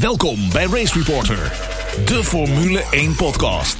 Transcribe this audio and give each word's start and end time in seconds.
Welkom 0.00 0.50
bij 0.52 0.66
Race 0.66 0.98
Reporter, 0.98 1.52
de 2.04 2.24
Formule 2.24 2.84
1 2.90 3.16
podcast. 3.16 3.76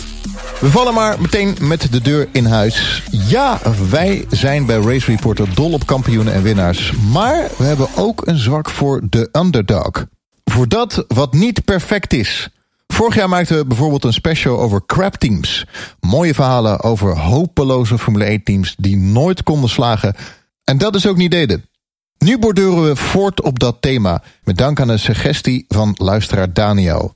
We 0.61 0.71
vallen 0.71 0.95
maar 0.95 1.21
meteen 1.21 1.57
met 1.61 1.93
de 1.93 2.01
deur 2.01 2.29
in 2.33 2.45
huis. 2.45 3.03
Ja, 3.11 3.61
wij 3.91 4.27
zijn 4.31 4.67
bij 4.67 4.77
Race 4.77 5.11
Reporter 5.11 5.55
dol 5.55 5.73
op 5.73 5.87
kampioenen 5.87 6.33
en 6.33 6.43
winnaars. 6.43 6.93
Maar 6.93 7.51
we 7.57 7.65
hebben 7.65 7.89
ook 7.97 8.27
een 8.27 8.39
zwak 8.39 8.71
voor 8.71 9.01
de 9.11 9.29
underdog. 9.33 10.07
Voor 10.45 10.69
dat 10.69 11.05
wat 11.09 11.33
niet 11.33 11.65
perfect 11.65 12.13
is. 12.13 12.49
Vorig 12.87 13.15
jaar 13.15 13.29
maakten 13.29 13.57
we 13.57 13.67
bijvoorbeeld 13.67 14.05
een 14.05 14.13
special 14.13 14.59
over 14.59 14.83
crap 14.87 15.15
teams. 15.15 15.67
Mooie 16.01 16.35
verhalen 16.35 16.81
over 16.83 17.19
hopeloze 17.19 17.99
Formule 17.99 18.25
1 18.25 18.43
teams 18.43 18.75
die 18.79 18.97
nooit 18.97 19.43
konden 19.43 19.71
slagen. 19.71 20.15
En 20.65 20.79
dat 20.79 20.95
is 20.95 21.07
ook 21.07 21.17
niet 21.17 21.31
deden. 21.31 21.70
Nu 22.25 22.39
borduren 22.39 22.85
we 22.85 22.97
voort 22.97 23.43
op 23.43 23.59
dat 23.59 23.77
thema. 23.81 24.23
Met 24.45 24.57
dank 24.57 24.81
aan 24.81 24.89
een 24.89 24.99
suggestie 24.99 25.65
van 25.69 25.95
luisteraar 25.97 26.53
Daniel. 26.53 27.15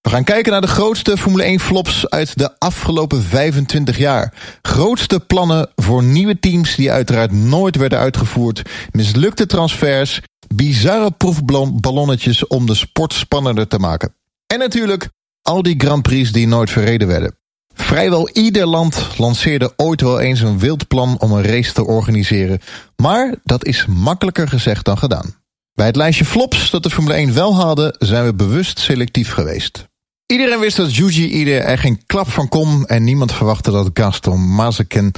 We 0.00 0.10
gaan 0.10 0.24
kijken 0.24 0.52
naar 0.52 0.60
de 0.60 0.66
grootste 0.66 1.16
Formule 1.16 1.42
1 1.42 1.60
flops 1.60 2.08
uit 2.08 2.38
de 2.38 2.58
afgelopen 2.58 3.22
25 3.22 3.98
jaar. 3.98 4.34
Grootste 4.62 5.20
plannen 5.20 5.70
voor 5.74 6.02
nieuwe 6.02 6.38
teams 6.38 6.74
die 6.74 6.92
uiteraard 6.92 7.32
nooit 7.32 7.76
werden 7.76 7.98
uitgevoerd. 7.98 8.62
Mislukte 8.90 9.46
transfers. 9.46 10.20
Bizarre 10.54 11.10
proefballonnetjes 11.10 12.46
om 12.46 12.66
de 12.66 12.74
sport 12.74 13.12
spannender 13.12 13.68
te 13.68 13.78
maken. 13.78 14.14
En 14.46 14.58
natuurlijk 14.58 15.08
al 15.42 15.62
die 15.62 15.74
Grand 15.78 16.02
Prix 16.02 16.32
die 16.32 16.46
nooit 16.46 16.70
verreden 16.70 17.08
werden. 17.08 17.36
Vrijwel 17.76 18.28
ieder 18.32 18.66
land 18.66 19.08
lanceerde 19.18 19.72
ooit 19.76 20.00
wel 20.00 20.20
eens 20.20 20.40
een 20.40 20.58
wild 20.58 20.88
plan 20.88 21.20
om 21.20 21.32
een 21.32 21.42
race 21.42 21.72
te 21.72 21.84
organiseren. 21.84 22.60
Maar 22.96 23.34
dat 23.42 23.64
is 23.64 23.86
makkelijker 23.86 24.48
gezegd 24.48 24.84
dan 24.84 24.98
gedaan. 24.98 25.34
Bij 25.72 25.86
het 25.86 25.96
lijstje 25.96 26.24
flops 26.24 26.70
dat 26.70 26.82
de 26.82 26.90
Formule 26.90 27.14
1 27.14 27.34
wel 27.34 27.54
hadden, 27.54 27.96
zijn 27.98 28.24
we 28.24 28.34
bewust 28.34 28.78
selectief 28.78 29.32
geweest. 29.32 29.88
Iedereen 30.26 30.60
wist 30.60 30.76
dat 30.76 30.94
Yuji 30.94 31.28
Ide 31.28 31.58
er 31.58 31.78
geen 31.78 32.06
klap 32.06 32.30
van 32.30 32.48
kon 32.48 32.86
en 32.86 33.04
niemand 33.04 33.32
verwachtte 33.32 33.70
dat 33.70 33.90
Gaston 33.94 34.54
Mazepin 34.54 35.14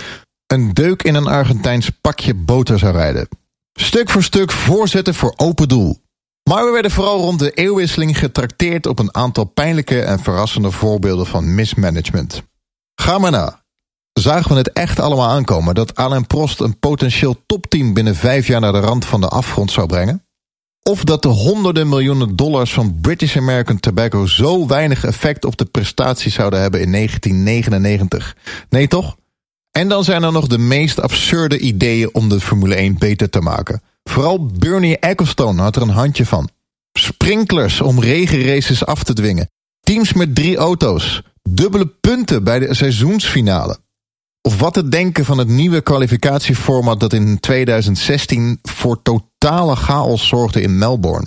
een 0.46 0.74
deuk 0.74 1.02
in 1.02 1.14
een 1.14 1.26
Argentijns 1.26 1.90
pakje 2.00 2.34
boter 2.34 2.78
zou 2.78 2.92
rijden. 2.92 3.28
Stuk 3.72 4.10
voor 4.10 4.22
stuk 4.22 4.52
voorzetten 4.52 5.14
voor 5.14 5.32
open 5.36 5.68
doel. 5.68 6.00
Maar 6.48 6.64
we 6.64 6.70
werden 6.70 6.90
vooral 6.90 7.20
rond 7.20 7.38
de 7.38 7.50
eeuwwisseling 7.50 8.18
getrakteerd 8.18 8.86
op 8.86 8.98
een 8.98 9.14
aantal 9.14 9.44
pijnlijke 9.44 10.00
en 10.00 10.18
verrassende 10.18 10.70
voorbeelden 10.70 11.26
van 11.26 11.54
mismanagement. 11.54 12.42
Ga 12.94 13.18
maar 13.18 13.30
na. 13.30 13.62
Zagen 14.12 14.50
we 14.50 14.56
het 14.56 14.72
echt 14.72 15.00
allemaal 15.00 15.28
aankomen 15.28 15.74
dat 15.74 15.94
Alain 15.94 16.26
Prost 16.26 16.60
een 16.60 16.78
potentieel 16.78 17.36
topteam 17.46 17.94
binnen 17.94 18.16
vijf 18.16 18.46
jaar 18.46 18.60
naar 18.60 18.72
de 18.72 18.80
rand 18.80 19.04
van 19.04 19.20
de 19.20 19.28
afgrond 19.28 19.70
zou 19.70 19.86
brengen? 19.86 20.24
Of 20.82 21.04
dat 21.04 21.22
de 21.22 21.28
honderden 21.28 21.88
miljoenen 21.88 22.36
dollars 22.36 22.72
van 22.72 22.98
British 23.00 23.36
American 23.36 23.80
Tobacco 23.80 24.26
zo 24.26 24.66
weinig 24.66 25.04
effect 25.04 25.44
op 25.44 25.56
de 25.56 25.64
prestaties 25.64 26.34
zouden 26.34 26.60
hebben 26.60 26.80
in 26.80 26.92
1999? 26.92 28.36
Nee 28.68 28.88
toch? 28.88 29.16
En 29.70 29.88
dan 29.88 30.04
zijn 30.04 30.22
er 30.22 30.32
nog 30.32 30.46
de 30.46 30.58
meest 30.58 31.00
absurde 31.00 31.58
ideeën 31.58 32.14
om 32.14 32.28
de 32.28 32.40
Formule 32.40 32.74
1 32.74 32.98
beter 32.98 33.30
te 33.30 33.40
maken. 33.40 33.82
Vooral 34.08 34.46
Bernie 34.46 34.98
Ecclestone 34.98 35.62
had 35.62 35.76
er 35.76 35.82
een 35.82 35.88
handje 35.88 36.26
van. 36.26 36.48
Sprinklers 36.92 37.80
om 37.80 38.00
regenraces 38.00 38.84
af 38.84 39.02
te 39.02 39.12
dwingen. 39.12 39.50
Teams 39.80 40.12
met 40.12 40.34
drie 40.34 40.56
auto's. 40.56 41.22
Dubbele 41.42 41.86
punten 41.86 42.44
bij 42.44 42.58
de 42.58 42.74
seizoensfinale. 42.74 43.78
Of 44.42 44.58
wat 44.58 44.74
te 44.74 44.88
denken 44.88 45.24
van 45.24 45.38
het 45.38 45.48
nieuwe 45.48 45.80
kwalificatieformat 45.80 47.00
dat 47.00 47.12
in 47.12 47.40
2016 47.40 48.58
voor 48.62 49.02
totale 49.02 49.76
chaos 49.76 50.28
zorgde 50.28 50.60
in 50.60 50.78
Melbourne. 50.78 51.26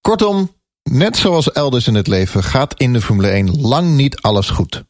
Kortom, 0.00 0.54
net 0.90 1.16
zoals 1.16 1.52
elders 1.52 1.86
in 1.86 1.94
het 1.94 2.06
leven 2.06 2.44
gaat 2.44 2.74
in 2.76 2.92
de 2.92 3.00
Formule 3.00 3.28
1 3.28 3.60
lang 3.60 3.96
niet 3.96 4.20
alles 4.20 4.50
goed. 4.50 4.84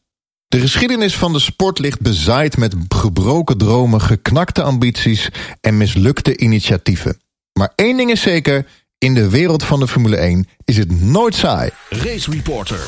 De 0.47 0.59
geschiedenis 0.59 1.17
van 1.17 1.33
de 1.33 1.39
sport 1.39 1.79
ligt 1.79 2.01
bezaaid 2.01 2.57
met 2.57 2.75
gebroken 2.89 3.57
dromen, 3.57 4.01
geknakte 4.01 4.61
ambities 4.61 5.29
en 5.61 5.77
mislukte 5.77 6.37
initiatieven. 6.37 7.20
Maar 7.53 7.71
één 7.75 7.97
ding 7.97 8.11
is 8.11 8.21
zeker, 8.21 8.67
in 8.97 9.13
de 9.13 9.29
wereld 9.29 9.63
van 9.63 9.79
de 9.79 9.87
Formule 9.87 10.17
1 10.17 10.47
is 10.63 10.77
het 10.77 11.01
nooit 11.01 11.35
saai. 11.35 11.69
Race 11.89 12.31
Reporter, 12.31 12.87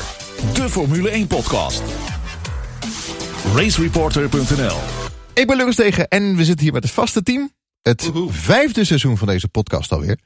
de 0.54 0.68
Formule 0.68 1.08
1 1.08 1.26
podcast. 1.26 1.82
Racereporter.nl 3.54 4.78
Ik 5.34 5.46
ben 5.46 5.56
Lucas 5.56 5.74
Tegen 5.74 6.08
en 6.08 6.36
we 6.36 6.44
zitten 6.44 6.64
hier 6.64 6.72
met 6.72 6.82
het 6.82 6.92
vaste 6.92 7.22
team. 7.22 7.52
Het 7.82 8.10
vijfde 8.28 8.84
seizoen 8.84 9.16
van 9.16 9.26
deze 9.26 9.48
podcast 9.48 9.92
alweer. 9.92 10.18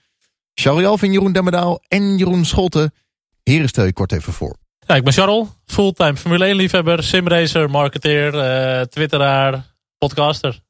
Charles 0.54 0.86
Alvin, 0.86 1.12
Jeroen 1.12 1.32
Demmerdaal 1.32 1.80
en 1.88 2.16
Jeroen 2.16 2.44
Scholten. 2.44 2.94
Heren, 3.42 3.68
stel 3.68 3.84
je 3.84 3.92
kort 3.92 4.12
even 4.12 4.32
voor. 4.32 4.56
Ja, 4.86 4.94
ik 4.94 5.04
ben 5.04 5.12
Charles, 5.12 5.48
fulltime 5.66 6.16
Formule 6.16 6.44
1 6.44 6.56
liefhebber, 6.56 7.02
simracer, 7.02 7.70
marketeer, 7.70 8.34
uh, 8.34 8.82
twitteraar, 8.82 9.74
podcaster. 9.98 10.60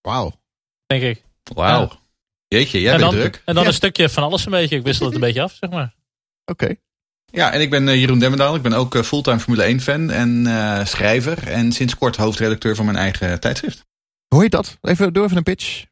Wauw. 0.00 0.32
Denk 0.86 1.02
ik. 1.02 1.24
Wauw. 1.54 1.80
Ja. 1.80 1.98
Jeetje, 2.48 2.80
jij 2.80 2.92
en 2.92 2.98
bent 2.98 3.10
dan, 3.10 3.20
druk. 3.20 3.42
En 3.44 3.54
dan 3.54 3.62
Ja. 3.62 3.68
een 3.68 3.74
stukje 3.74 4.08
van 4.08 4.22
alles 4.22 4.44
een 4.44 4.50
beetje. 4.50 4.76
Ik 4.76 4.82
wissel 4.82 5.06
het 5.06 5.14
een 5.14 5.20
beetje 5.20 5.42
af, 5.42 5.56
zeg 5.60 5.70
maar. 5.70 5.94
Oké. 6.44 6.74
Ja, 7.30 7.52
en 7.52 7.60
ik 7.60 7.70
ben 7.70 7.88
eh, 7.88 8.00
Jeroen 8.00 8.18
Demmendaal. 8.18 8.54
Ik 8.54 8.62
ben 8.62 8.72
ook 8.72 8.94
eh, 8.94 9.02
fulltime 9.02 9.40
Formule 9.40 9.62
1 9.62 9.80
fan 9.80 10.10
en 10.10 10.46
eh, 10.46 10.84
schrijver. 10.84 11.48
En 11.48 11.72
sinds 11.72 11.94
kort 11.96 12.16
hoofdredacteur 12.16 12.74
van 12.76 12.84
mijn 12.84 12.96
eigen 12.96 13.40
tijdschrift. 13.40 13.86
Hoe 14.28 14.42
heet 14.42 14.50
dat? 14.50 14.78
Even 14.82 15.12
door 15.12 15.24
even 15.24 15.36
een 15.36 15.42
pitch. 15.42 15.84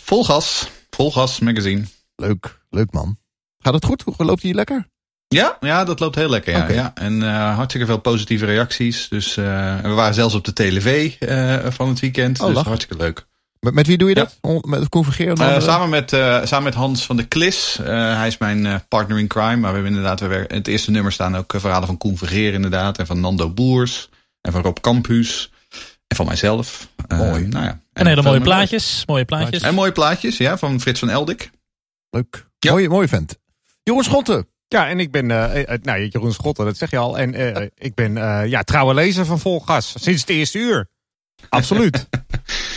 Volgas. 0.00 0.68
Volgas 0.90 1.38
magazine. 1.40 1.84
Leuk, 2.16 2.60
leuk 2.70 2.92
man. 2.92 3.18
Gaat 3.58 3.74
het 3.74 3.84
goed? 3.84 4.02
Hoe 4.16 4.26
loopt 4.26 4.42
hij 4.42 4.52
lekker? 4.52 4.90
Ja, 5.28 5.56
ja, 5.60 5.84
dat 5.84 6.00
loopt 6.00 6.14
heel 6.14 6.28
lekker. 6.28 6.52
Ja, 6.52 6.68
ja. 6.70 6.92
En 6.94 7.22
eh, 7.22 7.54
hartstikke 7.54 7.86
veel 7.86 7.98
positieve 8.00 8.44
reacties. 8.44 9.08
Dus 9.08 9.36
eh, 9.36 9.80
we 9.80 9.88
waren 9.88 10.14
zelfs 10.14 10.34
op 10.34 10.44
de 10.44 10.52
tv 10.52 11.14
eh, 11.18 11.70
van 11.70 11.88
het 11.88 12.00
weekend. 12.00 12.40
Oh, 12.40 12.54
dus 12.54 12.62
hartstikke 12.64 13.02
leuk. 13.02 13.26
Met, 13.64 13.74
met 13.74 13.86
wie 13.86 13.98
doe 13.98 14.08
je 14.08 14.14
dat? 14.14 14.38
Met 14.64 14.88
Convergeer? 14.88 15.32
Eh, 15.32 15.60
samen, 15.60 15.88
met, 15.88 16.12
eh, 16.12 16.44
samen 16.44 16.64
met 16.64 16.74
Hans 16.74 17.06
van 17.06 17.16
de 17.16 17.24
Klis. 17.24 17.78
Eh, 17.78 18.16
hij 18.16 18.26
is 18.26 18.38
mijn 18.38 18.66
eh, 18.66 18.74
partner 18.88 19.18
in 19.18 19.26
crime. 19.26 19.56
Maar 19.56 19.70
we 19.70 19.74
hebben 19.74 19.86
inderdaad, 19.86 20.20
we 20.20 20.26
werken, 20.26 20.48
in 20.48 20.56
het 20.56 20.68
eerste 20.68 20.90
nummer 20.90 21.12
staan 21.12 21.36
ook 21.36 21.54
verhalen 21.56 21.86
van 21.86 21.96
Koen 21.98 22.18
Vergeer 22.18 22.52
inderdaad. 22.52 22.98
En 22.98 23.06
van 23.06 23.20
Nando 23.20 23.50
Boers. 23.50 24.08
En 24.40 24.52
van 24.52 24.62
Rob 24.62 24.76
Campus. 24.80 25.50
En 26.06 26.16
van 26.16 26.26
mijzelf. 26.26 26.88
Eh, 27.08 27.18
Mooi. 27.18 27.46
Nou 27.46 27.64
ja. 27.64 27.80
En 27.92 28.06
hele 28.06 28.22
mooie 28.22 28.40
plaatjes. 28.40 29.02
Mooie 29.06 29.24
plaatjes. 29.24 29.62
En 29.62 29.74
mooie 29.74 29.92
plaatjes, 29.92 30.36
ja, 30.36 30.58
van 30.58 30.80
Frits 30.80 31.00
van 31.00 31.10
Eldik. 31.10 31.50
Leuk. 32.10 32.46
Ja. 32.58 32.70
Mooie, 32.70 32.88
mooie 32.88 33.08
vent. 33.08 33.38
Jeroen 33.82 34.04
Schotten. 34.04 34.46
Ja, 34.68 34.88
en 34.88 35.00
ik 35.00 35.10
ben, 35.10 35.30
eh, 35.30 35.72
eh, 35.72 35.82
nou 35.82 36.08
Jeroen 36.08 36.32
Schotten, 36.32 36.64
dat 36.64 36.76
zeg 36.76 36.90
je 36.90 36.98
al. 36.98 37.18
En 37.18 37.34
eh, 37.34 37.66
ik 37.78 37.94
ben 37.94 38.16
eh, 38.16 38.48
ja, 38.48 38.62
trouwe 38.62 38.94
lezer 38.94 39.26
van 39.26 39.38
Volgas, 39.38 39.94
sinds 40.00 40.20
het 40.20 40.30
eerste 40.30 40.58
uur. 40.58 40.88
Absoluut. 41.48 42.06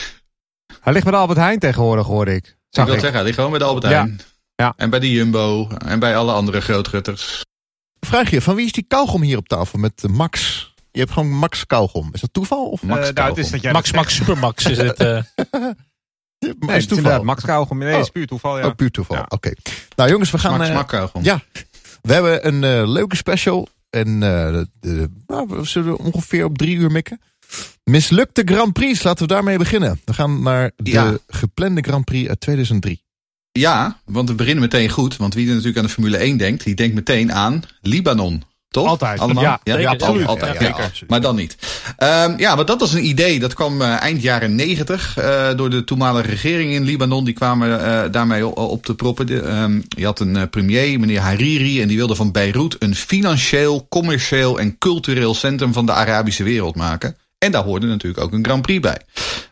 Hij 0.86 0.94
ligt 0.94 1.06
de 1.06 1.12
Albert 1.16 1.40
Heijn 1.40 1.60
tegenwoordig, 1.60 2.06
hoorde 2.06 2.34
ik. 2.36 2.46
ik 2.46 2.56
Zag 2.70 2.86
wil 2.86 2.94
ik. 2.94 3.00
zeggen, 3.00 3.24
die 3.26 3.34
gewoon 3.34 3.50
bij 3.50 3.60
de 3.60 3.66
Albert. 3.66 3.86
Heijn. 3.86 4.20
Ja. 4.56 4.74
En 4.78 4.90
bij 4.90 5.00
de 5.00 5.12
Jumbo. 5.12 5.68
En 5.68 6.00
bij 6.00 6.18
alle 6.18 6.32
andere 6.32 6.62
grootgutters. 6.62 7.42
Vraag 8.00 8.30
je, 8.30 8.42
van 8.42 8.56
wie 8.56 8.66
is 8.66 8.72
die 8.72 8.86
kauwgom 8.88 9.22
hier 9.22 9.38
op 9.38 9.48
tafel 9.48 9.80
met 9.80 10.04
Max? 10.10 10.74
Je 10.92 11.00
hebt 11.00 11.12
gewoon 11.12 11.30
Max 11.32 11.66
kauwgom. 11.66 12.10
Is 12.14 12.22
dat 12.22 12.34
toeval 12.34 12.66
of 12.70 12.82
Eh, 12.82 12.88
Max 12.88 12.96
nou, 13.00 13.06
het 13.12 13.16
kauwgom? 13.20 13.40
is 13.44 13.50
dat 13.50 13.62
jij 13.62 13.72
Max, 13.72 13.86
dat 13.92 13.96
Max, 13.96 14.16
Supermax 14.16 14.66
is 14.66 14.78
het. 14.78 14.98
eh. 14.98 15.22
Nee, 16.40 16.52
is 16.52 16.60
het 16.68 16.76
is 16.76 16.86
toeval. 16.88 17.24
Max 17.24 17.44
Kauwgom. 17.44 17.78
Nee, 17.78 17.94
Oh. 17.94 18.00
is 18.00 18.10
puur 18.10 18.28
toeval, 18.28 18.58
ja. 18.60 18.66
Oh, 18.66 18.76
puur 18.76 18.92
toeval. 18.92 19.16
Ja. 19.18 19.26
Oké. 19.30 19.52
Nou 19.96 20.10
jongens, 20.10 20.32
we 20.32 20.38
gaan... 20.38 20.66
Smak, 20.66 20.88
kauwgom. 20.88 21.24
ja. 21.24 21.42
We 22.02 22.14
hebben 22.14 22.48
een 22.48 22.90
leuke 22.92 23.16
special. 23.16 23.68
En 23.90 24.08
eh, 24.24 24.62
nou, 25.28 25.48
we 25.48 25.64
zullen 25.64 25.98
ongeveer 25.98 26.46
op 26.46 26.58
drie 26.58 26.76
uur 26.76 26.92
mikken. 26.92 27.22
Mislukte 27.90 28.42
Grand 28.46 28.74
Prix. 28.74 29.04
Laten 29.04 29.28
we 29.28 29.34
daarmee 29.34 29.58
beginnen. 29.58 30.02
We 30.06 30.14
gaan 30.14 30.44
naar 30.44 30.72
de 30.76 30.92
Ja. 30.92 31.18
geplande 31.28 31.82
Grand 31.82 32.06
Prix 32.06 32.30
uit 32.30 32.40
2003. 32.40 33.04
Ja, 33.52 34.00
want 34.06 34.30
we 34.30 34.36
beginnen 34.36 34.64
meteen 34.64 34.90
goed. 34.90 35.18
Want 35.18 35.34
wie 35.34 35.44
er 35.48 35.52
natuurlijk 35.52 35.78
aan 35.78 35.84
de 35.86 35.90
Formule 35.90 36.18
1 36.18 36.38
denkt, 36.38 36.64
die 36.64 36.76
denkt 36.76 36.96
meteen 36.96 37.34
aan 37.34 37.64
Libanon. 37.82 38.44
Toch? 38.70 38.88
Altijd. 38.88 39.20
Allemaal? 39.20 39.44
Ja, 39.44 39.60
zeker. 39.64 39.88
absoluut. 39.88 40.28
Altijd. 40.28 40.60
Ja, 40.62 40.68
Ja. 40.68 40.90
Maar 41.08 41.22
dan 41.22 41.36
niet. 41.36 41.58
Ehm, 41.98 42.38
ja, 42.40 42.56
maar 42.56 42.66
dat 42.66 42.80
was 42.80 42.94
een 42.94 43.06
idee. 43.06 43.40
Dat 43.40 43.54
kwam 43.54 43.82
eh, 43.82 44.02
eind 44.02 44.22
jaren 44.22 44.56
negentig 44.56 45.18
eh, 45.18 45.56
door 45.56 45.70
de 45.70 45.84
toenmalige 45.84 46.28
regering 46.30 46.72
in 46.74 46.84
Libanon. 46.84 47.24
Die 47.26 47.34
kwamen 47.34 47.86
eh, 47.86 48.12
daarmee 48.12 48.46
op 48.56 48.86
te 48.86 48.96
proppen. 48.96 49.28
De, 49.28 49.42
ehm, 49.42 49.82
je 49.88 50.06
had 50.06 50.20
een 50.20 50.50
premier, 50.50 51.00
meneer 51.00 51.20
Hariri. 51.20 51.82
En 51.82 51.88
die 51.88 51.98
wilde 51.98 52.16
van 52.16 52.32
Beirut 52.32 52.76
een 52.80 52.96
financieel, 52.96 53.86
commercieel 53.90 54.60
en 54.60 54.78
cultureel 54.78 55.34
centrum 55.34 55.74
van 55.74 55.86
de 55.86 55.92
Arabische 55.94 56.44
wereld 56.44 56.76
maken. 56.76 57.16
En 57.46 57.52
daar 57.52 57.64
hoorde 57.64 57.88
natuurlijk 57.88 58.24
ook 58.24 58.32
een 58.34 58.46
Grand 58.46 58.62
Prix 58.62 58.80
bij. 58.80 59.02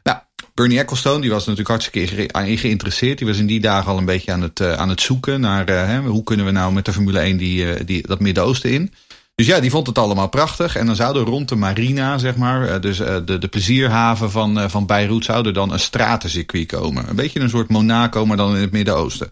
Nou, 0.04 0.18
Bernie 0.54 0.80
Ecclestone 0.80 1.22
die 1.22 1.30
was 1.30 1.40
natuurlijk 1.40 1.70
hartstikke 1.70 2.08
ge- 2.08 2.30
aan- 2.32 2.58
geïnteresseerd. 2.58 3.18
Die 3.18 3.28
was 3.28 3.38
in 3.38 3.46
die 3.46 3.60
dagen 3.60 3.92
al 3.92 3.98
een 3.98 4.06
beetje 4.06 4.32
aan 4.32 4.42
het, 4.42 4.60
eh, 4.60 4.74
aan 4.74 4.90
het 4.90 5.02
zoeken 5.02 5.40
naar 5.40 5.66
eh, 5.68 6.00
hoe 6.00 6.24
kunnen 6.24 6.46
we 6.46 6.52
nou 6.52 6.74
met 6.74 6.86
de 6.86 6.94
Formule 6.94 7.20
1 7.20 7.38
die, 7.38 7.74
eh, 7.74 7.86
die, 7.86 8.08
dat 8.08 8.20
Midden-Oosten 8.20 8.72
in. 8.72 8.94
Dus 9.36 9.46
ja, 9.46 9.60
die 9.60 9.70
vond 9.70 9.88
het 9.88 9.98
allemaal 9.98 10.30
prachtig. 10.30 10.76
En 10.76 10.86
dan 10.86 10.96
zou 10.96 11.18
er 11.20 11.26
rond 11.26 11.50
de 11.50 11.56
marina, 11.56 12.18
zeg 12.18 12.36
maar, 12.36 12.68
eh, 12.68 12.82
dus 12.82 13.00
eh, 13.00 13.16
de, 13.26 13.38
de 13.38 13.48
plezierhaven 13.48 14.32
van, 14.32 14.60
eh, 14.60 14.70
van 14.70 14.86
Beirut, 14.86 15.26
zou 15.26 15.46
er 15.48 15.54
dan 15.54 15.72
een 15.74 15.80
stratencircuit 15.80 16.68
komen. 16.68 17.10
Een 17.10 17.16
beetje 17.16 17.40
een 17.40 17.50
soort 17.50 17.70
Monaco, 17.70 18.26
maar 18.26 18.38
dan 18.38 18.56
in 18.56 18.62
het 18.62 18.72
Midden-Oosten. 18.72 19.32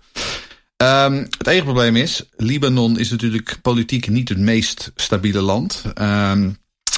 Ehm, 0.78 1.14
het 1.38 1.48
enige 1.48 1.64
probleem 1.64 1.96
is, 1.96 2.24
Libanon 2.38 3.00
is 3.00 3.10
natuurlijk 3.10 3.58
politiek 3.62 4.10
niet 4.10 4.30
het 4.30 4.40
meest 4.40 4.92
stabiele 4.96 5.42
land. 5.42 5.84
Ehm, 5.94 6.50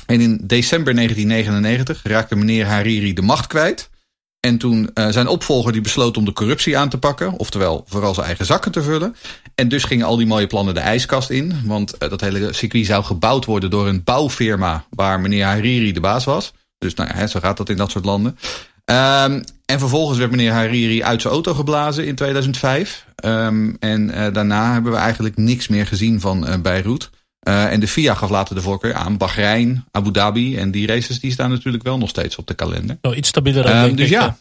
en 0.06 0.22
in 0.22 0.40
december 0.44 0.96
1999 0.96 2.02
raakte 2.04 2.36
meneer 2.36 2.66
Hariri 2.66 3.14
de 3.14 3.22
macht 3.22 3.48
kwijt. 3.48 3.92
En 4.40 4.58
toen 4.58 4.90
uh, 4.94 5.08
zijn 5.10 5.28
opvolger 5.28 5.72
die 5.72 5.82
besloot 5.82 6.18
om 6.18 6.26
de 6.26 6.34
corruptie 6.34 6.78
aan 6.78 6.90
te 6.90 6.98
pakken. 6.98 7.32
Oftewel 7.32 7.84
vooral 7.88 8.14
zijn 8.14 8.26
eigen 8.26 8.46
zakken 8.46 8.72
te 8.72 8.82
vullen. 8.82 9.16
En 9.56 9.68
dus 9.68 9.84
gingen 9.84 10.06
al 10.06 10.16
die 10.16 10.26
mooie 10.26 10.48
plannen 10.48 10.74
de 10.74 10.80
ijskast 10.80 11.30
in. 11.30 11.54
Want 11.66 11.94
uh, 12.00 12.10
dat 12.10 12.22
hele 12.22 12.54
circuit 12.54 12.86
zou 12.86 13.04
gebouwd 13.04 13.46
worden 13.46 13.70
door 13.70 13.88
een 13.88 14.04
bouwfirma 14.04 14.86
waar 14.90 15.20
meneer 15.20 15.46
Hariri 15.46 15.92
de 15.92 16.00
baas 16.00 16.24
was. 16.24 16.54
Dus 16.78 16.94
nou 16.94 17.10
ja, 17.18 17.28
zo 17.28 17.40
gaat 17.40 17.58
dat 17.58 17.70
in 17.70 17.78
dat 17.78 17.92
soort 17.92 18.06
landen. 18.06 18.38
Um, 18.86 19.44
en 19.66 19.80
vervolgens 19.80 20.18
werd 20.18 20.32
meneer 20.32 20.52
Hariri 20.52 21.04
uit 21.04 21.22
zijn 21.22 21.34
auto 21.34 21.54
geblazen 21.54 22.06
in 22.06 22.16
2005. 22.16 23.06
Um, 23.26 23.78
en 23.80 24.10
uh, 24.10 24.34
daarna 24.34 24.74
hebben 24.74 24.92
we 24.92 24.98
eigenlijk 24.98 25.38
niks 25.38 25.68
meer 25.68 25.88
gezien 25.88 26.20
van 26.20 26.62
Beirut. 26.62 27.10
Uh, 27.48 27.72
en 27.72 27.80
de 27.80 27.88
FIA 27.88 28.14
gaf 28.14 28.30
later 28.30 28.56
de 28.56 28.62
voorkeur 28.62 28.94
aan 28.94 29.18
Bahrein, 29.18 29.86
Abu 29.92 30.12
Dhabi. 30.12 30.58
En 30.58 30.72
die 30.72 30.88
races 30.88 31.20
die 31.20 31.32
staan 31.32 31.50
natuurlijk 31.50 31.84
wel 31.84 31.98
nog 31.98 32.10
steeds 32.10 32.36
op 32.36 32.48
de 32.48 32.54
kalender. 32.54 32.98
Oh, 33.02 33.18
iets 33.18 33.28
stabieler 33.30 33.66
ook, 33.66 33.90
Um, 33.90 33.96
dus 33.96 34.06
ik. 34.06 34.12
ja. 34.12 34.38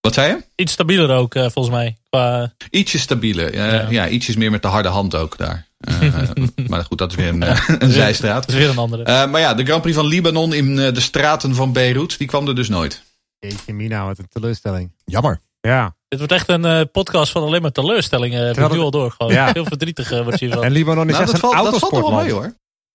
Wat 0.00 0.14
zei 0.14 0.28
je? 0.28 0.44
Iets 0.56 0.72
stabieler 0.72 1.10
ook, 1.10 1.34
eh, 1.34 1.42
volgens 1.42 1.74
mij. 1.74 1.96
Qua, 2.10 2.52
Ietsje 2.70 2.98
stabieler. 2.98 3.54
Uh, 3.54 3.72
Ja. 3.72 3.86
ja. 3.90 4.08
ietsjes 4.08 4.36
meer 4.36 4.50
met 4.50 4.62
de 4.62 4.68
harde 4.68 4.88
hand 4.88 5.14
ook 5.14 5.38
daar. 5.38 5.66
Uh, 6.02 6.22
maar 6.68 6.84
goed, 6.84 6.98
dat 6.98 7.10
is 7.10 7.16
weer 7.16 7.28
een, 7.28 7.42
uh, 7.42 7.68
een 7.78 7.90
zijstraat. 7.90 8.40
dat 8.46 8.48
is 8.48 8.54
weer 8.60 8.68
een 8.70 8.78
andere. 8.78 9.02
Uh, 9.02 9.30
maar 9.30 9.40
ja, 9.40 9.54
de 9.54 9.64
Grand 9.64 9.82
Prix 9.82 9.96
van 9.96 10.06
Libanon 10.06 10.52
in 10.52 10.68
uh, 10.78 10.92
de 10.92 11.00
straten 11.00 11.54
van 11.54 11.72
Beirut, 11.72 12.18
die 12.18 12.26
kwam 12.26 12.48
er 12.48 12.54
dus 12.54 12.68
nooit. 12.68 13.02
Jeetje 13.38 13.72
mina, 13.74 14.04
wat 14.04 14.18
een 14.18 14.28
teleurstelling. 14.28 14.92
Jammer. 15.04 15.40
Ja. 15.60 15.94
Dit 16.12 16.20
wordt 16.20 16.32
echt 16.32 16.48
een 16.48 16.64
eh, 16.64 16.80
podcast 16.92 17.32
van 17.32 17.42
alleen 17.42 17.62
maar 17.62 17.72
teleurstellingen. 17.72 18.50
Ik 18.50 18.56
nu 18.56 18.62
het- 18.62 18.72
al 18.78 18.90
door. 18.90 19.10
Gewoon. 19.10 19.32
Ja. 19.32 19.50
Heel 19.52 19.64
verdrietig 19.64 20.12
eh, 20.12 20.22
wordt 20.22 20.40
hiervan. 20.40 20.64
En 20.64 20.72
Libanon 20.72 21.06
is 21.08 21.12
Nou, 21.12 21.22
echt 21.22 21.32
dat, 21.32 21.42
een 21.42 21.50
valt, 21.56 21.70
dat 21.70 21.78
valt 21.78 21.92
wel 21.92 22.00
autosportland. 22.00 22.22
mee 22.24 22.32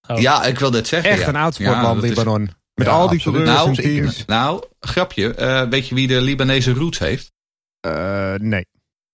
hoor. 0.08 0.16
Oh. 0.18 0.22
Ja, 0.22 0.44
ik 0.44 0.60
wil 0.60 0.72
dit 0.72 0.88
zeggen. 0.88 1.10
Echt 1.10 1.20
ja. 1.22 1.28
een 1.28 1.34
Ja, 1.34 1.40
autosportland, 1.42 1.96
dat 1.96 2.04
is- 2.04 2.10
Libanon. 2.10 2.50
Met 2.74 2.88
Ja, 2.88 2.94
al 2.94 3.10
die 3.10 3.22
coureurs 3.22 3.50
Nou, 3.50 3.68
en 3.68 3.74
teams. 3.76 4.26
Nou, 4.26 4.64
grapje. 4.80 5.34
eh 5.34 5.62
weet 5.70 5.88
je 5.88 5.96
wie 5.96 6.08
de 6.08 6.22
Libanese 6.22 6.74
roots 6.74 7.00
heeft? 7.00 7.32
Eh, 7.80 8.34
nee. 8.38 8.66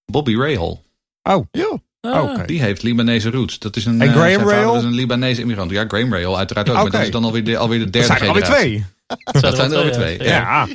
Bobby 0.06 0.36
Rahal. 0.36 0.84
Oh, 1.30 1.46
Ja. 1.52 1.78
Ah, 2.02 2.24
oké. 2.24 2.46
Die 2.46 2.62
heeft 2.62 2.84
Libanese 2.84 3.32
roots. 3.32 3.60
Dat 3.60 3.76
is 3.76 3.86
een, 3.86 4.02
En 4.02 4.08
eh, 4.08 4.14
Graham 4.14 4.34
vader 4.42 4.54
Rahal? 4.56 4.76
is 4.76 4.84
een 4.84 4.94
Libanese 4.94 5.42
immigrant. 5.42 5.72
Ja, 5.72 5.86
Graham 5.88 6.14
Rahal 6.14 6.38
uiteraard 6.38 6.70
ook. 6.70 6.74
Oké. 6.76 6.84
Maar 6.84 6.92
dat 6.92 7.02
is 7.02 7.12
dan 7.12 7.24
alweer 7.24 7.44
de, 7.44 7.58
alweer 7.58 7.78
de 7.80 7.84
dat 7.84 7.94
derde 7.94 8.08
zijn 8.08 8.20
er 8.22 8.28
alweer 8.28 8.44
generatie. 8.46 8.70
twee. 8.70 9.42
Dat 9.42 9.56
zijn 9.56 9.72
er 9.72 9.78
alweer 9.78 9.92
twee. 9.94 10.24
ja. 10.24 10.26
Ja. 10.26 10.68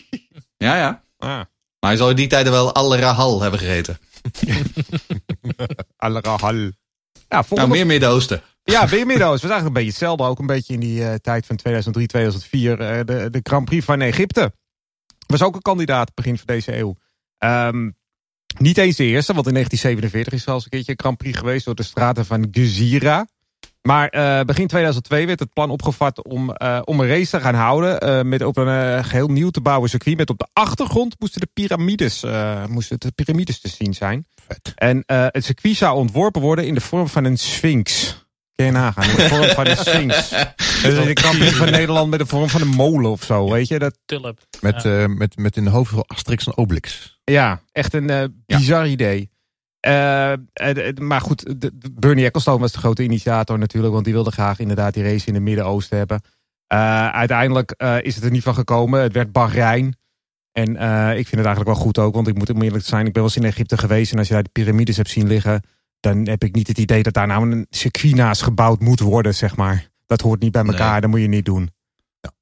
Ja, 0.57 0.77
ja. 0.77 1.03
Ah. 1.19 1.41
Maar 1.89 1.97
hij 1.97 2.07
zal 2.07 2.13
in 2.13 2.21
die 2.23 2.29
tijden 2.29 2.53
wel 2.53 2.75
al 2.75 2.97
Rahal 2.97 3.43
hebben 3.43 3.61
gegeten. 3.61 3.99
Al-Rahal. 5.97 6.55
Ja, 7.29 7.45
Nou, 7.51 7.69
meer 7.69 7.87
Midden-Oosten. 7.87 8.43
Ja, 8.63 8.89
weer 8.89 9.07
Midden-Oosten. 9.07 9.49
Was 9.49 9.57
eigenlijk 9.59 9.67
een 9.67 9.73
beetje 9.73 9.89
hetzelfde. 9.89 10.25
Ook 10.25 10.39
een 10.39 10.47
beetje 10.47 10.73
in 10.73 10.81
die 10.81 11.05
eh, 11.05 11.15
tijd 11.15 11.47
van 11.47 11.57
2003, 11.57 12.07
2004. 12.07 12.81
eh, 12.81 13.05
de, 13.05 13.31
de 13.31 13.41
Grand 13.43 13.65
Prix 13.65 13.85
van 13.85 14.01
Egypte. 14.01 14.53
Was 15.27 15.43
ook 15.43 15.55
een 15.55 15.63
kandidaat 15.63 16.15
begin 16.15 16.37
van 16.37 16.47
deze 16.47 16.77
eeuw. 16.77 16.97
Ehm, 17.39 17.91
niet 18.59 18.79
eens 18.79 18.97
de 18.97 19.05
eerste, 19.05 19.35
want 19.35 19.47
in 19.47 19.53
1947 19.53 20.33
is 20.33 20.43
er 20.43 20.49
al 20.49 20.55
eens 20.55 20.65
een 20.65 20.71
keertje 20.71 20.93
een 20.93 21.01
Grand 21.01 21.17
Prix 21.17 21.39
geweest 21.39 21.65
door 21.65 21.75
de 21.75 21.83
straten 21.83 22.27
van 22.27 22.49
Gezira. 22.51 23.27
Maar 23.89 24.09
eh, 24.09 24.41
begin 24.45 24.67
2002 24.67 25.27
werd 25.27 25.41
het 25.41 25.53
plan 25.53 25.71
opgevat 25.71 26.23
om, 26.25 26.51
eh, 26.53 26.81
om 26.85 27.01
een 27.01 27.09
race 27.09 27.31
te 27.31 27.41
gaan 27.41 27.55
houden. 27.55 28.01
eh, 28.01 28.23
met 28.23 28.43
op 28.43 28.57
een 28.57 28.69
eh, 28.99 29.05
geheel 29.05 29.29
nieuw 29.29 29.51
te 29.51 29.61
bouwen 29.61 29.89
circuit. 29.91 30.17
Met 30.17 30.31
op 30.31 30.39
de 30.39 30.47
achtergrond 30.53 31.15
moesten 31.19 31.41
de 31.41 31.49
piramides, 31.53 32.23
eh, 32.23 32.65
moesten 32.67 33.01
de 33.01 33.11
piramides 33.13 33.61
te 33.61 33.69
zien 33.69 33.95
zijn. 33.95 34.27
Vet. 34.47 34.73
En 34.75 35.03
eh, 35.07 35.27
het 35.29 35.45
circuit 35.45 35.77
zou 35.77 35.97
ontworpen 35.97 36.41
worden 36.41 36.67
in 36.67 36.75
de 36.75 36.81
vorm 36.81 37.09
van 37.09 37.25
een 37.25 37.39
sphinx. 37.39 38.17
Kun 38.55 38.67
je 38.67 38.73
nagaan, 38.73 39.11
in 39.11 39.17
de 39.17 39.29
vorm 39.29 39.49
van 39.49 39.67
een 39.67 39.77
sphinx. 39.77 40.29
Dus 40.83 40.97
een 40.97 41.15
Prix 41.15 41.55
van 41.55 41.71
Nederland 41.71 42.11
met 42.11 42.19
de 42.19 42.27
vorm 42.27 42.49
van 42.49 42.61
een 42.61 42.69
molen 42.69 43.11
of 43.11 43.23
zo, 43.23 43.51
weet 43.51 43.69
je. 43.69 43.79
Dat, 43.79 43.99
Tulp. 44.05 44.41
Met, 44.61 44.85
eh, 44.85 45.07
met, 45.07 45.37
met 45.37 45.57
in 45.57 45.65
de 45.65 45.71
hoofd 45.71 45.91
van 45.91 46.05
Asterix 46.07 46.47
en 46.47 46.57
Obelix. 46.57 47.19
ja, 47.25 47.61
echt 47.73 47.95
een 47.95 48.43
bizar 48.47 48.89
idee. 48.89 49.31
Eh, 49.89 50.33
eh, 50.33 50.97
maar 50.97 51.21
goed, 51.21 51.55
Bernie 52.01 52.25
Ecclestone 52.25 52.59
was 52.59 52.73
de 52.73 52.79
grote 52.79 53.03
initiator 53.03 53.59
natuurlijk. 53.59 53.93
Want 53.93 54.05
die 54.05 54.15
wilde 54.15 54.31
graag 54.31 54.59
inderdaad 54.59 54.95
die 54.95 55.03
race 55.03 55.27
in 55.27 55.35
het 55.35 55.43
Midden-Oosten 55.43 55.99
hebben. 55.99 56.21
Eh, 56.67 57.09
uiteindelijk 57.09 57.75
is 58.03 58.15
het 58.15 58.25
er 58.25 58.31
niet 58.31 58.43
van 58.43 58.55
gekomen. 58.55 59.03
Het 59.03 59.13
werd 59.13 59.33
Bahrein. 59.33 59.97
En 60.53 60.71
ik 61.17 61.27
vind 61.27 61.37
het 61.37 61.47
eigenlijk 61.47 61.77
wel 61.77 61.85
goed 61.85 61.99
ook. 61.99 62.15
Want 62.15 62.29
ik 62.29 62.35
moet 62.35 62.63
eerlijk 62.63 62.85
zijn, 62.85 63.07
ik 63.07 63.13
ben 63.13 63.23
wel 63.23 63.31
eens 63.35 63.37
in 63.37 63.51
Egypte 63.51 63.79
geweest. 63.79 64.13
En 64.13 64.19
als 64.19 64.29
je 64.29 64.35
daar 64.35 64.43
de 64.43 64.51
piramides 64.53 64.97
hebt 64.97 65.11
zien 65.11 65.27
liggen. 65.27 65.63
Dan 66.01 66.29
heb 66.29 66.45
ik 66.45 66.55
niet 66.55 66.69
het 66.69 66.79
idee 66.79 67.03
dat 67.03 67.13
daar 67.13 67.27
nou 67.27 67.51
een 67.51 67.67
circuit 67.71 68.15
naast 68.15 68.43
gebouwd 68.43 68.81
moet 68.81 69.01
worden, 69.01 69.35
zeg 69.35 69.57
maar. 69.57 69.89
Dat 70.07 70.21
hoort 70.21 70.41
niet 70.41 70.53
bij 70.53 70.65
elkaar, 70.65 70.91
Nee. 70.93 71.01
dat 71.01 71.11
moet 71.11 71.21
je 71.21 71.29
niet 71.29 71.45
doen. 71.45 71.71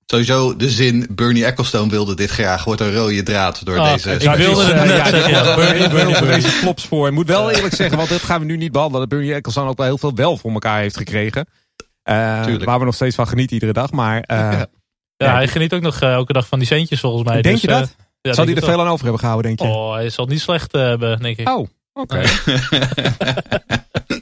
Sowieso 0.06 0.56
de 0.56 0.70
zin 0.70 1.06
Bernie 1.10 1.44
Ecclestone 1.44 1.90
wilde 1.90 2.14
dit 2.14 2.30
graag. 2.30 2.64
Wordt 2.64 2.80
een 2.80 2.94
rode 2.94 3.22
draad 3.22 3.64
door 3.66 3.78
Oh, 3.78 3.92
deze... 3.92 4.10
ik 4.10 4.30
wilde 4.34 4.64
het 4.64 4.74
net 4.86 4.96
ja, 4.96 5.08
zeggen, 5.08 5.30
ja. 5.30 5.44
ja, 5.44 5.54
Bernie, 5.56 5.78
Bernie, 5.78 5.88
Bernie, 5.88 6.12
Bernie. 6.20 6.42
deze 6.42 6.58
klops 6.60 6.84
voor. 6.86 7.06
Ik 7.06 7.12
moet 7.14 7.26
wel 7.26 7.50
eerlijk 7.50 7.74
zeggen, 7.74 7.96
want 7.96 8.08
dat 8.08 8.22
gaan 8.22 8.40
we 8.40 8.46
nu 8.46 8.56
niet 8.56 8.72
behandelen. 8.72 9.08
Dat 9.08 9.18
Bernie 9.18 9.34
Ecclestone 9.34 9.68
ook 9.70 9.76
wel 9.76 9.86
heel 9.86 9.98
veel 9.98 10.14
wel 10.14 10.36
voor 10.36 10.52
elkaar 10.52 10.80
heeft 10.80 10.96
gekregen. 10.96 11.46
Eh, 12.02 12.14
waar 12.64 12.78
we 12.78 12.84
nog 12.84 12.94
steeds 12.94 13.14
van 13.14 13.28
genieten 13.28 13.54
iedere 13.54 13.72
dag. 13.72 13.90
Maar 13.90 14.20
eh, 14.20 14.36
Ja, 14.38 14.66
Ja, 15.16 15.32
hij 15.34 15.48
geniet 15.48 15.72
ook 15.72 15.80
nog 15.82 16.00
eh, 16.00 16.12
elke 16.12 16.32
dag 16.32 16.46
van 16.46 16.58
die 16.58 16.68
centjes 16.68 17.00
volgens 17.00 17.24
mij. 17.28 17.42
denk 17.42 17.54
Dus, 17.54 17.60
je 17.60 17.68
dat? 17.68 17.82
eh, 17.82 17.88
ja, 18.20 18.32
Zou 18.32 18.46
denk 18.46 18.58
die 18.58 18.66
er 18.66 18.72
veel 18.72 18.80
aan 18.84 18.90
over 18.92 19.02
hebben 19.02 19.20
gehouden, 19.20 19.56
denk 19.56 19.70
je? 19.70 19.76
Oh, 19.76 19.92
hij 19.94 20.10
zal 20.10 20.24
het 20.24 20.32
niet 20.32 20.42
slecht 20.42 20.72
hebben, 20.72 21.18
denk 21.22 21.36
ik. 21.38 21.48
Oh, 21.48 21.68
oké. 21.92 22.22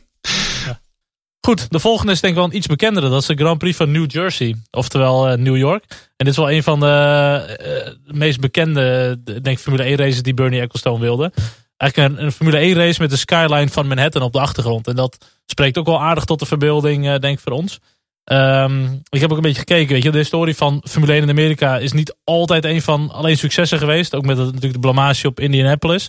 Goed, 1.45 1.71
de 1.71 1.79
volgende 1.79 2.13
is 2.13 2.21
denk 2.21 2.33
ik 2.33 2.39
wel 2.39 2.49
een 2.49 2.57
iets 2.57 2.67
bekendere. 2.67 3.09
Dat 3.09 3.21
is 3.21 3.27
de 3.27 3.35
Grand 3.35 3.59
Prix 3.59 3.77
van 3.77 3.91
New 3.91 4.11
Jersey. 4.11 4.57
Oftewel 4.71 5.29
eh, 5.29 5.39
New 5.39 5.57
York. 5.57 5.85
En 5.89 6.25
dit 6.25 6.29
is 6.29 6.37
wel 6.37 6.51
een 6.51 6.63
van 6.63 6.81
de 6.81 6.87
eh, 6.87 8.15
meest 8.17 8.41
bekende 8.41 9.19
eh, 9.25 9.35
denk 9.43 9.57
ik, 9.57 9.59
Formule 9.59 9.83
1 9.83 9.97
races 9.97 10.23
die 10.23 10.35
Bernie 10.35 10.61
Ecclestone 10.61 11.01
wilde. 11.01 11.33
Eigenlijk 11.77 12.13
een, 12.13 12.25
een 12.25 12.33
Formule 12.33 12.57
1 12.57 12.75
race 12.75 13.01
met 13.01 13.11
de 13.11 13.17
skyline 13.17 13.69
van 13.69 13.87
Manhattan 13.87 14.23
op 14.23 14.33
de 14.33 14.41
achtergrond. 14.41 14.87
En 14.87 14.97
dat 14.97 15.33
spreekt 15.47 15.79
ook 15.79 15.87
wel 15.87 16.01
aardig 16.01 16.25
tot 16.25 16.39
de 16.39 16.47
verbeelding, 16.47 17.09
eh, 17.09 17.19
denk 17.19 17.37
ik, 17.37 17.45
voor 17.45 17.53
ons. 17.53 17.79
Ehm, 18.25 18.93
ik 19.09 19.21
heb 19.21 19.31
ook 19.31 19.37
een 19.37 19.43
beetje 19.43 19.59
gekeken. 19.59 19.95
Weet 19.95 20.03
je, 20.03 20.11
de 20.11 20.19
historie 20.19 20.57
van 20.57 20.83
Formule 20.89 21.13
1 21.13 21.23
in 21.23 21.31
Amerika 21.31 21.79
is 21.79 21.93
niet 21.93 22.17
altijd 22.25 22.65
een 22.65 22.83
van 22.83 23.11
alleen 23.11 23.37
successen 23.37 23.79
geweest. 23.79 24.15
Ook 24.15 24.25
met 24.25 24.37
natuurlijk 24.37 24.73
de 24.73 24.79
blamage 24.79 25.27
op 25.27 25.41
Indianapolis. 25.41 26.09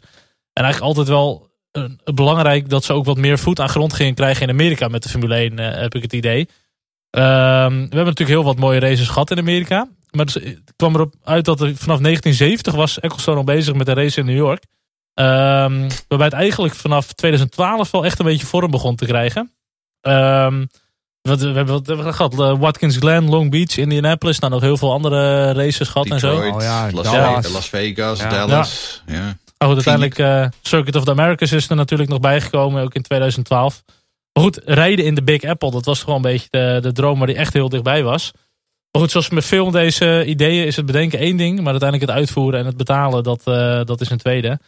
En 0.53 0.63
eigenlijk 0.63 0.97
altijd 0.97 1.07
wel 1.07 1.41
eh, 1.41 1.54
belangrijk 2.13 2.69
dat 2.69 2.83
ze 2.83 2.93
ook 2.93 3.05
wat 3.05 3.17
meer 3.17 3.39
voet 3.39 3.59
aan 3.59 3.69
grond 3.69 3.93
gingen 3.93 4.13
krijgen 4.13 4.41
in 4.43 4.49
Amerika 4.49 4.87
met 4.87 5.03
de 5.03 5.09
Formule 5.09 5.35
1, 5.35 5.59
eh, 5.59 5.81
heb 5.81 5.95
ik 5.95 6.01
het 6.01 6.13
idee. 6.13 6.47
Ehm, 7.09 7.71
we 7.71 7.79
hebben 7.79 8.05
natuurlijk 8.05 8.29
heel 8.29 8.43
wat 8.43 8.57
mooie 8.57 8.79
races 8.79 9.07
gehad 9.07 9.31
in 9.31 9.37
Amerika. 9.37 9.87
Maar 10.11 10.25
dus, 10.25 10.33
het 10.33 10.73
kwam 10.75 10.95
erop 10.95 11.13
uit 11.23 11.45
dat 11.45 11.61
er 11.61 11.75
vanaf 11.75 11.99
1970 11.99 12.73
was 12.73 12.99
Ecclestone 12.99 13.37
al 13.37 13.43
bezig 13.43 13.73
met 13.73 13.87
een 13.87 13.95
race 13.95 14.19
in 14.19 14.25
New 14.25 14.35
York. 14.35 14.63
Ehm, 15.13 15.89
waarbij 16.07 16.27
het 16.27 16.33
eigenlijk 16.33 16.75
vanaf 16.75 17.13
2012 17.13 17.91
wel 17.91 18.05
echt 18.05 18.19
een 18.19 18.25
beetje 18.25 18.45
vorm 18.45 18.71
begon 18.71 18.95
te 18.95 19.05
krijgen. 19.05 19.51
Ehm, 20.01 20.65
wat, 21.21 21.39
we 21.39 21.45
hebben 21.45 21.73
wat 21.73 21.87
hebben 21.87 22.05
we 22.05 22.13
gehad. 22.13 22.39
Eh, 22.39 22.57
Watkins 22.59 22.97
Glen, 22.97 23.29
Long 23.29 23.51
Beach, 23.51 23.77
Indianapolis. 23.77 24.39
Nou, 24.39 24.53
nog 24.53 24.61
heel 24.61 24.77
veel 24.77 24.91
andere 24.91 25.51
races 25.53 25.87
gehad 25.87 26.07
en 26.09 26.19
zo. 26.19 26.35
Oh 26.35 26.61
ja, 26.61 26.89
Las, 26.91 27.03
Dallas. 27.03 27.35
Vegas, 27.35 27.51
Las 27.51 27.69
Vegas, 27.69 28.19
Ja. 28.19 28.29
Dallas. 28.29 29.03
Ja. 29.05 29.37
Maar 29.57 29.67
goed, 29.67 29.87
uiteindelijk 29.87 30.19
eh, 30.19 30.59
Circuit 30.61 30.95
of 30.95 31.03
the 31.03 31.11
Americas 31.11 31.51
is 31.51 31.69
er 31.69 31.75
natuurlijk 31.75 32.09
nog 32.09 32.19
bijgekomen, 32.19 32.83
ook 32.83 32.93
in 32.93 33.01
2012. 33.01 33.83
Maar 34.33 34.43
goed, 34.43 34.61
rijden 34.65 35.05
in 35.05 35.15
de 35.15 35.23
Big 35.23 35.43
Apple, 35.43 35.71
dat 35.71 35.85
was 35.85 35.99
gewoon 35.99 36.15
een 36.15 36.21
beetje 36.21 36.47
de, 36.49 36.77
de 36.81 36.91
droom 36.91 37.17
waar 37.17 37.27
die 37.27 37.35
echt 37.35 37.53
heel 37.53 37.69
dichtbij 37.69 38.03
was. 38.03 38.31
Maar 38.91 39.01
goed, 39.01 39.11
zoals 39.11 39.29
met 39.29 39.45
veel 39.45 39.63
van 39.63 39.73
deze 39.73 40.25
ideeën 40.25 40.65
is 40.65 40.75
het 40.75 40.85
bedenken 40.85 41.19
één 41.19 41.37
ding, 41.37 41.61
maar 41.61 41.71
uiteindelijk 41.71 42.11
het 42.11 42.19
uitvoeren 42.19 42.59
en 42.59 42.65
het 42.65 42.77
betalen, 42.77 43.23
dat, 43.23 43.41
eh, 43.45 43.83
dat 43.83 44.01
is 44.01 44.09
een 44.09 44.17
tweede. 44.17 44.59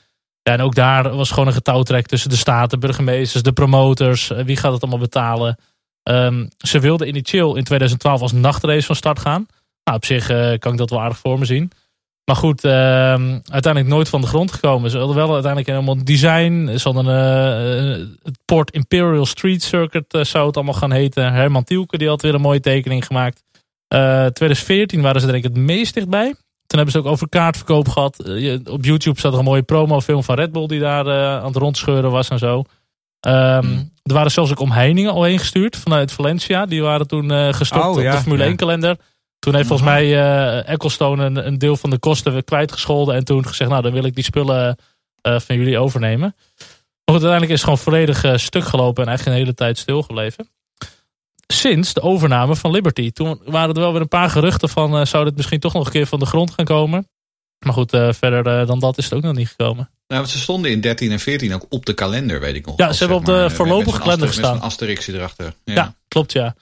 Ja, 0.41 0.53
en 0.53 0.61
ook 0.61 0.75
daar 0.75 1.15
was 1.15 1.29
gewoon 1.29 1.47
een 1.47 1.53
getouwtrek 1.53 2.07
tussen 2.07 2.29
de 2.29 2.35
staten, 2.35 2.79
burgemeesters, 2.79 3.43
de 3.43 3.51
promotors. 3.51 4.31
eh, 4.31 4.43
wie 4.43 4.57
gaat 4.57 4.71
het 4.71 4.81
allemaal 4.81 4.99
betalen? 4.99 5.57
Ehm, 6.03 6.47
ze 6.57 6.79
wilden 6.79 7.07
initieel 7.07 7.55
in 7.55 7.63
2012 7.63 8.21
als 8.21 8.31
nachtrace 8.31 8.85
van 8.85 8.95
start 8.95 9.19
gaan. 9.19 9.47
Nou, 9.83 9.97
op 9.97 10.05
zich 10.05 10.27
kan 10.59 10.71
ik 10.71 10.77
dat 10.77 10.89
wel 10.89 11.01
aardig 11.01 11.17
voor 11.17 11.39
me 11.39 11.45
zien. 11.45 11.71
Maar 12.27 12.35
goed, 12.35 12.63
ehm, 12.63 13.39
uiteindelijk 13.51 13.87
nooit 13.93 14.09
van 14.09 14.21
de 14.21 14.27
grond 14.27 14.51
gekomen. 14.51 14.89
Ze 14.91 14.97
hadden 14.97 15.15
wel 15.15 15.33
uiteindelijk 15.33 15.71
helemaal 15.71 16.03
design. 16.03 16.77
Ze 16.77 16.91
hadden 16.91 17.07
eh, 17.15 17.91
eh, 17.93 18.07
het 18.23 18.39
Port 18.45 18.71
Imperial 18.71 19.25
Street 19.25 19.63
Circuit 19.63 20.13
eh, 20.13 20.23
zou 20.23 20.47
het 20.47 20.55
allemaal 20.55 20.73
gaan 20.73 20.91
heten. 20.91 21.33
Herman 21.33 21.63
Tielke 21.63 21.97
die 21.97 22.07
had 22.07 22.21
weer 22.21 22.33
een 22.33 22.41
mooie 22.41 22.59
tekening 22.59 23.05
gemaakt. 23.05 23.43
Eh 23.87 24.25
2014 24.25 25.01
waren 25.01 25.21
ze 25.21 25.27
denk 25.27 25.37
ik 25.37 25.43
het 25.53 25.57
meest 25.63 25.93
dichtbij. 25.93 26.25
Toen 26.65 26.77
hebben 26.79 26.91
ze 26.91 26.97
ook 26.99 27.05
over 27.13 27.29
kaartverkoop 27.29 27.87
gehad. 27.89 28.19
Eh, 28.19 28.39
je- 28.41 28.61
op 28.71 28.85
YouTube 28.85 29.19
staat 29.19 29.33
er 29.33 29.39
een 29.39 29.45
mooie 29.45 29.61
promofilm 29.63 30.23
van 30.23 30.35
Red 30.35 30.51
Bull 30.51 30.67
die 30.67 30.79
daar 30.79 31.07
eh, 31.07 31.37
aan 31.39 31.45
het 31.47 31.55
rondscheuren 31.55 32.11
was 32.11 32.29
en 32.29 32.39
zo. 32.39 32.63
Ehm, 33.19 33.65
Hmm. 33.65 33.91
Er 34.03 34.13
waren 34.13 34.31
zelfs 34.31 34.51
ook 34.51 34.59
omheiningen 34.59 35.11
al 35.11 35.23
heen 35.23 35.39
gestuurd 35.39 35.75
vanuit 35.77 36.11
Valencia. 36.11 36.65
Die 36.65 36.81
waren 36.81 37.07
toen 37.07 37.31
eh, 37.31 37.53
gestopt 37.53 37.83
Oh, 37.85 37.89
op 37.89 37.95
de 37.95 38.11
Formule 38.11 38.41
ja. 38.43 38.47
1 38.47 38.55
kalender. 38.55 38.97
Toen 39.39 39.55
heeft 39.55 39.67
volgens 39.67 39.89
mij 39.89 40.03
eh 40.19 40.69
Ecclestone 40.73 41.25
een, 41.25 41.47
een 41.47 41.57
deel 41.57 41.77
van 41.77 41.89
de 41.89 41.99
kosten 41.99 42.43
kwijtgescholden. 42.43 43.15
En 43.15 43.23
toen 43.23 43.47
gezegd, 43.47 43.69
nou 43.69 43.81
dan 43.81 43.91
wil 43.91 44.03
ik 44.03 44.15
die 44.15 44.23
spullen 44.23 44.77
eh, 45.21 45.39
van 45.39 45.57
jullie 45.57 45.79
overnemen. 45.79 46.35
Maar 47.05 47.15
goed, 47.15 47.25
uiteindelijk 47.25 47.51
is 47.51 47.61
het 47.61 47.63
gewoon 47.63 47.77
volledig 47.77 48.23
eh, 48.23 48.37
stuk 48.37 48.63
gelopen 48.65 49.03
en 49.03 49.09
eigenlijk 49.09 49.37
een 49.37 49.43
hele 49.43 49.55
tijd 49.55 49.77
stilgebleven. 49.77 50.49
Sinds 51.47 51.93
de 51.93 52.01
overname 52.01 52.55
van 52.55 52.71
Liberty. 52.71 53.11
Toen 53.11 53.41
waren 53.45 53.75
er 53.75 53.81
wel 53.81 53.91
weer 53.91 54.01
een 54.01 54.07
paar 54.07 54.29
geruchten 54.29 54.69
van... 54.69 55.07
zou 55.07 55.25
dit 55.25 55.35
misschien 55.35 55.59
toch 55.59 55.73
nog 55.73 55.85
een 55.85 55.91
keer 55.91 56.07
van 56.07 56.19
de 56.19 56.25
grond 56.25 56.51
gaan 56.51 56.65
komen? 56.65 57.09
Maar 57.59 57.73
goed, 57.73 57.89
verder 58.09 58.65
dan 58.65 58.79
dat 58.79 58.97
is 58.97 59.03
het 59.05 59.13
ook 59.13 59.21
nog 59.21 59.35
niet 59.35 59.47
gekomen. 59.49 59.89
Nou, 60.07 60.25
ze 60.25 60.39
stonden 60.39 60.71
in 60.71 60.81
13 60.81 61.11
en 61.11 61.19
14 61.19 61.53
ook 61.53 61.65
op 61.69 61.85
de 61.85 61.93
kalender, 61.93 62.39
weet 62.39 62.55
ik 62.55 62.65
nog. 62.65 62.77
Ja, 62.77 62.91
ze 62.93 62.99
hebben 62.99 63.17
op 63.17 63.25
de 63.25 63.49
voorlopige 63.49 63.99
kalender 63.99 64.11
aster- 64.11 64.19
Met 64.27 64.29
gestaan. 64.35 64.55
een 64.55 64.61
asterixje 64.61 65.13
erachter. 65.13 65.53
Ja. 65.63 65.73
Ja, 65.73 65.95
klopt 66.07 66.31
ja. 66.31 66.55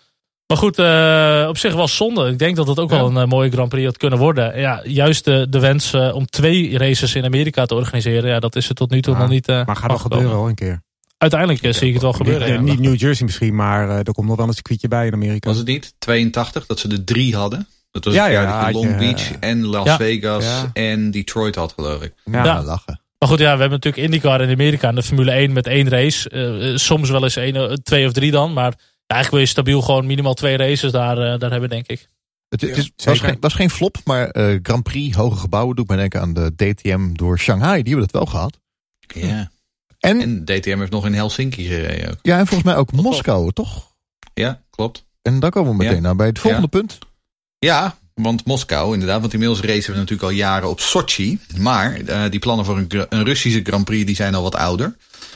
Maar 0.47 0.57
goed, 0.57 0.79
eh, 0.79 1.45
op 1.49 1.57
zich 1.57 1.73
wel 1.73 1.87
zonde. 1.87 2.29
Ik 2.29 2.39
denk 2.39 2.55
dat 2.55 2.67
het 2.67 2.79
ook 2.79 2.89
wel 2.89 3.07
een 3.07 3.17
eh, 3.17 3.25
mooie 3.25 3.51
Grand 3.51 3.69
Prix 3.69 3.85
had 3.85 3.97
kunnen 3.97 4.19
worden. 4.19 4.59
Ja, 4.59 4.81
juist 4.83 5.25
de, 5.25 5.47
de 5.49 5.59
wens 5.59 5.93
eh, 5.93 6.15
om 6.15 6.25
twee 6.25 6.77
races 6.77 7.15
in 7.15 7.25
Amerika 7.25 7.65
te 7.65 7.75
organiseren. 7.75 8.29
Ja, 8.29 8.39
dat 8.39 8.55
is 8.55 8.69
er 8.69 8.75
tot 8.75 8.89
nu 8.89 9.01
toe 9.01 9.13
Ja, 9.13 9.19
nog 9.19 9.29
niet 9.29 9.47
eh, 9.47 9.55
Maar 9.65 9.75
gaat 9.75 9.85
wel 9.85 9.89
afgekomen. 9.95 10.17
gebeuren 10.17 10.37
hoor, 10.39 10.49
een 10.49 10.55
keer. 10.55 10.81
Uiteindelijk 11.17 11.75
zie 11.75 11.87
ik 11.87 11.93
het 11.93 12.01
wel 12.01 12.13
gebeuren. 12.13 12.47
Niet, 12.47 12.55
ja. 12.73 12.73
niet 12.73 12.79
New 12.89 12.99
Jersey 12.99 13.25
misschien, 13.25 13.55
maar 13.55 13.89
eh, 13.89 13.97
er 13.97 14.13
komt 14.13 14.27
nog 14.27 14.37
wel 14.37 14.47
een 14.47 14.53
circuitje 14.53 14.87
bij 14.87 15.05
in 15.07 15.13
Amerika. 15.13 15.49
Was 15.49 15.57
het 15.57 15.67
niet 15.67 15.93
82 15.97 16.65
dat 16.65 16.79
ze 16.79 16.87
er 16.89 17.03
drie 17.03 17.35
hadden? 17.35 17.67
Dat 17.91 18.05
was 18.05 18.13
Ja, 18.13 18.63
dat 18.63 18.73
Long 18.73 18.89
je, 18.89 18.95
Beach 18.97 19.31
en 19.39 19.65
Las 19.65 19.85
Ja. 19.85 19.97
Vegas 19.97 20.43
Ja. 20.45 20.69
en 20.73 21.11
Detroit 21.11 21.55
had, 21.55 21.73
geloof 21.73 22.01
ik. 22.01 22.13
Ja, 22.31 22.43
Ja. 22.43 22.63
lachen. 22.63 22.99
Maar 23.19 23.29
goed, 23.29 23.39
ja, 23.39 23.53
we 23.53 23.59
hebben 23.59 23.69
natuurlijk 23.81 24.03
IndyCar 24.03 24.41
in 24.41 24.49
Amerika 24.49 24.87
en 24.87 24.95
de 24.95 25.03
Formule 25.03 25.31
1 25.31 25.53
met 25.53 25.67
één 25.67 25.89
race. 25.89 26.73
Soms 26.75 27.09
wel 27.09 27.23
eens 27.23 27.35
één, 27.35 27.83
twee 27.83 28.05
of 28.05 28.11
drie 28.13 28.31
dan. 28.31 28.53
Maar 28.53 28.73
eigenlijk 29.07 29.29
wil 29.31 29.39
je 29.39 29.45
stabiel 29.45 29.81
gewoon 29.81 30.05
minimaal 30.05 30.33
twee 30.33 30.57
races 30.57 30.91
daar, 30.91 31.17
eh, 31.33 31.39
daar 31.39 31.51
hebben, 31.51 31.69
denk 31.69 31.87
ik. 31.87 32.07
Het, 32.49 32.61
het 32.61 32.69
Ja, 32.75 32.81
is, 32.81 32.91
was, 33.05 33.19
geen, 33.19 33.37
was 33.39 33.53
geen 33.53 33.69
flop, 33.69 33.97
maar 34.05 34.29
eh, 34.29 34.59
Grand 34.63 34.83
Prix, 34.83 35.15
hoge 35.15 35.37
gebouwen, 35.37 35.75
doet 35.75 35.87
mij 35.87 35.97
denken 35.97 36.21
aan 36.21 36.33
de 36.33 36.53
DTM 36.55 37.13
door 37.13 37.39
Shanghai. 37.39 37.83
Die 37.83 37.93
hebben 37.93 38.03
het 38.03 38.11
wel 38.11 38.25
gehad. 38.25 38.59
Ja. 39.15 39.51
En, 39.99 40.21
En 40.21 40.45
DTM 40.45 40.79
heeft 40.79 40.91
nog 40.91 41.05
in 41.05 41.13
Helsinki 41.13 41.65
gereden 41.67 42.09
ook. 42.11 42.17
ja, 42.21 42.37
en 42.39 42.47
volgens 42.47 42.69
mij 42.69 42.79
ook 42.79 42.91
Moskou, 42.91 43.51
toch? 43.51 43.93
Ja, 44.33 44.61
klopt. 44.69 45.05
En 45.21 45.39
dan 45.39 45.49
komen 45.49 45.71
we 45.71 45.77
meteen 45.77 45.95
Ja. 45.95 46.01
naar 46.01 46.15
bij 46.15 46.27
het 46.27 46.39
volgende 46.39 46.67
punt. 46.67 46.97
Ja, 47.59 47.97
want 48.13 48.45
Moskou, 48.45 48.93
inderdaad. 48.93 49.19
Want 49.21 49.33
inmiddels 49.33 49.61
racen 49.61 49.91
we 49.91 49.97
natuurlijk 49.97 50.23
al 50.23 50.29
jaren 50.29 50.69
op 50.69 50.79
Sochi. 50.79 51.39
Maar 51.57 51.95
eh, 51.95 52.23
die 52.29 52.39
plannen 52.39 52.65
voor 52.65 52.77
een, 52.77 53.05
een 53.09 53.23
Russische 53.23 53.61
Grand 53.63 53.85
Prix 53.85 54.05
die 54.05 54.15
zijn 54.15 54.35
al 54.35 54.43
wat 54.43 54.55
ouder. 54.55 54.95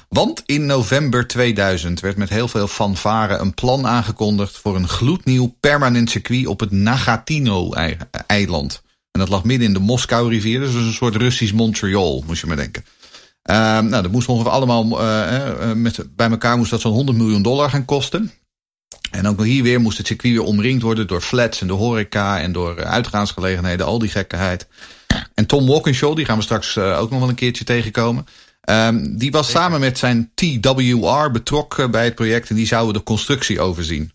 Want 0.10 0.44
in 0.46 0.66
november 0.66 1.28
2000 1.28 2.00
werd 2.00 2.18
met 2.18 2.30
heel 2.30 2.48
veel 2.48 2.68
fanfare 2.68 3.38
een 3.38 3.54
plan 3.54 3.88
aangekondigd... 3.88 4.58
voor 4.58 4.76
een 4.76 4.88
gloednieuw 4.88 5.56
permanent 5.60 6.10
circuit 6.10 6.48
op 6.48 6.60
het 6.60 6.72
Nagatino-eiland. 6.72 8.82
En 9.12 9.20
dat 9.20 9.30
lag 9.30 9.44
midden 9.44 9.68
in 9.68 9.74
de 9.74 9.80
Moskou-rivier. 9.80 10.60
Dus 10.60 10.74
een 10.74 10.94
soort 10.94 11.16
Russisch 11.16 11.54
Montreal, 11.54 12.24
moest 12.28 12.42
je 12.42 12.48
maar 12.48 12.56
denken. 12.56 12.86
Ehm, 13.42 13.86
nou, 13.86 14.04
dat 14.04 14.12
moest 14.12 14.28
ongeveer 14.28 14.52
allemaal 14.52 15.02
eh, 15.02 15.50
eh, 15.50 15.76
met, 15.76 16.16
bij 16.16 16.30
elkaar 16.30 16.58
moest 16.58 16.72
dat 16.72 16.82
zo'n 16.82 16.94
100 16.94 17.18
miljoen 17.18 17.42
dollar 17.42 17.70
gaan 17.70 17.86
kosten. 17.86 18.32
En 19.12 19.28
ook 19.28 19.44
hier 19.44 19.64
weer 19.64 19.82
moest 19.82 19.98
het 19.98 20.08
circuit 20.08 20.34
weer 20.34 20.44
omringd 20.44 20.82
worden 20.82 21.08
door 21.08 21.22
flats 21.22 21.62
en 21.62 21.68
door 21.68 21.78
horeca 21.78 22.40
en 22.40 22.52
door 22.52 22.78
eh, 22.78 22.92
uitgaansgelegenheden, 22.92 23.86
al 23.86 24.00
die 24.00 24.10
gekkigheid. 24.10 24.68
En 25.34 25.46
Tom 25.46 25.68
Walkinshaw, 25.68 26.16
die 26.16 26.26
gaan 26.26 26.38
we 26.38 26.44
straks 26.44 26.76
eh, 26.76 27.00
ook 27.00 27.10
nog 27.10 27.20
wel 27.20 27.30
een 27.30 27.36
keertje 27.36 27.64
tegenkomen. 27.64 28.26
Ehm, 28.62 29.18
die 29.18 29.32
was 29.32 29.50
samen 29.50 29.80
met 29.80 29.98
zijn 29.98 30.32
TWR 30.36 31.32
betrokken 31.32 31.92
bij 31.92 32.06
het 32.06 32.16
project 32.16 32.50
en 32.50 32.56
die 32.56 32.68
zouden 32.68 32.94
de 32.94 33.04
constructie 33.04 33.62
overzien. 33.62 34.12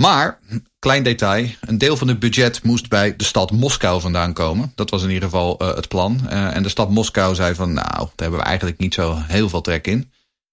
Maar, 0.00 0.38
klein 0.78 1.02
detail, 1.02 1.46
een 1.60 1.78
deel 1.78 1.96
van 1.96 2.08
het 2.08 2.18
budget 2.18 2.62
moest 2.62 2.88
bij 2.88 3.16
de 3.16 3.24
stad 3.24 3.50
Moskou 3.50 4.00
vandaan 4.00 4.32
komen. 4.32 4.72
Dat 4.74 4.90
was 4.90 5.02
in 5.02 5.08
ieder 5.08 5.28
geval 5.28 5.58
eh, 5.58 5.74
het 5.74 5.88
plan. 5.88 6.20
Eh, 6.28 6.56
en 6.56 6.62
de 6.62 6.68
stad 6.68 6.90
Moskou 6.90 7.34
zei 7.34 7.54
van, 7.54 7.72
nou, 7.72 7.96
daar 7.98 8.10
hebben 8.16 8.38
we 8.38 8.44
eigenlijk 8.44 8.78
niet 8.78 8.94
zo 8.94 9.16
heel 9.16 9.48
veel 9.48 9.60
trek 9.60 9.86
in. 9.86 10.10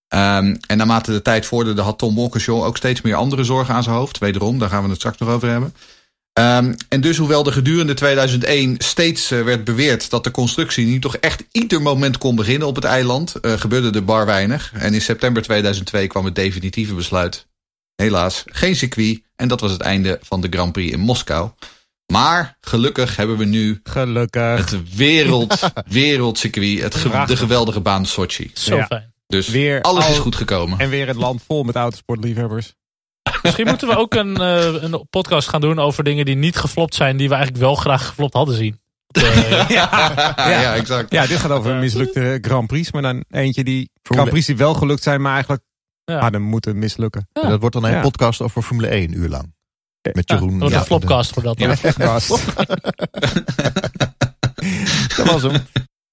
Ehm, 0.08 0.56
en 0.68 0.78
naarmate 0.78 1.12
de 1.12 1.22
tijd 1.22 1.46
vorderde 1.46 1.82
had 1.82 1.98
Tom 1.98 2.16
Walkinshaw 2.16 2.64
ook 2.64 2.78
steeds 2.78 3.02
meer 3.02 3.16
andere 3.16 3.44
zorgen 3.44 3.74
aan 3.74 3.84
zijn 3.84 3.96
hoofd. 3.96 4.18
Wederom, 4.18 4.60
daar 4.60 4.70
gaan 4.70 4.84
we 4.84 4.90
het 4.90 4.98
straks 4.98 5.18
nog 5.18 5.30
over 5.30 5.50
hebben. 5.50 5.74
Ehm, 6.38 6.74
en 6.90 7.02
dus 7.02 7.18
hoewel 7.18 7.46
er 7.46 7.52
gedurende 7.54 7.94
2001 7.94 8.76
steeds 8.78 9.32
eh, 9.32 9.42
werd 9.44 9.64
beweerd 9.64 10.10
dat 10.10 10.24
de 10.24 10.32
constructie 10.32 10.86
nu 10.86 11.00
toch 11.00 11.16
echt 11.18 11.44
ieder 11.52 11.82
moment 11.82 12.18
kon 12.18 12.36
beginnen 12.36 12.68
op 12.68 12.76
het 12.76 12.84
eiland, 12.84 13.36
eh, 13.36 13.52
gebeurde 13.54 13.92
er 13.98 14.06
bar 14.06 14.26
weinig. 14.26 14.72
En 14.74 14.94
in 14.94 15.02
september 15.02 15.42
2002 15.44 16.08
kwam 16.08 16.26
het 16.26 16.36
definitieve 16.36 16.94
besluit. 16.94 17.48
Helaas, 17.96 18.44
geen 18.46 18.76
circuit. 18.76 19.22
En 19.36 19.48
dat 19.48 19.62
was 19.62 19.72
het 19.72 19.82
einde 19.82 20.20
van 20.22 20.42
de 20.42 20.48
Grand 20.50 20.72
Prix 20.72 20.92
in 20.94 21.00
Moskou. 21.00 21.50
Maar 22.14 22.58
gelukkig 22.62 23.16
hebben 23.16 23.38
we 23.38 23.46
nu 23.46 23.80
Gelukkig. 23.84 24.58
het 24.72 24.96
wereld, 24.96 25.60
wereldcircuit, 25.90 26.82
het 26.82 26.96
ge- 26.96 27.24
de 27.28 27.38
geweldige 27.38 27.80
baan 27.80 28.06
Sochi. 28.06 28.52
Zo 28.54 28.76
Ja. 28.76 28.86
fijn. 28.86 29.14
Dus 29.28 29.48
Weer 29.48 29.82
alles 29.82 30.10
is 30.10 30.18
goed 30.18 30.36
gekomen. 30.36 30.80
En 30.80 30.90
weer 30.90 31.08
het 31.08 31.16
land 31.16 31.42
vol 31.48 31.64
met 31.64 31.76
autosportliefhebbers. 31.76 32.74
Misschien 33.44 33.68
moeten 33.68 33.88
we 33.88 33.96
ook 33.98 34.14
een, 34.14 34.38
eh, 34.38 34.84
een 34.84 35.08
podcast 35.10 35.48
gaan 35.50 35.62
doen 35.62 35.80
over 35.80 36.04
dingen 36.04 36.26
die 36.26 36.36
niet 36.36 36.56
geflopt 36.58 36.96
zijn. 36.96 37.18
Die 37.18 37.28
we 37.30 37.34
eigenlijk 37.36 37.64
wel 37.64 37.76
graag 37.76 38.06
geflopt 38.08 38.34
hadden 38.34 38.56
zien. 38.56 38.80
Eh, 39.18 39.70
ja, 39.70 40.30
ja, 40.38 40.76
exact. 40.76 41.12
Ja, 41.12 41.26
dit 41.28 41.38
gaat 41.38 41.52
over 41.52 41.72
een 41.72 41.80
mislukte 41.80 42.38
Grand 42.42 42.68
Prix. 42.68 42.92
Maar 42.92 43.02
dan 43.02 43.24
eentje 43.30 43.64
die 43.64 43.90
Grand 44.04 44.30
Prix 44.30 44.46
die 44.46 44.58
wel 44.58 44.74
gelukt 44.74 45.04
zijn, 45.04 45.22
maar 45.22 45.32
eigenlijk 45.34 45.64
Ja. 46.04 46.20
hadden 46.20 46.42
moeten 46.42 46.80
mislukken. 46.80 47.28
Ja. 47.34 47.42
En 47.42 47.50
dat 47.50 47.60
wordt 47.60 47.76
dan 47.76 47.84
een 47.84 47.92
Ja. 47.92 48.02
podcast 48.02 48.42
over 48.42 48.62
Formule 48.62 48.94
1 48.96 49.14
uur 49.18 49.30
lang. 49.30 49.56
Met 50.14 50.30
ja, 50.30 50.36
Jeroen. 50.36 50.50
dat 50.50 50.60
wordt 50.60 50.74
Ja, 50.74 50.80
een 50.80 50.86
flopcast 50.86 51.34
voor 51.34 51.44
dat. 51.44 51.60
Ja. 51.60 51.68
Dat 55.18 55.26
was 55.32 55.42
hem. 55.42 55.54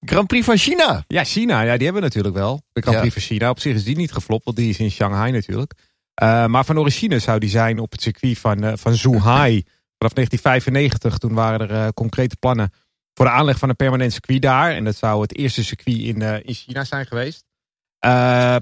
Grand 0.00 0.26
Prix 0.26 0.44
van 0.44 0.56
China. 0.56 1.04
Ja, 1.06 1.24
China, 1.24 1.60
ja, 1.62 1.72
die 1.76 1.84
hebben 1.84 1.94
we 2.02 2.08
natuurlijk 2.08 2.34
wel. 2.34 2.62
De 2.72 2.80
Grand 2.80 2.94
Ja. 2.96 3.00
Prix 3.02 3.14
van 3.14 3.22
China. 3.36 3.50
Op 3.50 3.60
zich 3.60 3.74
is 3.74 3.84
die 3.84 3.96
niet 3.96 4.12
geflopt, 4.12 4.44
want 4.44 4.56
die 4.56 4.68
is 4.68 4.78
in 4.78 4.90
Shanghai 4.90 5.30
natuurlijk. 5.30 5.72
Eh, 6.14 6.46
maar 6.46 6.64
van 6.64 6.78
origine 6.78 7.18
zou 7.18 7.38
die 7.38 7.48
zijn 7.48 7.78
op 7.78 7.92
het 7.92 8.02
circuit 8.02 8.38
van, 8.38 8.64
eh, 8.64 8.72
van 8.76 8.94
Zhuhai. 8.94 9.62
Vanaf 9.98 10.14
1995, 10.14 11.18
toen 11.18 11.34
waren 11.34 11.68
er 11.68 11.70
eh, 11.70 11.88
concrete 11.88 12.36
plannen 12.36 12.72
voor 13.14 13.26
de 13.26 13.32
aanleg 13.32 13.58
van 13.58 13.68
een 13.68 13.76
permanent 13.76 14.12
circuit 14.12 14.42
daar. 14.42 14.70
En 14.70 14.84
dat 14.84 14.96
zou 14.96 15.22
het 15.22 15.36
eerste 15.36 15.64
circuit 15.64 15.98
in, 15.98 16.22
in 16.22 16.54
China 16.54 16.84
zijn 16.84 17.06
geweest. 17.06 17.44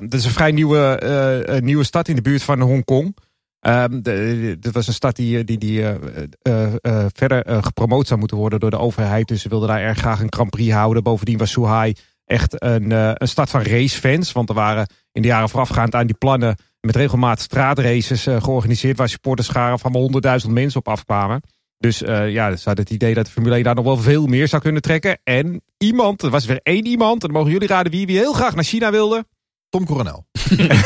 Dat 0.00 0.14
is 0.14 0.24
een 0.24 0.30
vrij 0.30 0.52
nieuwe, 0.52 1.60
nieuwe 1.62 1.84
stad 1.84 2.08
in 2.08 2.16
de 2.16 2.22
buurt 2.22 2.42
van 2.42 2.60
Hongkong. 2.60 3.16
Ehm, 3.60 4.02
dat 4.60 4.72
was 4.72 4.86
een 4.86 4.92
stad 4.92 5.16
die, 5.16 5.44
die, 5.44 5.58
die 5.58 5.84
verder 7.12 7.62
gepromoot 7.62 8.06
zou 8.06 8.18
moeten 8.18 8.36
worden 8.36 8.60
door 8.60 8.70
de 8.70 8.78
overheid. 8.78 9.28
Dus 9.28 9.42
ze 9.42 9.48
wilden 9.48 9.68
daar 9.68 9.80
erg 9.80 9.98
graag 9.98 10.20
een 10.20 10.32
Grand 10.32 10.50
Prix 10.50 10.72
houden. 10.72 11.02
Bovendien 11.02 11.38
was 11.38 11.50
Zhuhai 11.50 11.92
echt 12.24 12.62
een, 12.62 12.90
een 12.90 13.28
stad 13.28 13.50
van 13.50 13.62
racefans. 13.62 14.32
Want 14.32 14.48
er 14.48 14.54
waren 14.54 14.86
in 15.12 15.22
de 15.22 15.28
jaren 15.28 15.48
voorafgaand 15.48 15.94
aan 15.94 16.06
die 16.06 16.16
plannen 16.16 16.56
met 16.86 16.96
regelmaat 16.96 17.40
straatraces 17.40 18.26
eh, 18.26 18.42
georganiseerd. 18.42 18.98
Waar 18.98 19.08
supporterscharen 19.08 19.78
van 19.78 19.92
wel 19.92 20.40
100.000 20.44 20.50
mensen 20.50 20.80
op 20.80 20.88
afkwamen. 20.88 21.42
Dus 21.78 22.02
eh, 22.02 22.30
ja, 22.30 22.56
ze 22.56 22.64
hadden 22.64 22.84
het 22.84 22.94
idee 22.94 23.14
dat 23.14 23.24
de 23.24 23.30
Formule 23.30 23.54
1 23.54 23.64
daar 23.64 23.74
nog 23.74 23.84
wel 23.84 23.96
veel 23.96 24.26
meer 24.26 24.48
zou 24.48 24.62
kunnen 24.62 24.82
trekken. 24.82 25.18
En 25.24 25.62
iemand, 25.78 26.22
er 26.22 26.30
was 26.30 26.44
weer 26.44 26.60
één 26.62 26.86
iemand, 26.86 27.22
en 27.22 27.28
dan 27.28 27.36
mogen 27.36 27.52
jullie 27.52 27.68
raden 27.68 27.92
wie, 27.92 28.06
wie 28.06 28.18
heel 28.18 28.32
graag 28.32 28.54
naar 28.54 28.64
China 28.64 28.90
wilde. 28.90 29.24
Tom 29.68 29.86
Coronel. 29.86 30.26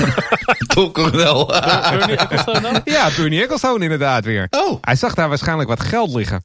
Tom 0.74 0.92
Coronel. 0.92 1.46
Bernie 1.46 2.16
Ecclestone 2.16 2.60
dan? 2.60 2.80
Ja, 2.84 3.10
Bernie 3.16 3.42
Ecclestone 3.42 3.82
inderdaad 3.84 4.24
weer. 4.24 4.46
Oh, 4.50 4.78
Hij 4.80 4.96
zag 4.96 5.14
daar 5.14 5.28
waarschijnlijk 5.28 5.68
wat 5.68 5.80
geld 5.80 6.14
liggen. 6.14 6.42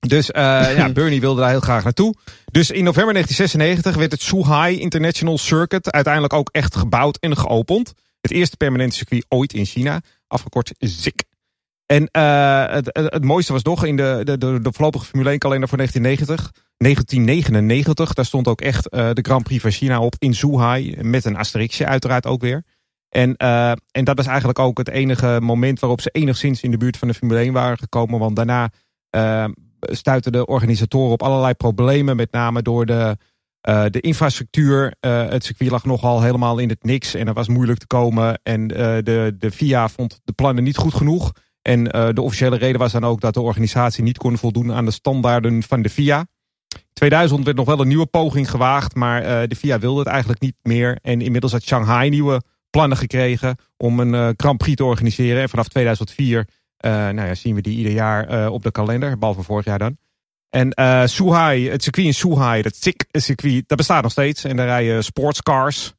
Dus 0.00 0.30
eh, 0.30 0.76
ja, 0.76 0.88
Bernie 0.98 1.20
wilde 1.20 1.40
daar 1.40 1.50
heel 1.50 1.60
graag 1.60 1.84
naartoe. 1.84 2.14
Dus 2.50 2.70
in 2.70 2.84
november 2.84 3.12
1996 3.12 3.96
werd 3.96 4.12
het 4.12 4.22
Zhuhai 4.22 4.78
International 4.80 5.38
Circuit 5.38 5.90
uiteindelijk 5.90 6.32
ook 6.32 6.48
echt 6.52 6.76
gebouwd 6.76 7.16
en 7.16 7.36
geopend. 7.36 7.92
Het 8.20 8.30
eerste 8.30 8.56
permanente 8.56 8.96
circuit 8.96 9.24
ooit 9.28 9.52
in 9.52 9.64
China, 9.64 10.00
afgekort 10.26 10.74
ZIC. 10.78 11.26
En 11.88 12.08
eh, 12.10 12.66
het, 12.66 12.90
het, 12.92 13.24
mooiste 13.24 13.52
was 13.52 13.62
nog 13.62 13.84
in 13.84 13.96
de, 13.96 14.20
de, 14.24 14.38
de, 14.38 14.60
voorlopige 14.62 15.04
Formule 15.04 15.30
1 15.30 15.38
kalender 15.38 15.68
voor 15.68 15.78
1990. 15.78 16.66
1999, 16.76 18.14
daar 18.14 18.24
stond 18.24 18.48
ook 18.48 18.60
echt 18.60 18.88
eh, 18.88 19.10
de 19.12 19.22
Grand 19.22 19.42
Prix 19.42 19.62
van 19.62 19.70
China 19.70 20.00
op 20.00 20.14
in 20.18 20.34
Zhuhai. 20.34 20.96
Met 21.00 21.24
een 21.24 21.36
asterixje 21.36 21.86
uiteraard 21.86 22.26
ook 22.26 22.40
weer. 22.40 22.64
En, 23.08 23.36
eh, 23.36 23.70
en 23.90 24.04
dat 24.04 24.18
is 24.18 24.26
eigenlijk 24.26 24.58
ook 24.58 24.78
het 24.78 24.88
enige 24.88 25.38
moment 25.42 25.80
waarop 25.80 26.00
ze 26.00 26.10
enigszins 26.10 26.62
in 26.62 26.70
de 26.70 26.76
buurt 26.76 26.96
van 26.96 27.08
de 27.08 27.14
Formule 27.14 27.40
1 27.40 27.52
waren 27.52 27.78
gekomen. 27.78 28.18
Want 28.18 28.36
daarna 28.36 28.70
stuitten 29.80 30.32
de 30.32 30.46
organisatoren 30.46 31.12
op 31.12 31.22
allerlei 31.22 31.54
problemen. 31.54 32.16
Met 32.16 32.32
name 32.32 32.62
door 32.62 32.86
de, 32.86 33.16
uh, 33.68 33.84
de 33.90 34.00
infrastructuur. 34.00 34.94
Uh, 35.00 35.28
het 35.28 35.44
circuit 35.44 35.70
lag 35.70 35.84
nogal 35.84 36.22
helemaal 36.22 36.58
in 36.58 36.68
het 36.68 36.84
niks. 36.84 37.14
En 37.14 37.26
er 37.26 37.34
was 37.34 37.48
moeilijk 37.48 37.78
te 37.78 37.86
komen. 37.86 38.40
En 38.42 38.60
uh, 38.60 38.76
de, 38.78 39.36
de 39.38 39.50
FIA 39.50 39.88
vond 39.88 40.20
de 40.24 40.32
plannen 40.32 40.64
niet 40.64 40.76
goed 40.76 40.94
genoeg. 40.94 41.32
En 41.62 41.84
de 41.84 42.22
officiële 42.22 42.56
reden 42.56 42.80
was 42.80 42.92
dan 42.92 43.04
ook 43.04 43.20
dat 43.20 43.34
de 43.34 43.40
organisatie 43.40 44.02
niet 44.02 44.18
kon 44.18 44.38
voldoen 44.38 44.72
aan 44.72 44.84
de 44.84 44.90
standaarden 44.90 45.62
van 45.62 45.82
de 45.82 45.90
FIA. 45.90 46.26
2000 46.92 47.44
werd 47.44 47.56
nog 47.56 47.66
wel 47.66 47.80
een 47.80 47.88
nieuwe 47.88 48.06
poging 48.06 48.50
gewaagd. 48.50 48.94
Maar 48.94 49.48
de 49.48 49.56
FIA 49.56 49.78
wilde 49.78 49.98
het 49.98 50.08
eigenlijk 50.08 50.40
niet 50.40 50.56
meer. 50.62 50.98
En 51.02 51.20
inmiddels 51.20 51.52
had 51.52 51.62
Shanghai 51.62 52.08
nieuwe 52.08 52.42
plannen 52.70 52.98
gekregen 52.98 53.56
om 53.76 54.00
een 54.00 54.34
Grand 54.36 54.58
Prix 54.58 54.76
te 54.76 54.84
organiseren. 54.84 55.42
En 55.42 55.48
vanaf 55.48 55.68
2004 55.68 56.38
uh, 56.38 56.90
nou 56.90 57.28
ja, 57.28 57.34
zien 57.34 57.54
we 57.54 57.60
die 57.60 57.76
ieder 57.76 57.92
jaar 57.92 58.50
op 58.50 58.62
de 58.62 58.70
kalender, 58.70 59.18
behalve 59.18 59.42
vorig 59.42 59.64
jaar 59.64 59.78
dan. 59.78 59.96
En 60.50 60.72
uh, 60.80 61.02
Zhuhai, 61.06 61.70
het 61.70 61.82
circuit 61.82 62.06
in 62.06 62.14
Zhuhai, 62.14 62.62
dat 62.62 62.76
SICK 62.76 63.04
circuit, 63.12 63.64
dat 63.66 63.76
bestaat 63.76 64.02
nog 64.02 64.12
steeds. 64.12 64.44
En 64.44 64.56
daar 64.56 64.66
rijden 64.66 65.04
sportscars. 65.04 65.92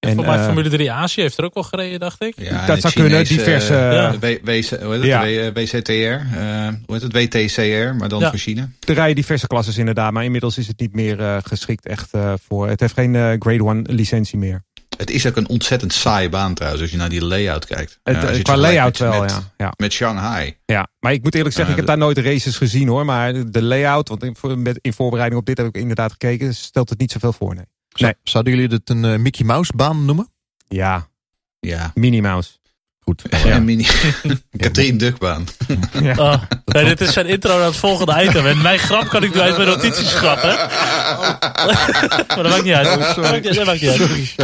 En 0.00 0.14
voor 0.14 0.24
mij 0.24 0.36
eh, 0.38 0.44
Formule 0.44 0.68
3 0.68 0.92
Azië 0.92 1.20
heeft 1.20 1.38
er 1.38 1.44
ook 1.44 1.54
wel 1.54 1.62
gereden, 1.62 2.00
dacht 2.00 2.22
ik. 2.22 2.34
Ja, 2.36 2.66
Dat 2.66 2.80
zou 2.80 2.92
kunnen, 2.92 3.24
diverse- 3.24 3.74
eh, 3.76 3.92
Ja. 3.92 4.18
W- 4.18 4.22
WC 4.22 4.68
hoe 4.82 4.92
heet 4.92 5.02
het? 5.02 5.04
Ja. 5.04 5.20
W- 5.52 5.56
WCTR. 5.58 5.92
eh, 5.92 6.68
hoe 6.86 6.98
heet 6.98 7.02
het? 7.02 7.12
WTCR, 7.12 7.94
maar 7.94 8.08
dan 8.08 8.20
Ja. 8.20 8.28
voor 8.30 8.38
China. 8.38 8.68
Er 8.88 8.94
rijden 8.94 9.14
diverse 9.14 9.46
klasses 9.46 9.78
inderdaad, 9.78 10.12
maar 10.12 10.24
inmiddels 10.24 10.58
is 10.58 10.66
het 10.66 10.80
niet 10.80 10.94
meer 10.94 11.20
eh, 11.20 11.36
geschikt 11.42 11.86
echt 11.86 12.12
eh, 12.12 12.32
voor. 12.48 12.68
Het 12.68 12.80
heeft 12.80 12.94
geen 12.94 13.14
eh, 13.16 13.22
grade 13.38 13.64
1 13.64 13.84
licentie 13.88 14.38
meer. 14.38 14.62
Het 14.96 15.10
is 15.10 15.26
ook 15.26 15.36
een 15.36 15.48
ontzettend 15.48 15.92
saaie 15.92 16.28
baan 16.28 16.54
trouwens, 16.54 16.82
als 16.82 16.90
je 16.90 16.96
naar 16.96 17.08
die 17.08 17.24
layout 17.24 17.64
kijkt. 17.66 17.98
Het, 18.02 18.16
je 18.16 18.26
eh, 18.26 18.32
het 18.32 18.42
qua 18.42 18.56
layout 18.56 18.98
met- 18.98 19.10
wel, 19.10 19.20
met, 19.20 19.30
ja. 19.30 19.42
ja. 19.56 19.72
Met 19.76 19.92
Shanghai. 19.92 20.56
Ja, 20.64 20.88
maar 21.00 21.12
ik 21.12 21.22
moet 21.22 21.34
eerlijk 21.34 21.54
zeggen, 21.54 21.74
Ja, 21.74 21.80
ik 21.80 21.86
heb 21.88 21.98
daar 21.98 22.06
nooit 22.06 22.18
races 22.26 22.56
gezien 22.56 22.88
hoor. 22.88 23.04
Maar 23.04 23.50
de 23.50 23.62
layout, 23.62 24.08
want 24.08 24.22
in, 24.22 24.36
voor- 24.36 24.58
met, 24.58 24.78
in 24.82 24.92
voorbereiding 24.92 25.40
op 25.40 25.46
dit 25.46 25.56
heb 25.58 25.66
ik 25.66 25.76
inderdaad 25.76 26.10
gekeken, 26.10 26.54
stelt 26.54 26.88
het 26.90 26.98
niet 26.98 27.12
zoveel 27.12 27.32
voor. 27.32 27.54
Nee. 27.54 28.14
Zouden 28.22 28.52
jullie 28.54 28.68
dit 28.68 28.90
een 28.90 29.04
eh, 29.04 29.16
Mickey 29.18 29.46
Mouse 29.46 29.72
baan 29.76 30.04
noemen? 30.04 30.28
Ja, 30.68 31.08
Ja. 31.60 31.90
Minnie 31.94 32.22
Mouse. 32.22 32.50
Goed. 33.04 33.22
En 33.44 33.64
mini 33.64 33.86
Katrien 34.56 34.98
Dukbaan. 34.98 35.44
Oh, 36.16 36.34
nee, 36.64 36.84
dit 36.84 37.00
is 37.00 37.12
zijn 37.12 37.26
intro 37.26 37.56
naar 37.56 37.66
het 37.66 37.76
volgende 37.76 38.22
item. 38.24 38.46
En 38.46 38.60
mijn 38.62 38.78
grap 38.78 39.08
kan 39.08 39.22
ik 39.22 39.34
nu 39.34 39.40
uit 39.40 39.56
mijn 39.56 39.68
notities 39.68 40.10
schrappen. 40.10 40.54
maar 42.28 42.42
dat 42.42 42.48
maakt 42.48 42.64
niet 42.64 42.72
uit. 42.74 42.84
Dat 42.84 43.16
maakt 43.16 43.42
niet- 43.44 43.54
dat 43.54 43.66
maakt 43.66 43.80
niet 43.80 43.90
uit. 43.90 44.34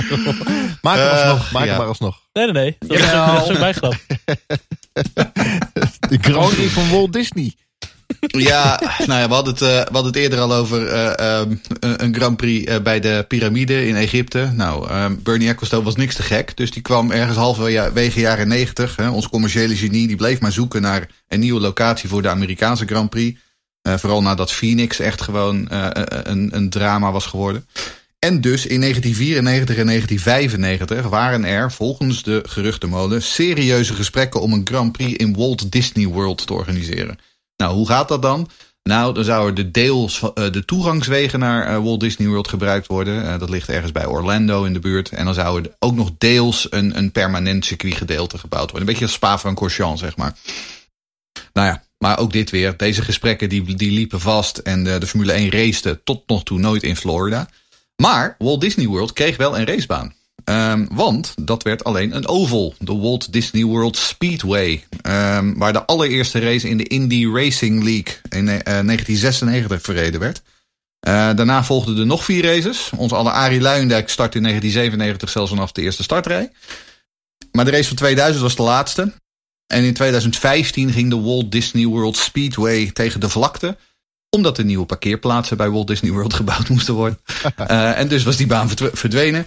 Maak 0.83 0.97
hem 0.97 1.07
Eh, 1.09 1.13
alsnog. 1.31 1.53
Maak 1.53 1.63
ja. 1.63 1.69
hem 1.69 1.79
maar 1.79 1.87
alsnog. 1.87 2.19
Nee, 2.33 2.45
nee, 2.45 2.53
nee. 2.63 2.77
Dat 2.79 2.99
is, 2.99 3.11
dat 3.11 3.43
is 3.45 3.51
ook 3.51 3.59
mijn 3.59 3.75
grap. 3.75 3.95
De 6.09 6.19
Grand 6.21 6.55
Prix 6.55 6.73
van 6.73 6.91
Walt 6.91 7.13
Disney. 7.13 7.55
Ja, 8.27 8.81
nou 9.07 9.21
ja, 9.21 9.29
we 9.29 9.35
hadden 9.35 9.53
het, 9.53 9.63
eh, 9.93 10.05
het 10.05 10.17
eerder 10.17 10.39
al 10.39 10.55
over 10.55 10.87
eh, 10.87 11.39
ehm, 11.41 11.55
een 11.81 12.15
Grand 12.15 12.37
Prix 12.37 12.71
eh, 12.71 12.81
bij 12.81 13.01
de 13.01 13.25
piramide 13.29 13.87
in 13.87 13.97
Egypte. 13.97 14.51
Nou, 14.55 14.89
ehm, 14.89 15.15
Bernie 15.23 15.49
Ecclestone 15.49 15.85
was 15.85 15.97
niks 15.97 16.15
te 16.15 16.23
gek. 16.23 16.57
Dus 16.57 16.71
die 16.71 16.83
kwam 16.83 17.11
ergens 17.11 17.37
halverwege 17.37 18.21
jaren 18.21 18.49
negentig. 18.49 19.11
Ons 19.11 19.29
commerciële 19.29 19.77
genie, 19.77 20.07
die 20.07 20.17
bleef 20.17 20.41
maar 20.41 20.53
zoeken 20.53 20.83
naar 20.83 21.09
een 21.29 21.41
nieuwe 21.41 21.61
locatie 21.61 22.09
voor 22.09 22.23
de 22.23 22.29
Amerikaanse 22.29 22.87
Grand 22.87 23.11
Prix. 23.11 23.41
Vooral 23.83 24.23
nadat 24.23 24.53
Phoenix 24.53 24.99
echt 24.99 25.21
gewoon 25.21 25.67
een, 25.69 26.57
een 26.57 26.71
drama 26.71 27.13
was 27.13 27.27
geworden. 27.27 27.67
En 28.19 28.41
dus 28.41 28.67
in 28.67 28.81
1994 28.81 29.77
en 29.77 29.87
1995 29.87 31.11
waren 31.11 31.45
er 31.45 31.73
volgens 31.73 32.23
de 32.23 32.43
geruchtenmolen 32.49 33.23
serieuze 33.23 33.95
gesprekken 33.95 34.41
om 34.41 34.53
een 34.53 34.67
Grand 34.67 34.93
Prix 34.93 35.17
in 35.17 35.35
Walt 35.35 35.73
Disney 35.73 36.07
World 36.07 36.47
te 36.47 36.53
organiseren. 36.53 37.19
Nou, 37.61 37.75
hoe 37.75 37.87
gaat 37.87 38.09
dat 38.09 38.23
dan? 38.23 38.49
Nou, 38.83 39.15
dan 39.15 39.25
zouden 39.25 39.55
de 39.55 39.71
deels 39.71 40.23
eh, 40.23 40.51
de 40.51 40.65
toegangswegen 40.65 41.39
naar 41.39 41.67
eh, 41.67 41.83
Walt 41.83 42.01
Disney 42.01 42.29
World 42.29 42.49
gebruikt 42.49 42.87
worden. 42.87 43.33
Eh, 43.33 43.39
dat 43.39 43.51
ligt 43.51 43.69
ergens 43.69 43.93
bij 43.93 44.07
Orlando 44.07 44.65
in 44.65 44.73
de 44.73 44.79
buurt. 44.79 45.09
En 45.09 45.25
dan 45.25 45.35
zou 45.35 45.63
er 45.63 45.75
ook 45.79 45.95
nog 45.95 46.11
deels 46.19 46.67
een, 46.71 46.97
een 46.97 47.13
permanent 47.13 47.65
circuitgedeelte 47.65 48.39
gebouwd 48.39 48.71
worden. 48.71 48.81
Een 48.81 48.87
beetje 48.87 49.05
als 49.05 49.13
Spa-Francorchamps, 49.13 50.01
zeg 50.01 50.17
maar. 50.17 50.37
Nou 51.53 51.67
ja, 51.69 51.83
maar 51.99 52.19
ook 52.19 52.33
dit 52.33 52.51
weer. 52.51 52.77
Deze 52.77 53.03
gesprekken 53.03 53.49
die, 53.49 53.75
die 53.75 53.93
liepen 53.93 54.21
vast. 54.21 54.59
En 54.59 54.85
de, 54.85 54.99
de 54.99 55.07
Formule 55.07 55.33
1 55.33 55.51
racete 55.51 56.01
tot 56.05 56.23
nog 56.27 56.43
toe 56.43 56.59
nooit 56.59 56.83
in 56.83 56.97
Florida. 56.97 57.49
Maar 57.97 58.35
Walt 58.39 58.61
Disney 58.61 58.87
World 58.87 59.13
kreeg 59.13 59.37
wel 59.37 59.59
een 59.59 59.67
racebaan. 59.67 60.15
Ehm, 60.45 60.87
want 60.91 61.35
dat 61.37 61.63
werd 61.63 61.85
alleen 61.85 62.17
een 62.17 62.29
oval. 62.29 62.75
De 62.79 62.97
Walt 62.97 63.33
Disney 63.33 63.65
World 63.65 63.97
Speedway. 63.97 64.85
Ehm, 65.03 65.55
waar 65.55 65.73
de 65.73 65.87
allereerste 65.87 66.39
race 66.39 66.69
in 66.69 66.77
de 66.77 66.85
Indy 66.85 67.27
Racing 67.33 67.83
League 67.83 68.15
in 68.29 68.49
eh, 68.49 68.63
1996 68.65 69.83
verreden 69.83 70.21
werd. 70.21 70.43
Eh, 71.01 71.13
daarna 71.35 71.65
volgden 71.65 71.99
er 71.99 72.07
nog 72.07 72.25
vier 72.25 72.45
races. 72.45 72.91
Onze 72.97 73.15
alle 73.15 73.31
Arie 73.31 73.61
Luijendijk 73.61 74.09
startte 74.09 74.37
in 74.37 74.43
1997 74.43 75.31
zelfs 75.31 75.51
vanaf 75.51 75.73
de 75.73 75.83
eerste 75.83 76.03
startrij. 76.03 76.51
Maar 77.53 77.65
de 77.65 77.71
race 77.71 77.89
van 77.89 77.97
2000 77.97 78.43
was 78.43 78.57
de 78.57 78.63
laatste. 78.63 79.13
En 79.67 79.85
in 79.85 79.95
2015 79.95 80.93
ging 80.93 81.11
de 81.11 81.21
Walt 81.21 81.53
Disney 81.53 81.87
World 81.87 82.17
Speedway 82.17 82.91
tegen 82.91 83.21
de 83.21 83.29
vlakte 83.29 83.77
omdat 84.31 84.59
er 84.59 84.65
nieuwe 84.65 84.87
parkeerplaatsen 84.87 85.57
bij 85.57 85.71
Walt 85.71 85.87
Disney 85.87 86.11
World 86.11 86.35
gebouwd 86.41 86.69
moesten 86.69 86.95
worden. 86.95 87.19
Eh, 87.57 87.99
en 87.99 88.09
dus 88.09 88.23
was 88.23 88.37
die 88.37 88.47
baan 88.47 88.69
verdw- 88.69 88.97
verdwenen. 88.97 89.47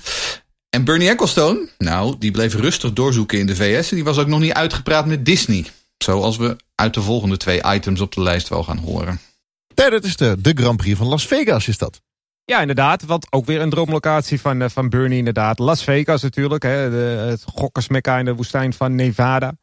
En 0.73 0.83
Bernie 0.83 1.09
Ecclestone, 1.09 1.67
nou, 1.77 2.15
die 2.19 2.31
bleef 2.31 2.53
rustig 2.53 2.93
doorzoeken 2.93 3.39
in 3.39 3.45
de 3.45 3.55
VS. 3.55 3.89
En 3.89 3.95
die 3.95 4.05
was 4.05 4.17
ook 4.17 4.27
nog 4.27 4.39
niet 4.39 4.53
uitgepraat 4.53 5.05
met 5.05 5.25
Disney. 5.25 5.65
Zoals 5.97 6.37
we 6.37 6.55
uit 6.75 6.93
de 6.93 7.01
volgende 7.01 7.37
twee 7.37 7.61
items 7.65 8.01
op 8.01 8.13
de 8.13 8.21
lijst 8.21 8.49
wel 8.49 8.63
gaan 8.63 8.77
horen. 8.77 9.19
Nee, 9.75 9.89
dat 9.89 10.03
is 10.03 10.17
de, 10.17 10.35
de 10.39 10.51
Grand 10.55 10.77
Prix 10.77 10.97
van 10.97 11.07
Las 11.07 11.27
Vegas 11.27 11.67
is 11.67 11.77
dat. 11.77 12.01
Ja, 12.45 12.59
inderdaad. 12.59 13.03
Want 13.03 13.27
ook 13.29 13.45
weer 13.45 13.61
een 13.61 13.69
droomlocatie 13.69 14.41
van, 14.41 14.61
eh, 14.61 14.69
van 14.69 14.89
Bernie, 14.89 15.17
inderdaad. 15.17 15.59
Las 15.59 15.83
Vegas 15.83 16.21
natuurlijk. 16.21 16.63
Hè, 16.63 16.89
de, 16.89 17.25
het 17.29 17.43
gokkersmekka 17.45 18.17
in 18.17 18.25
de 18.25 18.35
woestijn 18.35 18.73
van 18.73 18.95
Nevada. 18.95 19.53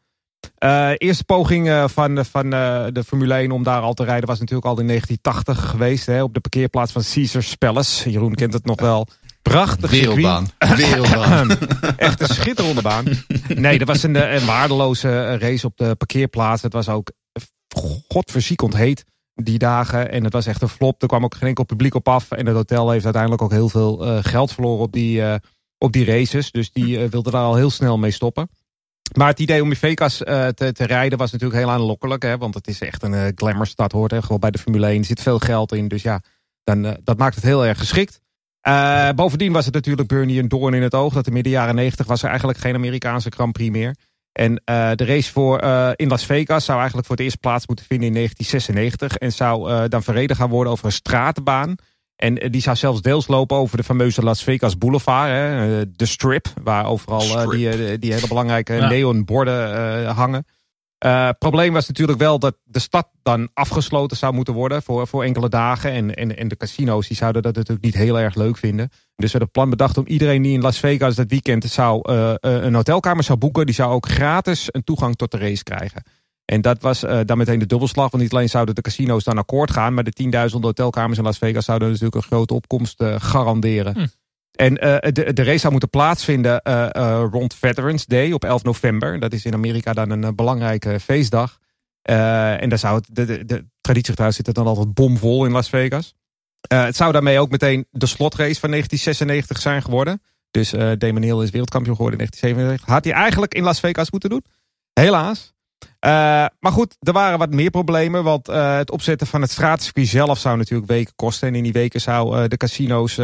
Eh, 0.58 0.90
eerste 0.96 1.24
poging 1.24 1.68
eh, 1.68 1.88
van, 1.88 2.24
van 2.24 2.52
eh, 2.52 2.84
de 2.92 3.04
Formule 3.04 3.34
1 3.34 3.50
om 3.50 3.62
daar 3.62 3.82
al 3.82 3.94
te 3.94 4.04
rijden 4.04 4.28
was 4.28 4.38
natuurlijk 4.38 4.66
al 4.66 4.80
in 4.80 4.86
1980 4.86 5.70
geweest. 5.70 6.06
Hè, 6.06 6.22
op 6.22 6.34
de 6.34 6.40
parkeerplaats 6.40 6.92
van 6.92 7.02
Caesars 7.12 7.54
Palace. 7.54 8.10
Jeroen 8.10 8.34
kent 8.34 8.52
het 8.52 8.64
nog 8.64 8.80
wel. 8.80 9.06
Prachtig 9.42 9.90
circuit. 9.90 10.16
Wereldbaan. 10.16 10.48
Wereldbaan. 10.76 11.50
Echt 11.96 12.20
een 12.20 12.28
schitterende 12.28 12.82
baan. 12.82 13.04
Nee, 13.48 13.78
dat 13.78 13.88
was 13.88 14.02
een, 14.02 14.16
eh, 14.16 14.40
een 14.40 14.46
waardeloze 14.46 15.08
eh, 15.08 15.38
race 15.38 15.66
op 15.66 15.76
de 15.76 15.94
parkeerplaats. 15.94 16.62
Het 16.62 16.72
was 16.72 16.88
ook 16.88 17.10
godverziekend 18.08 18.76
heet 18.76 19.04
die 19.34 19.58
dagen. 19.58 20.10
En 20.10 20.24
het 20.24 20.32
was 20.32 20.46
echt 20.46 20.62
een 20.62 20.68
flop. 20.68 21.02
Er 21.02 21.08
kwam 21.08 21.24
ook 21.24 21.34
geen 21.34 21.48
enkel 21.48 21.64
publiek 21.64 21.94
op 21.94 22.08
af. 22.08 22.30
En 22.30 22.46
het 22.46 22.56
hotel 22.56 22.90
heeft 22.90 23.04
uiteindelijk 23.04 23.42
ook 23.42 23.50
heel 23.50 23.68
veel 23.68 24.06
eh, 24.06 24.18
geld 24.22 24.52
verloren 24.52 24.84
op 24.84 24.92
die, 24.92 25.22
eh, 25.22 25.34
op 25.78 25.92
die 25.92 26.04
races. 26.04 26.50
Dus 26.50 26.72
die 26.72 26.98
eh, 26.98 27.08
wilde 27.08 27.30
daar 27.30 27.42
al 27.42 27.54
heel 27.54 27.70
snel 27.70 27.98
mee 27.98 28.10
stoppen. 28.10 28.48
Maar 29.16 29.28
het 29.28 29.40
idee 29.40 29.62
om 29.62 29.70
in 29.70 29.76
Vegas 29.76 30.22
eh, 30.22 30.48
te, 30.48 30.72
te 30.72 30.84
rijden 30.84 31.18
was 31.18 31.32
natuurlijk 31.32 31.60
heel 31.60 31.70
aanlokkelijk. 31.70 32.22
Hè, 32.22 32.38
want 32.38 32.54
het 32.54 32.66
is 32.66 32.80
echt 32.80 33.02
een 33.02 33.12
uh, 33.12 33.26
glamourstad 33.34 33.92
hoort. 33.92 34.10
Hè, 34.10 34.22
gewoon 34.22 34.40
bij 34.40 34.50
de 34.50 34.58
Formule 34.58 34.86
1 34.86 34.98
er 34.98 35.04
zit 35.04 35.20
veel 35.20 35.38
geld 35.38 35.72
in. 35.72 35.88
Dus 35.88 36.02
ja, 36.02 36.20
dan, 36.64 36.86
uh, 36.86 36.92
dat 37.04 37.18
maakt 37.18 37.34
het 37.34 37.44
heel 37.44 37.66
erg 37.66 37.78
geschikt. 37.78 38.20
Uh, 38.68 39.08
bovendien 39.10 39.52
was 39.52 39.64
het 39.64 39.74
natuurlijk 39.74 40.08
Bernie 40.08 40.38
een 40.38 40.48
doorn 40.48 40.74
in 40.74 40.82
het 40.82 40.94
oog. 40.94 41.12
Dat 41.12 41.26
in 41.26 41.32
midden 41.32 41.52
jaren 41.52 41.74
90 41.74 42.06
was 42.06 42.22
er 42.22 42.28
eigenlijk 42.28 42.58
geen 42.58 42.74
Amerikaanse 42.74 43.30
Grand 43.30 43.52
Prix 43.52 43.70
meer. 43.70 43.96
En 44.32 44.50
uh, 44.52 44.90
de 44.94 45.04
race 45.04 45.32
voor, 45.32 45.64
uh, 45.64 45.90
in 45.96 46.08
Las 46.08 46.26
Vegas 46.26 46.64
zou 46.64 46.78
eigenlijk 46.78 47.06
voor 47.06 47.16
het 47.16 47.24
eerst 47.24 47.40
plaats 47.40 47.66
moeten 47.66 47.84
vinden 47.84 48.06
in 48.06 48.14
1996. 48.14 49.16
En 49.16 49.32
zou 49.32 49.88
dan 49.88 50.02
verreden 50.02 50.36
gaan 50.36 50.48
worden 50.48 50.72
over 50.72 50.84
een 50.84 50.92
stratenbaan. 50.92 51.74
En 52.16 52.34
die 52.34 52.60
zou 52.60 52.76
zelfs 52.76 53.02
deels 53.02 53.28
lopen 53.28 53.56
over 53.56 53.76
de 53.76 53.84
fameuze 53.84 54.22
Las 54.22 54.42
Vegas 54.42 54.78
Boulevard. 54.78 55.30
Hè, 55.30 55.90
de 55.90 56.06
Strip, 56.06 56.46
waar 56.62 56.86
overal 56.86 57.20
Strip. 57.20 57.50
Die, 57.50 57.98
die 57.98 58.12
hele 58.12 58.28
belangrijke 58.28 58.74
ja. 58.74 58.88
neonborden 58.88 60.06
hangen. 60.06 60.44
Uh, 61.04 61.28
probleem 61.38 61.72
was 61.72 61.88
natuurlijk 61.88 62.18
wel 62.18 62.38
dat 62.38 62.56
de 62.64 62.78
stad 62.78 63.08
dan 63.22 63.48
afgesloten 63.54 64.16
zou 64.16 64.34
moeten 64.34 64.54
worden 64.54 64.82
voor, 64.82 65.06
voor 65.06 65.24
enkele 65.24 65.48
dagen. 65.48 65.92
En, 65.92 66.14
en, 66.14 66.36
en 66.36 66.48
de 66.48 66.56
casino's 66.56 67.08
die 67.08 67.16
zouden 67.16 67.42
dat 67.42 67.54
natuurlijk 67.54 67.84
niet 67.84 67.94
heel 67.94 68.18
erg 68.18 68.34
leuk 68.34 68.56
vinden. 68.56 68.90
Dus 69.16 69.32
werd 69.32 69.44
het 69.44 69.52
plan 69.52 69.70
bedacht 69.70 69.98
om 69.98 70.06
iedereen 70.06 70.42
die 70.42 70.52
in 70.52 70.60
Las 70.60 70.78
Vegas 70.78 71.14
dat 71.14 71.30
weekend 71.30 71.64
zou, 71.64 72.12
uh, 72.12 72.16
uh, 72.18 72.34
een 72.40 72.74
hotelkamer 72.74 73.24
zou 73.24 73.38
boeken. 73.38 73.66
Die 73.66 73.74
zou 73.74 73.92
ook 73.92 74.08
gratis 74.08 74.68
een 74.70 74.84
toegang 74.84 75.16
tot 75.16 75.30
de 75.30 75.38
race 75.38 75.62
krijgen. 75.62 76.02
En 76.44 76.60
dat 76.60 76.82
was 76.82 77.00
dan 77.00 77.38
meteen 77.38 77.58
de 77.58 77.66
dubbelslag. 77.66 78.10
Want 78.10 78.22
niet 78.22 78.32
alleen 78.32 78.48
zouden 78.48 78.74
de 78.74 78.80
casino's 78.80 79.24
dan 79.24 79.38
akkoord 79.38 79.70
gaan. 79.70 79.94
Maar 79.94 80.04
de 80.04 80.48
10.000 80.52 80.60
hotelkamers 80.60 81.18
in 81.18 81.24
Las 81.24 81.38
Vegas 81.38 81.64
zouden 81.64 81.88
natuurlijk 81.88 82.14
een 82.16 82.22
grote 82.22 82.54
opkomst 82.54 83.02
garanderen. 83.04 83.94
Hm. 83.94 84.06
En 84.60 84.86
uh, 84.86 85.12
de, 85.12 85.32
de 85.32 85.42
race 85.42 85.58
zou 85.58 85.70
moeten 85.70 85.90
plaatsvinden 85.90 86.60
uh, 86.68 86.86
uh, 86.92 87.24
rond 87.30 87.54
Veterans 87.54 88.06
Day 88.06 88.32
op 88.32 88.44
11 88.44 88.62
november. 88.62 89.20
Dat 89.20 89.32
is 89.32 89.44
in 89.44 89.54
Amerika 89.54 89.92
dan 89.92 90.10
een 90.10 90.34
belangrijke 90.34 91.00
feestdag. 91.00 91.58
en 92.02 92.68
daar 92.68 92.78
zou 92.78 92.96
het, 92.96 93.08
de, 93.12 93.24
de, 93.24 93.44
de 93.44 93.64
traditiegetrouw 93.80 94.30
zit 94.30 94.46
het 94.46 94.54
dan 94.54 94.66
altijd 94.66 94.94
bomvol 94.94 95.44
in 95.44 95.52
Las 95.52 95.68
Vegas. 95.68 96.14
het 96.68 96.96
zou 96.96 97.12
daarmee 97.12 97.38
ook 97.38 97.50
meteen 97.50 97.86
de 97.90 98.06
slotrace 98.06 98.60
van 98.60 98.70
1996 98.70 99.60
zijn 99.60 99.82
geworden. 99.82 100.22
Dus 100.50 100.70
Damon 100.98 101.22
Hill 101.22 101.42
is 101.42 101.50
wereldkampioen 101.50 101.96
geworden 101.96 102.18
in 102.20 102.26
1997. 102.26 102.86
Had 102.86 103.04
hij 103.04 103.12
eigenlijk 103.12 103.54
in 103.54 103.62
Las 103.62 103.80
Vegas 103.80 104.10
moeten 104.10 104.30
doen. 104.30 104.44
Helaas. 104.92 105.54
Uh, 106.06 106.10
maar 106.60 106.72
goed, 106.72 106.96
er 107.00 107.12
waren 107.12 107.38
wat 107.38 107.50
meer 107.50 107.70
problemen. 107.70 108.24
Want 108.24 108.48
uh, 108.48 108.76
het 108.76 108.90
opzetten 108.90 109.26
van 109.26 109.40
het 109.40 109.50
straatcircuit 109.50 110.06
zelf 110.06 110.38
zou 110.38 110.56
natuurlijk 110.56 110.90
weken 110.90 111.12
kosten. 111.16 111.48
En 111.48 111.54
in 111.54 111.62
die 111.62 111.72
weken 111.72 112.00
zou 112.00 112.36
uh, 112.36 112.44
de 112.48 112.56
casino's 112.56 113.14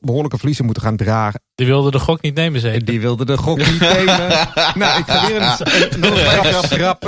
behoorlijke 0.00 0.36
verliezen 0.36 0.64
moeten 0.64 0.82
gaan 0.82 0.96
dragen. 0.96 1.40
Die 1.54 1.66
wilden 1.66 1.92
de 1.92 1.98
gok 1.98 2.22
niet 2.22 2.34
nemen, 2.34 2.60
zeker? 2.60 2.84
Die 2.84 3.00
wilden 3.00 3.26
de 3.26 3.36
gok 3.36 3.58
niet 3.58 3.80
nemen. 3.94 4.28
nou, 4.74 4.98
ik 4.98 5.04
ga 5.06 5.26
weer 5.26 5.42
een, 5.42 6.04
een, 6.04 6.54
een 6.54 6.64
grap. 6.64 7.04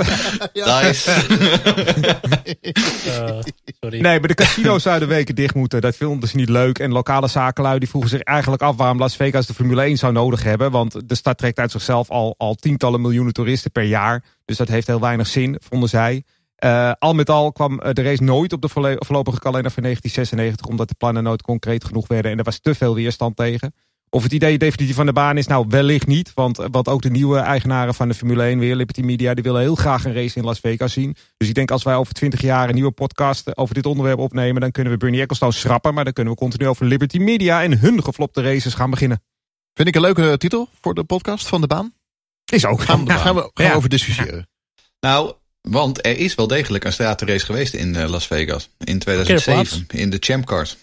Nice. 0.53 1.11
sorry. 3.79 4.01
Nee, 4.01 4.19
maar 4.19 4.27
de 4.27 4.33
casino's 4.33 4.83
zouden 4.83 5.07
weken 5.07 5.35
dicht 5.35 5.55
moeten. 5.55 5.81
Dat 5.81 5.95
vonden 5.95 6.29
ze 6.29 6.35
niet 6.35 6.49
leuk. 6.49 6.79
En 6.79 6.91
lokale 6.91 7.27
zakenlui 7.27 7.79
die 7.79 7.89
vroegen 7.89 8.11
zich 8.11 8.21
eigenlijk 8.21 8.61
af 8.61 8.75
waarom 8.75 8.97
Las 8.97 9.15
Vegas 9.15 9.45
de 9.45 9.53
Formule 9.53 9.81
1 9.81 9.97
zou 9.97 10.13
nodig 10.13 10.43
hebben. 10.43 10.71
Want 10.71 11.09
de 11.09 11.15
stad 11.15 11.37
trekt 11.37 11.59
uit 11.59 11.71
zichzelf 11.71 12.09
al, 12.09 12.35
al 12.37 12.55
tientallen 12.55 13.01
miljoenen 13.01 13.33
toeristen 13.33 13.71
per 13.71 13.83
jaar. 13.83 14.23
Dus 14.49 14.57
dat 14.57 14.67
heeft 14.67 14.87
heel 14.87 14.99
weinig 14.99 15.27
zin, 15.27 15.57
vonden 15.59 15.89
zij. 15.89 16.23
Uh, 16.63 16.91
al 16.99 17.13
met 17.13 17.29
al 17.29 17.51
kwam 17.51 17.77
de 17.77 18.01
race 18.01 18.23
nooit 18.23 18.53
op 18.53 18.61
de 18.61 18.69
voorlopige 18.69 19.39
kalender 19.39 19.71
van 19.71 19.83
1996, 19.83 20.65
omdat 20.65 20.87
de 20.87 20.95
plannen 20.97 21.23
nooit 21.23 21.41
concreet 21.41 21.83
genoeg 21.83 22.07
werden 22.07 22.31
en 22.31 22.37
er 22.37 22.43
was 22.43 22.59
te 22.59 22.75
veel 22.75 22.95
weerstand 22.95 23.35
tegen. 23.35 23.73
Of 24.09 24.23
het 24.23 24.31
idee 24.31 24.57
definitief 24.57 24.95
van 24.95 25.05
de 25.05 25.13
baan 25.13 25.37
is, 25.37 25.47
nou 25.47 25.65
wellicht 25.69 26.07
niet. 26.07 26.31
Want 26.33 26.57
wat 26.71 26.87
ook 26.87 27.01
de 27.01 27.09
nieuwe 27.09 27.37
eigenaren 27.37 27.93
van 27.93 28.07
de 28.07 28.13
Formule 28.13 28.43
1 28.43 28.59
weer, 28.59 28.75
Liberty 28.75 29.01
Media, 29.01 29.33
die 29.33 29.43
willen 29.43 29.61
heel 29.61 29.75
graag 29.75 30.05
een 30.05 30.13
race 30.13 30.37
in 30.37 30.43
Las 30.43 30.59
Vegas 30.59 30.93
zien. 30.93 31.15
Dus 31.37 31.47
ik 31.47 31.53
denk 31.53 31.71
als 31.71 31.83
wij 31.83 31.95
over 31.95 32.13
20 32.13 32.41
jaar 32.41 32.69
een 32.69 32.75
nieuwe 32.75 32.91
podcast 32.91 33.57
over 33.57 33.75
dit 33.75 33.85
onderwerp 33.85 34.19
opnemen, 34.19 34.61
dan 34.61 34.71
kunnen 34.71 34.93
we 34.93 34.99
Bernie 34.99 35.21
Ecclestone 35.21 35.51
schrappen. 35.51 35.93
Maar 35.93 36.03
dan 36.03 36.13
kunnen 36.13 36.33
we 36.33 36.39
continu 36.39 36.67
over 36.67 36.85
Liberty 36.85 37.17
Media 37.17 37.63
en 37.63 37.79
hun 37.79 38.03
geflopte 38.03 38.41
races 38.41 38.73
gaan 38.73 38.89
beginnen. 38.89 39.21
Vind 39.73 39.87
ik 39.87 39.95
een 39.95 40.01
leuke 40.01 40.37
titel 40.37 40.69
voor 40.81 40.93
de 40.93 41.03
podcast 41.03 41.47
van 41.47 41.61
de 41.61 41.67
baan. 41.67 41.93
Is 42.49 42.65
ook. 42.65 42.81
Gaan, 42.81 43.05
we- 43.05 43.11
gaan 43.11 43.35
we, 43.35 43.51
gaan 43.53 43.71
over 43.71 43.89
discussiëren. 43.89 44.47
Nou, 44.99 45.33
want 45.61 46.05
er 46.05 46.17
is 46.17 46.35
wel 46.35 46.47
degelijk 46.47 46.83
een 46.83 46.93
stratenrace 46.93 47.45
geweest 47.45 47.73
in 47.73 47.95
eh, 47.95 48.09
Las 48.09 48.27
Vegas. 48.27 48.69
In 48.77 48.99
2007. 48.99 49.85
In 49.87 50.09
de 50.09 50.17
Champ 50.19 50.45
Cars. 50.45 50.77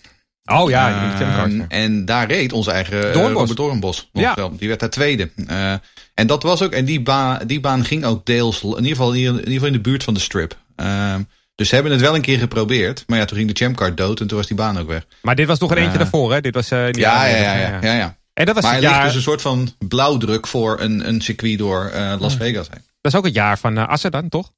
Oh 0.44 0.70
ja, 0.70 1.02
in 1.04 1.10
de 1.10 1.24
Champ 1.24 1.50
Ehm, 1.50 1.60
en 1.68 2.04
daar 2.04 2.26
reed 2.30 2.52
onze 2.52 2.70
eigen 2.70 3.06
eh, 3.08 3.12
Doornbos. 3.12 3.38
Robert 3.40 3.56
Doornbos. 3.56 4.08
Ja. 4.12 4.34
wel. 4.34 4.56
Die 4.56 4.68
werd 4.68 4.80
daar 4.80 4.90
tweede. 4.90 5.30
Eh, 5.46 5.72
en 6.14 6.26
dat 6.26 6.42
was 6.42 6.62
ook, 6.62 6.72
en 6.72 6.84
die, 6.84 7.00
ba 7.02 7.38
die 7.38 7.60
baan 7.60 7.84
ging 7.84 8.04
ook 8.04 8.26
deels, 8.26 8.62
in 8.62 8.68
ieder, 8.68 8.88
geval, 8.88 9.12
hier- 9.12 9.28
in 9.30 9.36
ieder 9.38 9.52
geval 9.52 9.66
in 9.66 9.72
de 9.72 9.80
buurt 9.80 10.04
van 10.04 10.14
de 10.14 10.20
strip. 10.20 10.56
Ehm, 10.76 11.22
dus 11.54 11.68
ze 11.68 11.74
hebben 11.74 11.92
het 11.92 12.00
wel 12.00 12.14
een 12.14 12.20
keer 12.20 12.38
geprobeerd. 12.38 13.04
Maar 13.06 13.18
ja, 13.18 13.24
toen 13.24 13.36
ging 13.36 13.52
de 13.52 13.64
Champ 13.64 13.76
Car 13.76 13.94
dood 13.94 14.20
en 14.20 14.26
toen 14.26 14.36
was 14.38 14.46
die 14.46 14.56
baan 14.56 14.78
ook 14.78 14.88
weg. 14.88 15.06
Maar 15.22 15.34
dit 15.34 15.46
was 15.46 15.58
nog 15.58 15.70
een 15.70 15.76
eentje 15.76 15.98
daarvoor, 15.98 16.32
hè? 16.32 16.40
Dit 16.40 16.54
was, 16.54 16.70
eh, 16.70 16.78
Ja, 16.92 17.24
ja, 17.26 17.36
ja, 17.36 17.54
90, 17.54 17.82
ja, 17.82 17.92
ja, 17.92 17.98
ja. 17.98 18.16
En 18.36 18.46
dat 18.46 18.54
was 18.54 18.64
Maar 18.64 18.72
het 18.72 18.82
ligt 18.82 18.94
jaar, 18.94 19.04
dus 19.04 19.14
een 19.14 19.22
soort 19.22 19.42
van 19.42 19.74
blauwdruk 19.88 20.46
voor 20.46 20.80
een, 20.80 21.08
een 21.08 21.20
circuit 21.20 21.58
door 21.58 21.84
eh, 21.86 22.14
Las 22.18 22.36
Vegas 22.36 22.68
heen. 22.70 22.82
dat 23.00 23.12
is 23.12 23.18
ook 23.18 23.24
het 23.24 23.34
jaar 23.34 23.58
van 23.58 23.78
uh, 23.78 23.88
Assen 23.88 24.10
dan, 24.10 24.28
toch? 24.28 24.52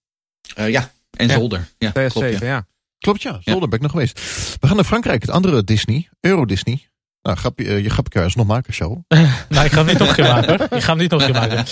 Eh, 0.55 0.71
ja, 0.71 0.91
en 1.17 1.27
Ja. 1.27 1.35
Zolder. 1.35 1.59
Ja, 1.59 1.91
klopt, 1.91 2.11
2007, 2.11 2.47
ja. 2.47 2.67
Klopt 2.99 3.23
ja, 3.23 3.38
Zolder 3.41 3.69
ben 3.69 3.79
ik 3.79 3.83
nog 3.83 3.91
geweest. 3.91 4.21
We 4.61 4.67
gaan 4.67 4.77
naar 4.77 4.85
Frankrijk, 4.85 5.21
het 5.23 5.31
andere 5.31 5.64
Disney, 5.64 6.09
Euro 6.21 6.45
Disney. 6.45 6.88
Nou, 7.23 7.37
grapje, 7.37 7.64
eh, 7.64 7.83
je 7.83 7.91
grapje 7.91 8.19
je 8.19 8.25
alsnog 8.25 8.47
maken, 8.47 8.73
show. 8.73 8.99
Nou, 9.49 9.64
ik 9.64 9.73
ga 9.73 9.77
hem 9.77 9.87
niet 9.87 9.99
nog 9.99 10.17
maken 10.17 10.57
hoor. 10.57 10.79
Ik 10.79 10.83
ga 10.83 10.91
hem 10.91 10.99
niet 10.99 11.11
nog 11.11 11.25
keer 11.25 11.35
maken. 11.35 11.64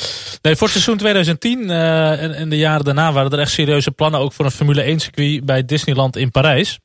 Nee, 0.43 0.57
voor 0.57 0.69
het 0.69 0.71
seizoen 0.71 0.97
2010 0.97 1.71
eh, 1.71 2.23
en, 2.23 2.35
en 2.35 2.49
de 2.49 2.57
jaren 2.57 2.85
daarna 2.85 3.13
waren 3.13 3.31
er 3.31 3.39
echt 3.39 3.51
serieuze 3.51 3.91
plannen 3.91 4.21
ook 4.21 4.33
voor 4.33 4.45
een 4.45 4.51
Formule 4.51 4.83
1 4.83 5.01
circuit 5.01 5.45
bij 5.45 5.65
Disneyland 5.65 6.17
in 6.17 6.31
Parijs. 6.31 6.79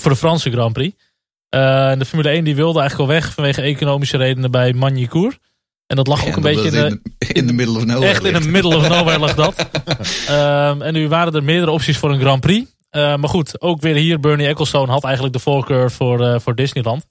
Voor 0.00 0.10
de 0.10 0.16
Franse 0.16 0.50
Grand 0.50 0.72
Prix. 0.72 0.96
En 1.48 1.98
de 1.98 2.04
Formule 2.04 2.28
1 2.28 2.44
die 2.44 2.54
wilde 2.54 2.80
eigenlijk 2.80 3.10
al 3.10 3.16
weg 3.16 3.32
vanwege 3.34 3.62
economische 3.62 4.16
redenen 4.16 4.50
bij 4.50 4.72
Magny-Cours. 4.72 5.38
En 5.88 5.96
dat 5.96 6.06
lag 6.06 6.20
ook 6.20 6.26
En 6.26 6.34
een 6.36 6.42
beetje 6.42 6.64
in 6.64 6.70
de, 6.70 7.00
in, 7.18 7.46
de, 7.46 7.52
in 7.52 7.54
middle 7.54 7.76
of 7.76 7.84
nowhere 7.84 8.06
Echt 8.06 8.24
in 8.24 8.40
the 8.40 8.48
middle 8.48 8.76
of 8.76 8.88
nowhere 8.96 9.18
lag 9.18 9.34
dat. 9.34 9.68
Ehm, 10.26 10.82
en 10.82 10.92
nu 10.92 11.08
waren 11.08 11.34
er 11.34 11.44
meerdere 11.44 11.70
opties 11.70 11.98
voor 11.98 12.10
een 12.10 12.20
Grand 12.20 12.40
Prix. 12.40 12.76
Eh, 12.90 13.16
maar 13.16 13.28
goed, 13.28 13.60
ook 13.60 13.80
weer 13.80 13.94
hier, 13.94 14.20
Bernie 14.20 14.46
Ecclestone 14.46 14.92
had 14.92 15.04
eigenlijk 15.04 15.34
de 15.34 15.40
voorkeur 15.40 15.90
voor, 15.90 16.24
eh, 16.24 16.38
voor 16.38 16.54
Disneyland. 16.54 17.06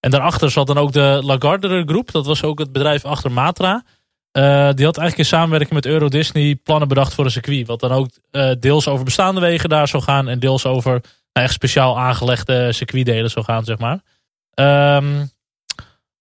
En 0.00 0.10
daarachter 0.10 0.50
zat 0.50 0.66
dan 0.66 0.78
ook 0.78 0.92
de 0.92 1.20
Lagardère 1.24 1.82
Groep. 1.86 2.12
Dat 2.12 2.26
was 2.26 2.42
ook 2.42 2.58
het 2.58 2.72
bedrijf 2.72 3.04
achter 3.04 3.32
Matra. 3.32 3.84
Die 4.32 4.84
had 4.84 4.96
eigenlijk 4.96 5.16
in 5.16 5.24
samenwerking 5.24 5.72
met 5.72 5.86
Euro 5.86 6.08
Disney 6.08 6.56
plannen 6.62 6.88
bedacht 6.88 7.14
voor 7.14 7.24
een 7.24 7.30
circuit. 7.30 7.66
Wat 7.66 7.80
dan 7.80 7.92
ook 7.92 8.08
deels 8.60 8.88
over 8.88 9.04
bestaande 9.04 9.40
wegen 9.40 9.68
daar 9.68 9.88
zou 9.88 10.02
gaan. 10.02 10.28
En 10.28 10.38
deels 10.38 10.66
over 10.66 11.00
echt 11.42 11.52
speciaal 11.52 11.98
aangelegde 11.98 12.72
circuitdelen 12.72 13.30
zou 13.30 13.44
gaan, 13.44 13.64
zeg 13.64 13.78
maar. 13.78 14.00
Ehm, 14.54 15.16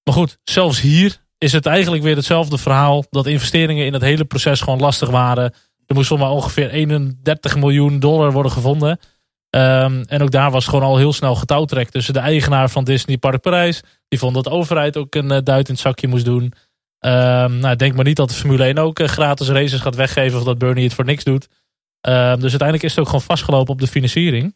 maar 0.03 0.13
goed, 0.13 0.37
zelfs 0.43 0.81
hier 0.81 1.17
is 1.37 1.51
het 1.51 1.65
eigenlijk 1.65 2.03
weer 2.03 2.15
hetzelfde 2.15 2.57
verhaal. 2.57 3.03
Dat 3.09 3.25
investeringen 3.25 3.85
in 3.85 3.93
het 3.93 4.01
hele 4.01 4.25
proces 4.25 4.61
gewoon 4.61 4.79
lastig 4.79 5.09
waren. 5.09 5.53
Er 5.85 5.95
moest 5.95 6.09
nog 6.09 6.19
maar 6.19 6.29
ongeveer 6.29 6.69
31 6.69 7.55
miljoen 7.55 7.99
dollar 7.99 8.31
worden 8.31 8.51
gevonden. 8.51 8.99
Ehm, 9.49 10.03
en 10.07 10.21
ook 10.21 10.31
daar 10.31 10.51
was 10.51 10.65
gewoon 10.65 10.83
al 10.83 10.97
heel 10.97 11.13
snel 11.13 11.35
getouwtrek 11.35 11.89
tussen 11.89 12.13
de 12.13 12.19
eigenaar 12.19 12.69
van 12.69 12.83
Disney 12.83 13.17
Park 13.17 13.41
Parijs. 13.41 13.81
Die 14.07 14.19
vond 14.19 14.33
dat 14.33 14.43
de 14.43 14.49
overheid 14.49 14.97
ook 14.97 15.15
een 15.15 15.31
eh, 15.31 15.43
duit 15.43 15.67
in 15.67 15.73
het 15.73 15.83
zakje 15.83 16.07
moest 16.07 16.25
doen. 16.25 16.53
Ehm, 16.99 17.59
nou, 17.59 17.75
denk 17.75 17.95
maar 17.95 18.05
niet 18.05 18.15
dat 18.15 18.29
de 18.29 18.35
Formule 18.35 18.65
1 18.65 18.77
ook 18.77 18.99
eh, 18.99 19.07
gratis 19.07 19.49
races 19.49 19.79
gaat 19.79 19.95
weggeven. 19.95 20.39
Of 20.39 20.45
dat 20.45 20.57
Bernie 20.57 20.83
het 20.83 20.93
voor 20.93 21.05
niks 21.05 21.23
doet. 21.23 21.47
Dus 22.01 22.41
uiteindelijk 22.41 22.83
is 22.83 22.89
het 22.89 22.99
ook 22.99 23.05
gewoon 23.05 23.21
vastgelopen 23.21 23.73
op 23.73 23.79
de 23.79 23.87
financiering. 23.87 24.55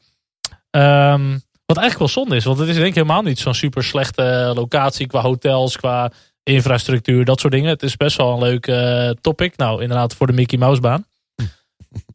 Ehm, 0.72 1.38
wat 1.66 1.78
eigenlijk 1.78 1.98
wel 1.98 2.24
zonde 2.24 2.36
is. 2.36 2.44
Want 2.44 2.60
het 2.60 2.68
is 2.68 2.76
denk 2.76 2.88
ik 2.88 2.96
helemaal 2.96 3.22
niet 3.22 3.40
zo'n 3.40 3.54
super 3.54 3.84
slechte 3.84 4.52
locatie. 4.56 5.08
Qua 5.08 5.22
hotels, 5.22 5.78
qua 5.78 6.12
infrastructuur, 6.44 7.26
dat 7.26 7.40
soort 7.40 7.54
dingen. 7.54 7.70
Het 7.70 7.84
is 7.84 7.98
best 7.98 8.18
wel 8.18 8.34
een 8.34 8.40
leuk 8.40 8.68
eh, 8.68 9.10
topic. 9.22 9.58
Nou, 9.58 9.82
inderdaad 9.82 10.16
voor 10.16 10.28
de 10.28 10.34
Mickey 10.34 10.58
Mouse 10.58 10.82
baan. 10.82 11.06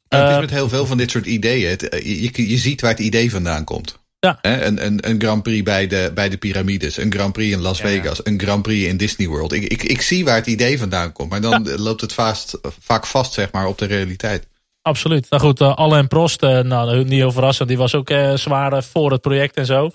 Het 0.09 0.23
is 0.23 0.35
Eh, 0.35 0.41
met 0.41 0.51
heel 0.51 0.69
veel 0.69 0.87
van 0.87 0.97
dit 0.97 1.11
soort 1.11 1.27
ideeën. 1.27 1.71
Het, 1.71 1.89
eh, 1.89 2.23
je, 2.23 2.49
je, 2.51 2.57
ziet 2.57 2.81
waar 2.81 2.91
het 2.91 3.01
idee 3.01 3.31
vandaan 3.31 3.65
komt. 3.65 3.99
Ja. 4.21 4.39
Hè, 4.43 4.65
Een, 4.65 4.87
een, 4.87 5.09
een 5.09 5.21
Grand 5.21 5.43
Prix 5.43 5.63
bij 5.63 5.87
de, 5.87 6.11
bij 6.15 6.29
de 6.29 6.37
piramides. 6.37 6.97
Een 6.97 7.13
Grand 7.13 7.33
Prix 7.33 7.53
in 7.53 7.61
Las 7.61 7.81
Vegas. 7.81 8.21
Een 8.25 8.41
Grand 8.41 8.63
Prix 8.63 8.89
in 8.89 8.97
Disney 8.97 9.29
World. 9.29 9.53
Ik, 9.53 9.63
ik, 9.63 9.83
ik 9.83 10.01
zie 10.01 10.25
waar 10.25 10.37
het 10.37 10.47
idee 10.47 10.79
vandaan 10.79 11.13
komt. 11.13 11.31
Maar 11.31 11.41
dan 11.41 11.69
loopt 11.77 12.01
het 12.01 12.13
vast, 12.13 12.59
vaak 12.81 13.07
vast 13.07 13.33
zeg 13.33 13.53
maar, 13.53 13.67
op 13.67 13.79
de 13.79 13.87
realiteit. 13.87 14.47
Absoluut. 14.87 15.31
Nou 15.31 15.43
goed, 15.43 15.61
uh, 15.61 15.75
Alain 15.75 16.09
Prost, 16.09 16.43
uh, 16.43 16.61
nou, 16.61 17.05
niet 17.05 17.11
heel 17.11 17.33
verrassend, 17.33 17.69
die 17.69 17.79
was 17.79 17.95
ook 17.95 18.11
uh, 18.11 18.35
zwaar 18.35 18.85
voor 18.85 19.11
het 19.11 19.21
project 19.21 19.57
en 19.57 19.67
zo. 19.67 19.91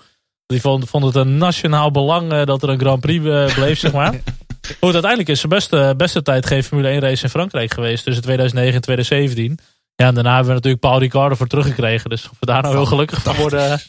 Die 0.46 0.60
vond, 0.60 0.88
vond 0.88 1.04
het 1.04 1.14
een 1.14 1.38
nationaal 1.38 1.90
belang 1.90 2.44
dat 2.44 2.62
er 2.62 2.68
een 2.68 2.80
Grand 2.80 3.00
Prix 3.00 3.54
bleef, 3.54 3.78
zeg 3.78 3.92
maar. 3.92 4.12
Goed, 4.80 4.92
uiteindelijk 4.92 5.28
is 5.28 5.38
zijn 5.38 5.52
beste, 5.52 5.94
beste 5.96 6.22
tijd 6.22 6.46
geen 6.46 6.64
Formule 6.64 6.88
1 6.88 7.00
race 7.00 7.22
in 7.22 7.30
Frankrijk 7.30 7.74
geweest 7.74 8.04
tussen 8.04 8.22
2009 8.22 8.74
en 8.74 8.80
2017. 8.80 9.58
Ja, 9.94 10.06
en 10.06 10.14
daarna 10.14 10.30
hebben 10.30 10.48
we 10.48 10.54
natuurlijk 10.54 10.82
Paul 10.82 10.98
Ricciardo 10.98 11.34
voor 11.34 11.46
teruggekregen. 11.46 12.10
Dus 12.10 12.28
of 12.30 12.36
we 12.40 12.46
daar 12.46 12.62
nou 12.62 12.74
heel 12.74 12.86
gelukkig 12.86 13.22
van 13.22 13.36
worden, 13.36 13.80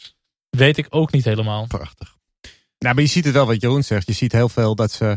weet 0.50 0.78
ik 0.78 0.88
ook 0.90 1.12
niet 1.12 1.26
helemaal. 1.26 1.66
Prachtig. 1.68 2.16
Nou, 2.80 2.96
maar 2.96 3.04
je 3.04 3.10
ziet 3.10 3.26
het 3.26 3.34
wel 3.34 3.46
wat 3.46 3.62
Jeroen 3.62 3.84
zegt. 3.84 4.08
Je 4.08 4.14
ziet 4.14 4.32
heel 4.32 4.50
veel 4.50 4.76
dat 4.76 4.92
ze 4.92 5.06
uh, 5.06 5.16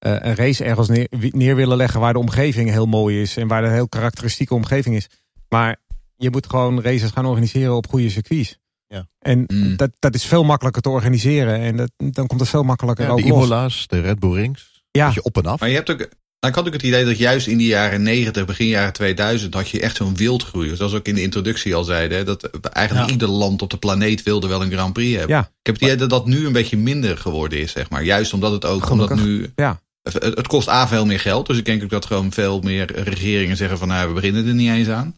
een 0.00 0.34
race 0.34 0.64
ergens 0.64 0.88
neer, 0.88 1.08
neer, 1.10 1.56
willen 1.56 1.76
leggen 1.76 2.00
waar 2.00 2.12
de 2.12 2.18
omgeving 2.18 2.70
heel 2.70 2.86
mooi 2.86 3.20
is. 3.20 3.36
En 3.36 3.48
waar 3.48 3.62
de 3.62 3.68
heel 3.68 3.88
karakteristieke 3.88 4.54
omgeving 4.54 4.96
is. 4.96 5.08
Maar 5.48 5.76
je 6.16 6.30
moet 6.30 6.46
gewoon 6.46 6.82
races 6.82 7.10
gaan 7.10 7.26
organiseren 7.26 7.76
op 7.76 7.88
goede 7.88 8.10
circuits. 8.10 8.58
Ja. 8.88 9.08
En 9.18 9.44
mm. 9.46 9.76
dat, 9.76 9.90
dat 9.98 10.14
is 10.14 10.24
veel 10.24 10.44
makkelijker 10.44 10.82
te 10.82 10.88
organiseren. 10.88 11.60
En 11.60 11.76
dat, 11.76 11.90
dan 11.96 12.26
komt 12.26 12.40
het 12.40 12.48
veel 12.48 12.62
makkelijker 12.62 13.04
ja, 13.04 13.10
ook 13.10 13.22
de 13.22 13.28
los. 13.28 13.36
Imola's, 13.36 13.86
de 13.86 14.00
Red 14.00 14.18
Bull 14.18 14.34
Rings. 14.34 14.82
Ja. 14.90 15.10
Je 15.14 15.22
op 15.22 15.36
en 15.36 15.46
af. 15.46 15.60
Maar 15.60 15.68
je 15.68 15.74
hebt 15.74 15.90
ook... 15.90 16.08
Nou, 16.40 16.52
ik 16.52 16.58
had 16.58 16.66
ook 16.66 16.72
het 16.72 16.82
idee 16.82 17.04
dat 17.04 17.18
juist 17.18 17.46
in 17.46 17.58
de 17.58 17.64
jaren 17.64 18.02
90, 18.02 18.44
begin 18.44 18.66
jaren 18.66 18.92
2000, 18.92 19.54
had 19.54 19.68
je 19.68 19.80
echt 19.80 19.96
zo'n 19.96 20.16
wildgroei. 20.16 20.76
Zoals 20.76 20.92
we 20.92 20.98
ook 20.98 21.06
in 21.06 21.14
de 21.14 21.22
introductie 21.22 21.74
al 21.74 21.84
zeiden. 21.84 22.26
Dat 22.26 22.44
eigenlijk 22.60 23.06
ja. 23.06 23.12
ieder 23.12 23.28
land 23.28 23.62
op 23.62 23.70
de 23.70 23.76
planeet 23.76 24.22
wilde 24.22 24.46
wel 24.46 24.62
een 24.62 24.72
Grand 24.72 24.92
Prix 24.92 25.16
hebben. 25.16 25.36
Ja. 25.36 25.42
Ik 25.42 25.48
heb 25.62 25.74
het 25.74 25.84
idee 25.84 25.96
dat 25.96 26.10
dat 26.10 26.26
nu 26.26 26.46
een 26.46 26.52
beetje 26.52 26.76
minder 26.76 27.18
geworden 27.18 27.58
is, 27.58 27.72
zeg 27.72 27.90
maar. 27.90 28.04
Juist 28.04 28.32
omdat 28.32 28.52
het 28.52 28.64
ook, 28.64 28.86
Gelukkig. 28.86 29.10
omdat 29.10 29.26
nu... 29.26 29.52
Ja. 29.56 29.80
Het, 30.02 30.22
het, 30.22 30.46
kost 30.46 30.68
A 30.68 30.88
veel 30.88 31.06
meer 31.06 31.20
geld. 31.20 31.46
Dus 31.46 31.58
ik 31.58 31.64
denk 31.64 31.82
ook 31.82 31.90
dat 31.90 32.06
gewoon 32.06 32.32
veel 32.32 32.60
meer 32.60 32.92
regeringen 32.94 33.56
zeggen 33.56 33.78
van, 33.78 33.88
nou, 33.88 34.08
we 34.08 34.14
beginnen 34.14 34.46
er 34.46 34.54
niet 34.54 34.70
eens 34.70 34.88
aan. 34.88 35.16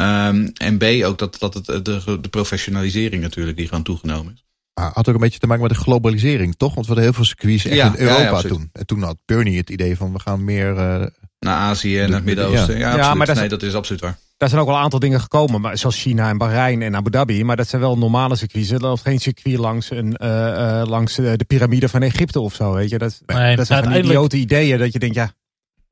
Um, 0.00 0.52
en 0.54 0.78
B 0.78 0.84
ook 1.04 1.18
dat, 1.18 1.36
dat 1.38 1.54
het, 1.54 1.66
de, 1.84 2.18
de 2.20 2.28
professionalisering 2.28 3.22
natuurlijk 3.22 3.56
die 3.56 3.68
gewoon 3.68 3.84
toegenomen 3.84 4.32
is. 4.32 4.44
Ah, 4.74 4.94
had 4.94 5.08
ook 5.08 5.14
een 5.14 5.20
beetje 5.20 5.38
te 5.38 5.46
maken 5.46 5.62
met 5.62 5.72
de 5.72 5.78
globalisering, 5.78 6.54
toch? 6.56 6.74
Want 6.74 6.86
we 6.86 6.92
hadden 6.92 7.04
heel 7.04 7.12
veel 7.12 7.24
circuits 7.24 7.64
echt 7.64 7.74
Ja, 7.74 7.86
in 7.86 8.00
Europa 8.00 8.22
ja, 8.22 8.30
ja, 8.30 8.40
toen. 8.40 8.70
En 8.72 8.86
toen 8.86 9.02
had 9.02 9.16
Bernie 9.24 9.56
het 9.56 9.70
idee 9.70 9.96
van 9.96 10.12
we 10.12 10.18
gaan 10.18 10.44
meer... 10.44 10.70
uh, 10.70 11.06
Naar 11.38 11.56
Azië 11.56 11.98
en 11.98 12.06
naar 12.06 12.16
het 12.16 12.24
Midden-Oosten. 12.24 12.78
Ja, 12.78 12.96
ja, 12.96 13.14
maar 13.14 13.26
dat 13.26 13.34
nee, 13.34 13.44
is, 13.44 13.50
dat 13.50 13.62
is 13.62 13.74
absoluut 13.74 14.00
waar. 14.00 14.18
Daar 14.36 14.48
zijn 14.48 14.60
ook 14.60 14.66
wel 14.66 14.76
een 14.76 14.82
aantal 14.82 14.98
dingen 14.98 15.20
gekomen, 15.20 15.60
maar 15.60 15.78
zoals 15.78 16.00
China 16.00 16.28
en 16.28 16.38
Bahrein 16.38 16.82
en 16.82 16.96
Abu 16.96 17.10
Dhabi. 17.10 17.44
Maar 17.44 17.56
dat 17.56 17.68
zijn 17.68 17.82
wel 17.82 17.98
normale 17.98 18.36
circuits. 18.36 18.70
Er 18.70 18.80
loopt 18.80 19.02
geen 19.02 19.18
circuit 19.18 19.58
langs, 19.58 19.90
een, 19.90 20.16
uh, 20.22 20.28
uh, 20.28 20.82
langs 20.84 21.14
de 21.14 21.44
piramide 21.46 21.88
van 21.88 22.02
Egypte 22.02 22.40
of 22.40 22.54
zo. 22.54 22.72
Weet 22.72 22.90
je? 22.90 22.98
Dat, 22.98 23.22
nee, 23.26 23.56
dat 23.56 23.66
zijn 23.66 24.04
idiote 24.04 24.36
ideeën 24.36 24.78
dat 24.78 24.92
je 24.92 24.98
denkt, 24.98 25.14
ja... 25.14 25.32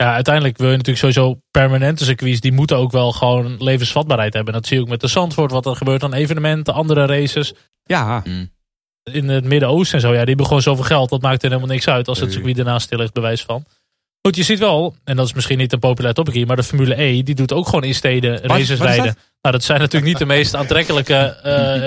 Ja, 0.01 0.15
uiteindelijk 0.15 0.59
wil 0.59 0.71
je 0.71 0.77
natuurlijk 0.77 1.05
sowieso 1.05 1.41
permanente 1.51 2.05
circuits. 2.05 2.41
Die 2.41 2.53
moeten 2.53 2.77
ook 2.77 2.93
wel 2.93 3.13
gewoon 3.13 3.57
levensvatbaarheid 3.59 4.35
hebben. 4.35 4.53
Dat 4.53 4.67
zie 4.67 4.77
je 4.77 4.83
ook 4.83 4.89
met 4.89 5.01
de 5.01 5.09
Zandvoort. 5.09 5.51
Wat 5.51 5.67
er 5.67 5.77
gebeurt 5.77 6.03
aan 6.03 6.13
evenementen, 6.13 6.75
andere 6.75 7.07
races. 7.07 7.53
Ja. 7.85 8.23
Mm. 8.25 8.51
In 9.13 9.29
het 9.29 9.45
Midden-Oosten 9.45 9.95
en 9.95 10.01
zo. 10.01 10.09
Ja, 10.09 10.19
die 10.19 10.29
hebben 10.29 10.47
gewoon 10.47 10.63
zoveel 10.63 10.85
geld. 10.85 11.09
Dat 11.09 11.23
maakt 11.23 11.43
er 11.43 11.49
helemaal 11.49 11.71
niks 11.71 11.89
uit 11.89 12.09
als 12.09 12.21
het 12.21 12.33
circuit 12.33 12.59
ernaast 12.59 12.87
stil 12.87 12.99
ligt, 12.99 13.13
bewijs 13.13 13.43
van. 13.43 13.65
Goed, 14.23 14.37
je 14.37 14.43
ziet 14.43 14.59
wel, 14.59 14.95
en 15.05 15.17
dat 15.17 15.27
is 15.27 15.33
misschien 15.33 15.59
niet 15.59 15.73
een 15.73 15.79
populair 15.79 16.15
topic 16.15 16.35
hier, 16.35 16.47
maar 16.47 16.57
de 16.57 16.63
Formule 16.63 17.03
E, 17.03 17.23
die 17.23 17.35
doet 17.35 17.53
ook 17.53 17.65
gewoon 17.65 17.85
in 17.85 17.95
steden 17.95 18.41
races 18.43 18.69
wat, 18.69 18.79
wat 18.79 18.87
rijden. 18.87 19.07
Dat? 19.07 19.17
Nou, 19.43 19.55
dat 19.55 19.65
zijn 19.65 19.81
natuurlijk 19.81 20.11
niet 20.11 20.19
de 20.19 20.27
meest 20.27 20.55
aantrekkelijke 20.55 21.41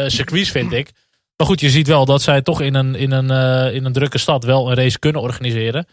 uh, 0.03 0.09
circuits, 0.09 0.51
vind 0.51 0.71
ik. 0.71 0.91
Maar 1.37 1.47
goed, 1.47 1.59
je 1.59 1.69
ziet 1.69 1.87
wel 1.87 2.05
dat 2.05 2.21
zij 2.21 2.41
toch 2.41 2.61
in 2.61 2.75
een, 2.75 2.95
in 2.95 3.11
een, 3.11 3.31
uh, 3.31 3.75
in 3.75 3.85
een 3.85 3.93
drukke 3.93 4.17
stad 4.17 4.43
wel 4.43 4.69
een 4.69 4.75
race 4.75 4.99
kunnen 4.99 5.21
organiseren. 5.21 5.87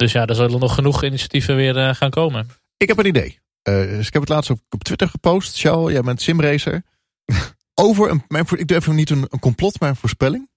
Dus 0.00 0.12
ja, 0.12 0.26
er 0.26 0.34
zullen 0.34 0.60
nog 0.60 0.74
genoeg 0.74 1.04
initiatieven 1.04 1.56
weer 1.56 1.76
uh, 1.76 1.94
gaan 1.94 2.10
komen. 2.10 2.48
Ik 2.76 2.88
heb 2.88 2.98
een 2.98 3.06
idee. 3.06 3.38
Uh, 3.68 3.74
dus 3.74 4.06
ik 4.06 4.12
heb 4.12 4.22
het 4.22 4.30
laatst 4.30 4.50
op, 4.50 4.60
op 4.68 4.84
Twitter 4.84 5.08
gepost. 5.08 5.58
Charles, 5.58 5.92
jij 5.92 6.02
bent 6.02 6.22
simracer. 6.22 6.82
Over 7.74 8.10
een, 8.10 8.24
mijn, 8.28 8.44
ik 8.56 8.68
doe 8.68 8.76
even 8.76 8.94
niet 8.94 9.10
een, 9.10 9.26
een 9.28 9.38
complot, 9.38 9.80
maar 9.80 9.88
een 9.88 9.96
voorspelling. 9.96 10.50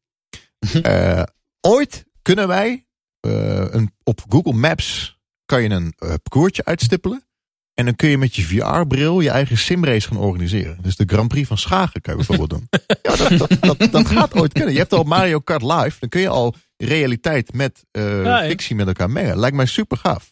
uh, 0.73 1.23
ooit 1.61 2.05
kunnen 2.21 2.47
wij 2.47 2.85
een, 3.19 3.93
op 4.03 4.21
Google 4.29 4.53
Maps 4.53 5.19
kan 5.45 5.63
je 5.63 5.69
een 5.69 5.93
parcoursje 5.97 6.65
uitstippelen. 6.65 7.27
En 7.73 7.85
dan 7.85 7.95
kun 7.95 8.09
je 8.09 8.17
met 8.17 8.35
je 8.35 8.41
VR-bril 8.43 9.19
je 9.19 9.29
eigen 9.29 9.57
simrace 9.57 10.07
gaan 10.07 10.17
organiseren. 10.17 10.77
Dus 10.81 10.95
de 10.95 11.03
Grand 11.07 11.27
Prix 11.27 11.47
van 11.47 11.57
Schagen 11.57 12.01
kan 12.01 12.17
je 12.17 12.25
bijvoorbeeld 12.25 12.49
doen. 12.59 12.67
Ja, 13.01 13.15
dat, 13.15 13.37
dat, 13.37 13.79
dat, 13.79 13.91
dat, 13.91 14.07
gaat 14.07 14.33
ooit 14.33 14.53
kunnen. 14.53 14.73
Je 14.73 14.79
hebt 14.79 14.93
al 14.93 15.03
Mario 15.03 15.39
Kart 15.39 15.61
Live. 15.61 15.95
Dan 15.99 16.09
kun 16.09 16.21
je 16.21 16.27
al 16.29 16.55
realiteit 16.77 17.53
met 17.53 17.83
eh, 17.91 18.23
Ja, 18.23 18.43
fictie 18.43 18.75
met 18.75 18.87
elkaar 18.87 19.09
mengen. 19.09 19.39
Lijkt 19.39 19.55
mij 19.55 19.65
super 19.65 19.97
gaaf. 19.97 20.31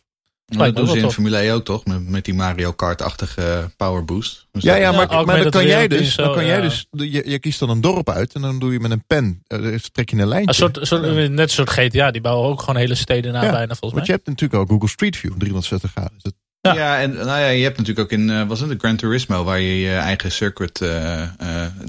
Maar 0.58 0.68
dat 0.68 0.76
doen 0.76 0.88
ze 0.88 0.96
in 0.96 1.02
tof. 1.02 1.14
Formule 1.14 1.38
E 1.38 1.54
ook 1.54 1.66
toch? 1.66 1.86
Met, 1.86 2.08
met 2.10 2.26
die 2.26 2.34
Mario 2.34 2.72
Kart-achtige 2.72 3.72
power 3.78 4.06
boost. 4.06 4.48
Dus 4.52 4.64
Ja, 4.64 4.76
ja, 4.76 4.82
Ja, 4.82 4.92
maar, 4.92 5.08
augmented 5.08 5.26
maar 5.26 5.42
dan 5.44 5.52
kan 5.52 5.66
jij 5.66 5.88
dus, 5.88 6.14
zo, 6.14 6.24
dan 6.24 6.34
kan 6.34 6.46
jij 6.46 6.56
ja. 6.56 6.62
dus 6.62 6.88
je, 6.92 7.30
je 7.30 7.40
kiest 7.40 7.60
dan 7.60 7.70
een 7.70 7.82
dorp 7.82 8.10
uit 8.10 8.34
en 8.34 8.42
dan 8.42 8.60
doe 8.60 8.72
je 8.72 8.80
met 8.80 8.92
een 8.92 9.04
pen, 9.08 9.44
eh, 9.48 9.74
trek 9.92 10.10
je 10.10 10.18
een 10.18 10.28
lijntje. 10.28 10.64
Een 10.66 10.74
soort, 10.74 10.88
soort, 10.88 11.30
net 11.30 11.40
een 11.40 11.50
soort 11.50 11.70
GTA, 11.70 12.12
die 12.12 12.22
bouwen 12.22 12.50
ook 12.50 12.60
gewoon 12.60 12.76
hele 12.76 12.96
steden 12.96 13.34
na 13.34 13.44
Ja, 13.44 13.52
bijna 13.52 13.76
volgens 13.76 13.80
Want 13.80 13.94
mij. 13.94 14.06
je 14.06 14.12
hebt 14.12 14.28
natuurlijk 14.28 14.62
ook 14.62 14.70
Google 14.70 14.90
Street 14.90 15.18
View, 15.18 15.32
360 15.38 15.92
graden. 15.92 16.12
Dus 16.14 16.24
dat- 16.24 16.34
Ja. 16.62 16.74
Ja. 16.74 17.00
en 17.00 17.14
nou 17.14 17.28
ja, 17.28 17.48
je 17.48 17.64
hebt 17.64 17.78
natuurlijk 17.78 18.12
ook 18.14 18.20
in, 18.20 18.30
eh, 18.30 18.44
was 18.48 18.60
het 18.60 18.70
de 18.70 18.76
Gran 18.78 18.96
Turismo, 18.96 19.44
waar 19.44 19.60
je 19.60 19.80
je 19.80 19.94
eigen 19.96 20.32
circuit 20.32 20.82
eh, 20.82 21.22
eh, 21.24 21.30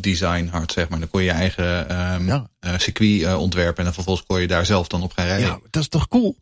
design 0.00 0.48
had, 0.52 0.72
zeg 0.72 0.88
maar. 0.88 0.98
Dan 0.98 1.08
kon 1.08 1.20
je 1.20 1.26
je 1.26 1.32
eigen 1.32 1.88
ehm, 1.88 2.26
Ja. 2.26 2.46
circuit 2.78 3.22
eh, 3.22 3.38
ontwerpen 3.40 3.78
en 3.78 3.84
dan 3.84 3.92
vervolgens 3.94 4.26
kon 4.26 4.40
je 4.40 4.46
daar 4.46 4.66
zelf 4.66 4.86
dan 4.86 5.02
op 5.02 5.12
gaan 5.16 5.26
rijden. 5.26 5.46
ja, 5.46 5.58
dat 5.70 5.82
is 5.82 5.88
toch 5.88 6.08
cool? 6.08 6.36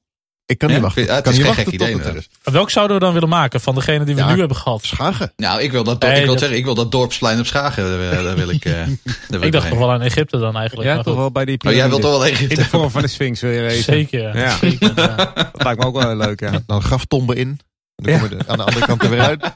Ik 0.47 0.59
kan 0.59 0.69
Ja, 0.69 0.75
niet 0.75 0.83
wachten. 0.85 1.05
ja, 1.05 1.15
het 1.15 1.23
kan 1.25 1.33
is 1.33 1.39
niet 1.39 1.47
geen 1.47 1.57
wachten 1.57 1.73
gek 1.79 1.83
idee, 1.89 1.97
het 1.99 2.07
er 2.07 2.17
is. 2.17 2.29
Maar 2.45 2.55
Welk 2.55 2.71
zouden 2.71 2.97
we 2.99 3.03
dan 3.05 3.13
willen 3.13 3.29
maken 3.29 3.61
van 3.61 3.75
degene 3.75 4.05
die 4.05 4.15
we 4.15 4.21
Ja. 4.21 4.33
nu 4.33 4.39
hebben 4.39 4.57
gehad? 4.57 4.85
Schagen. 4.85 5.33
Nou, 5.37 5.61
ik 5.63 5.71
wil 5.73 5.85
dat, 5.85 6.03
Nee, 6.03 6.11
ik 6.11 6.17
wil 6.19 6.27
dat- 6.27 6.39
zeggen, 6.39 6.59
ik 6.59 6.65
wil 6.65 6.75
dat 6.75 6.93
dorpsplein 6.93 7.39
op 7.39 7.47
Schagen, 7.47 7.85
daar 8.25 8.37
wil 8.37 8.51
ik, 8.51 8.65
eh, 8.65 8.73
daar 8.75 8.87
wil 9.29 9.43
Ik 9.43 9.53
dacht 9.53 9.69
toch 9.69 9.79
wel 9.79 9.91
aan 9.93 10.03
Egypte 10.03 10.39
dan 10.39 10.57
eigenlijk. 10.57 10.89
Ja, 10.89 11.03
toch 11.03 11.17
wel 11.17 11.31
bij 11.31 11.45
die 11.45 11.59
Oh, 11.67 11.73
jij 11.73 11.89
wilt 11.89 12.01
toch 12.03 12.11
wel 12.11 12.27
In 12.27 12.33
de 12.35 12.39
Egypte? 12.41 12.65
vorm 12.65 12.91
van 12.91 13.03
de 13.03 13.09
Sphinx 13.09 13.41
wil 13.41 13.51
je 13.51 13.63
racen. 13.63 13.83
Zeker. 13.83 14.37
Ja. 14.39 14.57
zeker 14.57 14.93
ja. 14.97 15.17
Dat 15.53 15.63
lijkt 15.65 15.81
me 15.81 15.87
ook 15.87 15.95
wel 15.99 16.09
heel 16.09 16.17
leuk, 16.17 16.41
ja. 16.41 16.61
Dan 16.67 16.83
graftomben 16.83 17.37
in. 17.37 17.61
En 18.03 18.13
dan 18.13 18.13
Ja. 18.13 18.19
kom 18.21 18.29
je 18.29 18.37
er 18.45 18.49
aan 18.51 18.57
de 18.59 18.65
andere 18.65 18.87
kant 18.87 19.03
er 19.03 19.11
weer 19.11 19.21
uit. 19.21 19.53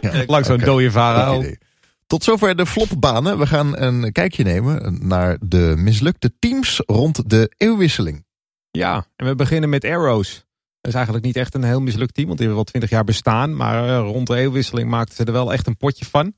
Ja, 0.00 0.24
Langs 0.26 0.46
zo'n 0.46 0.56
oké. 0.56 0.64
dode 0.64 0.90
farao. 0.90 1.38
idee. 1.40 1.58
Tot 2.06 2.24
zover 2.24 2.56
de 2.56 2.66
flopbanen. 2.66 3.38
We 3.38 3.46
gaan 3.46 3.78
een 3.78 4.12
kijkje 4.12 4.44
nemen 4.44 4.98
naar 5.08 5.36
de 5.40 5.74
mislukte 5.76 6.32
teams 6.38 6.82
rond 6.86 7.30
de 7.30 7.52
eeuwwisseling. 7.56 8.24
Ja, 8.70 9.06
en 9.16 9.26
we 9.26 9.34
beginnen 9.34 9.68
met 9.70 9.84
Arrows. 9.84 10.34
Dat 10.80 10.90
is 10.90 10.94
eigenlijk 10.94 11.24
niet 11.24 11.36
echt 11.36 11.54
een 11.54 11.62
heel 11.64 11.80
mislukt 11.80 12.14
team, 12.14 12.26
want 12.26 12.38
die 12.38 12.46
hebben 12.46 12.64
wel 12.64 12.72
twintig 12.72 12.90
jaar 12.90 13.04
bestaan. 13.04 13.56
Maar 13.56 13.88
eh, 13.88 13.98
rond 13.98 14.26
de 14.26 14.36
eeuwwisseling 14.36 14.90
maakten 14.90 15.14
ze 15.16 15.24
er 15.24 15.32
wel 15.32 15.52
echt 15.52 15.66
een 15.66 15.76
potje 15.76 16.04
van. 16.04 16.34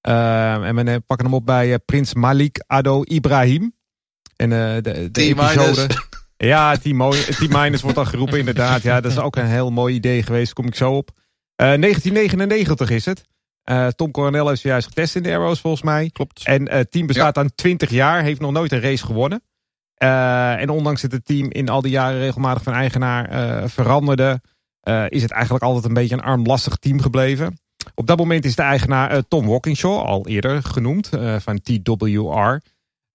Eh, 0.00 0.52
en 0.54 0.74
we 0.84 1.00
pakken 1.06 1.26
hem 1.26 1.34
op 1.34 1.46
bij 1.46 1.72
eh, 1.72 1.78
Prins 1.84 2.14
Malik 2.14 2.64
Ado 2.66 3.02
Ibrahim. 3.02 3.74
En 4.36 4.52
eh, 4.52 4.82
de, 4.82 5.08
de 5.10 5.22
episode... 5.22 5.86
Ja, 6.36 6.76
T-minus 6.76 7.80
wordt 7.80 7.96
dan 7.96 8.06
geroepen 8.06 8.38
inderdaad. 8.38 8.82
Ja, 8.82 9.00
dat 9.00 9.12
is 9.12 9.18
ook 9.18 9.36
een 9.36 9.46
heel 9.46 9.70
mooi 9.70 9.94
idee 9.94 10.22
geweest, 10.22 10.52
kom 10.52 10.66
ik 10.66 10.74
zo 10.74 10.92
op. 10.92 11.10
Eh, 11.54 11.66
1999 11.66 12.90
is 12.90 13.04
het. 13.04 13.24
Eh, 13.62 13.86
Tom 13.86 14.10
Coronel 14.10 14.48
heeft 14.48 14.60
zojuist 14.60 14.86
getest 14.86 15.16
in 15.16 15.22
de 15.22 15.34
Arrows 15.34 15.60
volgens 15.60 15.82
mij. 15.82 16.10
Klopt. 16.12 16.44
En 16.44 16.70
het 16.70 16.90
team 16.90 17.06
bestaat 17.06 17.38
aan 17.38 17.54
20 17.54 17.90
jaar, 17.90 18.22
heeft 18.22 18.40
nog 18.40 18.52
nooit 18.52 18.72
een 18.72 18.80
race 18.80 19.04
gewonnen. 19.04 19.42
Eh, 19.94 20.60
en 20.60 20.68
ondanks 20.68 21.02
dat 21.02 21.12
het 21.12 21.24
team 21.24 21.50
in 21.50 21.68
al 21.68 21.82
die 21.82 21.90
jaren 21.90 22.18
regelmatig 22.18 22.62
van 22.62 22.72
eigenaar 22.72 23.28
eh, 23.28 23.68
veranderde, 23.68 24.40
eh, 24.80 25.04
is 25.08 25.22
het 25.22 25.30
eigenlijk 25.30 25.64
altijd 25.64 25.84
een 25.84 25.94
beetje 25.94 26.14
een 26.14 26.22
armlastig 26.22 26.76
team 26.76 27.00
gebleven. 27.00 27.58
Op 27.94 28.06
dat 28.06 28.18
moment 28.18 28.44
is 28.44 28.56
de 28.56 28.62
eigenaar 28.62 29.10
eh, 29.10 29.18
Tom 29.28 29.46
Walkinshaw, 29.46 29.98
al 29.98 30.26
eerder 30.26 30.62
genoemd, 30.62 31.08
eh, 31.12 31.36
van 31.38 31.60
TWR. 31.60 32.60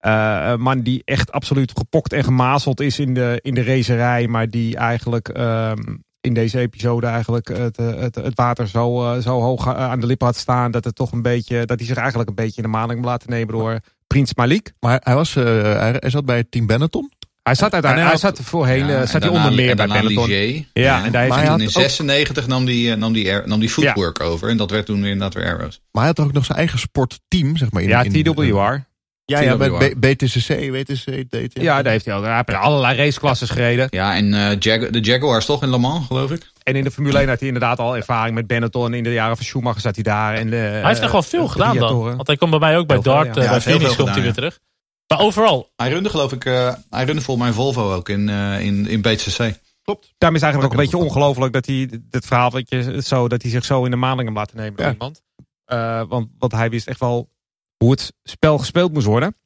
Eh, 0.02 0.40
een 0.44 0.60
man 0.60 0.80
die 0.80 1.02
echt 1.04 1.32
absoluut 1.32 1.72
gepokt 1.78 2.12
en 2.12 2.24
gemazeld 2.24 2.80
is 2.80 2.98
in 2.98 3.14
de, 3.14 3.38
in 3.42 3.54
de 3.54 3.62
racerij, 3.62 4.28
maar 4.28 4.50
die 4.50 4.76
eigenlijk 4.76 5.28
ehm, 5.28 5.78
in 6.20 6.34
deze 6.34 6.58
episode 6.58 7.06
eigenlijk 7.06 7.48
het, 7.48 7.78
eh, 7.78 7.94
het, 7.94 8.14
het 8.14 8.34
water 8.34 8.68
zo, 8.68 9.12
eh, 9.12 9.18
zo 9.22 9.40
hoog 9.40 9.74
aan 9.74 10.00
de 10.00 10.06
lippen 10.06 10.26
had 10.26 10.36
staan 10.36 10.70
dat 10.70 10.84
het 10.84 10.94
toch 10.94 11.12
een 11.12 11.22
beetje, 11.22 11.66
dat 11.66 11.78
hij 11.78 11.86
zich 11.88 11.96
eigenlijk 11.96 12.28
een 12.28 12.34
beetje 12.34 12.56
in 12.56 12.62
de 12.62 12.68
maling 12.76 13.04
laten 13.04 13.30
nemen 13.30 13.54
door 13.54 13.78
Prins 14.06 14.34
Malik. 14.34 14.72
Maar 14.80 15.00
hij, 15.04 15.14
was, 15.14 15.36
eh, 15.36 15.44
hij, 15.62 15.96
hij 15.98 16.10
zat 16.10 16.24
bij 16.24 16.36
het 16.36 16.50
team 16.50 16.66
Benetton. 16.66 17.10
Hij 17.42 17.54
zat 17.54 17.72
uiteindelijk, 17.72 18.10
hij 18.20 18.20
zat 18.20 18.40
voorheen, 18.40 18.86
Ja, 18.86 18.88
eh, 18.88 19.00
en 19.00 19.08
zat 19.08 19.10
hij 19.10 19.20
daarna- 19.20 19.36
onder 19.38 19.54
meer 19.60 19.70
en 19.70 19.76
bij 19.76 19.86
Benetton. 19.86 20.28
Ligier. 20.28 20.66
Ja, 20.72 21.04
en 21.04 21.12
daar 21.12 21.22
heeft 21.22 21.34
hij 21.34 21.42
toen 21.42 21.50
had 21.52 21.60
in 21.60 21.66
ook- 21.66 21.72
96 21.72 22.46
nam 22.46 22.64
die, 22.64 22.96
nam 22.96 23.12
die, 23.12 23.32
nam 23.44 23.60
die 23.60 23.68
footwork 23.70 24.20
over. 24.20 24.48
En 24.48 24.56
dat 24.56 24.70
werd 24.70 24.86
toen 24.86 24.96
inderdaad 25.04 25.34
weer 25.34 25.44
Arrows. 25.46 25.80
Maar 25.92 26.02
hij 26.04 26.12
had 26.16 26.26
ook 26.26 26.32
nog 26.32 26.44
zijn 26.44 26.58
eigen 26.58 26.78
sportteam, 26.78 27.56
zeg 27.56 27.70
maar. 27.70 27.82
In, 27.82 27.88
Ja, 27.88 28.02
in- 28.02 28.22
TWR. 28.22 28.90
Ja, 29.32 29.40
ja, 29.40 29.56
bij 29.56 29.94
BTCC, 29.96 30.48
WTC, 30.70 31.04
hij. 31.30 31.48
Ja, 31.52 31.82
daar 31.82 31.92
heeft 31.92 32.04
hij 32.04 32.14
ook. 32.16 32.24
Hij 32.24 32.34
heeft 32.46 32.54
allerlei 32.60 32.96
raceklasses 32.96 33.50
gereden. 33.50 33.86
Ja, 33.90 34.14
en 34.14 34.34
eh, 34.34 34.56
Jag- 34.58 34.92
de 34.92 35.00
Jaguars 35.00 35.46
toch 35.46 35.62
in 35.62 35.70
Le 35.70 35.78
Mans, 35.78 36.06
geloof 36.06 36.30
ik? 36.30 36.50
En 36.62 36.76
in 36.76 36.84
de 36.84 36.90
Formule 36.90 37.18
1 37.18 37.28
had 37.28 37.38
hij 37.38 37.48
inderdaad 37.48 37.78
al 37.78 37.96
ervaring 37.96 38.34
met 38.34 38.46
Benetton. 38.46 38.94
In 38.94 39.02
de 39.02 39.12
jaren 39.12 39.36
van 39.36 39.44
Schumacher 39.46 39.80
zat 39.80 39.94
hij 39.94 40.04
daar. 40.04 40.34
En 40.34 40.50
de, 40.50 40.56
Hij 40.56 40.86
heeft 40.86 41.00
echt 41.00 41.12
wel 41.12 41.22
veel 41.22 41.48
gedaan 41.48 41.76
dan. 41.76 42.02
Want 42.16 42.26
hij 42.26 42.36
komt 42.36 42.50
bij 42.50 42.58
mij 42.60 42.76
ook 42.78 42.86
bij 42.86 42.96
Heel 42.96 43.04
veel, 43.04 43.12
Dart, 43.14 43.26
ja. 43.34 43.40
eh, 43.40 43.42
Ja, 43.46 43.50
bij 43.50 43.60
Phoenix 43.60 43.84
veel 43.94 44.04
komt 44.04 44.14
hij 44.14 44.22
weer 44.24 44.32
terug. 44.32 44.58
Maar 45.06 45.20
overal, 45.20 45.70
Hij 45.76 45.88
runde 45.90 46.08
geloof 46.10 46.32
ik, 46.32 46.44
eh, 46.44 46.74
hij 46.90 47.04
runde 47.04 47.20
volgens 47.22 47.46
mij 47.46 47.54
Volvo 47.54 47.92
ook 47.94 48.08
in, 48.08 48.28
eh, 48.28 48.60
in, 48.60 48.86
in 48.88 49.00
BTCC. 49.00 49.58
Klopt. 49.82 50.14
Daarom 50.18 50.38
is 50.38 50.44
eigenlijk 50.44 50.54
ook 50.54 50.62
een 50.80 50.86
Dat 50.88 50.90
beetje 50.90 50.96
ongelooflijk 51.10 51.52
dat 51.52 51.66
hij 51.66 51.88
dit 52.10 52.26
verhaal 52.26 52.50
dat, 52.50 52.68
je, 52.68 53.02
zo, 53.04 53.28
dat 53.28 53.42
hij 53.42 53.50
zich 53.50 53.64
zo 53.64 53.84
in 53.84 53.90
de 53.90 53.96
maling 53.96 54.22
heeft 54.28 54.34
laten 54.36 54.56
nemen 54.56 54.76
door 54.76 54.86
Ja. 54.86 54.92
iemand. 54.92 55.22
Eh, 55.64 56.02
want, 56.08 56.28
want 56.38 56.52
hij 56.52 56.70
wist 56.70 56.86
echt 56.86 57.00
wel 57.00 57.28
hoe 57.82 57.90
het 57.90 58.12
spel 58.22 58.58
gespeeld 58.58 58.92
moest 58.92 59.06
worden. 59.06 59.36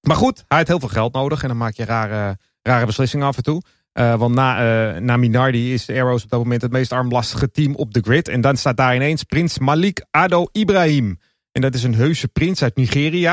Maar 0.00 0.16
goed, 0.16 0.44
hij 0.48 0.58
had 0.58 0.66
heel 0.66 0.80
veel 0.80 0.88
geld 0.88 1.12
nodig 1.12 1.42
en 1.42 1.48
dan 1.48 1.56
maak 1.56 1.74
je 1.74 1.84
rare, 1.84 2.38
rare 2.62 2.86
beslissingen 2.86 3.26
af 3.26 3.36
en 3.36 3.42
toe. 3.42 3.62
Eh, 3.92 4.14
want 4.14 4.34
na, 4.34 4.58
eh, 4.58 5.00
na 5.00 5.16
Minardi 5.16 5.72
is 5.72 5.84
de 5.84 5.92
Arrows 5.92 6.24
op 6.24 6.30
dat 6.30 6.42
moment 6.42 6.62
het 6.62 6.72
meest 6.72 6.92
armlastige 6.92 7.50
team 7.50 7.74
op 7.74 7.94
de 7.94 8.00
grid. 8.00 8.28
En 8.28 8.40
dan 8.40 8.56
staat 8.56 8.76
daar 8.76 8.94
ineens 8.94 9.22
prins 9.22 9.58
Malik 9.58 10.04
Ado 10.10 10.46
Ibrahim. 10.52 11.20
En 11.52 11.60
dat 11.60 11.74
is 11.74 11.82
een 11.82 11.94
heuse 11.94 12.28
prins 12.28 12.62
uit 12.62 12.76
Nigeria. 12.76 13.32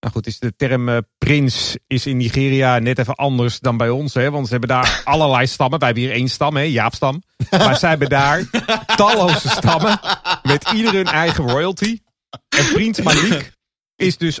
Nou 0.00 0.12
goed, 0.12 0.26
is 0.26 0.38
de 0.38 0.56
term 0.56 0.88
eh, 0.88 0.96
prins 1.18 1.76
is 1.86 2.06
in 2.06 2.16
Nigeria 2.16 2.78
net 2.78 2.98
even 2.98 3.14
anders 3.14 3.60
dan 3.60 3.76
bij 3.76 3.90
ons. 3.90 4.14
Hè? 4.14 4.30
Want 4.30 4.46
ze 4.46 4.50
hebben 4.50 4.68
daar 4.68 5.02
allerlei 5.04 5.46
stammen. 5.46 5.78
Wij 5.78 5.88
hebben 5.88 6.06
hier 6.06 6.14
één 6.14 6.28
stam, 6.28 6.56
hè? 6.56 6.62
Jaapstam. 6.62 7.22
Maar 7.50 7.76
zij 7.76 7.88
hebben 7.88 8.08
daar 8.08 8.50
talloze 8.96 9.48
stammen. 9.48 10.00
Met 10.42 10.70
ieder 10.74 10.92
hun 10.92 11.06
eigen 11.06 11.48
royalty. 11.48 11.98
En 12.48 12.72
prins 12.72 13.02
Malik 13.02 13.55
is 13.96 14.16
dus 14.16 14.40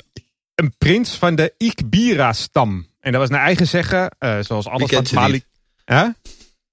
een 0.54 0.74
prins 0.78 1.10
van 1.10 1.34
de 1.34 1.54
Ikbira-stam. 1.58 2.86
En 3.00 3.12
dat 3.12 3.20
was 3.20 3.30
naar 3.30 3.40
eigen 3.40 3.66
zeggen, 3.66 4.10
eh, 4.18 4.38
zoals 4.40 4.66
alles 4.66 5.08
ze 5.08 5.14
Malik... 5.14 5.44
Huh? 5.84 6.08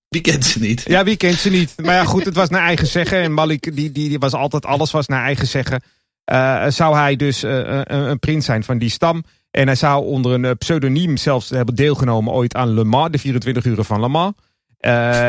Die 0.10 0.22
kent 0.22 0.46
ze 0.46 0.60
niet. 0.60 0.84
Ja, 0.86 1.04
wie 1.04 1.18
kent 1.18 1.38
ze 1.38 1.50
niet? 1.50 1.74
Maar 1.84 1.94
ja, 1.94 2.04
goed, 2.04 2.26
het 2.26 2.36
was 2.36 2.50
naar 2.50 2.62
eigen 2.62 2.88
zeggen. 2.88 3.22
En 3.22 3.34
Malik, 3.34 3.76
die, 3.76 3.92
die, 3.92 4.10
die 4.10 4.20
was 4.20 4.34
altijd, 4.34 4.66
alles 4.66 4.92
was 4.92 5.08
naar 5.08 5.24
eigen 5.24 5.48
zeggen. 5.48 5.84
Eh, 6.24 6.68
zou 6.68 6.96
hij 6.96 7.16
dus 7.16 7.44
eh, 7.44 7.52
een, 7.52 8.10
een 8.10 8.20
prins 8.20 8.46
zijn 8.46 8.64
van 8.64 8.78
die 8.78 8.90
stam. 8.90 9.24
En 9.52 9.66
hij 9.66 9.76
zou 9.76 10.06
onder 10.06 10.44
een 10.44 10.58
pseudoniem 10.58 11.18
zelfs 11.18 11.50
hebben 11.50 11.76
deelgenomen 11.76 12.34
ooit 12.34 12.56
aan 12.56 12.74
Le 12.74 12.84
Mans, 12.84 13.12
de 13.12 13.18
24 13.18 13.66
uren 13.66 13.86
van 13.86 14.00
Le 14.00 14.08
Mans. 14.08 14.34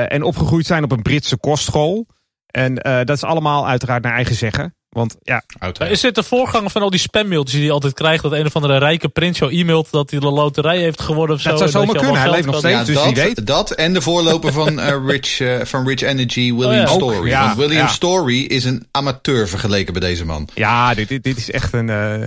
En 0.08 0.22
opgegroeid 0.22 0.66
zijn 0.66 0.84
op 0.84 0.92
een 0.92 1.02
Britse 1.02 1.36
kostschool. 1.36 2.06
En 2.46 2.74
dat 2.74 3.10
is 3.10 3.24
allemaal 3.24 3.68
uiteraard 3.68 4.02
naar 4.02 4.14
eigen 4.14 4.34
zeggen. 4.34 4.74
Want 4.94 5.16
ja, 5.22 5.42
is 5.88 6.00
dit 6.00 6.14
de 6.14 6.22
voorganger 6.22 6.70
van 6.70 6.82
al 6.82 6.90
die 6.90 7.00
spammailtjes 7.00 7.52
die 7.54 7.62
hij 7.64 7.72
altijd 7.72 7.94
krijgt? 7.94 8.22
Dat 8.22 8.32
een 8.32 8.46
of 8.46 8.56
andere 8.56 8.78
rijke 8.78 9.08
prins 9.08 9.38
jou 9.38 9.54
e-mailt 9.58 9.90
dat 9.90 10.10
hij 10.10 10.20
de 10.20 10.30
loterij 10.30 10.78
heeft 10.78 11.00
gewonnen 11.00 11.36
of 11.36 11.42
zo. 11.42 11.48
Dat 11.48 11.58
zou 11.58 11.70
zomaar 11.70 11.94
je 11.94 12.00
kunnen, 12.00 12.20
hij 12.20 12.30
leeft 12.30 12.46
nog 12.46 12.58
steeds. 12.58 12.74
Ja, 12.78 12.84
dus 12.84 12.94
dat, 12.94 13.12
weet. 13.12 13.46
dat 13.46 13.70
en 13.70 13.92
de 13.92 14.00
voorloper 14.00 14.52
van, 14.52 14.80
eh, 14.80 14.96
Rich, 15.06 15.40
eh, 15.40 15.60
van 15.64 15.86
Rich 15.88 16.00
Energy, 16.00 16.54
William 16.54 16.70
Oh 16.70 16.74
ja. 16.74 16.86
Story. 16.86 17.16
Ook, 17.16 17.26
ja, 17.26 17.44
Want 17.44 17.56
William 17.56 17.86
ja. 17.86 17.88
Story 17.88 18.40
is 18.40 18.64
een 18.64 18.86
amateur 18.90 19.48
vergeleken 19.48 19.92
bij 19.92 20.02
deze 20.08 20.24
man. 20.24 20.48
Ja, 20.54 20.94
dit, 20.94 21.08
dit, 21.08 21.22
dit 21.22 21.36
is 21.36 21.50
echt 21.50 21.72
een. 21.72 21.88
eh, 21.90 22.22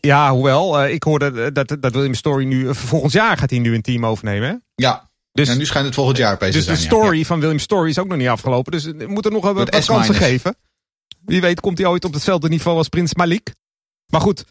ja, 0.00 0.30
hoewel, 0.32 0.80
eh, 0.80 0.94
ik 0.94 1.02
hoorde 1.02 1.52
dat, 1.52 1.76
dat 1.80 1.92
William 1.92 2.14
Story 2.14 2.44
nu. 2.44 2.74
volgend 2.74 3.12
jaar 3.12 3.36
gaat 3.36 3.50
hij 3.50 3.58
nu 3.58 3.74
een 3.74 3.82
team 3.82 4.06
overnemen. 4.06 4.48
hè? 4.48 4.54
Ja, 4.74 5.08
Dus, 5.32 5.48
en 5.48 5.58
nu 5.58 5.66
schijnt 5.66 5.86
het 5.86 5.94
volgend 5.94 6.16
jaar 6.16 6.32
opeens 6.34 6.54
dus 6.54 6.64
te 6.64 6.70
de 6.70 6.76
zijn. 6.76 6.90
ja. 6.90 6.96
story 6.96 7.24
van 7.24 7.40
William 7.40 7.58
Story 7.58 7.88
is 7.88 7.98
ook 7.98 8.08
nog 8.08 8.18
niet 8.18 8.28
afgelopen. 8.28 8.72
Dus 8.72 8.84
we 8.84 9.04
moeten 9.06 9.32
nog 9.32 9.42
wel 9.42 9.54
wat, 9.54 9.86
kansen 9.86 10.14
geven. 10.14 10.56
Wie 11.30 11.40
weet 11.40 11.60
komt 11.60 11.78
hij 11.78 11.86
ooit 11.86 12.04
op 12.04 12.12
hetzelfde 12.12 12.48
niveau 12.48 12.76
als 12.76 12.88
Prins 12.88 13.14
Malik. 13.14 13.52
Maar 14.06 14.20
goed, 14.20 14.44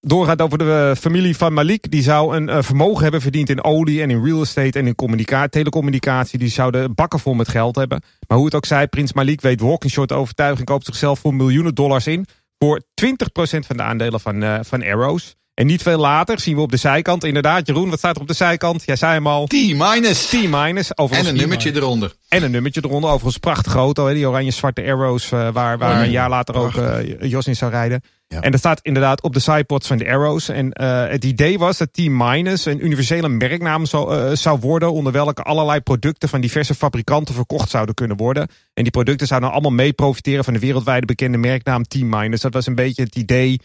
doorgaat 0.00 0.40
over 0.40 0.58
de 0.58 0.88
eh, 0.90 1.00
familie 1.00 1.36
van 1.36 1.52
Malik. 1.52 1.90
Die 1.90 2.02
zou 2.02 2.36
een 2.36 2.48
eh, 2.48 2.62
vermogen 2.62 3.02
hebben 3.02 3.20
verdiend 3.20 3.48
in 3.48 3.64
olie 3.64 4.02
en 4.02 4.10
in 4.10 4.24
real 4.24 4.40
estate 4.40 4.78
en 4.78 4.86
in 4.86 4.94
communica- 4.94 5.46
telecommunicatie. 5.48 6.38
Die 6.38 6.48
zouden 6.48 6.94
bakken 6.94 7.20
vol 7.20 7.34
met 7.34 7.48
geld 7.48 7.76
hebben. 7.76 8.02
Maar 8.28 8.36
hoe 8.36 8.46
het 8.46 8.54
ook 8.54 8.66
zij, 8.66 8.88
Prins 8.88 9.12
Malik 9.12 9.40
weet 9.40 9.60
Walkinshaw 9.60 10.06
te 10.06 10.14
overtuigen. 10.14 10.64
Koopt 10.64 10.84
zichzelf 10.84 11.18
voor 11.18 11.34
miljoenen 11.34 11.74
dollars 11.74 12.06
in. 12.06 12.26
Voor 12.58 12.82
20% 12.94 13.66
van 13.66 13.76
de 13.76 13.82
aandelen 13.82 14.20
van, 14.20 14.42
eh, 14.42 14.58
van 14.62 14.82
Arrows. 14.82 15.34
En 15.62 15.68
niet 15.68 15.82
veel 15.82 15.98
later 15.98 16.40
zien 16.40 16.54
we 16.54 16.60
op 16.60 16.70
de 16.70 16.76
zijkant. 16.76 17.24
Inderdaad, 17.24 17.66
Jeroen, 17.66 17.90
wat 17.90 17.98
staat 17.98 18.14
er 18.16 18.20
op 18.22 18.28
de 18.28 18.34
zijkant? 18.34 18.82
Jij 18.84 18.96
zei 18.96 19.12
hem 19.12 19.26
al. 19.26 19.46
T-minus. 19.46 20.26
T-minus. 20.26 20.90
En 20.94 21.26
een 21.26 21.36
nummertje 21.36 21.74
eronder. 21.74 22.14
En 22.28 22.42
een 22.42 22.50
nummertje 22.50 22.80
eronder. 22.84 23.10
Overigens 23.10 23.38
prachtige 23.38 23.78
auto. 23.78 24.06
Hè? 24.06 24.14
Die 24.14 24.28
oranje-zwarte 24.28 24.82
Arrows. 24.82 25.32
eh, 25.32 25.48
waar 25.52 25.78
waar 25.78 25.96
Oh, 25.96 26.04
een 26.04 26.10
jaar 26.10 26.28
later 26.28 26.54
ook 26.54 26.74
eh, 26.74 27.30
Jos 27.30 27.46
in 27.46 27.56
zou 27.56 27.70
rijden. 27.70 28.02
Ja. 28.28 28.40
En 28.40 28.50
dat 28.50 28.60
staat 28.60 28.80
inderdaad 28.82 29.22
op 29.22 29.32
de 29.32 29.40
sidepods 29.40 29.86
van 29.86 29.96
de 29.96 30.08
Arrows. 30.08 30.48
En 30.48 30.72
eh, 30.72 31.08
het 31.08 31.24
idee 31.24 31.58
was 31.58 31.78
dat 31.78 31.92
T-minus 31.92 32.64
een 32.64 32.84
universele 32.84 33.28
merknaam 33.28 33.86
zou, 33.86 34.36
zou 34.36 34.58
worden. 34.60 34.92
Onder 34.92 35.12
welke 35.12 35.42
allerlei 35.42 35.80
producten 35.80 36.28
van 36.28 36.40
diverse 36.40 36.74
fabrikanten 36.74 37.34
verkocht 37.34 37.70
zouden 37.70 37.94
kunnen 37.94 38.16
worden. 38.16 38.48
En 38.74 38.82
die 38.82 38.92
producten 38.92 39.26
zouden 39.26 39.50
allemaal 39.50 39.70
mee 39.70 39.92
profiteren 39.92 40.44
van 40.44 40.52
de 40.52 40.58
wereldwijde 40.58 41.06
bekende 41.06 41.38
merknaam 41.38 41.82
T-minus. 41.82 42.40
Dat 42.40 42.54
was 42.54 42.66
een 42.66 42.74
beetje 42.74 43.02
het 43.02 43.16
idee 43.16 43.60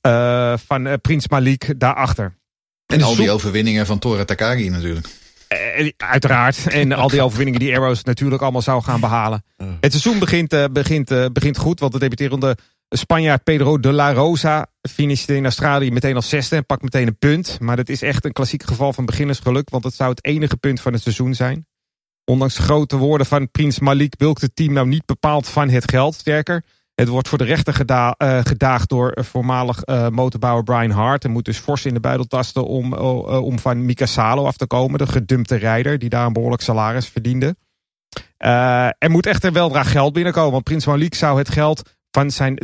eh, 0.00 0.54
van 0.66 0.86
eh, 0.86 0.94
Prins 1.02 1.28
Malik 1.28 1.74
daarachter. 1.76 2.38
En 2.86 3.02
al 3.02 3.16
die 3.16 3.30
overwinningen 3.30 3.86
van 3.86 3.98
Tora 3.98 4.24
Takagi 4.24 4.68
natuurlijk. 4.68 5.06
Eh, 5.48 5.90
uiteraard. 5.96 6.68
En 6.68 6.92
al 6.92 7.08
die 7.08 7.22
overwinningen 7.26 7.60
die 7.60 7.76
Arrows 7.76 8.02
natuurlijk 8.02 8.42
allemaal 8.42 8.62
zou 8.62 8.82
gaan 8.82 9.00
behalen. 9.00 9.44
Het 9.80 9.92
seizoen 9.92 10.18
begint, 10.18 10.72
begint, 10.72 11.32
begint 11.32 11.56
goed. 11.56 11.80
Want 11.80 11.92
de 11.92 11.98
debuterende 11.98 12.56
Spanjaard 12.88 13.44
Pedro 13.44 13.80
de 13.80 13.92
la 13.92 14.12
Rosa 14.12 14.66
finishte 14.90 15.36
in 15.36 15.44
Australië 15.44 15.90
meteen 15.90 16.16
als 16.16 16.28
zesde. 16.28 16.56
En 16.56 16.66
pakt 16.66 16.82
meteen 16.82 17.06
een 17.06 17.18
punt. 17.18 17.56
Maar 17.60 17.76
dat 17.76 17.88
is 17.88 18.02
echt 18.02 18.24
een 18.24 18.32
klassiek 18.32 18.62
geval 18.62 18.92
van 18.92 19.04
beginnersgeluk. 19.04 19.70
Want 19.70 19.84
het 19.84 19.94
zou 19.94 20.10
het 20.10 20.24
enige 20.24 20.56
punt 20.56 20.80
van 20.80 20.92
het 20.92 21.02
seizoen 21.02 21.34
zijn. 21.34 21.66
Ondanks 22.24 22.58
grote 22.58 22.96
woorden 22.96 23.26
van 23.26 23.50
Prins 23.50 23.78
Malik 23.78 24.14
wilkt 24.18 24.40
het 24.40 24.56
team 24.56 24.72
nou 24.72 24.86
niet 24.86 25.06
bepaald 25.06 25.48
van 25.48 25.68
het 25.68 25.90
geld. 25.90 26.14
Sterker, 26.14 26.64
het 26.94 27.08
wordt 27.08 27.28
voor 27.28 27.38
de 27.38 27.44
rechter 27.44 27.80
uh, 27.88 28.38
gedaagd 28.42 28.88
door 28.88 29.16
voormalig 29.20 29.80
uh, 29.84 30.08
motorbouwer 30.08 30.64
Brian 30.64 30.90
Hart. 30.90 31.24
En 31.24 31.30
moet 31.30 31.44
dus 31.44 31.58
fors 31.58 31.84
in 31.84 31.94
de 31.94 32.00
buidel 32.00 32.26
tasten 32.26 32.66
om, 32.66 32.92
om 32.94 33.58
van 33.58 33.84
Mika 33.84 34.06
Salo 34.06 34.46
af 34.46 34.56
te 34.56 34.66
komen. 34.66 34.98
De 34.98 35.06
gedumpte 35.06 35.56
rijder 35.56 35.98
die 35.98 36.08
daar 36.08 36.26
een 36.26 36.32
behoorlijk 36.32 36.62
salaris 36.62 37.08
verdiende. 37.08 37.56
er 38.98 39.10
moet 39.10 39.26
echter 39.26 39.52
weldra 39.52 39.82
geld 39.82 40.12
binnenkomen. 40.12 40.52
Want 40.52 40.64
Prins 40.64 40.86
Malik 40.86 41.14
zou 41.14 41.38
het 41.38 41.50
geld 41.50 41.82
van 42.10 42.30
zijn 42.30 42.58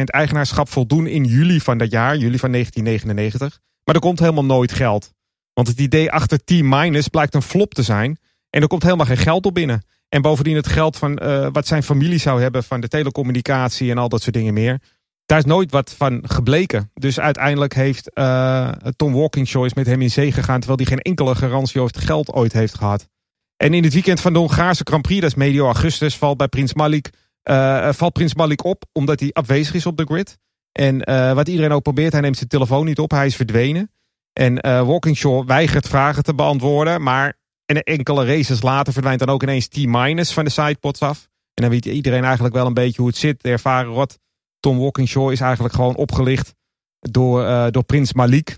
20% 0.00 0.02
eigenaarschap 0.04 0.68
voldoen 0.68 1.06
in 1.06 1.24
juli 1.24 1.60
van 1.60 1.78
dat 1.78 1.90
jaar. 1.90 2.16
Juli 2.16 2.38
van 2.38 2.52
1999. 2.52 3.60
Maar 3.84 3.94
er 3.94 4.00
komt 4.00 4.18
helemaal 4.18 4.44
nooit 4.44 4.72
geld. 4.72 5.12
Want 5.52 5.68
het 5.68 5.80
idee 5.80 6.10
achter 6.12 6.44
T-Minus 6.44 7.08
blijkt 7.08 7.34
een 7.34 7.42
flop 7.42 7.74
te 7.74 7.82
zijn. 7.82 8.18
En 8.50 8.62
er 8.62 8.68
komt 8.68 8.82
helemaal 8.82 9.06
geen 9.06 9.16
geld 9.16 9.46
op 9.46 9.54
binnen. 9.54 9.82
En 10.14 10.22
bovendien 10.22 10.56
het 10.56 10.66
geld 10.66 10.96
van 10.96 11.20
uh, 11.22 11.48
wat 11.52 11.66
zijn 11.66 11.82
familie 11.82 12.18
zou 12.18 12.42
hebben 12.42 12.64
van 12.64 12.80
de 12.80 12.88
telecommunicatie 12.88 13.90
en 13.90 13.98
al 13.98 14.08
dat 14.08 14.22
soort 14.22 14.34
dingen 14.34 14.54
meer. 14.54 14.80
Daar 15.26 15.38
is 15.38 15.44
nooit 15.44 15.70
wat 15.70 15.94
van 15.96 16.22
gebleken. 16.26 16.90
Dus 16.94 17.20
uiteindelijk 17.20 17.74
heeft 17.74 18.10
uh, 18.14 18.68
Tom 18.96 19.12
Walkingshaw 19.12 19.64
is 19.64 19.74
met 19.74 19.86
hem 19.86 20.02
in 20.02 20.10
zee 20.10 20.32
gegaan. 20.32 20.58
Terwijl 20.60 20.78
hij 20.78 20.86
geen 20.86 21.02
enkele 21.02 21.34
garantie 21.34 21.80
over 21.80 21.94
het 21.94 22.04
geld 22.04 22.32
ooit 22.32 22.52
heeft 22.52 22.74
gehad. 22.74 23.08
En 23.56 23.74
in 23.74 23.84
het 23.84 23.92
weekend 23.92 24.20
van 24.20 24.32
de 24.32 24.38
Hongaarse 24.38 24.84
Grand 24.84 25.02
Prix, 25.02 25.20
dat 25.20 25.30
is 25.30 25.36
medio 25.36 25.64
augustus, 25.64 26.16
valt 26.16 26.36
bij 26.36 26.48
Prins 26.48 26.74
Malik, 26.74 27.10
uh, 27.44 27.92
valt 27.92 28.12
Prins 28.12 28.34
Malik 28.34 28.64
op 28.64 28.84
omdat 28.92 29.20
hij 29.20 29.30
afwezig 29.32 29.74
is 29.74 29.86
op 29.86 29.96
de 29.96 30.04
grid. 30.04 30.38
En 30.72 30.98
wat 31.34 31.48
iedereen 31.48 31.72
ook 31.72 31.82
probeert, 31.82 32.12
hij 32.12 32.20
neemt 32.20 32.36
zijn 32.36 32.48
telefoon 32.48 32.84
niet 32.84 32.98
op, 32.98 33.10
hij 33.10 33.26
is 33.26 33.36
verdwenen. 33.36 33.90
En 34.32 34.54
Walkingshaw 34.86 35.46
weigert 35.46 35.88
vragen 35.88 36.22
te 36.22 36.34
beantwoorden, 36.34 37.02
maar 37.02 37.36
en 37.66 37.82
enkele 37.82 38.24
races 38.24 38.62
later 38.62 38.92
verdwijnt 38.92 39.20
dan 39.20 39.28
ook 39.28 39.42
ineens 39.42 39.68
T- 39.68 40.32
van 40.32 40.44
de 40.44 40.50
sidepods 40.50 41.00
af. 41.00 41.28
En 41.54 41.62
dan 41.62 41.70
weet 41.70 41.84
iedereen 41.84 42.24
eigenlijk 42.24 42.54
wel 42.54 42.66
een 42.66 42.74
beetje 42.74 43.00
hoe 43.00 43.10
het 43.10 43.16
zit. 43.16 43.42
De 43.42 43.50
ervaren 43.50 43.92
rot 43.92 44.18
Tom 44.60 44.78
Walkingshaw 44.78 45.30
is 45.30 45.40
eigenlijk 45.40 45.74
gewoon 45.74 45.96
opgelicht 45.96 46.54
door, 47.00 47.42
uh, 47.42 47.66
door 47.70 47.84
Prins 47.84 48.12
Malik. 48.12 48.56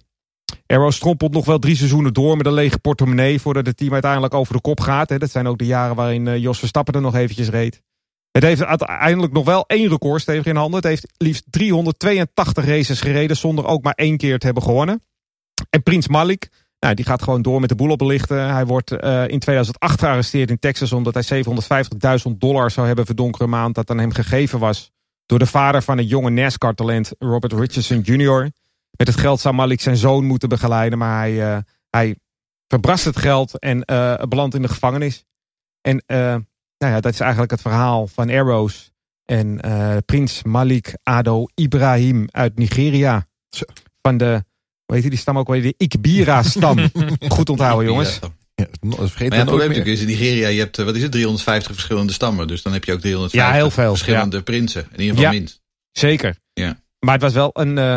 Arrow 0.66 0.92
strompelt 0.92 1.32
nog 1.32 1.44
wel 1.44 1.58
drie 1.58 1.76
seizoenen 1.76 2.12
door 2.12 2.36
met 2.36 2.46
een 2.46 2.52
lege 2.52 2.78
portemonnee 2.78 3.40
voordat 3.40 3.66
het 3.66 3.76
team 3.76 3.92
uiteindelijk 3.92 4.34
over 4.34 4.54
de 4.54 4.60
kop 4.60 4.80
gaat. 4.80 5.18
Dat 5.18 5.30
zijn 5.30 5.46
ook 5.46 5.58
de 5.58 5.66
jaren 5.66 5.96
waarin 5.96 6.26
uh, 6.26 6.36
Jos 6.36 6.58
Verstappen 6.58 6.94
er 6.94 7.00
nog 7.00 7.14
eventjes 7.14 7.48
reed. 7.48 7.82
Het 8.30 8.42
heeft 8.42 8.64
uiteindelijk 8.64 9.32
nog 9.32 9.44
wel 9.44 9.64
één 9.66 9.88
record 9.88 10.20
stevig 10.20 10.44
in 10.44 10.56
handen. 10.56 10.80
Het 10.80 10.88
heeft 10.88 11.06
liefst 11.16 11.44
382 11.50 12.64
races 12.64 13.00
gereden 13.00 13.36
zonder 13.36 13.66
ook 13.66 13.82
maar 13.82 13.94
één 13.94 14.16
keer 14.16 14.38
te 14.38 14.44
hebben 14.44 14.62
gewonnen. 14.62 15.02
En 15.70 15.82
Prins 15.82 16.08
Malik, 16.08 16.48
nou, 16.78 16.94
die 16.94 17.04
gaat 17.04 17.22
gewoon 17.22 17.42
door 17.42 17.60
met 17.60 17.68
de 17.68 17.74
boel 17.74 17.90
opbelichten. 17.90 18.54
Hij 18.54 18.66
wordt 18.66 18.90
uh, 18.92 19.28
in 19.28 19.38
2008 19.38 20.00
gearresteerd 20.00 20.50
in 20.50 20.58
Texas 20.58 20.92
omdat 20.92 21.14
hij 21.14 21.44
750.000 21.44 22.36
dollar 22.36 22.70
zou 22.70 22.86
hebben 22.86 23.06
verdonkere 23.06 23.46
maand 23.46 23.74
dat 23.74 23.90
aan 23.90 23.98
hem 23.98 24.12
gegeven 24.12 24.58
was 24.58 24.90
door 25.26 25.38
de 25.38 25.46
vader 25.46 25.82
van 25.82 25.98
het 25.98 26.08
jonge 26.08 26.30
NASCAR-talent 26.30 27.12
Robert 27.18 27.52
Richardson 27.52 28.00
Jr. 28.00 28.50
Met 28.96 29.06
het 29.06 29.16
geld 29.16 29.40
zou 29.40 29.54
Malik 29.54 29.80
zijn 29.80 29.96
zoon 29.96 30.24
moeten 30.24 30.48
begeleiden, 30.48 30.98
maar 30.98 31.18
hij, 31.18 31.32
uh, 31.32 31.58
hij 31.90 32.16
verbrast 32.68 33.04
het 33.04 33.16
geld 33.16 33.58
en 33.58 33.82
uh, 33.86 34.14
belandt 34.14 34.54
in 34.54 34.62
de 34.62 34.68
gevangenis. 34.68 35.24
En 35.80 36.02
nou 36.78 36.92
ja, 36.92 37.00
dat 37.00 37.12
is 37.12 37.20
eigenlijk 37.20 37.50
het 37.50 37.60
verhaal 37.60 38.06
van 38.06 38.30
Arrows 38.30 38.92
en 39.24 39.60
prins 40.06 40.42
Malik 40.42 40.96
Ado 41.02 41.46
Ibrahim 41.54 42.28
uit 42.30 42.58
Nigeria. 42.58 43.26
Van 44.02 44.16
de 44.16 44.44
Weet 44.86 45.02
je 45.02 45.10
die 45.10 45.18
stam 45.18 45.38
ook 45.38 45.48
wel? 45.48 45.60
De 45.60 45.74
Ikbira-stam. 45.76 46.78
Goed 47.28 47.48
onthouden, 47.48 47.86
jongens. 47.86 48.18
Ja, 48.54 48.66
vergeet 48.80 49.28
maar 49.28 49.38
ja, 49.38 49.44
het 49.44 49.54
probleem 49.54 49.70
is 49.70 50.00
in 50.00 50.06
Nigeria, 50.06 50.48
je 50.48 50.58
hebt, 50.58 50.76
wat 50.76 50.96
is 50.96 51.02
het, 51.02 51.12
350 51.12 51.72
verschillende 51.72 52.12
stammen. 52.12 52.46
Dus 52.46 52.62
dan 52.62 52.72
heb 52.72 52.84
je 52.84 52.92
ook 52.92 53.00
350 53.00 53.50
ja, 53.50 53.56
heel 53.56 53.70
veel, 53.70 53.96
verschillende 53.96 54.42
prinsen. 54.42 54.88
In 54.92 55.00
ieder 55.00 55.16
geval 55.16 55.32
ja, 55.32 55.38
minst. 55.38 55.60
Zeker. 55.92 56.36
Ja. 56.52 56.80
Maar 56.98 57.14
het 57.14 57.22
was 57.22 57.32
wel 57.32 57.50
een, 57.52 57.76
uh, 57.76 57.94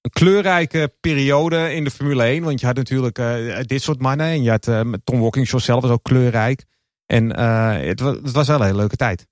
een 0.00 0.10
kleurrijke 0.10 0.92
periode 1.00 1.74
in 1.74 1.84
de 1.84 1.90
Formule 1.90 2.22
1. 2.22 2.42
Want 2.42 2.60
je 2.60 2.66
had 2.66 2.76
natuurlijk 2.76 3.18
uh, 3.18 3.58
dit 3.60 3.82
soort 3.82 4.00
mannen. 4.00 4.26
En 4.26 4.42
je 4.42 4.50
had 4.50 4.66
uh, 4.66 4.80
Tom 5.04 5.20
Walkingshaw 5.20 5.60
zelf 5.60 5.82
was 5.82 5.90
ook 5.90 6.02
kleurrijk. 6.02 6.64
En 7.06 7.36
het 7.86 8.00
was, 8.00 8.16
het 8.16 8.32
was 8.32 8.46
wel 8.46 8.56
een 8.56 8.66
hele 8.66 8.76
leuke 8.76 8.96
tijd. 8.96 9.26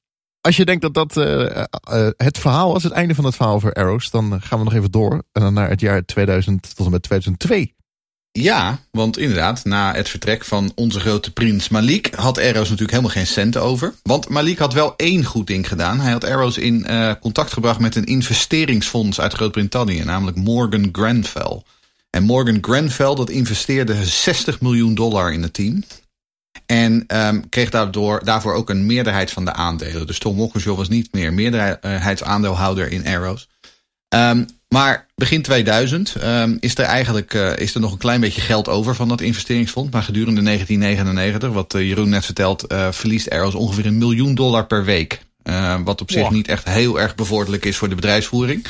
Als 0.48 0.56
je 0.56 0.64
denkt 0.64 0.82
dat 0.82 0.94
dat 0.94 1.16
uh, 1.16 1.40
uh, 1.92 2.08
het 2.16 2.38
verhaal 2.38 2.72
was, 2.72 2.82
het 2.82 2.92
einde 2.92 3.14
van 3.14 3.24
het 3.24 3.36
verhaal 3.36 3.60
voor 3.60 3.72
Arrows, 3.72 4.10
dan 4.10 4.42
gaan 4.42 4.58
we 4.58 4.64
nog 4.64 4.74
even 4.74 4.90
door. 4.90 5.12
En 5.32 5.42
dan 5.42 5.54
naar 5.54 5.68
het 5.68 5.80
jaar 5.80 6.04
2000 6.04 6.76
tot 6.76 6.86
en 6.86 6.92
met 6.92 7.02
2002. 7.02 7.74
Ja, 8.32 8.78
want 8.90 9.18
inderdaad, 9.18 9.64
na 9.64 9.94
het 9.94 10.08
vertrek 10.08 10.44
van 10.44 10.72
onze 10.74 11.00
grote 11.00 11.32
prins 11.32 11.68
Malik 11.68 12.14
had 12.14 12.38
Arrows 12.38 12.68
natuurlijk 12.68 12.90
helemaal 12.90 13.10
geen 13.10 13.26
centen 13.26 13.62
over. 13.62 13.94
Want 14.02 14.28
Malik 14.28 14.58
had 14.58 14.72
wel 14.72 14.96
één 14.96 15.24
goed 15.24 15.46
ding 15.46 15.68
gedaan. 15.68 16.00
Hij 16.00 16.12
had 16.12 16.24
Arrows 16.24 16.58
in 16.58 16.86
contact 17.20 17.52
gebracht 17.52 17.80
met 17.80 17.96
een 17.96 18.04
investeringsfonds 18.04 19.20
uit 19.20 19.32
Groot-Brittannië, 19.32 20.04
namelijk 20.04 20.36
Morgan 20.36 20.88
Grenfell. 20.92 21.62
En 22.10 22.22
Morgan 22.22 22.58
Grenfell 22.60 23.14
dat 23.14 23.30
investeerde 23.30 24.04
60 24.04 24.60
miljoen 24.60 24.94
dollar 24.94 25.32
in 25.32 25.42
het 25.42 25.52
team. 25.52 25.82
En 26.68 27.04
um, 27.06 27.48
kreeg 27.48 27.70
daardoor, 27.70 28.24
daarvoor 28.24 28.54
ook 28.54 28.70
een 28.70 28.86
meerderheid 28.86 29.30
van 29.30 29.44
de 29.44 29.52
aandelen. 29.52 30.06
Dus 30.06 30.18
Tom 30.18 30.36
Walkinshaw 30.36 30.76
was 30.76 30.88
niet 30.88 31.12
meer 31.12 31.32
meerderheidsaandeelhouder 31.32 32.90
in 32.90 33.06
Arrows. 33.06 33.48
Um, 34.08 34.46
maar 34.68 35.06
begin 35.14 35.42
2000 35.42 36.14
um, 36.14 36.22
ehm, 36.22 36.56
is 36.60 36.78
er 36.78 36.84
eigenlijk 36.84 37.34
uh, 37.34 37.56
is 37.56 37.74
er 37.74 37.80
nog 37.80 37.92
een 37.92 37.98
klein 37.98 38.20
beetje 38.20 38.40
geld 38.40 38.68
over 38.68 38.94
van 38.94 39.08
dat 39.08 39.20
investeringsfonds. 39.20 39.92
Maar 39.92 40.02
gedurende 40.02 40.42
1999, 40.42 41.50
wat 41.50 41.74
uh, 41.74 41.88
Jeroen 41.88 42.08
net 42.08 42.24
vertelt, 42.24 42.72
uh, 42.72 42.92
verliest 42.92 43.30
Arrows 43.30 43.54
ongeveer 43.54 43.86
een 43.86 43.98
miljoen 43.98 44.34
dollar 44.34 44.66
per 44.66 44.84
week. 44.84 45.20
wat 45.84 46.00
op 46.00 46.10
zich 46.10 46.22
wow. 46.22 46.32
niet 46.32 46.48
echt 46.48 46.68
heel 46.68 47.00
erg 47.00 47.14
bevorderlijk 47.14 47.64
is 47.64 47.76
voor 47.76 47.88
de 47.88 47.94
bedrijfsvoering. 47.94 48.66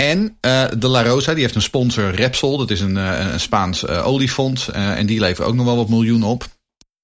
En 0.00 0.36
uh, 0.46 0.64
de 0.78 0.88
La 0.88 1.02
Rosa, 1.02 1.32
die 1.32 1.42
heeft 1.42 1.54
een 1.54 1.62
sponsor 1.62 2.10
Repsol. 2.10 2.58
Dat 2.58 2.70
is 2.70 2.80
een, 2.80 2.96
uh, 2.96 3.32
een 3.32 3.40
Spaans 3.40 3.84
uh, 3.84 4.06
oliefonds. 4.06 4.70
en 4.70 5.06
die 5.06 5.20
leveren 5.20 5.50
ook 5.50 5.56
nog 5.56 5.64
wel 5.64 5.76
wat 5.76 5.88
miljoen 5.88 6.22
op. 6.22 6.44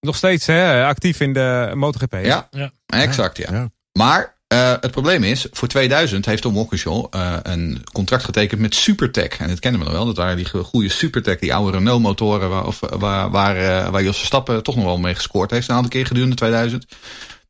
Nog 0.00 0.16
steeds 0.16 0.46
hè, 0.46 0.84
actief 0.84 1.20
in 1.20 1.32
de 1.32 1.70
MotoGP. 1.74 2.14
Ja, 2.22 2.48
ja. 2.50 2.70
exact 2.86 3.36
ja. 3.36 3.52
ja. 3.52 3.70
Maar 3.92 4.34
het 4.80 4.90
probleem 4.90 5.24
is, 5.24 5.46
voor 5.50 5.68
2000 5.68 6.26
heeft 6.26 6.42
Tom 6.42 6.54
Walkinshaw 6.54 7.06
een 7.42 7.84
contract 7.92 8.24
getekend 8.24 8.60
met 8.60 8.74
Supertech. 8.74 9.38
En 9.38 9.48
dat 9.48 9.58
kennen 9.58 9.80
we 9.80 9.86
nog 9.86 9.96
wel. 9.96 10.06
Dat 10.06 10.16
waren 10.16 10.36
die 10.36 10.48
goede 10.48 10.88
Supertech, 10.88 11.38
die 11.38 11.54
oude 11.54 11.76
Renault 11.76 12.02
motoren... 12.02 12.48
waar, 12.48 12.66
of, 12.66 12.80
waar, 12.80 13.30
waar, 13.30 13.90
waar 13.90 14.02
Jos 14.02 14.16
Verstappen 14.16 14.62
toch 14.62 14.76
nog 14.76 14.84
wel 14.84 14.98
mee 14.98 15.14
gescoord 15.14 15.50
heeft. 15.50 15.68
Een 15.68 15.74
aantal 15.74 15.90
keer 15.90 16.06
gedurende 16.06 16.36
2000. 16.36 16.86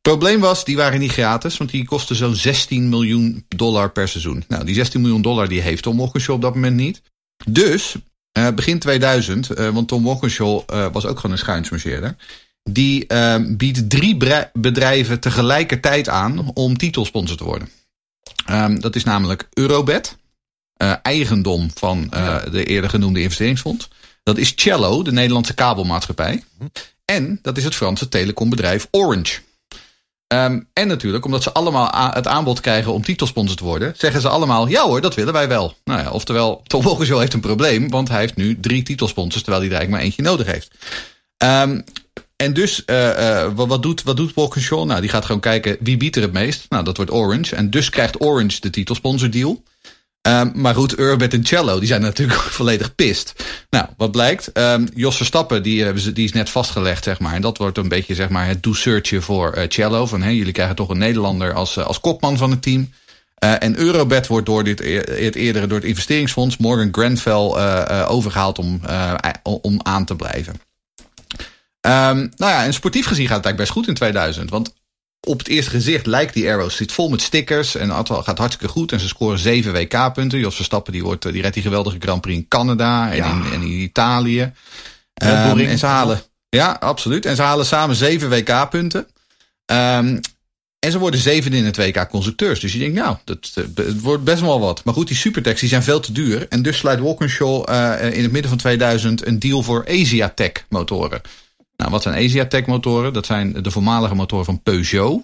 Probleem 0.07 0.39
was, 0.39 0.65
die 0.65 0.75
waren 0.75 0.99
niet 0.99 1.11
gratis, 1.11 1.57
want 1.57 1.69
die 1.69 1.85
kosten 1.85 2.15
zo'n 2.15 2.35
16 2.35 2.89
miljoen 2.89 3.45
dollar 3.47 3.91
per 3.91 4.07
seizoen. 4.07 4.43
Nou, 4.47 4.65
die 4.65 4.75
16 4.75 5.01
miljoen 5.01 5.21
dollar 5.21 5.47
die 5.47 5.61
heeft 5.61 5.83
Tom 5.83 5.97
Walkinshaw 5.97 6.35
op 6.35 6.41
dat 6.41 6.53
moment 6.53 6.75
niet. 6.75 7.01
Dus, 7.49 7.95
uh, 8.37 8.49
begin 8.49 8.79
2000, 8.79 9.59
uh, 9.59 9.69
want 9.69 9.87
Tom 9.87 10.03
Walkinshaw 10.03 10.61
uh, 10.73 10.87
was 10.91 11.05
ook 11.05 11.15
gewoon 11.15 11.31
een 11.31 11.37
schuinsmarcheerder. 11.37 12.15
Die 12.63 13.05
biedt 13.55 13.89
drie 13.89 14.17
bedrijven 14.53 15.19
tegelijkertijd 15.19 16.09
aan 16.09 16.51
om 16.53 16.77
titelsponsor 16.77 17.37
te 17.37 17.43
worden. 17.43 17.69
Um, 18.49 18.79
dat 18.79 18.95
is 18.95 19.03
namelijk 19.03 19.47
Eurobet, 19.53 20.17
eigendom 21.01 21.69
van 21.73 22.07
de 22.51 22.63
eerder 22.65 22.89
genoemde 22.89 23.21
investeringsfonds. 23.21 23.89
Dat 24.23 24.37
is 24.37 24.53
Cello, 24.55 25.03
de 25.03 25.11
Nederlandse 25.11 25.53
kabelmaatschappij. 25.53 26.43
En 27.05 27.39
dat 27.41 27.57
is 27.57 27.63
het 27.63 27.75
Franse 27.75 28.09
telecombedrijf 28.09 28.87
Orange. 28.91 29.45
Um, 30.33 30.67
en 30.73 30.87
natuurlijk, 30.87 31.25
omdat 31.25 31.43
ze 31.43 31.51
allemaal 31.51 32.11
het 32.13 32.27
aanbod 32.27 32.59
krijgen 32.59 32.93
om 32.93 33.03
titelsponsor 33.03 33.55
te 33.55 33.63
worden, 33.63 33.93
zeggen 33.97 34.21
ze 34.21 34.29
allemaal: 34.29 34.67
ja 34.67 34.83
hoor, 34.83 35.01
dat 35.01 35.15
willen 35.15 35.33
wij 35.33 35.47
wel. 35.47 35.75
Nou 35.83 36.01
ja, 36.01 36.11
oftewel, 36.11 36.61
Tom 36.67 36.83
Walkinshaw 36.83 37.19
heeft 37.19 37.33
een 37.33 37.39
probleem, 37.39 37.89
want 37.89 38.09
hij 38.09 38.19
heeft 38.19 38.35
nu 38.35 38.59
drie 38.59 38.83
titelsponsors, 38.83 39.43
terwijl 39.43 39.63
hij 39.63 39.71
er 39.71 39.77
eigenlijk 39.77 39.89
maar 39.89 40.01
eentje 40.01 40.31
nodig 40.31 40.53
heeft. 40.53 40.71
Um, 41.43 41.83
en 42.37 42.53
dus, 42.53 42.83
uh, 42.85 43.19
uh, 43.19 43.51
wat, 43.55 43.83
doet, 43.83 44.03
wat 44.03 44.17
doet? 44.17 44.33
Nou, 44.69 45.01
die 45.01 45.09
gaat 45.09 45.25
gewoon 45.25 45.41
kijken 45.41 45.77
wie 45.79 45.97
biedt 45.97 46.15
er 46.15 46.21
het 46.21 46.33
meest. 46.33 46.65
Nou, 46.69 46.83
dat 46.83 46.97
wordt 46.97 47.11
Orange. 47.11 47.55
En 47.55 47.69
dus 47.69 47.89
krijgt 47.89 48.21
Orange 48.21 48.59
de 48.59 48.69
titelsponsor 48.69 49.31
deal. 49.31 49.63
Um, 50.27 50.51
maar 50.55 50.75
goed, 50.75 50.99
Urbet 50.99 51.33
en 51.33 51.43
Cello, 51.43 51.79
die 51.79 51.87
zijn 51.87 52.01
natuurlijk 52.01 52.39
volledig 52.59 52.95
pist. 52.95 53.33
Nou, 53.69 53.85
wat 53.97 54.11
blijkt? 54.11 54.49
Um, 54.53 54.87
Jos 54.95 55.15
Verstappen, 55.17 55.63
die, 55.63 55.93
die 56.13 56.25
is 56.25 56.31
net 56.31 56.49
vastgelegd, 56.49 57.03
zeg 57.03 57.19
maar. 57.19 57.33
En 57.33 57.41
dat 57.41 57.57
wordt 57.57 57.77
een 57.77 57.87
beetje, 57.87 58.15
zeg 58.15 58.29
maar, 58.29 58.47
het 58.47 58.63
douceurtje 58.63 59.21
voor 59.21 59.57
uh, 59.57 59.63
Cello. 59.67 60.05
Van, 60.05 60.35
jullie 60.35 60.53
krijgen 60.53 60.75
toch 60.75 60.89
een 60.89 60.97
Nederlander 60.97 61.53
als, 61.53 61.77
uh, 61.77 61.85
als 61.85 61.99
kopman 61.99 62.37
van 62.37 62.51
het 62.51 62.61
team. 62.61 62.89
En 63.37 63.77
Eurobet 63.77 64.27
wordt 64.27 64.45
door 64.45 64.63
dit, 64.63 64.79
het 64.79 65.35
eerdere 65.35 65.67
door 65.67 65.77
het 65.77 65.87
investeringsfonds 65.87 66.57
Morgan 66.57 66.89
Grenfell 66.91 67.51
overgehaald 68.07 68.59
om, 68.59 68.81
om 69.43 69.79
aan 69.83 70.05
te 70.05 70.15
blijven. 70.15 70.53
Um, 71.81 72.31
nou 72.35 72.51
ja, 72.51 72.63
en 72.63 72.73
sportief 72.73 73.07
gezien 73.07 73.27
gaat 73.27 73.35
het 73.35 73.45
eigenlijk 73.45 73.57
best 73.57 73.71
goed 73.71 73.87
in 73.87 73.93
2000. 73.93 74.49
Want 74.49 74.73
op 75.27 75.37
het 75.37 75.47
eerste 75.47 75.71
gezicht 75.71 76.05
lijkt 76.05 76.33
die 76.33 76.49
Arrows 76.49 76.75
zit 76.75 76.91
vol 76.91 77.09
met 77.09 77.21
stickers 77.21 77.75
en 77.75 77.89
het 77.89 78.09
gaat 78.09 78.37
hartstikke 78.37 78.73
goed. 78.73 78.91
En 78.91 78.99
ze 78.99 79.07
scoren 79.07 79.39
7 79.39 79.73
WK-punten. 79.73 80.39
Jos 80.39 80.55
Verstappen 80.55 80.93
die, 80.93 81.03
wordt, 81.03 81.31
die 81.31 81.41
rijdt 81.41 81.53
die 81.53 81.63
geweldige 81.63 81.97
Grand 81.99 82.21
Prix 82.21 82.37
in 82.37 82.47
Canada 82.47 83.11
en, 83.11 83.23
in, 83.23 83.51
en 83.53 83.61
in 83.61 83.67
Italië. 83.67 84.41
Um, 85.23 85.59
en 85.59 85.77
ze 85.77 85.85
halen, 85.85 86.21
ja, 86.49 86.77
absoluut. 86.79 87.25
En 87.25 87.35
ze 87.35 87.41
halen 87.41 87.65
samen 87.65 87.95
7 87.95 88.29
WK-punten. 88.29 89.07
Um, 89.65 90.19
en 90.79 90.91
ze 90.91 90.99
worden 90.99 91.19
zevende 91.19 91.57
in 91.57 91.65
het 91.65 91.77
WK 91.77 92.09
constructeurs. 92.09 92.59
Dus 92.59 92.73
je 92.73 92.79
denkt, 92.79 92.95
nou, 92.95 93.17
dat, 93.23 93.51
het 93.75 94.01
wordt 94.01 94.23
best 94.23 94.41
wel 94.41 94.59
wat. 94.59 94.83
Maar 94.83 94.93
goed, 94.93 95.07
die 95.07 95.15
supertechs 95.15 95.59
die 95.59 95.69
zijn 95.69 95.83
veel 95.83 95.99
te 95.99 96.11
duur. 96.11 96.47
En 96.47 96.61
dus 96.61 96.77
sluit 96.77 96.99
Walkinshaw 96.99 97.69
uh, 97.69 98.15
in 98.15 98.23
het 98.23 98.31
midden 98.31 98.49
van 98.49 98.57
2000 98.57 99.25
een 99.25 99.39
deal 99.39 99.63
voor 99.63 99.85
Asiatech 99.87 100.65
motoren. 100.69 101.21
Nou, 101.77 101.91
wat 101.91 102.01
zijn 102.01 102.15
Asiatech 102.15 102.65
motoren? 102.65 103.13
Dat 103.13 103.25
zijn 103.25 103.53
de 103.53 103.71
voormalige 103.71 104.15
motoren 104.15 104.45
van 104.45 104.61
Peugeot. 104.61 105.21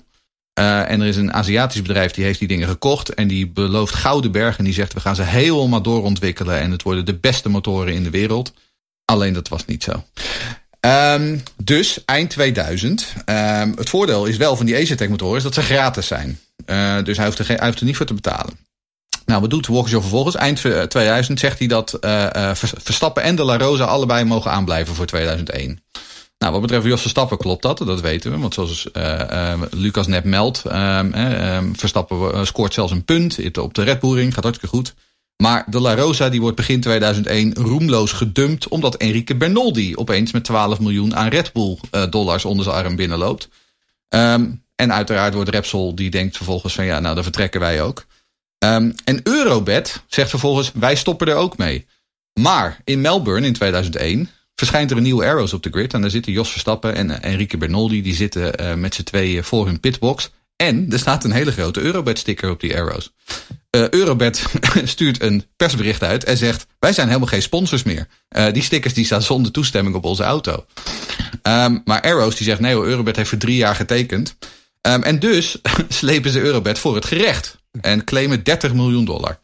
Uh, 0.60 0.90
en 0.90 1.02
er 1.02 1.08
is 1.08 1.18
een 1.18 1.34
Aziatisch 1.34 1.82
bedrijf 1.82 2.12
die 2.12 2.24
heeft 2.24 2.40
die 2.40 2.48
dingen 2.48 2.68
gekocht. 2.68 3.14
En 3.14 3.28
die 3.28 3.48
belooft 3.48 3.94
gouden 3.94 4.32
bergen. 4.32 4.58
En 4.58 4.64
die 4.64 4.74
zegt, 4.74 4.94
we 4.94 5.00
gaan 5.00 5.16
ze 5.16 5.24
helemaal 5.24 5.82
doorontwikkelen. 5.82 6.60
En 6.60 6.72
het 6.72 6.84
worden 6.84 7.06
de 7.06 7.16
beste 7.16 7.50
motoren 7.50 7.94
in 7.94 8.04
de 8.04 8.10
wereld. 8.10 8.54
Alleen 9.06 9.34
dat 9.34 9.48
was 9.48 9.66
niet 9.66 9.84
zo. 9.84 10.04
Um, 10.86 11.44
dus 11.58 12.06
eind 12.06 12.30
2000. 12.30 13.14
Um, 13.16 13.24
ehm, 13.26 13.72
het 13.76 13.90
voordeel 13.90 14.26
is 14.26 14.38
wel 14.38 14.56
van 14.56 14.66
die 14.66 14.76
Asiatech 14.76 15.10
motoren 15.10 15.38
is 15.38 15.44
dat 15.44 15.54
ze 15.54 15.62
gratis 15.62 16.08
zijn. 16.08 16.40
Uh, 16.66 17.04
dus 17.04 17.18
hij 17.18 17.26
hoeft, 17.26 17.40
er, 17.40 17.66
hoeft 17.66 17.80
er 17.80 17.86
niet 17.86 17.98
voor 17.98 18.06
te 18.06 18.14
betalen. 18.14 18.58
Nou, 19.26 19.42
wat 19.42 19.50
doet 19.50 19.68
Walkinshaw 19.68 20.02
vervolgens? 20.02 20.36
Eind 20.36 20.58
2000 20.58 21.40
zegt 21.40 21.60
hij 21.60 21.68
dat 21.68 21.98
Verstappen 22.84 23.24
en 23.24 23.36
de 23.36 23.44
La 23.44 23.58
Rosa 23.58 23.84
allebei 23.84 24.24
mogen 24.24 24.52
aanblijven 24.52 24.96
voor 24.96 25.06
2001. 25.06 25.80
Nou, 26.44 26.56
wat 26.56 26.64
betreft 26.64 26.86
Jos 26.86 27.02
Verstappen 27.02 27.38
klopt 27.38 27.62
dat, 27.62 27.78
dat 27.78 28.02
weten 28.02 28.32
we. 28.32 28.38
Want 28.38 28.54
zoals 28.54 28.88
uh, 28.94 29.62
Lucas 29.72 30.08
net 30.08 30.24
meldt, 30.24 30.64
um, 30.66 31.76
Verstappen 31.76 32.48
scoort 32.48 32.74
zelfs 32.74 32.92
een 32.92 33.06
punt 33.06 33.58
op 33.58 33.74
de 33.74 33.84
Red 33.84 34.00
Bull 34.00 34.16
ring, 34.16 34.34
gaat 34.34 34.44
hartstikke 34.44 34.76
goed. 34.76 34.94
Maar 35.38 35.66
de 35.70 35.80
La 35.80 35.96
Rosa 35.96 36.30
die 36.30 36.42
wordt 36.42 36.56
begin 36.56 36.82
2001 36.82 37.54
roemloos 37.54 38.12
gedumpt... 38.12 38.68
omdat 38.68 38.96
Enrique 38.96 39.36
Bernoldi 39.36 39.96
opeens 39.96 40.32
met 40.32 40.44
12 40.44 40.80
miljoen 40.80 41.16
aan 41.16 41.28
Red 41.28 41.54
Bull 41.54 41.78
dollars 42.10 42.46
onder 42.46 42.64
zijn 42.64 42.76
arm 42.76 42.96
binnenloopt. 42.96 43.50
Um, 44.10 44.64
en 44.76 44.94
uiteraard 44.94 45.34
wordt 45.34 45.50
Repsol 45.50 45.96
die 45.96 46.10
denkt 46.10 46.36
vervolgens 46.36 46.74
van 46.74 46.86
ja, 46.86 47.00
nou 47.00 47.16
dan 47.16 47.24
vertrekken 47.24 47.60
wij 47.60 47.82
ook. 47.82 48.06
En 48.58 49.20
Eurobet 49.24 50.04
zegt 50.08 50.30
vervolgens 50.30 50.72
wij 50.74 50.96
stoppen 50.96 51.28
er 51.28 51.36
ook 51.36 51.58
mee. 51.58 51.86
Maar 52.40 52.82
in 52.84 53.02
Melbourne 53.02 53.48
in 53.48 53.54
2001 53.54 54.30
verschijnt 54.56 54.92
er 54.92 54.98
een 54.98 55.04
nieuwe 55.04 55.26
Arrows 55.26 55.54
op 55.54 55.64
de 55.64 55.70
grid. 55.70 55.94
En 55.94 56.02
daar 56.02 56.10
zitten 56.10 56.32
Jos 56.32 56.52
Verstappen 56.52 56.96
en 56.96 57.22
Enrique 57.22 57.58
Bernoldi. 57.58 58.02
Die 58.02 58.16
zitten 58.16 58.62
uh, 58.62 58.74
met 58.74 58.96
z'n 58.96 59.04
tweeën 59.04 59.44
voor 59.44 59.66
hun 59.66 59.80
pitbox. 59.80 60.32
En 60.56 60.92
er 60.92 61.00
staat 61.00 61.24
een 61.24 61.32
hele 61.32 61.52
grote 61.52 61.82
Eurobet 61.82 62.20
sticker 62.20 62.50
op 62.50 62.60
die 62.60 62.78
Arrows. 62.78 63.12
Uh, 63.76 63.90
Eurobet 63.90 64.46
stuurt 64.84 65.22
een 65.22 65.46
persbericht 65.56 66.04
uit 66.04 66.24
en 66.24 66.38
zegt... 66.38 66.66
wij 66.80 66.94
zijn 66.94 67.08
helemaal 67.08 67.28
geen 67.28 67.42
sponsors 67.42 67.84
meer. 67.84 68.08
Die 68.52 68.64
stickers 68.64 68.94
die 68.94 69.06
staan 69.06 69.22
zonder 69.22 69.52
toestemming 69.52 69.96
op 69.96 70.04
onze 70.04 70.24
auto. 70.24 70.66
Um, 71.44 71.82
maar 71.86 72.02
Arrows 72.02 72.36
die 72.36 72.46
zegt... 72.46 72.60
nee 72.60 72.74
hoor, 72.74 72.86
Eurobet 72.86 73.16
heeft 73.16 73.30
voor 73.30 73.38
drie 73.38 73.56
jaar 73.56 73.76
getekend. 73.76 74.36
Um, 74.88 75.04
en 75.04 75.20
dus 75.20 75.58
slepen 75.90 76.32
ze 76.32 76.42
Eurobet 76.42 76.80
voor 76.80 76.96
het 76.96 77.06
gerecht. 77.06 77.58
En 77.82 78.04
claimen 78.04 78.44
30 78.44 78.74
miljoen 78.74 79.06
dollar. 79.06 79.40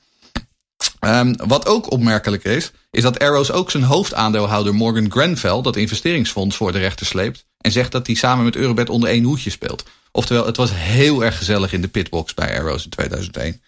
Um, 1.00 1.36
wat 1.48 1.66
ook 1.66 1.92
opmerkelijk 1.92 2.44
is... 2.44 2.72
is 2.92 3.04
dat 3.04 3.20
Arrows 3.20 3.52
ook 3.52 3.72
zijn 3.72 3.84
hoofdaandeelhouder 3.84 4.76
Morgan 4.76 5.12
Grenfell... 5.12 5.62
dat 5.62 5.76
investeringsfonds 5.76 6.56
voor 6.56 6.72
de 6.72 6.80
rechter 6.80 7.06
sleept... 7.06 7.46
en 7.58 7.72
zegt 7.72 7.92
dat 7.92 8.08
hij 8.08 8.16
samen 8.16 8.46
met 8.46 8.56
Eurobet 8.56 8.90
onder 8.90 9.10
één 9.10 9.24
hoedje 9.24 9.50
speelt. 9.50 9.84
Oftewel, 10.12 10.46
het 10.46 10.58
was 10.58 10.70
heel 10.74 11.24
erg 11.24 11.38
gezellig 11.38 11.74
in 11.74 11.82
de 11.82 11.88
pitbox 11.88 12.34
bij 12.34 12.60
Arrows 12.60 12.84
in 12.84 12.90
2001. 12.90 13.62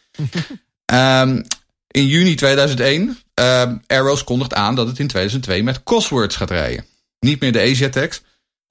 um, 0.93 1.43
in 2.01 2.07
juni 2.07 2.35
2001, 2.35 3.17
uh, 3.39 3.71
Arrows 3.87 4.23
kondigt 4.23 4.53
aan 4.53 4.75
dat 4.75 4.87
het 4.87 4.99
in 4.99 5.07
2002 5.07 5.63
met 5.63 5.83
Cosworths 5.83 6.35
gaat 6.35 6.49
rijden. 6.49 6.85
Niet 7.19 7.39
meer 7.39 7.51
de 7.51 7.61
Asiatex. 7.61 8.21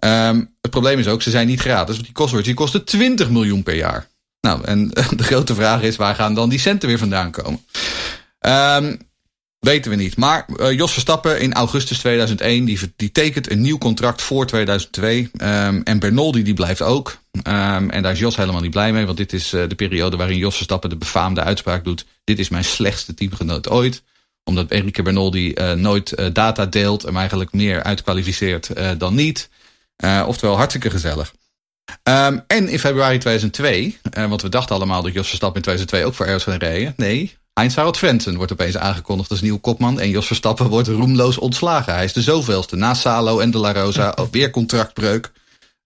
Um, 0.04 0.54
het 0.60 0.70
probleem 0.70 0.98
is 0.98 1.06
ook, 1.06 1.22
ze 1.22 1.30
zijn 1.30 1.46
niet 1.46 1.60
gratis. 1.60 1.94
Want 1.94 2.06
die 2.06 2.14
Cosworths 2.14 2.46
die 2.46 2.56
kosten 2.56 2.84
20 2.84 3.30
miljoen 3.30 3.62
per 3.62 3.74
jaar. 3.74 4.08
Nou, 4.40 4.64
en 4.64 4.88
de 5.16 5.22
grote 5.22 5.54
vraag 5.54 5.82
is, 5.82 5.96
waar 5.96 6.14
gaan 6.14 6.34
dan 6.34 6.48
die 6.48 6.58
centen 6.58 6.88
weer 6.88 6.98
vandaan 6.98 7.30
komen? 7.30 7.64
Um, 8.46 9.08
Weten 9.60 9.90
we 9.90 9.96
niet. 9.96 10.16
Maar 10.16 10.46
uh, 10.56 10.72
Jos 10.72 10.92
Verstappen 10.92 11.40
in 11.40 11.52
augustus 11.52 11.98
2001, 11.98 12.64
die, 12.64 12.78
die 12.96 13.12
tekent 13.12 13.50
een 13.50 13.60
nieuw 13.60 13.78
contract 13.78 14.22
voor 14.22 14.46
2002. 14.46 15.18
Um, 15.18 15.30
ehm, 15.40 15.80
en 15.84 15.98
Bernoldi 15.98 16.42
die 16.42 16.54
blijft 16.54 16.82
ook. 16.82 17.18
Um, 17.32 17.90
en 17.90 18.02
daar 18.02 18.12
is 18.12 18.18
Jos 18.18 18.36
helemaal 18.36 18.60
niet 18.60 18.70
blij 18.70 18.92
mee, 18.92 19.06
want 19.06 19.16
dit 19.16 19.32
is 19.32 19.54
uh, 19.54 19.68
de 19.68 19.74
periode 19.74 20.16
waarin 20.16 20.38
Jos 20.38 20.54
Verstappen 20.54 20.90
de 20.90 20.96
befaamde 20.96 21.42
uitspraak 21.42 21.84
doet. 21.84 22.06
Dit 22.24 22.38
is 22.38 22.48
mijn 22.48 22.64
slechtste 22.64 23.14
teamgenoot 23.14 23.68
ooit. 23.68 24.02
Omdat 24.44 24.70
Enrique 24.70 25.02
Bernoldi 25.02 25.52
uh, 25.54 25.72
nooit 25.72 26.34
data 26.34 26.66
deelt 26.66 27.04
en 27.04 27.16
eigenlijk 27.16 27.52
meer 27.52 27.82
uitkwalificeert 27.82 28.70
dan 28.98 29.14
niet. 29.14 29.48
oftewel 30.26 30.56
hartstikke 30.56 30.90
gezellig. 30.90 31.34
Um, 32.02 32.44
en 32.46 32.68
in 32.68 32.78
februari 32.78 33.18
2002, 33.18 33.98
want 34.28 34.42
we 34.42 34.48
dachten 34.48 34.76
allemaal 34.76 35.02
dat 35.02 35.12
Jos 35.12 35.28
Verstappen 35.28 35.62
in 35.62 35.62
2002 35.62 36.04
ook 36.04 36.14
voor 36.14 36.40
zou 36.40 36.56
rijden. 36.56 36.94
Nee, 36.96 37.38
Heinz 37.60 37.74
Harald 37.74 37.96
Frentzen 37.96 38.36
wordt 38.36 38.52
opeens 38.52 38.76
aangekondigd 38.76 39.30
als 39.30 39.40
nieuw 39.40 39.58
kopman. 39.58 40.00
En 40.00 40.10
Jos 40.10 40.26
Verstappen 40.26 40.68
wordt 40.68 40.88
roemloos 40.88 41.38
ontslagen. 41.38 41.94
Hij 41.94 42.04
is 42.04 42.12
de 42.12 42.22
zoveelste. 42.22 42.76
Na 42.76 42.94
Salo 42.94 43.38
en 43.38 43.50
de 43.50 43.58
La 43.58 43.72
Rosa 43.72 44.14
weer 44.30 44.50
contractbreuk. 44.50 45.32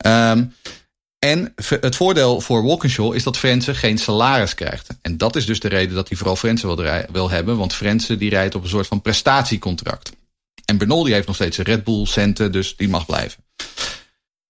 Um, 0.06 0.54
en 1.18 1.54
het 1.80 1.96
voordeel 1.96 2.40
voor 2.40 2.64
Walkinshaw 2.64 3.14
is 3.14 3.22
dat 3.22 3.36
Frentzen 3.36 3.74
geen 3.74 3.98
salaris 3.98 4.54
krijgt. 4.54 4.88
En 5.02 5.16
dat 5.16 5.36
is 5.36 5.46
dus 5.46 5.60
de 5.60 5.68
reden 5.68 5.94
dat 5.94 6.08
hij 6.08 6.16
vooral 6.16 6.36
Frentzen 6.36 6.76
wil, 6.76 7.04
wil 7.12 7.30
hebben. 7.30 7.56
Want 7.56 7.74
Frentzen 7.74 8.18
die 8.18 8.30
rijdt 8.30 8.54
op 8.54 8.62
een 8.62 8.68
soort 8.68 8.86
van 8.86 9.02
prestatiecontract. 9.02 10.12
En 10.64 10.78
Bernoldi 10.78 11.12
heeft 11.12 11.26
nog 11.26 11.36
steeds 11.36 11.58
een 11.58 11.64
Red 11.64 11.84
Bull 11.84 12.06
centen, 12.06 12.52
dus 12.52 12.76
die 12.76 12.88
mag 12.88 13.06
blijven. 13.06 13.44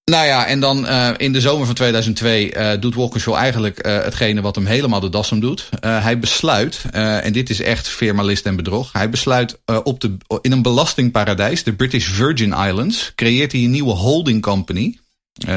Nou 0.05 0.27
ja, 0.27 0.47
en 0.47 0.61
dan 0.61 0.85
uh, 0.85 1.11
in 1.17 1.33
de 1.33 1.41
zomer 1.41 1.67
van 1.67 1.75
2002 1.75 2.55
uh, 2.55 2.73
doet 2.81 2.95
Walkinshaw 2.95 3.35
eigenlijk 3.35 3.87
uh, 3.87 4.03
hetgene 4.03 4.41
wat 4.41 4.55
hem 4.55 4.67
helemaal 4.67 5.01
de 5.01 5.09
das 5.09 5.33
om 5.33 5.41
doet. 5.41 5.69
hij 5.81 6.19
besluit, 6.19 6.85
en 6.91 7.33
dit 7.33 7.51
is 7.51 7.61
echt 7.61 7.89
firmalist 7.89 8.47
en 8.47 8.57
bedrog. 8.57 8.93
Hij 8.93 9.11
besluit 9.11 9.61
op 9.83 10.01
de, 10.01 10.17
in 10.41 10.53
een 10.53 10.63
belastingparadijs, 10.63 11.63
de 11.63 11.75
British 11.75 12.09
Virgin 12.09 12.53
Islands, 12.53 13.13
creëert 13.15 13.53
hij 13.53 13.61
een 13.61 13.71
nieuwe 13.71 13.93
holding 13.93 14.43
company. 14.43 14.99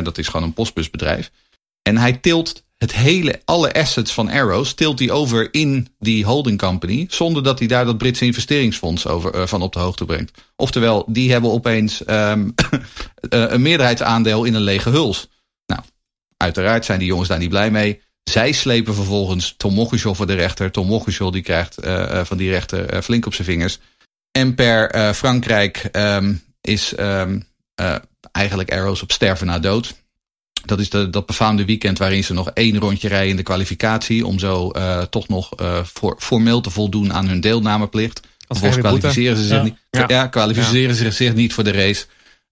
dat 0.03 0.17
is 0.17 0.27
gewoon 0.27 0.45
een 0.45 0.53
postbusbedrijf. 0.53 1.31
En 1.81 1.97
hij 1.97 2.13
tilt 2.13 2.63
het 2.77 2.93
hele, 2.93 3.41
alle 3.45 3.73
assets 3.73 4.13
van 4.13 4.29
Arrows 4.29 4.73
tilt 4.73 4.99
hij 4.99 5.11
over 5.11 5.53
in 5.53 5.87
die 5.99 6.25
holding 6.25 6.57
company. 6.57 7.05
Zonder 7.09 7.43
dat 7.43 7.59
hij 7.59 7.67
daar 7.67 7.85
dat 7.85 7.97
Britse 7.97 8.25
investeringsfonds 8.25 9.07
over, 9.07 9.35
uh, 9.35 9.47
van 9.47 9.61
op 9.61 9.73
de 9.73 9.79
hoogte 9.79 10.05
brengt. 10.05 10.41
Oftewel, 10.55 11.05
die 11.07 11.31
hebben 11.31 11.51
opeens 11.51 12.07
um, 12.07 12.53
een 13.29 13.61
meerderheidsaandeel 13.61 14.43
in 14.43 14.53
een 14.53 14.61
lege 14.61 14.89
huls. 14.89 15.29
Nou, 15.65 15.81
uiteraard 16.37 16.85
zijn 16.85 16.99
die 16.99 17.07
jongens 17.07 17.29
daar 17.29 17.39
niet 17.39 17.49
blij 17.49 17.71
mee. 17.71 18.01
Zij 18.23 18.51
slepen 18.51 18.95
vervolgens 18.95 19.53
Tom 19.57 19.73
Mogishow 19.73 20.15
voor 20.15 20.27
de 20.27 20.33
rechter. 20.33 20.71
Tom 20.71 20.87
Mogishow 20.87 21.33
die 21.33 21.41
krijgt 21.41 21.85
uh, 21.85 22.23
van 22.23 22.37
die 22.37 22.49
rechter 22.49 23.03
flink 23.03 23.25
op 23.25 23.33
zijn 23.33 23.47
vingers. 23.47 23.79
En 24.31 24.55
per 24.55 25.13
Frankrijk 25.13 25.89
um, 25.91 26.43
is 26.61 26.93
um, 26.99 27.47
eigenlijk 28.31 28.71
Arrows 28.71 29.01
op 29.01 29.11
sterven 29.11 29.47
na 29.47 29.59
dood. 29.59 29.95
Dat 30.67 30.79
is 30.79 30.89
de, 30.89 31.09
dat 31.09 31.25
befaamde 31.25 31.65
weekend 31.65 31.97
waarin 31.97 32.23
ze 32.23 32.33
nog 32.33 32.49
één 32.49 32.77
rondje 32.79 33.07
rijden 33.07 33.29
in 33.29 33.35
de 33.35 33.43
kwalificatie. 33.43 34.25
Om 34.25 34.39
zo 34.39 34.71
uh, 34.75 35.01
toch 35.01 35.27
nog 35.27 35.61
uh, 35.61 35.83
voor, 35.83 36.15
formeel 36.19 36.61
te 36.61 36.69
voldoen 36.69 37.13
aan 37.13 37.27
hun 37.27 37.41
deelnameplicht. 37.41 38.21
Vervolgens 38.47 38.81
kwalificeren 38.81 39.37
ze 39.37 39.43
zich, 39.43 39.57
ja. 39.57 39.63
niet, 39.63 39.75
ja. 39.89 40.05
ja 40.07 40.27
kwalificeren 40.27 40.95
ja. 40.95 40.95
ze 40.95 41.11
zich 41.11 41.33
niet 41.33 41.53
voor 41.53 41.63
de 41.63 41.71
race. 41.71 42.05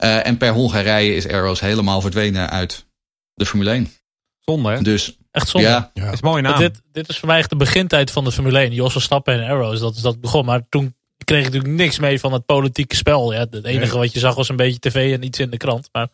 Uh, 0.03 0.28
en 0.28 0.38
per 0.38 0.53
Hongarije 0.53 1.16
is 1.16 1.28
Arrows 1.28 1.59
helemaal 1.59 2.01
verdwenen 2.01 2.49
uit 2.49 2.86
de 3.34 3.45
Formule 3.45 3.70
1. 3.70 3.91
Zonde 4.39 4.70
hè? 4.70 4.82
Dus, 4.82 5.18
Echt 5.32 5.49
zonde. 5.49 5.68
Ja. 5.68 5.91
ja. 5.93 6.11
is 6.11 6.22
mooi 6.22 6.41
naam. 6.41 6.59
Dit, 6.59 6.82
dit 6.91 7.09
is 7.09 7.18
voor 7.18 7.28
mij 7.28 7.38
echt 7.38 7.49
de 7.49 7.55
begintijd 7.55 8.11
van 8.11 8.24
de 8.24 8.32
Formule 8.32 8.59
1. 8.59 8.74
Jos 8.74 9.03
Stappen 9.03 9.34
en 9.34 9.49
Arrows, 9.49 9.80
dat 9.80 9.95
is 9.95 10.01
dat 10.01 10.22
begon. 10.22 10.45
Maar 10.45 10.61
toen 10.70 10.95
kreeg 11.24 11.39
ik 11.39 11.45
natuurlijk 11.45 11.74
niks 11.74 11.99
mee 11.99 12.20
van 12.20 12.34
het 12.34 12.45
politieke 12.45 12.95
spel. 12.95 13.34
Ja, 13.34 13.39
het 13.39 13.53
enige 13.66 13.91
nee. 13.91 14.01
wat 14.01 14.13
je 14.13 14.20
zag 14.20 14.36
was 14.36 14.49
een 14.49 14.55
beetje 14.55 14.80
tv 14.80 15.13
en 15.13 15.24
iets 15.24 15.39
in 15.39 15.49
de 15.49 15.57
krant. 15.57 15.89
Maar 15.91 16.07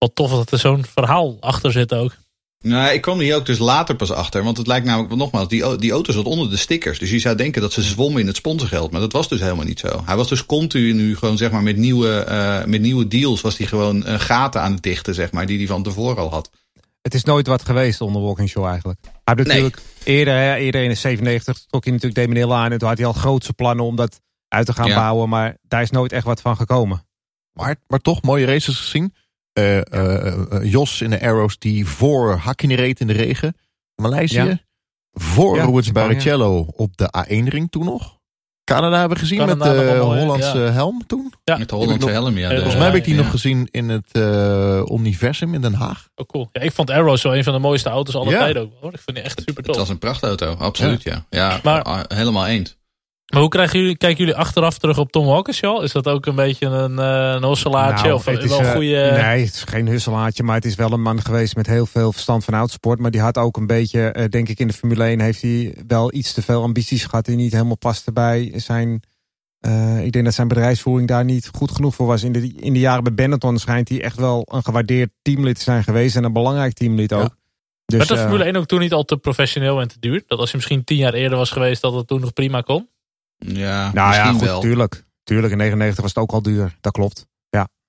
wat 0.00 0.14
tof 0.14 0.30
dat 0.30 0.52
er 0.52 0.58
zo'n 0.58 0.84
verhaal 0.84 1.36
achter 1.40 1.72
zit 1.72 1.94
ook. 1.94 2.16
Nou, 2.64 2.92
ik 2.92 3.00
kwam 3.00 3.18
hier 3.18 3.36
ook 3.36 3.46
dus 3.46 3.58
later 3.58 3.96
pas 3.96 4.10
achter. 4.10 4.44
Want 4.44 4.56
het 4.56 4.66
lijkt 4.66 4.86
namelijk, 4.86 5.14
nogmaals, 5.14 5.48
die, 5.48 5.76
die 5.76 5.92
auto 5.92 6.12
zat 6.12 6.24
onder 6.24 6.50
de 6.50 6.56
stickers. 6.56 6.98
Dus 6.98 7.10
je 7.10 7.18
zou 7.18 7.36
denken 7.36 7.60
dat 7.62 7.72
ze 7.72 7.82
zwommen 7.82 8.20
in 8.20 8.26
het 8.26 8.36
sponsorgeld. 8.36 8.90
Maar 8.90 9.00
dat 9.00 9.12
was 9.12 9.28
dus 9.28 9.40
helemaal 9.40 9.64
niet 9.64 9.78
zo. 9.80 10.02
Hij 10.04 10.16
was 10.16 10.28
dus 10.28 10.46
continu 10.46 11.16
gewoon, 11.16 11.36
zeg 11.36 11.50
maar, 11.50 11.62
met 11.62 11.76
nieuwe, 11.76 12.26
uh, 12.28 12.64
met 12.64 12.80
nieuwe 12.80 13.08
deals... 13.08 13.40
was 13.40 13.56
hij 13.56 13.66
gewoon 13.66 13.96
uh, 14.06 14.20
gaten 14.20 14.60
aan 14.60 14.72
het 14.72 14.82
dichten, 14.82 15.14
zeg 15.14 15.32
maar, 15.32 15.46
die 15.46 15.58
hij 15.58 15.66
van 15.66 15.82
tevoren 15.82 16.16
al 16.22 16.30
had. 16.30 16.50
het 17.02 17.14
is 17.14 17.24
nooit 17.24 17.46
wat 17.46 17.64
geweest 17.64 18.00
onder 18.00 18.22
Walking 18.22 18.48
Show 18.48 18.66
eigenlijk. 18.66 18.98
Hij 19.02 19.34
heeft 19.36 19.48
natuurlijk 19.48 19.82
eerder, 20.04 20.34
hè, 20.34 20.54
eerder 20.54 20.82
in 20.82 20.88
de 20.88 20.94
97 20.94 21.58
trok 21.66 21.84
hij 21.84 21.92
natuurlijk 21.92 22.32
Damon 22.32 22.52
aan. 22.52 22.72
En 22.72 22.78
toen 22.78 22.88
had 22.88 22.98
hij 22.98 23.06
al 23.06 23.12
grootse 23.12 23.52
plannen 23.52 23.84
om 23.84 23.96
dat 23.96 24.20
uit 24.48 24.66
te 24.66 24.72
gaan 24.72 24.88
Ja. 24.88 24.94
bouwen. 24.94 25.28
Maar 25.28 25.56
daar 25.62 25.82
is 25.82 25.90
nooit 25.90 26.12
echt 26.12 26.24
wat 26.24 26.40
van 26.40 26.56
gekomen. 26.56 27.04
Maar, 27.52 27.76
maar 27.86 28.00
toch 28.00 28.22
mooie 28.22 28.46
races 28.46 28.76
gezien. 28.76 29.14
Eh, 29.52 29.76
eh, 29.78 30.26
eh, 30.26 30.70
Jos 30.70 31.00
in 31.00 31.10
de 31.10 31.20
Arrows 31.20 31.58
die 31.58 31.86
voor 31.86 32.34
Hakkini 32.36 32.74
reed 32.74 33.00
in 33.00 33.06
de 33.06 33.12
regen. 33.12 33.56
Maleisië. 34.02 34.36
Ja. 34.36 34.58
Voor 35.12 35.56
Ja, 35.56 35.64
Rubens. 35.64 35.92
Barrichello 35.92 36.66
op 36.76 36.96
de 36.96 37.12
A1-ring 37.18 37.70
toen 37.70 37.84
nog. 37.84 38.18
Canada 38.64 38.98
hebben 38.98 39.16
we 39.16 39.22
gezien 39.22 39.38
Canada 39.38 39.72
met 39.72 39.78
de 39.88 39.96
Hollandse 39.98 40.58
ja. 40.58 40.70
helm 40.70 41.06
toen. 41.06 41.32
Ja, 41.44 41.56
Met 41.56 41.68
de 41.68 41.74
Hollandse 41.74 41.98
nog- 42.06 42.10
helm, 42.10 42.38
ja. 42.38 42.48
de- 42.48 42.54
Volgens 42.54 42.76
mij 42.76 42.84
heb 42.86 42.94
ik 42.94 43.04
die 43.04 43.14
ja. 43.14 43.20
nog 43.22 43.30
gezien 43.30 43.68
in 43.70 43.88
het 43.88 44.06
eh, 44.12 44.82
Universum 44.92 45.54
in 45.54 45.60
Den 45.60 45.74
Haag. 45.74 46.08
Oh, 46.14 46.26
cool. 46.26 46.48
Ja, 46.52 46.60
ik 46.60 46.72
vond 46.72 46.90
Arrow 46.90 47.16
zo 47.16 47.30
een 47.30 47.44
van 47.44 47.52
de 47.52 47.58
mooiste 47.58 47.88
auto's 47.88 48.14
aller 48.14 48.32
Ja. 48.32 48.38
tijden 48.38 48.62
ook. 48.62 48.72
Hoor. 48.80 48.92
Ik 48.92 49.00
vind 49.00 49.16
die 49.16 49.24
echt 49.26 49.38
super 49.38 49.54
Het 49.56 49.64
tof. 49.66 49.76
was 49.76 49.88
een 49.88 49.98
prachtauto, 49.98 50.54
absoluut, 50.54 51.02
ja. 51.02 51.26
Ja, 51.30 51.60
Maar- 51.62 51.82
ah, 51.82 52.00
helemaal 52.08 52.46
eens. 52.46 52.76
Maar 53.30 53.40
hoe 53.40 53.48
krijgen 53.50 53.78
jullie, 53.80 53.96
kijken 53.96 54.18
jullie 54.18 54.40
achteraf 54.40 54.78
terug 54.78 54.98
op 54.98 55.12
Tom 55.12 55.26
Walkinshaw? 55.26 55.82
Is 55.82 55.92
dat 55.92 56.06
ook 56.08 56.26
een 56.26 56.34
beetje 56.34 56.66
een, 56.66 56.98
eh 56.98 57.32
een 57.36 57.42
hosselaartje? 57.42 58.04
Nou, 58.06 58.14
of 58.18 58.26
een- 58.26 58.48
wel 58.48 58.58
een 58.58 58.64
eh, 58.64 58.72
goede... 58.72 59.10
Nee, 59.22 59.44
het 59.44 59.54
is 59.54 59.62
geen 59.64 59.86
husselaartje, 59.88 60.42
maar 60.42 60.54
het 60.54 60.64
is 60.64 60.74
wel 60.74 60.92
een 60.92 61.02
man 61.02 61.22
geweest 61.22 61.56
met 61.56 61.66
heel 61.66 61.86
veel 61.86 62.12
verstand 62.12 62.44
van 62.44 62.54
oudsport. 62.54 62.98
Maar 62.98 63.10
die 63.10 63.20
had 63.20 63.38
ook 63.38 63.56
een 63.56 63.66
beetje, 63.66 64.08
eh, 64.08 64.24
denk 64.28 64.48
ik, 64.48 64.58
in 64.58 64.66
de 64.66 64.72
Formule 64.72 65.04
1 65.04 65.20
heeft 65.20 65.42
hij 65.42 65.74
wel 65.86 66.14
iets 66.14 66.32
te 66.32 66.42
veel 66.42 66.62
ambities 66.62 67.04
gehad 67.04 67.24
die 67.24 67.36
niet 67.36 67.52
helemaal 67.52 67.76
paste 67.78 68.12
bij 68.12 68.52
zijn. 68.56 69.02
ik 70.02 70.12
denk 70.12 70.24
dat 70.24 70.34
zijn 70.34 70.48
bedrijfsvoering 70.48 71.08
daar 71.08 71.24
niet 71.24 71.48
goed 71.52 71.70
genoeg 71.70 71.94
voor 71.94 72.06
was. 72.06 72.22
In 72.22 72.32
de, 72.32 72.52
in 72.56 72.72
de 72.72 72.78
jaren 72.78 73.02
bij 73.04 73.14
Benetton 73.14 73.58
schijnt 73.58 73.88
hij 73.88 74.02
echt 74.02 74.16
wel 74.16 74.46
een 74.50 74.62
gewaardeerd 74.62 75.10
teamlid 75.22 75.56
te 75.56 75.62
zijn 75.62 75.84
geweest 75.84 76.16
en 76.16 76.24
een 76.24 76.32
belangrijk 76.32 76.72
teamlid 76.72 77.12
ook. 77.12 77.36
Dus, 77.84 77.98
Werd 77.98 78.08
de 78.08 78.16
Formule 78.16 78.44
1 78.44 78.56
ook 78.56 78.66
toen 78.66 78.80
niet 78.80 78.92
al 78.92 79.04
te 79.04 79.16
professioneel 79.16 79.80
en 79.80 79.88
te 79.88 79.96
duur? 80.00 80.22
Dat 80.26 80.38
als 80.38 80.50
je 80.50 80.56
misschien 80.56 80.84
tien 80.84 80.96
jaar 80.96 81.14
eerder 81.14 81.38
was 81.38 81.50
geweest, 81.50 81.82
dat 81.82 81.94
het 81.94 82.06
toen 82.06 82.20
nog 82.20 82.32
prima 82.32 82.60
kon? 82.60 82.88
Ja, 83.46 83.92
nou 83.92 84.14
ja, 84.14 84.32
goed, 84.32 84.40
wel. 84.40 84.60
tuurlijk. 84.60 85.04
Tuurlijk, 85.24 85.52
in 85.52 85.58
99 85.58 86.02
was 86.02 86.14
het 86.14 86.22
ook 86.22 86.32
al 86.32 86.42
duur. 86.42 86.76
Dat 86.80 86.92
klopt. 86.92 87.28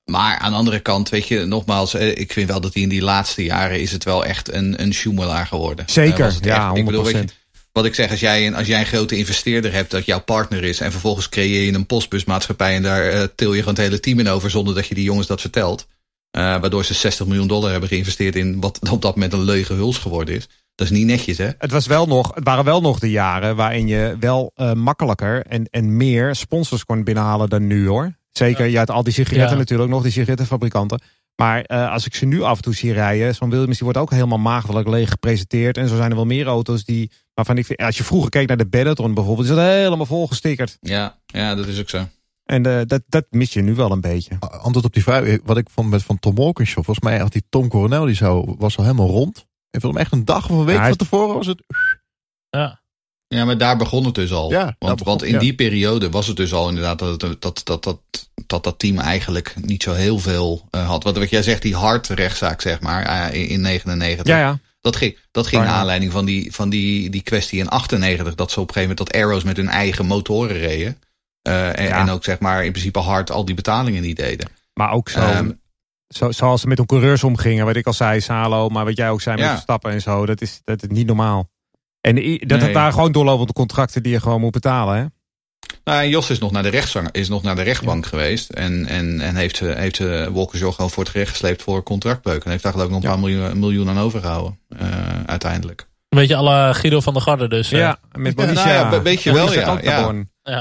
Maar 0.05 0.37
aan 0.37 0.51
de 0.51 0.57
andere 0.57 0.79
kant, 0.79 1.09
weet 1.09 1.27
je, 1.27 1.45
nogmaals, 1.45 1.93
eh, 1.93 2.17
ik 2.17 2.33
vind 2.33 2.49
wel 2.49 2.61
dat 2.61 2.73
hij 2.73 2.83
in 2.83 2.89
die 2.89 3.01
laatste 3.01 3.43
jaren 3.43 3.81
is 3.81 3.91
het 3.91 4.03
wel 4.03 4.25
echt 4.25 4.53
een, 4.53 4.81
een 4.81 4.93
Schumelaar 4.93 5.47
geworden. 5.47 5.85
Zeker, 5.87 6.25
Eh, 6.25 6.33
het 6.33 6.45
ja, 6.45 6.67
echt. 6.67 6.77
Ik 6.77 6.85
bedoel, 6.85 7.09
je, 7.09 7.13
100%. 7.13 7.33
wat 7.71 7.85
ik 7.85 7.95
zeg, 7.95 8.11
als 8.11 8.19
jij, 8.19 8.47
een, 8.47 8.55
als 8.55 8.67
jij 8.67 8.79
een 8.79 8.85
grote 8.85 9.17
investeerder 9.17 9.73
hebt 9.73 9.91
dat 9.91 10.05
jouw 10.05 10.21
partner 10.21 10.63
is 10.63 10.79
en 10.79 10.91
vervolgens 10.91 11.29
creëer 11.29 11.63
je 11.63 11.73
een 11.73 11.85
postbusmaatschappij 11.85 12.75
en 12.75 12.83
daar 12.83 13.07
eh, 13.07 13.27
til 13.35 13.53
je 13.53 13.59
gewoon 13.59 13.73
het 13.73 13.83
hele 13.83 13.99
team 13.99 14.19
in 14.19 14.27
over 14.27 14.49
zonder 14.49 14.75
dat 14.75 14.87
je 14.87 14.95
die 14.95 15.03
jongens 15.03 15.27
dat 15.27 15.41
vertelt. 15.41 15.87
Waardoor 16.31 16.85
ze 16.85 16.93
60 16.93 17.25
miljoen 17.25 17.47
dollar 17.47 17.71
hebben 17.71 17.89
geïnvesteerd 17.89 18.35
in 18.35 18.59
wat 18.59 18.79
op 18.89 19.01
dat 19.01 19.15
moment 19.15 19.33
een 19.33 19.43
leuge 19.43 19.73
huls 19.73 19.97
geworden 19.97 20.35
is. 20.35 20.47
Dat 20.76 20.91
is 20.91 20.97
niet 20.97 21.05
netjes, 21.05 21.38
hè? 21.38 21.49
Het, 21.57 21.72
was 21.72 21.88
wel 21.88 22.07
nog, 22.07 22.36
het 22.36 22.43
waren 22.43 22.63
wel 22.63 22.82
nog 22.82 22.99
de 22.99 23.09
jaren 23.09 23.55
waarin 23.55 23.88
je 23.88 24.15
wel 24.19 24.51
eh, 24.55 24.74
makkelijker 24.74 25.45
en, 25.45 25.65
en 25.69 25.97
meer 25.97 26.36
sponsors 26.36 26.86
kon 26.86 27.03
binnenhalen 27.03 27.49
dan 27.49 27.67
nu 27.67 27.88
hoor. 27.88 28.19
Zeker, 28.32 28.65
je 28.65 28.78
had 28.78 28.89
al 28.89 29.03
die 29.03 29.13
sigaretten 29.13 29.51
Ja. 29.51 29.57
natuurlijk 29.57 29.89
nog, 29.89 30.03
die 30.03 30.11
sigarettenfabrikanten. 30.11 31.01
Maar 31.36 31.61
eh, 31.61 31.91
als 31.91 32.05
ik 32.05 32.15
ze 32.15 32.26
nu 32.26 32.41
af 32.41 32.57
en 32.57 32.63
toe 32.63 32.76
zie 32.76 32.93
rijden, 32.93 33.36
zo'n 33.36 33.49
Williams 33.49 33.76
die 33.76 33.84
wordt 33.84 33.97
ook 33.97 34.11
helemaal 34.11 34.38
maagdelijk 34.38 34.88
leeg 34.88 35.09
gepresenteerd. 35.09 35.78
En 35.78 35.88
zo 35.88 35.95
zijn 35.95 36.09
er 36.09 36.15
wel 36.15 36.26
meer 36.26 36.45
auto's 36.45 36.84
die, 36.86 37.11
waarvan 37.34 37.57
ik 37.57 37.65
vind, 37.65 37.80
als 37.80 37.97
je 37.97 38.03
vroeger 38.03 38.30
keek 38.30 38.47
naar 38.47 38.57
de 38.57 38.67
Benetton 38.67 39.13
bijvoorbeeld, 39.13 39.47
is 39.49 39.55
dat 39.55 39.65
helemaal 39.65 40.05
volgestickerd. 40.05 40.78
Ja, 40.82 41.17
ja, 41.26 41.55
dat 41.55 41.67
is 41.67 41.80
ook 41.80 41.89
zo. 41.89 42.07
En 42.45 42.65
eh, 42.65 42.82
dat, 42.86 43.01
dat 43.07 43.26
mis 43.30 43.53
je 43.53 43.61
nu 43.61 43.76
wel 43.76 43.91
een 43.91 44.01
beetje. 44.01 44.32
Antwoord 44.39 44.86
op 44.86 44.93
die 44.93 45.03
vraag, 45.03 45.38
wat 45.43 45.57
ik 45.57 45.67
vond 45.69 45.89
met 45.89 46.03
van 46.03 46.19
Tom 46.19 46.36
Walkinshaw. 46.36 46.84
Volgens 46.84 47.05
mij 47.05 47.19
had 47.19 47.32
die 47.32 47.43
Tom 47.49 47.67
Coronel, 47.67 48.05
die 48.05 48.15
zou, 48.15 48.55
was 48.57 48.78
al 48.78 48.84
helemaal 48.84 49.07
rond. 49.07 49.45
En 49.72 49.82
voor 49.82 49.89
hem 49.89 49.99
echt 49.99 50.11
een 50.11 50.26
dag 50.26 50.49
of 50.49 50.57
een 50.57 50.65
week 50.65 50.76
Ja, 50.78 50.88
van 50.88 50.95
tevoren 50.97 51.36
was 51.36 51.47
het. 51.47 51.63
Ja. 52.49 52.80
Ja, 53.28 53.45
maar 53.45 53.57
daar 53.57 53.78
begon 53.78 54.05
het 54.05 54.15
dus 54.15 54.32
al. 54.32 54.49
Ja, 54.51 54.63
want, 54.80 54.97
begon- 54.97 55.03
want 55.05 55.24
in 55.24 55.34
ja. 55.34 55.39
die 55.39 55.55
periode 55.55 56.09
was 56.09 56.28
het 56.28 56.38
dus 56.38 56.53
al 56.53 56.69
inderdaad 56.69 56.99
dat 56.99 57.22
het- 57.22 57.41
dat 57.41 57.61
dat, 57.63 57.84
dat, 57.84 57.99
dat, 58.45 58.63
dat 58.63 58.80
team 58.80 58.99
eigenlijk 58.99 59.53
niet 59.61 59.84
zo 59.84 59.93
heel 59.93 60.19
veel 60.19 60.67
eh, 60.69 60.88
had. 60.88 61.03
Wat, 61.03 61.17
wat 61.17 61.30
jij 61.30 61.43
zegt, 61.43 61.61
die 61.61 61.76
hard 61.76 62.07
rechtszaak, 62.07 62.61
zeg 62.61 62.80
maar, 62.82 63.05
eh, 63.05 63.41
in, 63.41 63.47
in 63.47 63.61
99. 63.61 64.28
Ja, 64.28 64.39
ja. 64.39 64.59
Dat 64.82 64.95
ging, 64.95 65.17
dat 65.32 65.47
ging 65.47 65.63
naar 65.63 65.72
aanleiding 65.74 66.11
van 66.11 66.26
die, 66.26 66.53
van 66.53 66.69
die, 66.69 67.09
die 67.09 67.22
kwestie 67.22 67.59
in 67.59 67.69
98. 67.69 68.36
Dat 68.36 68.51
ze 68.51 68.59
op 68.59 68.67
een 68.67 68.74
gegeven 68.74 68.95
moment 68.95 69.13
dat 69.13 69.22
Arrows 69.24 69.43
met 69.43 69.57
hun 69.57 69.69
eigen 69.69 70.05
motoren 70.05 70.57
reden. 70.57 71.01
Eh, 71.41 71.80
en, 71.80 71.84
Ja. 71.86 71.99
en 71.99 72.09
ook 72.09 72.24
zeg 72.24 72.39
maar 72.39 72.65
in 72.65 72.72
principe 72.72 72.99
hard 72.99 73.32
al 73.32 73.45
die 73.45 73.55
betalingen 73.55 74.01
niet 74.01 74.17
deden. 74.17 74.47
Maar 74.74 74.91
ook 74.91 75.09
zo, 75.09 75.19
Ehm, 75.19 75.51
zo, 76.16 76.32
zoals 76.32 76.62
ze 76.62 76.68
met 76.68 76.78
hun 76.78 76.88
coureurs 76.88 77.24
omgingen, 77.24 77.66
wat 77.66 77.76
ik 77.76 77.88
al 77.88 77.93
zei, 77.93 78.22
Salo, 78.22 78.70
maar 78.70 78.86
wat 78.86 78.97
jij 78.97 79.09
ook 79.09 79.22
zei 79.22 79.36
met 79.36 79.45
Ja. 79.45 79.51
Verstappen 79.51 79.91
en 79.91 80.01
zo, 80.01 80.26
dat 80.26 80.41
is, 80.41 80.62
dat 80.64 80.82
is 80.84 80.89
niet 80.89 81.07
normaal. 81.07 81.49
En 82.01 82.16
dat 82.16 82.24
het 82.39 82.59
Nee. 82.62 82.74
waren 82.74 82.93
gewoon 82.93 83.12
doorlopende 83.12 83.53
contracten 83.53 84.03
die 84.03 84.12
je 84.12 84.20
gewoon 84.20 84.41
moet 84.41 84.51
betalen. 84.51 84.95
Hè? 84.97 85.05
Nou, 85.84 86.07
Jos 86.07 86.30
is 86.30 86.39
nog 86.39 86.51
naar 86.51 86.64
de, 86.64 86.70
rechtszang, 86.70 87.09
is 87.12 87.30
nog 87.30 87.43
naar 87.43 87.55
de 87.55 87.62
rechtbank 87.62 88.05
geweest. 88.05 88.49
En, 88.49 88.86
en, 88.86 89.22
en 89.22 89.36
heeft, 89.36 89.62
eh, 89.62 89.76
heeft 89.76 89.99
uh, 89.99 90.28
Walker 90.28 90.59
gewoon 90.74 90.89
voor 90.89 91.03
het 91.03 91.12
gerecht 91.12 91.30
gesleept 91.32 91.62
voor 91.62 91.84
contractbreuk. 91.84 92.43
En 92.43 92.51
heeft 92.51 92.64
daar 92.64 92.72
geloof 92.72 92.88
ik 92.88 92.93
nog 92.93 93.03
een 93.03 93.09
Ja. 93.09 93.16
paar 93.16 93.24
miljoen, 93.24 93.59
miljoen 93.59 93.89
aan 93.89 93.99
overgehouden. 93.99 94.59
eh, 94.78 94.88
uiteindelijk. 95.26 95.88
Een 96.09 96.18
beetje 96.18 96.36
alle 96.36 96.74
Guido 96.74 96.99
van 96.99 97.14
der 97.14 97.22
Garde 97.22 97.47
dus. 97.47 97.72
eh. 97.72 97.80
Ja, 97.80 97.99
met 98.12 98.34
Ja, 98.39 98.45
Bonicia. 98.45 98.66
nou 98.66 98.76
ja, 98.91 98.93
een 98.97 99.03
beetje 99.03 99.34
wel, 99.34 99.53
ja, 99.53 100.14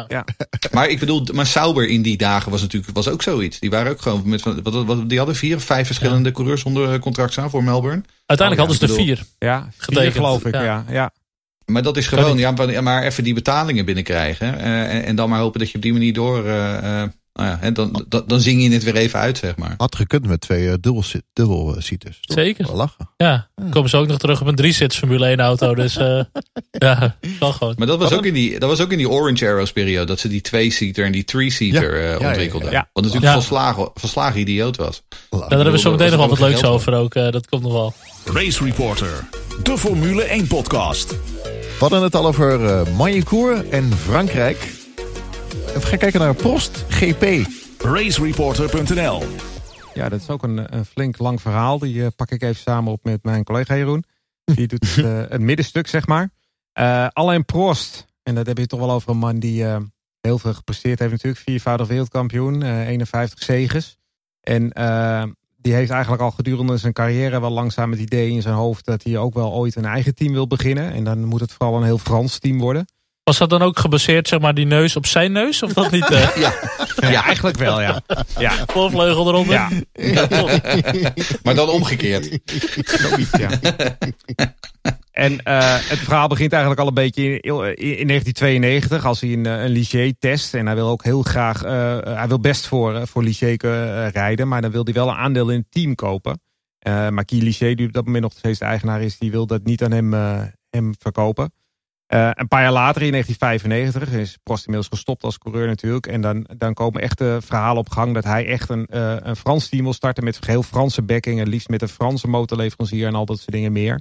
ja. 0.09 0.25
Maar 0.73 0.89
ik 0.89 0.99
bedoel, 0.99 1.27
maar 1.33 1.47
Sauber 1.47 1.89
in 1.89 2.03
die 2.03 2.17
dagen 2.17 2.51
was 2.51 2.61
natuurlijk 2.61 2.95
was 2.95 3.09
ook 3.09 3.23
zoiets. 3.23 3.59
Die 3.59 3.71
waren 3.71 3.93
ook 3.93 4.03
gewoon 4.03 4.23
met 4.25 4.43
van- 4.43 4.63
wat, 4.63 4.85
wat, 4.85 5.09
die 5.09 5.19
hadden 5.19 5.37
vier 5.37 5.57
of 5.57 5.63
vijf 5.65 5.87
verschillende 5.87 6.33
coureurs 6.33 6.63
onder 6.63 6.99
contract 6.99 7.33
staan 7.33 7.51
voor 7.51 7.65
Melbourne. 7.65 8.03
Uiteindelijk 8.27 8.69
Oh, 8.71 8.75
ja, 8.75 8.81
hadden 8.81 8.97
ze 8.97 9.11
er 9.13 9.17
vier. 9.17 9.49
Ja, 9.49 9.61
vier 9.63 9.73
Getekend, 9.77 10.15
geloof 10.15 10.45
ik. 10.45 10.55
ja. 10.55 10.63
Ja. 10.63 10.85
Ja. 10.91 11.11
Maar 11.65 11.83
dat 11.83 11.97
is 11.97 12.07
gewoon, 12.07 12.39
ja, 12.39 12.51
maar- 12.51 12.83
maar 12.83 13.03
even 13.03 13.25
die 13.25 13.35
betalingen 13.35 13.85
binnenkrijgen. 13.85 14.59
eh, 14.59 14.95
en, 14.95 15.05
en 15.05 15.17
dan 15.17 15.29
maar 15.29 15.41
hopen 15.41 15.61
dat 15.61 15.71
je 15.71 15.77
op 15.77 15.83
die 15.83 15.93
manier 15.93 16.13
door. 16.13 16.47
eh, 16.47 17.03
eh, 17.03 17.09
nou 17.41 17.53
ja, 17.53 17.59
hè, 17.61 17.73
dan, 17.73 18.05
dan, 18.09 18.23
dan 18.27 18.41
zing 18.41 18.63
je 18.63 18.71
het 18.71 18.83
weer 18.85 18.97
even 18.97 19.19
uit, 19.19 19.39
zeg 19.39 19.57
maar. 19.57 19.75
Had 19.77 19.97
gekund 19.97 20.27
met 20.27 20.41
twee 20.41 20.65
uh, 20.67 20.75
dubbel, 20.81 21.69
uh, 21.77 21.83
toch? 21.99 22.13
Zeker. 22.21 22.67
Wel 22.67 22.77
lachen. 22.77 23.09
Ja, 23.17 23.49
komen 23.71 23.91
ze 23.91 23.97
ook 23.97 24.07
nog 24.07 24.19
terug 24.19 24.41
op 24.41 24.47
een 24.47 24.55
drie-sits 24.55 24.99
Formule 24.99 25.27
1 25.27 25.41
auto. 25.41 25.75
Dus 25.75 25.97
eh, 25.97 26.21
ja, 26.71 27.17
wel 27.41 27.53
gewoon. 27.53 27.75
Maar 27.79 27.87
dat 27.87 27.99
was, 27.99 28.13
ook 28.13 28.25
in 28.25 28.35
die, 28.35 28.59
dat 28.59 28.69
was 28.69 28.81
ook 28.81 28.91
in 28.93 28.99
die 28.99 29.09
Orange 29.09 29.47
Arrows 29.47 29.73
periode. 29.73 30.07
Dat 30.07 30.21
ze 30.21 30.29
die 30.29 30.41
twee-seater 30.41 31.05
en 31.05 31.13
die 31.13 31.25
three-seater 31.25 31.97
Ja, 32.01 32.03
eh, 32.05 32.13
ja, 32.13 32.21
ja, 32.21 32.29
ontwikkelden. 32.29 32.71
ja. 32.71 32.89
Wat 32.93 33.05
natuurlijk 33.05 33.33
Ja. 33.33 33.39
volslagen, 33.39 33.91
volslagen 33.95 34.41
idioot 34.41 34.77
was. 34.77 35.03
Ja, 35.31 35.39
daar 35.39 35.49
hebben 35.51 35.73
we 35.73 35.79
zo 35.79 35.91
meteen 35.91 36.11
nog 36.11 36.19
wel 36.19 36.29
wat 36.29 36.39
leuks 36.39 36.65
over 36.65 36.95
ook. 36.95 37.15
eh, 37.15 37.31
dat 37.31 37.49
komt 37.49 37.63
nog 37.63 37.73
wel. 37.73 37.95
Race 38.25 38.65
Reporter, 38.65 39.29
de 39.63 39.79
Formule 39.79 40.23
1 40.23 40.47
podcast. 40.47 41.11
We 41.11 41.87
hadden 41.87 42.03
het 42.03 42.15
al 42.15 42.27
over 42.27 42.61
uh, 42.61 42.97
Mayencourt 42.97 43.69
en 43.69 43.93
Frankrijk. 43.97 44.80
Even 45.69 45.83
gaan 45.83 45.99
kijken 45.99 46.21
naar 46.21 46.35
Prost 46.35 46.85
GP. 46.89 47.47
Racereporter.nl 47.79 49.23
ja, 49.95 50.09
dat 50.09 50.21
is 50.21 50.29
ook 50.29 50.43
een, 50.43 50.77
een 50.77 50.85
flink 50.85 51.19
lang 51.19 51.41
verhaal. 51.41 51.79
Die 51.79 52.05
eh, 52.05 52.09
pak 52.17 52.31
ik 52.31 52.43
even 52.43 52.63
samen 52.63 52.93
op 52.93 53.05
met 53.05 53.25
mijn 53.25 53.45
collega 53.45 53.77
Jeroen. 53.77 54.05
Die 54.45 54.67
doet 54.67 54.99
eh, 54.99 55.23
het 55.29 55.41
middenstuk, 55.41 55.87
zeg 55.87 56.07
maar. 56.07 56.31
Eh 56.73 57.07
Alain 57.07 57.45
Prost. 57.45 58.07
En 58.23 58.35
dat 58.35 58.47
heb 58.47 58.59
je 58.59 58.67
toch 58.67 58.81
wel 58.81 58.91
over 58.91 59.11
een 59.11 59.19
man 59.19 59.39
die 59.39 59.65
eh, 59.65 59.77
heel 60.21 60.39
veel 60.39 60.55
gepresteerd 60.55 60.99
heeft 60.99 61.11
natuurlijk. 61.11 61.43
Viervoudig 61.43 61.89
wereldkampioen, 61.89 62.63
eh 62.63 62.89
51 62.89 63.43
zeges. 63.43 63.99
En 64.41 64.73
eh, 64.73 65.25
die 65.57 65.75
heeft 65.75 65.91
eigenlijk 65.91 66.23
al 66.23 66.31
gedurende 66.31 66.77
zijn 66.77 66.93
carrière 66.93 67.41
wel 67.41 67.51
langzaam 67.51 67.91
het 67.91 68.01
idee 68.01 68.31
in 68.31 68.43
zijn 68.43 68.55
hoofd 68.55 68.85
dat 68.85 69.03
hij 69.03 69.19
ook 69.19 69.35
wel 69.35 69.53
ooit 69.53 69.77
een 69.77 69.85
eigen 69.85 70.15
team 70.15 70.33
wil 70.33 70.47
beginnen. 70.47 70.93
En 70.93 71.05
dan 71.05 71.25
moet 71.25 71.41
het 71.41 71.53
vooral 71.53 71.77
een 71.77 71.85
heel 71.85 71.99
Frans 71.99 72.39
team 72.39 72.59
worden. 72.59 72.87
Was 73.31 73.39
dat 73.39 73.51
dan 73.51 73.63
ook 73.63 73.79
gebaseerd, 73.79 74.29
zeg 74.29 74.41
maar, 74.41 74.55
die 74.55 74.67
neus 74.67 74.97
op 74.97 75.07
zijn 75.07 75.33
neus? 75.33 75.63
Of 75.63 75.73
dat 75.73 75.91
niet? 75.91 76.11
eh 76.11 76.37
Ja, 76.37 76.53
Ja, 77.11 77.25
eigenlijk 77.25 77.57
wel, 77.59 77.81
ja. 77.81 78.01
Ja, 78.39 78.53
voorvleugel 78.67 79.29
eronder? 79.29 79.55
ja. 79.55 79.69
Ja, 79.93 80.27
top. 80.27 80.51
maar 81.43 81.55
dan 81.55 81.69
omgekeerd. 81.69 82.39
Zoiets, 82.85 83.31
ja. 83.39 83.49
En 85.13 85.43
eh, 85.43 85.75
het 85.75 85.99
verhaal 85.99 86.29
begint 86.29 86.53
eigenlijk 86.53 86.81
al 86.81 86.89
een 86.89 86.95
beetje 86.95 87.23
in, 87.23 87.55
in 87.99 88.07
1992 88.07 89.05
als 89.05 89.21
hij 89.21 89.33
een, 89.33 89.47
eh, 89.47 89.63
een 89.63 89.71
Ligier 89.71 90.15
test. 90.19 90.55
En 90.55 90.67
hij 90.67 90.75
wil 90.75 90.89
ook 90.89 91.05
heel 91.05 91.23
graag, 91.23 91.63
eh, 91.63 91.99
hij 92.03 92.29
wil 92.29 92.41
best 92.41 92.67
voor, 92.67 92.95
eh, 92.95 93.03
voor 93.07 93.23
Ligier 93.23 93.57
rijden. 94.13 94.49
Maar 94.49 94.63
dan 94.63 94.71
wil 94.71 94.85
hij 94.85 94.93
wel 94.93 95.09
een 95.09 95.17
aandeel 95.17 95.49
in 95.51 95.59
het 95.59 95.71
team 95.71 95.95
kopen. 95.95 96.41
Eh 96.79 97.09
maar 97.09 97.25
Guy 97.27 97.43
Ligier, 97.43 97.77
die 97.77 97.87
op 97.87 97.93
dat 97.93 98.05
moment 98.05 98.23
nog 98.23 98.33
steeds 98.33 98.59
de 98.59 98.65
eigenaar 98.65 99.03
is, 99.03 99.19
die 99.19 99.31
wil 99.31 99.47
dat 99.47 99.65
niet 99.65 99.83
aan 99.83 99.93
hem, 99.93 100.15
eh, 100.15 100.43
hem 100.71 100.95
verkopen. 100.99 101.53
Eh, 102.11 102.31
een 102.33 102.49
paar 102.49 102.63
jaar 102.63 102.73
later, 102.73 103.03
in 103.03 103.11
1995, 103.11 104.21
is 104.21 104.39
Prost 104.43 104.67
inmiddels 104.67 104.93
gestopt 104.93 105.25
als 105.25 105.39
coureur 105.39 105.67
natuurlijk. 105.67 106.07
En 106.07 106.21
dan, 106.21 106.47
dan 106.57 106.75
komen 106.75 107.03
echt 107.03 107.19
de 107.19 107.39
verhalen 107.45 107.79
op 107.79 107.91
gang 107.91 108.15
dat 108.15 108.25
hij 108.25 108.47
echt 108.47 108.69
een, 108.69 108.87
eh, 108.87 109.17
een 109.19 109.37
Frans 109.37 109.69
team 109.69 109.83
wil 109.83 109.93
starten 109.93 110.25
met 110.25 110.45
geheel 110.45 110.63
Franse 110.63 111.03
backing. 111.03 111.41
En 111.41 111.49
liefst 111.49 111.69
met 111.69 111.83
een 111.83 111.89
Franse 111.89 112.29
motorleverancier 112.29 113.07
en 113.07 113.15
al 113.15 113.25
dat 113.25 113.39
soort 113.39 113.53
dingen 113.53 113.73
meer. 113.73 114.01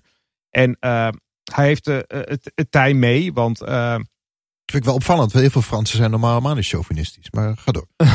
En 0.50 0.78
uh, 0.80 1.08
hij 1.54 1.66
heeft 1.66 1.86
het, 1.86 2.52
het 2.56 2.72
tij 2.72 2.94
mee, 2.94 3.34
want... 3.34 3.62
Uh, 3.62 3.94
vind 4.66 4.84
ik 4.84 4.84
wel 4.84 4.94
opvallend. 4.94 5.34
Heel 5.34 5.50
veel 5.50 5.62
Fransen 5.62 5.98
zijn 5.98 6.12
normaal 6.12 6.34
helemaal 6.34 6.56
niet 6.56 6.68
chauvinistisch. 6.68 7.32
Maar 7.32 7.58
ga 7.58 7.72
door. 7.72 7.88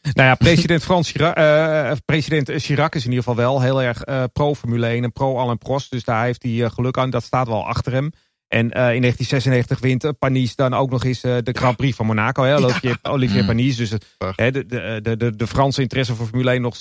Nou 0.14 0.28
ja, 0.28 0.34
president 0.34 0.82
Frans 0.82 1.10
Chirac, 1.10 1.38
uh, 1.38 1.92
president 2.04 2.50
Chirac 2.62 2.94
is 2.94 3.04
in 3.04 3.10
ieder 3.10 3.24
geval 3.24 3.44
wel 3.44 3.60
heel 3.60 3.82
erg 3.82 4.08
uh, 4.08 4.24
pro 4.32 4.54
Formule 4.54 4.86
1 4.86 5.04
en 5.04 5.12
pro 5.12 5.38
Alain 5.38 5.58
Prost. 5.58 5.90
Dus 5.90 6.04
daar 6.04 6.24
heeft 6.24 6.42
hij 6.42 6.70
geluk 6.70 6.98
aan. 6.98 7.10
Dat 7.10 7.24
staat 7.24 7.46
wel 7.46 7.66
achter 7.66 7.92
hem. 7.92 8.10
En 8.50 8.62
in 8.70 9.00
1996 9.00 9.78
wint 9.78 10.18
Panis 10.18 10.56
dan 10.56 10.74
ook 10.74 10.90
nog 10.90 11.04
eens 11.04 11.20
de 11.20 11.50
Grand 11.52 11.76
Prix 11.76 11.96
van 11.96 12.06
Monaco. 12.06 12.42
Hè? 12.42 12.56
Olivier, 12.56 12.98
ja. 13.02 13.10
Olivier 13.10 13.40
mm. 13.40 13.46
Panis. 13.46 13.76
Dus 13.76 13.92
hè, 14.36 14.50
de, 14.50 14.66
de, 15.02 15.16
de, 15.16 15.36
de 15.36 15.46
Franse 15.46 15.82
interesse 15.82 16.14
voor 16.14 16.26
Formule 16.26 16.50
1 16.50 16.62
nog, 16.62 16.76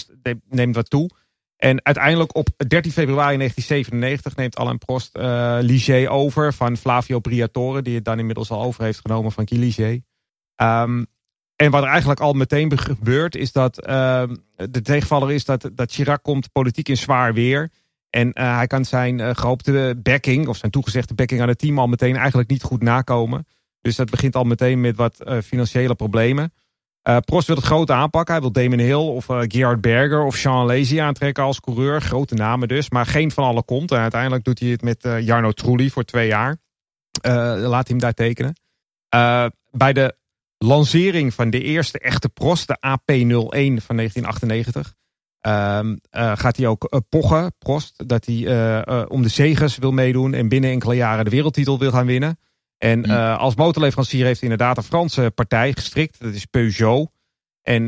neemt 0.50 0.76
wat 0.76 0.90
toe. 0.90 1.10
En 1.60 1.86
uiteindelijk 1.86 2.36
op 2.36 2.50
13 2.68 2.92
februari 2.92 3.38
1997 3.38 4.36
neemt 4.36 4.56
Alain 4.56 4.78
Prost 4.78 5.18
uh, 5.18 5.58
Ligier 5.62 6.10
over 6.10 6.54
van 6.54 6.78
Flavio 6.78 7.20
Briatore. 7.20 7.82
Die 7.82 7.96
het 7.96 8.06
dan 8.06 8.20
inmiddels 8.20 8.52
al 8.52 8.62
over 8.62 8.84
heeft 8.84 9.00
genomen 9.00 9.32
van 9.32 9.48
Guy 9.48 9.60
Ligier. 9.60 10.02
Um, 10.62 11.06
en 11.56 11.72
wat 11.72 11.84
er 11.84 11.90
eigenlijk 11.90 12.20
al 12.20 12.34
meteen 12.34 12.78
gebeurt 12.78 13.36
is 13.36 13.52
dat 13.52 13.88
uh, 13.88 14.24
de 14.56 14.82
tegenvaller 14.82 15.32
is 15.32 15.46
dat, 15.46 15.70
dat 15.74 15.92
Chirac 15.92 16.24
komt 16.24 16.52
politiek 16.52 16.90
in 16.90 16.98
zwaar 16.98 17.34
weer. 17.34 17.72
En 18.10 18.28
uh, 18.28 18.56
hij 18.56 18.68
kan 18.68 18.86
zijn 18.86 19.20
uh, 19.20 19.30
gehoopte 19.34 20.00
backing 20.04 20.48
of 20.48 20.58
zijn 20.58 20.72
toegezegde 20.72 21.14
backing 21.14 21.42
aan 21.42 21.48
het 21.48 21.58
team 21.58 21.80
al 21.80 21.88
meteen 21.88 22.16
eigenlijk 22.16 22.50
niet 22.50 22.64
goed 22.64 22.82
nakomen. 22.82 23.48
Dus 23.82 23.96
dat 23.96 24.10
begint 24.10 24.36
al 24.36 24.44
meteen 24.44 24.82
met 24.82 24.96
wat 24.96 25.24
financiële 25.44 25.96
problemen. 25.96 26.54
Prost 27.26 27.48
wil 27.48 27.56
het 27.56 27.66
grote 27.66 27.94
aanpakken. 27.94 28.34
Hij 28.34 28.42
wil 28.42 28.52
Damon 28.52 28.80
Hill 28.80 28.94
of 28.96 29.26
Gerhard 29.26 29.82
Berger 29.82 30.24
of 30.24 30.36
Sean 30.36 30.66
Lazy 30.66 31.02
aantrekken 31.02 31.44
als 31.44 31.60
coureur. 31.60 32.02
Grote 32.02 32.36
namen 32.36 32.68
dus. 32.68 32.90
Maar 32.90 33.06
geen 33.06 33.32
van 33.32 33.44
allen 33.44 33.66
komt. 33.66 33.92
En 33.92 33.98
uiteindelijk 34.00 34.44
doet 34.44 34.60
hij 34.60 34.70
het 34.70 34.82
met 34.82 35.08
Jarno 35.20 35.52
Trulli 35.52 35.90
voor 35.90 36.04
twee 36.04 36.28
jaar. 36.28 36.58
laat 37.58 37.88
hem 37.88 38.00
daar 38.00 38.14
tekenen. 38.14 38.54
bij 39.72 39.94
de 39.94 40.16
lancering 40.58 41.34
van 41.34 41.50
de 41.50 41.62
eerste 41.62 42.00
echte 42.00 42.30
Prost, 42.30 42.68
de 42.68 42.78
AP01 42.78 43.84
van 43.86 43.96
1998. 43.96 44.94
Uh, 45.48 45.80
uh, 45.84 46.32
gaat 46.36 46.58
hij 46.58 46.68
ook 46.68 46.88
uh, 46.90 47.00
pochen, 47.10 47.54
Prost, 47.58 48.08
dat 48.08 48.26
hij 48.26 48.36
uh, 48.36 49.06
om 49.08 49.22
de 49.22 49.30
zegens 49.30 49.78
wil 49.78 49.92
meedoen 49.92 50.34
en 50.34 50.50
binnen 50.50 50.70
enkele 50.70 50.96
jaren 50.96 51.24
de 51.24 51.32
wereldtitel 51.32 51.80
wil 51.80 51.92
gaan 51.92 52.06
winnen. 52.06 52.40
En 52.78 53.00
mm. 53.00 53.12
als 53.16 53.56
motorleverancier 53.56 54.26
heeft 54.26 54.42
hij 54.42 54.50
inderdaad 54.50 54.78
een 54.78 54.84
Franse 54.84 55.32
partij 55.36 55.74
gestrikt, 55.74 56.20
dat 56.20 56.34
is 56.34 56.46
Peugeot. 56.46 57.10
En 57.62 57.88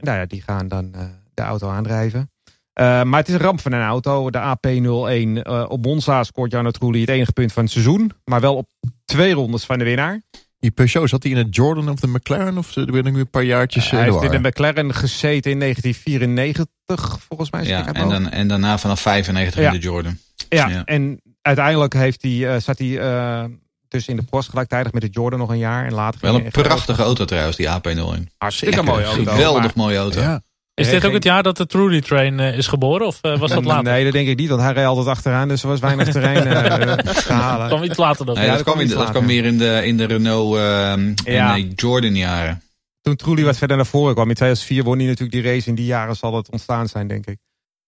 nou 0.00 0.18
ja, 0.18 0.26
die 0.26 0.42
gaan 0.42 0.68
dan 0.68 0.94
de 1.34 1.42
auto 1.42 1.68
aandrijven. 1.68 2.30
maar 2.74 3.16
het 3.16 3.28
is 3.28 3.34
een 3.34 3.40
ramp 3.40 3.60
van 3.60 3.72
een 3.72 3.82
auto. 3.82 4.30
De 4.30 4.56
AP01 4.56 5.48
op 5.68 5.84
Monza 5.84 6.24
scoort 6.24 6.52
Jarno 6.52 6.70
Trulli 6.70 7.00
het 7.00 7.08
enige 7.08 7.32
punt 7.32 7.52
van 7.52 7.62
het 7.62 7.72
seizoen. 7.72 8.12
Maar 8.24 8.40
wel 8.40 8.56
op 8.56 8.70
twee 9.04 9.32
rondes 9.32 9.64
van 9.64 9.78
de 9.78 9.84
winnaar. 9.84 10.22
Die 10.60 10.70
Peugeot, 10.70 11.08
zat 11.08 11.22
hij 11.22 11.32
in 11.32 11.38
het 11.38 11.54
Jordan 11.54 11.88
of 11.88 12.00
de 12.00 12.08
McLaren? 12.08 12.58
Of 12.58 12.74
ben 12.74 13.06
ik 13.06 13.12
nu 13.12 13.20
een 13.20 13.30
paar 13.30 13.42
jaartjes 13.42 13.90
Hij 13.90 14.02
heeft 14.02 14.22
in 14.22 14.42
de 14.42 14.48
McLaren 14.48 14.94
gezeten 14.94 15.50
in 15.50 15.58
1994, 15.58 17.18
volgens 17.28 17.50
mij. 17.50 17.64
Ja, 17.64 17.92
en, 17.92 18.08
dan, 18.08 18.30
en 18.30 18.48
daarna 18.48 18.78
vanaf 18.78 19.00
95 19.00 19.64
in 19.64 19.70
de 19.70 19.78
Jordan. 19.78 20.18
Ja, 20.48 20.68
ja, 20.68 20.84
en 20.84 21.20
uiteindelijk 21.42 21.92
heeft 21.92 22.22
hij, 22.22 22.30
uh, 22.30 22.56
zat 22.56 22.78
hij 22.78 22.86
uh, 22.86 23.44
dus 23.88 24.08
in 24.08 24.16
de 24.16 24.22
Prost 24.22 24.48
gelijktijdig 24.48 24.92
met 24.92 25.02
de 25.02 25.08
Jordan 25.08 25.38
nog 25.38 25.50
een 25.50 25.58
jaar. 25.58 25.86
En 25.86 25.92
later 25.92 26.20
Wel 26.20 26.34
een 26.34 26.50
prachtige 26.50 27.02
auto 27.02 27.24
trouwens, 27.24 27.56
die 27.56 27.68
AP01. 27.68 28.32
Hartstikke 28.38 28.82
mooie 28.82 29.04
auto. 29.04 29.30
Geweldig 29.30 29.74
mooie 29.74 29.98
auto. 29.98 30.20
Ja. 30.20 30.42
Is 30.78 30.90
dit 30.90 31.04
ook 31.04 31.12
het 31.12 31.24
jaar 31.24 31.42
dat 31.42 31.56
de 31.56 31.66
Truly 31.66 32.00
Train 32.00 32.38
uh, 32.38 32.56
is 32.56 32.66
geboren? 32.66 33.06
Of 33.06 33.18
uh, 33.22 33.38
was 33.38 33.50
dat 33.50 33.64
later? 33.64 33.92
Nee, 33.92 34.04
dat 34.04 34.12
denk 34.12 34.28
ik 34.28 34.38
niet. 34.38 34.48
Want 34.48 34.60
hij 34.60 34.72
reed 34.72 34.84
altijd 34.84 35.06
achteraan. 35.06 35.48
Dus 35.48 35.62
er 35.62 35.68
was 35.68 35.80
weinig 35.80 36.08
terrein 36.08 36.46
uh, 36.88 36.92
te 36.96 37.32
halen. 37.32 37.68
kwam 37.68 37.82
iets 37.82 37.96
later 37.96 38.26
dan. 38.26 38.34
Nee, 38.34 38.46
ja, 38.46 38.54
dat, 38.54 38.62
kwam, 38.62 38.80
in, 38.80 38.88
dat 38.88 39.10
kwam 39.10 39.24
meer 39.24 39.44
in 39.44 39.58
de, 39.58 39.80
in 39.84 39.96
de 39.96 40.04
Renault 40.04 40.56
uh, 40.56 41.14
ja. 41.34 41.54
in 41.54 41.68
de 41.68 41.74
Jordan 41.74 42.14
jaren. 42.14 42.62
Toen 43.00 43.16
Truly 43.16 43.44
wat 43.44 43.56
verder 43.56 43.76
naar 43.76 43.86
voren 43.86 44.14
kwam. 44.14 44.28
In 44.28 44.34
2004 44.34 44.84
won 44.84 44.98
hij 44.98 45.06
natuurlijk 45.06 45.42
die 45.42 45.52
race. 45.52 45.68
In 45.68 45.74
die 45.74 45.86
jaren 45.86 46.16
zal 46.16 46.36
het 46.36 46.50
ontstaan 46.50 46.88
zijn, 46.88 47.08
denk 47.08 47.26
ik. 47.26 47.38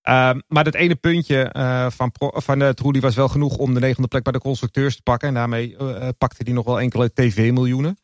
Uh, 0.09 0.31
maar 0.49 0.65
dat 0.65 0.75
ene 0.75 0.95
puntje 0.95 1.55
uh, 1.57 1.87
van, 1.91 2.13
van 2.19 2.63
uh, 2.63 2.69
Trulli 2.69 3.01
was 3.01 3.15
wel 3.15 3.29
genoeg 3.29 3.57
om 3.57 3.75
de 3.75 3.81
negende 3.81 4.09
plek 4.09 4.23
bij 4.23 4.33
de 4.33 4.39
constructeurs 4.39 4.97
te 4.97 5.03
pakken. 5.03 5.29
En 5.29 5.35
daarmee 5.35 5.77
pakte 6.19 6.43
hij 6.45 6.53
nog 6.53 6.65
wel 6.65 6.81
enkele 6.81 7.13
tv-miljoenen. 7.13 7.99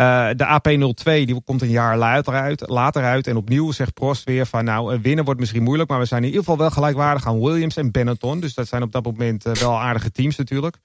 Uh, 0.00 0.28
de 0.36 0.60
AP02 0.60 1.04
die 1.04 1.42
komt 1.44 1.62
een 1.62 1.68
jaar 1.68 1.98
later 1.98 2.34
uit, 2.34 2.68
later 2.68 3.02
uit. 3.02 3.26
En 3.26 3.36
opnieuw 3.36 3.72
zegt 3.72 3.94
Prost 3.94 4.24
weer 4.24 4.46
van 4.46 4.64
nou, 4.64 5.00
winnen 5.02 5.24
wordt 5.24 5.40
misschien 5.40 5.62
moeilijk. 5.62 5.90
Maar 5.90 5.98
we 5.98 6.04
zijn 6.04 6.20
in 6.20 6.28
ieder 6.28 6.42
geval 6.42 6.58
wel 6.58 6.70
gelijkwaardig 6.70 7.26
aan 7.26 7.40
Williams 7.40 7.76
en 7.76 7.90
Benetton. 7.90 8.40
Dus 8.40 8.54
dat 8.54 8.68
zijn 8.68 8.82
op 8.82 8.92
dat 8.92 9.04
moment 9.04 9.46
uh, 9.46 9.52
wel 9.52 9.80
aardige 9.80 10.10
teams 10.10 10.36
natuurlijk. 10.36 10.78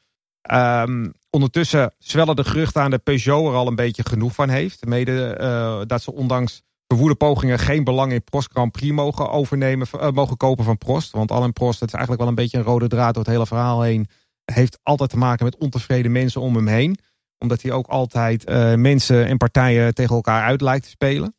Um, 0.51 1.13
ondertussen 1.29 1.93
zwellen 1.97 2.35
de 2.35 2.43
geruchten 2.43 2.81
aan 2.81 2.91
de 2.91 2.97
Peugeot 2.97 3.47
er 3.47 3.55
al 3.55 3.67
een 3.67 3.75
beetje 3.75 4.03
genoeg 4.03 4.33
van 4.33 4.49
heeft. 4.49 4.85
Mede 4.85 5.37
uh, 5.41 5.81
dat 5.85 6.01
ze 6.01 6.13
ondanks 6.13 6.61
verwoede 6.87 7.15
pogingen 7.15 7.59
geen 7.59 7.83
belang 7.83 8.11
in 8.11 8.23
Prost 8.23 8.49
Grand 8.51 8.71
Prix 8.71 8.93
mogen 8.93 9.29
overnemen, 9.29 9.87
mogen 10.13 10.37
kopen 10.37 10.63
van 10.63 10.77
Prost. 10.77 11.11
Want 11.11 11.31
Alain 11.31 11.53
Prost, 11.53 11.79
dat 11.79 11.87
is 11.87 11.93
eigenlijk 11.93 12.23
wel 12.23 12.31
een 12.31 12.43
beetje 12.43 12.57
een 12.57 12.63
rode 12.63 12.87
draad 12.87 13.13
door 13.13 13.23
het 13.23 13.31
hele 13.31 13.45
verhaal 13.45 13.81
heen. 13.81 14.07
Heeft 14.45 14.79
altijd 14.83 15.09
te 15.09 15.17
maken 15.17 15.45
met 15.45 15.57
ontevreden 15.57 16.11
mensen 16.11 16.41
om 16.41 16.55
hem 16.55 16.67
heen 16.67 16.97
omdat 17.39 17.61
hij 17.61 17.71
ook 17.71 17.87
altijd 17.87 18.49
uh, 18.49 18.73
mensen 18.73 19.25
en 19.25 19.37
partijen 19.37 19.93
tegen 19.93 20.15
elkaar 20.15 20.43
uit 20.43 20.61
lijkt 20.61 20.83
te 20.83 20.89
spelen. 20.89 21.35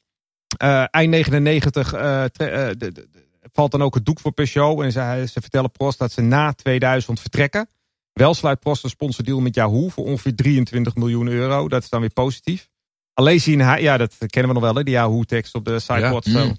Uh, 0.62 0.84
eind 0.90 1.10
99 1.10 1.94
uh, 1.94 2.00
de, 2.32 2.74
de, 2.78 3.08
valt 3.52 3.70
dan 3.70 3.82
ook 3.82 3.94
het 3.94 4.04
doek 4.04 4.20
voor 4.20 4.32
Peugeot. 4.32 4.82
En 4.82 4.92
ze, 4.92 5.24
ze 5.32 5.40
vertellen 5.40 5.70
Prost 5.70 5.98
dat 5.98 6.12
ze 6.12 6.20
na 6.20 6.52
2000 6.52 7.20
vertrekken. 7.20 7.68
Wel 8.12 8.34
sluit 8.34 8.60
Prost 8.60 8.84
een 8.84 8.90
sponsordeal 8.90 9.40
met 9.40 9.54
Yahoo 9.54 9.88
voor 9.88 10.04
ongeveer 10.04 10.34
23 10.34 10.94
miljoen 10.94 11.28
euro. 11.28 11.68
Dat 11.68 11.82
is 11.82 11.88
dan 11.88 12.00
weer 12.00 12.12
positief. 12.12 12.68
Alesi 13.14 13.52
in 13.52 13.58
ja, 13.58 13.96
dat 13.96 14.16
kennen 14.18 14.54
we 14.54 14.60
nog 14.60 14.62
wel, 14.62 14.74
hè, 14.74 14.82
die 14.82 14.94
Yahoo-tekst 14.94 15.54
op 15.54 15.64
de 15.64 15.78
site. 15.78 15.98
Ja. 15.98 16.20
Mm. 16.24 16.56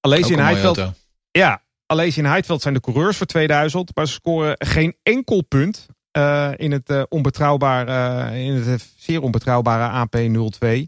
In 0.00 0.38
Heidveld. 0.38 0.92
Ja, 1.30 1.62
Alesi 1.86 2.18
in 2.18 2.26
Heidveld 2.26 2.62
zijn 2.62 2.74
de 2.74 2.80
coureurs 2.80 3.16
voor 3.16 3.26
2000. 3.26 3.96
Maar 3.96 4.06
ze 4.06 4.12
scoren 4.12 4.54
geen 4.58 4.96
enkel 5.02 5.42
punt 5.44 5.86
uh, 6.18 6.50
in 6.56 6.72
het 6.72 6.90
uh, 6.90 7.02
onbetrouwbare, 7.08 8.30
uh, 8.30 8.46
in 8.46 8.54
het 8.54 8.92
zeer 8.96 9.22
onbetrouwbare 9.22 10.06
AP02. 10.06 10.82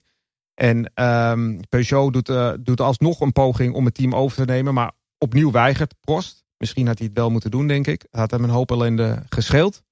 En 0.54 0.92
um, 1.04 1.60
Peugeot 1.68 2.12
doet, 2.12 2.32
doet 2.66 2.80
alsnog 2.80 3.20
een 3.20 3.32
poging 3.32 3.74
om 3.74 3.84
het 3.84 3.94
team 3.94 4.14
over 4.14 4.36
te 4.36 4.52
nemen, 4.52 4.74
maar 4.74 4.92
opnieuw 5.18 5.50
weigert 5.50 5.94
Prost. 6.00 6.44
Misschien 6.56 6.86
had 6.86 6.98
hij 6.98 7.06
het 7.06 7.16
wel 7.16 7.30
moeten 7.30 7.50
doen, 7.50 7.66
denk 7.66 7.86
ik. 7.86 8.06
Had 8.10 8.30
hem 8.30 8.44
een 8.44 8.50
hoop 8.50 8.70
ellende 8.70 9.22
gescheeld. 9.28 9.82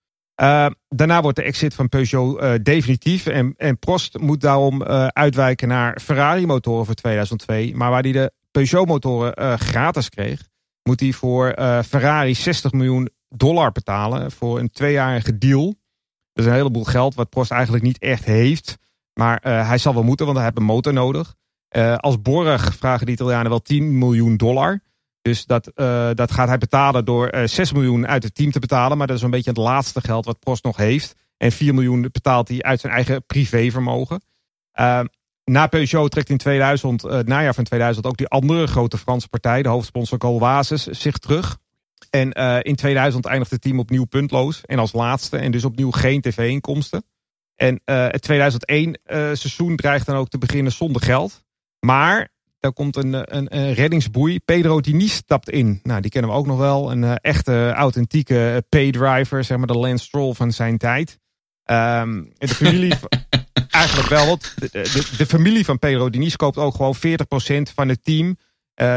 daarna 0.89 1.21
wordt 1.21 1.37
de 1.37 1.43
exit 1.43 1.75
van 1.75 1.89
Peugeot 1.89 2.65
definitief. 2.65 3.27
En, 3.27 3.55
en 3.57 3.79
Prost 3.79 4.19
moet 4.19 4.41
daarom 4.41 4.83
uitwijken 5.13 5.69
naar 5.69 6.01
Ferrari-motoren 6.01 6.87
voor 6.87 6.95
2002. 6.95 7.75
Maar 7.75 7.91
waar 7.91 8.03
hij 8.03 8.13
de 8.13 8.33
Peugeot-motoren 8.51 9.59
gratis 9.59 10.09
kreeg, 10.09 10.49
moet 10.83 11.01
hij 11.01 11.13
voor 11.13 11.53
Ferrari 11.85 12.35
60 12.35 12.73
miljoen 12.73 13.09
dollar 13.29 13.73
betalen 13.73 14.31
voor 14.31 14.59
een 14.59 14.71
tweejarige 14.71 15.39
deal. 15.39 15.65
Dat 16.33 16.45
is 16.45 16.47
een 16.47 16.57
heleboel 16.57 16.85
geld 16.85 17.15
wat 17.15 17.31
Prost 17.31 17.51
eigenlijk 17.51 17.85
niet 17.85 17.99
echt 17.99 18.25
heeft. 18.25 18.77
Maar 19.19 19.41
uh, 19.47 19.69
hij 19.69 19.79
zal 19.79 19.95
wel 19.95 20.03
moeten, 20.03 20.27
want 20.27 20.39
hij 20.39 20.47
heeft 20.47 20.59
een 20.59 20.65
motor 20.65 20.93
nodig. 20.93 21.35
Uh, 21.77 21.97
als 21.97 22.23
borg 22.23 22.75
vragen 22.75 23.07
de 23.07 23.13
Italianen 23.13 23.51
wel 23.51 23.63
10 23.63 23.99
miljoen 23.99 24.37
dollar. 24.37 24.81
Dus 25.23 25.47
dat, 25.47 25.71
uh, 25.75 26.11
dat 26.15 26.31
gaat 26.31 26.49
hij 26.49 26.59
betalen 26.59 27.05
door 27.05 27.31
6 27.45 27.73
miljoen 27.73 28.07
uit 28.07 28.23
het 28.23 28.35
team 28.35 28.51
te 28.51 28.59
betalen. 28.59 28.99
Maar 28.99 29.07
dat 29.07 29.17
is 29.17 29.23
een 29.23 29.31
beetje 29.31 29.51
het 29.51 29.59
laatste 29.59 30.01
geld 30.01 30.25
wat 30.25 30.39
Prost 30.39 30.65
nog 30.65 30.77
heeft. 30.77 31.15
En 31.37 31.53
4 31.53 31.75
miljoen 31.75 32.09
betaalt 32.13 32.49
hij 32.49 32.63
uit 32.63 32.81
zijn 32.81 32.93
eigen 32.93 33.27
privévermogen. 33.27 34.23
na 35.45 35.67
Peugeot 35.67 36.11
trekt 36.11 36.29
in 36.29 36.37
2000, 36.37 37.03
het 37.03 37.29
najaar 37.29 37.55
van 37.55 37.65
2000 37.65 38.07
ook 38.07 38.17
die 38.17 38.29
andere 38.29 38.67
grote 38.67 38.99
Franse 38.99 39.29
partij, 39.29 39.63
de 39.63 39.69
hoofdsponsor 39.69 40.19
Colwasis, 40.19 40.87
zich 40.87 41.19
terug. 41.19 41.59
En 42.11 42.39
uh, 42.39 42.59
in 42.63 42.77
2000 42.77 43.27
eindigt 43.27 43.51
het 43.51 43.61
team 43.61 43.79
opnieuw 43.79 44.05
puntloos. 44.05 44.61
En 44.65 44.79
als 44.79 44.93
laatste. 44.93 45.37
En 45.37 45.51
dus 45.51 45.65
opnieuw 45.65 45.91
geen 45.91 46.21
tv-inkomsten. 46.21 47.05
En 47.55 47.81
uh, 47.85 48.07
het 48.09 48.23
2001 48.23 48.89
uh, 48.89 49.17
seizoen 49.17 49.77
dreigt 49.77 50.07
dan 50.07 50.17
ook 50.17 50.29
te 50.29 50.39
beginnen 50.39 50.73
zonder 50.73 51.03
geld. 51.03 51.43
Maar 51.81 52.29
daar 52.61 52.73
komt 52.73 52.97
een, 52.97 53.37
een, 53.37 53.57
een 53.57 53.73
reddingsboei. 53.73 54.39
Pedro 54.39 54.81
Diniz 54.81 55.13
stapt 55.13 55.51
in. 55.51 55.81
Nou, 55.83 56.01
die 56.01 56.11
kennen 56.11 56.31
we 56.31 56.37
ook 56.37 56.47
nog 56.47 56.59
wel. 56.59 56.91
Een 56.91 57.19
echte 57.19 57.73
authentieke 57.73 58.65
paydriver. 58.69 59.45
Zeg 59.45 59.59
maar 59.59 59.67
de 59.67 59.79
Lance 59.79 60.05
Stroll 60.05 60.33
van 60.33 60.53
zijn 60.53 60.79
tijd. 60.79 61.19
Um, 61.65 62.33
de 62.39 62.49
familie... 62.49 62.95
eigenlijk 63.71 64.09
wel. 64.09 64.27
Wat, 64.27 64.55
de, 64.59 64.69
de, 64.71 65.15
de, 65.17 65.27
familie 65.27 65.65
van 65.65 65.79
Pedro 65.79 66.11
Diniz 66.11 66.37
koopt 66.37 66.57
ook 66.57 66.75
gewoon 66.75 66.97
40% 66.97 66.99
van 67.75 67.89
het 67.89 68.05
team. 68.05 68.37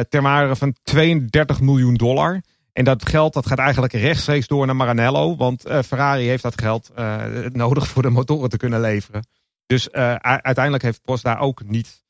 ter 0.09 0.21
waarde 0.21 0.55
van 0.55 0.75
32 0.83 1.61
miljoen 1.61 1.95
dollar. 1.95 2.41
En 2.73 2.83
dat 2.83 3.09
geld 3.09 3.33
dat 3.33 3.47
gaat 3.47 3.57
eigenlijk 3.57 3.93
rechtstreeks 3.93 4.47
door 4.47 4.65
naar 4.65 4.75
Maranello. 4.75 5.35
Want 5.35 5.67
uh, 5.67 5.79
Ferrari 5.81 6.27
heeft 6.27 6.43
dat 6.43 6.61
geld 6.61 6.91
uh, 6.99 7.23
nodig 7.51 7.87
voor 7.87 8.01
de 8.01 8.09
motoren 8.09 8.49
te 8.49 8.57
kunnen 8.57 8.81
leveren. 8.81 9.27
Dus 9.65 9.87
uh, 9.91 10.15
uiteindelijk 10.15 10.83
heeft 10.83 11.01
Prost 11.01 11.23
daar 11.23 11.39
ook 11.39 11.63
niet, 11.63 12.03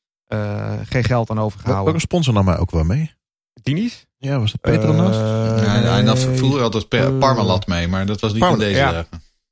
geen 0.82 1.04
geld 1.04 1.30
aan 1.30 1.40
overgehouden. 1.40 1.84
Welke 1.84 2.00
sponsor 2.00 2.34
nam 2.34 2.48
hij 2.48 2.58
ook 2.58 2.70
wel 2.70 2.84
mee? 2.84 3.14
Dini's? 3.62 4.06
Ja, 4.16 4.38
was 4.38 4.52
het 4.52 4.60
Petronas? 4.60 5.16
ja, 5.16 5.92
hij 5.92 6.02
nam 6.02 6.16
vroeger 6.16 6.62
altijd 6.62 6.88
Parmalat 7.18 7.66
mee, 7.66 7.88
maar 7.88 8.06
dat 8.06 8.20
was 8.20 8.30
niet 8.32 8.40
Parma, 8.40 8.54
in 8.56 8.60
deze 8.62 8.78
ja. 8.78 9.06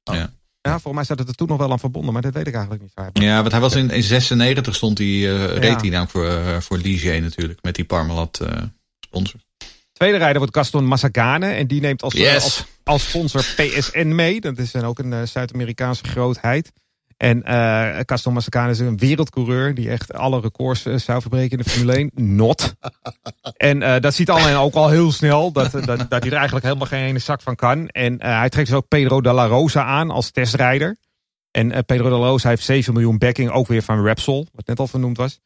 Oh. 0.04 0.14
ja. 0.14 0.30
Ja, 0.62 0.70
volgens 0.70 0.94
mij 0.94 1.04
staat 1.04 1.18
het 1.18 1.28
er 1.28 1.34
toen 1.34 1.48
nog 1.48 1.58
wel 1.58 1.70
aan 1.70 1.78
verbonden, 1.78 2.12
maar 2.12 2.22
dat 2.22 2.34
weet 2.34 2.46
ik 2.46 2.52
eigenlijk 2.52 2.82
niet. 2.82 2.92
Waar. 2.94 3.10
Ja, 3.12 3.40
want 3.40 3.52
hij 3.52 3.60
was 3.60 3.74
in, 3.74 3.90
in 3.90 4.02
96 4.02 4.74
stond 4.74 4.98
hij, 4.98 5.06
uh, 5.06 5.46
reed 5.46 5.62
Ja. 5.62 5.80
hij 5.80 5.88
nou 5.88 6.08
voor, 6.08 6.26
eh, 6.26 6.60
voor 6.60 6.78
Ligier 6.78 7.20
natuurlijk. 7.20 7.62
Met 7.62 7.74
die 7.74 7.84
Parmalat 7.84 8.40
eh 8.40 8.62
sponsor. 9.00 9.40
Tweede 10.00 10.18
rijder 10.18 10.38
wordt 10.38 10.56
Gaston 10.56 10.84
Massagane. 10.84 11.46
En 11.46 11.66
die 11.66 11.80
neemt 11.80 12.02
als, 12.02 12.14
Yes. 12.14 12.34
als, 12.34 12.64
als 12.84 13.08
sponsor 13.08 13.40
PSN 13.40 14.14
mee. 14.14 14.40
Dat 14.40 14.58
is 14.58 14.70
dan 14.70 14.84
ook 14.84 14.98
een 14.98 15.12
eh, 15.12 15.22
Zuid-Amerikaanse 15.22 16.04
grootheid. 16.04 16.72
En 17.16 17.42
eh 17.42 18.00
Gaston 18.06 18.32
Massagane 18.32 18.70
is 18.70 18.78
een 18.78 18.98
wereldcoureur. 18.98 19.74
Die 19.74 19.90
echt 19.90 20.12
alle 20.12 20.40
records 20.40 20.84
eh, 20.86 20.94
zou 20.96 21.20
verbreken 21.20 21.58
in 21.58 21.64
de 21.64 21.70
Formule 21.70 21.92
1. 21.96 22.10
Not. 22.14 22.74
En 23.56 23.82
eh, 23.82 24.00
dat 24.00 24.14
ziet 24.14 24.30
alleen 24.30 24.56
ook 24.56 24.74
al 24.74 24.88
heel 24.88 25.12
snel. 25.12 25.52
Dat, 25.52 25.72
dat, 25.72 25.86
dat 25.86 26.10
hij 26.10 26.20
er 26.30 26.32
eigenlijk 26.32 26.64
helemaal 26.64 26.86
geen 26.86 27.04
ene 27.04 27.18
zak 27.18 27.42
van 27.42 27.56
kan. 27.56 27.88
En 27.88 28.18
eh, 28.18 28.38
hij 28.38 28.48
trekt 28.48 28.68
dus 28.68 28.76
ook 28.76 28.88
Pedro 28.88 29.20
de 29.20 29.32
la 29.32 29.46
Rosa 29.46 29.84
aan 29.84 30.10
als 30.10 30.30
testrijder. 30.30 30.96
En 31.50 31.72
eh, 31.72 31.78
Pedro 31.86 32.08
de 32.08 32.14
la 32.16 32.26
Rosa 32.26 32.48
heeft 32.48 32.64
7 32.64 32.92
miljoen 32.92 33.18
backing. 33.18 33.50
Ook 33.50 33.66
weer 33.66 33.82
van 33.82 34.02
Repsol. 34.04 34.46
Wat 34.52 34.66
net 34.66 34.78
al 34.78 34.86
vernoemd 34.86 35.16
was. 35.16 35.40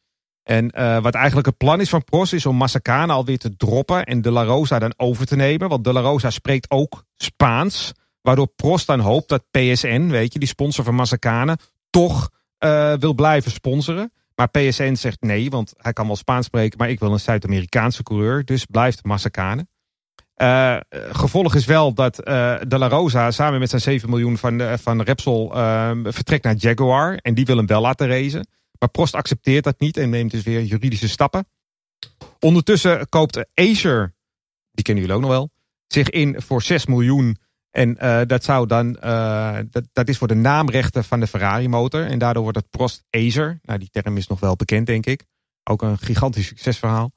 En 0.45 0.71
eh, 0.71 1.01
wat 1.01 1.13
eigenlijk 1.13 1.47
het 1.47 1.57
plan 1.57 1.81
is 1.81 1.89
van 1.89 2.03
Prost 2.03 2.33
is 2.33 2.45
om 2.45 2.55
Massacane 2.55 3.13
alweer 3.13 3.37
te 3.37 3.55
droppen 3.55 4.03
en 4.03 4.21
De 4.21 4.31
La 4.31 4.43
Rosa 4.43 4.79
dan 4.79 4.93
over 4.97 5.25
te 5.25 5.35
nemen. 5.35 5.69
Want 5.69 5.83
De 5.83 5.93
La 5.93 6.01
Rosa 6.01 6.29
spreekt 6.29 6.71
ook 6.71 7.03
Spaans. 7.15 7.91
Waardoor 8.21 8.47
Prost 8.55 8.87
dan 8.87 8.99
hoopt 8.99 9.29
dat 9.29 9.43
PSN, 9.51 10.07
weet 10.07 10.33
je, 10.33 10.39
die 10.39 10.47
sponsor 10.47 10.83
van 10.83 10.95
Massacane, 10.95 11.57
toch 11.89 12.29
eh, 12.57 12.93
wil 12.93 13.13
blijven 13.13 13.51
sponsoren. 13.51 14.11
Maar 14.35 14.49
PSN 14.49 14.93
zegt 14.93 15.21
nee, 15.21 15.49
want 15.49 15.73
hij 15.77 15.93
kan 15.93 16.07
wel 16.07 16.15
Spaans 16.15 16.45
spreken, 16.45 16.77
maar 16.77 16.89
ik 16.89 16.99
wil 16.99 17.11
een 17.11 17.19
Zuid-Amerikaanse 17.19 18.03
coureur. 18.03 18.45
Dus 18.45 18.65
blijft 18.65 19.03
Massacane. 19.03 19.67
Eh, 20.35 20.77
gevolg 20.91 21.55
is 21.55 21.65
wel 21.65 21.93
dat 21.93 22.19
eh, 22.19 22.55
De 22.67 22.77
La 22.77 22.87
Rosa 22.87 23.31
samen 23.31 23.59
met 23.59 23.69
zijn 23.69 23.81
7 23.81 24.09
miljoen 24.09 24.37
van, 24.37 24.61
van 24.81 25.01
Repsol 25.01 25.55
eh, 25.55 25.91
vertrekt 26.03 26.43
naar 26.43 26.55
Jaguar. 26.55 27.17
En 27.21 27.33
die 27.33 27.45
wil 27.45 27.57
hem 27.57 27.65
wel 27.65 27.81
laten 27.81 28.07
racen. 28.07 28.47
Maar 28.79 28.89
Prost 28.89 29.13
accepteert 29.13 29.63
dat 29.63 29.79
niet 29.79 29.97
en 29.97 30.09
neemt 30.09 30.31
dus 30.31 30.43
weer 30.43 30.63
juridische 30.63 31.09
stappen. 31.09 31.47
Ondertussen 32.39 33.09
koopt 33.09 33.45
Acer, 33.53 34.13
die 34.71 34.83
kennen 34.83 35.03
jullie 35.03 35.17
ook 35.17 35.25
nog 35.27 35.37
wel, 35.37 35.51
zich 35.87 36.09
in 36.09 36.41
voor 36.41 36.61
6 36.61 36.85
miljoen. 36.85 37.37
En 37.71 37.97
eh, 37.97 38.21
dat 38.27 38.43
zou 38.43 38.67
dan, 38.67 38.95
eh, 38.95 39.57
dat, 39.69 39.83
dat 39.93 40.07
is 40.07 40.17
voor 40.17 40.27
de 40.27 40.35
naamrechten 40.35 41.03
van 41.03 41.19
de 41.19 41.27
Ferrari 41.27 41.67
motor. 41.67 42.05
En 42.05 42.19
daardoor 42.19 42.43
wordt 42.43 42.57
het 42.57 42.69
Prost 42.69 43.03
Acer. 43.09 43.59
Nou, 43.61 43.79
die 43.79 43.89
term 43.91 44.17
is 44.17 44.27
nog 44.27 44.39
wel 44.39 44.55
bekend, 44.55 44.87
denk 44.87 45.05
ik. 45.05 45.25
Ook 45.63 45.81
een 45.81 45.97
gigantisch 45.97 46.47
succesverhaal. 46.47 47.11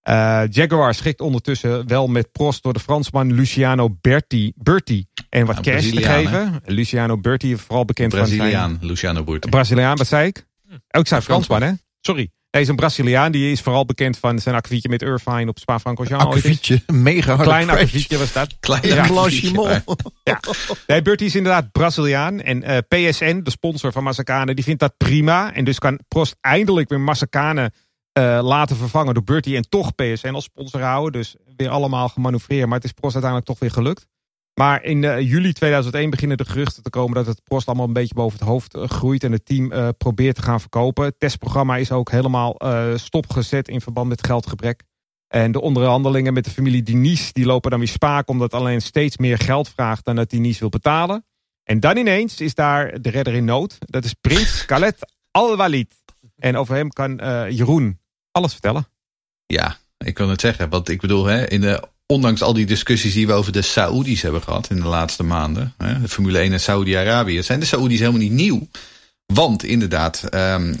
Eh, 0.00 0.42
Jaguar 0.50 0.94
schikt 0.94 1.20
ondertussen 1.20 1.88
wel 1.88 2.06
met 2.06 2.32
Prost 2.32 2.62
door 2.62 2.72
de 2.72 2.80
Fransman 2.80 3.32
Luciano 3.32 3.96
Berti, 4.00 4.52
Berti 4.56 5.06
en 5.28 5.46
wat 5.46 5.64
Ja, 5.64 5.72
cash 5.72 5.88
te 5.88 5.90
Braziliaan, 5.90 6.24
geven. 6.24 6.60
Luciano 6.64 7.18
Berti, 7.18 7.56
vooral 7.56 7.84
bekend 7.84 8.14
van 8.14 8.26
zijn... 8.26 8.38
Braziliaan, 8.38 8.78
Luciano 8.80 9.24
Burti. 9.24 9.48
Braziliaan, 9.48 9.96
wat 9.96 10.06
zei 10.06 10.26
ik? 10.26 10.46
Ook 10.90 11.06
zijn 11.06 11.22
Fransman. 11.22 11.62
Hè? 11.62 11.72
Sorry. 12.00 12.30
Deze 12.50 12.70
een 12.70 12.76
Braziliaan, 12.76 13.32
die 13.32 13.52
is 13.52 13.60
vooral 13.60 13.84
bekend 13.84 14.18
van 14.18 14.38
zijn 14.38 14.54
akkefietje 14.54 14.88
met 14.88 15.02
Irvine 15.02 15.48
op 15.48 15.58
Spa-Francorchamps. 15.58 16.24
Akkefietje, 16.24 16.82
mega 16.92 17.28
harde 17.28 17.44
Klein 17.44 17.70
akkefietje 17.70 18.18
was 18.18 18.32
dat. 18.32 18.56
Kleine 18.60 18.94
Ja. 18.94 19.06
Blanchiment. 19.06 19.84
Ja. 20.24 20.40
Nee, 20.86 21.02
Bertie 21.02 21.26
is 21.26 21.34
inderdaad 21.34 21.72
Braziliaan. 21.72 22.40
En 22.40 22.62
eh, 22.62 22.78
PSN, 22.88 23.40
de 23.42 23.50
sponsor 23.50 23.92
van 23.92 24.02
Massacane, 24.02 24.54
die 24.54 24.64
vindt 24.64 24.80
dat 24.80 24.96
prima. 24.96 25.54
En 25.54 25.64
dus 25.64 25.78
kan 25.78 26.00
Prost 26.08 26.36
eindelijk 26.40 26.88
weer 26.88 27.00
Massacane 27.00 27.72
eh, 28.12 28.38
laten 28.42 28.76
vervangen 28.76 29.14
door 29.14 29.24
Bertie. 29.24 29.56
En 29.56 29.68
toch 29.68 29.94
PSN 29.94 30.28
als 30.28 30.44
sponsor 30.44 30.80
houden. 30.80 31.12
Dus 31.12 31.36
weer 31.56 31.68
allemaal 31.68 32.08
gemanoeuvreerd. 32.08 32.66
Maar 32.66 32.76
het 32.76 32.84
is 32.84 32.92
Prost 32.92 33.14
uiteindelijk 33.14 33.50
toch 33.50 33.60
weer 33.60 33.70
gelukt. 33.70 34.06
Maar 34.54 34.84
in 34.84 35.04
eh, 35.04 35.20
juli 35.20 35.52
2001 35.52 36.10
beginnen 36.10 36.36
de 36.36 36.44
geruchten 36.44 36.82
te 36.82 36.90
komen 36.90 37.14
dat 37.14 37.26
het 37.26 37.44
Prost 37.44 37.66
allemaal 37.66 37.86
een 37.86 37.92
beetje 37.92 38.14
boven 38.14 38.38
het 38.38 38.48
hoofd 38.48 38.74
eh, 38.74 38.88
groeit. 38.88 39.24
En 39.24 39.32
het 39.32 39.46
team 39.46 39.72
eh, 39.72 39.88
probeert 39.98 40.34
te 40.34 40.42
gaan 40.42 40.60
verkopen. 40.60 41.04
Het 41.04 41.18
testprogramma 41.18 41.76
is 41.76 41.92
ook 41.92 42.10
helemaal 42.10 42.60
stopgezet 42.94 43.68
in 43.68 43.80
verband 43.80 44.08
met 44.08 44.26
geldgebrek. 44.26 44.82
En 45.28 45.52
de 45.52 45.60
onderhandelingen 45.60 46.32
met 46.32 46.44
de 46.44 46.50
familie 46.50 46.82
Diniz 46.82 47.32
die 47.32 47.46
lopen 47.46 47.70
dan 47.70 47.78
weer 47.78 47.88
spaak. 47.88 48.28
Omdat 48.28 48.54
alleen 48.54 48.82
steeds 48.82 49.16
meer 49.16 49.38
geld 49.38 49.68
vraagt 49.68 50.04
dan 50.04 50.16
dat 50.16 50.30
Diniz 50.30 50.58
wil 50.58 50.68
betalen. 50.68 51.24
En 51.64 51.80
dan 51.80 51.96
ineens 51.96 52.40
is 52.40 52.54
daar 52.54 53.00
de 53.02 53.10
redder 53.10 53.34
in 53.34 53.44
nood. 53.44 53.76
Dat 53.78 54.04
is 54.04 54.14
prins 54.14 54.64
Khaled 54.66 55.12
Al-Walid. 55.30 55.94
En 56.36 56.56
over 56.56 56.74
hem 56.74 56.88
kan 56.88 57.16
Jeroen 57.48 58.00
alles 58.30 58.52
vertellen. 58.52 58.86
Ja, 59.46 59.76
ik 59.98 60.18
wil 60.18 60.28
het 60.28 60.40
zeggen. 60.40 60.68
Want 60.68 60.88
ik 60.88 61.00
bedoel, 61.00 61.24
hè, 61.24 61.48
in 61.48 61.60
de, 61.60 61.88
ondanks 62.06 62.42
al 62.42 62.52
die 62.52 62.66
discussies 62.66 63.14
die 63.14 63.26
we 63.26 63.32
over 63.32 63.52
de 63.52 63.62
Saoedi's 63.62 64.22
hebben 64.22 64.42
gehad 64.42 64.70
in 64.70 64.76
de 64.76 64.88
laatste 64.88 65.22
maanden. 65.22 65.74
Hè, 65.78 66.00
de 66.00 66.08
Formule 66.08 66.38
1 66.38 66.52
en 66.52 66.60
Saudi-Arabië. 66.60 67.42
Zijn 67.42 67.60
de 67.60 67.66
Saoedi's 67.66 67.98
helemaal 67.98 68.20
niet 68.20 68.32
nieuw. 68.32 68.68
Want 69.26 69.64
inderdaad, 69.64 70.22
ehm, 70.22 70.74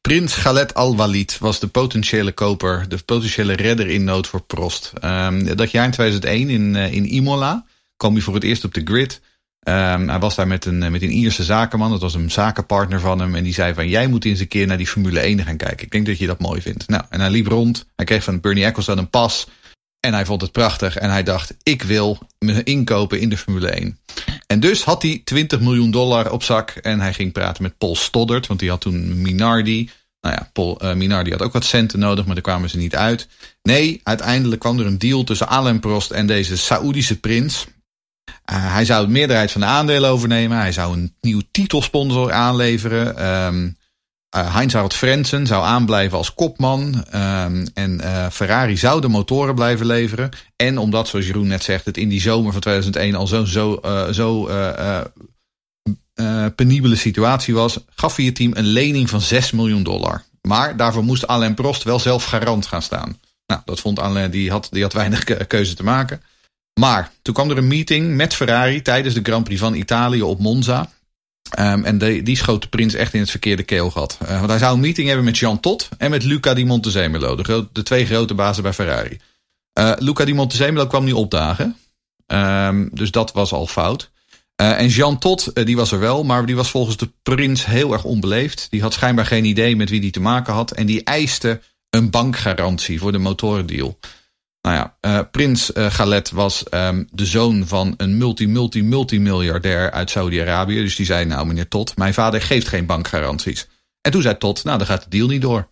Prins 0.00 0.34
Khaled 0.34 0.74
Al-Walid 0.74 1.38
was 1.38 1.60
de 1.60 1.66
potentiële 1.66 2.32
koper. 2.32 2.88
De 2.88 2.96
potentiële 2.96 3.52
redder 3.52 3.88
in 3.88 4.04
nood 4.04 4.26
voor 4.26 4.42
Prost. 4.42 4.92
Ehm, 5.00 5.56
dat 5.56 5.70
jaar 5.70 5.84
in 5.84 5.90
2001 5.90 6.48
in, 6.48 6.76
eh, 6.76 6.92
in 6.92 7.14
Imola 7.14 7.64
kwam 7.96 8.12
hij 8.12 8.22
voor 8.22 8.34
het 8.34 8.44
eerst 8.44 8.64
op 8.64 8.74
de 8.74 8.80
grid. 8.84 9.20
Ehm, 9.60 10.08
hij 10.08 10.18
was 10.18 10.34
daar 10.34 10.46
met 10.46 10.64
een, 10.64 10.78
met 10.78 11.02
een 11.02 11.10
Ierse 11.10 11.44
zakenman. 11.44 11.90
Dat 11.90 12.00
was 12.00 12.14
een 12.14 12.30
zakenpartner 12.30 13.00
van 13.00 13.18
hem. 13.18 13.34
En 13.34 13.44
die 13.44 13.52
zei 13.52 13.74
van, 13.74 13.88
jij 13.88 14.06
moet 14.06 14.24
eens 14.24 14.40
een 14.40 14.48
keer 14.48 14.66
naar 14.66 14.76
die 14.76 14.86
Formule 14.86 15.20
1 15.20 15.44
gaan 15.44 15.56
kijken. 15.56 15.84
Ik 15.84 15.90
denk 15.90 16.06
dat 16.06 16.18
je 16.18 16.26
dat 16.26 16.40
mooi 16.40 16.60
vindt. 16.60 16.88
Nou, 16.88 17.02
en 17.08 17.20
hij 17.20 17.30
liep 17.30 17.46
rond. 17.46 17.86
Hij 17.96 18.04
kreeg 18.04 18.24
van 18.24 18.40
Bernie 18.40 18.64
Ecclestone 18.64 19.00
een 19.00 19.10
pas. 19.10 19.46
En 20.00 20.14
hij 20.14 20.24
vond 20.24 20.40
het 20.40 20.52
prachtig. 20.52 20.96
En 20.96 21.10
hij 21.10 21.22
dacht, 21.22 21.54
ik 21.62 21.82
wil 21.82 22.18
me 22.38 22.62
inkopen 22.62 23.20
in 23.20 23.28
de 23.28 23.36
Formule 23.36 23.68
1. 23.68 23.98
En 24.46 24.60
dus 24.60 24.84
had 24.84 25.02
hij 25.02 25.20
20 25.24 25.60
miljoen 25.60 25.90
dollar 25.90 26.32
op 26.32 26.42
zak. 26.42 26.70
En 26.70 27.00
hij 27.00 27.12
ging 27.12 27.32
praten 27.32 27.62
met 27.62 27.78
Paul 27.78 27.96
Stoddard. 27.96 28.46
Want 28.46 28.60
die 28.60 28.70
had 28.70 28.80
toen 28.80 29.22
Minardi. 29.22 29.90
Nou 30.20 30.34
ja, 30.34 30.50
Paul 30.52 30.80
eh, 30.80 30.94
Minardi 30.94 31.30
had 31.30 31.42
ook 31.42 31.52
wat 31.52 31.64
centen 31.64 31.98
nodig. 31.98 32.24
Maar 32.24 32.34
daar 32.34 32.42
kwamen 32.42 32.70
ze 32.70 32.76
niet 32.76 32.96
uit. 32.96 33.28
Nee, 33.62 34.00
uiteindelijk 34.02 34.60
kwam 34.60 34.78
er 34.78 34.86
een 34.86 34.98
deal 34.98 35.24
tussen 35.24 35.48
Alain 35.48 35.80
Prost 35.80 36.10
en 36.10 36.26
deze 36.26 36.56
Saoedische 36.56 37.20
prins. 37.20 37.66
Uh, 38.52 38.72
hij 38.72 38.84
zou 38.84 39.06
de 39.06 39.12
meerderheid 39.12 39.52
van 39.52 39.60
de 39.60 39.66
aandelen 39.66 40.10
overnemen. 40.10 40.58
Hij 40.58 40.72
zou 40.72 40.96
een 40.96 41.14
nieuw 41.20 41.40
titelsponsor 41.50 42.32
aanleveren. 42.32 43.26
Um, 43.26 43.76
uh, 44.36 44.54
Heinz-Harald 44.54 44.94
Frentzen 44.94 45.46
zou 45.46 45.64
aanblijven 45.64 46.18
als 46.18 46.34
kopman. 46.34 47.04
Um, 47.14 47.66
en 47.74 48.00
uh, 48.00 48.26
Ferrari 48.30 48.76
zou 48.76 49.00
de 49.00 49.08
motoren 49.08 49.54
blijven 49.54 49.86
leveren. 49.86 50.30
En 50.56 50.78
omdat, 50.78 51.08
zoals 51.08 51.26
Jeroen 51.26 51.46
net 51.46 51.62
zegt, 51.62 51.84
het 51.84 51.96
in 51.96 52.08
die 52.08 52.20
zomer 52.20 52.52
van 52.52 52.60
2001 52.60 53.14
al 53.14 53.26
zo'n 53.26 53.46
zo, 53.46 53.80
zo, 54.12 54.12
zo 54.12 54.48
penibele 56.54 56.96
situatie 56.96 57.54
was, 57.54 57.78
gaf 57.94 58.16
hij 58.16 58.24
het 58.24 58.34
team 58.34 58.52
een 58.54 58.66
lening 58.66 59.10
van 59.10 59.20
6 59.20 59.50
miljoen 59.50 59.82
dollar. 59.82 60.22
Maar 60.42 60.76
daarvoor 60.76 61.04
moest 61.04 61.26
Alain 61.26 61.54
Prost 61.54 61.82
wel 61.82 61.98
zelf 61.98 62.24
garant 62.24 62.66
gaan 62.66 62.82
staan. 62.82 63.18
Nou, 63.46 63.60
dat 63.64 63.80
vond 63.80 63.98
Alain, 63.98 64.30
die 64.30 64.50
had, 64.50 64.68
die 64.70 64.82
had 64.82 64.92
weinig 64.92 65.46
keuze 65.46 65.74
te 65.74 65.82
maken. 65.82 66.22
Maar 66.80 67.12
toen 67.22 67.34
kwam 67.34 67.50
er 67.50 67.58
een 67.58 67.68
meeting 67.68 68.16
met 68.16 68.34
Ferrari 68.34 68.82
tijdens 68.82 69.14
de 69.14 69.20
Grand 69.22 69.44
Prix 69.44 69.60
van 69.60 69.74
Italië 69.74 70.22
op 70.22 70.40
Monza. 70.40 70.90
Um, 71.58 71.84
en 71.84 71.98
de, 71.98 72.22
die 72.22 72.36
schoot 72.36 72.62
de 72.62 72.68
prins 72.68 72.94
echt 72.94 73.14
in 73.14 73.20
het 73.20 73.30
verkeerde 73.30 73.62
keelgat. 73.62 74.18
Uh, 74.22 74.36
want 74.38 74.50
hij 74.50 74.58
zou 74.58 74.74
een 74.74 74.80
meeting 74.80 75.06
hebben 75.06 75.24
met 75.24 75.38
Jean 75.38 75.60
Todt 75.60 75.88
en 75.98 76.10
met 76.10 76.24
Luca 76.24 76.54
di 76.54 76.64
Montezemolo. 76.64 77.36
De, 77.36 77.66
de 77.72 77.82
twee 77.82 78.06
grote 78.06 78.34
bazen 78.34 78.62
bij 78.62 78.72
Ferrari. 78.72 79.20
Uh, 79.78 79.92
Luca 79.98 80.24
di 80.24 80.34
Montezemolo 80.34 80.86
kwam 80.86 81.04
niet 81.04 81.14
opdagen. 81.14 81.76
Um, 82.26 82.90
dus 82.92 83.10
dat 83.10 83.32
was 83.32 83.52
al 83.52 83.66
fout. 83.66 84.10
Uh, 84.60 84.80
en 84.80 84.88
Jean 84.88 85.18
Todt, 85.18 85.66
die 85.66 85.76
was 85.76 85.92
er 85.92 85.98
wel, 85.98 86.24
maar 86.24 86.46
die 86.46 86.56
was 86.56 86.70
volgens 86.70 86.96
de 86.96 87.10
prins 87.22 87.66
heel 87.66 87.92
erg 87.92 88.04
onbeleefd. 88.04 88.66
Die 88.70 88.82
had 88.82 88.92
schijnbaar 88.92 89.26
geen 89.26 89.44
idee 89.44 89.76
met 89.76 89.90
wie 89.90 90.00
die 90.00 90.10
te 90.10 90.20
maken 90.20 90.52
had. 90.52 90.70
En 90.70 90.86
die 90.86 91.04
eiste 91.04 91.60
een 91.90 92.10
bankgarantie 92.10 92.98
voor 92.98 93.12
de 93.12 93.18
motorendeal. 93.18 93.98
Nou 94.62 94.76
ja, 94.76 94.96
uh, 95.00 95.20
prins 95.30 95.70
uh, 95.70 95.86
Khaled 95.86 96.30
was 96.30 96.64
um, 96.70 97.08
de 97.12 97.26
zoon 97.26 97.66
van 97.66 97.94
een 97.96 98.18
multi-multi-multimiljardair 98.18 99.90
uit 99.90 100.10
Saudi-Arabië. 100.10 100.82
Dus 100.82 100.96
die 100.96 101.06
zei, 101.06 101.24
nou 101.24 101.46
meneer 101.46 101.68
Tot, 101.68 101.96
mijn 101.96 102.14
vader 102.14 102.42
geeft 102.42 102.68
geen 102.68 102.86
bankgaranties. 102.86 103.68
En 104.00 104.10
toen 104.10 104.22
zei 104.22 104.38
Tot, 104.38 104.64
nou 104.64 104.78
dan 104.78 104.86
gaat 104.86 105.02
de 105.02 105.08
deal 105.08 105.28
niet 105.28 105.42
door. 105.42 105.68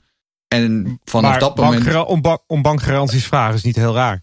En 0.48 1.00
vanaf 1.04 1.30
maar 1.30 1.40
dat 1.40 1.56
moment... 1.56 1.74
Bankgara 1.74 2.02
om, 2.02 2.20
ba 2.20 2.38
om 2.46 2.62
bankgaranties 2.62 3.26
vragen 3.26 3.54
is 3.54 3.62
niet 3.62 3.76
heel 3.76 3.94
raar. 3.94 4.22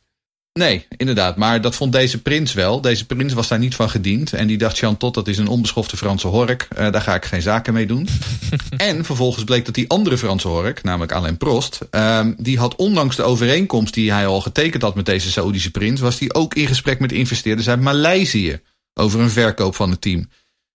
Nee, 0.60 0.86
inderdaad. 0.98 1.36
Maar 1.36 1.62
dat 1.62 1.76
vond 1.76 1.92
deze 1.92 2.22
prins 2.22 2.54
wel. 2.54 2.82
Deze 2.82 3.06
prins 3.06 3.34
was 3.34 3.48
daar 3.48 3.60
niet 3.60 3.76
van 3.76 3.90
gediend. 3.90 4.34
En 4.34 4.48
die 4.48 4.58
dacht, 4.58 4.78
Jean 4.78 4.98
Tot, 4.98 5.14
dat 5.14 5.28
is 5.28 5.38
een 5.38 5.48
onbeschofte 5.48 5.98
Franse 5.98 6.28
hork. 6.28 6.68
Uh, 6.72 6.92
daar 6.92 7.02
ga 7.02 7.16
ik 7.16 7.26
geen 7.26 7.42
zaken 7.42 7.74
mee 7.74 7.86
doen. 7.86 8.08
en 8.78 9.06
vervolgens 9.06 9.44
bleek 9.44 9.66
dat 9.66 9.76
die 9.76 9.90
andere 9.90 10.18
Franse 10.18 10.48
hork, 10.48 10.84
namelijk 10.84 11.12
Alain 11.12 11.38
Prost... 11.38 11.80
Uh, 11.92 12.28
die 12.38 12.58
had 12.58 12.76
ondanks 12.76 13.16
de 13.16 13.24
overeenkomst 13.24 13.94
die 13.94 14.12
hij 14.12 14.28
al 14.28 14.42
getekend 14.42 14.82
had 14.82 14.96
met 14.96 15.06
deze 15.06 15.32
Saoedische 15.32 15.72
prins... 15.72 16.02
was 16.02 16.18
die 16.18 16.34
ook 16.34 16.54
in 16.54 16.68
gesprek 16.68 17.00
met 17.00 17.12
investeerders 17.12 17.70
uit 17.70 17.82
Maleisië... 17.82 18.60
over 18.94 19.20
een 19.20 19.30
verkoop 19.30 19.76
van 19.76 19.90
het 19.90 20.02
team. 20.02 20.30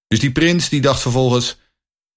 Dus 0.07 0.21
die 0.21 0.33
prins 0.33 0.69
die 0.69 0.81
dacht 0.81 1.01
vervolgens... 1.01 1.57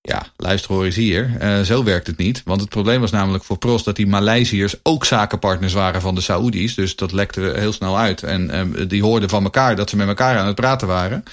Ja, 0.06 0.26
luister 0.38 0.74
hoor 0.74 0.86
eens 0.86 0.95
hier. 0.95 1.38
Uh, 1.41 1.62
zo 1.62 1.84
werkt 1.84 2.08
het 2.08 2.18
niet. 2.18 2.41
Want 2.45 2.62
het 2.62 2.70
probleem 2.70 2.99
was 2.99 3.12
namelijk 3.12 3.43
voor 3.43 3.58
Prost 3.58 3.86
dat 3.86 3.95
die 3.95 4.08
Maleisiërs 4.08 4.76
ook 4.84 5.06
zakenpartners 5.06 5.74
waren 5.74 6.01
van 6.01 6.16
de 6.16 6.22
Saoedi's. 6.22 6.76
Dus 6.76 6.95
dat 6.95 7.12
lekte 7.12 7.54
heel 7.56 7.74
snel 7.74 7.97
uit. 7.97 8.24
En 8.24 8.72
uh, 8.76 8.88
die 8.88 9.04
hoorden 9.04 9.30
van 9.30 9.43
elkaar 9.43 9.76
dat 9.76 9.89
ze 9.89 9.95
met 9.95 10.08
elkaar 10.08 10.38
aan 10.38 10.47
het 10.47 10.56
praten 10.56 10.88
waren. 10.88 11.24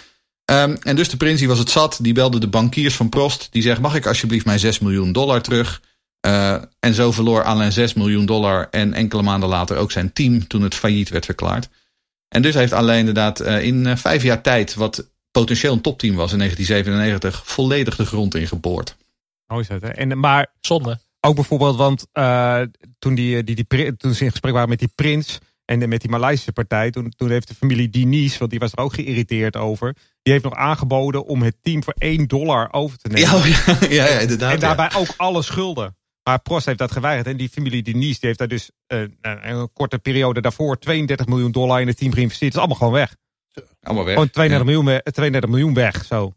Um, 0.50 0.76
en 0.82 0.96
dus 0.96 1.08
de 1.08 1.16
prins 1.16 1.42
was 1.42 1.58
het 1.58 1.70
zat. 1.70 1.98
Die 2.00 2.12
belde 2.12 2.38
de 2.38 2.48
bankiers 2.48 2.96
van 2.96 3.08
Prost. 3.08 3.48
Die 3.50 3.62
zegt, 3.62 3.80
mag 3.80 3.94
ik 3.94 4.06
alsjeblieft 4.06 4.44
mijn 4.44 4.58
6 4.58 4.78
miljoen 4.78 5.12
dollar 5.12 5.42
terug? 5.42 5.82
Uh, 6.26 6.54
en 6.80 6.94
zo 6.94 7.12
verloor 7.12 7.44
Alain 7.44 7.72
6 7.72 7.94
miljoen 7.94 8.26
dollar. 8.26 8.68
En 8.70 8.94
enkele 8.94 9.22
maanden 9.22 9.48
later 9.48 9.76
ook 9.76 9.92
zijn 9.92 10.12
team 10.12 10.46
toen 10.46 10.62
het 10.62 10.74
failliet 10.74 11.08
werd 11.08 11.24
verklaard. 11.24 11.68
En 12.28 12.42
dus 12.42 12.54
heeft 12.54 12.72
Alain 12.72 12.98
inderdaad 12.98 13.40
uh, 13.40 13.62
in 13.62 13.96
vijf 13.96 14.22
jaar 14.22 14.42
tijd... 14.42 14.74
wat 14.74 15.08
potentieel 15.30 15.72
een 15.72 15.80
topteam 15.80 16.14
was 16.16 16.32
in 16.32 16.38
1997... 16.38 17.52
volledig 17.52 17.96
de 17.96 18.06
grond 18.06 18.34
ingeboord. 18.34 18.96
Oh 19.46 19.60
is 19.60 19.68
dat, 19.68 19.82
hè? 19.82 19.88
En, 19.88 20.18
maar 20.18 20.46
Zonde. 20.60 21.00
ook 21.20 21.34
bijvoorbeeld, 21.34 21.76
want 21.76 22.06
uh, 22.12 22.60
toen, 22.98 23.14
die, 23.14 23.44
die, 23.44 23.54
die, 23.54 23.64
pri- 23.64 23.96
toen 23.96 24.14
ze 24.14 24.24
in 24.24 24.30
gesprek 24.30 24.52
waren 24.52 24.68
met 24.68 24.78
die 24.78 24.92
prins... 24.94 25.38
en 25.64 25.88
met 25.88 26.00
die 26.00 26.10
Maleisische 26.10 26.52
partij... 26.52 26.90
Toen, 26.90 27.12
toen 27.16 27.30
heeft 27.30 27.48
de 27.48 27.54
familie 27.54 27.88
Diniz, 27.88 28.38
want 28.38 28.50
die 28.50 28.60
was 28.60 28.72
er 28.72 28.78
ook 28.78 28.94
geïrriteerd 28.94 29.56
over... 29.56 29.94
die 30.22 30.32
heeft 30.32 30.44
nog 30.44 30.54
aangeboden 30.54 31.26
om 31.26 31.42
het 31.42 31.56
team 31.62 31.84
voor 31.84 31.94
1 31.98 32.26
dollar 32.26 32.72
over 32.72 32.98
te 32.98 33.08
nemen. 33.08 33.30
Ja, 33.30 33.36
oh 33.36 33.46
ja, 33.46 33.76
ja, 34.04 34.08
ja, 34.08 34.18
inderdaad. 34.18 34.52
en 34.52 34.60
daarbij 34.60 34.88
ja. 34.92 34.98
ook 34.98 35.14
alle 35.16 35.42
schulden. 35.42 35.94
Maar 36.22 36.40
Prost 36.40 36.66
heeft 36.66 36.78
dat 36.78 36.92
geweigerd. 36.92 37.26
En 37.26 37.36
die 37.36 37.48
familie 37.48 37.82
Diniz 37.82 38.18
die 38.18 38.26
heeft 38.26 38.38
daar 38.38 38.48
dus 38.48 38.70
uh, 38.88 39.02
een 39.20 39.72
korte 39.72 39.98
periode 39.98 40.40
daarvoor 40.40 40.78
32 40.78 41.26
miljoen 41.26 41.52
dollar 41.52 41.80
in 41.80 41.86
het 41.86 41.96
team 41.96 42.12
geïnvesteerd. 42.12 42.52
Dat 42.52 42.62
is 42.62 42.68
allemaal 42.68 42.88
gewoon 42.88 43.00
weg. 43.00 43.16
Allemaal 43.82 44.04
weg. 44.04 44.14
Gewoon 44.14 44.30
32, 44.30 44.74
ja. 44.74 44.80
miljoen, 44.82 45.00
32 45.12 45.50
miljoen 45.50 45.74
weg. 45.74 46.04
Zo. 46.04 46.34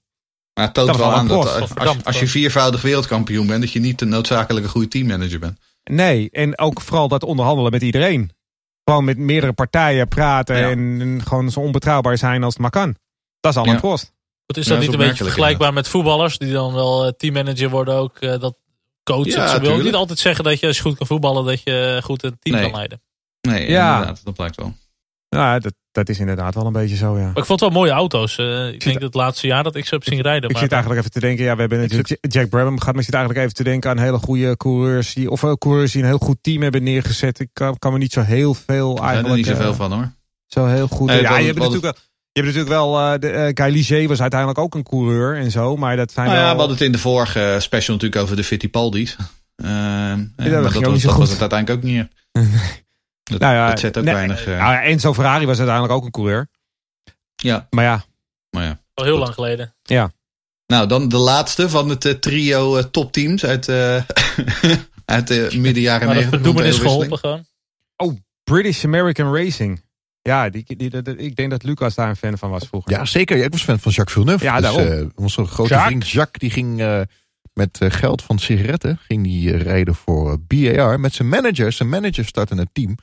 Maar 0.54 0.66
het 0.66 0.74
toont 0.74 0.88
Dat 0.88 0.98
wel 0.98 1.14
aan 1.14 1.28
dat 1.28 1.60
als, 1.62 1.76
als, 1.76 2.04
als 2.04 2.20
je 2.20 2.28
viervoudig 2.28 2.82
wereldkampioen 2.82 3.48
bent, 3.48 3.62
dat 3.62 3.72
je 3.72 3.80
niet 3.80 4.00
de 4.00 4.06
noodzakelijke 4.06 4.70
goede 4.70 4.88
teammanager 4.88 5.40
bent. 5.40 5.60
Nee, 5.84 6.30
en 6.32 6.58
ook 6.60 6.82
vooral 6.82 7.08
dat 7.08 7.24
onderhandelen 7.24 7.72
met 7.72 7.82
iedereen. 7.82 8.32
Gewoon 8.84 9.04
met 9.04 9.18
meerdere 9.18 9.54
partijen 9.54 10.08
praten 10.08 10.58
Ja. 10.58 10.70
en, 10.70 10.98
en 11.02 11.22
gewoon 11.26 11.52
zo 11.52 11.60
onbetrouwbaar 11.60 12.18
zijn 12.18 12.44
als 12.44 12.54
het 12.54 12.62
maar 12.62 12.72
kan. 12.72 12.96
Dat 13.40 13.52
is 13.52 13.58
allemaal 13.58 13.76
Ja. 13.76 13.82
Prost. 13.82 14.14
Het 14.46 14.58
is 14.58 14.64
Ja, 14.66 14.70
dat 14.72 14.80
niet 14.80 14.88
is 14.90 14.96
een 14.96 15.08
beetje 15.08 15.24
vergelijkbaar 15.24 15.74
met 15.74 15.88
voetballers 15.88 16.38
die 16.38 16.52
dan 16.52 16.74
wel 16.74 17.06
eh, 17.06 17.12
teammanager 17.18 17.70
worden 17.70 17.94
ook 17.96 18.18
eh, 18.18 18.40
dat 18.40 18.56
coachen. 19.04 19.32
Ja, 19.32 19.48
Ze 19.48 19.60
wil 19.60 19.78
niet 19.78 19.94
altijd 19.94 20.20
zeggen 20.20 20.44
dat 20.44 20.60
je 20.60 20.68
als 20.68 20.76
je 20.78 20.82
goed 20.84 20.98
kan 20.98 21.08
voetballen 21.08 21.46
dat 21.46 21.62
je 21.64 22.00
goed 22.04 22.24
een 22.24 22.38
team 22.40 22.56
Nee. 22.56 22.64
kan 22.66 22.76
leiden. 22.76 23.02
Nee, 23.42 23.70
Ja. 23.70 23.92
inderdaad, 23.94 24.22
dat 24.24 24.34
blijkt 24.34 24.56
wel. 24.56 24.74
Ja, 25.34 25.60
dat, 25.60 25.74
dat 25.92 26.10
is 26.10 26.20
inderdaad 26.20 26.56
wel 26.56 26.66
een 26.66 26.72
beetje 26.74 26.96
zo, 26.96 27.18
ja. 27.18 27.24
Maar 27.26 27.38
ik 27.38 27.46
vond 27.46 27.60
het 27.60 27.70
wel 27.70 27.80
mooie 27.80 27.92
auto's. 27.92 28.38
Eh, 28.38 28.66
ik 28.66 28.72
zit- 28.72 28.84
denk 28.84 28.94
dat 28.94 29.04
het 29.04 29.14
laatste 29.14 29.48
jaar 29.48 29.64
dat 29.64 29.76
ik 29.76 29.86
ze 29.86 29.94
heb 29.94 30.04
zien 30.04 30.22
rijden. 30.22 30.44
Ik 30.50 30.52
maar 30.52 30.62
zit 30.62 30.72
eigenlijk 30.72 31.02
even 31.02 31.14
te 31.14 31.20
denken, 31.20 31.46
ja, 31.46 31.54
we 31.54 31.60
hebben 31.60 31.80
natuurlijk 31.80 32.18
Jack 32.22 32.50
Brabham 32.50 32.80
gehad, 32.80 32.94
maar 32.94 33.04
ik 33.04 33.10
zit 33.10 33.14
eigenlijk 33.14 33.46
even 33.46 33.56
te 33.56 33.64
denken 33.64 33.90
aan 33.90 33.98
hele 33.98 34.18
goede 34.18 34.58
coureurs 34.58 35.14
die, 35.14 35.30
of 35.30 35.44
eh, 35.44 35.54
coureurs 35.54 35.92
die 35.92 36.02
een 36.02 36.08
heel 36.08 36.18
goed 36.18 36.38
team 36.42 36.62
hebben 36.62 36.84
neergezet. 36.84 37.40
Ik 37.40 37.50
kan, 37.54 37.78
kan 37.80 37.92
me 37.92 37.98
niet 37.98 38.14
zo 38.14 38.22
heel 38.22 38.54
veel 38.54 38.96
Daar 38.96 39.06
zijn 39.06 39.18
er 39.18 39.24
eigenlijk. 39.26 39.36
niet 39.36 39.58
zoveel 39.58 39.72
eh, 39.72 39.78
van 39.78 39.92
hoor. 39.92 40.12
Zo 40.48 40.66
heel 40.66 40.88
goed. 40.88 41.08
Nee, 41.08 41.22
ja, 41.22 41.38
je 41.38 41.46
hebt 41.46 41.58
natuurlijk 41.58 41.84
wel, 41.84 41.94
je 42.32 42.42
hebt 42.42 42.56
natuurlijk 42.56 42.70
wel 42.82 43.00
eh, 43.00 43.20
de, 43.20 43.52
Guy 43.54 43.72
Ligier 43.72 44.08
was 44.08 44.22
uiteindelijk 44.22 44.60
ook 44.60 44.76
een 44.76 44.84
coureur 44.84 45.38
en 45.38 45.52
zo, 45.52 45.76
maar 45.76 45.96
dat 45.96 46.12
zijn 46.12 46.26
Nou 46.28 46.38
ja, 46.38 46.44
wel... 46.44 46.54
we 46.54 46.60
hadden 46.60 46.78
het 46.78 46.86
in 46.86 46.92
de 46.92 46.98
vorige 46.98 47.58
special 47.60 47.96
natuurlijk 47.96 48.22
over 48.22 48.36
de 48.36 48.44
Fittipaldi's. 48.44 49.16
Uh, 49.56 50.14
dat, 50.36 50.64
was, 50.64 51.02
dat 51.02 51.18
was 51.18 51.30
het 51.30 51.42
uiteindelijk 51.42 51.70
ook 51.70 51.84
niet. 51.84 52.08
Dat, 53.24 53.40
Nou 53.40 53.54
ja, 53.54 53.70
dat 53.70 53.80
zet 53.80 53.98
ook 53.98 54.04
nee, 54.04 54.14
weinig. 54.14 54.40
eh, 54.46 54.58
Nou 54.60 54.72
ja, 54.74 54.82
Enzo 54.84 55.14
Ferrari 55.14 55.46
was 55.46 55.58
uiteindelijk 55.58 55.96
ook 55.98 56.06
een 56.06 56.12
coureur. 56.12 56.48
ja, 57.36 57.68
Maar 57.70 57.84
ja, 57.84 58.04
maar 58.50 58.64
ja. 58.64 58.80
al 58.94 59.04
heel 59.04 59.18
lang 59.18 59.34
geleden. 59.34 59.76
Nou, 60.68 60.88
dan 60.88 61.10
de 61.10 61.18
laatste 61.18 61.70
van 61.70 61.90
het 61.90 62.06
eh, 62.06 62.14
trio 62.14 62.78
eh, 62.78 62.84
topteams 62.84 63.46
uit, 63.46 63.68
eh 63.68 63.96
uit 65.06 65.28
de 65.28 65.50
midden 65.58 65.84
jaren 65.84 66.06
Maar 66.08 66.16
dat 66.16 66.24
90. 66.24 66.30
verdoemen 66.30 66.66
is 66.66 66.78
geholpen 66.78 67.18
gewoon. 67.18 67.46
British 68.44 68.84
American 68.86 69.36
Racing. 69.36 69.84
Ja, 70.22 70.50
die, 70.50 70.64
die, 70.78 71.02
die- 71.02 71.16
ik 71.18 71.36
denk 71.36 71.50
dat 71.50 71.64
Lucas 71.64 71.96
daar 71.96 72.10
een 72.10 72.16
fan 72.16 72.38
van 72.38 72.50
was 72.50 72.68
vroeger. 72.68 72.92
Ja, 72.92 73.06
zeker. 73.06 73.38
Ja, 73.38 73.44
ik 73.44 73.52
was 73.52 73.64
fan 73.64 73.80
van 73.80 73.92
Jacques 73.92 74.14
Villeneuve. 74.18 74.44
Ja, 74.44 74.60
dus, 74.60 74.64
daarom. 74.64 74.88
eh, 74.88 75.06
onze 75.16 75.46
grote 75.46 75.70
Jacques. 75.70 75.88
vriend 75.88 76.10
Jacques 76.10 76.40
die 76.40 76.50
ging 76.52 76.82
eh, 76.82 77.02
met 77.54 77.80
geld 77.82 78.22
van 78.22 78.40
sigaretten 78.40 78.98
ging 79.08 79.24
die, 79.24 79.58
rijden 79.58 79.96
voor 79.96 80.40
BAR. 80.48 81.00
Met 81.00 81.14
zijn 81.14 81.30
manager. 81.30 81.72
Zijn 81.72 81.90
manager 81.90 82.26
startte 82.26 82.56
een 82.56 82.70
team. 82.74 82.96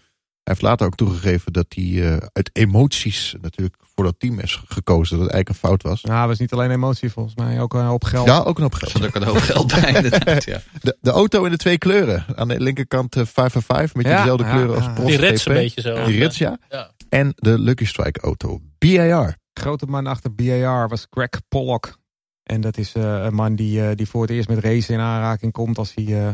Hij 0.51 0.59
heeft 0.59 0.70
later 0.70 0.86
ook 0.86 0.94
toegegeven 0.94 1.53
dat 1.53 1.66
hij 1.68 2.12
eh, 2.12 2.26
uit 2.32 2.51
emoties 2.53 3.34
natuurlijk 3.40 3.76
voor 3.94 4.05
dat 4.05 4.14
team 4.18 4.38
is 4.38 4.62
gekozen. 4.66 5.16
Dat 5.16 5.26
het 5.26 5.34
eigenlijk 5.34 5.48
een 5.48 5.68
fout 5.68 5.82
was. 5.82 6.03
Nou, 6.03 6.28
was 6.28 6.38
niet 6.38 6.53
alleen 6.53 6.70
emotie 6.70 7.11
volgens 7.11 7.34
mij, 7.34 7.61
ook 7.61 7.74
een 7.74 7.84
hoop 7.84 8.05
geld. 8.05 8.26
Ja, 8.26 8.38
ook 8.38 8.57
een 8.57 8.62
hoop 8.62 8.72
Er 8.72 8.78
geld. 8.78 8.90
zat 8.92 9.05
ook 9.07 9.14
een 9.14 9.22
hoop 9.22 9.36
geld 9.36 9.80
bij 9.80 9.92
inderdaad, 10.03 10.44
ja. 10.44 10.61
De, 10.80 10.96
de 11.01 11.11
auto 11.11 11.44
in 11.44 11.51
de 11.51 11.57
twee 11.57 11.78
kleuren. 11.78 12.24
Aan 12.34 12.48
de 12.48 12.61
linkerkant 12.61 13.16
eh 13.16 13.26
5 13.26 13.55
en 13.55 13.62
5 13.62 13.94
met 13.94 14.07
Ja, 14.07 14.16
dezelfde 14.18 14.44
ja, 14.44 14.51
kleuren 14.51 14.74
als 14.74 14.84
ja. 14.84 14.92
Prost 14.92 15.09
Die 15.09 15.16
rits 15.18 15.42
GP. 15.42 15.48
een 15.48 15.55
beetje 15.55 15.80
zo. 15.80 16.05
Die 16.05 16.18
rits, 16.18 16.38
ja. 16.38 16.59
Ja. 16.68 16.90
En 17.09 17.32
de 17.36 17.59
Lucky 17.59 17.84
Strike 17.84 18.20
auto. 18.20 18.61
BAR. 18.78 19.36
grote 19.53 19.86
man 19.86 20.07
achter 20.07 20.34
BAR 20.34 20.88
was 20.88 21.07
Greg 21.11 21.30
Pollock. 21.48 21.98
En 22.42 22.61
dat 22.61 22.78
is 22.78 22.92
eh, 22.94 23.22
een 23.24 23.34
man 23.34 23.55
die, 23.55 23.86
eh, 23.88 23.96
die 23.96 24.09
voor 24.09 24.22
het 24.22 24.30
eerst 24.30 24.48
met 24.48 24.59
racen 24.59 24.94
in 24.94 25.01
aanraking 25.01 25.53
komt 25.53 25.78
als 25.78 25.94
hij, 25.94 26.05
eh, 26.26 26.30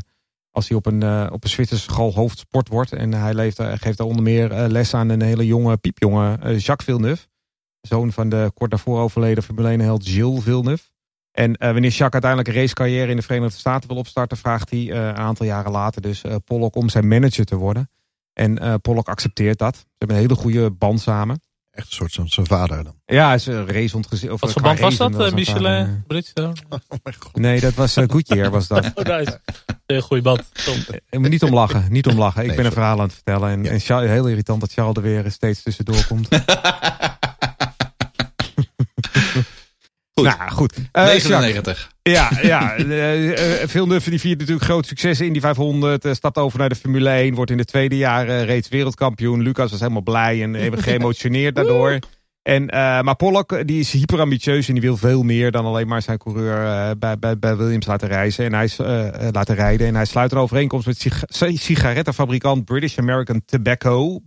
als 0.56 0.68
hij 0.68 0.76
op 0.76 0.86
een, 0.86 1.02
eh, 1.02 1.26
op 1.30 1.44
een 1.44 1.50
Zwitserse 1.50 1.82
school 1.82 2.14
hoofdsport 2.14 2.68
wordt. 2.68 2.92
En 2.92 3.14
hij 3.14 3.34
leeft, 3.34 3.58
eh, 3.58 3.72
geeft 3.74 3.98
daar 3.98 4.06
onder 4.06 4.22
meer 4.22 4.52
eh, 4.52 4.68
les 4.68 4.94
aan 4.94 5.08
een 5.08 5.22
hele 5.22 5.46
jonge 5.46 5.76
piepjonge 5.76 6.38
Jacques 6.40 6.84
Villeneuve. 6.84 7.26
Zoon 7.80 8.12
van 8.12 8.28
de 8.28 8.50
kort 8.54 8.70
daarvoor 8.70 9.00
overleden 9.00 9.42
Formule 9.42 9.70
1 9.70 9.80
held 9.80 10.08
Gilles 10.08 10.42
Villeneuve. 10.42 10.84
En 11.32 11.56
wanneer 11.58 11.90
Jacques 11.90 12.12
uiteindelijk 12.12 12.48
een 12.48 12.60
racecarrière 12.60 13.10
in 13.10 13.16
de 13.16 13.22
Verenigde 13.22 13.58
Staten 13.58 13.88
wil 13.88 13.98
opstarten, 13.98 14.36
vraagt 14.36 14.70
hij 14.70 14.90
een 14.90 15.16
aantal 15.16 15.46
jaren 15.46 15.72
later 15.72 16.02
dus 16.02 16.22
Pollock 16.44 16.76
om 16.76 16.88
zijn 16.88 17.08
manager 17.08 17.44
te 17.44 17.56
worden. 17.56 17.90
En 18.32 18.80
Pollock 18.80 19.08
accepteert 19.08 19.58
dat. 19.58 19.76
Ze 19.76 19.84
hebben 19.98 20.16
een 20.16 20.22
hele 20.22 20.34
goede 20.34 20.70
band 20.70 21.00
samen. 21.00 21.40
Echt 21.76 21.86
een 21.86 21.94
soort 21.94 22.12
van 22.14 22.28
zijn 22.28 22.46
vader 22.46 22.84
dan. 22.84 22.94
Ja, 23.06 23.34
is 23.34 23.46
een 23.46 23.66
race 23.68 23.96
ontgezien. 23.96 24.30
Wat 24.36 24.52
voor 24.52 24.62
band 24.62 24.78
was 24.78 24.96
dat? 24.96 25.12
was 25.12 25.20
eh, 25.20 25.26
daar, 25.28 25.34
Michelin? 25.38 26.04
Bridgestone? 26.06 26.54
Oh 26.68 26.78
mijn 27.02 27.16
god. 27.18 27.34
eh, 27.34 27.40
Nee, 27.42 27.60
dat 27.60 27.74
was 27.74 27.96
uh, 27.96 28.04
Goodyear 28.08 28.50
was 28.50 28.66
dat. 28.68 28.84
Oh, 28.94 29.04
nice. 29.04 29.40
Een 29.86 30.02
goede 30.02 30.22
band. 30.22 30.42
Eh, 31.10 31.20
niet 31.20 31.42
om 31.42 31.54
lachen, 31.54 31.84
niet 31.92 32.06
om 32.06 32.18
lachen. 32.18 32.40
Ik 32.40 32.46
Nee, 32.46 32.56
ben 32.56 32.64
een 32.64 32.72
sorry. 32.72 32.86
verhaal 32.86 32.98
aan 33.00 33.04
het 33.06 33.14
vertellen. 33.14 33.50
En, 33.50 33.64
Ja. 33.64 33.70
en 33.70 33.80
Charles- 33.80 34.10
heel 34.10 34.26
irritant 34.28 34.60
dat 34.60 34.72
Charles 34.72 34.96
er 34.96 35.02
weer 35.02 35.30
steeds 35.30 35.62
tussendoor 35.62 36.06
komt. 36.06 36.28
Goed. 40.20 40.38
Nou, 40.38 40.50
goed. 40.50 40.74
Eh, 40.92 41.04
Jacques, 41.04 41.28
99. 41.28 41.90
ja, 42.02 42.30
ja. 42.42 42.78
Uh, 42.78 43.38
Villeneuve 43.72 44.10
die 44.10 44.20
viert 44.20 44.38
natuurlijk 44.38 44.66
groot 44.66 44.86
succes 44.86 45.20
in 45.20 45.32
die 45.32 45.40
500. 45.40 46.04
eh, 46.04 46.12
stapt 46.12 46.38
over 46.38 46.58
naar 46.58 46.68
de 46.68 46.74
Formule 46.74 47.10
1. 47.10 47.34
Wordt 47.34 47.50
in 47.50 47.56
de 47.56 47.64
tweede 47.64 47.96
jaar 47.96 48.28
eh, 48.28 48.44
reeds 48.44 48.68
wereldkampioen. 48.68 49.42
Lucas 49.42 49.70
was 49.70 49.80
helemaal 49.80 50.02
blij 50.02 50.42
en 50.42 50.54
even 50.54 50.82
geëmotioneerd 50.82 51.54
daardoor. 51.56 51.98
En, 52.42 52.68
eh, 52.68 53.00
maar 53.00 53.16
Pollock 53.16 53.52
eh, 53.52 53.64
die 53.64 53.80
is 53.80 53.92
hyper 53.92 54.20
ambitieus 54.20 54.68
en 54.68 54.74
die 54.74 54.82
wil 54.82 54.96
veel 54.96 55.22
meer 55.22 55.50
dan 55.50 55.64
alleen 55.64 55.88
maar 55.88 56.02
zijn 56.02 56.18
coureur 56.18 56.64
eh, 56.66 56.90
bij, 56.98 57.18
bij, 57.18 57.38
bij 57.38 57.56
Williams 57.56 57.86
laten 57.86 58.08
reizen. 58.08 58.44
En 58.44 58.52
hij 58.54 58.64
is, 58.64 58.78
eh, 58.78 59.08
eh, 59.08 59.28
laten 59.32 59.54
rijden. 59.54 59.86
En 59.86 59.94
hij 59.94 60.04
sluit 60.04 60.32
een 60.32 60.38
overeenkomst 60.38 60.86
met 60.86 60.98
sig 60.98 61.58
sigarettenfabrikant 61.58 62.64
British 62.64 62.98
American 62.98 63.42
Tobacco, 63.44 64.20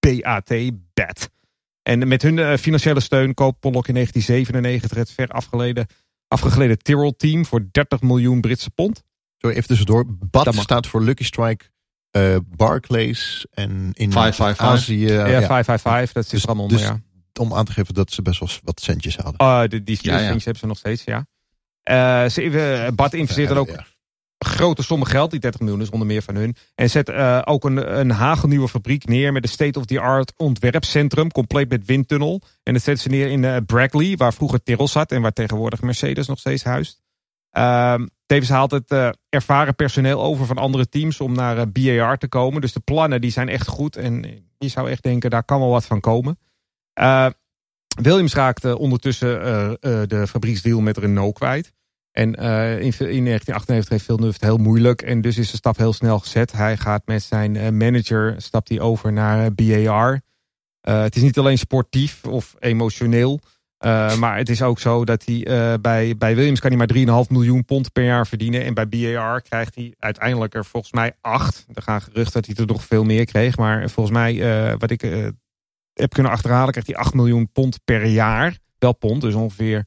BAT, 0.00 0.54
BAT. 0.94 1.30
En 1.82 2.08
met 2.08 2.22
hun 2.22 2.38
eh, 2.38 2.56
financiële 2.56 3.00
steun 3.00 3.34
koopt 3.34 3.60
Pollock 3.60 3.88
in 3.88 3.94
1997 3.94 4.98
het 4.98 5.10
ver 5.10 5.28
afgeleden, 5.28 5.86
afgegleden 6.28 6.78
Tyrrell 6.78 7.12
team 7.16 7.46
voor 7.46 7.68
30 7.72 8.00
miljoen 8.00 8.40
Britse 8.40 8.70
pond. 8.70 9.02
Sorry, 9.38 9.56
even 9.56 9.68
tussendoor. 9.68 10.04
BAT 10.08 10.54
staat 10.54 10.86
voor 10.86 11.02
Lucky 11.02 11.24
Strike 11.24 11.64
eh, 12.10 12.36
Barclays. 12.56 13.46
En 13.50 13.70
in 13.92 14.12
555. 14.12 14.66
Azië. 14.66 15.06
ja, 15.06 15.26
ja, 15.26 15.46
555, 15.46 16.12
dat 16.12 16.24
is 16.24 16.30
Dus- 16.30 16.42
er 16.42 16.46
allemaal 16.48 16.64
onder, 16.64 16.78
dus- 16.78 16.86
ja. 16.86 17.00
om 17.40 17.54
aan 17.54 17.64
te 17.64 17.72
geven 17.72 17.94
dat 17.94 18.12
ze 18.12 18.22
best 18.22 18.40
wel 18.40 18.48
wat 18.62 18.80
centjes 18.80 19.16
hadden. 19.16 19.40
Oh, 19.40 19.62
die, 19.68 19.82
die 19.82 19.98
Ja, 20.00 20.18
ja. 20.18 20.28
things 20.28 20.44
hebben 20.44 20.62
ze 20.62 20.68
nog 20.68 20.78
steeds, 20.78 21.04
ja. 21.04 21.26
Eh, 21.82 22.28
ze, 22.28 22.92
Bart 22.94 23.14
investeert 23.14 23.50
er 23.50 23.56
ook 23.56 23.68
Ja. 23.68 23.86
Grote 24.44 24.82
sommen 24.82 25.08
geld, 25.08 25.30
die 25.30 25.40
30 25.40 25.60
miljoen 25.60 25.80
is 25.80 25.90
onder 25.90 26.06
meer 26.06 26.22
van 26.22 26.34
hun. 26.34 26.56
En 26.74 26.90
zet 26.90 27.08
eh, 27.08 27.42
ook 27.44 27.64
een, 27.64 27.98
een 27.98 28.10
hagelnieuwe 28.10 28.68
fabriek 28.68 29.06
neer 29.06 29.32
met 29.32 29.42
een 29.42 29.48
state-of-the-art 29.48 30.32
ontwerpcentrum, 30.36 31.30
compleet 31.30 31.68
met 31.68 31.84
windtunnel. 31.84 32.42
En 32.62 32.72
dat 32.72 32.82
zetten 32.82 33.02
ze 33.02 33.08
neer 33.08 33.30
in 33.30 33.44
eh, 33.44 33.56
Brackley, 33.66 34.16
waar 34.16 34.32
vroeger 34.32 34.62
Tyrrell 34.62 34.86
zat 34.86 35.12
en 35.12 35.22
waar 35.22 35.32
tegenwoordig 35.32 35.82
Mercedes 35.82 36.26
nog 36.26 36.38
steeds 36.38 36.64
huist. 36.64 37.00
Ehm 37.50 38.06
tevens 38.26 38.50
haalt 38.50 38.70
het 38.70 38.90
eh, 38.90 39.08
ervaren 39.28 39.74
personeel 39.74 40.22
over 40.22 40.46
van 40.46 40.56
andere 40.56 40.88
teams 40.88 41.20
om 41.20 41.32
naar 41.32 41.72
BAR 41.72 42.18
te 42.18 42.28
komen. 42.28 42.60
Dus 42.60 42.72
de 42.72 42.80
plannen 42.80 43.20
die 43.20 43.30
zijn 43.30 43.48
echt 43.48 43.68
goed 43.68 43.96
en 43.96 44.44
je 44.58 44.68
zou 44.68 44.90
echt 44.90 45.02
denken, 45.02 45.30
daar 45.30 45.44
kan 45.44 45.58
wel 45.58 45.68
wat 45.68 45.86
van 45.86 46.00
komen. 46.00 46.38
Williams 48.02 48.34
raakte 48.34 48.78
ondertussen 48.78 49.40
de 50.08 50.26
fabrieksdeal 50.28 50.80
met 50.80 50.96
Renault 50.96 51.34
kwijt. 51.34 51.72
En 52.12 52.34
eh, 52.34 52.70
in, 52.70 52.92
in 52.98 53.24
1998 53.24 53.88
heeft 53.88 54.04
Villeneuve 54.04 54.34
het 54.34 54.44
heel 54.44 54.56
moeilijk. 54.56 55.02
En 55.02 55.20
dus 55.20 55.38
is 55.38 55.50
de 55.50 55.56
stap 55.56 55.76
heel 55.76 55.92
snel 55.92 56.18
gezet. 56.18 56.52
Hij 56.52 56.76
gaat 56.76 57.02
met 57.06 57.22
zijn 57.22 57.56
eh, 57.56 57.70
manager 57.70 58.34
stapt 58.38 58.68
hij 58.68 58.80
over 58.80 59.12
naar 59.12 59.44
eh, 59.44 59.84
BAR. 59.84 60.20
Het 60.80 61.16
is 61.16 61.22
niet 61.22 61.38
alleen 61.38 61.58
sportief 61.58 62.24
of 62.24 62.54
emotioneel. 62.58 63.40
maar 64.18 64.36
het 64.36 64.48
is 64.48 64.62
ook 64.62 64.78
zo 64.78 65.04
dat 65.04 65.24
hij 65.24 65.78
bij, 65.80 66.16
bij 66.16 66.34
Williams 66.34 66.60
kan 66.60 66.70
hij 66.70 66.78
maar 67.06 67.24
3,5 67.24 67.30
miljoen 67.30 67.64
pond 67.64 67.92
per 67.92 68.04
jaar 68.04 68.26
verdienen. 68.26 68.64
En 68.64 68.74
bij 68.74 68.88
BAR 68.88 69.42
krijgt 69.42 69.74
hij 69.74 69.94
uiteindelijk 69.98 70.54
er 70.54 70.64
volgens 70.64 70.92
mij 70.92 71.12
8. 71.20 71.66
Er 71.74 71.82
gaan 71.82 72.00
geruchten 72.00 72.32
dat 72.32 72.46
hij 72.46 72.64
er 72.66 72.72
nog 72.72 72.84
veel 72.84 73.04
meer 73.04 73.24
kreeg. 73.24 73.56
Maar 73.56 73.90
volgens 73.90 74.16
mij, 74.16 74.76
wat 74.78 74.90
ik 74.90 75.00
heb 75.92 76.12
kunnen 76.12 76.32
achterhalen, 76.32 76.70
krijgt 76.70 76.88
hij 76.88 76.98
8 76.98 77.14
miljoen 77.14 77.52
pond 77.52 77.84
per 77.84 78.04
jaar. 78.06 78.58
Wel 78.78 78.94
pond, 78.94 79.20
dus 79.20 79.34
ongeveer 79.34 79.86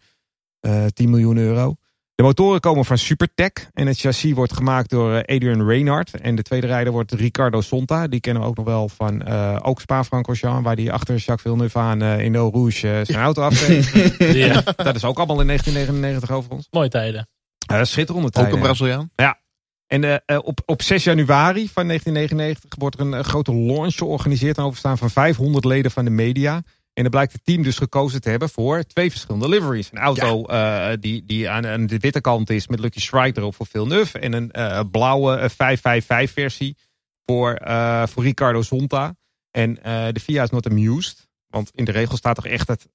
uh, 0.62 0.86
10 0.86 1.10
miljoen 1.10 1.38
euro. 1.38 1.76
De 2.16 2.24
motoren 2.24 2.59
komen 2.59 2.86
van 2.86 2.97
Supertech 2.97 3.51
en 3.74 3.88
het 3.88 3.99
chassis 3.99 4.32
wordt 4.32 4.53
gemaakt 4.53 4.89
door 4.89 5.26
Adrian 5.26 5.68
Reynard. 5.68 6.22
En 6.22 6.36
de 6.36 6.41
tweede 6.41 6.68
rijder 6.68 6.93
wordt 6.93 7.11
Ricardo 7.11 7.61
Sonta. 7.61 8.07
Die 8.07 8.20
kennen 8.20 8.43
we 8.43 8.47
ook 8.49 8.55
nog 8.55 8.66
wel 8.66 8.89
van 8.89 9.28
uh, 9.28 9.59
ook 9.61 9.82
Spa-Francorchamps, 9.82 10.63
waar 10.63 10.76
die 10.76 10.91
achter 10.91 11.16
Jacques 11.16 11.41
Villeneuve 11.41 11.80
aan 11.80 12.03
uh, 12.03 12.20
in 12.20 12.36
Eau 12.36 12.51
Rouge 12.51 13.01
zijn 13.03 13.22
auto 13.22 13.41
afgeeft. 13.41 14.18
ja. 14.34 14.61
Dat 14.76 14.95
is 14.95 15.03
ook 15.03 15.18
allemaal 15.18 15.39
in 15.39 15.47
1999 15.47 16.32
overigens. 16.32 16.68
Mooie 16.72 16.89
tijden. 16.89 17.28
Uh, 17.72 17.84
schitterende 17.84 18.30
tijden. 18.30 18.51
Ook 18.51 18.57
een 18.57 18.63
Braziliaan? 18.63 19.09
Ja. 19.16 19.39
En 19.88 20.03
uh, 20.03 20.38
op, 20.43 20.61
op 20.66 20.82
6 20.82 21.03
januari 21.03 21.70
van 21.70 21.88
1999 21.88 22.80
wordt 22.80 22.99
er 22.99 23.05
een, 23.05 23.11
een 23.11 23.24
grote 23.24 23.55
launch 23.55 23.95
georganiseerd. 23.95 24.57
En 24.57 24.63
overstaan 24.63 24.97
van 24.97 25.09
500 25.09 25.66
leden 25.66 25.91
van 25.91 26.05
de 26.05 26.11
media. 26.11 26.61
En 26.96 27.02
dan 27.02 27.12
blijkt 27.12 27.34
het 27.34 27.46
team 27.46 27.64
dus 27.64 27.78
gekozen 27.78 28.22
te 28.22 28.30
hebben 28.30 28.50
voor 28.50 28.84
twee 28.84 29.12
verschillende 29.12 29.50
liveries. 29.50 29.89
Een 29.91 29.98
auto 29.98 30.43
ja. 30.48 30.91
uh, 30.91 30.98
die, 31.00 31.26
die 31.26 31.50
aan, 31.50 31.68
aan, 31.68 31.88
de 31.88 31.98
witte 31.98 32.22
kant 32.22 32.50
is 32.50 32.68
met 32.68 32.80
Lucky 32.80 33.00
Strike 33.00 33.39
erop 33.39 33.56
voor 33.56 33.66
Villeneuve. 33.66 34.20
En 34.20 34.34
een 34.34 34.50
uh, 34.54 34.80
blauwe 34.91 35.50
555 35.50 36.32
versie 36.32 36.78
voor, 37.26 37.62
uh, 37.68 38.08
voor 38.08 38.24
Ricardo 38.24 38.62
Zonta. 38.62 39.16
En 39.52 39.74
de 40.12 40.20
FIA 40.22 40.43
is 40.43 40.50
not 40.50 40.70
amused. 40.70 41.28
Want 41.48 41.72
in 41.74 41.86
de 41.86 41.91
regel 41.91 42.18
staat 42.18 42.36
toch 42.36 42.46
echt 42.46 42.68
dat 42.68 42.88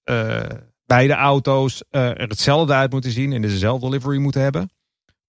beide 0.86 1.14
auto's 1.14 1.82
er 1.90 2.28
hetzelfde 2.28 2.72
uit 2.72 2.92
moeten 2.92 3.11
zien. 3.11 3.32
En 3.32 3.42
dezelfde 3.42 3.88
livery 3.88 4.18
moeten 4.18 4.42
hebben. 4.42 4.70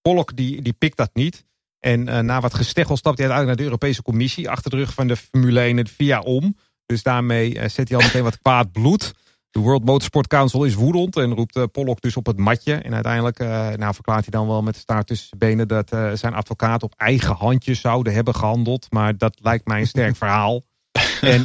Pollock 0.01 0.35
die, 0.35 0.61
die 0.61 0.73
pikt 0.73 0.97
dat 0.97 1.09
niet. 1.13 1.45
En 1.79 2.03
na 2.25 2.41
wat 2.41 2.53
gesteggel 2.53 2.97
stapt 2.97 3.17
hij 3.17 3.27
uiteindelijk 3.27 3.47
naar 3.47 3.55
de 3.55 3.63
Europese 3.63 4.01
Commissie. 4.01 4.49
Achter 4.49 4.71
de 4.71 4.77
rug 4.77 4.93
van 4.93 5.07
de 5.07 5.15
Formule 5.15 5.59
1 5.59 5.77
en 5.77 5.83
de 5.83 5.89
FIA 5.89 6.19
om. 6.19 6.55
Dus 6.91 7.03
daarmee 7.03 7.69
zet 7.69 7.89
hij 7.89 7.97
al 7.97 8.03
meteen 8.03 8.23
wat 8.23 8.41
kwaad 8.41 8.71
bloed. 8.71 9.13
De 9.51 9.59
World 9.59 9.85
Motorsport 9.85 10.27
Council 10.27 10.63
is 10.63 10.73
woedend 10.73 11.17
en 11.17 11.33
roept 11.33 11.55
uh, 11.55 11.63
Pollock 11.71 12.01
dus 12.01 12.17
op 12.17 12.25
het 12.25 12.37
matje. 12.37 12.73
En 12.73 12.93
uiteindelijk 12.93 13.39
uh, 13.39 13.47
nou 13.69 13.93
verklaart 13.93 14.21
hij 14.21 14.39
dan 14.39 14.47
wel 14.47 14.61
met 14.61 14.75
staart 14.75 15.07
tussen 15.07 15.27
zijn 15.27 15.39
benen... 15.39 15.67
dat 15.67 15.89
zijn 16.19 16.33
advocaat 16.33 16.83
op 16.83 16.93
eigen 16.97 17.35
handjes 17.35 17.81
zouden 17.81 18.13
hebben 18.13 18.35
gehandeld. 18.35 18.87
Maar 18.89 19.17
dat 19.17 19.37
lijkt 19.41 19.67
mij 19.67 19.79
een 19.79 19.87
sterk 19.87 20.15
verhaal. 20.15 20.61
En 21.21 21.43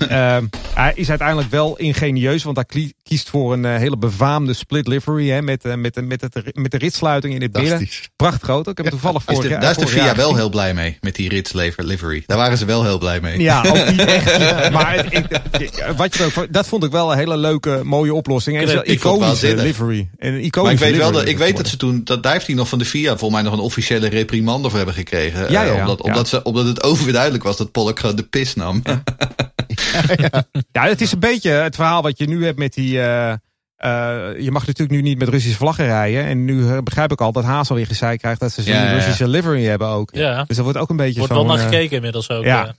hij 0.75 0.93
is 0.95 1.09
uiteindelijk 1.09 1.51
wel 1.51 1.77
ingenieus, 1.77 2.43
want 2.43 2.57
hij 2.57 2.93
kiest 3.03 3.31
voor 3.31 3.53
een 3.53 3.65
hele 3.65 3.97
befaamde 3.97 4.53
split 4.53 4.87
livery. 4.87 5.29
Hè, 5.29 5.43
met, 5.43 5.63
met, 5.77 6.05
met, 6.05 6.21
het, 6.21 6.57
met 6.57 6.71
de 6.71 6.79
ritsluiting 6.79 7.35
in 7.35 7.43
het 7.43 7.53
midden. 7.53 7.89
Prachtig 8.17 8.49
auto. 8.49 8.71
Ik 8.71 8.77
heb 8.77 8.87
toevallig 8.87 9.23
jaar. 9.27 9.61
Daar 9.61 9.71
is 9.71 9.77
de 9.77 9.87
VIA 9.87 10.15
wel 10.15 10.37
heel 10.37 10.49
blij 10.49 10.75
mee, 10.75 10.99
met 11.01 11.15
die 11.15 11.29
rits 11.29 11.53
livery. 11.53 12.23
Daar 12.27 12.37
waren 12.37 12.59
ze 12.59 12.65
wel 12.65 12.85
heel 12.85 12.99
blij 12.99 13.21
mee. 13.21 13.41
Ja, 13.41 13.65
ook 13.67 13.91
niet 13.91 14.05
echt. 14.19 14.71
maar 14.71 14.95
het, 14.95 15.13
ik, 15.13 15.93
wat 15.97 16.17
je 16.17 16.25
ook, 16.25 16.53
dat 16.53 16.69
vond 16.69 16.85
ik 16.85 16.91
wel 16.91 17.13
een 17.13 17.19
hele 17.19 17.37
leuke, 17.37 17.81
mooie 17.85 18.15
oplossing. 18.15 18.59
En 18.59 18.77
een 18.77 18.91
iconische 18.91 19.57
livery. 19.57 20.09
En 20.19 20.35
een 20.35 20.51
maar 20.63 20.73
ik 20.73 20.79
weet 20.79 20.97
wel 20.97 21.13
dat, 21.13 21.29
ik 21.29 21.39
weet 21.39 21.57
dat 21.57 21.69
ze 21.69 21.77
toen, 21.77 22.01
dat, 22.05 22.23
daar 22.23 22.33
heeft 22.33 22.47
hij 22.47 22.55
nog 22.55 22.69
van 22.69 22.79
de 22.79 22.85
VIA 22.85 23.09
volgens 23.09 23.31
mij 23.31 23.43
nog 23.43 23.53
een 23.53 23.65
officiële 23.65 24.09
reprimande 24.09 24.69
voor 24.69 24.77
hebben 24.77 24.95
gekregen. 24.95 25.41
Ja, 25.41 25.63
ja, 25.63 25.73
ja, 25.73 25.81
omdat. 25.81 26.03
Omdat, 26.03 26.29
ze, 26.29 26.43
omdat 26.43 26.67
het 26.67 26.83
overduidelijk 26.91 27.45
was 27.45 27.57
dat 27.57 27.73
Pollock 27.73 28.17
de 28.17 28.23
pis 28.23 28.55
nam. 28.55 28.83
Ja. 30.17 30.45
ja, 30.73 30.89
het 30.89 31.01
is 31.01 31.13
een 31.13 31.19
beetje 31.19 31.51
het 31.51 31.75
verhaal 31.75 32.03
wat 32.03 32.19
je 32.19 32.27
nu 32.27 32.45
hebt 32.45 32.59
met 32.59 32.75
die... 32.75 32.95
Uh, 32.95 33.33
uh, 33.85 34.41
je 34.41 34.51
mag 34.51 34.67
natuurlijk 34.67 34.91
nu 34.91 35.09
niet 35.09 35.19
met 35.19 35.29
Russische 35.29 35.59
vlaggen 35.59 35.85
rijden. 35.85 36.25
En 36.25 36.45
nu 36.45 36.83
begrijp 36.83 37.13
ik 37.13 37.21
al 37.21 37.33
dat 37.33 37.45
Haas 37.45 37.71
alweer 37.71 37.87
gezeik 37.87 38.19
krijgt 38.19 38.41
dat 38.41 38.53
ze 38.53 38.63
zo'n 38.63 38.75
ja, 38.75 38.93
Russische 38.93 39.25
ja. 39.25 39.31
livery 39.31 39.65
hebben 39.65 39.89
ook. 39.89 40.11
Ja. 40.13 40.45
Dus 40.45 40.57
dat 40.57 40.65
wordt 40.65 40.81
ook 40.81 40.91
een 40.91 40.97
beetje 40.97 41.19
Wordt 41.19 41.33
wel 41.33 41.45
naar 41.45 41.59
gekeken 41.59 41.97
inmiddels 41.97 42.31
ook. 42.31 42.45
Ja. 42.45 42.75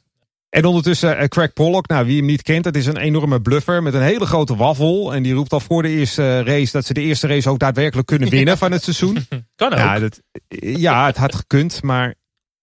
En 0.50 0.66
ondertussen 0.66 1.22
uh, 1.22 1.24
Craig 1.24 1.54
Pollock, 1.54 1.88
nou 1.88 2.06
wie 2.06 2.18
hem 2.18 2.26
niet 2.26 2.41
kent, 2.41 2.64
dat 2.64 2.76
is 2.76 2.86
een 2.86 2.98
enorme 2.98 3.41
bluffer 3.41 3.84
met 3.84 3.93
een 3.93 4.02
hele 4.02 4.26
grote 4.26 4.56
waffel. 4.56 5.14
En 5.14 5.24
die 5.24 5.34
roept 5.34 5.54
al 5.54 5.60
voor 5.60 5.82
de 5.82 5.89
eerste 5.89 6.43
race 6.43 6.72
dat 6.72 6.86
ze 6.86 6.93
de 6.93 7.02
eerste 7.02 7.28
race 7.28 7.50
ook 7.50 7.60
daadwerkelijk 7.60 8.08
kunnen 8.08 8.30
winnen 8.38 8.58
van 8.58 8.72
het 8.72 8.84
seizoen. 8.84 9.28
kan 9.56 9.74
ook. 9.74 9.80
Ja, 9.80 10.00
dat, 10.00 10.22
ja, 10.60 11.06
het 11.06 11.18
had 11.18 11.36
gekund, 11.36 11.84
maar 11.84 12.16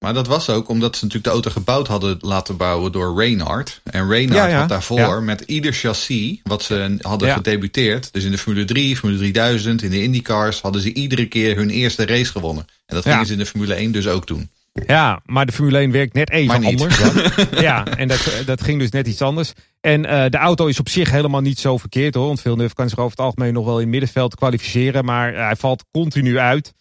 maar 0.05 0.14
dat 0.14 0.26
was 0.26 0.50
ook 0.50 0.68
omdat 0.68 0.96
ze 0.96 1.05
natuurlijk 1.05 1.24
de 1.24 1.40
auto 1.40 1.50
gebouwd 1.50 1.86
hadden 1.86 2.16
laten 2.20 2.57
bouwen 2.57 2.92
door 2.92 3.18
Reynard. 3.18 3.80
En 3.84 4.09
Reynard 4.09 4.38
ja, 4.38 4.46
ja. 4.46 4.59
had 4.59 4.68
daarvoor 4.68 4.98
ja. 4.98 5.20
met 5.20 5.40
ieder 5.40 5.72
chassis 5.72 6.40
wat 6.42 6.62
ze 6.62 6.96
hadden 7.00 7.32
gedebuteerd. 7.32 8.12
Dus 8.12 8.24
in 8.24 8.30
de 8.30 8.38
Formule 8.38 8.64
3, 8.64 8.96
Formule 8.96 9.18
3000, 9.18 9.82
in 9.82 9.90
de 9.90 10.02
IndyCars 10.02 10.61
hadden 10.61 10.82
ze 10.82 10.92
iedere 10.92 11.26
keer 11.26 11.57
hun 11.57 11.70
eerste 11.70 12.07
race 12.07 12.30
gewonnen. 12.30 12.66
En 12.86 12.94
dat 12.94 13.05
gingen 13.05 13.26
ze 13.26 13.32
in 13.32 13.38
de 13.38 13.46
Formule 13.46 13.74
1 13.74 13.92
dus 13.92 14.07
ook 14.07 14.26
doen. 14.26 14.50
Ja, 14.86 15.20
maar 15.26 15.46
de 15.46 15.52
Formule 15.52 15.78
1 15.78 15.90
werkt 15.90 16.14
net 16.14 16.30
even 16.30 16.64
anders. 16.64 16.98
ja, 17.68 17.86
en 17.86 18.09
dat, 18.09 18.42
dat 18.46 18.62
ging 18.62 18.80
dus 18.80 18.90
net 18.90 19.07
iets 19.07 19.22
anders. 19.22 19.52
En 19.80 20.05
uh, 20.05 20.24
de 20.28 20.36
auto 20.36 20.66
is 20.66 20.80
op 20.80 20.88
zich 20.88 21.11
helemaal 21.11 21.40
niet 21.40 21.59
zo 21.59 21.78
verkeerd 21.78 22.14
hoor. 22.14 22.26
Want 22.26 22.40
Villeneuve 22.40 22.74
kan 22.74 22.88
zich 22.88 22.98
over 22.98 23.11
het 23.11 23.20
algemeen 23.20 23.52
nog 23.52 23.64
wel 23.64 23.74
in 23.74 23.80
het 23.80 23.90
middenveld 23.90 24.34
kwalificeren. 24.34 25.05
Maar 25.05 25.34
hij 25.34 25.57
valt 25.57 25.84
continu 25.90 26.38
uit. 26.38 26.72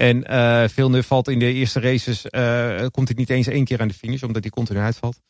En 0.00 0.24
uh, 0.30 0.68
Villeneuve 0.68 1.06
valt 1.06 1.28
in 1.28 1.38
de 1.38 1.52
eerste 1.52 1.80
races, 1.80 2.26
uh, 2.30 2.86
komt 2.90 3.08
hij 3.08 3.16
niet 3.16 3.30
eens 3.30 3.46
één 3.46 3.64
keer 3.64 3.80
aan 3.80 3.88
de 3.88 3.94
finish, 3.94 4.22
omdat 4.22 4.42
hij 4.42 4.50
continu 4.50 4.78
uitvalt. 4.78 5.20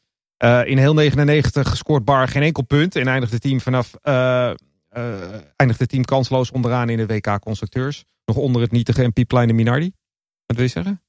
Uh, 0.44 0.60
in 0.64 0.78
heel 0.78 0.94
99 0.94 1.76
scoort 1.76 2.04
Bar 2.04 2.28
geen 2.28 2.42
enkel 2.42 2.62
punt 2.62 2.96
en 2.96 3.06
eindigt 3.08 3.32
het 3.32 3.42
team 3.42 3.60
vanaf 3.60 3.94
eindigt 5.56 5.80
het 5.80 5.88
team 5.88 6.04
kansloos 6.04 6.50
onderaan 6.50 6.88
in 6.88 6.96
de 6.96 7.06
WK 7.06 7.38
constructeurs. 7.40 8.04
Nog 8.24 8.36
onder 8.36 8.62
het 8.62 8.70
nietige 8.70 9.02
en 9.02 9.12
piepleine 9.12 9.52
Minardi. 9.52 9.92
Wat 10.46 10.56
wil 10.56 10.64
je 10.64 10.70
zeggen? 10.70 11.02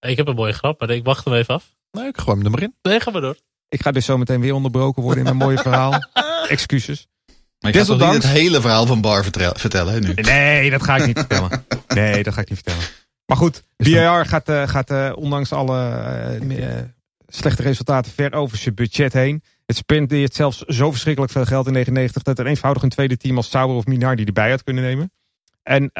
Ik 0.00 0.16
heb 0.16 0.28
een 0.28 0.34
mooie 0.34 0.52
grap, 0.52 0.80
maar 0.80 0.90
ik 0.90 1.04
wacht 1.04 1.24
hem 1.24 1.34
even 1.34 1.54
af. 1.54 1.74
Nee, 1.90 2.06
ik 2.06 2.18
gooi 2.18 2.36
hem 2.36 2.44
er 2.44 2.50
maar 2.50 2.62
in. 2.62 2.74
Nee, 2.82 3.00
ga 3.00 3.10
maar 3.10 3.20
door. 3.20 3.36
Ik 3.68 3.82
ga 3.82 3.90
dus 3.90 4.04
zo 4.04 4.18
meteen 4.18 4.40
weer 4.40 4.54
onderbroken 4.54 5.02
worden 5.02 5.24
in 5.24 5.30
een 5.30 5.36
mooie 5.36 5.58
verhaal. 5.58 5.94
Excuses. 6.48 7.08
Maar 7.58 7.72
je 7.72 7.78
gaat 7.78 7.86
toch 7.86 8.12
niet 8.12 8.22
het 8.22 8.32
hele 8.32 8.60
verhaal 8.60 8.86
van 8.86 9.00
Bar 9.00 9.24
vertellen 9.54 9.92
hè, 9.92 10.00
nu? 10.00 10.12
Nee, 10.14 10.70
dat 10.70 10.82
ga 10.82 10.96
ik 10.96 11.06
niet 11.06 11.18
vertellen. 11.18 11.66
Nee, 11.88 12.22
dat 12.22 12.34
ga 12.34 12.40
ik 12.40 12.48
niet 12.48 12.60
vertellen. 12.62 13.01
Maar 13.26 13.36
goed, 13.36 13.64
BAR 13.76 14.26
gaat, 14.26 14.48
uh, 14.48 14.68
gaat 14.68 14.90
uh, 14.90 15.12
ondanks 15.14 15.52
alle 15.52 16.40
uh, 16.42 16.78
slechte 17.26 17.62
resultaten 17.62 18.12
ver 18.12 18.32
over 18.32 18.56
zijn 18.56 18.74
budget 18.74 19.12
heen. 19.12 19.42
Het 19.66 19.76
spendeert 19.76 20.34
zelfs 20.34 20.58
zo 20.58 20.90
verschrikkelijk 20.90 21.32
veel 21.32 21.44
geld 21.44 21.66
in 21.66 21.72
99 21.72 22.22
dat 22.22 22.38
er 22.38 22.46
eenvoudig 22.46 22.82
een 22.82 22.88
tweede 22.88 23.16
team 23.16 23.36
als 23.36 23.50
Sauber 23.50 23.76
of 23.76 23.86
Minardi 23.86 24.24
erbij 24.24 24.50
had 24.50 24.62
kunnen 24.62 24.82
nemen. 24.82 25.12
En, 25.62 25.90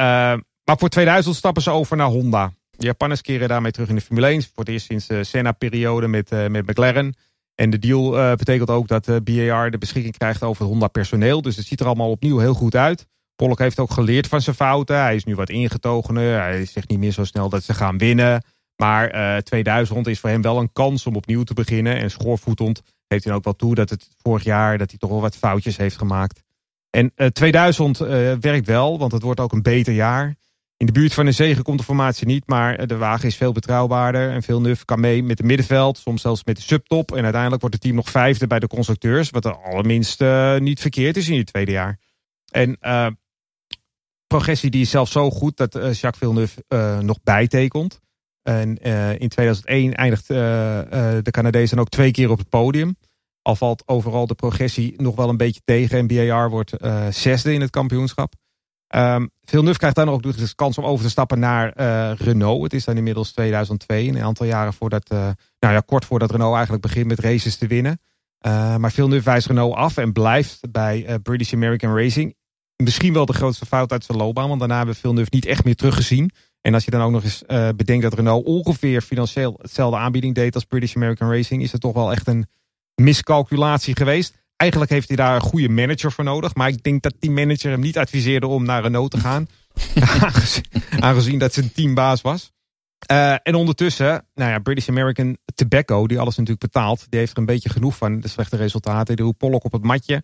maar 0.64 0.79
voor 0.79 0.89
2000 0.89 1.37
stappen 1.37 1.62
ze 1.62 1.70
over 1.70 1.97
naar 1.97 2.07
Honda. 2.07 2.53
De 2.70 2.87
Japanners 2.87 3.20
keren 3.20 3.49
daarmee 3.49 3.70
terug 3.70 3.89
in 3.89 3.95
de 3.95 4.01
Formule 4.01 4.27
1. 4.27 4.43
Voor 4.43 4.51
het 4.55 4.68
eerst 4.68 4.87
sinds 4.87 5.07
de 5.07 5.25
Senna-periode 5.25 6.09
met, 6.09 6.31
met 6.31 6.66
McLaren. 6.66 7.14
En 7.55 7.70
de 7.70 7.79
deal 7.79 8.37
betekent 8.37 8.70
ook 8.70 8.89
dat 8.89 9.25
BAR 9.25 9.70
de 9.70 9.79
beschikking 9.79 10.16
krijgt 10.16 10.43
over 10.43 10.62
het 10.62 10.70
Honda 10.70 10.89
personeel. 10.89 11.43
Dus 11.43 11.57
het 11.57 11.66
ziet 11.66 11.81
er 11.81 11.87
allemaal 11.87 12.11
opnieuw 12.11 12.39
heel 12.39 12.55
goed 12.55 12.77
uit. 12.77 13.07
Pollock 13.43 13.59
heeft 13.59 13.78
ook 13.78 13.90
geleerd 13.90 14.26
van 14.26 14.40
zijn 14.40 14.57
fouten. 14.57 14.97
Hij 14.97 15.14
is 15.14 15.24
nu 15.24 15.34
wat 15.34 15.51
ingetogener. 15.51 16.40
Hij 16.40 16.64
zegt 16.64 16.88
niet 16.88 16.99
meer 16.99 17.12
zo 17.12 17.24
snel 17.24 17.49
dat 17.49 17.62
ze 17.62 17.74
gaan 17.74 17.99
winnen. 17.99 18.45
Maar 18.76 19.14
uh, 19.14 19.36
2000 19.36 20.07
is 20.07 20.20
voor 20.20 20.30
hem 20.30 20.43
wel 20.43 20.59
een 20.59 20.72
kans 20.72 21.07
om 21.07 21.16
opnieuw 21.16 21.43
te 21.43 21.55
beginnen. 21.55 21.97
En 21.97 22.11
schoorvoetend 22.11 22.82
geeft 23.09 23.24
hij 23.24 23.34
ook 23.34 23.45
wel 23.45 23.57
toe 23.57 23.74
dat 23.74 23.90
het 23.90 24.09
vorig 24.22 24.45
jaar 24.45 24.78
dat 24.78 24.90
hij 24.90 24.99
toch 24.99 25.11
wel 25.11 25.20
wat 25.20 25.36
foutjes 25.36 25.76
heeft 25.76 25.99
gemaakt. 25.99 26.43
En 26.90 27.12
uh, 27.16 27.26
2000 27.26 28.01
uh, 28.01 28.09
werkt 28.40 28.66
wel, 28.66 28.99
want 28.99 29.12
het 29.12 29.22
wordt 29.22 29.40
ook 29.40 29.53
een 29.53 29.62
beter 29.62 29.93
jaar. 29.93 30.34
In 30.76 30.86
de 30.86 30.93
buurt 30.93 31.14
van 31.14 31.26
een 31.26 31.34
zegen 31.34 31.62
komt 31.62 31.78
de 31.78 31.84
formatie 31.84 32.26
niet, 32.26 32.47
maar 32.47 32.86
de 32.86 32.97
wagen 32.97 33.28
is 33.28 33.36
veel 33.36 33.53
betrouwbaarder. 33.53 34.30
En 34.30 34.43
veel 34.43 34.61
nuf 34.61 34.84
kan 34.84 35.01
mee 35.01 35.22
met 35.22 35.38
het 35.38 35.47
middenveld, 35.47 35.99
soms 35.99 36.22
zelfs 36.22 36.45
met 36.45 36.57
de 36.57 36.62
subtop. 36.62 37.12
En 37.12 37.22
uiteindelijk 37.22 37.61
wordt 37.61 37.76
het 37.76 37.84
team 37.84 37.97
nog 37.97 38.11
vijfde 38.11 38.47
bij 38.47 38.59
de 38.59 38.66
constructeurs, 38.66 39.30
wat 39.30 39.45
er 39.45 39.57
allerminst 39.57 40.24
niet 40.59 40.80
verkeerd 40.80 41.16
is 41.16 41.28
in 41.28 41.38
het 41.38 41.47
tweede 41.47 41.72
jaar. 41.72 41.99
En 42.51 42.78
progressie 44.33 44.70
die 44.70 44.80
is 44.80 44.91
zelfs 44.91 45.12
zo 45.12 45.30
goed 45.30 45.57
dat 45.57 45.76
uh, 45.76 45.83
Jacques 45.83 46.18
Villeneuve 46.18 46.64
uh, 46.68 46.99
nog 46.99 47.18
bijtekent. 47.22 48.01
En 48.43 48.89
uh, 48.89 49.20
in 49.20 49.28
2001 49.28 49.95
eindigt 49.95 50.26
de 50.26 51.30
Canadees 51.30 51.70
dan 51.70 51.78
ook 51.78 51.89
twee 51.89 52.11
keer 52.11 52.30
op 52.30 52.39
het 52.39 52.49
podium. 52.49 52.97
Al 53.43 53.57
valt 53.57 53.83
overal 53.87 54.26
de 54.26 54.35
progressie 54.35 54.95
nog 54.97 55.16
wel 55.16 55.28
een 55.28 55.37
beetje 55.37 55.61
tegen. 55.64 55.99
En 55.99 56.07
BAR 56.07 56.51
wordt 56.51 56.72
zesde 57.11 57.53
in 57.53 57.61
het 57.61 57.70
kampioenschap. 57.70 58.35
Um, 58.95 59.30
Villeneuve 59.41 59.78
krijgt 59.78 59.97
dan 59.97 60.09
ook 60.09 60.22
de 60.22 60.53
kans 60.55 60.78
om 60.78 60.85
over 60.85 61.05
te 61.05 61.11
stappen 61.11 61.39
naar 61.39 61.72
Renault. 62.16 62.62
Het 62.62 62.72
is 62.72 62.85
dan 62.85 62.97
inmiddels 62.97 63.33
2002, 63.33 64.09
een 64.09 64.22
aantal 64.22 64.47
jaren 64.47 64.72
voordat, 64.72 65.09
nou 65.09 65.35
ja, 65.59 65.80
kort 65.80 66.05
voordat 66.05 66.30
Renault 66.30 66.55
eigenlijk 66.55 66.83
begint 66.83 67.07
met 67.07 67.18
races 67.18 67.57
te 67.57 67.66
winnen. 67.66 68.01
maar 68.78 68.93
Villeneuve 68.93 69.30
wijst 69.30 69.47
Renault 69.47 69.74
af 69.74 69.97
en 69.97 70.12
blijft 70.12 70.61
bij 70.70 71.18
British 71.22 71.53
American 71.53 71.97
Racing 71.97 72.35
misschien 72.83 73.12
wel 73.12 73.26
de 73.26 73.33
grootste 73.33 73.66
fout 73.66 73.93
uit 73.93 74.05
zijn 74.05 74.18
loopbaan. 74.18 74.49
Want 74.49 74.59
daarna 74.59 74.76
hebben 74.76 74.95
we 74.95 75.01
Villeneuve 75.01 75.30
niet 75.33 75.47
echt 75.47 75.64
meer 75.64 75.76
teruggezien. 75.76 76.30
En 76.61 76.74
als 76.74 76.85
je 76.85 76.91
dan 76.91 77.01
ook 77.01 77.11
nog 77.11 77.24
eens 77.24 77.43
uh, 77.49 77.68
bedenkt 77.76 78.03
dat 78.03 78.14
Renault 78.14 78.47
ongeveer 78.47 79.03
financieel 79.03 79.59
hetzelfde 79.62 79.97
aanbieding 79.97 80.35
deed 80.35 80.55
als 80.55 80.64
British 80.64 80.97
American 80.97 81.30
Racing, 81.30 81.62
is 81.62 81.72
het 81.72 81.80
toch 81.80 81.95
wel 81.95 82.12
echt 82.12 82.26
een 82.26 82.47
miscalculatie 82.95 83.97
geweest. 83.97 84.41
Eigenlijk 84.57 84.91
heeft 84.91 85.09
hij 85.09 85.16
daar 85.16 85.35
een 85.35 85.41
goede 85.41 85.68
manager 85.68 86.12
voor 86.12 86.24
nodig. 86.24 86.55
Maar 86.55 86.68
ik 86.68 86.83
denk 86.83 87.03
dat 87.03 87.14
die 87.18 87.30
manager 87.30 87.70
hem 87.70 87.80
niet 87.80 87.99
adviseerde 87.99 88.47
om 88.47 88.64
naar 88.64 88.83
Renault 88.83 89.11
te 89.11 89.18
gaan. 89.18 89.47
aangezien 91.01 91.39
dat 91.39 91.53
zijn 91.53 91.72
teambaas 91.72 92.20
was. 92.20 92.53
Uh, 93.11 93.35
en 93.43 93.55
ondertussen, 93.55 94.26
nou 94.35 94.51
ja, 94.51 94.59
British 94.59 94.89
American 94.89 95.37
Tobacco, 95.55 96.07
die 96.07 96.18
alles 96.18 96.37
natuurlijk 96.37 96.72
betaalt, 96.72 97.07
die 97.09 97.18
heeft 97.18 97.33
er 97.33 97.39
een 97.39 97.47
beetje 97.47 97.68
genoeg 97.68 97.97
van 97.97 98.20
de 98.20 98.28
slechte 98.28 98.57
resultaten. 98.57 99.16
Die 99.16 99.24
roept 99.24 99.39
Pollock 99.39 99.64
op 99.64 99.72
het 99.72 99.83
matje. 99.83 100.22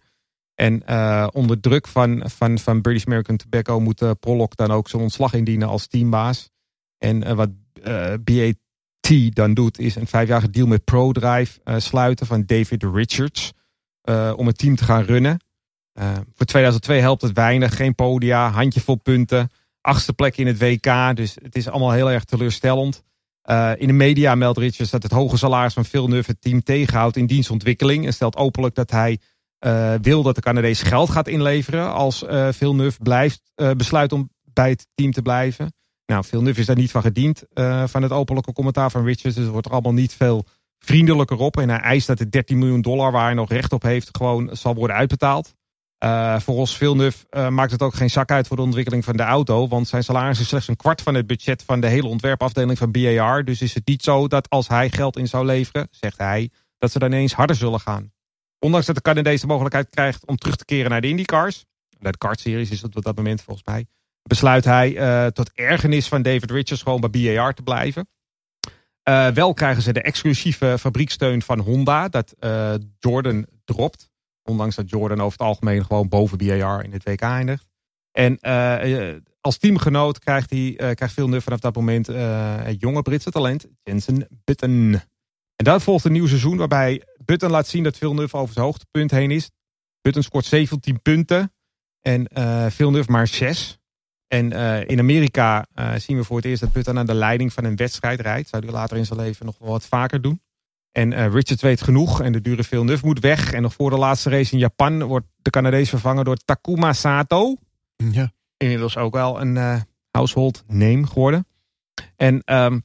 En 0.61 0.83
uh, 0.89 1.27
onder 1.33 1.61
druk 1.61 1.87
van, 1.87 2.23
van, 2.25 2.59
van 2.59 2.81
British 2.81 3.05
American 3.05 3.37
Tobacco 3.37 3.81
moet 3.81 4.03
uh, 4.03 4.11
Prolog 4.21 4.49
dan 4.55 4.71
ook 4.71 4.89
zijn 4.89 5.03
ontslag 5.03 5.33
indienen 5.33 5.69
als 5.69 5.87
teambaas. 5.87 6.51
En 6.99 7.27
uh, 7.27 7.33
wat 7.33 7.51
BAT 8.25 8.57
dan 9.33 9.55
doet 9.55 9.79
is 9.79 9.95
een 9.95 10.07
vijfjarige 10.07 10.51
deal 10.51 10.67
met 10.67 10.85
ProDrive 10.85 11.61
sluiten 11.77 12.27
van 12.27 12.43
David 12.47 12.83
Richards. 12.83 13.53
om 14.37 14.47
het 14.47 14.59
team 14.59 14.77
te 14.77 14.85
gaan 14.85 15.03
runnen. 15.03 15.41
voor 16.35 16.47
2002 16.47 17.01
helpt 17.01 17.23
het 17.23 17.33
weinig. 17.33 17.77
Geen 17.77 17.95
podia, 17.95 18.51
handjevol 18.51 18.97
punten. 18.97 19.51
Achtste 19.81 20.13
plek 20.13 20.37
in 20.37 20.47
het 20.47 20.59
WK. 20.59 21.17
Dus 21.17 21.37
het 21.43 21.57
is 21.57 21.69
allemaal 21.69 21.93
heel 21.93 22.11
erg 22.11 22.25
teleurstellend. 22.25 23.03
in 23.77 23.87
de 23.87 23.93
media 23.93 24.35
meldt 24.35 24.59
Richards 24.59 24.91
dat 24.91 25.03
het 25.03 25.13
hoge 25.13 25.37
salaris 25.37 25.73
van 25.73 25.85
Villeneuve 25.85 26.31
het 26.31 26.41
team 26.41 26.63
tegenhoudt 26.63 27.17
in 27.17 27.27
dienstontwikkeling. 27.27 28.07
En 28.07 28.13
stelt 28.13 28.37
openlijk 28.37 28.75
dat 28.75 28.91
hij 28.91 29.19
uh, 29.67 29.95
wil 30.03 30.23
dat 30.23 30.35
de 30.35 30.41
Canadees 30.41 30.83
geld 30.83 31.11
gaat 31.11 31.29
inleveren 31.29 31.93
als 31.93 32.23
uh, 32.23 32.49
Villeneuve 32.51 32.99
blijft, 33.03 33.41
uh, 33.57 33.71
besluit 33.71 34.13
om 34.13 34.31
bij 34.53 34.69
het 34.69 34.87
team 34.95 35.13
te 35.13 35.23
blijven. 35.23 35.73
Nou, 36.07 36.25
Villeneuve 36.25 36.61
is 36.61 36.67
daar 36.67 36.77
niet 36.77 36.91
van 36.91 37.03
gediend 37.03 37.45
van 37.85 38.03
het 38.03 38.13
openlijke 38.13 38.53
commentaar 38.53 38.91
van 38.91 39.05
Richards. 39.05 39.37
Dus 39.37 39.47
er 39.47 39.53
wordt 39.53 39.67
er 39.67 39.73
allemaal 39.73 39.93
niet 39.93 40.15
veel 40.15 40.47
vriendelijker 40.79 41.37
op. 41.37 41.57
En 41.57 41.69
hij 41.69 41.79
eist 41.79 42.07
dat 42.07 42.19
de 42.19 42.29
13 42.29 42.59
miljoen 42.59 42.81
dollar 42.81 43.13
waar 43.13 43.25
hij 43.25 43.35
nog 43.35 43.51
recht 43.51 43.73
op 43.73 43.83
heeft 43.83 44.09
gewoon 44.17 44.49
zal 44.53 44.75
worden 44.75 44.97
uitbetaald. 44.97 45.55
voor 46.39 46.55
ons 46.55 46.77
Villeneuve 46.77 47.51
maakt 47.51 47.73
het 47.73 47.83
ook 47.83 47.95
geen 47.95 48.11
zak 48.11 48.31
uit 48.31 48.47
voor 48.47 48.57
de 48.57 48.63
ontwikkeling 48.63 49.05
van 49.05 49.17
de 49.17 49.23
auto. 49.23 49.69
Want 49.69 49.89
zijn 49.89 50.05
salaris 50.05 50.41
is 50.41 50.49
slechts 50.49 50.69
een 50.69 50.77
kwart 50.77 51.03
van 51.03 51.15
het 51.15 51.27
budget 51.27 51.63
van 51.63 51.81
de 51.81 51.87
hele 51.87 52.09
ontwerpafdeling 52.09 52.79
van 52.79 52.91
BAR. 52.91 53.45
Dus 53.45 53.63
is 53.63 53.75
het 53.75 53.87
niet 53.87 54.03
zo 54.03 54.29
dat 54.29 54.51
als 54.51 54.69
hij 54.69 54.91
geld 54.91 55.17
in 55.17 55.29
zou 55.29 55.45
leveren, 55.45 55.89
zegt 55.91 56.19
hij, 56.19 56.51
dat 56.79 56.93
ze 56.93 56.99
dan 56.99 57.13
ineens 57.13 57.33
harder 57.33 57.57
zullen 57.57 57.81
gaan. 57.81 58.13
Ondanks 58.59 58.87
dat 58.87 58.95
de 58.95 59.03
Canadees 59.03 59.41
de 59.41 59.47
mogelijkheid 59.47 59.91
krijgt 59.91 60.27
om 60.27 60.37
terug 60.37 60.57
te 60.57 60.65
keren 60.65 60.91
naar 60.91 61.01
de 61.01 61.09
IndyCars. 61.09 61.65
Bij 61.99 62.13
de 62.13 62.19
kartseries 62.19 62.71
is 62.71 62.81
dat 62.81 62.97
op 62.97 63.03
dat 63.05 63.17
moment 63.17 63.43
volgens 63.43 63.67
mij. 63.67 63.87
Besluit 64.23 64.65
hij 64.65 64.91
uh, 64.91 65.27
tot 65.27 65.53
ergernis 65.53 66.09
van 66.09 66.23
David 66.23 66.51
Richards 66.51 66.83
gewoon 66.83 67.01
bij 67.01 67.11
BAR 67.11 67.55
te 67.55 67.63
blijven. 67.63 68.09
Uh, 69.09 69.29
wel 69.29 69.55
krijgen 69.55 69.83
ze 69.83 69.93
de 69.93 70.03
exclusieve 70.03 70.77
fabrieksteun 70.79 71.43
van 71.43 71.59
Honda. 71.59 72.09
Dat 72.09 72.35
uh, 72.41 72.75
Jordan 72.99 73.47
dropt. 73.65 74.11
Ondanks 74.43 74.77
dat 74.77 74.91
Jordan 74.91 75.21
over 75.21 75.39
het 75.39 75.47
algemeen 75.47 75.85
gewoon 75.85 76.09
boven 76.09 76.39
BAR 76.39 76.85
in 76.85 76.93
het 76.93 77.05
WK 77.05 77.21
eindigt. 77.21 77.67
En 78.13 78.41
als 79.41 79.59
teamgenoot 79.59 80.19
krijgt, 80.19 80.51
hij, 80.51 80.75
krijgt 80.77 81.15
Villeneuve 81.15 81.45
vanaf 81.45 81.61
dat 81.61 81.75
moment 81.75 82.07
het 82.07 82.81
jonge 82.81 83.03
Britse 83.03 83.31
talent 83.31 83.67
Jensen 83.83 84.29
Button. 84.45 85.01
En 85.59 85.65
dan 85.65 85.81
volgt 85.81 86.05
een 86.05 86.13
nieuw 86.13 86.27
seizoen 86.27 86.57
waarbij 86.57 87.03
Button 87.25 87.51
laat 87.51 87.67
zien 87.67 87.83
dat 87.83 87.97
Villeneuve 87.97 88.37
over 88.37 88.53
zijn 88.53 88.65
hoogtepunt 88.65 89.11
heen 89.11 89.31
is. 89.31 89.51
Button 90.01 90.23
scoort 90.23 90.45
17 90.45 91.03
punten 91.03 91.53
en 92.01 92.27
uh, 92.39 92.67
Villeneuve 92.67 93.11
maar 93.11 93.27
6. 93.27 93.79
En 94.27 94.53
uh, 94.53 94.89
in 94.89 94.99
Amerika 94.99 95.67
uh, 95.75 95.95
zien 95.95 96.17
we 96.17 96.25
voor 96.25 96.37
het 96.37 96.45
eerst 96.45 96.61
dat 96.61 96.73
Button 96.73 96.99
aan 96.99 97.07
de 97.07 97.15
leiding 97.15 97.53
van 97.53 97.65
een 97.65 97.77
wedstrijd 97.77 98.21
rijdt. 98.21 98.49
Zou 98.49 98.65
hij 98.65 98.73
later 98.73 98.97
in 98.97 99.07
zijn 99.07 99.21
leven 99.21 99.47
nog 99.47 99.59
wel 99.59 99.71
wat 99.71 99.87
vaker 99.87 100.21
doen. 100.21 100.43
En 100.93 101.31
Richards 101.31 101.63
weet 101.63 101.83
genoeg 101.83 102.21
en 102.21 102.33
de 102.33 102.41
dure 102.41 102.65
Villeneuve 102.65 103.07
moet 103.07 103.21
weg. 103.21 103.53
En 103.53 103.63
nog 103.63 103.75
voor 103.75 103.91
de 103.91 103.99
laatste 103.99 104.31
race 104.31 104.53
in 104.53 104.59
Japan 104.59 105.03
wordt 105.03 105.27
de 105.37 105.51
Canadees 105.51 105.89
vervangen 105.89 106.25
door 106.25 106.37
Takuma 106.37 106.93
Sato. 106.93 107.57
Ja. 107.97 108.33
Inmiddels 108.57 108.97
ook 108.97 109.15
wel 109.15 109.41
een 109.41 109.85
household 110.11 110.65
name 110.67 111.07
geworden. 111.07 111.47
En 112.17 112.43
um, 112.55 112.85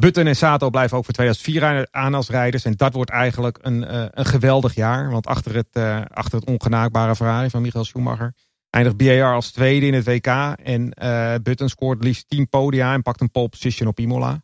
Button 0.00 0.26
en 0.26 0.36
Sato 0.36 0.70
blijven 0.70 0.96
ook 0.96 1.04
voor 1.04 1.14
2004 1.14 1.88
aan 1.90 2.14
als 2.14 2.28
rijders. 2.28 2.64
En 2.64 2.72
dat 2.76 2.92
wordt 2.92 3.10
eigenlijk 3.10 3.58
een, 3.62 3.82
uh, 3.82 4.04
een 4.10 4.24
geweldig 4.24 4.74
jaar. 4.74 5.10
Want 5.10 5.26
achter 5.26 5.54
het, 5.54 5.68
uh, 5.72 6.00
achter 6.08 6.38
het 6.38 6.48
ongenaakbare 6.48 7.16
Ferrari 7.16 7.50
van 7.50 7.62
Michael 7.62 7.84
Schumacher... 7.84 8.34
eindigt 8.70 8.96
BAR 8.96 9.34
als 9.34 9.50
tweede 9.50 9.86
in 9.86 9.94
het 9.94 10.04
WK. 10.04 10.26
En 10.62 10.92
uh, 11.02 11.34
Button 11.42 11.68
scoort 11.68 12.04
liefst 12.04 12.28
10 12.28 12.48
podia 12.48 12.94
en 12.94 13.02
pakt 13.02 13.20
een 13.20 13.30
pole 13.30 13.48
position 13.48 13.88
op 13.88 13.98
Imola. 13.98 14.42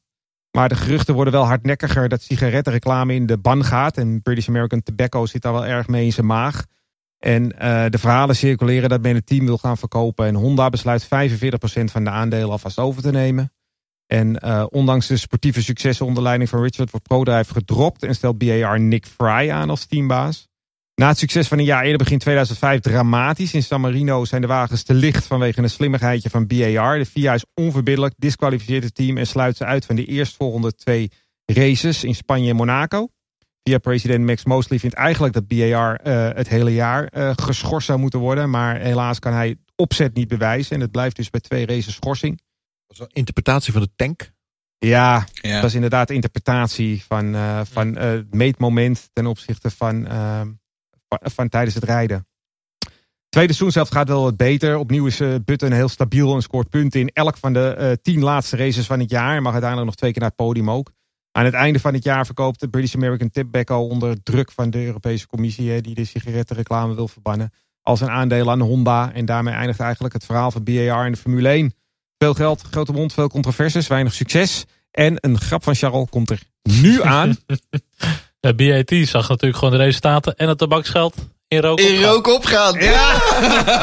Maar 0.51 0.69
de 0.69 0.75
geruchten 0.75 1.15
worden 1.15 1.33
wel 1.33 1.47
hardnekkiger 1.47 2.09
dat 2.09 2.23
sigarettenreclame 2.23 3.15
in 3.15 3.27
de 3.27 3.39
ban 3.39 3.65
gaat. 3.65 3.97
En 3.97 4.23
British 4.23 4.49
American 4.49 4.83
Tobacco 4.83 5.27
zit 5.27 5.43
daar 5.43 5.53
wel 5.53 5.67
erg 5.67 5.89
mee 5.89 6.05
in 6.05 6.13
zijn 6.13 6.27
maag. 6.27 6.65
En 7.19 7.49
de 7.91 7.99
verhalen 7.99 8.37
circuleren 8.37 8.89
dat 8.89 9.03
men 9.03 9.15
het 9.15 9.27
team 9.27 9.45
wil 9.47 9.59
gaan 9.59 9.77
verkopen. 9.77 10.27
En 10.27 10.35
Honda 10.35 10.69
besluit 10.69 11.05
45% 11.05 11.09
van 11.85 12.05
de 12.05 12.11
aandelen 12.11 12.51
alvast 12.51 12.79
over 12.79 13.03
te 13.03 13.11
nemen. 13.11 13.53
En 14.07 14.41
uh, 14.45 14.67
ondanks 14.71 15.07
de 15.07 15.17
sportieve 15.17 15.63
successen 15.63 16.07
onder 16.07 16.23
leiding 16.23 16.49
van 16.49 16.63
Richard 16.63 16.91
wordt 16.91 17.09
ProDrive 17.09 17.53
gedropt 17.53 18.03
en 18.03 18.15
stelt 18.15 18.39
BAR 18.39 18.81
Nick 18.81 19.07
Fry 19.07 19.51
aan 19.51 19.71
als 19.71 19.87
teambaas. 19.87 20.49
Na 20.95 21.09
het 21.09 21.19
succes 21.19 21.49
van 21.49 21.59
een 21.59 21.65
jaar 21.65 21.83
eerder 21.83 21.99
begin 21.99 22.19
2005 22.19 22.81
dramatisch. 22.81 23.55
In 23.55 23.63
San 23.63 23.81
Marino 23.81 24.25
zijn 24.25 24.41
de 24.41 24.47
wagens 24.47 24.83
te 24.83 24.95
licht 24.95 25.27
vanwege 25.27 25.63
een 25.63 25.71
slimmigheidje 25.71 26.31
van 26.31 26.47
BAR. 26.47 26.99
De 26.99 27.07
FIA 27.07 27.35
is 27.35 27.45
onverbiddelijk, 27.55 28.15
disqualificeert 28.17 28.85
het 28.85 28.95
team 28.95 29.17
en 29.17 29.27
sluit 29.27 29.57
ze 29.57 29.65
uit 29.65 29.85
van 29.85 29.97
de 29.97 30.05
eerstvolgende 30.05 30.75
twee 30.75 31.11
races 31.45 32.05
in 32.05 32.15
Spanje 32.15 32.51
en 32.51 32.57
Monaco. 32.57 33.09
FIA-president 33.63 34.25
Max 34.25 34.45
Mosley 34.45 34.79
vindt 34.79 34.97
eigenlijk 34.97 35.35
dat 35.35 35.49
BAR 35.49 36.01
uh, 36.07 36.29
het 36.35 36.49
hele 36.49 36.75
jaar 36.75 37.13
uh, 37.17 37.31
geschorst 37.35 37.87
zou 37.87 37.99
moeten 37.99 38.21
worden. 38.21 38.51
Maar 38.51 38.81
helaas 38.81 39.19
kan 39.19 39.33
hij 39.33 39.57
opzet 39.75 40.15
niet 40.15 40.29
bewijzen 40.29 40.75
en 40.75 40.81
het 40.81 40.91
blijft 40.91 41.17
dus 41.17 41.31
bij 41.31 41.41
twee 41.41 41.67
races 41.67 41.95
schorsing. 41.95 42.41
Een 42.89 43.07
interpretatie 43.13 43.73
van 43.73 43.83
de 43.83 43.91
tank. 43.97 44.33
Ja, 44.79 45.27
ja. 45.33 45.61
dat 45.61 45.65
is 45.65 45.75
inderdaad 45.75 46.09
de 46.09 46.15
interpretatie 46.15 47.05
van, 47.05 47.35
uh, 47.35 47.61
van 47.65 47.89
uh, 47.89 48.03
het 48.03 48.35
meetmoment 48.35 49.11
ten 49.13 49.27
opzichte 49.27 49.71
van, 49.71 50.05
uh, 50.05 50.41
van 51.09 51.49
tijdens 51.49 51.75
het 51.75 51.85
rijden. 51.85 52.27
Tweede 53.29 53.53
seizoen 53.53 53.73
zelf 53.73 53.89
gaat 53.89 54.09
wel 54.09 54.23
wat 54.23 54.37
beter. 54.37 54.77
Opnieuw 54.77 55.07
is 55.07 55.23
Button 55.45 55.73
heel 55.73 55.89
stabiel 55.89 56.35
en 56.35 56.43
scoort 56.43 56.69
punten 56.69 57.01
in 57.01 57.11
elk 57.13 57.37
van 57.37 57.53
de 57.53 57.99
tien 58.03 58.23
laatste 58.23 58.57
races 58.57 58.87
van 58.87 59.01
het 59.01 59.11
jaar. 59.11 59.37
En 59.37 59.43
mag 59.43 59.53
uiteindelijk 59.53 59.91
nog 59.91 59.99
twee 59.99 60.13
keer 60.13 60.21
naar 60.21 60.31
het 60.37 60.47
podium 60.47 60.71
ook. 60.71 60.91
Aan 61.33 61.45
het 61.45 61.55
einde 61.55 61.81
van 61.81 61.95
het 61.95 62.05
jaar 62.05 62.27
verkoopt 62.27 62.61
de 62.61 62.69
British 62.69 62.95
American 62.95 63.31
Tobacco 63.31 63.79
onder 63.79 64.23
druk 64.23 64.53
van 64.53 64.71
de 64.71 64.85
Europese 64.85 65.27
Commissie, 65.27 65.81
die 65.81 65.95
de 65.95 66.05
sigarettenreclame 66.05 66.95
wil 66.95 67.09
verbannen, 67.09 67.53
als 67.83 68.01
een 68.01 68.11
aandeel 68.11 68.51
aan 68.51 68.61
Honda. 68.61 69.13
En 69.13 69.25
daarmee 69.25 69.55
eindigt 69.55 69.81
eigenlijk 69.81 70.15
het 70.15 70.25
verhaal 70.25 70.51
van 70.51 70.65
BAR 70.65 71.07
in 71.07 71.13
de 71.13 71.19
Formule 71.19 71.49
1. 71.49 71.75
Veel 72.19 72.35
geld, 72.35 72.63
grote 72.71 72.93
mond, 72.93 73.13
veel 73.13 73.29
controversies, 73.29 73.87
weinig 73.87 74.15
succes. 74.15 74.65
En 74.91 75.17
een 75.21 75.41
grap 75.41 75.63
van 75.63 75.75
Charles 75.75 76.09
komt 76.11 76.31
er 76.31 76.39
nu 76.63 77.03
aan. 77.19 77.37
De 78.41 78.55
BAT 78.55 79.09
zag 79.09 79.29
natuurlijk 79.29 79.59
gewoon 79.59 79.79
de 79.79 79.85
resultaten 79.85 80.37
en 80.37 80.49
het 80.49 80.59
tabaksgeld 80.59 81.15
in 81.49 81.61
rook 81.61 81.81
In 81.81 82.03
rook 82.03 82.27
opgaan. 82.27 82.81
Ja. 82.81 83.19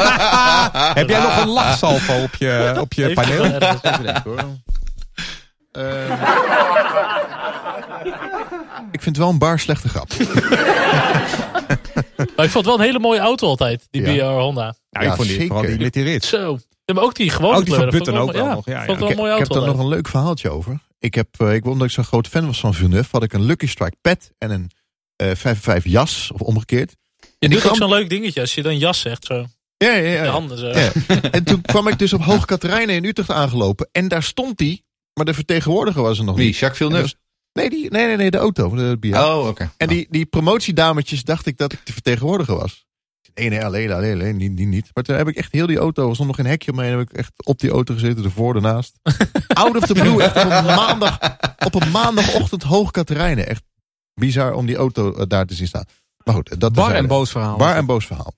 Heb 0.99 1.09
jij 1.09 1.21
nog 1.21 1.41
een 1.41 1.49
lachsalvo 1.49 2.23
op 2.23 2.35
je, 2.35 2.75
op 2.79 2.93
je 2.93 3.13
paneel? 3.13 3.45
Uh, 3.45 3.71
ik 8.91 9.01
vind 9.01 9.05
het 9.05 9.17
wel 9.17 9.29
een 9.29 9.37
bar 9.37 9.59
slechte 9.59 9.89
grap. 9.89 10.07
maar 12.35 12.45
ik 12.45 12.51
vond 12.51 12.53
het 12.53 12.65
wel 12.65 12.75
een 12.75 12.81
hele 12.81 12.99
mooie 12.99 13.19
auto 13.19 13.47
altijd, 13.47 13.87
die 13.91 14.01
ja. 14.01 14.27
BR 14.27 14.39
Honda. 14.39 14.75
Ja, 14.89 14.99
ik 14.99 15.07
vond 15.07 15.27
die, 15.27 15.29
zeker. 15.29 15.47
vooral 15.47 15.65
die 15.65 15.79
met 15.79 15.93
die 15.93 16.03
rit. 16.03 16.25
Zo. 16.25 16.59
Ja, 16.85 16.93
maar 16.93 17.03
ook 17.03 17.15
die 17.15 17.29
gewone 17.29 17.57
ook 17.57 17.65
die 17.65 17.73
van 17.73 17.89
kleuren. 17.89 17.99
Button 17.99 18.21
ook 18.21 18.31
wel 18.31 18.45
ja, 18.45 18.53
nog. 18.53 18.65
Ja, 18.65 18.79
ja. 18.79 18.85
Vond 18.85 18.89
het 18.89 18.99
wel 18.99 19.09
een 19.09 19.15
mooie 19.15 19.33
ik 19.33 19.39
heb 19.39 19.49
er 19.49 19.65
nog 19.65 19.79
een 19.79 19.87
leuk 19.87 20.07
verhaaltje 20.07 20.49
over. 20.49 20.79
Ik 20.99 21.15
heb, 21.15 21.27
uh, 21.41 21.53
ik, 21.53 21.65
omdat 21.65 21.87
ik 21.87 21.93
zo'n 21.93 22.03
groot 22.03 22.27
fan 22.27 22.45
was 22.45 22.59
van 22.59 22.73
Villeneuve, 22.73 23.09
had 23.11 23.23
ik 23.23 23.33
een 23.33 23.43
Lucky 23.43 23.67
Strike 23.67 23.97
pet 24.01 24.31
en 24.37 24.51
een 24.51 24.71
uh, 25.21 25.35
55 25.35 25.91
jas, 25.91 26.31
of 26.33 26.41
omgekeerd. 26.41 26.95
Je 27.39 27.49
doet 27.49 27.67
ook 27.67 27.75
zo'n 27.75 27.89
leuk 27.89 28.09
dingetje 28.09 28.41
als 28.41 28.55
je 28.55 28.61
dan 28.61 28.77
jas 28.77 28.99
zegt 28.99 29.25
zo. 29.25 29.45
Ja, 29.77 29.93
ja, 29.93 30.09
ja. 30.09 30.23
De 30.23 30.29
handen 30.29 30.57
zo. 30.57 30.67
Ja. 30.67 30.91
en 31.31 31.43
toen 31.43 31.61
kwam 31.61 31.87
ik 31.87 31.99
dus 31.99 32.13
op 32.13 32.21
Hoog 32.23 32.45
Katerijnen 32.45 32.95
in 32.95 33.05
Utrecht 33.05 33.29
aangelopen. 33.29 33.89
En 33.91 34.07
daar 34.07 34.23
stond 34.23 34.59
hij, 34.59 34.81
maar 35.13 35.25
de 35.25 35.33
vertegenwoordiger 35.33 36.01
was 36.01 36.17
er 36.17 36.23
nog 36.23 36.35
Wie, 36.35 36.45
niet. 36.45 36.57
Jacques 36.57 36.77
Villeneuve? 36.77 37.15
Nee, 37.53 37.69
die, 37.69 37.89
nee, 37.89 38.05
nee, 38.05 38.15
nee, 38.15 38.31
de 38.31 38.37
auto. 38.37 38.75
De, 38.75 38.97
de 38.99 39.09
oh, 39.09 39.37
oké. 39.39 39.47
Okay. 39.47 39.69
En 39.77 39.87
die, 39.87 40.07
die 40.09 40.25
promotiedametjes 40.25 41.23
dacht 41.23 41.45
ik 41.45 41.57
dat 41.57 41.73
ik 41.73 41.79
de 41.83 41.93
vertegenwoordiger 41.93 42.55
was. 42.55 42.85
Nee, 43.33 43.49
nee, 43.49 43.65
alleen, 43.65 43.91
alleen, 43.91 44.13
alleen, 44.13 44.37
niet, 44.37 44.51
niet, 44.51 44.67
niet. 44.67 44.89
Maar 44.93 45.03
toen 45.03 45.15
heb 45.15 45.27
ik 45.27 45.35
echt 45.35 45.51
heel 45.51 45.67
die 45.67 45.77
auto, 45.77 46.07
er 46.07 46.13
stond 46.13 46.27
nog 46.27 46.37
een 46.37 46.45
hekje 46.45 46.71
omheen, 46.71 46.89
heb 46.89 46.99
ik 46.99 47.13
echt 47.13 47.31
op 47.45 47.59
die 47.59 47.69
auto 47.69 47.93
gezeten, 47.93 48.23
ervoor, 48.23 48.55
ernaast. 48.55 48.99
Out 49.47 49.77
of 49.77 49.85
the 49.85 49.93
blue, 49.93 50.23
echt 50.23 50.35
op 50.35 50.51
een, 50.51 50.65
maandag, 50.65 51.19
op 51.65 51.75
een 51.75 51.91
maandagochtend 51.91 52.63
hoog 52.63 52.91
Katerijnen. 52.91 53.47
Echt 53.47 53.63
bizar 54.13 54.53
om 54.53 54.65
die 54.65 54.75
auto 54.75 55.15
uh, 55.17 55.23
daar 55.27 55.45
te 55.45 55.53
zien 55.53 55.67
staan. 55.67 55.85
Maar 56.23 56.35
goed, 56.35 56.59
dat 56.59 56.73
Bar 56.73 56.95
en 56.95 57.07
boos 57.07 57.31
verhaal. 57.31 57.57
Bar 57.57 57.75
en 57.75 57.85
boos 57.85 58.05
verhaal. 58.05 58.33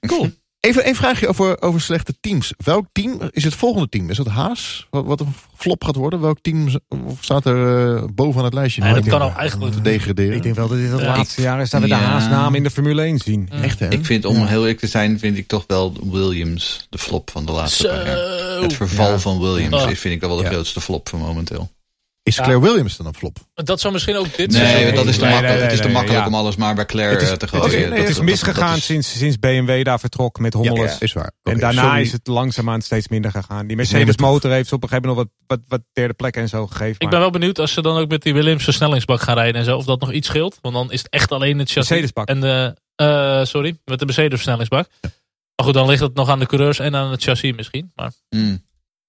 Cool. 0.00 0.30
Even 0.66 0.88
een 0.88 0.94
vraagje 0.94 1.28
over, 1.28 1.62
over 1.62 1.80
slechte 1.80 2.14
teams. 2.20 2.52
Welk 2.64 2.86
team 2.92 3.18
is 3.30 3.44
het 3.44 3.54
volgende 3.54 3.88
team? 3.88 4.10
Is 4.10 4.18
het 4.18 4.26
Haas? 4.26 4.86
Wat, 4.90 5.04
wat 5.04 5.20
een 5.20 5.34
flop 5.56 5.84
gaat 5.84 5.96
worden? 5.96 6.20
Welk 6.20 6.38
team 6.42 6.68
staat 7.20 7.44
er 7.46 7.86
uh, 7.96 8.02
bovenaan 8.14 8.44
het 8.44 8.54
lijstje? 8.54 8.82
Ja, 8.84 8.92
dat 8.92 9.06
kan 9.06 9.20
al 9.20 9.32
eigenlijk 9.36 9.72
te 9.72 9.80
degraderen. 9.80 10.36
Ik 10.36 10.42
denk 10.42 10.54
wel 10.54 10.68
dat 10.68 10.78
dit 10.78 10.90
het 10.90 11.00
Ja, 11.00 11.06
laatste 11.16 11.42
jaar 11.42 11.60
is 11.60 11.70
dat 11.70 11.80
we 11.80 11.88
de 11.88 11.94
haasnaam 11.94 12.54
in 12.54 12.62
de 12.62 12.70
Formule 12.70 13.02
1 13.02 13.18
zien. 13.18 13.48
Echt 13.62 13.78
hè? 13.78 13.88
Ik 13.90 14.04
vind, 14.04 14.24
om 14.24 14.46
heel 14.46 14.60
eerlijk 14.60 14.78
te 14.78 14.86
zijn, 14.86 15.18
vind 15.18 15.36
ik 15.36 15.46
toch 15.46 15.64
wel 15.66 15.92
Williams 16.10 16.86
de 16.90 16.98
flop 16.98 17.30
van 17.30 17.46
de 17.46 17.52
laatste 17.52 17.82
Zo. 17.82 17.88
paar 17.88 18.06
jaar. 18.06 18.62
Het 18.62 18.72
verval 18.72 19.10
Ja. 19.10 19.18
van 19.18 19.40
Williams 19.40 19.82
Oh. 19.84 19.90
is, 19.90 19.98
vind 19.98 20.14
ik 20.14 20.20
wel 20.20 20.36
de 20.36 20.42
Ja. 20.42 20.48
grootste 20.48 20.80
flop 20.80 21.08
van 21.08 21.18
momenteel. 21.20 21.70
Is 22.26 22.36
Claire 22.36 22.60
Williams 22.60 22.96
dan 22.96 23.06
een 23.06 23.14
flop? 23.14 23.36
Dat 23.54 23.80
zou 23.80 23.92
misschien 23.92 24.16
ook 24.16 24.36
dit 24.36 24.50
Nee, 24.50 24.60
seizoen- 24.66 24.94
dat 24.94 25.06
is 25.06 25.16
te 25.16 25.20
Nee, 25.24 25.30
makkelijk. 25.30 25.54
nee, 25.58 25.62
het 25.64 25.72
is 25.72 25.78
te 25.78 25.84
nee, 25.84 25.92
makkelijk 25.92 26.20
ja. 26.20 26.26
om 26.26 26.34
alles 26.34 26.56
maar 26.56 26.74
bij 26.74 26.84
Claire 26.86 27.12
Het 27.14 27.22
is, 27.22 27.28
eh, 27.30 27.34
te 27.36 27.44
het 27.44 27.54
is, 27.54 27.60
gooien. 27.60 27.78
nee, 27.80 27.88
Dat- 27.88 27.98
het 27.98 28.08
is 28.08 28.20
misgegaan 28.20 28.68
dat 28.68 28.76
is- 28.76 28.84
sinds, 28.84 29.18
sinds 29.18 29.38
BMW 29.38 29.84
daar 29.84 30.00
vertrok 30.00 30.38
met 30.38 30.52
Hommelus. 30.54 30.98
Is 30.98 31.12
waar. 31.12 31.32
En 31.42 31.58
daarna 31.58 31.82
sorry. 31.82 32.00
is 32.00 32.12
het 32.12 32.26
langzaamaan 32.26 32.80
steeds 32.82 33.08
minder 33.08 33.30
gegaan. 33.30 33.66
Die 33.66 33.76
Mercedes 33.76 34.08
het 34.08 34.20
motor 34.20 34.50
heeft 34.50 34.68
ze 34.68 34.74
op 34.74 34.82
een 34.82 34.88
gegeven 34.88 35.08
moment 35.08 35.28
nog 35.28 35.36
wat, 35.46 35.58
wat, 35.68 35.78
wat 35.78 35.86
derde 35.92 36.14
plekken 36.14 36.42
en 36.42 36.48
zo 36.48 36.66
gegeven. 36.66 36.94
Ik 36.94 37.00
maar 37.00 37.10
ben 37.10 37.20
wel 37.20 37.30
benieuwd 37.30 37.58
als 37.58 37.72
ze 37.72 37.82
dan 37.82 37.96
ook 37.96 38.08
met 38.08 38.22
die 38.22 38.34
Williams 38.34 38.64
versnellingsbak 38.64 39.20
gaan 39.20 39.34
rijden 39.36 39.54
en 39.60 39.64
zo. 39.64 39.76
Of 39.76 39.84
dat 39.84 40.00
nog 40.00 40.12
iets 40.12 40.26
scheelt. 40.28 40.58
Want 40.60 40.74
dan 40.74 40.92
is 40.92 40.98
het 41.02 41.08
echt 41.10 41.32
alleen 41.32 41.58
het 41.58 41.70
chassis. 41.70 41.88
Mercedesbak. 41.88 42.28
En 42.28 42.40
de, 42.40 42.76
eh, 42.96 43.44
sorry, 43.44 43.78
met 43.84 43.98
de 43.98 44.04
Mercedes 44.04 44.30
versnellingsbak. 44.32 44.88
Maar 45.56 45.66
goed, 45.66 45.74
dan 45.74 45.86
ligt 45.88 46.00
het 46.02 46.14
nog 46.14 46.28
aan 46.28 46.38
de 46.38 46.46
coureurs 46.46 46.78
en 46.78 46.96
aan 46.96 47.10
het 47.10 47.22
chassis 47.22 47.52
misschien. 47.56 47.92
Maar 47.94 48.12
Mm. 48.28 48.64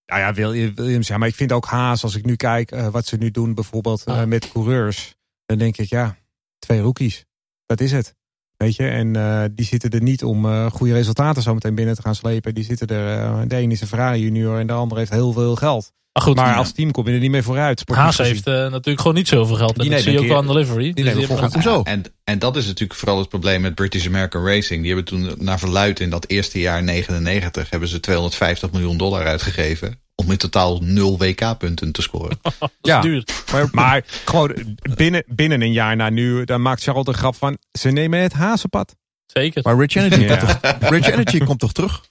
Ja, 0.08 0.18
ja, 0.18 0.34
Wil- 0.34 0.52
Williams. 0.52 1.08
Ja, 1.08 1.18
maar 1.18 1.28
ik 1.28 1.36
vind 1.36 1.52
ook 1.52 1.66
Haas, 1.66 2.04
als 2.04 2.16
ik 2.16 2.26
nu 2.26 2.36
kijk 2.36 2.72
eh, 2.72 2.88
wat 2.88 3.06
ze 3.06 3.18
nu 3.18 3.32
doen, 3.32 3.54
bijvoorbeeld 3.54 4.04
eh, 4.04 4.20
Ah. 4.20 4.28
met 4.28 4.52
coureurs. 4.52 5.16
Dan 5.46 5.58
denk 5.58 5.78
ik, 5.78 5.90
ja, 5.90 6.18
twee 6.60 6.80
rookies. 6.82 7.26
Dat 7.66 7.80
is 7.82 7.92
het. 7.92 8.16
Weet 8.58 8.76
je, 8.76 8.88
en 8.88 9.16
eh, 9.16 9.44
die 9.52 9.66
zitten 9.66 9.90
er 9.90 10.02
niet 10.02 10.24
om 10.24 10.70
goede 10.70 10.94
resultaten 10.94 11.42
zo 11.42 11.54
meteen 11.54 11.76
binnen 11.76 11.96
te 11.96 12.02
gaan 12.02 12.16
slepen. 12.16 12.54
Die 12.54 12.64
zitten 12.64 12.88
er, 12.88 13.48
de 13.48 13.56
ene 13.56 13.74
is 13.74 13.82
een 13.82 13.88
Ferrari 13.88 14.20
junior 14.22 14.60
en 14.60 14.68
de 14.68 14.74
andere 14.74 15.00
heeft 15.00 15.12
heel 15.12 15.32
veel 15.34 15.56
geld. 15.56 15.92
Maar 16.18 16.26
goed, 16.26 16.36
maar 16.36 16.48
ja. 16.48 16.56
als 16.56 16.72
team 16.72 16.92
kom 16.92 17.08
je 17.08 17.14
er 17.14 17.20
niet 17.20 17.32
meer 17.32 17.44
vooruit. 17.44 17.84
Haas 17.94 18.18
heeft 18.18 18.48
eh, 18.48 18.54
natuurlijk 18.54 19.00
gewoon 19.00 19.14
niet 19.16 19.28
zoveel 19.28 19.56
geld. 19.56 19.74
En 19.78 19.82
Die 19.82 19.90
dat 19.90 20.00
zie 20.02 20.08
nemen 20.12 20.28
je 20.28 20.34
ook 20.34 20.38
een 20.40 20.46
wel 20.46 20.56
aan 20.56 20.66
de 20.66 20.74
livery. 20.74 20.94
Dus 20.94 21.06
nemen 21.06 21.28
die 21.40 21.50
Hoezo? 21.54 21.82
En, 21.84 22.04
en 22.24 22.40
dat 22.40 22.56
is 22.56 22.66
natuurlijk 22.66 23.00
vooral 23.00 23.20
het 23.20 23.30
probleem 23.30 23.62
met 23.62 23.76
British 23.76 24.06
American 24.08 24.46
Racing. 24.46 24.84
Die 24.84 24.94
hebben 24.94 25.06
toen 25.06 25.36
naar 25.46 25.60
verluid 25.60 26.00
in 26.00 26.10
dat 26.10 26.28
eerste 26.28 26.60
jaar 26.60 26.84
99 26.84 27.70
hebben 27.70 27.90
ze 27.90 28.00
250 28.00 28.72
miljoen 28.72 28.98
dollar 28.98 29.26
uitgegeven. 29.26 30.00
Om 30.16 30.32
in 30.32 30.38
totaal 30.38 30.80
0 30.82 31.18
WK-punten 31.18 31.92
te 31.92 32.02
scoren. 32.02 32.40
Ja. 32.82 33.02
duur. 33.02 33.24
Maar, 33.52 33.68
maar 33.72 34.04
gewoon 34.26 34.78
binnen, 34.96 35.24
binnen 35.28 35.62
een 35.62 35.72
jaar 35.72 35.96
na 35.96 36.10
nu, 36.10 36.46
dan 36.46 36.62
maakt 36.62 36.84
Charles 36.84 37.06
de 37.06 37.14
grap 37.14 37.36
van, 37.36 37.58
ze 37.72 37.90
nemen 37.90 38.20
het 38.20 38.34
hazenpad. 38.34 38.96
Zeker. 39.26 39.62
Maar 39.64 39.78
Rich 39.80 39.96
Energy, 39.96 40.22
Ja. 40.22 40.38
komt 40.38 40.62
toch, 40.62 40.90
Rich 40.90 41.08
Energy 41.08 41.38
komt 41.38 41.60
toch 41.60 41.72
terug? 41.74 42.04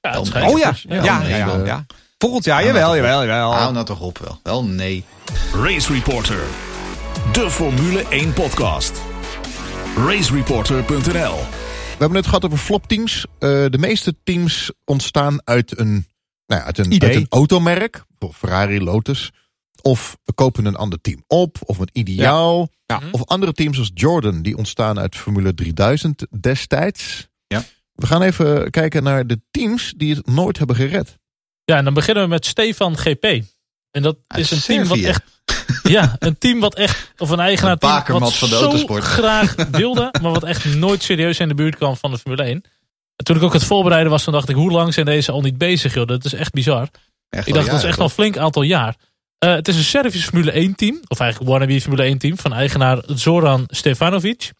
Ja. 0.00 0.18
Oh 0.20 0.58
ja, 0.58 0.74
Ja, 0.88 1.04
ja, 1.04 1.18
nee, 1.18 1.30
ja, 1.30 1.36
ja, 1.36 1.64
ja. 1.64 1.86
Volgend 2.18 2.44
jaar, 2.44 2.60
Ja, 2.60 2.66
jawel, 2.66 2.96
jawel, 2.96 3.24
jawel. 3.24 3.54
Hou 3.54 3.72
nou 3.72 3.84
toch 3.84 4.00
op 4.00 4.18
wel. 4.18 4.40
Wel 4.42 4.64
nee. 4.64 5.04
Race 5.52 5.92
Reporter. 5.92 6.44
De 7.32 7.50
Formule 7.50 8.08
1 8.08 8.32
podcast. 8.32 9.00
Racereporter.nl 9.96 11.34
We 11.34 11.96
hebben 11.98 12.16
het 12.16 12.26
gehad 12.26 12.44
over 12.44 12.58
flopteams. 12.58 13.26
Eh 13.38 13.48
de 13.48 13.78
meeste 13.78 14.14
teams 14.24 14.72
ontstaan 14.84 15.40
uit 15.44 15.78
een, 15.78 16.06
nou 16.46 16.60
ja, 16.60 16.62
uit 16.62 16.78
een, 16.78 16.92
Idee. 16.92 17.08
uit 17.08 17.18
een 17.18 17.26
automerk. 17.28 17.92
Bijvoorbeeld 17.92 18.34
Ferrari, 18.34 18.84
Lotus. 18.84 19.32
Of 19.82 20.16
we 20.24 20.32
kopen 20.32 20.64
een 20.64 20.76
ander 20.76 21.00
team 21.00 21.22
op. 21.26 21.56
Of 21.64 21.78
een 21.78 21.90
ideaal. 21.92 22.68
Ja. 22.86 23.00
Of 23.10 23.24
andere 23.24 23.52
teams 23.52 23.78
als 23.78 23.90
Jordan. 23.94 24.42
Die 24.42 24.56
ontstaan 24.56 24.98
uit 24.98 25.16
Formule 25.16 25.54
3000 25.54 26.26
destijds. 26.40 27.28
Ja. 27.46 27.62
We 27.94 28.06
gaan 28.06 28.22
even 28.22 28.70
kijken 28.70 29.02
naar 29.02 29.26
de 29.26 29.40
teams 29.50 29.94
die 29.96 30.14
het 30.14 30.26
nooit 30.26 30.58
hebben 30.58 30.76
gered. 30.76 31.18
Ja, 31.66 31.76
en 31.76 31.84
dan 31.84 31.94
beginnen 31.94 32.22
we 32.22 32.28
met 32.28 32.46
Stefan 32.46 32.98
GP. 32.98 33.24
En 33.90 34.02
dat 34.02 34.16
Uit 34.26 34.40
is 34.40 34.50
een 34.50 34.60
team 34.60 34.86
wat 34.86 34.98
echt... 34.98 35.22
Ja, 35.82 36.16
een 36.18 36.38
team 36.38 36.60
wat 36.60 36.74
echt... 36.74 37.12
Of 37.16 37.30
een 37.30 37.40
eigenaar 37.40 37.72
Een 37.72 37.78
team 37.78 38.18
wat 38.18 38.34
van 38.34 38.48
de 38.48 38.54
zo 38.54 38.62
autosport. 38.62 39.02
graag 39.02 39.54
wilde. 39.70 40.08
Maar 40.22 40.32
wat 40.32 40.44
echt 40.44 40.64
nooit 40.74 41.02
serieus 41.02 41.38
in 41.38 41.48
de 41.48 41.54
buurt 41.54 41.76
kwam 41.76 41.96
van 41.96 42.10
de 42.10 42.18
Formule 42.18 42.42
1. 42.42 42.62
En 43.16 43.24
toen 43.24 43.36
ik 43.36 43.42
ook 43.42 43.52
het 43.52 43.64
voorbereiden 43.64 44.10
was, 44.10 44.24
toen 44.24 44.32
dacht 44.32 44.48
ik... 44.48 44.56
Hoe 44.56 44.70
lang 44.70 44.94
zijn 44.94 45.06
deze 45.06 45.32
al 45.32 45.40
niet 45.40 45.58
bezig, 45.58 45.94
joh? 45.94 46.06
Dat 46.06 46.24
is 46.24 46.32
echt 46.32 46.52
bizar. 46.52 46.88
Echt 47.30 47.46
Ik 47.46 47.54
dacht, 47.54 47.66
dat 47.66 47.78
is 47.78 47.84
echt 47.84 47.98
al 47.98 48.04
een 48.04 48.10
flink 48.10 48.36
aantal 48.36 48.62
jaar. 48.62 48.96
Eh, 49.38 49.54
het 49.54 49.68
is 49.68 49.76
een 49.76 49.84
Servisch 49.84 50.24
Formule 50.24 50.50
1 50.50 50.74
team. 50.74 51.00
Of 51.08 51.20
eigenlijk 51.20 51.50
wannabe 51.50 51.80
Formule 51.80 52.02
1 52.02 52.18
team. 52.18 52.38
Van 52.38 52.52
eigenaar 52.52 53.02
Zoran 53.06 53.64
Stefanovic. 53.66 54.50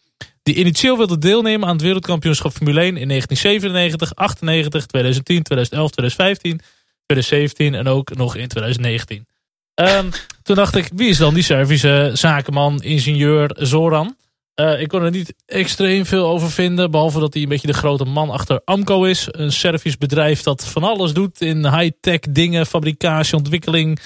Die 0.43 0.55
initieel 0.55 0.97
wilde 0.97 1.17
deelnemen 1.17 1.67
aan 1.67 1.73
het 1.73 1.83
wereldkampioenschap 1.83 2.51
Formule 2.51 2.79
1 2.79 2.97
in 2.97 3.07
1997, 3.07 4.15
98, 4.15 4.85
2010, 4.85 5.43
2011, 5.43 5.91
2015, 5.91 6.61
2017 7.07 7.75
en 7.75 7.87
ook 7.87 8.15
nog 8.15 8.35
in 8.35 8.47
2019. 8.47 9.27
Ehm, 9.73 10.09
toen 10.43 10.55
dacht 10.55 10.75
ik, 10.75 10.89
wie 10.95 11.09
is 11.09 11.17
dan 11.17 11.33
die 11.33 11.43
Servische 11.43 12.11
zakenman, 12.13 12.81
ingenieur 12.81 13.55
Zoran? 13.59 14.15
Eh, 14.53 14.81
ik 14.81 14.87
kon 14.87 15.01
er 15.01 15.11
niet 15.11 15.33
extreem 15.45 16.05
veel 16.05 16.27
over 16.27 16.51
vinden. 16.51 16.91
Behalve 16.91 17.19
dat 17.19 17.33
hij 17.33 17.43
een 17.43 17.49
beetje 17.49 17.67
de 17.67 17.73
grote 17.73 18.05
man 18.05 18.29
achter 18.29 18.61
Amco 18.65 19.03
is. 19.03 19.27
Een 19.31 19.51
Servisch 19.51 19.97
bedrijf 19.97 20.41
dat 20.41 20.65
van 20.65 20.83
alles 20.83 21.13
doet 21.13 21.41
in 21.41 21.77
high-tech 21.77 22.19
dingen, 22.19 22.65
fabricatie, 22.65 23.37
ontwikkeling, 23.37 23.99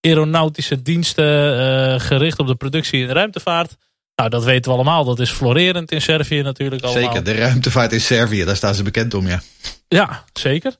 aeronautische 0.00 0.82
diensten, 0.82 1.58
eh, 1.58 2.00
gericht 2.00 2.38
op 2.38 2.46
de 2.46 2.54
productie 2.54 3.00
in 3.00 3.06
de 3.06 3.12
ruimtevaart. 3.12 3.76
Nou, 4.14 4.30
dat 4.30 4.44
weten 4.44 4.70
we 4.70 4.76
allemaal. 4.76 5.04
Dat 5.04 5.20
is 5.20 5.30
florerend 5.30 5.92
in 5.92 6.02
Servië 6.02 6.42
natuurlijk 6.42 6.82
allemaal. 6.82 7.02
Zeker, 7.02 7.24
de 7.24 7.34
ruimtevaart 7.34 7.92
in 7.92 8.00
Servië, 8.00 8.44
daar 8.44 8.56
staan 8.56 8.74
ze 8.74 8.82
bekend 8.82 9.14
om, 9.14 9.26
ja. 9.26 9.42
Ja, 9.88 10.24
zeker. 10.32 10.76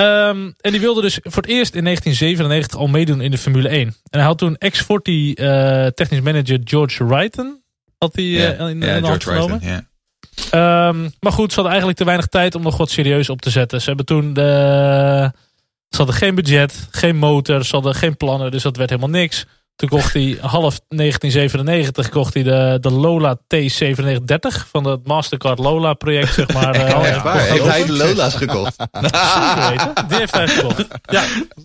Ehm, 0.00 0.50
en 0.60 0.70
die 0.70 0.80
wilde 0.80 1.00
dus 1.00 1.18
voor 1.22 1.42
het 1.42 1.50
eerst 1.50 1.74
in 1.74 1.84
1997 1.84 2.78
al 2.78 2.86
meedoen 2.86 3.20
in 3.20 3.30
de 3.30 3.38
Formule 3.38 3.68
1. 3.68 3.86
En 3.86 4.18
hij 4.18 4.22
had 4.22 4.38
toen 4.38 4.56
ex-40 4.56 4.86
eh, 4.86 5.86
technisch 5.86 6.20
manager 6.20 6.60
George 6.64 7.06
Wrighton 7.06 7.62
had 7.98 8.14
hij, 8.14 8.24
eh, 8.24 8.68
in, 8.68 8.82
in 8.82 9.02
de 9.02 9.06
hand 9.06 9.24
genomen. 9.24 9.60
Ehm, 10.50 11.08
maar 11.20 11.32
goed, 11.32 11.48
ze 11.48 11.54
hadden 11.54 11.70
eigenlijk 11.70 11.98
te 11.98 12.04
weinig 12.04 12.26
tijd 12.26 12.54
om 12.54 12.62
nog 12.62 12.76
wat 12.76 12.90
serieus 12.90 13.28
op 13.28 13.40
te 13.40 13.50
zetten. 13.50 13.80
Ze 13.80 13.88
hebben 13.88 14.06
toen 14.06 14.32
de, 14.32 15.32
ze 15.88 15.96
hadden 15.96 16.14
geen 16.14 16.34
budget, 16.34 16.88
geen 16.90 17.16
motor, 17.16 17.64
ze 17.64 17.74
hadden 17.74 17.94
geen 17.94 18.16
plannen, 18.16 18.50
dus 18.50 18.62
dat 18.62 18.76
werd 18.76 18.90
helemaal 18.90 19.20
niks. 19.20 19.46
Toen 19.80 19.88
kocht 19.88 20.12
hij 20.12 20.38
half 20.40 20.80
1997 20.88 22.08
kocht 22.08 22.34
hij 22.34 22.42
de, 22.42 22.78
de 22.80 22.90
Lola 22.90 23.38
T9730 23.54 24.68
van 24.70 24.84
het 24.84 25.06
Mastercard 25.06 25.58
Lola 25.58 25.94
project, 25.94 26.34
zeg 26.34 26.52
maar. 26.52 26.74
eh, 26.86 26.98
Oh, 26.98 27.06
echt 27.06 27.22
waar? 27.22 27.40
Heeft 27.40 27.60
over. 27.60 27.72
hij 27.72 27.84
de 27.86 27.92
Lola's 27.92 28.34
gekocht? 28.34 28.74
Zeker 28.92 29.68
weten. 29.68 30.08
Die 30.08 30.18
heeft 30.18 30.34
hij 30.34 30.48
gekocht. 30.48 30.86
Ja. 31.02 31.22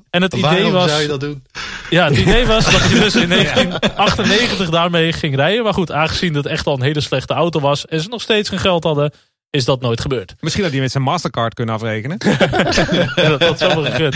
En 0.09 0.21
het 0.21 0.33
idee 0.33 0.49
Waarom 0.51 0.71
was. 0.71 0.89
zou 0.89 1.01
je 1.01 1.07
dat 1.07 1.19
doen? 1.19 1.43
Ja, 1.89 2.05
het 2.05 2.17
idee 2.17 2.45
was 2.45 2.65
dat 2.71 2.81
hij 2.81 2.99
dus 2.99 3.15
in 3.15 3.29
1998 3.35 4.69
daarmee 4.69 5.13
ging 5.13 5.35
rijden. 5.35 5.63
Maar 5.63 5.73
goed, 5.73 5.91
aangezien 5.91 6.33
dat 6.33 6.45
echt 6.45 6.65
al 6.67 6.73
een 6.75 6.81
hele 6.81 7.01
slechte 7.01 7.33
auto 7.33 7.59
was 7.59 7.85
en 7.85 8.01
ze 8.01 8.07
nog 8.09 8.21
steeds 8.21 8.49
geen 8.49 8.59
geld 8.59 8.83
hadden, 8.83 9.11
is 9.49 9.65
dat 9.65 9.81
nooit 9.81 10.01
gebeurd. 10.01 10.35
Misschien 10.39 10.63
dat 10.63 10.71
die 10.71 10.81
met 10.81 10.91
zijn 10.91 11.03
Mastercard 11.03 11.53
kunnen 11.53 11.75
afrekenen. 11.75 12.17
Ja, 13.15 13.29
dat 13.29 13.41
had 13.43 13.59
zo 13.59 13.67
wel 13.67 13.83
gekund. 13.83 14.15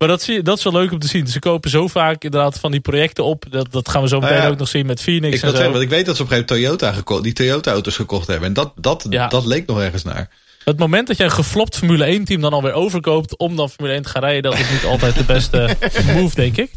Maar 0.00 0.08
dat, 0.08 0.22
zie 0.22 0.42
dat 0.42 0.58
is 0.58 0.64
wel 0.64 0.72
leuk 0.72 0.92
om 0.92 0.98
te 0.98 1.06
zien. 1.06 1.26
Ze 1.26 1.38
kopen 1.38 1.70
zo 1.70 1.86
vaak 1.88 2.24
inderdaad 2.24 2.58
van 2.58 2.70
die 2.70 2.80
projecten 2.80 3.24
op. 3.24 3.44
Dat, 3.50 3.72
dat 3.72 3.88
gaan 3.88 4.02
we 4.02 4.08
zo 4.08 4.20
meteen 4.20 4.34
Nou 4.34 4.46
ja, 4.46 4.52
ook 4.52 4.58
nog 4.58 4.68
zien 4.68 4.86
met 4.86 5.00
Phoenix 5.02 5.36
Ik 5.36 5.42
en 5.42 5.48
zo. 5.48 5.54
zeggen, 5.54 5.70
want 5.72 5.84
ik 5.84 5.90
weet 5.90 6.06
dat 6.06 6.16
ze 6.16 6.22
op 6.22 6.30
een 6.30 6.36
gegeven 6.36 6.56
moment 6.56 6.78
Toyota 6.78 6.98
gekocht, 6.98 7.22
die 7.22 7.32
Toyota-auto's 7.32 7.96
gekocht 7.96 8.26
hebben. 8.26 8.48
En 8.48 8.54
dat, 8.54 8.72
dat, 8.76 9.06
Ja. 9.10 9.28
dat 9.28 9.46
leek 9.46 9.66
nog 9.66 9.80
ergens 9.80 10.02
naar. 10.04 10.28
Het 10.64 10.78
moment 10.78 11.06
dat 11.06 11.16
jij 11.16 11.26
een 11.26 11.32
geflopt 11.32 11.76
Formule 11.76 12.04
1 12.04 12.24
team 12.24 12.40
dan 12.40 12.52
alweer 12.52 12.72
overkoopt 12.72 13.36
om 13.36 13.56
dan 13.56 13.70
Formule 13.70 13.94
1 13.94 14.02
te 14.02 14.08
gaan 14.08 14.22
rijden, 14.22 14.42
dat 14.50 14.60
is 14.60 14.70
niet 14.70 14.84
altijd 14.84 15.14
de 15.14 15.24
beste 15.24 15.76
move, 16.14 16.34
denk 16.34 16.56
ik. 16.56 16.70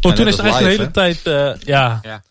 Want 0.00 0.16
toen 0.16 0.26
is 0.26 0.36
het 0.36 0.44
eigenlijk 0.46 0.74
een 0.74 0.80
hele 0.80 0.90
tijd, 0.90 1.26
eh, 1.26 1.66
ja. 1.66 2.00
Ja. 2.02 2.22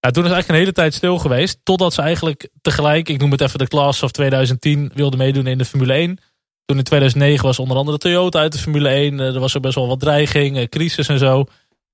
Ja, 0.00 0.10
toen 0.10 0.24
is 0.24 0.30
eigenlijk 0.30 0.48
een 0.48 0.54
hele 0.54 0.72
tijd 0.72 0.94
stil 0.94 1.18
geweest. 1.18 1.58
Totdat 1.62 1.94
ze 1.94 2.02
eigenlijk 2.02 2.48
tegelijk, 2.62 3.08
ik 3.08 3.20
noem 3.20 3.30
het 3.30 3.40
even 3.40 3.58
de 3.58 3.68
Class 3.68 4.02
of 4.02 4.10
2010, 4.10 4.90
wilden 4.94 5.18
meedoen 5.18 5.46
in 5.46 5.58
de 5.58 5.64
Formule 5.64 5.92
1. 5.92 6.18
Toen 6.64 6.76
in 6.76 6.84
2009 6.84 7.46
was 7.46 7.58
onder 7.58 7.76
andere 7.76 7.98
Toyota 7.98 8.38
uit 8.38 8.52
de 8.52 8.58
Formule 8.58 8.88
1. 8.88 9.20
Eh, 9.20 9.34
er 9.34 9.40
was 9.40 9.56
ook 9.56 9.62
best 9.62 9.74
wel 9.74 9.88
wat 9.88 10.00
dreiging, 10.00 10.56
eh, 10.56 10.68
crisis 10.68 11.08
en 11.08 11.18
zo. 11.18 11.44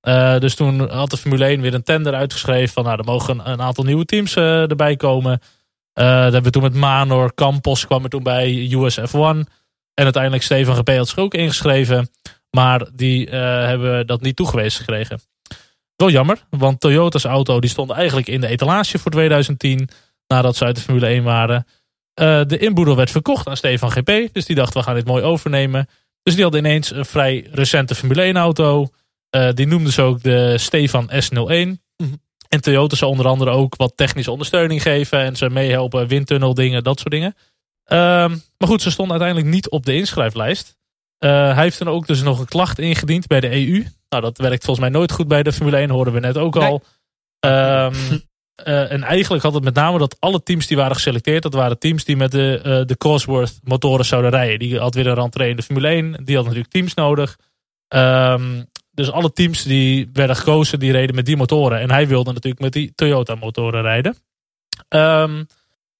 Eh, 0.00 0.38
dus 0.38 0.54
toen 0.54 0.90
had 0.90 1.10
de 1.10 1.16
Formule 1.16 1.48
1 1.48 1.60
weer 1.60 1.74
een 1.74 1.82
tender 1.82 2.14
uitgeschreven. 2.14 2.68
Van 2.68 2.84
nou, 2.84 2.98
er 2.98 3.04
mogen 3.04 3.50
een, 3.50 3.60
aantal 3.60 3.84
nieuwe 3.84 4.04
teams 4.04 4.36
erbij 4.36 4.96
komen. 4.96 5.40
Eh 5.92 6.04
dat 6.04 6.22
hebben 6.22 6.42
we 6.42 6.50
toen 6.50 6.62
met 6.62 6.74
Manor, 6.74 7.34
Campos 7.34 7.86
kwam 7.86 8.04
er 8.04 8.10
toen 8.10 8.22
bij, 8.22 8.68
USF1. 8.70 9.46
En 9.94 10.04
uiteindelijk 10.04 10.42
Stefan 10.42 10.76
GP 10.76 10.88
had 10.88 11.08
zich 11.08 11.18
ook 11.18 11.34
ingeschreven. 11.34 12.10
Maar 12.50 12.86
die 12.92 13.28
hebben 13.30 14.06
dat 14.06 14.20
niet 14.20 14.36
toegewezen 14.36 14.78
gekregen. 14.84 15.20
Wel 15.96 16.10
jammer, 16.10 16.46
want 16.50 16.80
Toyota's 16.80 17.24
auto 17.24 17.60
die 17.60 17.70
stond 17.70 17.90
eigenlijk 17.90 18.28
in 18.28 18.40
de 18.40 18.46
etalage 18.46 18.98
voor 18.98 19.10
2010. 19.10 19.88
Nadat 20.26 20.56
ze 20.56 20.64
uit 20.64 20.76
de 20.76 20.82
Formule 20.82 21.06
1 21.06 21.22
waren. 21.22 21.66
Eh, 22.20 22.40
de 22.46 22.58
inboedel 22.58 22.96
werd 22.96 23.10
verkocht 23.10 23.46
aan 23.46 23.56
Stefan 23.56 23.90
GP. 23.90 24.28
Dus 24.32 24.44
die 24.44 24.56
dacht, 24.56 24.74
we 24.74 24.82
gaan 24.82 24.94
dit 24.94 25.06
mooi 25.06 25.22
overnemen. 25.22 25.88
Dus 26.22 26.34
die 26.34 26.44
had 26.44 26.54
ineens 26.54 26.90
een 26.90 27.04
vrij 27.04 27.48
recente 27.52 27.94
Formule 27.94 28.22
1 28.22 28.36
auto. 28.36 28.88
Eh, 29.30 29.48
die 29.54 29.66
noemden 29.66 29.92
ze 29.92 30.02
ook 30.02 30.22
de 30.22 30.58
Stefan 30.58 31.10
S01. 31.10 31.78
En 32.48 32.60
Toyota 32.60 32.96
zou 32.96 33.10
onder 33.10 33.26
andere 33.26 33.50
ook 33.50 33.76
wat 33.76 33.92
technische 33.96 34.30
ondersteuning 34.30 34.82
geven. 34.82 35.18
En 35.18 35.36
ze 35.36 35.50
meehelpen, 35.50 36.08
windtunnel 36.08 36.54
dingen, 36.54 36.84
dat 36.84 36.98
soort 36.98 37.10
dingen. 37.10 37.36
Ehm, 37.84 38.30
maar 38.30 38.68
goed, 38.68 38.82
ze 38.82 38.90
stond 38.90 39.10
uiteindelijk 39.10 39.48
niet 39.48 39.68
op 39.68 39.86
de 39.86 39.94
inschrijflijst. 39.94 40.76
Eh, 41.18 41.30
hij 41.30 41.62
heeft 41.62 41.78
dan 41.78 41.88
ook 41.88 42.06
dus 42.06 42.22
nog 42.22 42.38
een 42.38 42.48
klacht 42.48 42.78
ingediend 42.78 43.26
bij 43.26 43.40
de 43.40 43.50
EU. 43.50 43.84
Nou, 44.08 44.22
dat 44.22 44.38
werkt 44.38 44.64
volgens 44.64 44.86
mij 44.86 44.98
nooit 44.98 45.12
goed 45.12 45.28
bij 45.28 45.42
de 45.42 45.52
Formule 45.52 45.76
1, 45.76 45.90
hoorden 45.90 46.14
we 46.14 46.20
net 46.20 46.38
ook 46.38 46.56
al. 46.56 46.82
Ehm, 47.40 47.94
eh, 48.64 48.92
en 48.92 49.02
eigenlijk 49.02 49.42
had 49.42 49.54
het 49.54 49.64
met 49.64 49.74
name 49.74 49.98
dat 49.98 50.16
alle 50.18 50.42
teams 50.42 50.66
die 50.66 50.76
waren 50.76 50.94
geselecteerd, 50.94 51.42
dat 51.42 51.54
waren 51.54 51.78
teams 51.78 52.04
die 52.04 52.16
met 52.16 52.30
de, 52.30 52.60
eh, 52.62 52.80
de 52.86 52.96
Cosworth 52.96 53.60
motoren 53.62 54.04
zouden 54.04 54.30
rijden. 54.30 54.58
Die 54.58 54.78
had 54.78 54.94
weer 54.94 55.06
een 55.06 55.14
rentree 55.14 55.50
in 55.50 55.56
de 55.56 55.62
Formule 55.62 55.88
1. 55.88 56.24
Die 56.24 56.34
had 56.34 56.44
natuurlijk 56.44 56.72
teams 56.72 56.94
nodig. 56.94 57.38
Ehm, 57.88 58.62
dus 58.90 59.10
alle 59.10 59.32
teams 59.32 59.62
die 59.62 60.10
werden 60.12 60.36
gekozen, 60.36 60.78
die 60.78 60.92
reden 60.92 61.14
met 61.14 61.26
die 61.26 61.36
motoren. 61.36 61.80
En 61.80 61.90
hij 61.90 62.08
wilde 62.08 62.32
natuurlijk 62.32 62.62
met 62.62 62.72
die 62.72 62.92
Toyota 62.94 63.34
motoren 63.34 63.82
rijden. 63.82 64.16
Ehm, 64.88 65.44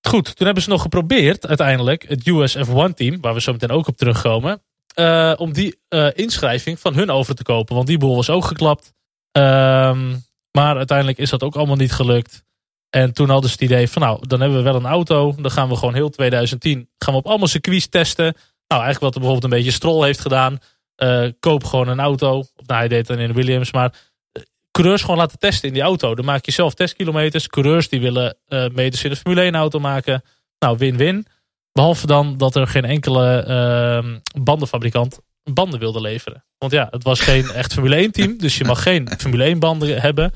goed, 0.00 0.36
toen 0.36 0.46
hebben 0.46 0.62
ze 0.62 0.68
nog 0.70 0.82
geprobeerd 0.82 1.46
uiteindelijk 1.46 2.08
het 2.08 2.26
US 2.26 2.56
F1 2.56 2.94
team, 2.94 3.20
waar 3.20 3.34
we 3.34 3.40
zo 3.40 3.52
meteen 3.52 3.70
ook 3.70 3.86
op 3.86 3.96
terugkomen. 3.96 4.62
eh, 4.94 5.32
om 5.36 5.52
die 5.52 5.78
inschrijving 6.14 6.80
van 6.80 6.94
hun 6.94 7.10
over 7.10 7.34
te 7.34 7.42
kopen. 7.42 7.74
Want 7.74 7.86
die 7.86 7.98
boel 7.98 8.16
was 8.16 8.30
ook 8.30 8.44
geklapt. 8.44 8.92
Ehm, 9.32 10.16
maar 10.52 10.76
uiteindelijk 10.76 11.18
is 11.18 11.30
dat 11.30 11.42
ook 11.42 11.56
allemaal 11.56 11.76
niet 11.76 11.92
gelukt. 11.92 12.44
En 12.90 13.12
toen 13.12 13.28
hadden 13.28 13.50
ze 13.50 13.56
het 13.60 13.70
idee 13.70 13.88
van 13.88 14.02
nou, 14.02 14.26
dan 14.26 14.40
hebben 14.40 14.58
we 14.58 14.64
wel 14.64 14.74
een 14.74 14.86
auto. 14.86 15.34
Dan 15.36 15.50
gaan 15.50 15.68
we 15.68 15.76
gewoon 15.76 15.94
heel 15.94 16.10
2010 16.10 16.88
gaan 16.98 17.14
we 17.14 17.20
op 17.20 17.26
allemaal 17.26 17.48
circuits 17.48 17.88
testen. 17.88 18.34
Nou, 18.66 18.82
eigenlijk 18.82 19.00
wat 19.00 19.14
er 19.14 19.20
bijvoorbeeld 19.20 19.52
een 19.52 19.58
beetje 19.58 19.76
Stroll 19.76 20.04
heeft 20.04 20.20
gedaan. 20.20 20.58
Eh, 20.94 21.26
koop 21.40 21.64
gewoon 21.64 21.88
een 21.88 22.00
auto. 22.00 22.32
Nou, 22.66 22.78
hij 22.80 22.88
deed 22.88 23.06
dan 23.06 23.18
in 23.18 23.28
de 23.28 23.34
Williams. 23.34 23.72
Maar 23.72 23.94
eh, 24.32 24.42
coureurs 24.70 25.00
gewoon 25.00 25.16
laten 25.16 25.38
testen 25.38 25.68
in 25.68 25.74
die 25.74 25.82
auto. 25.82 26.14
Dan 26.14 26.24
maak 26.24 26.44
je 26.44 26.52
zelf 26.52 26.74
testkilometers. 26.74 27.46
Coureurs 27.46 27.88
die 27.88 28.00
willen 28.00 28.36
meters 28.72 29.04
in 29.04 29.10
de 29.10 29.16
Formule 29.16 29.42
1 29.42 29.54
auto 29.54 29.78
maken. 29.78 30.22
Nou, 30.58 30.76
win-win. 30.78 31.26
Behalve 31.72 32.06
dan 32.06 32.36
dat 32.36 32.56
er 32.56 32.66
geen 32.66 32.84
enkele 32.84 33.42
ehm, 33.42 34.18
bandenfabrikant 34.42 35.20
banden 35.44 35.80
wilde 35.80 36.00
leveren. 36.00 36.44
Want 36.58 36.72
ja, 36.72 36.88
het 36.90 37.04
was 37.04 37.20
geen 37.20 37.50
echt 37.50 37.72
Formule 37.72 37.96
1 37.96 38.10
team. 38.10 38.38
Dus 38.38 38.58
je 38.58 38.64
mag 38.64 38.82
geen 38.82 39.08
Formule 39.18 39.44
1 39.44 39.58
banden 39.58 40.00
hebben. 40.00 40.32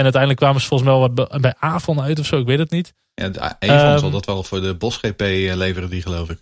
En 0.00 0.06
uiteindelijk 0.06 0.40
kwamen 0.42 0.60
ze 0.60 0.66
volgens 0.66 0.90
mij 0.90 0.98
wel 0.98 1.40
bij- 1.40 1.54
Avon 1.58 2.00
uit 2.00 2.18
of 2.18 2.26
zo. 2.26 2.38
Ik 2.38 2.46
weet 2.46 2.58
het 2.58 2.70
niet. 2.70 2.92
Ja, 3.14 3.28
de 3.28 3.40
Avon 3.40 3.68
Ehm, 3.68 3.98
zal 3.98 4.10
dat 4.10 4.26
wel 4.26 4.42
voor 4.42 4.60
de 4.60 4.74
Bos 4.74 4.96
GP 4.96 5.20
leveren, 5.54 5.90
die 5.90 6.02
geloof 6.02 6.30
ik. 6.30 6.38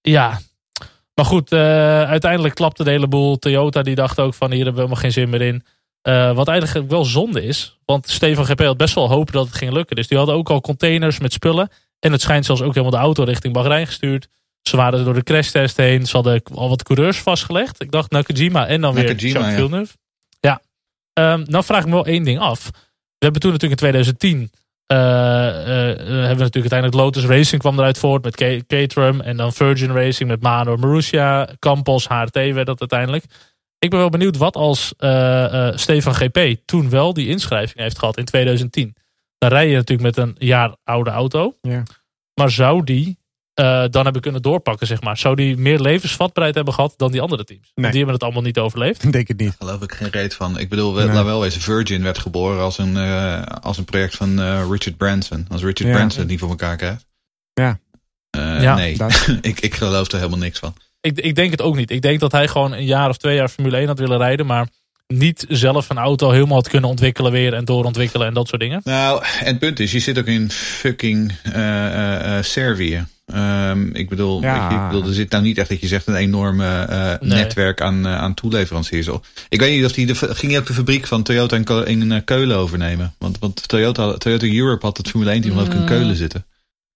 Ja, 0.00 0.40
maar 1.14 1.24
goed, 1.24 1.52
eh, 1.52 1.58
uiteindelijk 2.02 2.54
klapte 2.54 2.84
de 2.84 2.90
hele 2.90 3.08
boel. 3.08 3.38
Toyota 3.38 3.82
die 3.82 3.94
dacht 3.94 4.20
ook 4.20 4.34
van 4.34 4.50
hier 4.50 4.64
hebben 4.64 4.74
we 4.74 4.80
helemaal 4.80 5.02
geen 5.02 5.12
zin 5.12 5.30
meer 5.30 5.42
in. 5.42 5.64
Eh, 6.02 6.34
wat 6.34 6.48
eigenlijk 6.48 6.90
wel 6.90 7.04
zonde 7.04 7.44
is. 7.44 7.78
Want 7.84 8.08
Stefan 8.10 8.44
GP 8.46 8.60
had 8.60 8.76
best 8.76 8.94
wel 8.94 9.08
hoop 9.08 9.32
dat 9.32 9.46
het 9.46 9.54
ging 9.56 9.72
lukken. 9.72 9.96
Dus 9.96 10.08
die 10.08 10.18
hadden 10.18 10.34
ook 10.36 10.50
al 10.50 10.60
containers 10.60 11.18
met 11.18 11.32
spullen. 11.32 11.68
En 12.00 12.12
het 12.12 12.20
schijnt 12.20 12.44
zelfs 12.44 12.60
ook 12.62 12.74
helemaal 12.74 12.90
de 12.98 13.04
auto 13.06 13.22
richting 13.24 13.52
Bahrein 13.52 13.86
gestuurd. 13.86 14.28
Ze 14.62 14.76
waren 14.76 15.04
door 15.04 15.14
de 15.14 15.22
crashtest 15.22 15.76
heen. 15.76 16.06
Ze 16.06 16.16
hadden 16.16 16.42
al 16.54 16.68
wat 16.68 16.82
coureurs 16.82 17.18
vastgelegd. 17.18 17.82
Ik 17.82 17.90
dacht 17.90 18.10
Nakajima 18.10 18.66
en 18.66 18.80
dan 18.80 18.94
weer 18.94 19.04
Nakajima, 19.04 19.32
Jacques 19.32 19.54
ja. 19.58 19.62
Villeneuve. 19.64 19.96
Ja. 20.40 20.60
Ehm, 21.12 21.44
nou 21.46 21.64
vraag 21.64 21.80
ik 21.80 21.86
me 21.86 21.92
wel 21.92 22.06
één 22.06 22.22
ding 22.24 22.38
af. 22.38 22.70
We 23.22 23.28
hebben 23.28 23.40
toen 23.40 23.52
natuurlijk 23.52 23.80
in 23.82 23.88
2010... 23.88 24.50
eh, 24.86 24.98
eh, 24.98 25.90
eh, 25.90 25.96
hebben 26.06 26.36
we 26.36 26.42
natuurlijk 26.42 26.72
uiteindelijk 26.72 26.94
Lotus 26.94 27.24
Racing 27.24 27.60
kwam 27.60 27.78
eruit 27.78 27.98
voort 27.98 28.24
met 28.24 28.36
Ca- 28.36 28.60
Caterham. 28.66 29.20
En 29.20 29.36
dan 29.36 29.52
Virgin 29.52 29.92
Racing 29.92 30.28
met 30.28 30.42
Manor 30.42 30.78
Marussia. 30.78 31.48
Campos, 31.58 32.08
HRT 32.08 32.34
werd 32.34 32.66
dat 32.66 32.80
uiteindelijk. 32.80 33.24
Ik 33.78 33.90
ben 33.90 33.98
wel 33.98 34.08
benieuwd 34.08 34.36
wat 34.36 34.56
als 34.56 34.94
Stefan 35.74 36.14
GP 36.14 36.56
toen 36.64 36.90
wel 36.90 37.12
die 37.12 37.28
inschrijving 37.28 37.78
heeft 37.78 37.98
gehad 37.98 38.16
in 38.16 38.24
2010. 38.24 38.94
Dan 39.38 39.50
rij 39.50 39.68
je 39.68 39.76
natuurlijk 39.76 40.16
met 40.16 40.26
een 40.26 40.36
jaar 40.38 40.76
oude 40.84 41.10
auto. 41.10 41.54
Ja. 41.60 41.82
Maar 42.34 42.50
zou 42.50 42.84
die 42.84 43.18
eh, 43.54 43.84
dan 43.90 44.04
hebben 44.04 44.22
kunnen 44.22 44.42
doorpakken, 44.42 44.86
zeg 44.86 45.00
maar? 45.02 45.16
Zou 45.16 45.36
die 45.36 45.56
meer 45.56 45.80
levensvatbaarheid 45.80 46.54
hebben 46.54 46.74
gehad 46.74 46.94
dan 46.96 47.12
die 47.12 47.20
andere 47.20 47.44
teams? 47.44 47.70
Want. 47.74 47.86
Die 47.86 47.96
hebben 47.96 48.14
het 48.14 48.22
allemaal 48.22 48.42
niet 48.42 48.58
overleefd. 48.58 49.12
Denk 49.12 49.28
het 49.28 49.38
niet. 49.38 49.54
Daar 49.58 49.68
geloof 49.68 49.82
ik 49.82 49.92
geen 49.92 50.10
reet 50.10 50.34
van. 50.34 50.58
Ik 50.58 50.68
bedoel, 50.68 50.94
we, 50.94 51.02
Nee. 51.04 51.14
laat 51.14 51.24
wel 51.24 51.40
wezen, 51.40 51.60
Virgin 51.60 52.02
werd 52.02 52.18
geboren 52.18 52.62
als 52.62 52.78
een, 52.78 52.96
eh, 52.96 53.42
als 53.42 53.78
een 53.78 53.84
project 53.84 54.16
van 54.16 54.40
eh, 54.40 54.62
Richard 54.70 54.96
Branson. 54.96 55.46
Als 55.50 55.62
Richard 55.62 55.88
Ja. 55.88 55.94
Branson 55.94 56.20
het 56.20 56.30
niet 56.30 56.38
voor 56.40 56.48
elkaar 56.48 56.76
krijgt. 56.76 57.06
Ja. 57.54 57.78
Eh, 58.30 58.62
Ja, 58.62 58.74
nee, 58.74 58.96
ik, 59.40 59.60
ik 59.60 59.74
geloof 59.74 60.10
er 60.12 60.16
helemaal 60.18 60.38
niks 60.38 60.58
van. 60.58 60.74
Ik, 61.00 61.18
ik 61.20 61.34
denk 61.34 61.50
het 61.50 61.60
ook 61.62 61.76
niet. 61.76 61.90
Ik 61.90 62.02
denk 62.02 62.20
dat 62.20 62.32
hij 62.32 62.48
gewoon 62.48 62.72
een 62.72 62.84
jaar 62.84 63.08
of 63.08 63.16
twee 63.16 63.36
jaar 63.36 63.48
Formule 63.48 63.76
1 63.76 63.86
had 63.86 63.98
willen 63.98 64.18
rijden. 64.18 64.46
Maar 64.46 64.68
niet 65.06 65.44
zelf 65.48 65.88
een 65.90 65.98
auto 65.98 66.30
helemaal 66.30 66.56
had 66.56 66.68
kunnen 66.68 66.90
ontwikkelen 66.90 67.32
weer. 67.32 67.54
En 67.54 67.64
doorontwikkelen 67.64 68.26
en 68.26 68.34
dat 68.34 68.48
soort 68.48 68.60
dingen. 68.60 68.80
Nou, 68.84 69.22
en 69.40 69.46
het 69.46 69.58
punt 69.58 69.80
is, 69.80 69.92
je 69.92 69.98
zit 69.98 70.18
ook 70.18 70.26
in 70.26 70.50
fucking 70.50 71.32
eh, 71.42 71.86
eh, 71.86 72.36
eh, 72.38 72.44
Servië. 72.44 73.04
Ehm, 73.32 73.94
ik, 73.94 74.08
bedoel, 74.08 74.42
Ja. 74.42 74.70
ik 74.84 74.90
bedoel, 74.90 75.08
er 75.08 75.14
zit 75.14 75.30
nou 75.30 75.42
niet 75.42 75.58
echt 75.58 75.68
dat 75.68 75.80
je 75.80 75.86
zegt 75.86 76.06
een 76.06 76.14
enorme 76.14 76.82
eh, 76.82 77.04
Nee. 77.20 77.38
netwerk 77.38 77.80
aan, 77.80 78.06
eh, 78.06 78.16
aan 78.18 78.34
toeleveranciers. 78.34 79.08
Ik 79.48 79.60
weet 79.60 79.76
niet 79.76 79.84
of 79.84 79.92
die 79.92 80.06
de, 80.06 80.14
ging 80.14 80.52
je 80.52 80.58
ook 80.58 80.66
de 80.66 80.74
fabriek 80.74 81.06
van 81.06 81.22
Toyota 81.22 81.84
in, 81.84 82.12
eh, 82.12 82.20
Keulen 82.24 82.56
overnemen. 82.56 83.14
Want, 83.18 83.38
want 83.38 83.68
Toyota, 83.68 84.16
Toyota 84.16 84.46
Europe 84.46 84.86
had 84.86 84.96
het 84.96 85.08
Formule 85.08 85.30
1 85.32 85.40
team 85.40 85.58
ik 85.60 85.72
in 85.72 85.78
Mm. 85.80 85.86
Keulen 85.86 86.16
zitten. 86.16 86.46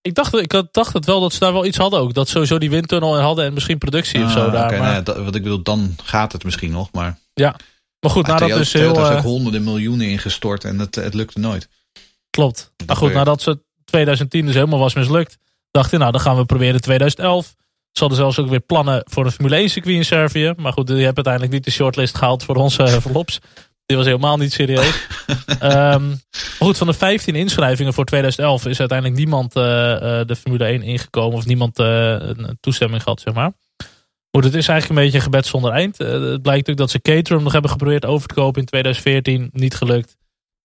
Ik 0.02 0.14
dacht, 0.14 0.34
ik 0.34 0.52
had- 0.52 0.74
dacht 0.74 0.92
het 0.92 1.04
wel 1.06 1.20
dat 1.20 1.32
ze 1.32 1.38
daar 1.38 1.52
wel 1.52 1.66
iets 1.66 1.76
hadden 1.76 2.00
ook. 2.00 2.14
Dat 2.14 2.26
ze 2.26 2.32
sowieso 2.32 2.58
die 2.58 2.70
windtunnel 2.70 3.16
in 3.16 3.22
hadden 3.22 3.44
en 3.44 3.52
misschien 3.52 3.78
productie 3.78 4.22
of 4.24 4.30
zo 4.32 4.44
Ah, 4.44 4.52
daar. 4.52 4.64
oké, 4.64 4.72
maar, 4.72 4.82
nou 4.82 4.94
ja, 4.94 5.00
dat- 5.00 5.16
wat 5.16 5.34
ik 5.34 5.42
bedoel, 5.42 5.62
dan 5.62 5.96
gaat 6.04 6.32
het 6.32 6.44
misschien 6.44 6.70
nog. 6.70 6.88
Maar 6.92 7.18
maar 8.00 8.10
goed, 8.14 8.26
nadat 8.26 8.38
Toyota, 8.40 8.58
dus 8.58 8.70
Toyota 8.70 8.92
heel... 8.92 9.00
heeft 9.00 9.10
eh, 9.10 9.16
ook 9.26 9.32
honderden 9.32 9.64
miljoenen 9.64 10.08
ingestort 10.08 10.64
en 10.64 10.78
het, 10.78 10.94
het 10.94 11.14
lukte 11.14 11.38
nooit. 11.38 11.68
Klopt. 12.30 12.72
Maar 12.86 12.96
goed, 12.96 13.12
nadat 13.12 13.42
ze 13.42 13.58
2010 13.84 14.46
dus 14.46 14.54
helemaal 14.54 14.78
was 14.78 14.94
mislukt, 14.94 15.38
dacht 15.77 15.90
hij, 15.90 16.01
nou 16.01 16.12
dan 16.12 16.20
gaan 16.20 16.36
we 16.36 16.44
proberen 16.44 16.81
2011. 16.81 17.55
Ze 17.93 18.01
hadden 18.01 18.19
zelfs 18.19 18.39
ook 18.39 18.48
weer 18.48 18.61
plannen 18.61 19.03
voor 19.05 19.24
een 19.24 19.31
Formule 19.31 19.57
1 19.57 19.70
circuit 19.70 19.97
in 19.97 20.05
Servië. 20.05 20.53
Maar 20.57 20.73
goed, 20.73 20.86
die 20.86 20.97
hebben 20.97 21.24
uiteindelijk 21.24 21.53
niet 21.53 21.65
de 21.65 21.70
shortlist 21.70 22.16
gehaald 22.16 22.44
voor 22.44 22.57
onze 22.57 22.82
uh, 22.82 22.89
verlops. 22.89 23.39
Die 23.86 23.97
was 23.97 24.07
helemaal 24.07 24.36
niet 24.36 24.53
serieus. 24.53 24.94
Maar 25.61 26.01
goed, 26.59 26.77
van 26.77 26.86
de 26.86 26.93
15 26.93 27.35
inschrijvingen 27.35 27.93
voor 27.93 28.05
2011 28.05 28.66
is 28.66 28.78
uiteindelijk 28.78 29.19
niemand 29.19 29.57
eh, 29.57 30.20
eh, 30.20 30.27
de 30.27 30.36
Formule 30.36 30.65
1 30.65 30.82
ingekomen. 30.82 31.36
Of 31.36 31.47
niemand 31.47 31.78
eh, 31.78 31.86
een 32.11 32.59
toestemming 32.61 33.03
gehad, 33.03 33.20
zeg 33.20 33.35
maar. 33.35 33.53
Goed, 34.36 34.44
het 34.44 34.55
is 34.55 34.69
eigenlijk 34.69 34.89
een 34.89 35.05
beetje 35.05 35.19
een 35.19 35.24
gebed 35.24 35.47
zonder 35.47 35.73
eind. 35.73 36.01
Eh, 36.01 36.09
het 36.09 36.20
blijkt 36.20 36.66
natuurlijk 36.66 36.78
dat 36.78 36.90
ze 36.90 37.01
Caterham 37.01 37.43
nog 37.43 37.53
hebben 37.53 37.70
geprobeerd 37.70 38.05
over 38.05 38.28
te 38.28 38.35
kopen 38.35 38.61
in 38.61 38.66
2014. 38.66 39.51
Niet 39.53 39.74
gelukt. 39.74 40.16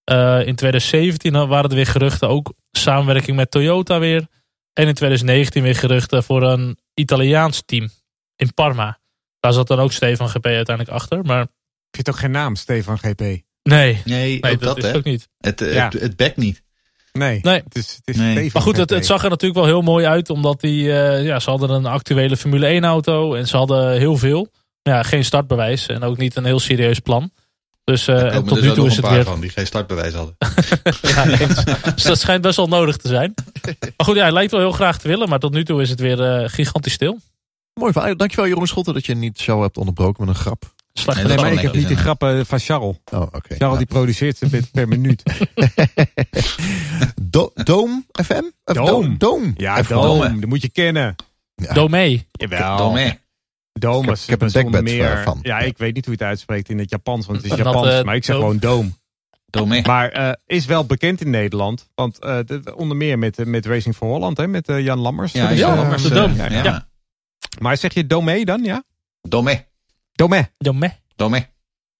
Eh, 0.03 0.47
in 0.47 0.55
2017 0.55 1.47
waren 1.47 1.69
er 1.69 1.75
weer 1.75 1.85
geruchten, 1.85 2.29
ook 2.29 2.53
samenwerking 2.71 3.37
met 3.37 3.51
Toyota 3.51 3.99
weer. 3.99 4.27
En 4.73 4.87
in 4.87 4.93
2019 4.93 5.63
weer 5.63 5.75
geruchten 5.75 6.23
voor 6.23 6.43
een 6.43 6.77
Italiaans 6.93 7.63
team 7.65 7.89
in 8.35 8.53
Parma. 8.53 8.99
Daar 9.39 9.53
zat 9.53 9.67
dan 9.67 9.79
ook 9.79 9.91
Stefan 9.91 10.29
GP 10.29 10.45
uiteindelijk 10.45 10.89
achter. 10.95 11.25
Maar 11.25 11.41
Ik 11.41 11.49
vind 11.97 12.09
ook 12.09 12.17
geen 12.17 12.31
naam, 12.31 12.55
Stefan 12.55 12.97
GP. 12.97 13.19
nee, 13.19 13.43
Nee, 13.63 14.01
nee 14.05 14.35
ook 14.35 14.41
dat, 14.61 14.75
dat, 14.75 14.83
is 14.83 14.93
ook 14.93 15.03
niet. 15.03 15.27
Het, 15.37 15.59
Ja. 15.59 15.83
het, 15.83 16.01
het 16.01 16.15
bekt 16.15 16.37
niet. 16.37 16.61
Nee, 17.11 17.39
Nee. 17.41 17.61
het 17.63 17.75
is, 17.75 17.95
het 17.95 18.07
is 18.07 18.15
Nee. 18.15 18.49
Maar 18.53 18.61
goed, 18.61 18.77
het 18.77 19.05
zag 19.05 19.23
er 19.23 19.29
natuurlijk 19.29 19.59
wel 19.59 19.69
heel 19.69 19.81
mooi 19.81 20.05
uit. 20.05 20.29
Omdat 20.29 20.61
die, 20.61 20.93
eh, 20.99 21.25
ja, 21.25 21.39
ze 21.39 21.49
hadden 21.49 21.69
een 21.69 21.85
actuele 21.85 22.37
Formule 22.37 22.67
1 22.67 22.83
auto. 22.83 23.33
En 23.33 23.47
ze 23.47 23.57
hadden 23.57 23.97
heel 23.97 24.17
veel. 24.17 24.47
Ja, 24.81 25.03
geen 25.03 25.25
startbewijs. 25.25 25.85
En 25.87 26.03
ook 26.03 26.17
niet 26.17 26.35
een 26.35 26.45
heel 26.45 26.59
serieus 26.59 26.99
plan. 26.99 27.31
Dus 27.91 28.07
eh, 28.07 28.35
en 28.35 28.43
tot 28.45 28.57
er 28.57 28.63
nu 28.63 28.67
toe 28.67 28.77
nog 28.77 28.85
is 28.85 28.91
een 28.91 28.95
het 28.95 29.01
paar 29.01 29.13
weer 29.13 29.23
van 29.23 29.39
die 29.39 29.49
geen 29.49 29.65
startbewijs 29.65 30.13
hadden. 30.13 30.35
Ja, 31.01 31.25
dus 31.95 32.03
dat 32.03 32.19
schijnt 32.19 32.41
best 32.41 32.55
wel 32.55 32.67
nodig 32.67 32.97
te 32.97 33.07
zijn. 33.07 33.33
Maar 33.63 34.05
goed, 34.05 34.15
ja, 34.15 34.21
hij 34.21 34.31
lijkt 34.31 34.51
wel 34.51 34.59
heel 34.59 34.71
graag 34.71 34.97
te 34.99 35.07
willen. 35.07 35.29
Maar 35.29 35.39
tot 35.39 35.53
nu 35.53 35.65
toe 35.65 35.81
is 35.81 35.89
het 35.89 35.99
weer 35.99 36.21
eh, 36.21 36.49
gigantisch 36.49 36.93
stil. 36.93 37.19
Mooi 37.73 37.91
verhaal. 37.91 38.17
Dankjewel 38.17 38.47
Jeroen 38.47 38.67
Schotten 38.67 38.93
dat 38.93 39.05
je 39.05 39.15
niet 39.15 39.39
zo 39.39 39.61
hebt 39.61 39.77
onderbroken 39.77 40.25
met 40.25 40.35
een 40.35 40.41
grap. 40.41 40.73
Slecht. 40.93 41.23
Nee, 41.23 41.37
maar 41.37 41.51
ik 41.51 41.59
heb 41.59 41.73
niet 41.73 41.87
die 41.87 41.97
grappen 41.97 42.45
van 42.45 42.59
Charles. 42.59 42.95
Oh, 43.11 43.21
oké. 43.21 43.55
Charles 43.55 43.77
die 43.77 43.87
produceert 43.95 44.37
ze 44.37 44.49
per, 44.49 44.63
per 44.71 44.87
minuut. 44.87 45.23
Do 47.21 47.51
Doom 47.53 48.05
FM? 48.11 48.43
Doom. 48.63 49.17
Doom. 49.17 49.53
Ja, 49.57 49.83
F1. 49.83 49.87
Dome, 49.87 50.39
dat 50.39 50.49
moet 50.49 50.61
je 50.61 50.69
kennen. 50.69 51.15
Ja. 51.55 51.73
Domee. 51.73 52.27
Jawel. 52.31 52.77
Domé. 52.77 53.19
Dome 53.73 53.99
Ik 53.99 54.05
heb- 54.05 54.15
is 54.15 54.23
ik 54.23 54.29
heb 54.29 54.41
een 54.41 54.51
dekbed 54.51 54.81
meer. 54.83 55.21
van. 55.23 55.39
Ja, 55.41 55.59
ik 55.59 55.77
weet 55.77 55.93
niet 55.95 56.05
hoe 56.05 56.13
je 56.13 56.19
het 56.19 56.29
uitspreekt 56.29 56.69
in 56.69 56.79
het 56.79 56.89
Japans, 56.89 57.25
want 57.25 57.37
het 57.41 57.51
is 57.51 57.57
Dat, 57.57 57.65
Japans. 57.65 57.87
eh, 57.87 58.03
maar 58.03 58.15
ik 58.15 58.23
zeg 58.23 58.35
Dome. 58.35 58.47
gewoon 58.47 58.59
Dome. 58.75 58.89
Domé. 59.49 59.81
Maar 59.81 60.09
eh, 60.09 60.31
is 60.45 60.65
wel 60.65 60.85
bekend 60.85 61.21
in 61.21 61.29
Nederland. 61.29 61.87
Want 61.95 62.19
eh, 62.19 62.37
de- 62.45 62.59
de- 62.59 62.75
onder 62.75 62.97
meer 62.97 63.19
met, 63.19 63.39
eh, 63.39 63.45
met 63.45 63.65
Racing 63.65 63.95
for 63.95 64.07
Holland, 64.07 64.37
hè, 64.37 64.47
met 64.47 64.67
eh, 64.69 64.79
Jan 64.79 64.99
Lammers. 64.99 65.31
Ja, 65.31 65.49
ja, 65.49 65.69
eh, 65.71 65.75
Lammers, 65.77 66.03
de 66.03 66.09
eh, 66.09 66.15
Dome. 66.15 66.49
ja. 66.63 66.87
Maar 67.59 67.77
zeg 67.77 67.93
je 67.93 68.07
Dome 68.07 68.45
dan, 68.45 68.63
ja? 68.63 68.83
Domé. 69.21 69.65
Dome. 70.11 70.49
Domee. 70.57 70.91
Domé. 71.15 71.49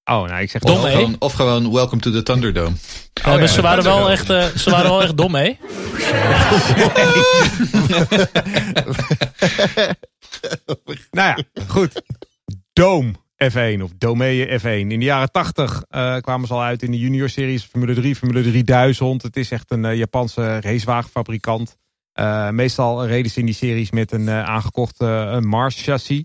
Oh, 0.05 0.23
nou, 0.27 0.41
ik 0.41 0.49
zeg 0.49 0.61
Dom, 0.61 0.75
Of, 0.75 0.81
gewoon, 0.91 1.15
of 1.19 1.33
gewoon 1.33 1.71
Welcome 1.71 2.01
to 2.01 2.11
the 2.11 2.23
Thunderdome. 2.23 2.75
Ja, 3.13 3.37
dus 3.37 3.49
ja, 3.49 3.55
ze, 3.55 3.61
waren 3.61 3.83
wel 3.83 4.09
echt, 4.11 4.29
eh, 4.29 4.45
ze 4.45 4.69
waren 4.69 4.89
wel 4.89 5.01
echt 5.03 5.17
dom, 5.17 5.35
hè? 5.35 5.57
Nou 11.11 11.27
ja, 11.27 11.63
goed. 11.67 12.01
Dome 12.73 13.13
F1 13.49 13.81
of 13.81 13.91
Dome 13.97 14.59
F1. 14.59 14.63
In 14.63 14.89
de 14.89 14.95
jaren 14.95 15.31
80 15.31 15.83
eh, 15.89 16.17
kwamen 16.17 16.47
ze 16.47 16.53
al 16.53 16.61
uit 16.61 16.83
in 16.83 16.91
de 16.91 16.99
junior 16.99 17.29
series 17.29 17.63
Formule 17.63 17.93
3, 17.93 18.15
Formule 18.15 18.41
3000. 18.41 19.21
Het 19.21 19.37
is 19.37 19.51
echt 19.51 19.71
een 19.71 19.85
eh, 19.85 19.97
Japanse 19.97 20.59
racewagenfabrikant. 20.59 21.77
Eh, 22.13 22.49
meestal 22.49 23.05
reden 23.05 23.31
ze 23.31 23.39
in 23.39 23.45
die 23.45 23.55
series 23.55 23.91
met 23.91 24.11
een 24.11 24.29
aangekocht 24.29 24.99
een 24.99 25.47
Mars 25.47 25.83
chassis. 25.83 26.23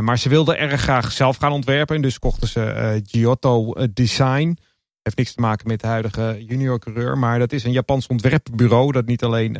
Maar 0.00 0.18
ze 0.18 0.28
wilden 0.28 0.58
erg 0.58 0.80
graag 0.80 1.12
zelf 1.12 1.36
gaan 1.36 1.52
ontwerpen. 1.52 2.02
Dus 2.02 2.18
kochten 2.18 2.48
ze 2.48 3.02
Giotto 3.06 3.72
Design. 3.92 4.58
Heeft 5.02 5.16
niks 5.16 5.34
te 5.34 5.40
maken 5.40 5.68
met 5.68 5.80
de 5.80 5.86
huidige 5.86 6.44
junior 6.48 6.78
coureur. 6.78 7.18
Maar 7.18 7.38
dat 7.38 7.52
is 7.52 7.64
een 7.64 7.72
Japans 7.72 8.06
ontwerpbureau. 8.06 8.92
Dat 8.92 9.06
niet 9.06 9.24
alleen 9.24 9.56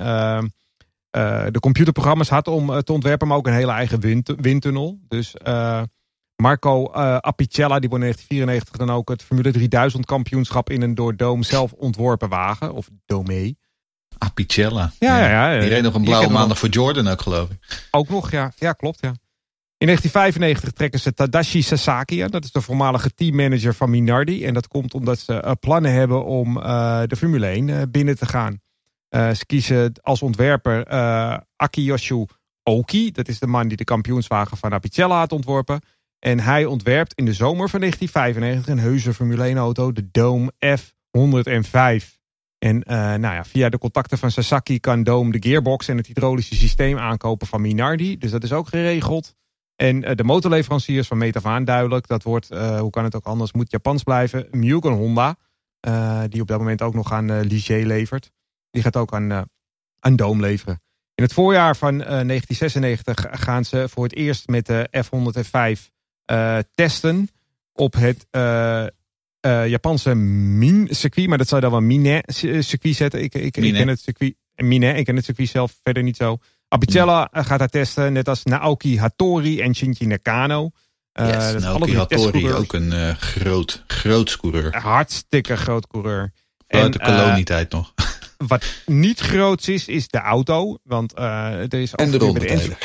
de 1.50 1.60
computerprogramma's 1.60 2.28
had 2.28 2.48
om 2.48 2.70
eh, 2.70 2.78
te 2.78 2.92
ontwerpen. 2.92 3.28
Maar 3.28 3.36
ook 3.36 3.46
een 3.46 3.52
hele 3.52 3.72
eigen 3.72 4.00
wind, 4.00 4.34
windtunnel. 4.40 4.98
Dus 5.08 5.34
eh, 5.34 5.82
Marco 6.36 6.92
Apicella, 7.20 7.78
die 7.78 7.88
won 7.88 8.02
in 8.02 8.12
1994 8.12 8.76
dan 8.76 8.90
ook 8.90 9.08
het 9.08 9.22
Formule 9.22 9.50
3000 9.50 10.06
kampioenschap 10.06 10.70
in 10.70 10.82
een 10.82 10.94
door 10.94 11.16
Doom 11.16 11.42
zelf 11.42 11.72
ontworpen 11.72 12.28
wagen. 12.28 12.72
Of 12.72 12.88
Domee. 13.06 13.58
Apicella. 14.18 14.92
Ja, 14.98 15.18
ja, 15.18 15.52
ja. 15.52 15.60
Die 15.60 15.68
reed 15.68 15.82
nog 15.82 15.94
een 15.94 16.04
blauwe 16.04 16.32
maandag 16.32 16.58
voor 16.58 16.68
Jordan 16.68 17.08
ook, 17.08 17.20
geloof 17.20 17.50
ik. 17.50 17.86
Ook 17.90 18.08
nog, 18.08 18.30
ja. 18.30 18.52
Ja, 18.56 18.72
klopt, 18.72 18.98
ja. 19.00 19.14
In 19.78 19.86
1995 19.86 20.70
trekken 20.72 21.00
ze 21.00 21.14
Tadashi 21.14 21.62
Sasaki 21.62 22.20
aan. 22.20 22.30
Dat 22.30 22.44
is 22.44 22.52
de 22.52 22.60
voormalige 22.60 23.14
teammanager 23.14 23.74
van 23.74 23.90
Minardi. 23.90 24.44
En 24.44 24.54
dat 24.54 24.68
komt 24.68 24.94
omdat 24.94 25.18
ze 25.18 25.56
plannen 25.60 25.92
hebben 25.92 26.24
om 26.24 26.56
uh, 26.56 27.02
de 27.06 27.16
Formule 27.16 27.46
1 27.46 27.68
uh, 27.68 27.82
binnen 27.90 28.18
te 28.18 28.26
gaan. 28.26 28.60
Ze 29.10 29.42
kiezen 29.46 29.92
als 30.02 30.22
ontwerper 30.22 30.86
Akiyoshu 31.56 32.24
Oki. 32.62 33.12
Dat 33.12 33.28
is 33.28 33.38
de 33.38 33.46
man 33.46 33.68
die 33.68 33.76
de 33.76 33.84
kampioenswagen 33.84 34.56
van 34.56 34.72
Apicella 34.72 35.18
had 35.18 35.32
ontworpen. 35.32 35.80
En 36.18 36.40
hij 36.40 36.64
ontwerpt 36.64 37.14
in 37.14 37.24
de 37.24 37.32
zomer 37.32 37.68
van 37.68 37.80
1995 37.80 38.72
een 38.72 38.90
heuse 38.90 39.14
Formule 39.14 39.44
1 39.44 39.56
auto. 39.56 39.92
De 39.92 40.08
Dome 40.10 40.52
F105. 40.78 42.14
En 42.58 42.82
nou 43.20 43.34
ja, 43.34 43.44
via 43.44 43.68
de 43.68 43.78
contacten 43.78 44.18
van 44.18 44.30
Sasaki 44.30 44.80
kan 44.80 45.02
Dome 45.02 45.32
de 45.32 45.48
gearbox 45.48 45.88
en 45.88 45.96
het 45.96 46.06
hydraulische 46.06 46.54
systeem 46.54 46.98
aankopen 46.98 47.46
van 47.46 47.60
Minardi. 47.60 48.18
Dus 48.18 48.30
dat 48.30 48.42
is 48.42 48.52
ook 48.52 48.68
geregeld. 48.68 49.34
En 49.76 50.02
uh, 50.02 50.14
de 50.14 50.24
motorleveranciers 50.24 51.06
van 51.06 51.18
meet 51.18 51.36
af 51.36 51.46
aan 51.46 51.64
duidelijk. 51.64 52.06
Dat 52.06 52.22
wordt, 52.22 52.52
uh, 52.52 52.80
hoe 52.80 52.90
kan 52.90 53.04
het 53.04 53.14
ook 53.14 53.24
anders, 53.24 53.52
moet 53.52 53.70
Japans 53.70 54.02
blijven. 54.02 54.48
Mugen 54.50 54.92
Honda, 54.92 55.36
uh, 55.88 56.22
die 56.28 56.40
op 56.40 56.46
dat 56.46 56.58
moment 56.58 56.82
ook 56.82 56.94
nog 56.94 57.12
aan 57.12 57.40
Ligier 57.40 57.86
levert. 57.86 58.30
Die 58.76 58.84
gaat 58.84 58.96
ook 58.96 59.14
aan, 59.14 59.48
aan 59.98 60.16
Doom 60.16 60.40
leveren. 60.40 60.80
In 61.14 61.22
het 61.22 61.32
voorjaar 61.32 61.76
van 61.76 61.98
1996 61.98 63.26
gaan 63.30 63.64
ze 63.64 63.88
voor 63.88 64.04
het 64.04 64.14
eerst 64.14 64.48
met 64.48 64.66
de 64.66 64.88
F-105 64.90 65.90
testen 66.74 67.28
op 67.72 67.94
het 67.94 68.26
Japanse 69.68 70.14
Min 70.14 70.88
circuit. 70.90 71.28
Maar 71.28 71.38
dat 71.38 71.48
zou 71.48 71.60
dan 71.60 71.70
wel 71.70 71.80
Mine 71.80 72.24
circuit 72.58 72.94
zetten. 72.94 73.22
Ik, 73.22 73.34
ik, 73.34 73.56
ik 73.56 73.74
ken 73.74 73.88
het 73.88 74.00
circuit, 74.00 74.34
Mine, 74.54 74.94
ik 74.94 75.04
ken 75.04 75.16
het 75.16 75.24
circuit 75.24 75.48
zelf 75.48 75.78
verder 75.82 76.02
niet 76.02 76.16
zo. 76.16 76.38
Apicella 76.68 77.28
gaat 77.32 77.58
daar 77.58 77.68
testen, 77.68 78.12
net 78.12 78.28
als 78.28 78.44
Naoki 78.44 78.98
Hattori 78.98 79.60
en 79.60 79.74
Shinji 79.74 80.06
Nakano. 80.06 80.70
Uh, 81.20 81.28
yes, 81.28 81.62
Naoki 81.62 81.96
Hattori, 81.96 82.52
ook 82.52 82.72
een 82.72 82.92
uh, 82.92 83.14
groot, 83.14 83.84
groot 83.86 84.36
coureur. 84.36 84.76
Hartstikke 84.76 85.56
groot 85.56 85.86
coureur. 85.86 86.32
Uit 86.66 86.92
de 86.92 86.98
kolonietijd 86.98 87.72
uh, 87.72 87.78
nog. 87.78 87.94
Wat 88.36 88.64
niet 88.86 89.20
groot 89.20 89.68
is, 89.68 89.88
is 89.88 90.08
de 90.08 90.18
auto. 90.18 90.78
Want 90.82 91.18
er 91.18 91.74
is 91.74 91.92
en 91.92 92.10
de 92.10 92.18
bij 92.18 92.76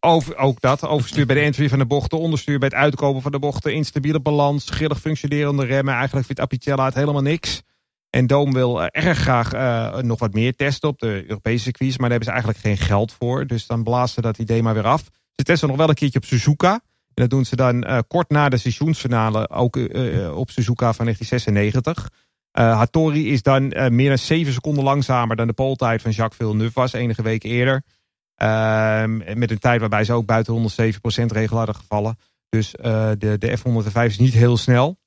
over, 0.00 0.36
ook 0.36 0.60
dat, 0.60 0.86
overstuur 0.86 1.26
bij 1.26 1.36
de 1.36 1.42
entry 1.42 1.68
van 1.68 1.78
de 1.78 1.86
bochten, 1.86 2.18
onderstuur 2.18 2.58
bij 2.58 2.68
het 2.68 2.76
uitkomen 2.76 3.22
van 3.22 3.32
de 3.32 3.38
bochten, 3.38 3.74
instabiele 3.74 4.20
balans, 4.20 4.70
grillig 4.70 5.00
functionerende 5.00 5.64
remmen. 5.64 5.94
Eigenlijk 5.94 6.26
vindt 6.26 6.40
Apicella 6.40 6.84
het 6.84 6.94
helemaal 6.94 7.22
niks. 7.22 7.62
En 8.10 8.26
Doom 8.26 8.52
wil 8.52 8.82
erg 8.82 9.18
graag 9.18 9.54
uh, 9.54 10.02
nog 10.02 10.18
wat 10.18 10.32
meer 10.32 10.56
testen 10.56 10.88
op 10.88 10.98
de 10.98 11.24
Europese 11.28 11.62
circuits. 11.62 11.98
Maar 11.98 12.08
daar 12.08 12.18
hebben 12.18 12.28
ze 12.28 12.44
eigenlijk 12.44 12.78
geen 12.80 12.86
geld 12.86 13.12
voor. 13.12 13.46
Dus 13.46 13.66
dan 13.66 13.82
blazen 13.82 14.14
ze 14.14 14.20
dat 14.20 14.38
idee 14.38 14.62
maar 14.62 14.74
weer 14.74 14.86
af. 14.86 15.02
Ze 15.34 15.44
testen 15.44 15.68
nog 15.68 15.76
wel 15.76 15.88
een 15.88 15.94
keertje 15.94 16.18
op 16.18 16.24
Suzuka. 16.24 16.72
En 17.14 17.26
dat 17.26 17.30
doen 17.30 17.44
ze 17.44 17.56
dan 17.56 17.86
uh, 17.86 17.98
kort 18.08 18.30
na 18.30 18.48
de 18.48 18.56
seizoensfinale 18.56 19.48
ook 19.50 19.76
op 20.34 20.50
Suzuka 20.50 20.92
van 20.92 21.04
1996. 21.04 22.08
Hattori 22.52 23.32
is 23.32 23.42
dan 23.42 23.74
meer 23.88 24.08
dan 24.08 24.18
7 24.18 24.52
seconden 24.52 24.84
langzamer 24.84 25.36
dan 25.36 25.46
de 25.46 25.52
poltijd 25.52 26.02
van 26.02 26.10
Jacques 26.10 26.38
Villeneuve 26.38 26.80
was 26.80 26.92
enige 26.92 27.22
weken 27.22 27.50
eerder. 27.50 27.82
Ehm, 28.34 29.38
met 29.38 29.50
een 29.50 29.58
tijd 29.58 29.80
waarbij 29.80 30.04
ze 30.04 30.12
ook 30.12 30.26
buiten 30.26 30.52
107% 30.52 31.32
regel 31.32 31.56
hadden 31.56 31.74
gevallen. 31.74 32.18
Dus 32.48 32.70
de, 32.70 33.36
de 33.38 33.58
F105 33.58 34.04
is 34.04 34.18
niet 34.18 34.34
heel 34.34 34.56
snel. 34.56 34.98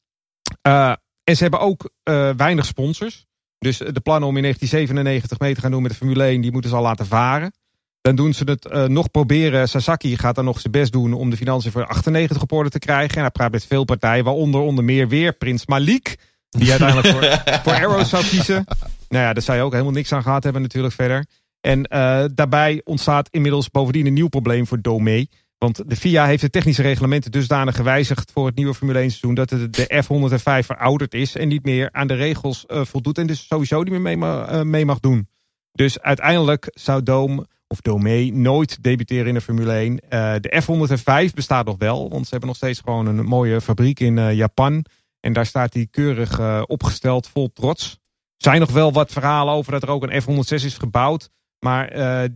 En 1.24 1.36
ze 1.36 1.41
hebben 1.41 1.60
ook 1.60 1.90
uh, 2.10 2.30
weinig 2.38 2.65
sponsors. 2.65 3.26
Dus 3.60 3.78
de 3.78 3.99
plannen 4.03 4.30
om 4.30 4.36
in 4.36 4.41
1997 4.41 5.40
mee 5.40 5.53
te 5.53 5.61
gaan 5.61 5.72
doen 5.72 5.82
met 5.82 5.91
de 5.91 5.98
Formule 5.98 6.24
1, 6.24 6.41
die 6.41 6.52
moeten 6.52 6.70
ze 6.70 6.76
al 6.76 6.82
laten 6.82 7.06
varen. 7.06 7.53
Dan 8.02 8.15
doen 8.15 8.34
ze 8.34 8.44
het 8.44 8.65
uh, 8.65 8.86
nog 8.86 9.11
proberen. 9.11 9.70
Sasaki 9.70 10.18
gaat 10.18 10.36
dan 10.36 10.45
nog 10.45 10.60
zijn 10.60 10.72
best 10.72 10.91
doen 10.91 11.14
om 11.14 11.30
de 11.30 11.38
financiën 11.38 11.72
voor 11.72 11.86
98 11.88 12.41
op 12.41 12.52
orde 12.52 12.70
te 12.70 12.80
krijgen. 12.80 13.15
En 13.15 13.22
hij 13.22 13.30
praat 13.30 13.52
met 13.52 13.65
veel 13.65 13.84
partijen, 13.84 14.24
waaronder 14.24 14.61
onder 14.61 14.84
meer 14.84 15.07
weer 15.07 15.34
Prins 15.34 15.65
Malik. 15.65 16.18
Die 16.54 16.70
uiteindelijk 16.70 17.08
voor, 17.08 17.22
voor 17.64 17.74
Arrow 17.74 18.06
zou 18.06 18.24
kiezen. 18.24 18.66
Nou 19.10 19.24
ja, 19.24 19.34
daar 19.34 19.44
zou 19.44 19.58
je 19.58 19.64
ook 19.64 19.72
helemaal 19.72 19.94
niks 19.94 20.12
aan 20.12 20.24
gehad 20.24 20.44
hebben 20.44 20.62
natuurlijk 20.62 20.94
verder. 20.94 21.26
En 21.62 21.80
uh, 21.80 22.26
daarbij 22.34 22.82
ontstaat 22.84 23.28
inmiddels 23.32 23.70
bovendien 23.70 24.06
een 24.06 24.14
nieuw 24.14 24.28
probleem 24.28 24.68
voor 24.68 24.82
Domee. 24.82 25.30
Want 25.58 25.90
de 25.90 25.96
FIA 25.96 26.26
heeft 26.26 26.42
de 26.42 26.50
technische 26.50 26.82
reglementen 26.82 27.32
dusdanig 27.32 27.76
gewijzigd 27.76 28.32
voor 28.32 28.46
het 28.46 28.56
nieuwe 28.56 28.74
Formule 28.74 29.00
1 29.00 29.10
seizoen 29.10 29.34
dat 29.34 29.50
de 29.50 30.04
F105 30.04 30.66
verouderd 30.66 31.14
is 31.14 31.36
en 31.36 31.48
niet 31.48 31.64
meer 31.64 31.90
aan 31.92 32.08
de 32.08 32.14
regels 32.14 32.66
uh, 32.68 32.86
voldoet 32.86 33.18
en 33.18 33.28
dus 33.28 33.48
sowieso 33.48 33.82
niet 33.84 33.92
meer 33.92 34.02
mee, 34.02 34.18
uh, 34.18 34.62
mee, 34.62 34.86
mag 34.86 35.00
doen. 35.00 35.28
Dus 35.72 36.02
uiteindelijk 36.02 36.72
zou 36.74 37.04
Dome 37.04 37.48
of 37.68 37.82
Dome 37.82 38.32
nooit 38.32 38.84
debuteren 38.84 39.28
in 39.28 39.34
de 39.34 39.42
Formule 39.42 39.74
1. 39.74 39.92
Uh, 39.92 40.00
de 40.40 40.62
F105 40.64 41.34
bestaat 41.34 41.66
nog 41.66 41.76
wel, 41.78 42.10
want 42.10 42.24
ze 42.24 42.30
hebben 42.30 42.48
nog 42.48 42.58
steeds 42.58 42.80
gewoon 42.80 43.06
een 43.06 43.26
mooie 43.26 43.62
fabriek 43.62 44.00
in 44.00 44.36
Japan. 44.36 44.86
En 45.24 45.34
daar 45.34 45.45
staat 45.45 45.72
die 45.72 45.88
keurig 45.91 46.62
opgesteld, 46.68 47.28
vol 47.28 47.52
trots. 47.54 47.91
Er 48.38 48.50
zijn 48.50 48.60
nog 48.60 48.72
wel 48.72 48.91
wat 48.91 49.12
verhalen 49.12 49.54
over 49.54 49.72
dat 49.72 49.84
er 49.84 49.90
ook 49.90 50.04
een 50.04 50.22
F106 50.22 50.64
is 50.64 50.78
gebouwd. 50.78 51.30
Maar 51.60 51.90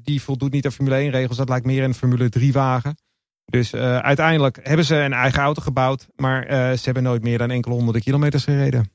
die 0.03 0.22
voldoet 0.22 0.51
niet 0.51 0.65
aan 0.65 0.72
Formule 0.72 0.95
1 0.95 1.09
regels. 1.09 1.38
Dat 1.38 1.49
lijkt 1.49 1.65
meer 1.65 1.84
een 1.84 1.93
Formule 1.93 2.30
3 2.30 2.53
wagen. 2.53 2.97
Dus 3.45 3.73
uh, 3.73 3.97
uiteindelijk 3.97 4.59
hebben 4.64 4.85
ze 4.85 4.95
een 4.95 5.14
eigen 5.14 5.41
auto 5.41 5.61
gebouwd. 5.61 6.07
Maar 6.15 6.45
ze 6.77 6.84
hebben 6.84 7.03
nooit 7.03 7.23
meer 7.23 7.38
dan 7.38 7.51
enkele 7.51 7.76
honderden 7.76 8.01
kilometers 8.01 8.43
gereden. 8.43 8.91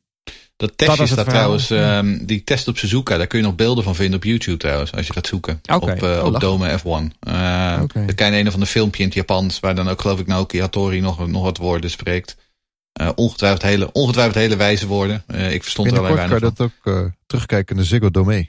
Dat 0.56 0.78
testje 0.78 1.06
staat 1.06 1.28
trouwens, 1.28 1.70
um, 1.70 2.26
die 2.26 2.44
test 2.44 2.68
op 2.68 2.78
Suzuka, 2.78 3.16
daar 3.16 3.26
kun 3.26 3.38
je 3.38 3.44
nog 3.44 3.54
beelden 3.54 3.84
van 3.84 3.94
vinden 3.94 4.16
op 4.16 4.24
YouTube 4.24 4.56
trouwens, 4.56 4.92
als 4.92 5.06
je 5.06 5.12
gaat 5.12 5.26
zoeken. 5.26 5.60
Okay. 5.72 5.94
Op, 5.94 6.02
uh, 6.02 6.10
oh, 6.10 6.24
op 6.24 6.40
Dome 6.40 6.78
F1. 6.78 6.82
Uh, 6.84 7.02
okay. 7.82 8.06
Dan 8.06 8.14
kan 8.14 8.32
je 8.32 8.38
een 8.38 8.46
of 8.46 8.52
ander 8.52 8.68
filmpje 8.68 9.02
in 9.02 9.08
het 9.08 9.16
Japans, 9.16 9.60
waar 9.60 9.74
dan 9.74 9.88
ook 9.88 10.00
geloof 10.00 10.20
ik 10.20 10.26
Naoki 10.26 10.60
Hattori 10.60 11.00
nog, 11.00 11.28
nog 11.28 11.42
wat 11.42 11.56
woorden 11.56 11.90
spreekt. 11.90 12.36
Uh, 13.00 13.08
ongetwijfeld, 13.14 13.62
hele, 13.62 13.92
ongetwijfeld 13.92 14.34
hele 14.34 14.56
wijze 14.56 14.86
woorden. 14.86 15.24
Uh, 15.26 15.52
ik 15.52 15.62
verstond 15.62 15.90
er 15.90 15.98
alleen 15.98 16.14
weinig 16.14 16.38
kan 16.38 16.48
je 16.48 16.54
dat 16.56 16.66
ook 16.66 16.94
uh, 16.94 17.10
terugkijken 17.26 17.76
in 17.76 17.82
de 17.82 17.88
Ziggo 17.88 18.10
Dome. 18.10 18.48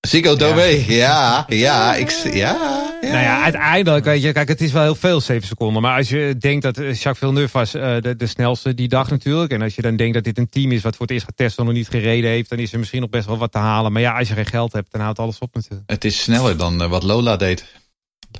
Ziggo 0.00 0.36
Dome, 0.36 0.84
ja, 0.86 0.86
ja, 0.86 1.44
ja, 1.48 1.94
ik, 1.94 2.10
ja. 2.32 2.90
Ja. 3.00 3.10
Nou 3.10 3.22
ja, 3.22 3.42
uiteindelijk, 3.42 4.04
weet 4.04 4.22
je, 4.22 4.32
kijk, 4.32 4.48
het 4.48 4.60
is 4.60 4.72
wel 4.72 4.82
heel 4.82 4.94
veel, 4.94 5.20
7 5.20 5.46
seconden. 5.46 5.82
Maar 5.82 5.96
als 5.96 6.08
je 6.08 6.36
denkt 6.38 6.62
dat 6.62 6.76
Jacques 6.76 7.18
Villeneuve 7.18 7.58
was 7.58 7.74
uh, 7.74 8.00
de, 8.00 8.16
de 8.16 8.26
snelste 8.26 8.74
die 8.74 8.88
dag 8.88 9.10
natuurlijk. 9.10 9.52
En 9.52 9.62
als 9.62 9.74
je 9.74 9.82
dan 9.82 9.96
denkt 9.96 10.14
dat 10.14 10.24
dit 10.24 10.38
een 10.38 10.48
team 10.48 10.72
is 10.72 10.82
wat 10.82 10.96
voor 10.96 11.06
het 11.06 11.14
eerst 11.14 11.26
getest 11.26 11.58
en 11.58 11.64
nog 11.64 11.74
niet 11.74 11.88
gereden 11.88 12.30
heeft. 12.30 12.50
Dan 12.50 12.58
is 12.58 12.72
er 12.72 12.78
misschien 12.78 13.00
nog 13.00 13.10
best 13.10 13.26
wel 13.26 13.38
wat 13.38 13.52
te 13.52 13.58
halen. 13.58 13.92
Maar 13.92 14.02
ja, 14.02 14.18
als 14.18 14.28
je 14.28 14.34
geen 14.34 14.46
geld 14.46 14.72
hebt, 14.72 14.92
dan 14.92 15.00
houdt 15.00 15.18
alles 15.18 15.38
op 15.38 15.54
natuurlijk. 15.54 15.90
Het 15.90 16.04
is 16.04 16.22
sneller 16.22 16.56
dan 16.56 16.82
uh, 16.82 16.88
wat 16.88 17.02
Lola 17.02 17.36
deed. 17.36 17.64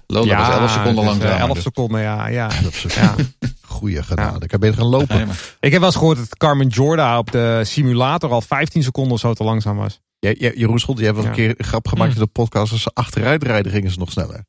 Lola 0.06 0.26
ja, 0.26 0.38
was 0.38 0.48
11 0.48 0.70
seconden 0.70 1.04
lang. 1.04 1.22
Uh, 1.22 1.40
11 1.40 1.60
seconden, 1.60 2.00
ja. 2.00 2.28
ja. 2.28 2.50
11 2.62 2.74
seconden. 2.74 3.34
Ja. 3.40 3.48
Goeie 3.74 4.02
gedaan. 4.02 4.42
Ik 4.42 4.50
heb 4.50 4.60
beter 4.60 4.76
gaan 4.76 4.86
lopen. 4.86 5.16
Nee, 5.16 5.26
ik 5.60 5.70
heb 5.70 5.80
wel 5.80 5.88
eens 5.88 5.98
gehoord 5.98 6.16
dat 6.16 6.36
Carmen 6.36 6.68
Jorda 6.68 7.18
op 7.18 7.30
de 7.30 7.60
simulator 7.64 8.30
al 8.30 8.40
15 8.40 8.82
seconden 8.82 9.12
of 9.12 9.20
zo 9.20 9.34
te 9.34 9.44
langzaam 9.44 9.76
was. 9.76 10.00
Ja, 10.18 10.34
ja, 10.38 10.50
Jeroen 10.54 10.78
Schot, 10.78 10.98
je 10.98 11.04
hebt 11.04 11.16
wel 11.16 11.26
een 11.26 11.32
keer 11.32 11.54
een 11.56 11.64
grap 11.64 11.88
gemaakt 11.88 12.14
in 12.14 12.20
de 12.20 12.26
podcast. 12.26 12.72
Als 12.72 12.82
ze 12.82 12.90
achteruit 12.94 13.42
rijden, 13.42 13.72
gingen 13.72 13.90
ze 13.90 13.98
nog 13.98 14.10
sneller. 14.10 14.44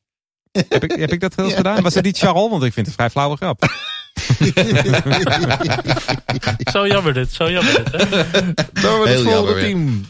heb, 0.69 0.83
ik, 0.83 0.91
heb 0.91 1.11
ik 1.11 1.19
dat 1.19 1.35
wel 1.35 1.45
eens 1.45 1.55
gedaan? 1.55 1.81
Was 1.81 1.93
het 1.93 2.03
niet 2.03 2.17
Charles? 2.17 2.49
Want 2.49 2.63
ik 2.63 2.73
vind 2.73 2.87
het 2.87 2.87
een 2.87 2.93
vrij 2.93 3.09
flauwe 3.09 3.35
grap. 3.35 3.69
zo 6.71 6.87
jammer 6.87 7.13
dit, 7.13 7.31
zo 7.31 7.51
jammer 7.51 7.83
dit. 7.83 7.91
Hè? 7.91 8.07
Dan 8.81 9.07
het 9.07 9.21
volgende 9.21 9.59
team. 9.59 10.05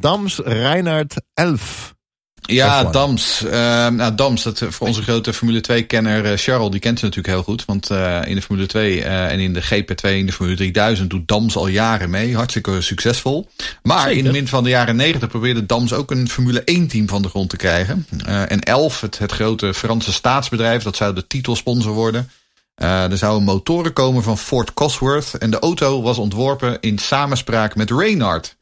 Dams 0.00 0.38
Reinhard 0.38 1.14
11. 1.34 1.94
Ja, 2.42 2.84
Dams. 2.84 3.42
Uh, 3.44 3.50
nou, 3.88 4.14
Dams, 4.14 4.42
dat, 4.42 4.62
voor 4.68 4.86
onze 4.86 5.02
grote 5.02 5.32
Formule 5.32 5.62
2-kenner 5.72 6.24
uh, 6.24 6.32
Charles, 6.36 6.70
die 6.70 6.80
kent 6.80 6.98
ze 6.98 7.04
natuurlijk 7.04 7.34
heel 7.34 7.44
goed. 7.44 7.64
Want 7.64 7.90
uh, 7.90 8.20
in 8.24 8.34
de 8.34 8.42
Formule 8.42 8.66
2 8.66 8.96
uh, 8.96 9.30
en 9.32 9.38
in 9.38 9.52
de 9.52 9.62
GP2 9.62 10.08
in 10.10 10.26
de 10.26 10.32
Formule 10.32 10.56
3000 10.56 11.10
doet 11.10 11.28
Dams 11.28 11.56
al 11.56 11.66
jaren 11.66 12.10
mee. 12.10 12.36
Hartstikke 12.36 12.80
succesvol. 12.80 13.48
Maar 13.82 14.00
Zeker. 14.00 14.18
in 14.18 14.24
de 14.24 14.32
min 14.32 14.48
van 14.48 14.64
de 14.64 14.70
jaren 14.70 14.96
90 14.96 15.28
probeerde 15.28 15.66
Dams 15.66 15.92
ook 15.92 16.10
een 16.10 16.28
Formule 16.28 16.60
1-team 16.60 17.08
van 17.08 17.22
de 17.22 17.28
grond 17.28 17.50
te 17.50 17.56
krijgen. 17.56 18.06
en 18.24 18.60
Elf, 18.60 19.00
het, 19.00 19.18
het 19.18 19.32
grote 19.32 19.74
Franse 19.74 20.12
staatsbedrijf, 20.12 20.82
dat 20.82 20.96
zou 20.96 21.14
de 21.14 21.26
titelsponsor 21.26 21.92
worden. 21.92 22.30
er 22.74 23.18
zouden 23.18 23.44
motoren 23.44 23.92
komen 23.92 24.22
van 24.22 24.38
Ford 24.38 24.74
Cosworth. 24.74 25.34
En 25.34 25.50
de 25.50 25.58
auto 25.58 26.02
was 26.02 26.18
ontworpen 26.18 26.78
in 26.80 26.98
samenspraak 26.98 27.74
met 27.74 27.90
Reynard. 27.90 28.58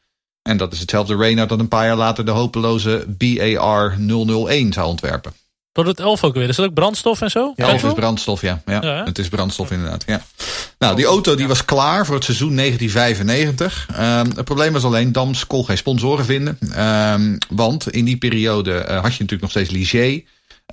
En 0.49 0.57
dat 0.57 0.73
is 0.73 0.81
hetzelfde 0.81 1.16
Reynard 1.16 1.49
dat 1.49 1.59
een 1.59 1.69
paar 1.69 1.87
jaar 1.87 1.97
later 1.97 2.25
de 2.25 2.31
hopeloze 2.31 3.05
BAR 3.09 3.97
001 3.99 4.73
zou 4.73 4.89
ontwerpen. 4.89 5.33
Wat 5.73 5.87
het 5.87 6.01
elf 6.01 6.25
ook 6.25 6.35
weer? 6.35 6.49
Is 6.49 6.57
dat 6.57 6.66
ook 6.66 6.75
brandstof 6.75 7.20
en 7.20 7.31
zo? 7.31 7.53
Ja, 7.57 7.69
elf 7.69 7.85
is 7.85 7.93
brandstof, 7.93 8.41
ja. 8.41 8.62
ja. 8.66 8.83
ja 8.83 9.05
het 9.05 9.19
is 9.19 9.29
brandstof 9.29 9.70
inderdaad, 9.70 10.05
ja. 10.07 10.23
Nou, 10.79 10.97
die 10.97 11.05
auto 11.05 11.35
die 11.35 11.49
was 11.49 11.65
klaar 11.65 12.07
voor 12.07 12.15
het 12.15 12.25
seizoen 12.25 12.57
1995. 12.57 13.89
Um, 13.91 14.37
het 14.37 14.45
probleem 14.45 14.73
was 14.73 14.85
alleen, 14.85 15.12
Dams 15.12 15.47
kon 15.47 15.65
geen 15.65 15.77
sponsoren 15.77 16.25
vinden. 16.25 16.59
Um, 17.12 17.39
want 17.49 17.91
in 17.91 18.05
die 18.05 18.16
periode 18.16 18.70
uh, 18.70 18.79
had 18.79 19.15
je 19.15 19.23
natuurlijk 19.23 19.41
nog 19.41 19.51
steeds 19.51 19.70
Ligier. 19.70 20.23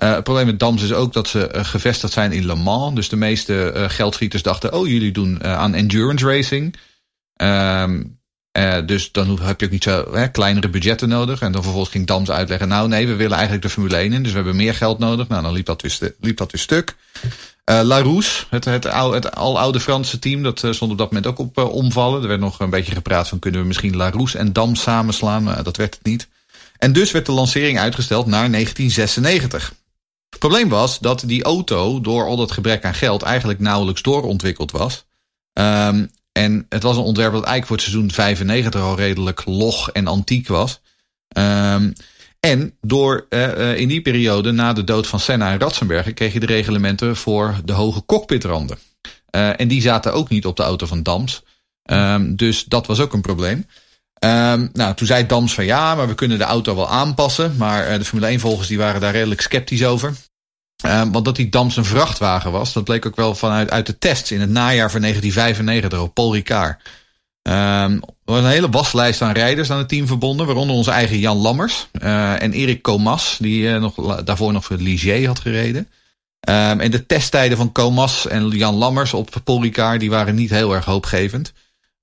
Uh, 0.02 0.14
het 0.14 0.24
probleem 0.24 0.46
met 0.46 0.58
Dams 0.58 0.82
is 0.82 0.92
ook 0.92 1.12
dat 1.12 1.28
ze 1.28 1.52
uh, 1.54 1.64
gevestigd 1.64 2.12
zijn 2.12 2.32
in 2.32 2.46
Le 2.46 2.54
Mans. 2.54 2.94
Dus 2.94 3.08
de 3.08 3.16
meeste 3.16 3.86
geldschieters 3.88 4.42
dachten, 4.42 4.72
oh 4.72 4.86
jullie 4.86 5.12
doen 5.12 5.44
aan 5.44 5.74
endurance 5.74 6.26
racing. 6.26 6.76
Um, 7.42 8.15
dus 8.86 9.12
dan 9.12 9.38
heb 9.42 9.60
je 9.60 9.66
ook 9.66 9.72
niet 9.72 9.82
zo 9.82 10.14
hè, 10.14 10.28
kleinere 10.28 10.68
budgetten 10.68 11.08
nodig. 11.08 11.40
En 11.40 11.52
dan 11.52 11.62
vervolgens 11.62 11.92
ging 11.92 12.06
Dams 12.06 12.30
uitleggen, 12.30 12.68
nou 12.68 12.88
nee, 12.88 13.06
we 13.06 13.14
willen 13.14 13.32
eigenlijk 13.32 13.62
de 13.62 13.70
Formule 13.70 13.96
1 13.96 14.12
in. 14.12 14.22
Dus 14.22 14.30
we 14.30 14.36
hebben 14.36 14.56
meer 14.56 14.74
geld 14.74 14.98
nodig. 14.98 15.28
Nou, 15.28 15.42
dan 15.42 15.52
liep 15.52 15.66
dat 15.66 15.82
weer, 15.82 16.14
liep 16.20 16.36
dat 16.36 16.52
weer 16.52 16.60
stuk. 16.60 16.96
Larousse, 17.64 18.44
het, 18.50 18.64
het, 18.64 18.86
aloude 19.34 19.80
Franse 19.80 20.18
team, 20.18 20.42
dat 20.42 20.58
stond 20.70 20.92
op 20.92 20.98
dat 20.98 21.12
moment 21.12 21.26
ook 21.26 21.38
op 21.38 21.58
omvallen. 21.58 22.22
Er 22.22 22.28
werd 22.28 22.40
nog 22.40 22.60
een 22.60 22.70
beetje 22.70 22.92
gepraat 22.92 23.28
van, 23.28 23.38
kunnen 23.38 23.60
we 23.60 23.66
misschien 23.66 23.96
Larousse 23.96 24.38
en 24.38 24.52
Dams 24.52 24.82
samenslaan? 24.82 25.42
Maar 25.42 25.62
dat 25.62 25.76
werd 25.76 25.94
het 25.94 26.04
niet. 26.04 26.28
En 26.78 26.92
dus 26.92 27.10
werd 27.10 27.26
de 27.26 27.32
lancering 27.32 27.78
uitgesteld 27.78 28.26
naar 28.26 28.50
1996. 28.50 29.74
Het 30.30 30.38
probleem 30.38 30.68
was 30.68 30.98
dat 30.98 31.22
die 31.26 31.44
auto 31.44 32.00
door 32.00 32.26
al 32.26 32.36
dat 32.36 32.52
gebrek 32.52 32.84
aan 32.84 32.94
geld 32.94 33.22
eigenlijk 33.22 33.58
nauwelijks 33.58 34.02
doorontwikkeld 34.02 34.70
was. 34.70 35.04
Um, 35.52 36.10
en 36.36 36.66
het 36.68 36.82
was 36.82 36.96
een 36.96 37.02
ontwerp 37.02 37.32
dat 37.32 37.44
eigenlijk 37.44 37.66
voor 37.66 37.76
het 37.76 37.84
seizoen 37.84 38.10
95 38.10 38.80
al 38.80 38.96
redelijk 38.96 39.42
log 39.44 39.90
en 39.90 40.06
antiek 40.06 40.48
was. 40.48 40.80
Um, 41.38 41.92
en 42.40 42.74
door 42.80 43.26
uh, 43.30 43.78
in 43.78 43.88
die 43.88 44.02
periode, 44.02 44.52
na 44.52 44.72
de 44.72 44.84
dood 44.84 45.06
van 45.06 45.20
Senna 45.20 45.52
en 45.52 45.58
Ratzenberger, 45.58 46.12
kreeg 46.12 46.32
je 46.32 46.40
de 46.40 46.46
reglementen 46.46 47.16
voor 47.16 47.54
de 47.64 47.72
hoge 47.72 48.04
cockpitranden. 48.04 48.78
Uh, 49.30 49.60
en 49.60 49.68
die 49.68 49.80
zaten 49.80 50.12
ook 50.12 50.28
niet 50.28 50.46
op 50.46 50.56
de 50.56 50.62
auto 50.62 50.86
van 50.86 51.02
Dams. 51.02 51.42
Um, 51.90 52.36
dus 52.36 52.64
dat 52.64 52.86
was 52.86 53.00
ook 53.00 53.12
een 53.12 53.20
probleem. 53.20 53.66
Um, 54.24 54.70
nou, 54.72 54.94
toen 54.94 55.06
zei 55.06 55.26
Dams 55.26 55.54
van 55.54 55.64
ja, 55.64 55.94
maar 55.94 56.08
we 56.08 56.14
kunnen 56.14 56.38
de 56.38 56.44
auto 56.44 56.74
wel 56.74 56.88
aanpassen. 56.88 57.56
Maar 57.56 57.98
de 57.98 58.04
Formule 58.04 58.30
1 58.30 58.40
volgers 58.40 58.68
die 58.68 58.78
waren 58.78 59.00
daar 59.00 59.12
redelijk 59.12 59.40
sceptisch 59.40 59.84
over. 59.84 60.14
Um, 60.86 61.12
want 61.12 61.24
dat 61.24 61.36
die 61.36 61.48
Dams 61.48 61.76
een 61.76 61.84
vrachtwagen 61.84 62.52
was, 62.52 62.72
dat 62.72 62.84
bleek 62.84 63.06
ook 63.06 63.16
wel 63.16 63.34
vanuit 63.34 63.70
uit 63.70 63.86
de 63.86 63.98
tests 63.98 64.30
in 64.30 64.40
het 64.40 64.50
najaar 64.50 64.90
van 64.90 65.00
1995 65.00 66.00
op 66.00 66.14
Paul 66.14 66.34
Ricard. 66.34 66.82
Um, 67.42 67.52
er 67.92 68.34
was 68.34 68.38
een 68.38 68.50
hele 68.50 68.70
waslijst 68.70 69.22
aan 69.22 69.32
rijders 69.32 69.70
aan 69.70 69.78
het 69.78 69.88
team 69.88 70.06
verbonden, 70.06 70.46
waaronder 70.46 70.76
onze 70.76 70.90
eigen 70.90 71.18
Jan 71.18 71.36
Lammers 71.36 71.86
uh, 72.02 72.42
en 72.42 72.52
Erik 72.52 72.82
Comas, 72.82 73.36
die 73.40 73.62
uh, 73.62 73.80
nog, 73.80 74.22
daarvoor 74.24 74.52
nog 74.52 74.64
voor 74.64 74.76
Ligier 74.76 75.26
had 75.26 75.38
gereden. 75.40 75.88
Um, 76.48 76.80
en 76.80 76.90
de 76.90 77.06
testtijden 77.06 77.56
van 77.56 77.72
Comas 77.72 78.26
en 78.26 78.48
Jan 78.48 78.74
Lammers 78.74 79.14
op 79.14 79.30
Paul 79.44 79.62
Ricard 79.62 80.00
die 80.00 80.10
waren 80.10 80.34
niet 80.34 80.50
heel 80.50 80.74
erg 80.74 80.84
hoopgevend. 80.84 81.52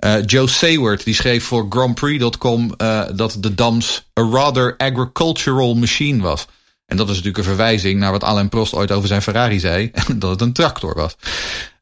Uh, 0.06 0.16
Joe 0.26 0.48
Sayward 0.48 1.04
die 1.04 1.14
schreef 1.14 1.44
voor 1.44 1.66
GrandPrix.com 1.70 2.76
dat 3.16 3.38
de 3.40 3.56
Dams 3.56 4.04
a 4.20 4.24
rather 4.24 4.78
agricultural 4.78 5.76
machine 5.76 6.22
was. 6.22 6.48
En 6.94 7.00
dat 7.00 7.10
is 7.10 7.16
natuurlijk 7.16 7.38
een 7.38 7.56
verwijzing 7.56 8.00
naar 8.00 8.12
wat 8.12 8.24
Alain 8.24 8.50
Prost 8.50 8.74
ooit 8.74 8.92
over 8.92 9.08
zijn 9.08 9.22
Ferrari 9.22 9.60
zei. 9.60 9.92
dat 10.16 10.30
het 10.30 10.42
een 10.42 10.54
tractor 10.54 10.96
was. 10.96 11.16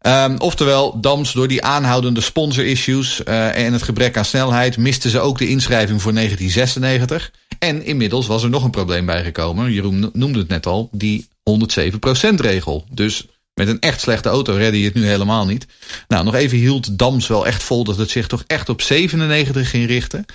Um, 0.01 0.39
oftewel, 0.39 0.99
Dams 0.99 1.31
door 1.33 1.47
die 1.47 1.63
aanhoudende 1.63 2.21
sponsor 2.21 2.65
issues 2.65 3.21
uh, 3.27 3.65
en 3.65 3.73
het 3.73 3.81
gebrek 3.81 4.17
aan 4.17 4.25
snelheid 4.25 4.77
misten 4.77 5.09
ze 5.09 5.19
ook 5.19 5.37
de 5.37 5.47
inschrijving 5.47 6.01
voor 6.01 6.13
1996. 6.13 7.31
En 7.59 7.85
inmiddels 7.85 8.27
was 8.27 8.43
er 8.43 8.49
nog 8.49 8.63
een 8.63 8.71
probleem 8.71 9.05
bijgekomen. 9.05 9.71
Jeroen 9.71 10.09
noemde 10.13 10.39
het 10.39 10.47
net 10.47 10.65
al, 10.65 10.89
die 10.91 11.27
107% 11.49 12.35
regel. 12.35 12.85
Dus 12.91 13.25
met 13.53 13.67
een 13.67 13.79
echt 13.79 14.01
slechte 14.01 14.29
auto 14.29 14.53
redde 14.53 14.79
je 14.79 14.85
het 14.85 14.93
nu 14.93 15.05
helemaal 15.05 15.45
niet. 15.45 15.65
Nou, 16.07 16.23
nog 16.23 16.35
even 16.35 16.57
hield 16.57 16.97
Dams 16.97 17.27
wel 17.27 17.45
echt 17.45 17.63
vol 17.63 17.83
dat 17.83 17.97
het 17.97 18.09
zich 18.09 18.27
toch 18.27 18.43
echt 18.47 18.69
op 18.69 18.81
97 18.81 19.69
ging 19.69 19.87
richten. 19.87 20.25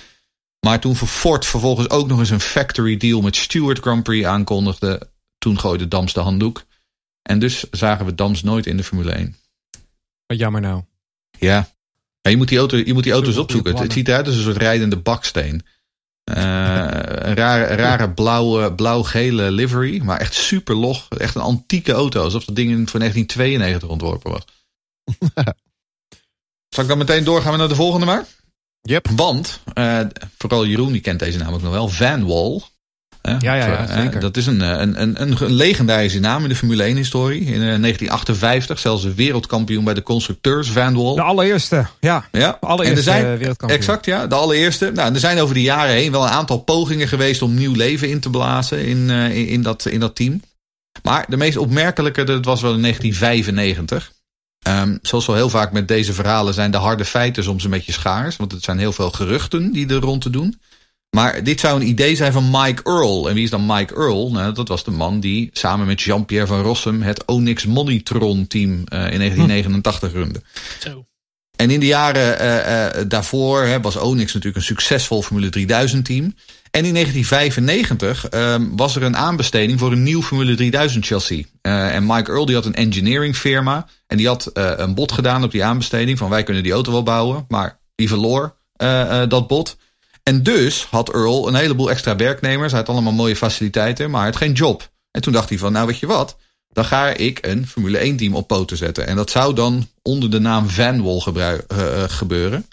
Maar 0.59 0.79
toen 0.79 0.95
Ford 0.95 1.45
vervolgens 1.45 1.89
ook 1.89 2.07
nog 2.07 2.19
eens 2.19 2.29
een 2.29 2.39
factory 2.39 2.97
deal 2.97 3.21
met 3.21 3.35
Stewart 3.35 3.79
Grand 3.79 4.03
Prix 4.03 4.25
aankondigde, 4.25 5.09
toen 5.37 5.59
gooide 5.59 5.87
Dams 5.87 6.13
de 6.13 6.19
handdoek. 6.19 6.63
En 7.21 7.39
dus 7.39 7.65
zagen 7.71 8.05
we 8.05 8.15
Dams 8.15 8.43
nooit 8.43 8.65
in 8.65 8.77
de 8.77 8.83
Formule 8.83 9.11
1. 9.11 9.35
Wat 10.25 10.37
jammer 10.37 10.61
nou. 10.61 10.83
Ja. 11.39 11.69
ja 12.21 12.31
je, 12.31 12.37
moet 12.37 12.47
die 12.47 12.57
auto, 12.57 12.77
je 12.77 12.93
moet 12.93 13.03
die 13.03 13.11
auto's 13.11 13.37
opzoeken. 13.37 13.71
Het, 13.71 13.81
het 13.81 13.93
ziet 13.93 14.07
eruit 14.07 14.27
als 14.27 14.35
een 14.35 14.43
soort 14.43 14.57
rijdende 14.57 14.97
baksteen. 14.97 15.65
Uh, 16.29 16.35
een 16.35 17.35
rare, 17.35 17.75
rare 17.75 18.09
blauwe, 18.09 18.73
blauw-gele 18.73 19.51
livery. 19.51 20.01
Maar 20.03 20.19
echt 20.19 20.33
super 20.33 20.75
log. 20.75 21.07
Echt 21.09 21.35
een 21.35 21.41
antieke 21.41 21.91
auto. 21.91 22.23
Alsof 22.23 22.45
dat 22.45 22.55
ding 22.55 22.89
voor 22.89 22.99
1992 22.99 23.89
ontworpen 23.89 24.31
was. 24.31 24.43
Zal 26.69 26.83
ik 26.83 26.89
dan 26.89 26.97
meteen 26.97 27.23
doorgaan 27.23 27.57
naar 27.57 27.67
de 27.67 27.75
volgende 27.75 28.05
maar? 28.05 28.25
Yep. 28.87 29.07
Want, 29.15 29.59
uh, 29.73 29.99
vooral 30.37 30.65
Jeroen 30.65 30.91
die 30.91 31.01
kent 31.01 31.19
deze 31.19 31.37
naam 31.37 31.53
ook 31.53 31.61
nog 31.61 31.71
wel. 31.71 31.87
Van 31.87 32.25
Wall. 32.25 32.61
Ja, 33.21 33.37
ja, 33.39 33.55
ja, 33.55 34.01
zeker. 34.01 34.19
dat 34.19 34.37
is 34.37 34.45
een, 34.45 34.59
een, 34.59 35.01
een, 35.01 35.21
een, 35.21 35.53
legendarische 35.53 36.19
naam 36.19 36.43
in 36.43 36.49
de 36.49 36.55
Formule 36.55 36.83
1 36.83 36.95
historie. 36.95 37.39
In 37.39 37.59
1958 37.59 38.79
zelfs 38.79 39.03
een 39.03 39.15
wereldkampioen 39.15 39.83
bij 39.83 39.93
de 39.93 40.03
constructeurs, 40.03 40.69
Van 40.69 40.95
Wall. 40.95 41.15
De 41.15 41.21
allereerste, 41.21 41.87
ja. 41.99 42.25
ja. 42.31 42.57
De 42.59 42.67
allereerste 42.67 43.03
zijn, 43.03 43.37
wereldkampioen. 43.37 43.79
Exact, 43.79 44.05
ja. 44.05 44.27
De 44.27 44.35
allereerste. 44.35 44.91
Nou, 44.91 45.13
er 45.13 45.19
zijn 45.19 45.39
over 45.39 45.53
de 45.53 45.61
jaren 45.61 45.95
heen 45.95 46.11
wel 46.11 46.23
een 46.23 46.29
aantal 46.29 46.57
pogingen 46.57 47.07
geweest 47.07 47.41
om 47.41 47.53
nieuw 47.53 47.73
leven 47.73 48.09
in 48.09 48.19
te 48.19 48.29
blazen 48.29 48.85
in, 48.85 49.09
in, 49.09 49.47
in, 49.47 49.61
dat, 49.61 49.85
in 49.85 49.99
dat 49.99 50.15
team. 50.15 50.41
Maar 51.03 51.25
de 51.27 51.37
meest 51.37 51.57
opmerkelijke, 51.57 52.23
dat 52.23 52.45
was 52.45 52.61
wel 52.61 52.73
in 52.73 52.81
1995. 52.81 54.11
Um, 54.67 54.99
zoals 55.01 55.25
wel 55.25 55.35
heel 55.35 55.49
vaak 55.49 55.71
met 55.71 55.87
deze 55.87 56.13
verhalen 56.13 56.53
zijn 56.53 56.71
de 56.71 56.77
harde 56.77 57.05
feiten 57.05 57.43
soms 57.43 57.63
een 57.63 57.69
beetje 57.69 57.91
schaars. 57.91 58.35
Want 58.35 58.51
het 58.51 58.63
zijn 58.63 58.77
heel 58.77 58.91
veel 58.91 59.11
geruchten 59.11 59.71
die 59.71 59.87
er 59.87 59.99
rond 59.99 60.21
te 60.21 60.29
doen. 60.29 60.59
Maar 61.09 61.43
dit 61.43 61.59
zou 61.59 61.79
een 61.79 61.87
idee 61.87 62.15
zijn 62.15 62.31
van 62.31 62.49
Mike 62.51 62.83
Earl. 62.83 63.29
En 63.29 63.35
wie 63.35 63.43
is 63.43 63.49
dan 63.49 63.65
Mike 63.65 63.95
Earl? 63.95 64.31
Nou, 64.31 64.53
dat 64.53 64.67
was 64.67 64.83
de 64.83 64.91
man 64.91 65.19
die 65.19 65.49
samen 65.53 65.87
met 65.87 66.01
Jean-Pierre 66.01 66.47
van 66.47 66.61
Rossum 66.61 67.01
het 67.01 67.25
Onyx 67.25 67.65
Monitron 67.65 68.47
team 68.47 68.71
uh, 68.71 68.77
in 69.11 69.17
1989 69.17 70.11
runde. 70.11 70.41
Zo. 70.79 71.05
En 71.55 71.69
in 71.69 71.79
de 71.79 71.85
jaren 71.85 72.41
uh, 72.41 73.01
uh, 73.01 73.09
daarvoor 73.09 73.63
hè, 73.63 73.81
was 73.81 73.95
Onyx 73.95 74.33
natuurlijk 74.33 74.55
een 74.55 74.75
succesvol 74.75 75.21
Formule 75.21 75.49
3000 75.49 76.05
team. 76.05 76.33
En 76.71 76.85
in 76.85 76.93
1995 76.93 78.31
um, 78.31 78.75
was 78.75 78.95
er 78.95 79.03
een 79.03 79.17
aanbesteding 79.17 79.79
voor 79.79 79.91
een 79.91 80.03
nieuw 80.03 80.21
Formule 80.21 80.55
3000 80.55 81.05
chassis. 81.05 81.45
Uh, 81.61 81.95
en 81.95 82.05
Mike 82.05 82.31
Earl 82.31 82.45
die 82.45 82.55
had 82.55 82.65
een 82.65 82.75
engineering 82.75 83.35
firma. 83.35 83.87
En 84.07 84.17
die 84.17 84.27
had 84.27 84.49
uh, 84.53 84.71
een 84.75 84.93
bod 84.93 85.11
gedaan 85.11 85.43
op 85.43 85.51
die 85.51 85.63
aanbesteding. 85.63 86.17
Van 86.17 86.29
wij 86.29 86.43
kunnen 86.43 86.63
die 86.63 86.71
auto 86.71 86.91
wel 86.91 87.03
bouwen. 87.03 87.45
Maar 87.47 87.79
die 87.95 88.07
verloor 88.07 88.55
uh, 88.77 89.23
dat 89.27 89.47
bod. 89.47 89.77
En 90.23 90.43
dus 90.43 90.83
had 90.83 91.13
Earl 91.13 91.47
een 91.47 91.55
heleboel 91.55 91.89
extra 91.89 92.15
werknemers. 92.15 92.71
Hij 92.71 92.81
had 92.81 92.89
allemaal 92.89 93.13
mooie 93.13 93.35
faciliteiten. 93.35 94.09
Maar 94.09 94.21
hij 94.21 94.29
had 94.29 94.39
geen 94.39 94.53
job. 94.53 94.89
En 95.11 95.21
toen 95.21 95.33
dacht 95.33 95.49
hij 95.49 95.57
van 95.57 95.71
nou 95.71 95.87
weet 95.87 95.99
je 95.99 96.07
wat. 96.07 96.37
Dan 96.69 96.85
ga 96.85 97.07
ik 97.07 97.45
een 97.45 97.67
Formule 97.67 97.97
1 97.97 98.17
team 98.17 98.35
op 98.35 98.47
poten 98.47 98.77
zetten. 98.77 99.07
En 99.07 99.15
dat 99.15 99.29
zou 99.29 99.53
dan 99.53 99.87
onder 100.01 100.31
de 100.31 100.39
naam 100.39 100.69
Van 100.69 101.21
gebeuren. 102.07 102.65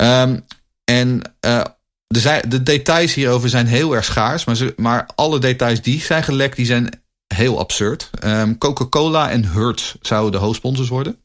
Um, 0.00 0.44
en 0.84 1.22
de, 2.12 2.42
de, 2.48 2.62
details 2.62 3.14
hierover 3.14 3.48
zijn 3.48 3.66
heel 3.66 3.94
erg 3.94 4.04
schaars. 4.04 4.44
Maar, 4.44 4.56
ze, 4.56 4.74
maar 4.76 5.08
alle 5.14 5.38
details 5.38 5.82
die 5.82 6.00
zijn 6.00 6.22
gelekt, 6.22 6.56
die 6.56 6.66
zijn 6.66 7.02
heel 7.34 7.58
absurd. 7.58 8.10
Um, 8.24 8.58
Coca-Cola 8.58 9.30
en 9.30 9.44
Hertz 9.44 9.94
zouden 10.00 10.32
de 10.32 10.46
hoofdsponsors 10.46 10.88
worden. 10.88 11.16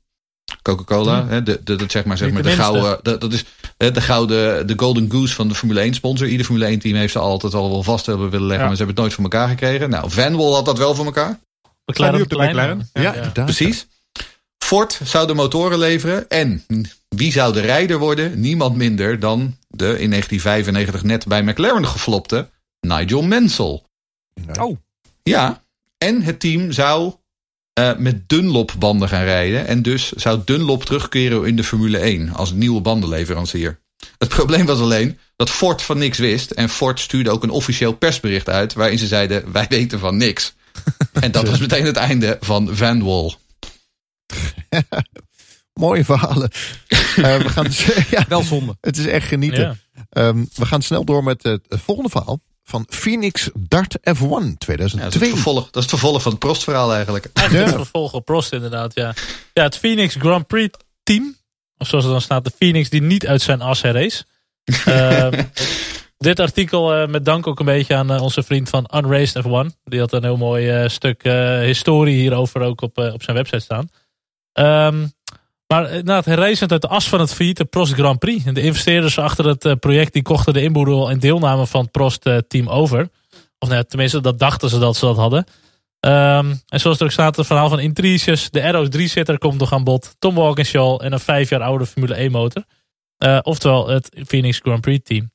Coca-Cola, 0.61 1.26
hmm. 1.27 1.43
de, 1.43 1.84
zeg 1.88 2.05
maar, 2.05 2.18
zeg 2.18 2.31
maar 2.31 2.43
de, 2.43 2.51
gouden, 2.51 2.99
de, 3.01 3.18
dat 3.18 3.34
is 3.34 3.45
de 3.77 4.01
gouden, 4.01 4.68
de 4.68 4.73
golden 4.77 5.11
goose 5.11 5.34
van 5.34 5.47
de 5.47 5.55
Formule 5.55 5.80
1 5.80 5.93
sponsor. 5.93 6.27
Ieder 6.27 6.45
Formule 6.45 6.65
1 6.65 6.80
team 6.80 6.95
heeft 6.95 7.11
ze 7.11 7.19
altijd 7.19 7.53
al 7.53 7.69
wel 7.69 7.84
vast 7.84 8.05
hebben 8.05 8.30
willen 8.30 8.47
leggen, 8.47 8.64
ja. 8.64 8.68
maar 8.68 8.77
ze 8.77 8.84
hebben 8.84 9.03
het 9.03 9.03
nooit 9.03 9.14
voor 9.14 9.23
elkaar 9.23 9.49
gekregen. 9.49 9.89
Nou, 9.89 10.11
Vanwall 10.11 10.53
had 10.53 10.65
dat 10.65 10.77
wel 10.77 10.95
voor 10.95 11.05
elkaar. 11.05 11.39
McLaren 11.85 12.22
op 12.22 12.30
de 12.30 12.35
McLaren. 12.35 12.89
Ja, 12.93 13.14
ja, 13.15 13.43
precies. 13.43 13.88
Ford 14.57 14.99
zou 15.03 15.27
de 15.27 15.34
motoren 15.34 15.80
leveren 15.80 16.30
en 16.30 16.64
wie 17.08 17.32
zou 17.32 17.54
de 17.54 17.62
rijder 17.62 18.00
worden? 18.00 18.40
Niemand 18.40 18.76
minder 18.76 19.20
dan 19.20 19.58
de 19.68 20.00
in 20.00 20.10
1995 20.10 21.04
net 21.04 21.26
bij 21.26 21.44
McLaren 21.44 21.88
geflopte 21.88 22.50
Nigel 22.80 23.22
Mansell. 23.22 23.82
Oh. 24.60 24.78
Ja, 25.24 25.64
en 25.98 26.22
het 26.22 26.40
team 26.40 26.72
zou 26.72 27.14
uh, 27.80 27.96
met 27.96 28.30
Dunlop 28.30 28.74
banden 28.80 29.10
gaan 29.10 29.24
rijden. 29.24 29.68
En 29.68 29.82
dus 29.82 30.12
zou 30.12 30.42
Dunlop 30.46 30.84
terugkeren 30.84 31.46
in 31.46 31.56
de 31.56 31.64
Formule 31.64 31.98
1 31.98 32.34
als 32.34 32.52
nieuwe 32.52 32.82
bandenleverancier. 32.82 33.80
Het 34.18 34.30
probleem 34.30 34.66
was 34.66 34.80
alleen 34.80 35.20
dat 35.36 35.50
Ford 35.50 35.82
van 35.82 35.98
niks 35.98 36.18
wist. 36.18 36.52
En 36.52 36.70
Ford 36.70 37.00
stuurde 37.00 37.30
ook 37.30 37.44
een 37.44 37.50
officieel 37.50 37.94
persbericht 37.94 38.50
uit 38.50 38.74
waarin 38.74 38.98
ze 38.98 39.08
zeiden 39.08 39.52
wij 39.52 39.66
weten 39.70 40.00
van 40.00 40.18
niks. 40.18 40.54
en 41.14 41.32
dat 41.32 41.48
was 41.48 41.60
meteen 41.60 41.86
het 41.86 41.96
einde 41.96 42.38
van 42.42 42.76
Van 42.76 43.04
Wall. 43.04 43.34
Mooie 45.78 46.06
verhalen. 46.06 46.49
uh, 46.90 47.38
we 47.38 47.49
gaan, 47.49 47.68
ja, 48.18 48.26
Wel 48.28 48.44
zonde. 48.44 48.78
Het 48.82 48.98
is 48.98 49.06
echt 49.06 49.28
genieten. 49.28 49.80
Ja. 50.12 50.28
Um, 50.28 50.49
we 50.56 50.66
gaan 50.66 50.82
snel 50.82 51.06
door 51.06 51.24
met 51.24 51.44
het 51.44 51.62
volgende 51.70 52.10
verhaal. 52.10 52.40
Van 52.64 52.86
Phoenix 52.90 53.49
Dart 53.54 53.98
F1 53.98 54.58
2002. 54.58 54.98
Ja, 54.98 55.04
dat, 55.04 55.14
is 55.14 55.20
het 55.22 55.30
vervolg, 55.30 55.64
dat 55.64 55.76
is 55.76 55.91
het 55.91 55.99
vervolg 55.99 56.22
van 56.22 56.32
het 56.32 56.40
Prost 56.40 56.64
verhaal 56.64 56.94
eigenlijk. 56.94 57.30
Eigenlijk 57.34 57.70
ja. 57.70 57.74
het 57.78 57.84
vervolg 57.84 58.14
op 58.14 58.26
Prost 58.26 58.54
inderdaad, 58.54 58.94
ja. 58.94 59.14
Ja, 59.54 59.64
het 59.64 59.78
Phoenix 59.78 60.16
Grand 60.16 60.48
Prix 60.48 60.78
team. 61.04 61.36
Of 61.78 61.88
zoals 61.88 62.04
het 62.04 62.14
dan 62.14 62.22
staat, 62.22 62.44
de 62.44 62.52
Phoenix 62.58 62.90
die 62.90 63.02
niet 63.02 63.28
uit 63.28 63.41
zijn 63.41 63.62
as 63.62 63.82
race. 63.82 64.24
uh, 64.88 65.28
Dit 66.18 66.40
artikel 66.40 67.08
met 67.08 67.26
dank 67.26 67.48
ook 67.48 67.60
een 67.60 67.66
beetje 67.66 67.95
aan 67.95 68.20
onze 68.20 68.44
vriend 68.44 68.70
van 68.70 68.90
Unraised 68.95 69.44
F1. 69.44 69.76
Die 69.84 69.99
had 69.99 70.14
een 70.14 70.24
heel 70.24 70.38
mooi 70.38 70.90
stuk 70.90 71.24
historie 71.62 72.16
hierover 72.16 72.62
ook 72.62 72.82
op, 72.82 72.98
op 72.98 73.24
zijn 73.24 73.36
website 73.36 73.60
staan. 73.60 73.90
Um, 74.54 75.12
maar 75.68 75.89
inderdaad, 75.89 76.26
herrijzend 76.26 76.72
uit 76.72 76.81
de 76.81 76.88
as 76.88 77.10
van 77.10 77.19
het 77.19 77.34
failliete 77.34 77.65
Prost 77.65 77.94
Grand 77.94 78.19
Prix. 78.19 78.44
De 78.44 78.61
investeerders 78.61 79.19
achter 79.19 79.48
het 79.48 79.80
project 79.80 80.14
die 80.14 80.22
kochten 80.22 80.53
de 80.53 80.61
inboedel 80.61 81.10
en 81.10 81.19
deelname 81.19 81.68
van 81.68 81.81
het 81.81 81.91
Prost-team 81.91 82.69
over. 82.69 83.10
Of 83.60 83.69
nee, 83.69 83.85
tenminste, 83.85 84.22
dat 84.22 84.39
dachten 84.39 84.69
ze 84.69 84.80
dat 84.80 84.95
ze 84.95 85.06
dat 85.06 85.18
hadden. 85.18 85.45
Um, 85.99 86.61
en 86.68 86.80
zoals 86.80 86.99
er 86.99 87.06
ook 87.06 87.11
staat, 87.11 87.35
het 87.35 87.45
verhaal 87.45 87.69
van 87.69 87.80
intriges. 87.80 88.49
De 88.49 88.64
Arrows 88.64 88.88
3-zitter 88.98 89.38
komt 89.38 89.60
nog 89.60 89.73
aan 89.73 89.84
bod. 89.84 90.15
Tom 90.19 90.35
Walkinshaw 90.35 91.03
en 91.03 91.14
een 91.14 91.19
vijf 91.19 91.49
jaar 91.49 91.61
oude 91.61 91.85
Formule 91.85 92.14
1 92.14 92.31
motor. 92.31 92.64
Uh, 93.23 93.39
oftewel 93.41 93.88
het 93.88 94.10
Phoenix 94.27 94.60
Grand 94.60 94.81
Prix 94.81 95.03
team. 95.03 95.31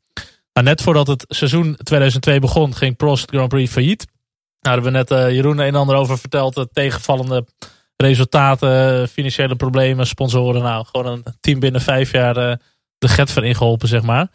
Nou, 0.53 0.67
net 0.67 0.83
voordat 0.83 1.07
het 1.07 1.25
seizoen 1.29 1.77
2002 1.83 2.41
begon, 2.41 2.75
ging 2.75 2.97
Prost 2.97 3.31
Grand 3.31 3.49
Prix 3.49 3.73
failliet. 3.73 4.07
Nou, 4.07 4.17
daar 4.61 4.93
hebben 4.93 4.93
we 4.93 5.17
net 5.17 5.35
Jeroen 5.35 5.59
een 5.59 5.67
en 5.67 5.75
ander 5.75 5.97
over 5.97 6.19
verteld. 6.19 6.55
De 6.55 6.69
tegenvallende 6.73 7.47
resultaten, 8.03 9.09
financiële 9.09 9.57
problemen, 9.57 10.07
sponsoren. 10.07 10.63
Nou, 10.63 10.87
gewoon 10.93 11.13
een 11.13 11.25
team 11.41 11.61
binnen 11.61 11.81
vijf 11.81 12.13
jaar 12.13 12.37
uh, 12.37 12.55
de 12.99 13.09
get 13.09 13.31
voor 13.31 13.45
ingeholpen, 13.45 13.89
zeg 13.89 14.03
maar. 14.03 14.29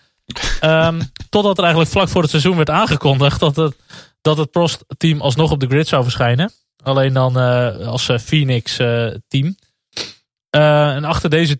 Um, 0.63 0.99
totdat 1.29 1.57
er 1.57 1.63
eigenlijk 1.63 1.93
vlak 1.93 2.09
voor 2.09 2.21
het 2.21 2.29
seizoen 2.29 2.55
werd 2.55 2.69
aangekondigd 2.69 3.39
dat 3.39 3.55
het, 3.55 3.75
dat 4.21 4.37
het 4.37 4.51
Prost-team 4.51 5.21
alsnog 5.21 5.51
op 5.51 5.59
de 5.59 5.67
grid 5.67 5.87
zou 5.87 6.03
verschijnen. 6.03 6.51
Alleen 6.83 7.13
dan 7.13 7.37
uh, 7.37 7.87
als 7.87 8.09
uh, 8.09 8.17
Phoenix-team. 8.17 9.55
en 10.49 11.03
achter 11.03 11.29
deze 11.29 11.59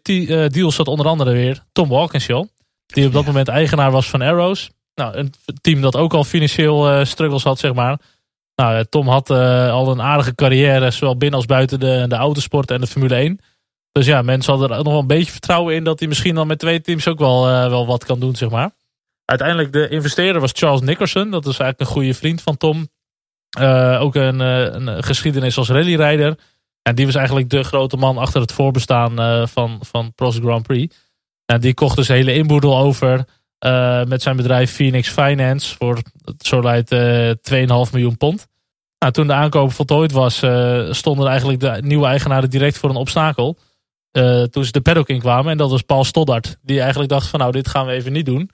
deal 0.51 0.71
zat 0.71 0.88
onder 0.88 1.05
andere 1.05 1.31
weer 1.31 1.63
Tom 1.71 1.89
Walkinshaw. 1.89 2.45
Die 2.85 3.05
op 3.05 3.13
dat 3.13 3.25
moment 3.25 3.47
eigenaar 3.47 3.91
was 3.91 4.09
van 4.09 4.21
Arrows. 4.21 4.69
Nou, 4.95 5.15
een 5.15 5.34
team 5.61 5.81
dat 5.81 5.95
ook 5.95 6.13
al 6.13 6.23
financieel 6.23 7.05
struggles 7.05 7.43
had, 7.43 7.59
zeg 7.59 7.73
maar. 7.73 7.99
Nou, 8.61 8.85
Tom 8.89 9.07
had 9.07 9.29
al 9.29 9.91
een 9.91 10.01
aardige 10.01 10.35
carrière, 10.35 10.91
zowel 10.91 11.17
binnen 11.17 11.38
als 11.38 11.45
buiten 11.45 11.79
de, 11.79 12.05
de 12.07 12.15
autosport 12.15 12.71
en 12.71 12.81
de 12.81 12.88
Formule 12.88 13.15
1. 13.15 13.39
Dus 13.91 14.05
ja, 14.05 14.21
mensen 14.21 14.51
hadden 14.51 14.77
er 14.77 14.84
nog 14.84 14.93
wel 14.93 15.01
een 15.01 15.07
beetje 15.07 15.31
vertrouwen 15.31 15.75
in 15.75 15.84
dat 15.84 15.99
hij 15.99 16.07
misschien 16.07 16.35
dan 16.35 16.47
met 16.47 16.59
twee 16.59 16.81
teams 16.81 17.07
ook 17.07 17.19
wel, 17.19 17.49
uh, 17.49 17.67
wel 17.67 17.85
wat 17.88 18.05
kan 18.05 18.19
doen, 18.19 18.35
zeg 18.35 18.49
maar. 18.49 18.71
Uiteindelijk 19.25 19.73
de 19.73 19.89
investeerder 19.89 20.41
was 20.41 20.51
Charles 20.53 20.81
Nickerson. 20.81 21.31
Dat 21.31 21.45
is 21.45 21.59
eigenlijk 21.59 21.79
een 21.79 21.95
goede 21.95 22.13
vriend 22.13 22.41
van 22.41 22.57
Tom. 22.57 22.89
Ook 23.99 24.15
een, 24.15 24.39
een, 24.39 25.03
geschiedenis 25.03 25.57
als 25.57 25.69
rallyrijder. 25.69 26.39
En 26.81 26.95
die 26.95 27.05
was 27.05 27.15
eigenlijk 27.15 27.49
de 27.49 27.63
grote 27.63 27.97
man 27.97 28.17
achter 28.17 28.41
het 28.41 28.51
voorbestaan 28.51 29.47
van, 29.47 29.79
van 29.81 30.13
Prost 30.13 30.39
Grand 30.39 30.67
Prix. 30.67 30.95
En 31.45 31.61
die 31.61 31.73
kocht 31.73 31.95
dus 31.95 32.07
hele 32.07 32.34
inboedel 32.34 32.77
over 32.77 33.25
met 34.07 34.21
zijn 34.21 34.35
bedrijf 34.35 34.71
Phoenix 34.71 35.09
Finance 35.09 35.75
voor 35.75 36.01
zo 36.38 36.61
leidt 36.61 36.95
2,5 36.95 36.97
miljoen 37.91 38.17
pond. 38.17 38.47
Nou, 38.99 39.11
toen 39.11 39.27
de 39.27 39.34
aankoop 39.34 39.73
voltooid 39.73 40.11
was, 40.11 40.35
stonden 40.97 41.27
eigenlijk 41.27 41.59
de 41.59 41.77
nieuwe 41.81 42.05
eigenaren 42.05 42.49
direct 42.49 42.77
voor 42.77 42.89
een 42.89 42.95
obstakel. 42.95 43.57
Toen 44.49 44.65
ze 44.65 44.71
de 44.71 44.81
paddock 44.81 45.09
in 45.09 45.19
kwamen. 45.19 45.51
En 45.51 45.57
dat 45.57 45.71
was 45.71 45.81
Paul 45.81 46.03
Stoddart. 46.03 46.57
Die 46.61 46.79
eigenlijk 46.79 47.09
dacht 47.09 47.27
van 47.27 47.39
nou 47.39 47.51
dit 47.51 47.67
gaan 47.67 47.85
we 47.85 47.91
even 47.91 48.11
niet 48.11 48.25
doen. 48.25 48.49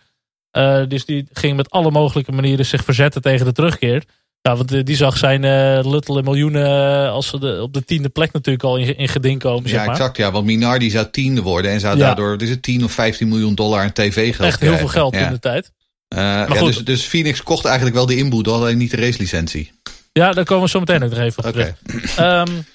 Dus 0.88 1.05
die 1.05 1.27
ging 1.31 1.55
met 1.55 1.69
alle 1.69 1.91
mogelijke 1.91 2.31
manieren 2.31 2.65
zich 2.65 2.84
verzetten 2.84 3.21
tegen 3.21 3.45
de 3.45 3.51
terugkeer. 3.51 4.03
Ja, 4.49 4.56
want 4.56 4.72
eh, 4.72 4.84
die 4.84 4.95
zag 4.95 5.18
zijn 5.18 5.44
uh, 5.44 5.91
luttele 5.91 6.24
miljoenen 6.24 7.10
als 7.11 7.28
ze 7.28 7.40
de, 7.40 7.61
op 7.61 7.74
de 7.74 7.84
tiende 7.84 8.10
plek 8.10 8.34
natuurlijk 8.34 8.64
al 8.64 8.78
in, 8.78 8.98
in 8.98 9.07
geding 9.07 9.40
komen. 9.40 9.70
Ja, 9.70 9.86
exact. 9.86 10.18
Ja, 10.18 10.32
want 10.32 10.45
Minardi 10.45 10.90
zou 10.90 11.07
tiende 11.11 11.41
worden 11.41 11.72
en 11.72 11.80
zou 11.80 11.98
ja. 11.98 12.06
daardoor, 12.06 12.41
is 12.41 12.49
het 12.49 12.61
10 12.61 12.84
of 12.84 12.91
15 12.91 13.28
miljoen 13.28 13.56
dollar 13.56 13.82
aan 13.82 13.94
tv-geld 13.94 14.48
Echt 14.48 14.60
heel 14.60 14.78
veel 14.78 14.88
geld 14.88 15.14
ja. 15.14 15.26
in 15.26 15.32
de 15.32 15.40
tijd. 15.40 15.72
Uh, 16.15 16.20
ja, 16.20 16.45
dus, 16.45 16.78
dus 16.78 17.03
Phoenix 17.03 17.44
kocht 17.44 17.65
eigenlijk 17.65 17.95
wel 17.95 18.06
de 18.06 18.15
inboedel, 18.15 18.53
alleen 18.53 18.78
niet 18.78 18.91
de 18.91 18.98
racelicentie. 18.98 19.72
Ja, 20.11 20.32
daar 20.32 20.45
komen 20.45 20.64
we 20.64 20.70
zo 20.70 20.80
meteen 20.80 21.03
ook 21.03 21.10
nog 21.10 21.20
even 21.20 21.44
op 21.44 21.49
okay. 21.49 21.76
terug. 21.84 22.20
Um, 22.20 22.65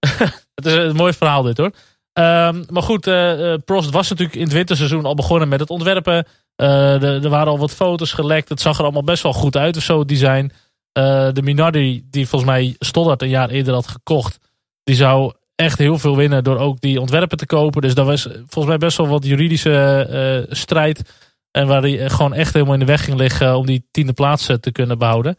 het 0.54 0.66
is 0.66 0.72
een 0.72 0.96
mooi 0.96 1.12
verhaal 1.12 1.42
dit 1.42 1.56
hoor. 1.56 1.72
Um, 2.12 2.64
maar 2.68 2.82
goed, 2.82 3.06
uh, 3.06 3.54
Prost 3.64 3.90
was 3.90 4.08
natuurlijk 4.08 4.36
in 4.36 4.44
het 4.44 4.52
winterseizoen 4.52 5.04
al 5.04 5.14
begonnen 5.14 5.48
met 5.48 5.60
het 5.60 5.70
ontwerpen. 5.70 6.26
Er 6.56 7.28
waren 7.28 7.52
al 7.52 7.58
wat 7.58 7.70
foto's 7.70 8.12
gelekt. 8.12 8.48
Het 8.48 8.60
zag 8.60 8.78
er 8.78 8.82
allemaal 8.82 9.04
best 9.04 9.22
wel 9.22 9.32
goed 9.32 9.56
uit 9.56 9.76
of 9.76 9.82
zo, 9.82 9.98
het 9.98 10.08
design. 10.08 10.52
De 11.32 11.40
Minardi, 11.42 12.06
die 12.10 12.28
volgens 12.28 12.50
mij 12.50 12.74
Stoddard 12.78 13.22
een 13.22 13.28
jaar 13.28 13.50
eerder 13.50 13.74
had 13.74 13.88
gekocht. 13.88 14.38
Die 14.84 14.94
zou 14.94 15.32
echt 15.54 15.78
heel 15.78 15.98
veel 15.98 16.16
winnen 16.16 16.44
door 16.44 16.58
ook 16.58 16.80
die 16.80 17.00
ontwerpen 17.00 17.38
te 17.38 17.46
kopen. 17.46 17.82
Dus 17.82 17.94
dat 17.94 18.06
was 18.06 18.22
volgens 18.22 18.66
mij 18.66 18.78
best 18.78 18.96
wel 18.96 19.08
wat 19.08 19.24
juridische 19.24 20.46
strijd. 20.50 21.12
En 21.50 21.66
waar 21.66 21.82
hij 21.82 22.10
gewoon 22.10 22.34
echt 22.34 22.52
helemaal 22.52 22.74
in 22.74 22.80
de 22.80 22.86
weg 22.86 23.04
ging 23.04 23.16
liggen 23.16 23.56
om 23.56 23.66
die 23.66 23.86
tiende 23.90 24.12
plaats 24.12 24.46
te 24.60 24.72
kunnen 24.72 24.98
behouden. 24.98 25.36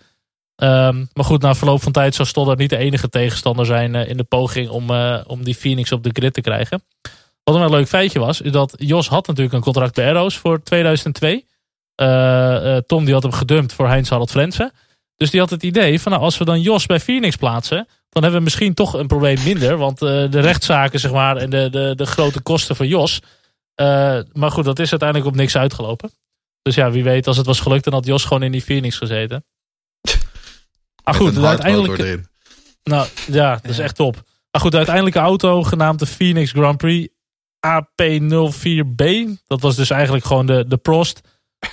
Um, 0.63 1.09
maar 1.13 1.25
goed, 1.25 1.41
na 1.41 1.55
verloop 1.55 1.83
van 1.83 1.91
tijd 1.91 2.15
zou 2.15 2.27
Stoddard 2.27 2.59
niet 2.59 2.69
de 2.69 2.77
enige 2.77 3.09
tegenstander 3.09 3.65
zijn 3.65 3.95
in 3.95 4.17
de 4.17 4.23
poging 4.23 4.69
om, 4.69 4.91
om 5.27 5.43
die 5.43 5.55
Phoenix 5.55 5.91
op 5.91 6.03
de 6.03 6.09
grid 6.13 6.33
te 6.33 6.41
krijgen. 6.41 6.81
Wat 7.43 7.55
een 7.55 7.69
leuk 7.69 7.87
feitje 7.87 8.19
was, 8.19 8.41
is 8.41 8.51
dat 8.51 8.73
Jos 8.77 9.07
had 9.07 9.27
natuurlijk 9.27 9.55
een 9.55 9.61
contract 9.61 9.95
bij 9.95 10.09
Arrows 10.09 10.37
voor 10.37 10.63
2002. 10.63 11.45
Uh, 12.01 12.77
Tom 12.77 13.05
die 13.05 13.13
had 13.13 13.23
hem 13.23 13.31
gedumpt 13.31 13.73
voor 13.73 13.87
Heinz 13.87 14.09
Harald 14.09 14.31
Frensen. 14.31 14.71
Dus 15.17 15.29
die 15.29 15.39
had 15.39 15.49
het 15.49 15.63
idee 15.63 16.01
van 16.01 16.11
nou, 16.11 16.23
als 16.23 16.37
we 16.37 16.45
dan 16.45 16.61
Jos 16.61 16.85
bij 16.85 16.99
Phoenix 16.99 17.35
plaatsen, 17.35 17.87
dan 18.09 18.23
hebben 18.23 18.39
we 18.39 18.45
misschien 18.45 18.73
toch 18.73 18.93
een 18.93 19.07
probleem 19.07 19.43
minder. 19.43 19.77
Want 19.77 19.99
de 19.99 20.39
rechtszaken 20.39 20.99
zeg 20.99 21.11
maar, 21.11 21.37
en 21.37 21.49
de, 21.49 21.69
de, 21.69 21.93
de 21.95 22.05
grote 22.05 22.41
kosten 22.41 22.75
van 22.75 22.87
Jos. 22.87 23.19
maar 24.33 24.51
goed, 24.51 24.65
dat 24.65 24.79
is 24.79 24.89
uiteindelijk 24.89 25.29
op 25.29 25.35
niks 25.35 25.57
uitgelopen. 25.57 26.11
Dus 26.61 26.75
ja, 26.75 26.91
wie 26.91 27.03
weet, 27.03 27.27
als 27.27 27.37
het 27.37 27.45
was 27.45 27.59
gelukt, 27.59 27.83
dan 27.83 27.93
had 27.93 28.05
Jos 28.05 28.23
gewoon 28.23 28.43
in 28.43 28.51
die 28.51 28.61
Phoenix 28.61 28.97
gezeten. 28.97 29.45
Ah, 31.03 31.15
goed, 31.15 31.35
de 31.35 31.45
uiteindelijke. 31.45 32.23
Nou 32.83 33.07
ja, 33.27 33.55
dat 33.55 33.71
is 33.71 33.79
echt 33.79 33.95
top. 33.95 34.15
Maar 34.51 34.61
goed, 34.61 34.71
de 34.71 34.77
uiteindelijke 34.77 35.19
auto, 35.19 35.63
genaamd 35.63 35.99
de 35.99 36.05
Phoenix 36.05 36.51
Grand 36.51 36.77
Prix 36.77 37.13
AP04B. 37.67 39.03
Dat 39.47 39.61
was 39.61 39.75
dus 39.75 39.89
eigenlijk 39.89 40.25
gewoon 40.25 40.45
de, 40.45 40.65
de 40.67 40.77
Prost. 40.77 41.21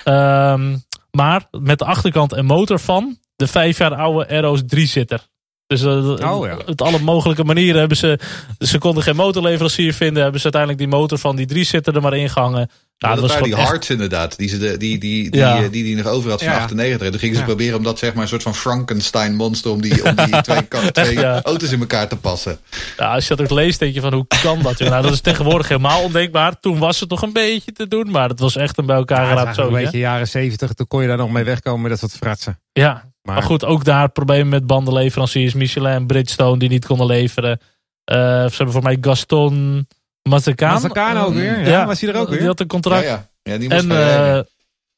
Um, 0.04 0.82
maar 1.10 1.46
met 1.50 1.78
de 1.78 1.84
achterkant 1.84 2.32
en 2.32 2.44
motor 2.44 2.78
van 2.78 3.18
de 3.36 3.46
vijf 3.46 3.78
jaar 3.78 3.94
oude 3.94 4.28
Aero's 4.28 4.62
3-zitter. 4.76 5.26
Dus 5.66 5.82
uh, 5.82 6.10
oh, 6.10 6.46
ja. 6.46 6.58
op 6.66 6.82
alle 6.82 6.98
mogelijke 6.98 7.44
manieren 7.44 7.78
hebben 7.78 7.96
ze. 7.96 8.18
Ze 8.58 8.78
konden 8.78 9.02
geen 9.02 9.16
motorleverancier 9.16 9.94
vinden. 9.94 10.22
Hebben 10.22 10.40
ze 10.40 10.52
uiteindelijk 10.52 10.82
die 10.82 10.98
motor 10.98 11.18
van 11.18 11.36
die 11.36 11.46
drie 11.46 11.64
zitter 11.64 11.94
er 11.94 12.02
maar 12.02 12.16
ingehangen. 12.16 12.70
Nou, 12.98 13.20
dat, 13.20 13.28
waren 13.28 13.44
die 13.44 13.56
echt... 13.56 13.68
Harts 13.68 13.90
inderdaad. 13.90 14.36
Die, 14.38 14.48
ze 14.48 14.58
de, 14.58 14.76
die, 14.76 14.98
die, 14.98 15.30
die, 15.30 15.40
ja. 15.40 15.60
die, 15.60 15.70
die, 15.70 15.84
die 15.84 15.96
nog 15.96 16.06
over 16.06 16.30
had 16.30 16.42
van 16.42 16.52
ja. 16.52 16.58
98. 16.58 17.10
Toen 17.10 17.18
gingen 17.18 17.36
ze 17.36 17.42
proberen 17.42 17.76
om 17.76 17.82
dat 17.82 17.98
zeg 17.98 18.14
maar 18.14 18.22
een 18.22 18.28
soort 18.28 18.42
van 18.42 18.54
Frankenstein 18.54 19.34
monster. 19.34 19.70
Om 19.70 19.80
die, 19.80 20.04
om 20.04 20.14
die 20.14 20.40
twee, 20.42 20.92
twee 20.92 21.24
auto's 21.24 21.72
in 21.72 21.80
elkaar 21.80 22.08
te 22.08 22.16
passen. 22.16 22.58
Ja, 22.96 23.14
als 23.14 23.28
je 23.28 23.36
dat 23.36 23.50
ook 23.50 23.58
leest 23.58 23.78
denk 23.78 23.94
je 23.94 24.00
van 24.00 24.12
hoe 24.12 24.26
kan 24.42 24.62
dat? 24.62 24.78
Nou, 24.78 25.02
dat 25.02 25.12
is 25.12 25.20
tegenwoordig 25.20 25.68
helemaal 25.68 26.02
ondenkbaar. 26.02 26.60
Toen 26.60 26.78
was 26.78 27.00
het 27.00 27.10
nog 27.10 27.22
een 27.22 27.32
beetje 27.32 27.72
te 27.72 27.88
doen. 27.88 28.10
Maar 28.10 28.28
het 28.28 28.40
was 28.40 28.56
echt 28.56 28.78
een 28.78 28.86
bij 28.86 28.96
elkaar 28.96 29.26
geraakt 29.26 29.54
zo. 29.54 29.66
Een 29.66 29.72
beetje 29.72 29.98
jaren 29.98 30.28
70. 30.28 30.72
Toen 30.72 30.86
kon 30.86 31.02
je 31.02 31.08
daar 31.08 31.16
nog 31.16 31.30
mee 31.30 31.44
wegkomen 31.44 31.80
met 31.80 31.90
dat 31.90 32.00
soort 32.00 32.12
fratsen. 32.12 32.60
Ja, 32.72 33.13
maar, 33.24 33.42
goed, 33.42 33.64
ook 33.64 33.84
daar 33.84 34.08
problemen 34.08 34.48
met 34.48 34.66
bandenleveranciers. 34.66 35.54
Michelin 35.54 35.92
en 35.92 36.06
Bridgestone 36.06 36.58
die 36.58 36.68
niet 36.68 36.86
konden 36.86 37.06
leveren. 37.06 37.60
Uh, 37.60 38.16
ze 38.16 38.54
hebben 38.56 38.72
voor 38.72 38.82
mij 38.82 38.98
Gaston 39.00 39.86
Mazzacano. 40.22 40.72
Mazzacano 40.72 41.24
ook 41.24 41.34
weer. 41.34 41.68
Ja, 41.68 41.86
was 41.86 42.00
hij 42.00 42.10
er 42.10 42.20
ook 42.20 42.28
weer? 42.28 42.38
Die 42.38 42.46
had 42.46 42.60
een 42.60 42.66
contract. 42.66 43.04
Ja, 43.04 43.28
ja. 43.42 43.52
ja 43.52 43.58
die 43.58 43.68
en, 43.68 43.86
uh, 43.86 44.36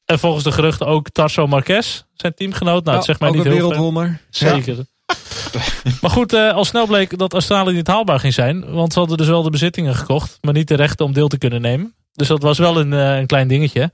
en 0.05 0.19
volgens 0.19 0.43
de 0.43 0.51
geruchten 0.51 0.87
ook 0.87 1.09
Tarso 1.09 1.47
Marquez, 1.47 2.03
zijn 2.13 2.33
teamgenoot. 2.33 2.83
Nou, 2.83 2.95
het 2.97 3.05
zegt 3.05 3.19
mij 3.19 3.31
niet 3.31 3.43
heel 3.43 3.53
wereldwonder. 3.53 4.21
Zeker. 4.29 4.75
maar 6.01 6.11
goed, 6.11 6.33
uh, 6.33 6.53
al 6.53 6.65
snel 6.65 6.85
bleek 6.85 7.17
dat 7.17 7.33
Australië 7.33 7.73
niet 7.73 7.87
haalbaar 7.87 8.19
ging 8.19 8.33
zijn. 8.33 8.71
Want 8.71 8.93
ze 8.93 8.99
hadden 8.99 9.17
dus 9.17 9.27
wel 9.27 9.43
de 9.43 9.49
bezittingen 9.49 9.95
gekocht. 9.95 10.37
Maar 10.41 10.53
niet 10.53 10.67
de 10.67 10.75
rechten 10.75 11.05
om 11.05 11.13
deel 11.13 11.27
te 11.27 11.37
kunnen 11.37 11.61
nemen. 11.61 11.95
Dus 12.13 12.27
dat 12.27 12.41
was 12.41 12.57
wel 12.57 12.79
een, 12.79 12.91
een 12.91 13.27
klein 13.27 13.47
dingetje. 13.47 13.91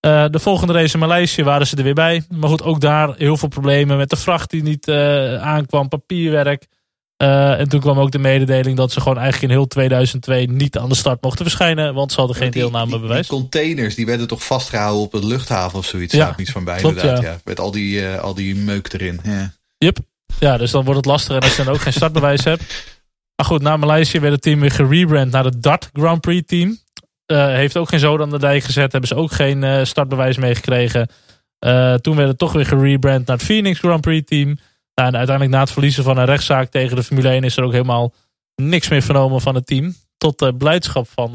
Uh, 0.00 0.24
de 0.30 0.38
volgende 0.38 0.72
race 0.72 0.94
in 0.94 1.00
Maleisië 1.00 1.42
waren 1.42 1.66
ze 1.66 1.76
er 1.76 1.82
weer 1.82 1.94
bij. 1.94 2.22
Maar 2.28 2.48
goed, 2.48 2.62
ook 2.62 2.80
daar 2.80 3.14
heel 3.16 3.36
veel 3.36 3.48
problemen 3.48 3.96
met 3.96 4.10
de 4.10 4.16
vracht 4.16 4.50
die 4.50 4.62
niet 4.62 4.88
uh, 4.88 5.42
aankwam, 5.42 5.88
papierwerk. 5.88 6.66
Uh, 7.22 7.60
en 7.60 7.68
toen 7.68 7.80
kwam 7.80 7.98
ook 7.98 8.10
de 8.10 8.18
mededeling 8.18 8.76
dat 8.76 8.92
ze 8.92 9.00
gewoon 9.00 9.18
eigenlijk 9.18 9.52
in 9.52 9.58
heel 9.58 9.66
2002 9.66 10.50
niet 10.50 10.78
aan 10.78 10.88
de 10.88 10.94
start 10.94 11.22
mochten 11.22 11.44
verschijnen. 11.44 11.94
Want 11.94 12.12
ze 12.12 12.18
hadden 12.18 12.36
geen 12.36 12.50
die, 12.50 12.60
deelnamebewijs. 12.60 13.28
Die, 13.28 13.38
die, 13.38 13.48
containers 13.48 13.94
die 13.94 14.06
werden 14.06 14.26
toch 14.26 14.44
vastgehouden 14.44 15.02
op 15.02 15.12
de 15.12 15.26
luchthaven 15.26 15.78
of 15.78 15.86
zoiets. 15.86 16.14
Ja, 16.14 16.34
niet 16.36 16.50
van 16.50 16.64
bij 16.64 16.78
klopt, 16.78 16.96
inderdaad. 16.96 17.22
Ja. 17.22 17.30
ja. 17.30 17.38
Met 17.44 17.60
al 17.60 17.70
die, 17.70 18.06
al 18.06 18.34
die 18.34 18.56
meuk 18.56 18.92
erin. 18.92 19.20
Ja. 19.22 19.52
Yep. 19.78 19.98
Ja, 20.38 20.56
dus 20.56 20.70
dan 20.70 20.84
wordt 20.84 20.96
het 20.96 21.06
lastiger 21.06 21.42
als 21.42 21.56
je 21.56 21.64
dan 21.64 21.74
ook 21.74 21.80
geen 21.80 21.92
startbewijs 21.92 22.44
hebt. 22.44 22.62
Maar 23.36 23.46
goed, 23.46 23.62
na 23.62 23.76
Maleisië 23.76 24.20
werd 24.20 24.32
het 24.32 24.42
team 24.42 24.60
weer 24.60 24.70
gerebrand 24.70 25.30
naar 25.30 25.44
het 25.44 25.62
Dart 25.62 25.90
Grand 25.92 26.20
Prix 26.20 26.46
team. 26.46 26.78
Uh, 27.32 27.46
heeft 27.46 27.76
ook 27.76 27.88
geen 27.88 27.98
zoden 27.98 28.26
aan 28.26 28.32
de 28.32 28.38
dijk 28.38 28.62
gezet. 28.62 28.92
Hebben 28.92 29.08
ze 29.08 29.14
ook 29.14 29.32
geen 29.32 29.62
uh, 29.62 29.84
startbewijs 29.84 30.36
meegekregen. 30.36 31.08
Uh, 31.66 31.94
toen 31.94 32.16
werd 32.16 32.28
het 32.28 32.38
toch 32.38 32.52
weer 32.52 32.66
gerebrand 32.66 33.26
naar 33.26 33.36
het 33.36 33.46
Phoenix 33.46 33.78
Grand 33.78 34.00
Prix 34.00 34.28
team. 34.28 34.46
Nou, 34.94 35.08
en 35.08 35.16
uiteindelijk 35.16 35.50
na 35.50 35.60
het 35.60 35.70
verliezen 35.70 36.04
van 36.04 36.18
een 36.18 36.24
rechtszaak 36.24 36.70
tegen 36.70 36.96
de 36.96 37.02
Formule 37.02 37.28
1 37.28 37.44
is 37.44 37.56
er 37.56 37.64
ook 37.64 37.72
helemaal 37.72 38.14
niks 38.54 38.88
meer 38.88 39.02
vernomen 39.02 39.40
van 39.40 39.54
het 39.54 39.66
team. 39.66 39.94
Tot 40.16 40.38
de 40.38 40.54
blijdschap 40.54 41.08
van, 41.08 41.32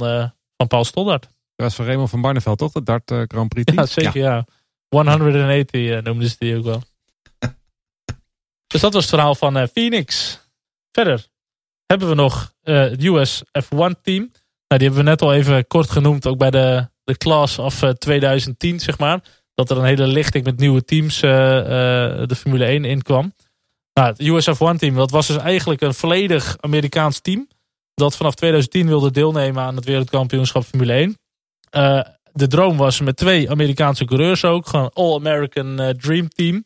van 0.57 0.67
Paul 0.67 0.83
Stoddart. 0.83 1.21
Dat 1.21 1.31
was 1.65 1.75
van 1.75 1.85
Raymond 1.85 2.09
van 2.09 2.21
Barneveld 2.21 2.57
toch? 2.57 2.71
Dat 2.71 2.85
Dart 2.85 3.11
Grand 3.27 3.49
Prix 3.49 3.65
team? 3.65 3.79
Ja, 3.79 3.85
zeker 3.85 4.21
ja. 4.21 4.45
180 4.89 5.81
uh, 5.81 6.01
noemden 6.01 6.29
ze 6.29 6.35
die 6.39 6.57
ook 6.57 6.63
wel. 6.63 6.81
dus 8.67 8.81
dat 8.81 8.93
was 8.93 9.01
het 9.01 9.13
verhaal 9.13 9.35
van 9.35 9.67
Phoenix. 9.67 10.39
Verder 10.91 11.27
hebben 11.85 12.09
we 12.09 12.15
nog 12.15 12.53
het 12.61 13.03
US 13.03 13.43
F1 13.63 14.01
team. 14.01 14.31
Nou, 14.73 14.85
die 14.85 14.93
hebben 14.93 15.13
we 15.13 15.23
net 15.23 15.29
al 15.29 15.39
even 15.39 15.67
kort 15.67 15.89
genoemd, 15.89 16.27
ook 16.27 16.37
bij 16.37 16.51
de, 16.51 16.89
de 17.03 17.17
class 17.17 17.59
of 17.59 17.83
2010, 17.97 18.79
zeg 18.79 18.97
maar. 18.97 19.23
Dat 19.53 19.69
er 19.69 19.77
een 19.77 19.83
hele 19.83 20.07
lichting 20.07 20.45
met 20.45 20.57
nieuwe 20.57 20.83
teams 20.83 21.19
de 21.19 22.35
Formule 22.35 22.65
1 22.65 22.85
in 22.85 23.01
kwam. 23.01 23.33
Nou, 23.93 24.09
het 24.09 24.19
US 24.19 24.49
F1 24.49 24.77
team, 24.77 24.95
dat 24.95 25.11
was 25.11 25.27
dus 25.27 25.37
eigenlijk 25.37 25.81
een 25.81 25.93
volledig 25.93 26.57
Amerikaans 26.59 27.19
team. 27.19 27.47
Dat 27.93 28.15
vanaf 28.15 28.35
2010 28.35 28.87
wilde 28.87 29.11
deelnemen 29.11 29.63
aan 29.63 29.75
het 29.75 29.85
wereldkampioenschap 29.85 30.63
Formule 30.63 30.93
1. 30.93 31.17
Uh, 31.71 32.01
de 32.31 32.47
droom 32.47 32.77
was 32.77 32.99
met 32.99 33.15
twee 33.15 33.49
Amerikaanse 33.49 34.05
coureurs 34.05 34.45
ook. 34.45 34.67
Gewoon 34.67 34.91
All-American 34.93 35.95
Dream 35.97 36.27
Team. 36.29 36.65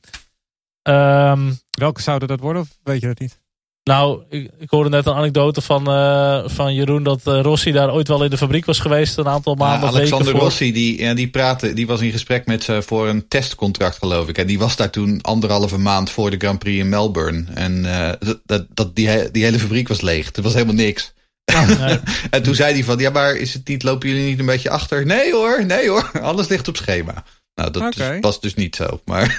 Um, 0.83 1.59
Welke 1.69 2.01
zouden 2.01 2.27
dat 2.27 2.39
worden 2.39 2.61
of 2.61 2.77
weet 2.83 3.01
je 3.01 3.07
dat 3.07 3.19
niet? 3.19 3.39
Nou, 3.87 4.23
ik, 4.29 4.49
ik 4.59 4.69
hoorde 4.69 4.89
net 4.89 5.05
een 5.05 5.13
anekdote 5.13 5.61
van, 5.61 5.89
uh, 5.89 6.43
van 6.45 6.73
Jeroen 6.73 7.03
dat 7.03 7.21
uh, 7.27 7.41
Rossi 7.41 7.71
daar 7.71 7.93
ooit 7.93 8.07
wel 8.07 8.23
in 8.23 8.29
de 8.29 8.37
fabriek 8.37 8.65
was 8.65 8.79
geweest 8.79 9.17
een 9.17 9.27
aantal 9.27 9.55
maanden. 9.55 9.89
Ja, 9.89 9.95
Alexander 9.95 10.33
Rossi, 10.33 10.71
die, 10.71 11.01
ja, 11.01 11.13
die, 11.13 11.29
praatte, 11.29 11.73
die 11.73 11.87
was 11.87 12.01
in 12.01 12.11
gesprek 12.11 12.45
met 12.45 12.63
ze 12.63 12.81
voor 12.81 13.07
een 13.07 13.27
testcontract, 13.27 13.97
geloof 13.97 14.27
ik. 14.27 14.37
En 14.37 14.47
die 14.47 14.59
was 14.59 14.75
daar 14.75 14.89
toen 14.89 15.21
anderhalve 15.21 15.77
maand 15.77 16.09
voor 16.09 16.29
de 16.29 16.37
Grand 16.37 16.59
Prix 16.59 16.79
in 16.79 16.89
Melbourne. 16.89 17.45
En 17.53 17.83
uh, 17.83 18.11
dat, 18.45 18.65
dat, 18.73 18.95
die, 18.95 19.31
die 19.31 19.43
hele 19.43 19.59
fabriek 19.59 19.87
was 19.87 20.01
leeg. 20.01 20.35
Er 20.35 20.41
was 20.41 20.53
helemaal 20.53 20.75
niks. 20.75 21.13
nee. 21.79 21.99
en 22.29 22.43
toen 22.43 22.55
zei 22.55 22.73
hij 22.73 22.83
van, 22.83 22.97
ja, 22.97 23.09
maar 23.09 23.35
is 23.35 23.53
het 23.53 23.67
niet, 23.67 23.83
lopen 23.83 24.09
jullie 24.09 24.25
niet 24.25 24.39
een 24.39 24.45
beetje 24.45 24.69
achter? 24.69 25.05
Nee 25.05 25.33
hoor, 25.33 25.65
nee 25.65 25.89
hoor, 25.89 26.11
alles 26.21 26.47
ligt 26.47 26.67
op 26.67 26.77
schema. 26.77 27.23
Nou, 27.55 27.71
dat 27.71 27.83
okay. 27.83 28.19
was 28.19 28.41
dus 28.41 28.53
niet 28.53 28.75
zo. 28.75 29.01
Maar 29.05 29.35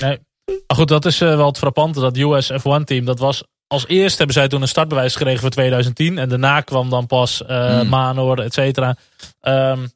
nee. 0.00 0.18
Maar 0.66 0.76
goed, 0.76 0.88
dat 0.88 1.04
is 1.04 1.20
uh, 1.20 1.36
wel 1.36 1.46
het 1.46 1.58
frappante. 1.58 2.00
Dat 2.00 2.16
US 2.16 2.52
F1 2.52 2.84
team, 2.84 3.04
dat 3.04 3.18
was 3.18 3.42
als 3.66 3.86
eerste 3.86 4.16
hebben 4.16 4.34
zij 4.34 4.48
toen 4.48 4.62
een 4.62 4.68
startbewijs 4.68 5.12
gekregen 5.16 5.40
voor 5.40 5.50
2010. 5.50 6.18
En 6.18 6.28
daarna 6.28 6.60
kwam 6.60 6.90
dan 6.90 7.06
pas 7.06 7.42
uh, 7.42 7.78
hmm. 7.78 7.88
Manor, 7.88 8.40
et 8.40 8.54
cetera. 8.54 8.96
Um, 9.40 9.90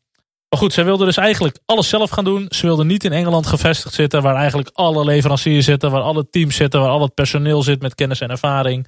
maar 0.54 0.62
goed, 0.62 0.72
zij 0.72 0.84
wilden 0.84 1.06
dus 1.06 1.16
eigenlijk 1.16 1.58
alles 1.66 1.88
zelf 1.88 2.10
gaan 2.10 2.24
doen. 2.24 2.46
Ze 2.48 2.66
wilden 2.66 2.86
niet 2.86 3.04
in 3.04 3.12
Engeland 3.12 3.46
gevestigd 3.46 3.94
zitten, 3.94 4.22
waar 4.22 4.36
eigenlijk 4.36 4.70
alle 4.72 5.04
leveranciers 5.04 5.64
zitten, 5.64 5.90
waar 5.90 6.00
alle 6.02 6.28
teams 6.30 6.56
zitten, 6.56 6.80
waar 6.80 6.88
al 6.90 7.02
het 7.02 7.14
personeel 7.14 7.62
zit 7.62 7.82
met 7.82 7.94
kennis 7.94 8.20
en 8.20 8.30
ervaring. 8.30 8.86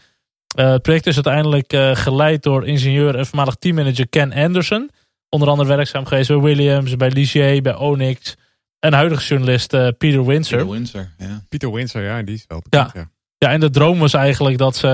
Uh, 0.59 0.71
het 0.71 0.83
project 0.83 1.07
is 1.07 1.15
uiteindelijk 1.15 1.73
uh, 1.73 1.97
geleid 1.97 2.43
door 2.43 2.67
ingenieur 2.67 3.17
en 3.17 3.27
voormalig 3.27 3.55
teammanager 3.55 4.09
Ken 4.09 4.33
Anderson. 4.33 4.91
Onder 5.29 5.49
andere 5.49 5.69
werkzaam 5.69 6.07
geweest 6.07 6.29
bij 6.29 6.39
Williams, 6.39 6.97
bij 6.97 7.11
Ligier, 7.11 7.63
bij 7.63 7.75
Onyx. 7.75 8.35
En 8.79 8.93
huidige 8.93 9.25
journalist 9.25 9.73
uh, 9.73 9.89
Peter 9.99 10.25
Windsor. 10.25 10.59
Peter 10.59 10.73
Windsor, 10.73 11.09
ja. 11.19 11.43
Peter 11.49 11.73
Windsor, 11.73 12.03
ja, 12.03 12.23
die 12.23 12.35
is 12.35 12.45
wel 12.49 12.61
bekend, 12.63 12.93
ja. 12.93 13.01
ja. 13.01 13.11
Ja, 13.39 13.51
en 13.51 13.61
de 13.61 13.71
droom 13.71 13.99
was 13.99 14.15
eigenlijk 14.15 14.59
dat 14.59 14.77
ze 14.77 14.89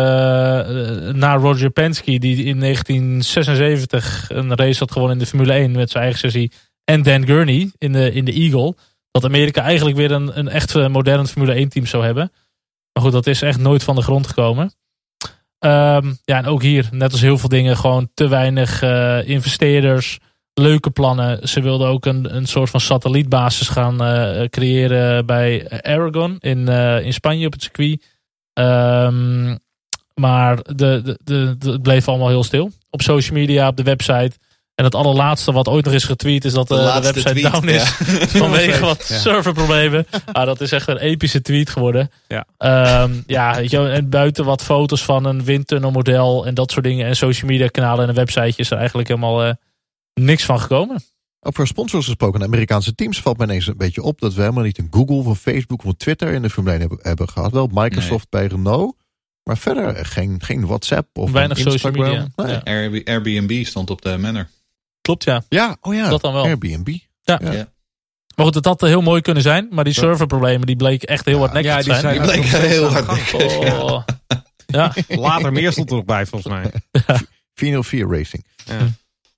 uh, 1.09 1.15
na 1.15 1.35
Roger 1.35 1.71
Penske, 1.71 2.19
die 2.19 2.45
in 2.45 2.61
1976 2.61 4.27
een 4.29 4.55
race 4.55 4.79
had 4.79 4.93
gewonnen 4.93 5.17
in 5.17 5.23
de 5.23 5.29
Formule 5.29 5.53
1 5.53 5.71
met 5.71 5.91
zijn 5.91 6.03
eigen 6.03 6.21
sessie, 6.21 6.53
en 6.85 7.03
Dan 7.03 7.27
Gurney 7.27 7.71
in 7.79 7.93
de, 7.93 8.13
in 8.13 8.25
de 8.25 8.33
Eagle, 8.33 8.75
dat 9.11 9.25
Amerika 9.25 9.63
eigenlijk 9.63 9.97
weer 9.97 10.11
een, 10.11 10.39
een 10.39 10.49
echt 10.49 10.89
modern 10.89 11.27
Formule 11.27 11.53
1 11.53 11.69
team 11.69 11.87
zou 11.87 12.05
hebben. 12.05 12.33
Maar 12.93 13.03
goed, 13.03 13.13
dat 13.13 13.27
is 13.27 13.43
echt 13.43 13.59
nooit 13.59 13.85
van 13.85 13.95
de 13.95 14.03
grond 14.03 14.27
gekomen. 14.27 14.73
Um, 15.59 16.19
ja, 16.25 16.39
en 16.39 16.47
ook 16.47 16.63
hier, 16.63 16.89
net 16.91 17.13
als 17.13 17.21
heel 17.21 17.39
veel 17.39 17.49
dingen, 17.49 17.77
gewoon 17.77 18.11
te 18.15 18.29
weinig 18.29 18.83
uh, 18.83 19.29
investeerders, 19.29 20.19
leuke 20.55 20.91
plannen. 20.91 21.49
Ze 21.49 21.61
wilden 21.61 21.89
ook 21.89 22.07
een, 22.07 22.37
een 22.37 22.47
soort 22.47 22.71
van 22.71 22.81
satellietbasis 22.81 23.69
gaan 23.69 24.03
uh, 24.03 24.45
creëren 24.49 25.27
bij 25.27 25.81
Aragon 25.83 26.37
in, 26.41 26.59
uh, 26.59 27.05
in 27.05 27.13
Spanje 27.13 27.47
op 27.47 27.53
het 27.53 27.63
circuit. 27.63 28.05
Um, 28.55 29.59
maar 30.15 30.57
de, 30.57 31.01
de, 31.05 31.19
de, 31.25 31.57
de, 31.59 31.71
het 31.71 31.83
bleef 31.83 32.09
allemaal 32.09 32.29
heel 32.29 32.45
stil. 32.45 32.71
Op 32.91 33.03
social 33.03 33.39
media, 33.39 33.69
op 33.69 33.77
de 33.77 33.83
website. 33.83 34.33
En 34.75 34.85
het 34.85 34.95
allerlaatste 34.95 35.53
wat 35.53 35.69
ooit 35.69 35.85
nog 35.85 35.95
is 35.95 36.05
getweet 36.05 36.45
is 36.45 36.53
dat 36.53 36.69
de, 36.69 36.75
de 36.75 37.01
website 37.03 37.31
tweet, 37.31 37.53
down 37.53 37.69
is. 37.69 37.99
Ja. 37.99 38.27
Vanwege 38.45 38.81
wat 38.81 39.09
ja. 39.09 39.19
serverproblemen. 39.19 40.07
Ah, 40.33 40.47
dat 40.47 40.61
is 40.61 40.73
echt 40.73 40.89
een 40.89 40.99
epische 40.99 41.43
tweet 41.43 41.71
geworden. 41.71 42.11
Ja. 42.29 42.45
Um, 43.03 43.23
ja, 43.27 43.61
en 43.71 44.09
buiten 44.09 44.45
wat 44.45 44.63
foto's 44.63 45.05
van 45.05 45.25
een 45.25 45.45
windtunnelmodel 45.45 46.47
en 46.47 46.55
dat 46.55 46.71
soort 46.71 46.85
dingen. 46.85 47.07
En 47.07 47.17
social 47.17 47.51
media 47.51 47.67
kanalen 47.67 48.03
en 48.03 48.09
een 48.09 48.15
website 48.15 48.53
is 48.57 48.71
er 48.71 48.79
eigenlijk 48.79 49.09
helemaal 49.09 49.47
uh, 49.47 49.53
niks 50.15 50.45
van 50.45 50.61
gekomen. 50.61 51.03
Ook 51.41 51.55
voor 51.55 51.67
sponsors 51.67 52.05
gesproken, 52.05 52.41
de 52.41 52.47
Amerikaanse 52.47 52.95
teams 52.95 53.21
valt 53.21 53.39
me 53.39 53.45
ineens 53.45 53.67
een 53.67 53.77
beetje 53.77 54.03
op 54.03 54.21
dat 54.21 54.35
we 54.35 54.41
helemaal 54.41 54.65
niet 54.65 54.79
een 54.79 54.89
Google 54.91 55.31
of 55.31 55.39
Facebook 55.39 55.85
of 55.85 55.95
Twitter 55.97 56.33
in 56.33 56.43
de 56.43 56.51
Formule 56.51 56.73
1 56.73 56.81
hebben, 56.81 56.99
hebben 57.03 57.29
gehad. 57.29 57.53
Wel 57.53 57.69
Microsoft 57.73 58.27
nee. 58.31 58.49
bij 58.49 58.57
Renault. 58.57 58.97
Maar 59.43 59.59
verder 59.59 60.07
geen, 60.07 60.43
geen 60.43 60.67
WhatsApp 60.67 61.19
of 61.19 61.31
Weinig 61.31 61.59
Instagram. 61.59 61.95
social 61.95 62.27
media. 62.37 62.63
Nee. 62.65 63.01
Ja. 63.03 63.13
Airbnb 63.13 63.65
stond 63.65 63.91
op 63.91 64.03
de 64.03 64.19
Manor. 64.19 64.49
Klopt, 65.01 65.25
ja. 65.25 65.43
Ja, 65.49 65.77
oh 65.81 65.95
ja. 65.95 66.09
Dat 66.09 66.21
dan 66.21 66.33
wel. 66.33 66.45
Airbnb. 66.45 66.89
Ja. 67.23 67.41
ja. 67.43 67.53
ja. 67.53 67.71
Maar 68.37 68.47
goed, 68.47 68.55
het 68.55 68.65
had 68.65 68.81
heel 68.81 69.01
mooi 69.01 69.21
kunnen 69.21 69.43
zijn. 69.43 69.69
Maar 69.71 69.85
die 69.85 69.93
serverproblemen 69.93 70.67
die 70.67 70.77
bleken 70.77 71.09
echt 71.09 71.25
heel 71.25 71.39
hard 71.39 71.53
hardnekkig 71.53 71.87
ja, 71.87 71.95
te 71.95 72.01
zijn. 72.01 72.23
Die 72.23 72.23
bleken 72.23 72.61
heel 72.69 72.89
hardnekkig. 72.89 73.59
Oh. 73.59 74.03
Ja. 74.67 74.93
Later 75.09 75.53
meer 75.53 75.73
stond 75.73 75.91
er 75.91 75.97
nog 75.97 76.05
bij, 76.05 76.27
volgens 76.27 76.55
mij. 76.55 76.71
404 77.55 78.09
Racing. 78.09 78.47
Ja. 78.65 78.79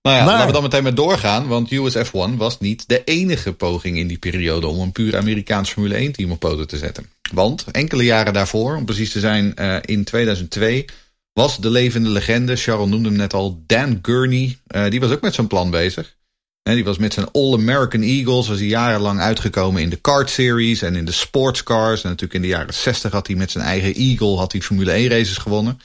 Nou 0.05 0.17
ja, 0.17 0.25
maar, 0.25 0.33
laten 0.33 0.47
we 0.47 0.53
dan 0.53 0.63
meteen 0.63 0.83
maar 0.83 0.95
doorgaan. 0.95 1.47
Want 1.47 1.71
US 1.71 1.97
F1 1.97 2.37
was 2.37 2.61
niet 2.61 2.89
de 2.89 3.05
enige 3.05 3.53
poging 3.53 3.97
in 3.99 4.07
die 4.07 4.19
periode 4.19 4.67
om 4.67 4.81
een 4.81 4.93
puur 4.93 5.17
Amerikaans 5.17 5.71
Formule 5.71 5.95
1 5.95 6.13
team 6.13 6.31
op 6.31 6.39
poten 6.39 6.69
te 6.69 6.79
zetten. 6.79 7.11
Want 7.33 7.65
enkele 7.71 8.05
jaren 8.05 8.33
daarvoor, 8.33 8.77
om 8.77 8.85
precies 8.85 9.13
te 9.13 9.21
zijn 9.21 9.53
uh, 9.57 9.77
in 9.81 10.05
2002, 10.05 10.85
was 11.33 11.59
de 11.59 11.71
levende 11.71 12.09
legende, 12.09 12.57
Charles 12.57 12.89
noemde 12.89 13.09
hem 13.09 13.17
net 13.17 13.35
al, 13.35 13.63
Dan 13.67 13.99
Gurney. 14.03 14.59
Uh, 14.75 14.91
die 14.91 15.01
was 15.01 15.11
ook 15.11 15.21
met 15.21 15.35
zo'n 15.35 15.47
plan 15.47 15.71
bezig. 15.71 16.17
En 16.63 16.75
die 16.75 16.85
was 16.85 16.99
met 16.99 17.13
zijn 17.13 17.31
All-American 17.33 18.03
Eagles, 18.03 18.49
was 18.49 18.59
hij 18.59 18.67
jarenlang 18.67 19.21
uitgekomen 19.21 19.83
in 19.83 19.91
de 19.91 19.97
kart 19.97 20.31
series 20.31 20.83
en 20.83 20.97
in 20.97 21.05
de 21.05 21.13
sportscars. 21.13 22.03
En 22.03 22.09
natuurlijk 22.09 22.35
in 22.35 22.43
de 22.43 22.57
jaren 22.57 22.75
60 22.75 23.13
had 23.13 23.27
hij 23.27 23.37
met 23.37 23.51
zijn 23.51 23.65
eigen 23.65 23.95
Eagle 23.95 24.37
had 24.37 24.53
hij 24.53 24.61
Formule 24.61 24.93
1 24.93 25.09
races 25.09 25.39
gewonnen. 25.39 25.81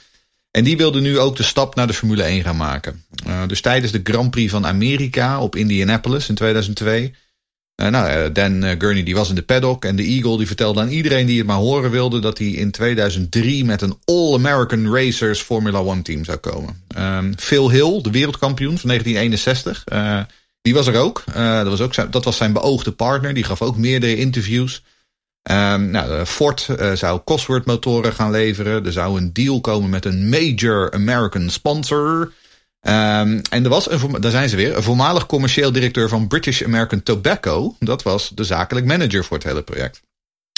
En 0.50 0.64
die 0.64 0.76
wilde 0.76 1.00
nu 1.00 1.18
ook 1.18 1.36
de 1.36 1.42
stap 1.42 1.74
naar 1.74 1.86
de 1.86 1.94
Formule 1.94 2.22
1 2.22 2.42
gaan 2.42 2.56
maken. 2.56 3.04
Uh, 3.26 3.46
dus 3.46 3.60
tijdens 3.60 3.92
de 3.92 4.00
Grand 4.04 4.30
Prix 4.30 4.50
van 4.50 4.66
Amerika 4.66 5.40
op 5.40 5.56
Indianapolis 5.56 6.28
in 6.28 6.34
2002. 6.34 7.14
Uh, 7.82 7.88
nou, 7.88 8.32
Dan 8.32 8.62
Gurney 8.62 9.02
die 9.02 9.14
was 9.14 9.28
in 9.28 9.34
de 9.34 9.42
paddock 9.42 9.84
en 9.84 9.96
de 9.96 10.02
Eagle 10.02 10.36
die 10.36 10.46
vertelde 10.46 10.80
aan 10.80 10.88
iedereen 10.88 11.26
die 11.26 11.38
het 11.38 11.46
maar 11.46 11.56
horen 11.56 11.90
wilde 11.90 12.18
dat 12.18 12.38
hij 12.38 12.46
in 12.46 12.70
2003 12.70 13.64
met 13.64 13.82
een 13.82 13.98
All-American 14.04 14.94
Racers 14.94 15.40
Formula 15.40 15.82
1 15.82 16.02
team 16.02 16.24
zou 16.24 16.38
komen. 16.38 16.82
Um, 16.98 17.38
Phil 17.38 17.70
Hill, 17.70 18.02
de 18.02 18.10
wereldkampioen 18.10 18.78
van 18.78 18.88
1961, 18.88 19.84
uh, 19.92 20.20
die 20.62 20.74
was 20.74 20.86
er 20.86 20.96
ook. 20.96 21.22
dat, 21.34 21.66
was 21.66 21.80
ook 21.80 22.12
dat 22.12 22.24
was 22.24 22.36
zijn 22.36 22.52
beoogde 22.52 22.92
partner. 22.92 23.34
Die 23.34 23.44
gaf 23.44 23.62
ook 23.62 23.76
meerdere 23.76 24.16
interviews. 24.16 24.82
Um, 25.42 25.90
nou, 25.90 26.24
Ford 26.26 26.68
uh, 26.70 26.92
zou 26.92 27.20
Cosworth 27.24 27.66
motoren 27.66 28.12
gaan 28.12 28.30
leveren. 28.30 28.86
Er 28.86 28.92
zou 28.92 29.16
een 29.16 29.32
deal 29.32 29.60
komen 29.60 29.90
met 29.90 30.04
een 30.04 30.28
major 30.28 30.92
American 30.92 31.50
sponsor. 31.50 32.32
Um, 32.82 33.40
en 33.50 33.64
er 33.64 33.68
was, 33.68 33.90
een, 33.90 34.20
daar 34.20 34.30
zijn 34.30 34.48
ze 34.48 34.56
weer, 34.56 34.76
een 34.76 34.82
voormalig 34.82 35.26
commercieel 35.26 35.72
directeur 35.72 36.08
van 36.08 36.28
British 36.28 36.62
American 36.62 37.02
Tobacco. 37.02 37.76
Dat 37.78 38.02
was 38.02 38.28
de 38.28 38.44
zakelijk 38.44 38.86
manager 38.86 39.24
voor 39.24 39.36
het 39.36 39.46
hele 39.46 39.62
project. 39.62 40.02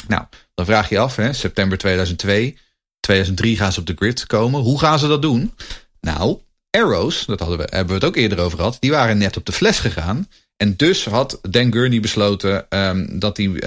Nou, 0.09 0.25
dan 0.55 0.67
vraag 0.67 0.89
je 0.89 0.99
af, 0.99 1.17
hè, 1.17 1.33
september 1.33 1.79
2002, 1.79 2.59
2003 3.01 3.57
gaan 3.57 3.73
ze 3.73 3.81
op 3.81 3.87
de 3.87 3.95
grid 3.97 4.27
komen. 4.27 4.61
Hoe 4.61 4.79
gaan 4.79 4.99
ze 4.99 5.09
dat 5.09 5.23
doen? 5.23 5.55
Nou, 6.01 6.39
Arrows, 6.71 7.25
dat 7.27 7.41
hadden 7.41 7.59
we, 7.59 7.65
hebben 7.71 7.87
we 7.87 7.95
het 7.95 8.05
ook 8.05 8.17
eerder 8.17 8.39
over 8.39 8.59
gehad, 8.59 8.77
die 8.81 8.91
waren 8.91 9.19
net 9.19 9.37
op 9.37 9.47
de 9.47 9.53
fles 9.53 9.79
gegaan. 9.79 10.29
En 10.63 10.77
dus 10.77 11.05
had 11.05 11.39
Dan 11.43 11.73
Gurney 11.73 12.01
besloten 12.01 12.67
um, 12.69 13.19
dat 13.19 13.37
die, 13.37 13.49
uh, 13.49 13.59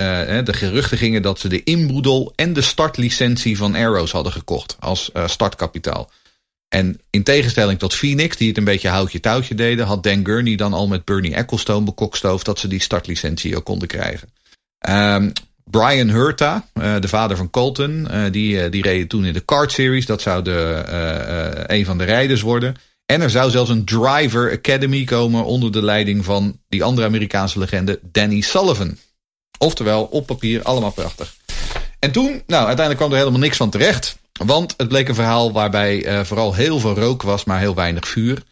de 0.44 0.54
geruchten 0.54 0.98
gingen 0.98 1.22
dat 1.22 1.40
ze 1.40 1.48
de 1.48 1.64
inboedel 1.64 2.34
en 2.36 2.54
de 2.54 2.62
startlicentie 2.62 3.58
van 3.58 3.76
Arrows 3.76 4.12
hadden 4.12 4.32
gekocht 4.32 4.78
als 4.80 5.10
uh, 5.14 5.28
startkapitaal. 5.28 6.12
En 6.70 7.00
in 7.10 7.24
tegenstelling 7.24 7.80
tot 7.80 7.94
Phoenix, 7.94 8.38
die 8.38 8.48
het 8.48 8.58
een 8.58 8.64
beetje 8.64 8.90
houtje 8.90 9.20
touwtje 9.20 9.56
deden, 9.56 9.86
had 9.86 10.04
Dan 10.04 10.26
Gurney 10.26 10.56
dan 10.56 10.74
al 10.74 10.88
met 10.88 11.06
Bernie 11.06 11.36
Ecclestone 11.36 11.86
bekokstoofd 11.86 12.46
dat 12.46 12.60
ze 12.60 12.68
die 12.68 12.82
startlicentie 12.82 13.56
ook 13.56 13.66
konden 13.66 13.88
krijgen. 13.88 14.30
Um, 14.90 15.32
Brian 15.64 16.10
Hurta, 16.10 16.70
uh, 16.74 17.00
de 17.00 17.08
vader 17.08 17.38
van 17.38 17.50
Colton, 17.50 18.08
die, 18.32 18.70
die 18.70 18.82
reed 18.82 19.10
toen 19.10 19.26
in 19.26 19.34
de 19.34 19.40
kart 19.40 19.72
series. 19.72 20.06
Dat 20.06 20.22
zou 20.22 20.44
de, 20.44 20.84
een 21.68 21.86
van 21.86 21.98
de 21.98 22.04
rijders 22.04 22.42
worden. 22.42 22.76
En 23.06 23.22
er 23.22 23.30
zou 23.30 23.52
zelfs 23.52 23.70
een 23.70 23.86
Driver 23.86 24.52
Academy 24.52 25.04
komen 25.04 25.46
onder 25.46 25.72
de 25.72 25.84
leiding 25.84 26.26
van 26.26 26.60
die 26.68 26.84
andere 26.84 27.08
Amerikaanse 27.08 27.60
legende 27.60 28.00
Danny 28.04 28.42
Sullivan. 28.42 28.98
Oftewel, 29.58 30.04
op 30.04 30.26
papier 30.26 30.64
allemaal 30.64 30.92
prachtig. 30.92 31.36
En 32.00 32.12
toen, 32.12 32.28
nou, 32.28 32.66
uiteindelijk 32.66 32.98
kwam 32.98 33.12
er 33.12 33.18
helemaal 33.18 33.40
niks 33.40 33.58
van 33.58 33.70
terecht. 33.70 34.18
Want 34.32 34.74
het 34.78 34.88
bleek 34.88 35.08
een 35.08 35.16
verhaal 35.16 35.52
waarbij 35.52 36.08
uh, 36.08 36.24
vooral 36.24 36.54
heel 36.54 36.80
veel 36.80 36.96
rook 36.96 37.22
was, 37.22 37.44
maar 37.44 37.60
heel 37.60 37.76
weinig 37.76 38.08
vuur. 38.08 38.44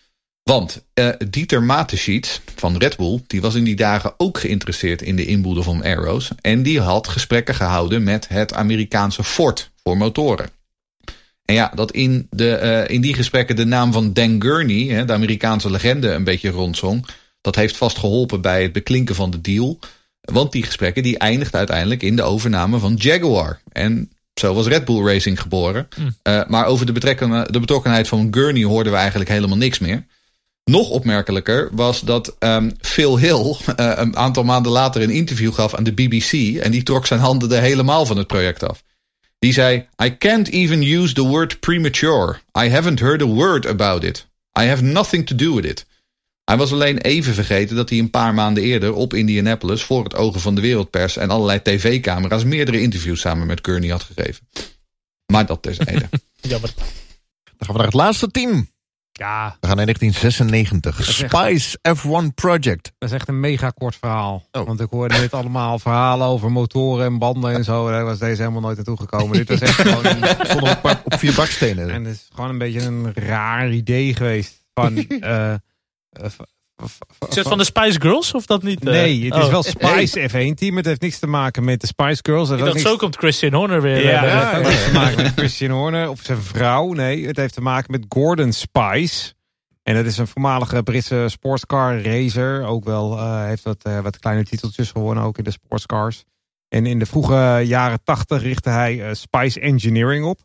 Want 0.43 0.83
uh, 0.99 1.09
Dieter 1.29 1.63
Mateschiet 1.63 2.41
van 2.55 2.77
Red 2.77 2.97
Bull, 2.97 3.23
die 3.27 3.41
was 3.41 3.55
in 3.55 3.63
die 3.63 3.75
dagen 3.75 4.13
ook 4.17 4.37
geïnteresseerd 4.37 5.01
in 5.01 5.15
de 5.15 5.25
inboedel 5.25 5.63
van 5.63 5.83
Arrows. 5.83 6.31
En 6.41 6.63
die 6.63 6.81
had 6.81 7.07
gesprekken 7.07 7.55
gehouden 7.55 8.03
met 8.03 8.27
het 8.27 8.53
Amerikaanse 8.53 9.23
Ford 9.23 9.71
voor 9.83 9.97
motoren. 9.97 10.49
En 11.45 11.55
ja, 11.55 11.71
dat 11.75 11.91
in, 11.91 12.27
de, 12.29 12.59
uh, 12.63 12.95
in 12.95 13.01
die 13.01 13.13
gesprekken 13.13 13.55
de 13.55 13.65
naam 13.65 13.91
van 13.91 14.13
Dan 14.13 14.41
Gurney, 14.41 15.05
de 15.05 15.13
Amerikaanse 15.13 15.71
legende, 15.71 16.09
een 16.09 16.23
beetje 16.23 16.49
rondzong. 16.49 17.05
Dat 17.41 17.55
heeft 17.55 17.77
vast 17.77 17.97
geholpen 17.97 18.41
bij 18.41 18.61
het 18.61 18.73
beklinken 18.73 19.15
van 19.15 19.31
de 19.31 19.41
deal. 19.41 19.79
Want 20.21 20.51
die 20.51 20.63
gesprekken 20.63 21.03
die 21.03 21.17
eindigden 21.17 21.57
uiteindelijk 21.57 22.03
in 22.03 22.15
de 22.15 22.23
overname 22.23 22.79
van 22.79 22.93
Jaguar. 22.93 23.61
En 23.71 24.11
zo 24.33 24.53
was 24.53 24.67
Red 24.67 24.85
Bull 24.85 25.05
Racing 25.05 25.41
geboren. 25.41 25.87
Mm. 25.97 26.15
Uh, 26.23 26.41
maar 26.47 26.65
over 26.65 26.85
de, 26.85 27.45
de 27.51 27.59
betrokkenheid 27.59 28.07
van 28.07 28.27
Gurney 28.31 28.63
hoorden 28.63 28.91
we 28.91 28.97
eigenlijk 28.97 29.29
helemaal 29.29 29.57
niks 29.57 29.79
meer. 29.79 30.05
Nog 30.63 30.89
opmerkelijker 30.89 31.69
was 31.71 32.01
dat 32.01 32.35
um, 32.39 32.71
Phil 32.79 33.17
Hill 33.17 33.55
uh, 33.79 33.91
een 34.03 34.17
aantal 34.17 34.43
maanden 34.43 34.71
later 34.71 35.01
een 35.01 35.09
interview 35.09 35.53
gaf 35.53 35.75
aan 35.75 35.83
de 35.83 35.93
BBC. 35.93 36.57
En 36.61 36.71
die 36.71 36.83
trok 36.83 37.05
zijn 37.05 37.19
handen 37.19 37.51
er 37.51 37.61
helemaal 37.61 38.05
van 38.05 38.17
het 38.17 38.27
project 38.27 38.63
af. 38.63 38.83
Die 39.43 39.53
zei: 39.53 39.87
I 40.03 40.17
can't 40.17 40.49
even 40.49 40.81
use 40.81 41.13
the 41.13 41.27
word 41.27 41.59
premature. 41.59 42.39
I 42.57 42.69
haven't 42.69 42.99
heard 42.99 43.21
a 43.21 43.25
word 43.25 43.65
about 43.65 44.03
it. 44.03 44.27
I 44.59 44.65
have 44.65 44.83
nothing 44.83 45.25
to 45.25 45.35
do 45.35 45.53
with 45.55 45.65
it. 45.65 45.85
Hij 46.43 46.57
was 46.57 46.71
alleen 46.71 46.97
even 46.97 47.33
vergeten 47.33 47.75
dat 47.75 47.89
hij 47.89 47.99
een 47.99 48.09
paar 48.09 48.33
maanden 48.33 48.63
eerder 48.63 48.93
op 48.93 49.13
Indianapolis 49.13 49.83
voor 49.83 50.03
het 50.03 50.15
ogen 50.15 50.41
van 50.41 50.55
de 50.55 50.61
wereldpers 50.61 51.17
en 51.17 51.29
allerlei 51.29 51.61
tv-camera's 51.61 52.43
meerdere 52.43 52.81
interviews 52.81 53.19
samen 53.19 53.47
met 53.47 53.61
Kearney 53.61 53.89
had 53.89 54.03
gegeven. 54.03 54.47
Maar 55.25 55.45
dat 55.45 55.61
terzijde. 55.61 56.09
Jammer. 56.41 56.73
Dan 56.75 56.85
gaan 57.57 57.67
we 57.67 57.73
naar 57.73 57.85
het 57.85 57.93
laatste 57.93 58.31
team. 58.31 58.67
Ja. 59.13 59.57
We 59.59 59.67
gaan 59.67 59.75
naar 59.75 59.85
1996. 59.85 61.03
Spice 61.03 61.77
F1 61.97 62.33
Project. 62.35 62.91
Dat 62.97 63.09
is 63.09 63.15
echt 63.15 63.27
een 63.27 63.39
mega 63.39 63.69
kort 63.69 63.95
verhaal. 63.95 64.47
Oh. 64.51 64.65
Want 64.65 64.79
ik 64.79 64.89
hoorde 64.89 65.17
net 65.17 65.33
allemaal 65.33 65.79
verhalen 65.79 66.27
over 66.27 66.51
motoren 66.51 67.05
en 67.05 67.17
banden 67.17 67.53
en 67.53 67.63
zo. 67.63 67.89
Daar 67.89 68.05
was 68.05 68.19
deze 68.19 68.41
helemaal 68.41 68.61
nooit 68.61 68.75
naartoe 68.75 68.97
gekomen. 68.97 69.37
Dit 69.37 69.49
was 69.49 69.59
echt 69.59 69.81
gewoon 69.89 70.05
een, 70.05 70.61
op, 70.61 71.01
op 71.03 71.17
vier 71.19 71.33
bakstenen. 71.33 71.89
En 71.89 72.03
het 72.03 72.15
is 72.15 72.29
gewoon 72.33 72.49
een 72.49 72.57
beetje 72.57 72.81
een 72.81 73.13
raar 73.13 73.71
idee 73.71 74.15
geweest. 74.15 74.65
Van, 74.73 75.05
uh, 75.09 75.53
is 77.29 77.35
het 77.35 77.47
van 77.47 77.57
de 77.57 77.63
Spice 77.63 78.01
Girls 78.01 78.33
of 78.33 78.45
dat 78.45 78.63
niet? 78.63 78.83
Nee, 78.83 79.25
het 79.25 79.35
is 79.35 79.45
oh. 79.45 79.51
wel 79.51 79.63
Spice 79.63 80.29
F1 80.29 80.53
team. 80.55 80.75
Het 80.75 80.85
heeft 80.85 81.01
niks 81.01 81.19
te 81.19 81.27
maken 81.27 81.63
met 81.63 81.81
de 81.81 81.87
Spice 81.87 82.19
Girls. 82.21 82.49
Dacht, 82.49 82.63
niks... 82.63 82.81
zo 82.81 82.95
komt 82.95 83.15
Christian 83.15 83.53
Horner 83.53 83.81
weer. 83.81 84.03
Ja, 84.03 84.25
ja, 84.25 84.53
het 84.55 84.67
heeft 84.67 84.85
te 84.85 84.91
maken 84.93 85.15
met 85.23 85.31
Christian 85.35 85.71
Horner 85.71 86.09
of 86.09 86.19
zijn 86.23 86.41
vrouw. 86.41 86.93
Nee, 86.93 87.27
het 87.27 87.37
heeft 87.37 87.53
te 87.53 87.61
maken 87.61 87.91
met 87.91 88.05
Gordon 88.09 88.51
Spice. 88.51 89.33
En 89.83 89.95
dat 89.95 90.05
is 90.05 90.17
een 90.17 90.27
voormalige 90.27 90.83
Britse 90.83 91.25
sportscar 91.29 92.01
racer. 92.01 92.65
Ook 92.65 92.83
wel 92.83 93.17
uh, 93.17 93.45
heeft 93.45 93.63
wat, 93.63 93.87
uh, 93.87 93.99
wat 93.99 94.19
kleine 94.19 94.43
titeltjes 94.43 94.91
gewonnen, 94.91 95.23
ook 95.23 95.37
in 95.37 95.43
de 95.43 95.51
sportscars. 95.51 96.23
En 96.69 96.85
in 96.85 96.99
de 96.99 97.05
vroege 97.05 97.61
jaren 97.65 98.03
tachtig 98.03 98.41
richtte 98.41 98.69
hij 98.69 98.95
uh, 98.95 99.13
Spice 99.13 99.59
Engineering 99.59 100.25
op. 100.25 100.39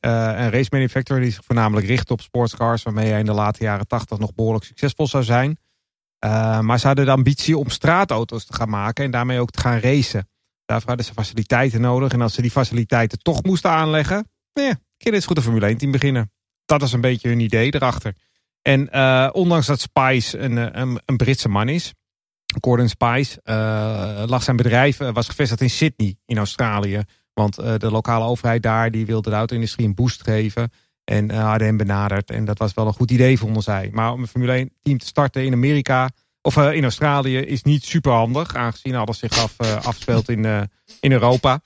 een 0.00 0.50
race 0.50 0.68
manufacturer 0.70 1.22
die 1.22 1.32
zich 1.32 1.44
voornamelijk 1.44 1.86
richt 1.86 2.10
op 2.10 2.20
sportscars. 2.20 2.82
Waarmee 2.82 3.10
hij 3.10 3.18
in 3.18 3.24
de 3.24 3.32
late 3.32 3.64
jaren 3.64 3.86
tachtig 3.86 4.18
nog 4.18 4.34
behoorlijk 4.34 4.64
succesvol 4.64 5.06
zou 5.06 5.24
zijn. 5.24 5.58
maar 6.60 6.78
ze 6.78 6.86
hadden 6.86 7.04
de 7.04 7.10
ambitie 7.10 7.58
om 7.58 7.68
straatauto's 7.68 8.44
te 8.44 8.54
gaan 8.54 8.68
maken. 8.68 9.04
En 9.04 9.10
daarmee 9.10 9.40
ook 9.40 9.50
te 9.50 9.60
gaan 9.60 9.78
racen. 9.78 10.28
Daarvoor 10.64 10.88
hadden 10.88 11.06
ze 11.06 11.12
faciliteiten 11.12 11.80
nodig. 11.80 12.12
En 12.12 12.20
als 12.20 12.34
ze 12.34 12.42
die 12.42 12.50
faciliteiten 12.50 13.18
toch 13.18 13.42
moesten 13.42 13.70
aanleggen. 13.70 14.28
Nou 14.52 14.68
ja, 14.68 14.74
kun 14.74 14.84
je 14.96 15.10
dit 15.10 15.24
goed 15.24 15.36
een 15.36 15.42
Formule 15.42 15.66
1 15.66 15.76
team 15.76 15.92
beginnen. 15.92 16.32
Dat 16.64 16.82
is 16.82 16.92
een 16.92 17.00
beetje 17.00 17.28
hun 17.28 17.40
idee 17.40 17.74
erachter. 17.74 18.14
En 18.62 18.88
uh, 18.92 19.28
ondanks 19.32 19.66
dat 19.66 19.80
Spice 19.80 20.38
een, 20.38 20.58
eh, 20.58 20.80
een, 20.80 21.00
een, 21.04 21.16
Britse 21.16 21.48
man 21.48 21.68
is, 21.68 21.94
Gordon 22.60 22.88
Spice, 22.88 23.40
lag 24.26 24.42
zijn 24.42 24.56
bedrijf, 24.56 24.96
was 24.96 25.28
gevestigd 25.28 25.60
in 25.60 25.70
Sydney 25.70 26.16
in 26.26 26.38
Australië. 26.38 27.02
Want 27.40 27.80
de 27.80 27.90
lokale 27.90 28.24
overheid 28.24 28.62
daar 28.62 28.90
die 28.90 29.06
wilde 29.06 29.30
de 29.30 29.36
auto-industrie 29.36 29.86
een 29.86 29.94
boost 29.94 30.22
geven. 30.22 30.70
En 31.04 31.30
hadden 31.30 31.66
hem 31.66 31.76
benaderd. 31.76 32.30
En 32.30 32.44
dat 32.44 32.58
was 32.58 32.74
wel 32.74 32.86
een 32.86 32.92
goed 32.92 33.10
idee, 33.10 33.38
vonden 33.38 33.62
zij. 33.62 33.90
Maar 33.92 34.12
om 34.12 34.20
een 34.20 34.28
Formule 34.28 34.52
1 34.52 34.72
team 34.82 34.98
te 34.98 35.06
starten 35.06 35.44
in 35.44 35.52
Amerika 35.52 36.08
of 36.42 36.56
in 36.56 36.82
Australië 36.82 37.38
is 37.38 37.62
niet 37.62 37.84
super 37.84 38.12
handig. 38.12 38.54
Aangezien 38.54 38.94
alles 38.94 39.18
zich 39.18 39.38
af, 39.38 39.56
afspeelt 39.84 40.28
in, 40.28 40.68
in 41.00 41.12
Europa. 41.12 41.60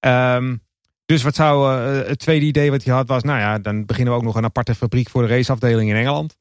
Um, 0.00 0.62
dus 1.04 1.22
wat 1.22 1.34
zou 1.34 1.72
het 2.08 2.18
tweede 2.18 2.46
idee 2.46 2.70
wat 2.70 2.84
hij 2.84 2.94
had 2.94 3.08
was, 3.08 3.22
nou 3.22 3.38
ja, 3.38 3.58
dan 3.58 3.86
beginnen 3.86 4.12
we 4.12 4.18
ook 4.18 4.24
nog 4.24 4.34
een 4.34 4.44
aparte 4.44 4.74
fabriek 4.74 5.08
voor 5.08 5.22
de 5.22 5.28
raceafdeling 5.28 5.90
in 5.90 5.96
Engeland. 5.96 6.36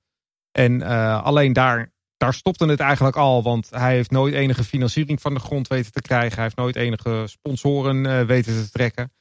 En 0.51 0.81
alleen 1.23 1.53
daar, 1.53 1.91
daar 2.17 2.33
stopte 2.33 2.65
het 2.65 2.79
eigenlijk 2.79 3.15
al, 3.15 3.43
want 3.43 3.69
hij 3.69 3.93
heeft 3.93 4.11
nooit 4.11 4.33
enige 4.33 4.63
financiering 4.63 5.21
van 5.21 5.33
de 5.33 5.39
grond 5.39 5.67
weten 5.67 5.91
te 5.91 6.01
krijgen. 6.01 6.33
Hij 6.33 6.43
heeft 6.43 6.55
nooit 6.55 6.75
enige 6.75 7.23
sponsoren 7.25 8.05
uh, 8.05 8.21
weten 8.21 8.53
te 8.53 8.71
trekken. 8.71 9.11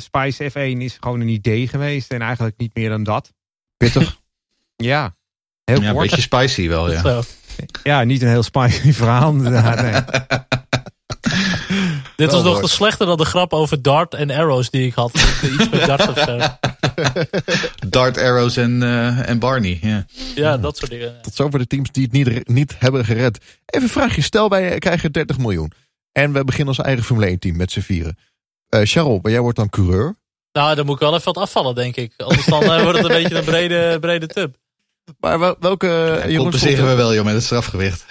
Spice 0.00 0.50
F1 0.50 0.78
is 0.78 0.96
gewoon 1.00 1.20
een 1.20 1.28
idee 1.28 1.68
geweest 1.68 2.10
en 2.10 2.22
eigenlijk 2.22 2.58
niet 2.58 2.74
meer 2.74 2.88
dan 2.88 3.02
dat. 3.02 3.32
Pittig. 3.76 4.20
ja, 4.76 5.16
heel 5.64 5.80
ja, 5.80 5.90
Een 5.90 5.96
beetje 5.96 6.20
spicy 6.20 6.68
wel, 6.68 6.92
ja. 6.92 7.22
Ja, 7.82 8.04
niet 8.04 8.22
een 8.22 8.28
heel 8.28 8.42
spicy 8.42 8.92
verhaal. 9.02 9.34
Nee. 9.34 9.52
Dit 12.18 12.32
was 12.32 12.42
nog 12.42 12.70
slechter 12.70 13.06
dan 13.06 13.16
de 13.16 13.24
grap 13.24 13.52
over 13.52 13.82
dart 13.82 14.14
en 14.14 14.30
arrows 14.30 14.70
die 14.70 14.86
ik 14.86 14.94
had. 14.94 15.14
Iets 15.58 15.68
met 15.70 15.86
dart 15.86 16.08
of 16.08 16.18
zo. 16.18 16.38
Dart, 17.88 18.18
arrows 18.18 18.56
en, 18.56 18.82
uh, 18.82 19.28
en 19.28 19.38
Barney. 19.38 19.78
Yeah. 19.82 20.02
Ja, 20.34 20.56
dat 20.56 20.76
soort 20.76 20.90
dingen. 20.90 21.22
Tot 21.22 21.34
zover 21.34 21.58
de 21.58 21.66
teams 21.66 21.90
die 21.90 22.02
het 22.02 22.12
niet, 22.12 22.48
niet 22.48 22.74
hebben 22.78 23.04
gered. 23.04 23.38
Even 23.66 23.82
een 23.82 23.88
vraagje. 23.88 24.22
Stel 24.22 24.48
wij 24.48 24.78
krijgen 24.78 25.12
30 25.12 25.38
miljoen. 25.38 25.72
En 26.12 26.32
we 26.32 26.44
beginnen 26.44 26.68
ons 26.68 26.84
eigen 26.84 27.04
Formule 27.04 27.26
1 27.26 27.38
team 27.38 27.56
met 27.56 27.72
z'n 27.72 27.80
vieren. 27.80 28.18
Uh, 28.74 28.80
Charles, 28.84 29.20
jij 29.22 29.40
wordt 29.40 29.58
dan 29.58 29.68
coureur. 29.68 30.16
Nou, 30.52 30.74
dan 30.74 30.86
moet 30.86 30.94
ik 30.94 31.00
wel 31.00 31.14
even 31.14 31.32
wat 31.32 31.42
afvallen, 31.42 31.74
denk 31.74 31.96
ik. 31.96 32.12
Anders 32.16 32.46
dan 32.46 32.62
uh, 32.62 32.82
wordt 32.82 32.98
het 32.98 33.08
een 33.08 33.16
beetje 33.22 33.38
een 33.38 33.44
brede, 33.44 33.98
brede 34.00 34.26
tub. 34.26 34.56
Maar 35.20 35.38
welke... 35.60 36.22
Ja, 36.26 36.36
compenseren 36.36 36.86
we 36.86 36.94
wel 36.94 37.14
joh, 37.14 37.24
met 37.24 37.34
het 37.34 37.42
strafgewicht. 37.42 38.04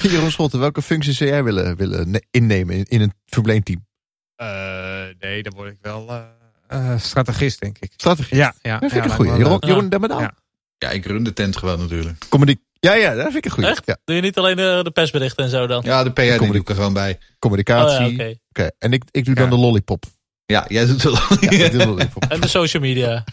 Jeroen 0.10 0.30
Schotten, 0.30 0.60
welke 0.60 0.82
functies 0.82 1.16
zou 1.16 1.30
jij 1.30 1.44
willen, 1.44 1.76
willen 1.76 2.26
innemen 2.30 2.76
in, 2.76 2.84
in 2.84 3.00
een 3.00 3.12
probleemteam? 3.28 3.86
Uh, 4.42 4.46
nee, 5.18 5.42
dan 5.42 5.52
word 5.56 5.70
ik 5.70 5.78
wel 5.80 6.06
uh, 6.10 6.22
uh, 6.72 6.98
strategist, 6.98 7.60
denk 7.60 7.76
ik. 7.78 7.92
Strategist? 7.96 8.34
Ja, 8.34 8.54
ja. 8.62 8.78
Dat 8.78 8.90
vind 8.90 9.04
ik 9.04 9.10
een 9.10 9.16
goeie. 9.16 9.36
Jeroen, 9.36 9.56
Jeroen 9.60 9.88
Demmedaal? 9.88 10.20
Ja. 10.20 10.34
ja, 10.78 10.90
ik 10.90 11.06
run 11.06 11.22
de 11.22 11.32
tent 11.32 11.56
gewoon 11.56 11.78
natuurlijk. 11.78 12.28
Comedy 12.28 12.56
ja, 12.80 12.94
ja, 12.94 13.14
dat 13.14 13.22
vind 13.22 13.36
ik 13.36 13.44
een 13.44 13.50
goeie. 13.50 13.70
Echt? 13.70 13.82
Ja. 13.86 13.96
Doe 14.04 14.16
je 14.16 14.22
niet 14.22 14.38
alleen 14.38 14.56
de, 14.56 14.80
de 14.82 14.90
persberichten 14.90 15.44
en 15.44 15.50
zo 15.50 15.66
dan? 15.66 15.82
Ja, 15.84 16.04
de 16.04 16.12
PR 16.12 16.20
die 16.20 16.38
doe 16.38 16.54
ik 16.54 16.68
er 16.68 16.74
gewoon 16.74 16.92
bij. 16.92 17.18
Communicatie. 17.38 18.06
Oh, 18.06 18.16
ja, 18.16 18.24
Oké, 18.24 18.36
okay. 18.48 18.72
en 18.78 18.92
ik, 18.92 19.04
ik 19.10 19.24
doe 19.24 19.34
dan 19.34 19.50
de 19.50 19.56
lollipop. 19.56 20.04
Ja, 20.50 20.64
jij 20.68 20.86
doet 20.86 21.02
de, 21.02 21.36
ja, 21.50 21.68
de 21.68 21.86
lollipop. 21.86 22.24
En 22.28 22.40
de 22.40 22.48
social 22.48 22.82
media. 22.82 23.24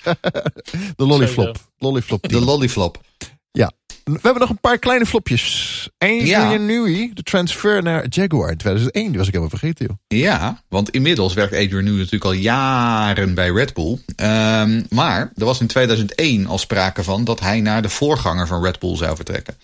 de 0.95 1.05
lolliflop. 1.05 1.57
lolliflop 1.77 2.29
de 2.29 2.39
lolliflop. 2.39 3.01
Ja. 3.51 3.71
We 4.03 4.19
hebben 4.21 4.39
nog 4.39 4.49
een 4.49 4.59
paar 4.59 4.77
kleine 4.77 5.05
flopjes. 5.05 5.89
Adrian 5.97 6.25
ja. 6.25 6.57
Newey, 6.57 7.11
de 7.13 7.23
transfer 7.23 7.83
naar 7.83 8.05
Jaguar 8.09 8.51
in 8.51 8.57
2001. 8.57 9.07
Die 9.07 9.17
was 9.17 9.27
ik 9.27 9.33
helemaal 9.33 9.57
vergeten, 9.57 9.85
joh. 9.85 10.21
Ja, 10.21 10.63
want 10.69 10.89
inmiddels 10.89 11.33
werkt 11.33 11.53
Adrian 11.53 11.83
Newey 11.83 11.97
natuurlijk 11.97 12.25
al 12.25 12.31
jaren 12.31 13.33
bij 13.33 13.49
Red 13.49 13.73
Bull. 13.73 13.97
Um, 14.15 14.85
maar 14.89 15.31
er 15.35 15.45
was 15.45 15.59
in 15.59 15.67
2001 15.67 16.47
al 16.47 16.57
sprake 16.57 17.03
van 17.03 17.23
dat 17.23 17.39
hij 17.39 17.61
naar 17.61 17.81
de 17.81 17.89
voorganger 17.89 18.47
van 18.47 18.63
Red 18.63 18.79
Bull 18.79 18.95
zou 18.95 19.15
vertrekken. 19.15 19.55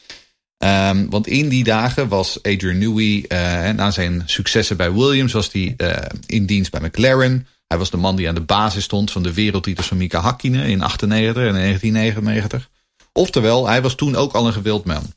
Um, 0.64 1.10
want 1.10 1.27
in 1.27 1.49
die 1.49 1.64
dagen 1.64 2.07
was 2.07 2.40
Adrian 2.41 2.77
Newey, 2.77 3.26
uh, 3.27 3.76
na 3.76 3.91
zijn 3.91 4.23
successen 4.26 4.77
bij 4.77 4.94
Williams, 4.94 5.34
was 5.34 5.52
hij 5.52 5.73
uh, 5.77 5.95
in 6.26 6.45
dienst 6.45 6.72
bij 6.72 6.81
McLaren. 6.81 7.48
Hij 7.68 7.77
was 7.77 7.90
de 7.90 7.98
man 7.98 8.15
die 8.15 8.27
aan 8.27 8.35
de 8.35 8.41
basis 8.41 8.84
stond 8.84 9.11
van 9.11 9.23
de 9.23 9.34
wereldtitels 9.34 9.88
van 9.88 9.98
Mika 9.98 10.19
Hakkinen 10.19 10.65
in 10.65 10.81
98 10.81 11.44
en 11.44 11.53
1999. 11.53 12.69
Oftewel, 13.14 13.68
hij 13.68 13.81
was 13.81 13.95
toen 13.95 14.15
ook 14.15 14.34
al 14.34 14.48
een 14.48 14.53
gewild 14.53 14.85
man. 14.85 15.14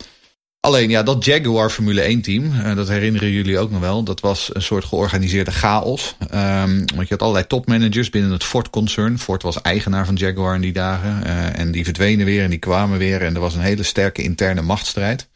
Alleen 0.60 0.90
ja, 0.90 1.02
dat 1.02 1.24
Jaguar 1.24 1.70
Formule 1.70 2.01
1 2.01 2.23
team, 2.23 2.44
uh, 2.44 2.74
dat 2.74 2.89
herinneren 2.89 3.31
jullie 3.31 3.59
ook 3.59 3.70
nog 3.70 3.81
wel. 3.81 4.02
Dat 4.02 4.20
was 4.20 4.51
een 4.52 4.62
soort 4.62 4.85
georganiseerde 4.85 5.51
chaos. 5.51 6.16
Um, 6.20 6.85
want 6.94 7.09
je 7.09 7.14
had 7.14 7.23
allerlei 7.23 7.47
topmanagers 7.47 8.10
binnen 8.10 8.31
het 8.31 8.44
Ford-concern. 8.44 9.18
Ford 9.18 9.43
was 9.43 9.62
eigenaar 9.62 10.06
van 10.06 10.14
Jaguar 10.14 10.55
in 10.55 10.60
die 10.60 10.73
dagen. 10.73 11.24
En 11.55 11.70
die 11.70 11.85
verdwenen 11.85 12.27
weer 12.27 12.43
en 12.43 12.51
die 12.51 12.59
kwamen 12.59 12.98
weer. 12.98 13.23
En 13.23 13.35
er 13.35 13.40
was 13.40 13.55
een 13.55 13.60
hele 13.60 13.82
sterke 13.82 14.23
interne 14.23 14.62
machtsstrijd. 14.62 15.28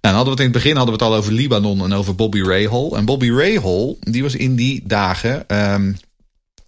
Nou, 0.00 0.14
hadden 0.14 0.24
we 0.24 0.30
het 0.30 0.48
in 0.48 0.54
het 0.54 0.62
begin 0.62 0.76
hadden 0.76 0.96
we 0.96 1.04
het 1.04 1.12
al 1.12 1.18
over 1.18 1.32
Libanon 1.32 1.84
en 1.84 1.92
over 1.92 2.14
Bobby 2.14 2.42
Rahal. 2.42 2.96
En 2.96 3.04
Bobby 3.04 3.30
Rahal, 3.30 3.98
die 4.00 4.22
was 4.22 4.34
in 4.34 4.54
die 4.54 4.82
dagen. 4.84 5.44
Um, 5.72 5.96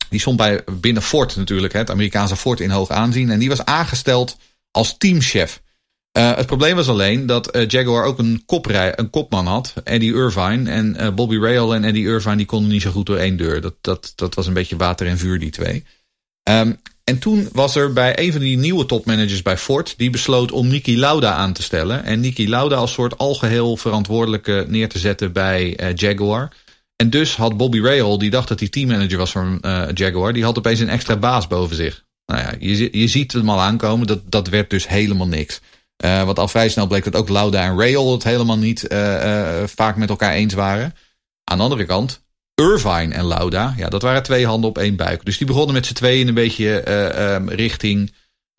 die 0.09 0.21
stond 0.21 0.37
bij 0.37 0.65
binnen 0.81 1.03
Ford 1.03 1.37
natuurlijk, 1.37 1.73
het 1.73 1.91
Amerikaanse 1.91 2.37
Ford 2.37 2.61
in 2.61 2.71
hoog 2.71 2.91
aanzien. 2.91 3.31
En 3.31 3.39
die 3.39 3.49
was 3.49 3.65
aangesteld 3.65 4.37
als 4.71 4.99
teamchef. 4.99 5.63
Uh, 6.19 6.37
het 6.37 6.47
probleem 6.47 6.77
was 6.77 6.89
alleen 6.89 7.27
dat 7.27 7.57
uh, 7.57 7.67
Jaguar 7.67 8.05
ook 8.05 8.19
een, 8.19 8.43
koprij, 8.47 8.99
een 8.99 9.11
kopman 9.11 9.47
had, 9.47 9.75
Eddie 9.85 10.15
Irvine. 10.15 10.71
En 10.71 10.97
uh, 11.01 11.15
Bobby 11.15 11.39
Rahal 11.39 11.75
en 11.75 11.85
Eddie 11.85 12.07
Irvine 12.07 12.37
die 12.37 12.47
konden 12.47 12.71
niet 12.71 12.83
zo 12.83 12.91
goed 12.91 13.07
door 13.07 13.17
één 13.17 13.37
deur. 13.37 13.61
Dat, 13.61 13.75
dat, 13.81 14.13
dat 14.15 14.35
was 14.35 14.47
een 14.47 14.53
beetje 14.53 14.77
water 14.77 15.07
en 15.07 15.19
vuur, 15.19 15.39
die 15.39 15.51
twee. 15.51 15.85
Um, 16.51 16.81
en 17.05 17.19
toen 17.19 17.49
was 17.53 17.75
er 17.75 17.93
bij 17.93 18.19
een 18.19 18.33
van 18.33 18.41
die 18.41 18.59
nieuwe 18.59 18.87
topmanagers 18.87 19.43
bij 19.43 19.59
Ford... 19.59 19.95
die 19.97 20.11
besloot 20.11 20.53
om 20.53 20.69
Niki 20.69 20.99
Lauda 20.99 21.33
aan 21.33 21.53
te 21.53 21.63
stellen. 21.63 22.05
En 22.05 22.21
Niki 22.21 22.49
Lauda 22.49 22.77
als 22.77 22.93
soort 22.93 23.19
algeheel 23.19 23.77
verantwoordelijke 23.77 24.65
neer 24.69 24.89
te 24.89 24.99
zetten 24.99 25.33
bij 25.33 25.81
uh, 25.81 25.95
Jaguar. 25.95 26.53
En 26.97 27.11
dus 27.11 27.37
had 27.37 27.57
Bobby 27.57 27.81
Rahal, 27.81 28.19
die 28.19 28.31
dacht 28.31 28.49
dat 28.49 28.61
hij 28.61 28.69
teammanager 28.69 29.19
was 29.19 29.31
van 29.31 29.59
uh, 29.63 29.85
Jaguar... 29.95 30.33
die 30.33 30.45
had 30.45 30.59
opeens 30.59 30.81
een 30.81 30.89
extra 30.89 31.17
baas 31.17 31.47
boven 31.47 31.77
zich. 31.77 32.05
Nou 32.27 32.41
ja, 32.41 32.55
je, 32.59 32.99
je 32.99 33.07
ziet 33.07 33.33
het 33.33 33.47
al 33.47 33.61
aankomen, 33.61 34.07
dat, 34.07 34.21
dat 34.31 34.49
werd 34.49 34.71
dus 34.71 34.89
helemaal 34.89 35.29
niks. 35.29 35.61
Uh, 36.05 36.25
want 36.25 36.39
al 36.39 36.49
vrij 36.49 36.69
snel 36.69 36.87
bleek 36.87 37.05
dat 37.05 37.17
ook 37.17 37.29
Lauda 37.29 37.63
en 37.65 37.79
Rahal 37.79 38.13
het 38.13 38.25
helemaal 38.25 38.59
niet 38.59 38.87
vaak 39.65 39.97
met 39.97 40.09
elkaar 40.09 40.33
eens 40.33 40.55
waren. 40.55 40.95
Aan 41.45 41.57
de 41.57 41.65
andere 41.65 41.85
kant, 41.85 42.23
Irvine 42.55 43.15
en 43.15 43.25
Lauda, 43.25 43.75
ja, 43.77 43.89
dat 43.89 44.03
waren 44.03 44.23
twee 44.23 44.47
handen 44.47 44.71
op 44.71 44.79
één 44.79 44.97
buik. 44.97 45.25
Dus 45.25 45.39
die 45.39 45.47
begonnen 45.47 45.75
met 45.75 45.87
z'n 45.87 45.93
tweeën 45.93 46.29
een 46.29 46.35
beetje 46.35 46.85
uh, 46.89 47.35
um, 47.35 47.49
richting. 47.49 48.13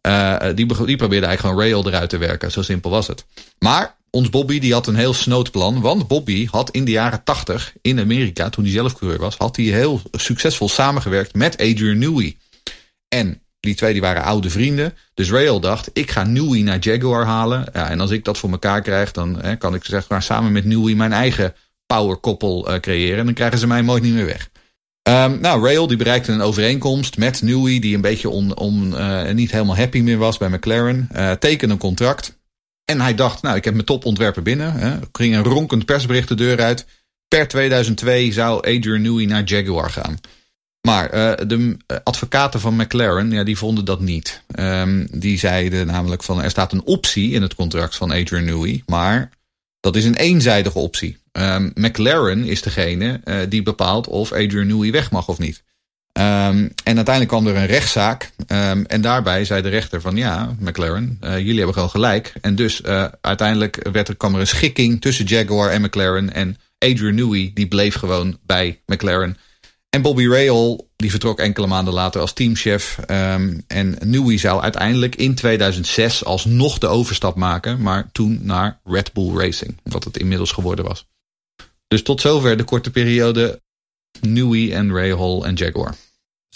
Uh, 0.08 0.40
die, 0.40 0.66
die 0.86 0.96
probeerde 0.96 1.26
eigenlijk 1.26 1.40
gewoon 1.40 1.60
rail 1.60 1.88
eruit 1.88 2.10
te 2.10 2.18
werken. 2.18 2.52
Zo 2.52 2.62
simpel 2.62 2.90
was 2.90 3.08
het. 3.08 3.26
Maar 3.60 3.96
ons 4.10 4.30
Bobby 4.30 4.60
die 4.60 4.74
had 4.74 4.88
een 4.88 4.96
heel 4.96 5.14
snoot 5.14 5.52
plan. 5.52 5.82
Want 5.82 6.08
Bobby 6.08 6.48
had 6.52 6.72
in 6.72 6.86
de 6.86 6.92
jaren 6.92 7.24
80 7.24 7.74
in 7.82 8.00
Amerika, 8.00 8.50
toen 8.50 8.64
hij 8.64 8.74
zelf 8.74 8.98
coureur 8.98 9.20
was, 9.20 9.38
had 9.38 9.56
hij 9.56 9.66
heel 9.66 10.02
succesvol 10.12 10.70
samengewerkt 10.70 11.36
met 11.36 11.58
Adrian 11.58 11.98
Newey. 11.98 12.38
En 13.08 13.42
die 13.60 13.76
twee 13.76 13.94
die 13.94 14.02
waren 14.02 14.24
oude 14.24 14.50
vrienden. 14.50 14.94
Dus 15.14 15.32
Rail 15.32 15.60
dacht, 15.60 15.90
ik 15.94 16.12
ga 16.12 16.24
Newey 16.24 16.62
naar 16.62 16.80
Jaguar 16.80 17.26
halen. 17.26 17.66
Ja, 17.74 17.90
en 17.90 18.00
als 18.00 18.12
ik 18.12 18.26
dat 18.26 18.38
voor 18.38 18.52
elkaar 18.52 18.82
krijg, 18.82 19.12
dan 19.12 19.42
hè, 19.42 19.56
kan 19.56 19.76
ik 19.76 19.84
zeg 19.84 20.10
maar 20.10 20.24
samen 20.24 20.52
met 20.52 20.66
Newey 20.66 20.96
mijn 20.96 21.14
eigen 21.14 21.54
powerkoppel 21.86 22.72
uh, 22.72 22.80
creëren. 22.80 23.20
En 23.20 23.26
dan 23.26 23.34
krijgen 23.34 23.60
ze 23.60 23.68
mij 23.68 23.84
mooi 23.84 24.02
niet 24.02 24.14
meer 24.14 24.26
weg. 24.26 24.50
Um, 25.10 25.40
nou, 25.42 25.64
Rail 25.66 25.88
die 25.88 25.98
bereikte 25.98 26.32
een 26.32 26.42
overeenkomst 26.42 27.18
met 27.18 27.42
Newey, 27.42 27.80
die 27.80 27.96
een 27.96 28.02
beetje 28.02 28.30
on, 28.56 28.94
uh, 28.94 29.32
niet 29.32 29.52
helemaal 29.52 29.76
happy 29.76 30.00
meer 30.00 30.18
was 30.18 30.38
bij 30.38 30.50
McLaren. 30.50 31.10
Uh, 31.16 31.32
een 31.40 31.78
contract. 31.78 32.38
En 32.86 33.02
hij 33.02 33.16
dacht, 33.16 33.42
nou, 33.42 33.56
ik 33.56 33.64
heb 33.64 33.74
mijn 33.74 33.86
topontwerper 33.86 34.42
binnen. 34.42 34.74
Hè. 34.74 34.98
ging 35.12 35.36
een 35.36 35.44
ronkend 35.44 35.86
persbericht 35.86 36.28
de 36.28 36.36
deur 36.36 36.62
uit. 36.62 36.86
Per 37.28 37.48
2002 37.48 38.32
zou 38.32 38.56
Adrian 38.58 39.02
Newey 39.02 39.26
naar 39.26 39.44
Jaguar 39.44 39.90
gaan. 39.90 40.20
Maar 40.88 41.10
de 41.48 41.78
advocaten 42.04 42.60
van 42.60 42.76
McLaren, 42.76 43.32
ja, 43.32 43.44
die 43.44 43.58
vonden 43.58 43.86
dat 43.86 44.00
niet. 44.00 44.44
Um, 44.60 45.08
die 45.12 45.40
zeiden 45.40 45.88
namelijk 45.88 46.24
van, 46.24 46.44
er 46.44 46.50
staat 46.50 46.72
een 46.72 46.86
optie 46.86 47.32
in 47.32 47.42
het 47.42 47.56
contract 47.56 47.96
van 47.96 48.12
Adrian 48.12 48.46
Newey. 48.46 48.84
Maar 48.86 49.30
dat 49.84 49.96
is 49.96 50.06
een 50.06 50.16
eenzijdige 50.16 50.80
optie. 50.80 51.18
Um, 51.32 51.72
McLaren 51.76 52.44
is 52.44 52.62
degene 52.62 53.22
uh, 53.26 53.38
die 53.50 53.64
bepaalt 53.64 54.08
of 54.08 54.32
Adrian 54.32 54.68
Newey 54.68 54.92
weg 54.92 55.12
mag 55.12 55.28
of 55.28 55.40
niet. 55.40 55.64
Um, 56.18 56.72
en 56.84 56.96
uiteindelijk 56.96 57.28
kwam 57.28 57.48
er 57.48 57.56
een 57.56 57.66
rechtszaak. 57.66 58.32
Um, 58.48 58.86
en 58.86 59.02
daarbij 59.02 59.46
zei 59.46 59.62
de 59.62 59.70
rechter 59.70 60.02
van 60.02 60.16
ja, 60.16 60.56
McLaren, 60.60 61.18
uh, 61.24 61.38
jullie 61.38 61.58
hebben 61.58 61.74
gewoon 61.74 61.90
gelijk. 61.90 62.34
En 62.42 62.56
dus 62.56 62.82
uh, 62.82 63.06
uiteindelijk 63.22 63.90
werd 63.92 64.08
er, 64.08 64.16
kwam 64.16 64.34
er 64.34 64.40
een 64.40 64.48
schikking 64.48 65.02
tussen 65.02 65.26
Jaguar 65.26 65.70
en 65.70 65.82
McLaren. 65.82 66.34
En 66.34 66.58
Adrian 66.78 67.16
Newey 67.16 67.52
die 67.54 67.68
bleef 67.68 67.96
gewoon 67.96 68.40
bij 68.46 68.82
McLaren. 68.86 69.38
En 69.90 70.02
Bobby 70.02 70.28
Rahal 70.28 70.90
die 71.04 71.12
vertrok 71.12 71.40
enkele 71.40 71.68
maanden 71.68 71.94
later 71.94 72.22
als 72.22 72.34
teamchef. 72.34 72.98
Um, 73.08 73.64
en 73.68 73.98
Newey 74.04 74.38
zou 74.38 74.62
uiteindelijk 74.62 75.16
in 75.16 75.36
2006 75.36 76.26
alsnog 76.26 76.78
de 76.78 76.88
overstap 76.88 77.36
maken. 77.36 77.82
Maar 77.82 78.10
toen 78.12 78.40
naar 78.42 78.80
Red 78.84 79.14
Bull 79.14 79.38
Racing. 79.38 79.78
Wat 79.84 80.04
het 80.04 80.18
inmiddels 80.18 80.52
geworden 80.52 80.86
was. 80.86 81.08
Dus 81.88 82.04
tot 82.04 82.22
zover 82.22 82.58
de 82.58 82.64
korte 82.64 82.92
periode 82.92 83.62
Newey 84.22 84.74
en 84.74 84.96
Rahal 84.96 85.46
en 85.46 85.56
Jaguar. 85.56 85.96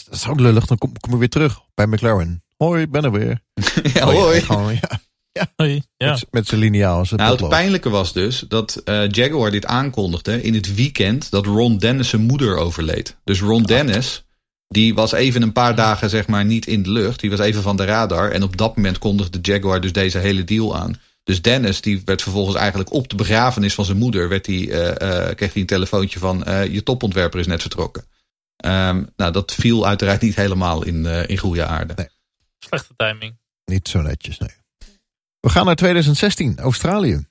Dat 0.05 0.13
is 0.13 0.27
ook 0.27 0.39
lullig. 0.39 0.65
Dan 0.65 0.77
kom, 0.77 0.99
kom 0.99 1.13
ik 1.13 1.19
weer 1.19 1.29
terug 1.29 1.61
bij 1.73 1.87
McLaren. 1.87 2.43
Hoi, 2.57 2.87
ben 2.87 3.03
er 3.03 3.11
weer. 3.11 3.41
ja, 3.93 4.05
hoi. 4.05 4.35
Ja, 4.35 4.41
gewoon, 4.41 4.73
ja. 4.73 4.99
Ja. 5.31 5.51
Hoi, 5.55 5.83
ja. 5.97 6.11
Met, 6.11 6.25
met 6.31 6.47
zijn 6.47 6.59
lineaal. 6.59 7.05
Zijn 7.05 7.19
nou, 7.19 7.37
het 7.37 7.49
pijnlijke 7.49 7.89
was 7.89 8.13
dus 8.13 8.45
dat 8.47 8.81
uh, 8.85 9.09
Jaguar 9.09 9.51
dit 9.51 9.65
aankondigde 9.65 10.41
in 10.41 10.53
het 10.53 10.75
weekend 10.75 11.31
dat 11.31 11.45
Ron 11.45 11.77
Dennis 11.77 12.09
zijn 12.09 12.21
moeder 12.21 12.57
overleed. 12.57 13.17
Dus 13.23 13.41
Ron 13.41 13.63
Dennis, 13.63 14.26
die 14.67 14.93
was 14.93 15.11
even 15.11 15.41
een 15.41 15.53
paar 15.53 15.75
dagen 15.75 16.09
zeg 16.09 16.27
maar 16.27 16.45
niet 16.45 16.67
in 16.67 16.83
de 16.83 16.89
lucht. 16.91 17.19
Die 17.19 17.29
was 17.29 17.39
even 17.39 17.61
van 17.61 17.77
de 17.77 17.85
radar. 17.85 18.31
En 18.31 18.43
op 18.43 18.57
dat 18.57 18.75
moment 18.75 18.97
kondigde 18.97 19.39
Jaguar 19.41 19.81
dus 19.81 19.91
deze 19.91 20.17
hele 20.17 20.43
deal 20.43 20.77
aan. 20.77 20.99
Dus 21.23 21.41
Dennis 21.41 21.81
die 21.81 22.01
werd 22.05 22.21
vervolgens 22.21 22.55
eigenlijk 22.55 22.93
op 22.93 23.09
de 23.09 23.15
begrafenis 23.15 23.73
van 23.73 23.85
zijn 23.85 23.97
moeder... 23.97 24.29
Werd 24.29 24.45
die, 24.45 24.67
uh, 24.67 24.85
uh, 24.85 24.93
kreeg 25.35 25.53
hij 25.53 25.61
een 25.61 25.65
telefoontje 25.65 26.19
van 26.19 26.43
uh, 26.47 26.65
je 26.65 26.83
topontwerper 26.83 27.39
is 27.39 27.47
net 27.47 27.61
vertrokken. 27.61 28.05
Um, 28.65 29.09
nou, 29.15 29.31
dat 29.31 29.53
viel 29.53 29.87
uiteraard 29.87 30.21
niet 30.21 30.35
helemaal 30.35 30.83
in, 30.83 31.05
in 31.05 31.37
goede 31.37 31.65
aarde. 31.65 31.93
Nee. 31.95 32.09
Slechte 32.59 32.93
timing. 32.95 33.37
Niet 33.65 33.87
zo 33.87 34.01
netjes, 34.01 34.37
nee. 34.37 34.55
We 35.39 35.49
gaan 35.49 35.65
naar 35.65 35.75
2016, 35.75 36.59
Australië. 36.59 37.25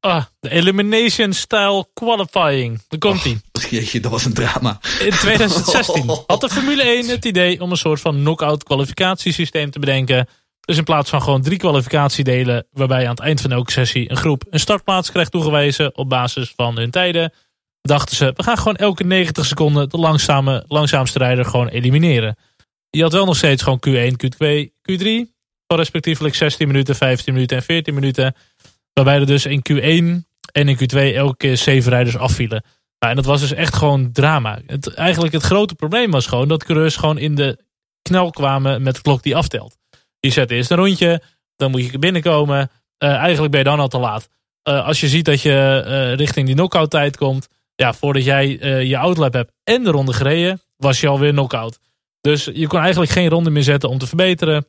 Ah, 0.00 0.24
de 0.40 0.50
Elimination 0.50 1.32
Style 1.32 1.86
Qualifying. 1.94 2.82
Daar 2.88 2.98
komt 2.98 3.22
hij. 3.22 3.40
Jeetje, 3.70 4.00
dat 4.00 4.10
was 4.10 4.24
een 4.24 4.34
drama. 4.34 4.78
In 5.00 5.10
2016 5.10 6.08
had 6.26 6.40
de 6.40 6.48
Formule 6.48 6.82
1 6.82 7.08
het 7.08 7.24
idee 7.24 7.60
om 7.60 7.70
een 7.70 7.76
soort 7.76 8.00
van 8.00 8.16
knock-out 8.16 8.62
kwalificatiesysteem 8.62 9.70
te 9.70 9.78
bedenken... 9.78 10.28
Dus 10.60 10.78
in 10.78 10.84
plaats 10.84 11.10
van 11.10 11.22
gewoon 11.22 11.42
drie 11.42 11.58
kwalificatiedelen, 11.58 12.66
waarbij 12.72 13.04
aan 13.04 13.10
het 13.10 13.20
eind 13.20 13.40
van 13.40 13.52
elke 13.52 13.70
sessie 13.70 14.10
een 14.10 14.16
groep 14.16 14.44
een 14.50 14.60
startplaats 14.60 15.10
krijgt 15.10 15.30
toegewezen 15.30 15.96
op 15.96 16.08
basis 16.08 16.52
van 16.56 16.76
hun 16.76 16.90
tijden, 16.90 17.32
dachten 17.82 18.16
ze, 18.16 18.32
we 18.36 18.42
gaan 18.42 18.58
gewoon 18.58 18.76
elke 18.76 19.04
90 19.04 19.46
seconden 19.46 19.88
de 19.88 19.98
langzame, 19.98 20.64
langzaamste 20.68 21.18
rijder 21.18 21.44
gewoon 21.44 21.68
elimineren. 21.68 22.36
Je 22.90 23.02
had 23.02 23.12
wel 23.12 23.24
nog 23.24 23.36
steeds 23.36 23.62
gewoon 23.62 23.82
Q1, 23.88 24.12
Q2, 24.12 24.68
Q3, 24.90 25.04
van 25.66 25.76
respectievelijk 25.76 26.34
16 26.34 26.66
minuten, 26.66 26.96
15 26.96 27.34
minuten 27.34 27.56
en 27.56 27.62
14 27.62 27.94
minuten. 27.94 28.34
Waarbij 28.92 29.18
er 29.18 29.26
dus 29.26 29.46
in 29.46 29.62
Q1 29.72 30.26
en 30.52 30.68
in 30.68 30.78
Q2 30.78 31.14
elke 31.14 31.36
keer 31.36 31.56
7 31.56 31.90
rijders 31.90 32.16
afvielen. 32.16 32.64
En 33.08 33.16
dat 33.16 33.24
was 33.24 33.40
dus 33.40 33.52
echt 33.52 33.74
gewoon 33.74 34.12
drama. 34.12 34.58
Het, 34.66 34.94
eigenlijk 34.94 35.32
het 35.32 35.42
grote 35.42 35.74
probleem 35.74 36.10
was 36.10 36.26
gewoon 36.26 36.48
dat 36.48 36.64
coureurs 36.64 36.96
gewoon 36.96 37.18
in 37.18 37.34
de 37.34 37.58
knel 38.02 38.30
kwamen 38.30 38.82
met 38.82 38.94
de 38.94 39.02
klok 39.02 39.22
die 39.22 39.36
aftelt. 39.36 39.76
Je 40.18 40.30
zet 40.30 40.50
eerst 40.50 40.70
een 40.70 40.76
rondje, 40.76 41.22
dan 41.56 41.70
moet 41.70 41.90
je 41.90 41.98
binnenkomen. 41.98 42.70
Uh, 43.04 43.14
eigenlijk 43.14 43.50
ben 43.50 43.60
je 43.60 43.66
dan 43.66 43.80
al 43.80 43.88
te 43.88 43.98
laat. 43.98 44.28
Uh, 44.68 44.86
als 44.86 45.00
je 45.00 45.08
ziet 45.08 45.24
dat 45.24 45.42
je 45.42 45.84
uh, 45.86 46.14
richting 46.14 46.46
die 46.46 46.54
knockout 46.54 46.90
tijd 46.90 47.16
komt, 47.16 47.48
ja, 47.74 47.92
voordat 47.92 48.24
jij 48.24 48.48
je 48.86 48.98
outlap 48.98 49.32
hebt 49.32 49.52
en 49.64 49.84
de 49.84 49.90
ronde 49.90 50.12
gereden, 50.12 50.60
was 50.76 51.00
je 51.00 51.08
alweer 51.08 51.32
knockout. 51.32 51.78
Dus 52.20 52.44
je 52.44 52.66
kon 52.66 52.80
eigenlijk 52.80 53.10
geen 53.10 53.28
ronde 53.28 53.50
meer 53.50 53.62
zetten 53.62 53.88
om 53.88 53.98
te 53.98 54.06
verbeteren. 54.06 54.66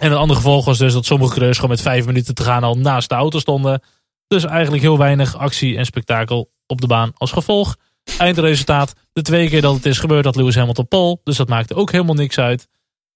En 0.00 0.10
een 0.10 0.18
ander 0.18 0.36
gevolg 0.36 0.64
was 0.64 0.78
dus 0.78 0.92
dat 0.92 1.06
sommige 1.06 1.30
coureurs 1.30 1.56
gewoon 1.56 1.70
met 1.70 1.80
vijf 1.80 2.06
minuten 2.06 2.34
te 2.34 2.42
gaan 2.42 2.64
al 2.64 2.74
naast 2.74 3.08
de 3.08 3.14
auto 3.14 3.38
stonden. 3.38 3.82
Dus 4.26 4.44
eigenlijk 4.44 4.82
heel 4.82 4.98
weinig 4.98 5.36
actie 5.36 5.76
en 5.76 5.84
spektakel 5.84 6.52
op 6.66 6.80
de 6.80 6.86
baan 6.86 7.12
als 7.16 7.32
gevolg. 7.32 7.76
Eindresultaat, 8.18 8.94
de 9.12 9.22
twee 9.22 9.48
keer 9.48 9.60
dat 9.60 9.74
het 9.74 9.86
is 9.86 9.98
gebeurd 9.98 10.24
had 10.24 10.36
Lewis 10.36 10.54
Hamilton 10.54 10.88
pole. 10.88 11.18
Dus 11.24 11.36
dat 11.36 11.48
maakte 11.48 11.74
ook 11.74 11.92
helemaal 11.92 12.14
niks 12.14 12.38
uit. 12.38 12.68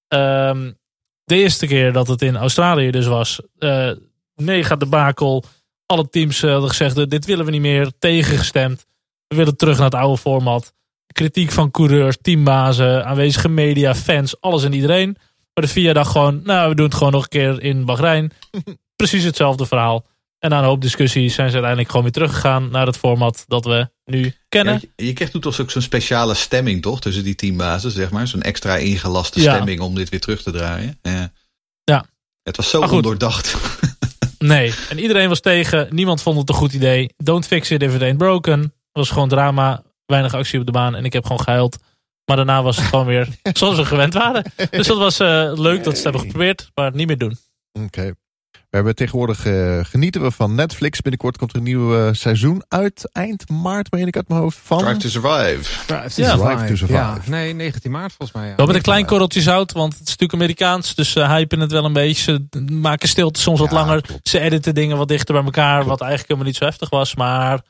Um, 0.08 0.78
de 1.24 1.36
eerste 1.36 1.66
keer 1.66 1.92
dat 1.92 2.08
het 2.08 2.22
in 2.22 2.36
Australië 2.36 2.90
dus 2.90 3.06
was, 3.06 3.40
uh, 3.58 3.90
mega 4.34 4.76
debakel. 4.76 5.44
Alle 5.86 6.08
teams 6.08 6.42
uh, 6.42 6.50
hadden 6.50 6.68
gezegd, 6.68 7.10
dit 7.10 7.24
willen 7.24 7.44
we 7.44 7.50
niet 7.50 7.60
meer, 7.60 7.92
tegengestemd. 7.98 8.86
We 9.26 9.36
willen 9.36 9.56
terug 9.56 9.76
naar 9.76 9.84
het 9.84 9.94
oude 9.94 10.18
format. 10.18 10.74
Kritiek 11.12 11.50
van 11.50 11.70
coureurs, 11.70 12.18
teambazen, 12.22 13.04
aanwezige 13.04 13.48
media, 13.48 13.94
fans, 13.94 14.40
alles 14.40 14.64
en 14.64 14.72
iedereen. 14.72 15.16
Maar 15.54 15.64
de 15.64 15.72
VIA 15.72 15.92
dacht 15.92 16.10
gewoon, 16.10 16.40
nou 16.44 16.68
we 16.68 16.74
doen 16.74 16.86
het 16.86 16.94
gewoon 16.94 17.12
nog 17.12 17.22
een 17.22 17.28
keer 17.28 17.62
in 17.62 17.84
Bahrein. 17.84 18.32
Precies 18.96 19.24
hetzelfde 19.24 19.66
verhaal. 19.66 20.06
En 20.38 20.50
na 20.50 20.58
een 20.58 20.64
hoop 20.64 20.80
discussies 20.80 21.34
zijn 21.34 21.48
ze 21.48 21.52
uiteindelijk 21.52 21.88
gewoon 21.88 22.02
weer 22.02 22.12
teruggegaan 22.12 22.70
naar 22.70 22.86
het 22.86 22.96
format 22.96 23.44
dat 23.46 23.64
we 23.64 23.90
nu 24.04 24.34
kennen. 24.48 24.74
Ja, 24.74 24.80
je, 24.96 25.06
je 25.06 25.12
kreeg 25.12 25.30
toen 25.30 25.40
toch 25.40 25.60
ook 25.60 25.70
zo'n 25.70 25.82
speciale 25.82 26.34
stemming, 26.34 26.82
toch? 26.82 27.00
Tussen 27.00 27.24
die 27.24 27.34
teambazen, 27.34 27.90
zeg 27.90 28.10
maar. 28.10 28.26
Zo'n 28.26 28.42
extra 28.42 28.76
ingelaste 28.76 29.40
ja. 29.40 29.54
stemming 29.54 29.80
om 29.80 29.94
dit 29.94 30.08
weer 30.08 30.20
terug 30.20 30.42
te 30.42 30.50
draaien. 30.50 30.98
Ja. 31.02 31.32
ja. 31.84 32.06
Het 32.42 32.56
was 32.56 32.70
zo 32.70 32.80
ondoordacht. 32.80 33.56
nee, 34.38 34.74
en 34.88 34.98
iedereen 34.98 35.28
was 35.28 35.40
tegen. 35.40 35.88
Niemand 35.90 36.22
vond 36.22 36.38
het 36.38 36.48
een 36.48 36.54
goed 36.54 36.72
idee. 36.72 37.14
Don't 37.16 37.46
fix 37.46 37.70
it 37.70 37.82
if 37.82 37.94
it 37.94 38.02
ain't 38.02 38.18
broken. 38.18 38.60
Het 38.60 38.72
was 38.92 39.10
gewoon 39.10 39.28
drama. 39.28 39.82
Weinig 40.06 40.34
actie 40.34 40.60
op 40.60 40.66
de 40.66 40.72
baan. 40.72 40.94
En 40.94 41.04
ik 41.04 41.12
heb 41.12 41.22
gewoon 41.22 41.40
gehuild. 41.40 41.78
Maar 42.24 42.36
daarna 42.36 42.62
was 42.62 42.76
het 42.76 42.86
gewoon 42.86 43.06
weer 43.06 43.28
zoals 43.52 43.76
we 43.76 43.84
gewend 43.84 44.14
waren. 44.14 44.52
Dus 44.70 44.86
dat 44.86 44.98
was 44.98 45.20
uh, 45.20 45.52
leuk 45.54 45.84
dat 45.84 45.92
ze 45.92 46.02
het 46.02 46.02
hebben 46.02 46.20
geprobeerd. 46.20 46.70
Maar 46.74 46.94
niet 46.94 47.06
meer 47.06 47.18
doen. 47.18 47.38
Oké. 47.72 47.84
Okay. 47.84 48.14
We 48.70 48.76
hebben 48.76 48.94
tegenwoordig 48.94 49.46
uh, 49.46 49.84
genieten 49.84 50.22
we 50.22 50.30
van 50.30 50.54
Netflix. 50.54 51.00
Binnenkort 51.00 51.38
komt 51.38 51.50
er 51.50 51.56
een 51.56 51.62
nieuw 51.62 51.96
uh, 51.96 52.08
seizoen 52.12 52.64
uit. 52.68 53.10
Eind 53.12 53.48
maart, 53.48 53.90
meen 53.90 54.06
ik 54.06 54.16
uit 54.16 54.28
mijn 54.28 54.40
hoofd. 54.40 54.58
Van... 54.62 54.78
Drive 54.78 54.96
to 54.96 55.08
Survive. 55.08 55.84
Drive 55.86 56.14
to, 56.14 56.22
ja, 56.22 56.36
survive. 56.36 56.66
to 56.66 56.76
survive. 56.76 56.92
Ja. 56.92 57.18
Nee, 57.26 57.54
19 57.54 57.90
maart 57.90 58.12
volgens 58.12 58.38
mij. 58.38 58.48
Ja. 58.48 58.54
Wel 58.56 58.66
met 58.66 58.74
een 58.74 58.82
klein 58.82 59.06
korreltje 59.06 59.40
zout, 59.40 59.72
want 59.72 59.92
het 59.92 60.02
is 60.02 60.08
natuurlijk 60.08 60.32
Amerikaans. 60.32 60.94
Dus 60.94 61.10
ze 61.10 61.20
uh, 61.20 61.28
hypen 61.30 61.60
het 61.60 61.72
wel 61.72 61.84
een 61.84 61.92
beetje. 61.92 62.22
Ze 62.22 62.64
maken 62.72 63.08
stilte 63.08 63.40
soms 63.40 63.60
wat 63.60 63.70
langer. 63.70 64.02
Klopt. 64.02 64.28
Ze 64.28 64.40
editen 64.40 64.74
dingen 64.74 64.96
wat 64.96 65.08
dichter 65.08 65.34
bij 65.34 65.44
elkaar. 65.44 65.74
Klopt. 65.74 65.88
Wat 65.88 66.00
eigenlijk 66.00 66.28
helemaal 66.28 66.50
niet 66.50 66.60
zo 66.60 66.64
heftig 66.64 66.90
was. 66.90 67.14
Maar 67.14 67.60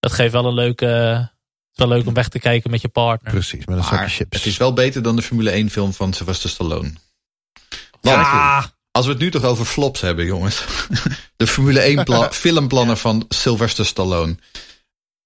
het 0.00 0.12
geeft 0.12 0.32
wel 0.32 0.46
een 0.46 0.54
leuke... 0.54 0.86
Het 0.86 1.80
is 1.80 1.86
wel 1.86 1.88
leuk 1.88 2.06
om 2.06 2.14
weg 2.14 2.28
te 2.28 2.38
kijken 2.38 2.70
met 2.70 2.80
je 2.80 2.88
partner. 2.88 3.32
Precies, 3.32 3.66
met 3.66 3.76
een 3.76 3.84
zakje 3.84 4.08
chips. 4.08 4.36
Het 4.36 4.46
is 4.46 4.56
wel 4.56 4.72
beter 4.72 5.02
dan 5.02 5.16
de 5.16 5.22
Formule 5.22 5.50
1 5.50 5.70
film 5.70 5.92
van 5.92 6.12
Sylvester 6.12 6.50
Stallone. 6.50 6.92
Want, 8.00 8.16
Ah, 8.16 8.64
als 8.92 9.06
we 9.06 9.12
het 9.12 9.20
nu 9.20 9.30
toch 9.30 9.44
over 9.44 9.64
flops 9.64 10.00
hebben, 10.00 10.24
jongens. 10.24 10.64
De 11.36 11.46
Formule 11.46 11.80
1 11.80 12.04
pla- 12.04 12.32
filmplanner 12.44 12.96
van 12.96 13.24
Sylvester 13.28 13.86
Stallone. 13.86 14.36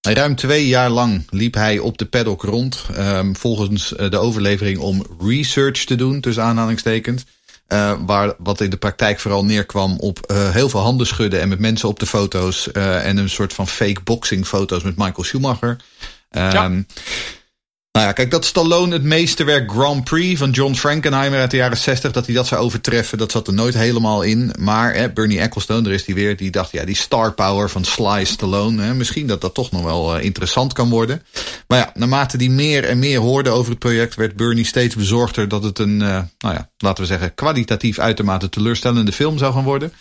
Ruim 0.01 0.34
twee 0.36 0.66
jaar 0.66 0.90
lang 0.90 1.26
liep 1.30 1.55
hij 1.55 1.78
op 1.78 1.98
de 1.98 2.05
paddock 2.06 2.43
rond. 2.43 2.84
ehm, 2.94 3.34
volgens 3.34 3.94
eh, 3.94 4.10
de 4.10 4.16
overlevering 4.18 4.78
om 4.78 5.06
research 5.20 5.84
te 5.84 5.94
doen, 5.94 6.20
tussen 6.20 6.43
aanhalingstekens. 6.43 7.24
Eh, 7.66 7.93
waar, 8.06 8.34
wat 8.38 8.60
in 8.60 8.70
de 8.70 8.76
praktijk 8.76 9.20
vooral 9.20 9.44
neerkwam 9.44 9.98
op 9.98 10.18
eh, 10.18 10.51
heel 10.51 10.68
veel 10.68 10.80
handen 10.80 11.06
schudden 11.06 11.40
en 11.40 11.48
met 11.48 11.59
mensen 11.59 11.88
op 11.88 11.98
de 11.98 12.06
foto's. 12.06 12.72
en 12.72 13.16
een 13.16 13.30
soort 13.30 13.52
van 13.52 13.68
fake 13.68 14.01
boxing 14.05 14.47
foto's 14.47 14.82
met 14.82 14.97
Michael 14.97 15.24
Schumacher. 15.24 15.76
Ehm, 16.30 16.82
Nou 17.97 18.09
ja, 18.09 18.14
kijk, 18.14 18.31
dat 18.31 18.44
Stallone 18.44 18.93
het 18.93 19.02
meesterwerk 19.02 19.70
Grand 19.70 20.05
Prix 20.05 20.39
van 20.39 20.51
John 20.51 20.74
Frankenheimer 20.74 21.40
uit 21.40 21.51
de 21.51 21.56
jaren 21.56 21.77
60, 21.77 22.12
dat 22.12 22.27
hij 22.27 22.35
dat 22.35 22.47
zou 22.47 22.62
overtreffen, 22.62 23.18
dat 23.18 23.31
zat 23.31 23.47
er 23.47 23.52
nooit 23.52 23.74
helemaal 23.74 24.23
in. 24.23 24.55
Maar 24.59 25.12
Bernie 25.12 25.40
Ecclestone, 25.40 25.82
daar 25.82 25.93
is 25.93 26.06
hij 26.06 26.14
weer, 26.14 26.36
die 26.36 26.51
dacht, 26.51 26.73
ja, 26.73 26.85
die 26.85 26.97
star 26.97 27.32
power 27.32 27.70
van 27.70 27.85
Sly 27.85 28.24
Stallone, 28.24 28.94
misschien 28.94 29.27
dat 29.27 29.40
dat 29.40 29.55
toch 29.55 29.70
nog 29.70 29.82
wel 29.82 30.16
eh, 30.16 30.24
interessant 30.24 30.73
kan 30.73 30.89
worden. 30.89 31.23
Maar 31.66 31.78
ja, 31.78 31.90
naarmate 31.94 32.36
die 32.36 32.51
meer 32.51 32.85
en 32.85 32.98
meer 32.98 33.18
hoorde 33.20 33.51
over 33.51 33.70
het 33.70 33.78
project, 33.78 34.14
werd 34.14 34.36
Bernie 34.36 34.66
steeds 34.66 34.94
bezorgder 34.94 35.48
dat 35.48 35.62
het 35.62 35.78
een, 35.78 36.02
eh, 36.02 36.23
nou 36.39 36.55
ja, 36.55 36.70
laten 36.78 37.02
we 37.02 37.09
zeggen, 37.09 37.35
kwalitatief 37.35 37.98
uitermate 37.98 38.48
teleurstellende 38.48 39.12
film 39.12 39.39
zou 39.39 39.52
gaan 39.52 39.64
worden. 39.64 39.93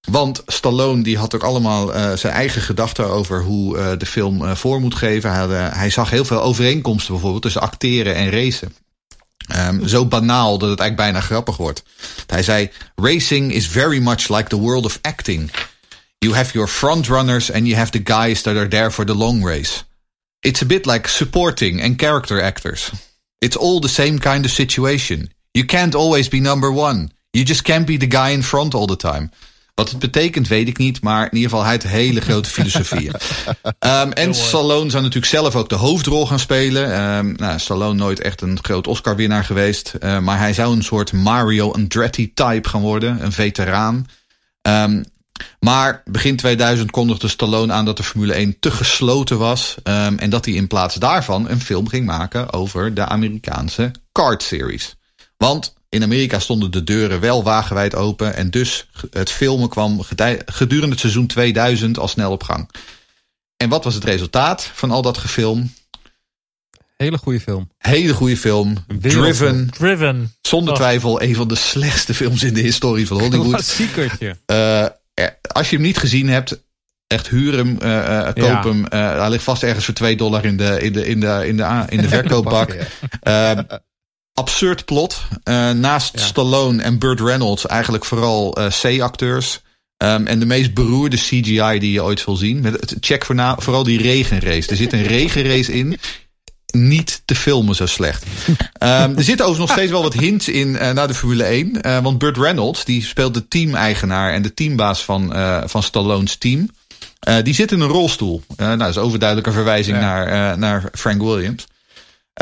Want 0.00 0.42
Stallone 0.46 1.02
die 1.02 1.18
had 1.18 1.34
ook 1.34 1.42
allemaal 1.42 1.94
uh, 1.94 2.12
zijn 2.12 2.32
eigen 2.32 2.62
gedachten 2.62 3.06
over 3.06 3.42
hoe 3.42 3.76
uh, 3.76 3.92
de 3.98 4.06
film 4.06 4.42
uh, 4.42 4.54
voor 4.54 4.80
moet 4.80 4.94
geven. 4.94 5.32
Hij, 5.32 5.70
hij, 5.72 5.90
zag 5.90 6.10
heel 6.10 6.24
veel 6.24 6.42
overeenkomsten 6.42 7.12
bijvoorbeeld 7.12 7.42
tussen 7.42 7.60
acteren 7.60 8.14
en 8.14 8.30
racen. 8.30 8.74
Um, 9.56 9.88
zo 9.88 10.06
banaal 10.06 10.58
dat 10.58 10.70
het 10.70 10.78
eigenlijk 10.80 11.10
bijna 11.10 11.26
grappig 11.26 11.56
wordt. 11.56 11.82
Hij 12.26 12.42
zei: 12.42 12.70
Racing 12.94 13.52
is 13.52 13.66
very 13.68 13.98
much 13.98 14.28
like 14.28 14.48
the 14.48 14.58
world 14.58 14.84
of 14.84 14.98
acting. 15.02 15.50
You 16.18 16.34
have 16.34 16.52
your 16.52 16.68
frontrunners 16.68 17.52
and 17.52 17.66
you 17.66 17.76
have 17.76 17.90
the 17.90 18.12
guys 18.12 18.42
that 18.42 18.56
are 18.56 18.68
there 18.68 18.90
for 18.90 19.04
the 19.04 19.14
long 19.14 19.44
race. 19.44 19.84
It's 20.40 20.62
a 20.62 20.66
bit 20.66 20.86
like 20.86 21.08
supporting 21.08 21.82
and 21.82 21.98
character 21.98 22.42
actors. 22.42 22.90
It's 23.38 23.56
all 23.56 23.80
the 23.80 23.88
same 23.88 24.18
kind 24.18 24.44
of 24.44 24.50
situation. 24.50 25.30
You 25.50 25.66
can't 25.66 25.94
always 25.94 26.28
be 26.28 26.40
number 26.40 26.70
one. 26.72 27.10
You 27.32 27.44
just 27.44 27.62
can't 27.62 27.86
be 27.86 27.96
the 27.96 28.06
guy 28.06 28.30
in 28.30 28.42
front 28.42 28.74
all 28.74 28.86
the 28.86 28.96
time. 28.96 29.30
Wat 29.80 29.90
het 29.90 29.98
betekent, 29.98 30.48
weet 30.48 30.68
ik 30.68 30.78
niet. 30.78 31.02
Maar 31.02 31.24
in 31.24 31.34
ieder 31.34 31.50
geval, 31.50 31.64
hij 31.64 31.72
heeft 31.72 31.86
hele 31.86 32.20
grote 32.20 32.50
filosofieën. 32.50 33.14
um, 33.78 34.12
en 34.24 34.34
Stallone 34.34 34.90
zou 34.90 35.02
natuurlijk 35.02 35.32
zelf 35.32 35.56
ook 35.56 35.68
de 35.68 35.74
hoofdrol 35.74 36.26
gaan 36.26 36.38
spelen. 36.38 37.02
Um, 37.16 37.34
nou, 37.36 37.58
Stallone 37.58 37.94
nooit 37.94 38.20
echt 38.20 38.40
een 38.40 38.58
groot 38.62 38.86
Oscar-winnaar 38.86 39.44
geweest. 39.44 39.94
Uh, 40.00 40.18
maar 40.18 40.38
hij 40.38 40.52
zou 40.52 40.76
een 40.76 40.84
soort 40.84 41.12
Mario 41.12 41.72
Andretti-type 41.72 42.68
gaan 42.68 42.80
worden. 42.80 43.24
Een 43.24 43.32
veteraan. 43.32 44.06
Um, 44.62 45.04
maar 45.60 46.02
begin 46.04 46.36
2000 46.36 46.90
kondigde 46.90 47.28
Stallone 47.28 47.72
aan 47.72 47.84
dat 47.84 47.96
de 47.96 48.02
Formule 48.02 48.32
1 48.32 48.56
te 48.60 48.70
gesloten 48.70 49.38
was. 49.38 49.76
en 49.82 50.30
dat 50.30 50.44
hij 50.44 50.54
in 50.54 50.66
plaats 50.66 50.94
daarvan 50.94 51.48
een 51.48 51.60
film 51.60 51.88
ging 51.88 52.06
maken 52.06 52.52
over 52.52 52.94
de 52.94 53.06
Amerikaanse 53.06 53.90
kart 54.12 54.42
series. 54.42 54.96
Want 55.36 55.74
in 55.90 56.02
Amerika 56.02 56.38
stonden 56.38 56.70
de 56.70 56.84
deuren 56.84 57.20
wel 57.20 57.42
wagenwijd 57.42 57.94
open. 57.94 58.34
En 58.34 58.50
dus 58.50 58.86
het 59.10 59.30
filmen 59.30 59.68
kwam 59.68 60.00
gedurende 60.46 60.90
het 60.90 61.00
seizoen 61.00 61.26
2000 61.26 61.98
al 61.98 62.08
snel 62.08 62.30
op 62.30 62.42
gang. 62.42 62.70
En 63.56 63.68
wat 63.68 63.84
was 63.84 63.94
het 63.94 64.04
resultaat 64.04 64.70
van 64.74 64.90
al 64.90 65.02
dat 65.02 65.18
gefilm? 65.18 65.72
Hele 66.96 67.18
goede 67.18 67.40
film. 67.40 67.70
Hele 67.78 68.14
goede 68.14 68.36
film. 68.36 68.74
Driven. 69.00 69.70
Driven. 69.70 70.34
Zonder 70.40 70.74
twijfel 70.74 71.22
een 71.22 71.34
van 71.34 71.48
de 71.48 71.54
slechtste 71.54 72.14
films 72.14 72.42
in 72.42 72.54
de 72.54 72.60
historie 72.60 73.06
van 73.06 73.18
Hollywood. 73.20 73.48
Klassiekertje. 73.48 74.36
Uh, 74.46 74.86
als 75.52 75.70
je 75.70 75.76
hem 75.76 75.84
niet 75.84 75.98
gezien 75.98 76.28
hebt, 76.28 76.62
echt 77.06 77.28
huur 77.28 77.56
hem, 77.56 77.78
uh, 77.82 77.88
uh, 77.90 78.24
koop 78.24 78.36
Ja. 78.36 78.62
hem. 78.62 78.78
Uh, 78.78 79.18
hij 79.18 79.30
ligt 79.30 79.44
vast 79.44 79.62
ergens 79.62 79.84
voor 79.84 79.94
2 79.94 80.16
dollar 80.16 80.44
in 80.44 80.56
de, 80.56 80.80
in 80.80 80.92
de, 80.92 81.06
in 81.06 81.20
de, 81.20 81.42
in 81.46 81.56
de, 81.56 81.84
in 81.88 82.00
de 82.00 82.08
verkoopbak. 82.18 82.76
Absurd 84.40 84.84
plot. 84.84 85.22
Uh, 85.44 85.70
naast 85.70 86.18
Ja. 86.18 86.24
Stallone 86.24 86.82
en 86.82 86.98
Burt 86.98 87.20
Reynolds 87.20 87.66
eigenlijk 87.66 88.04
vooral 88.04 88.58
uh, 88.60 88.66
C-acteurs. 88.80 89.60
Um, 90.02 90.26
en 90.26 90.38
de 90.38 90.46
meest 90.46 90.74
beroerde 90.74 91.16
CGI 91.16 91.78
die 91.78 91.92
je 91.92 92.02
ooit 92.02 92.20
zal 92.20 92.36
zien. 92.36 92.60
Met, 92.60 92.96
check 93.00 93.24
voorna, 93.24 93.56
vooral 93.58 93.82
die 93.82 94.02
regenrace. 94.02 94.70
Er 94.70 94.76
zit 94.76 94.92
een 94.92 95.02
regenrace 95.06 95.72
in. 95.72 95.98
Niet 96.72 97.22
te 97.24 97.34
filmen 97.34 97.74
zo 97.74 97.86
slecht. 97.86 98.24
Um, 98.48 98.56
er 98.88 99.12
zitten 99.24 99.46
overigens 99.46 99.58
nog 99.58 99.70
steeds 99.70 99.90
wel 99.90 100.02
wat 100.02 100.12
hints 100.12 100.48
in 100.48 100.68
uh, 100.68 100.90
naar 100.90 101.08
de 101.08 101.14
Formule 101.14 101.44
1. 101.44 101.78
Uh, 101.86 101.98
want 102.02 102.18
Burt 102.18 102.36
Reynolds, 102.36 102.84
die 102.84 103.04
speelt 103.04 103.34
de 103.34 103.48
teameigenaar 103.48 104.32
en 104.32 104.42
de 104.42 104.54
teambaas 104.54 105.04
van, 105.04 105.32
van 105.68 105.82
Stallone's 105.82 106.36
team. 106.36 106.70
Die 107.42 107.54
zit 107.54 107.72
in 107.72 107.80
een 107.80 107.88
rolstoel. 107.88 108.42
Nou, 108.56 108.76
dat 108.78 108.88
is 108.88 108.98
overduidelijk 108.98 109.48
een 109.48 109.54
verwijzing 109.54 109.96
Ja. 109.96 110.02
naar, 110.02 110.58
naar 110.58 110.88
Frank 110.92 111.22
Williams. 111.22 111.66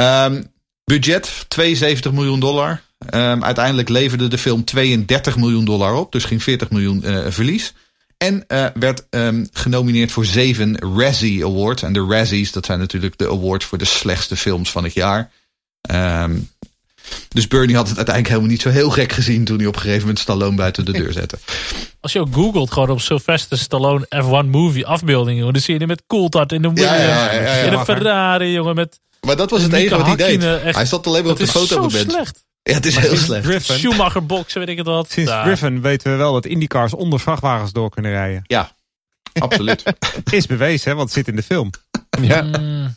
Um, 0.01 0.51
budget 0.89 1.45
72 1.49 2.13
miljoen 2.13 2.41
dollar. 2.41 2.81
Um, 3.15 3.45
uiteindelijk 3.45 3.89
leverde 3.89 4.29
de 4.29 4.39
film 4.39 4.65
32 4.65 5.37
miljoen 5.37 5.65
dollar 5.65 5.95
op. 5.95 6.13
Dus 6.13 6.25
geen 6.25 6.41
40 6.41 6.71
miljoen 6.71 7.03
uh, 7.05 7.27
verlies. 7.29 7.75
En 8.17 8.45
uh, 8.49 8.67
werd 8.75 9.07
um, 9.11 9.49
genomineerd 9.53 10.13
voor 10.13 10.25
zeven 10.25 10.79
Razzie 10.97 11.45
Awards. 11.45 11.83
En 11.83 11.93
de 11.93 12.07
Razzies, 12.09 12.53
dat 12.53 12.67
zijn 12.67 12.79
natuurlijk 12.79 13.19
de 13.19 13.29
awards 13.29 13.65
voor 13.65 13.79
de 13.79 13.85
slechtste 13.85 14.37
films 14.37 14.71
van 14.71 14.85
het 14.85 14.95
jaar. 14.95 15.31
Um, 15.91 16.49
dus 17.29 17.49
Bernie 17.49 17.77
had 17.77 17.89
het 17.89 17.97
uiteindelijk 17.97 18.35
helemaal 18.35 18.51
niet 18.51 18.63
zo 18.63 18.69
heel 18.69 18.91
gek 18.91 19.13
gezien... 19.13 19.45
toen 19.45 19.59
hij 19.59 19.67
op 19.67 19.75
een 19.75 19.81
gegeven 19.81 20.01
moment 20.01 20.19
Stallone 20.19 20.57
buiten 20.57 20.85
de 20.85 20.93
deur 20.93 21.13
zette. 21.13 21.39
Als 22.01 22.13
je 22.13 22.21
ook 22.21 22.35
googelt 22.35 22.73
gewoon 22.73 22.91
op 22.91 23.01
Sylvester 23.01 23.59
Stallone 23.59 24.07
F1 24.25 24.47
movie 24.47 24.87
afbeeldingen, 24.87 25.39
jongen, 25.39 25.53
dan 25.53 25.63
zie 25.63 25.73
je 25.73 25.79
hem 25.79 25.89
met 25.89 26.03
Coulthard 26.07 26.53
in 26.53 26.63
de 26.63 26.73
Williams, 26.73 26.97
ja, 26.97 27.33
ja, 27.33 27.41
ja. 27.41 27.55
in 27.55 27.73
een 27.73 27.85
Ferrari, 27.85 28.53
jongen, 28.53 28.75
met 28.75 29.01
Maar 29.21 29.37
dat 29.37 29.51
was 29.51 29.63
het 29.63 29.73
enige 29.73 29.97
wat 29.97 30.07
hij 30.07 30.17
deed. 30.17 30.43
Echt. 30.45 30.77
Hij 30.77 30.87
zat 30.87 31.07
alleen 31.07 31.23
maar 31.23 31.33
op 31.33 31.39
de 31.39 31.43
is 31.45 31.51
foto 31.51 31.67
zo 31.67 31.87
bent. 31.99 32.11
slecht. 32.11 32.45
Ja, 32.63 32.75
het 32.75 32.87
is 32.87 32.97
heel 32.97 33.17
slecht. 33.17 33.45
Driven. 33.45 33.75
Schumacher 33.79 34.27
boxen, 34.27 34.61
weet 34.61 34.69
ik 34.69 34.77
het 34.79 34.87
wat. 34.87 35.11
Sinds 35.11 35.31
Ja. 35.31 35.43
Driven 35.45 35.81
weten 35.81 36.11
we 36.11 36.17
wel 36.17 36.33
dat 36.33 36.47
IndyCars 36.47 36.95
onder 36.95 37.21
vrachtwagens 37.21 37.73
door 37.73 37.91
kunnen 37.91 38.11
rijden. 38.11 38.43
Ja, 38.47 38.73
absoluut. 39.33 39.83
Is 40.31 40.47
bewezen, 40.47 40.91
hè, 40.91 40.97
want 40.97 41.09
het 41.09 41.19
zit 41.19 41.29
in 41.29 41.37
de 41.37 41.43
film. 41.43 41.71
Ja. 42.21 42.43
Mm, 42.43 42.95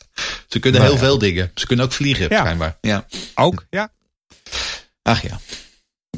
Ze 0.48 0.60
kunnen 0.60 0.81
Nou 0.81 0.93
heel 0.93 1.02
ja. 1.02 1.07
veel 1.07 1.18
dingen. 1.18 1.52
Ze 1.56 1.68
kunnen 1.68 1.85
ook 1.85 1.91
vliegen, 1.91 2.27
Ja. 2.30 2.39
schijnbaar. 2.39 2.77
Ja. 2.81 3.06
Ook, 3.35 3.65
ja. 3.69 3.89
Ach 5.02 5.22
ja. 5.22 5.39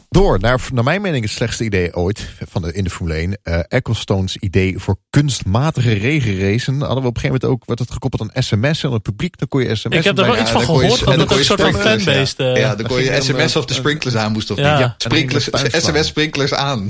Door 0.10 0.40
naar, 0.40 0.68
naar 0.74 0.84
mijn 0.84 1.02
mening 1.02 1.24
het 1.24 1.34
slechtste 1.34 1.64
idee 1.64 1.96
ooit 1.96 2.30
van 2.50 2.62
de, 2.62 2.74
in 2.74 2.84
de 2.84 2.90
Formule 2.90 3.16
1. 3.18 3.38
eh 3.44 3.60
Ecclestone's 3.68 4.36
idee 4.36 4.80
voor 4.80 4.98
kunstmatige 5.10 5.94
regenracen. 5.94 6.80
Hadden 6.80 7.02
we 7.02 7.08
op 7.08 7.16
een 7.16 7.22
gegeven 7.22 7.30
moment 7.42 7.44
ook 7.44 7.66
werd 7.66 7.80
het 7.80 7.92
gekoppeld 7.92 8.22
aan 8.22 8.44
sms. 8.44 8.84
En 8.84 8.92
het 8.92 9.02
publiek, 9.02 9.38
dan 9.38 9.48
kon 9.48 9.62
je 9.64 9.76
sms. 9.76 9.96
Ik 9.96 10.04
heb 10.04 10.18
er 10.18 10.26
wel 10.26 10.40
iets 10.40 10.52
van 10.52 10.62
gehoord, 10.62 10.84
en 10.84 10.90
dat 10.90 11.06
dan 11.06 11.20
het 11.20 11.28
kon 11.28 11.36
een 11.36 11.42
je 11.42 11.48
soort 11.48 11.62
van 11.62 11.74
fanbase... 11.74 12.34
Ja, 12.38 12.54
eh, 12.54 12.60
ja 12.62 12.76
dan 12.76 12.88
kon 12.88 13.04
je 13.04 13.22
sms 13.22 13.56
of 13.56 13.66
de 13.66 13.74
sprinklers 13.74 14.16
aan 14.16 14.32
moest 14.32 14.52
of 14.52 14.58
Ja. 14.58 14.72
niet. 14.72 14.80
Ja, 14.80 14.96
sprinklers, 14.98 15.50
sms 15.72 16.08
sprinklers 16.08 16.54
aan. 16.54 16.90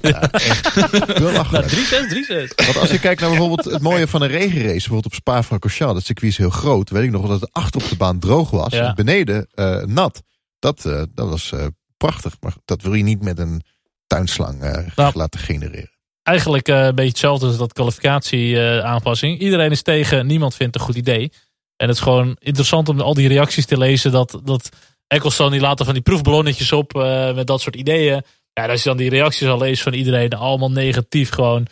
Lachen. 1.20 1.60
Nou, 1.60 1.68
3-6, 1.68 2.50
3-6. 2.50 2.54
Want 2.64 2.76
als 2.76 2.90
je 2.90 2.98
kijkt 3.00 3.20
naar 3.20 3.30
bijvoorbeeld 3.30 3.64
het 3.64 3.82
mooie 3.82 4.08
van 4.08 4.22
een 4.22 4.28
regenrace, 4.28 4.72
bijvoorbeeld 4.72 5.06
op 5.06 5.14
Spa-Francorchamps, 5.14 5.94
dat 5.94 6.04
circuit 6.04 6.30
is 6.30 6.38
heel 6.38 6.50
groot. 6.50 6.90
Weet 6.90 7.04
ik 7.04 7.10
nog 7.10 7.26
dat 7.28 7.40
het 7.40 7.52
achter 7.52 7.82
op 7.82 7.88
de 7.88 7.96
baan 7.96 8.18
droog 8.18 8.50
was, 8.50 8.72
Ja. 8.72 8.88
en 8.88 8.94
beneden 8.94 9.46
eh, 9.54 9.82
nat. 9.82 10.22
Dat, 10.58 10.84
eh, 10.84 11.02
dat 11.14 11.28
was 11.28 11.52
eh, 11.52 11.66
prachtig, 12.06 12.36
maar 12.40 12.54
dat 12.64 12.82
wil 12.82 12.94
je 12.94 13.02
niet 13.02 13.22
met 13.22 13.38
een 13.38 13.62
tuinslang 14.06 14.62
eh, 14.62 14.96
Nou. 14.96 15.12
laten 15.14 15.40
genereren. 15.40 15.90
Eigenlijk 16.22 16.68
eh, 16.68 16.84
een 16.84 16.94
beetje 16.94 17.10
hetzelfde 17.10 17.46
als 17.46 17.56
dat 17.56 17.72
kwalificatie-aanpassing. 17.72 19.38
Iedereen 19.38 19.70
is 19.70 19.82
tegen, 19.82 20.26
niemand 20.26 20.54
vindt 20.54 20.74
een 20.74 20.80
goed 20.80 20.94
idee. 20.96 21.32
En 21.76 21.88
het 21.88 21.96
is 21.96 22.02
gewoon 22.02 22.36
interessant 22.38 22.88
om 22.88 23.00
al 23.00 23.14
die 23.14 23.28
reacties 23.28 23.66
te 23.66 23.78
lezen. 23.78 24.12
Dat, 24.12 24.40
dat 24.44 24.68
Ecclestone 25.06 25.50
die 25.50 25.60
laat 25.60 25.78
er 25.78 25.84
van 25.84 25.94
die 25.94 26.02
proefballonnetjes 26.02 26.72
op 26.72 26.96
eh, 26.96 27.34
met 27.34 27.46
dat 27.46 27.60
soort 27.60 27.76
ideeën. 27.76 28.22
Ja, 28.52 28.68
als 28.68 28.82
je 28.82 28.88
dan 28.88 28.98
die 28.98 29.10
reacties 29.10 29.48
al 29.48 29.58
leest 29.58 29.82
van 29.82 29.92
iedereen, 29.92 30.32
allemaal 30.32 30.70
negatief 30.70 31.30
gewoon. 31.30 31.66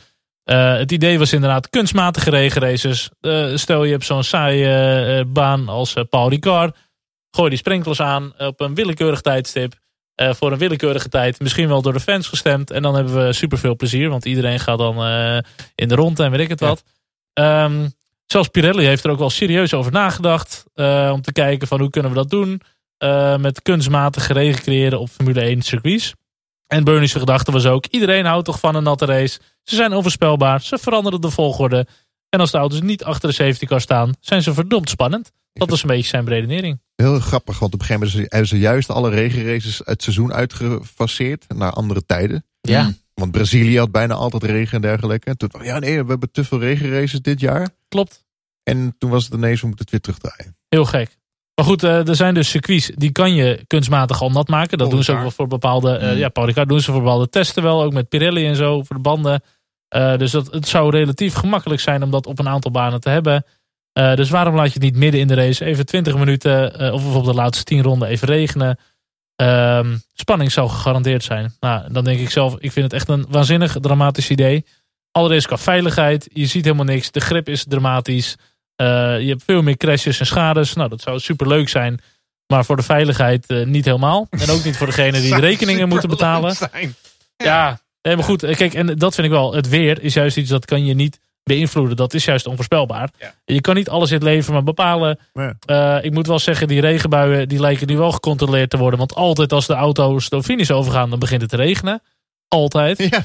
Eh, 0.45 0.77
het 0.77 0.93
idee 0.93 1.19
was 1.19 1.33
inderdaad 1.33 1.71
kunstmatige 1.71 2.31
regenraces. 2.31 3.11
Eh, 3.21 3.57
stel 3.57 3.85
je 3.85 3.93
hebt 3.93 4.05
zo'n 4.05 4.25
saaie 4.25 4.69
eh, 4.69 5.25
baan 5.27 5.69
als 5.69 5.95
eh, 5.95 6.05
Paul 6.11 6.29
Ricard. 6.29 6.77
Gooi 7.31 7.49
die 7.49 7.59
sprinklers 7.59 8.01
aan 8.01 8.33
op 8.39 8.61
een 8.61 8.75
willekeurig 8.75 9.21
tijdstip. 9.21 9.81
Eh, 10.15 10.33
voor 10.35 10.53
een 10.53 10.59
willekeurige 10.59 11.09
tijd. 11.09 11.41
Misschien 11.41 11.69
wel 11.69 11.83
door 11.83 11.93
de 11.93 12.01
fans 12.01 12.29
gestemd. 12.29 12.71
En 12.71 12.83
dan 12.83 12.95
hebben 12.95 13.27
we 13.27 13.33
super 13.33 13.59
veel 13.59 13.77
plezier. 13.77 14.09
Want 14.09 14.25
iedereen 14.25 14.61
gaat 14.61 14.79
dan 14.79 15.05
eh, 15.05 15.39
in 15.75 15.89
de 15.89 15.95
rond 15.95 16.19
en 16.21 16.31
weet 16.31 16.41
ik 16.41 16.49
het 16.49 16.61
Ja. 16.61 16.67
wat. 16.67 16.85
Ehm, 17.33 17.89
zelfs 18.27 18.49
Pirelli 18.49 18.85
heeft 18.87 19.05
er 19.05 19.11
ook 19.11 19.19
wel 19.19 19.31
serieus 19.31 19.75
over 19.75 19.93
nagedacht. 19.93 20.65
eh, 20.75 21.11
om 21.13 21.23
te 21.23 21.33
kijken 21.33 21.69
van 21.69 21.81
hoe 21.81 21.91
kunnen 21.91 22.11
we 22.11 22.17
dat 22.17 22.31
doen. 22.31 22.61
met 23.41 23.63
kunstmatig 23.63 24.29
regen 24.29 24.63
creëren 24.63 25.01
op 25.01 25.09
Formule 25.09 25.41
1 25.45 25.63
circuits. 25.63 26.13
En 26.67 26.85
Bernie's 26.85 27.13
gedachte 27.13 27.53
was 27.53 27.67
ook. 27.67 27.87
Iedereen 27.87 28.25
houdt 28.25 28.45
toch 28.45 28.59
van 28.59 28.75
een 28.75 28.83
natte 28.83 29.05
race. 29.05 29.39
Ze 29.63 29.75
zijn 29.75 29.93
onvoorspelbaar. 29.93 30.61
Ze 30.61 30.79
veranderen 30.79 31.21
de 31.21 31.31
volgorde. 31.31 31.87
En 32.29 32.41
als 32.41 32.51
de 32.51 32.59
auto's 32.59 32.81
niet 32.81 33.05
achter 33.05 33.29
de 33.29 33.35
safety 33.35 33.67
car 33.67 33.81
staan. 33.81 34.13
Zijn 34.21 34.43
ze 34.43 34.55
verdomd 34.55 34.89
spannend. 34.91 35.33
Dat 35.53 35.71
was 35.71 35.83
een 35.83 35.89
beetje 35.89 36.09
zijn 36.09 36.29
redenering. 36.29 36.81
Heel 36.97 37.21
grappig, 37.21 37.59
want 37.59 37.75
op 37.75 37.81
een 37.81 37.87
gegeven 37.87 38.09
moment 38.11 38.31
hebben 38.31 38.49
ze 38.49 38.59
juist 38.59 38.91
alle 38.91 39.11
regenraces 39.11 39.81
het 39.85 40.03
seizoen 40.03 40.33
uitgefaseerd 40.33 41.45
naar 41.55 41.71
andere 41.73 42.07
tijden. 42.07 42.45
Ja. 42.61 42.83
Mm. 42.83 43.01
Want 43.15 43.31
Brazilië 43.33 43.79
had 43.79 43.91
bijna 43.93 44.15
altijd 44.15 44.43
regen 44.43 44.75
en 44.77 44.81
dergelijke. 44.83 45.27
En 45.31 45.37
toen, 45.37 45.51
ja 45.63 45.79
nee, 45.79 46.03
we 46.03 46.11
hebben 46.11 46.31
te 46.33 46.45
veel 46.45 46.59
regenraces 46.61 47.21
dit 47.21 47.41
jaar. 47.41 47.69
Klopt. 47.89 48.25
En 48.63 48.95
toen 48.99 49.11
was 49.11 49.25
het 49.25 49.35
ineens, 49.35 49.61
we 49.61 49.67
moeten 49.67 49.85
het 49.85 49.91
weer 49.91 50.01
terugdraaien. 50.15 50.57
Heel 50.69 50.85
gek. 50.85 51.19
Maar 51.55 51.65
goed, 51.65 51.83
eh, 51.83 52.09
er 52.09 52.17
zijn 52.17 52.35
dus 52.35 52.49
circuits 52.51 52.91
die 52.95 53.13
kan 53.13 53.35
je 53.35 53.65
kunstmatig 53.67 54.23
al 54.23 54.31
nat 54.31 54.49
maken. 54.49 54.79
Dat 54.79 54.87
Paul 54.87 54.91
doen 54.91 55.05
ze 55.05 55.13
ook 55.13 55.21
wel 55.21 55.31
voor 55.31 55.47
bepaalde. 55.47 55.97
eh, 55.97 56.11
Mm. 56.13 56.17
Ja, 56.19 56.29
Paul 56.29 56.47
Ricard 56.47 56.69
doen 56.69 56.81
ze 56.81 56.93
voor 56.93 57.01
bepaalde 57.03 57.29
testen 57.29 57.63
wel. 57.63 57.83
Ook 57.83 57.93
met 57.93 58.09
Pirelli 58.09 58.47
en 58.47 58.57
zo 58.57 58.83
voor 58.83 58.97
de 58.97 59.03
banden. 59.03 59.43
Eh, 59.89 60.17
dus 60.19 60.31
dat, 60.31 60.53
het 60.53 60.69
zou 60.69 60.91
relatief 60.91 61.35
gemakkelijk 61.35 61.81
zijn 61.81 62.03
om 62.03 62.11
dat 62.11 62.27
op 62.27 62.39
een 62.39 62.49
aantal 62.49 62.71
banen 62.71 63.01
te 63.01 63.09
hebben. 63.09 63.45
Eh, 63.93 64.15
dus 64.15 64.31
waarom 64.31 64.55
laat 64.55 64.67
je 64.67 64.73
het 64.73 64.83
niet 64.83 64.97
midden 64.97 65.21
in 65.21 65.27
de 65.27 65.35
race 65.35 65.65
even 65.65 65.87
20 65.87 66.17
minuten 66.17 66.79
eh, 66.79 66.93
of 66.93 67.03
bijvoorbeeld 67.03 67.35
de 67.35 67.41
laatste 67.41 67.65
10 67.65 67.83
ronden 67.83 68.09
even 68.09 68.29
regenen? 68.29 68.79
Ehm, 69.37 69.97
spanning 70.15 70.53
zou 70.53 70.69
gegarandeerd 70.69 71.25
zijn. 71.25 71.55
Nou, 71.61 71.93
dan 71.93 72.05
denk 72.05 72.21
ik 72.21 72.31
zelf, 72.31 72.55
ik 72.59 72.73
vind 72.73 72.85
het 72.85 72.93
echt 72.93 73.09
een 73.09 73.27
waanzinnig 73.29 73.77
dramatisch 73.81 74.31
idee. 74.31 74.65
Allereerst 75.11 75.47
qua 75.47 75.59
veiligheid, 75.59 76.29
je 76.33 76.47
ziet 76.47 76.65
helemaal 76.65 76.85
niks. 76.85 77.11
De 77.11 77.21
grip 77.21 77.49
is 77.49 77.65
dramatisch. 77.69 78.37
Eh, 78.77 78.87
je 79.21 79.29
hebt 79.29 79.45
veel 79.45 79.63
meer 79.63 79.77
crashes 79.77 80.21
en 80.21 80.27
schades. 80.27 80.73
Nou, 80.73 80.89
dat 80.89 81.01
zou 81.01 81.19
super 81.19 81.49
leuk 81.49 81.69
zijn. 81.69 82.01
Maar 82.47 82.65
voor 82.65 82.77
de 82.77 82.83
veiligheid 82.83 83.49
niet 83.49 83.85
helemaal. 83.85 84.27
En 84.31 84.51
ook 84.51 84.65
niet 84.65 84.77
voor 84.77 84.87
degene 84.87 85.21
die 85.21 85.35
de 85.41 85.41
rekeningen 85.41 85.89
moeten 85.89 86.09
betalen. 86.09 86.55
Zijn. 86.55 86.95
Ja, 87.37 87.81
nee, 88.03 88.17
maar 88.17 88.25
goed. 88.25 88.57
Kijk, 88.57 88.75
en 88.75 88.87
dat 88.87 89.15
vind 89.15 89.27
ik 89.27 89.33
wel. 89.33 89.55
Het 89.55 89.69
weer 89.69 90.03
is 90.03 90.15
juist 90.15 90.37
iets 90.37 90.51
dat 90.51 90.65
kan 90.65 90.85
je 90.85 90.95
niet 90.95 91.21
beïnvloeden. 91.45 91.97
Dat 91.97 92.15
is 92.15 92.25
juist 92.25 92.47
onvoorspelbaar. 92.47 93.11
Ja. 93.19 93.35
Je 93.45 93.61
kan 93.61 93.75
niet 93.75 93.89
alles 93.89 94.09
in 94.09 94.15
het 94.15 94.25
leven 94.25 94.53
maar 94.53 94.63
bepalen. 94.63 95.19
Ja. 95.33 95.55
Eh, 95.67 96.05
ik 96.05 96.13
moet 96.13 96.27
wel 96.27 96.39
zeggen, 96.39 96.69
die 96.69 96.81
regenbuien 96.81 97.49
die 97.49 97.61
lijken 97.61 97.87
nu 97.87 97.97
wel 97.97 98.13
gecontroleerd 98.13 98.71
te 98.71 98.79
worden. 98.79 98.99
Want 98.99 99.15
altijd 99.15 99.53
als 99.53 99.67
de 99.67 99.75
auto's 99.75 100.29
de 100.29 100.43
finish 100.43 100.71
overgaan, 100.71 101.11
dan 101.11 101.19
begint 101.19 101.41
het 101.41 101.51
te 101.51 101.57
regenen. 101.57 102.03
Altijd. 102.49 102.99
Ja. 103.11 103.25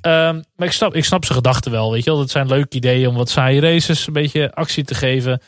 Ehm, 0.00 0.42
maar 0.56 0.66
ik 0.66 0.72
snap, 0.72 0.94
ik 0.94 1.04
snap 1.04 1.24
zijn 1.24 1.36
gedachten 1.36 1.70
wel. 1.70 1.92
Weet 1.92 2.04
je 2.04 2.10
wel, 2.10 2.18
dat 2.18 2.30
zijn 2.30 2.46
leuke 2.46 2.76
ideeën 2.76 3.08
om 3.08 3.14
wat 3.14 3.30
saaie 3.30 3.60
races 3.60 4.06
een 4.06 4.12
beetje 4.12 4.54
actie 4.54 4.84
te 4.84 4.94
geven. 4.94 5.42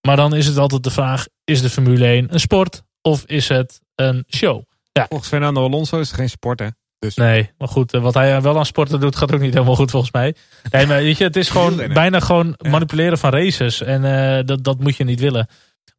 Maar 0.00 0.16
dan 0.16 0.34
is 0.34 0.46
het 0.46 0.58
altijd 0.58 0.82
de 0.82 0.90
vraag: 0.90 1.26
is 1.44 1.62
de 1.62 1.70
Formule 1.70 2.06
1 2.06 2.32
een 2.32 2.40
sport 2.40 2.82
of 3.02 3.24
is 3.26 3.48
het 3.48 3.80
een 3.94 4.24
show? 4.28 4.62
Volgens 5.08 5.28
Fernando 5.28 5.64
Alonso 5.64 6.00
is 6.00 6.08
het 6.08 6.16
geen 6.16 6.28
sport, 6.28 6.58
hè? 6.58 6.66
Dus 6.98 7.14
Nee, 7.14 7.50
maar 7.58 7.68
goed, 7.68 7.92
eh, 7.92 8.00
wat 8.00 8.14
hij 8.14 8.42
wel 8.42 8.58
aan 8.58 8.66
sporten 8.66 9.00
doet, 9.00 9.16
gaat 9.16 9.32
ook 9.34 9.40
niet 9.40 9.54
helemaal 9.54 9.74
goed 9.76 9.90
volgens 9.90 10.12
mij. 10.12 10.34
Nee, 10.70 10.86
maar 10.86 11.02
weet 11.02 11.18
je, 11.18 11.24
het 11.24 11.36
is 11.36 11.48
gewoon 11.56 11.76
bijna 11.92 12.20
gewoon 12.20 12.54
manipuleren 12.58 13.18
van 13.18 13.30
races. 13.30 13.82
En 13.82 14.04
eh, 14.04 14.44
dat, 14.44 14.64
dat 14.64 14.80
moet 14.80 14.96
je 14.96 15.04
niet 15.04 15.20
willen. 15.20 15.48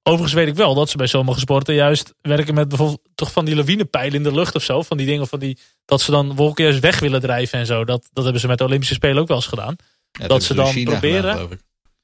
Overigens 0.03 0.33
weet 0.33 0.47
ik 0.47 0.55
wel 0.55 0.73
dat 0.73 0.89
ze 0.89 0.97
bij 0.97 1.07
sommige 1.07 1.39
sporten 1.39 1.73
juist 1.73 2.13
werken 2.21 2.53
met 2.53 2.67
bijvoorbeeld 2.67 3.01
toch 3.15 3.31
van 3.31 3.45
die 3.45 3.55
lawinepijlen 3.55 4.13
in 4.13 4.23
de 4.23 4.33
lucht 4.33 4.55
of 4.55 4.63
zo. 4.63 4.81
Van 4.81 4.97
die 4.97 5.05
dingen 5.05 5.27
van 5.27 5.39
die, 5.39 5.57
dat 5.85 6.01
ze 6.01 6.11
dan 6.11 6.35
wolken 6.35 6.63
juist 6.63 6.79
weg 6.79 6.99
willen 6.99 7.21
drijven 7.21 7.59
en 7.59 7.65
zo. 7.65 7.85
Dat, 7.85 8.09
dat 8.13 8.23
hebben 8.23 8.41
ze 8.41 8.47
met 8.47 8.57
de 8.57 8.63
Olympische 8.63 8.93
Spelen 8.93 9.21
ook 9.21 9.27
wel 9.27 9.37
eens 9.37 9.45
gedaan. 9.45 9.75
Ja, 10.11 10.27
Dat 10.27 10.43
ze 10.43 10.53
dan 10.53 10.65
China 10.65 10.91
proberen. 10.91 11.31
gedaan. 11.31 11.59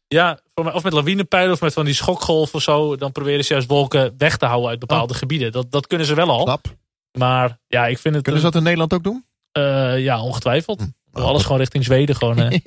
Ja, 0.07 0.40
of 0.53 0.84
met 0.84 0.94
lawinepijlen 0.94 1.52
of 1.52 1.61
met 1.61 1.74
van 1.74 1.86
die 1.86 1.94
schokgolf 1.94 2.53
of 2.53 2.61
zo. 2.61 2.95
Dan 2.95 3.11
proberen 3.11 3.45
ze 3.45 3.53
juist 3.53 3.68
wolken 3.68 4.14
weg 4.18 4.38
te 4.38 4.45
houden 4.45 4.70
uit 4.70 4.80
bepaalde 4.80 5.14
gebieden. 5.14 5.52
Dat, 5.52 5.72
dat 5.72 5.88
kunnen 5.88 6.07
ze 6.07 6.15
wel 6.15 6.30
al. 6.30 6.44
Knap. 6.44 6.76
Maar 7.18 7.60
ja, 7.68 7.88
ik 7.88 7.98
vind 7.98 8.15
het... 8.15 8.23
Kunnen 8.23 8.41
ze 8.41 8.48
dat 8.48 8.56
in 8.56 8.64
Nederland 8.64 8.94
ook 8.94 9.03
doen? 9.03 9.26
eh, 9.52 9.99
ja, 9.99 10.22
ongetwijfeld. 10.22 10.81
Hm. 10.81 10.88
Alles 11.19 11.44
gewoon 11.44 11.57
richting 11.57 11.84
Zweden 11.84 12.15
gewoon 12.15 12.40
eh 12.40 12.60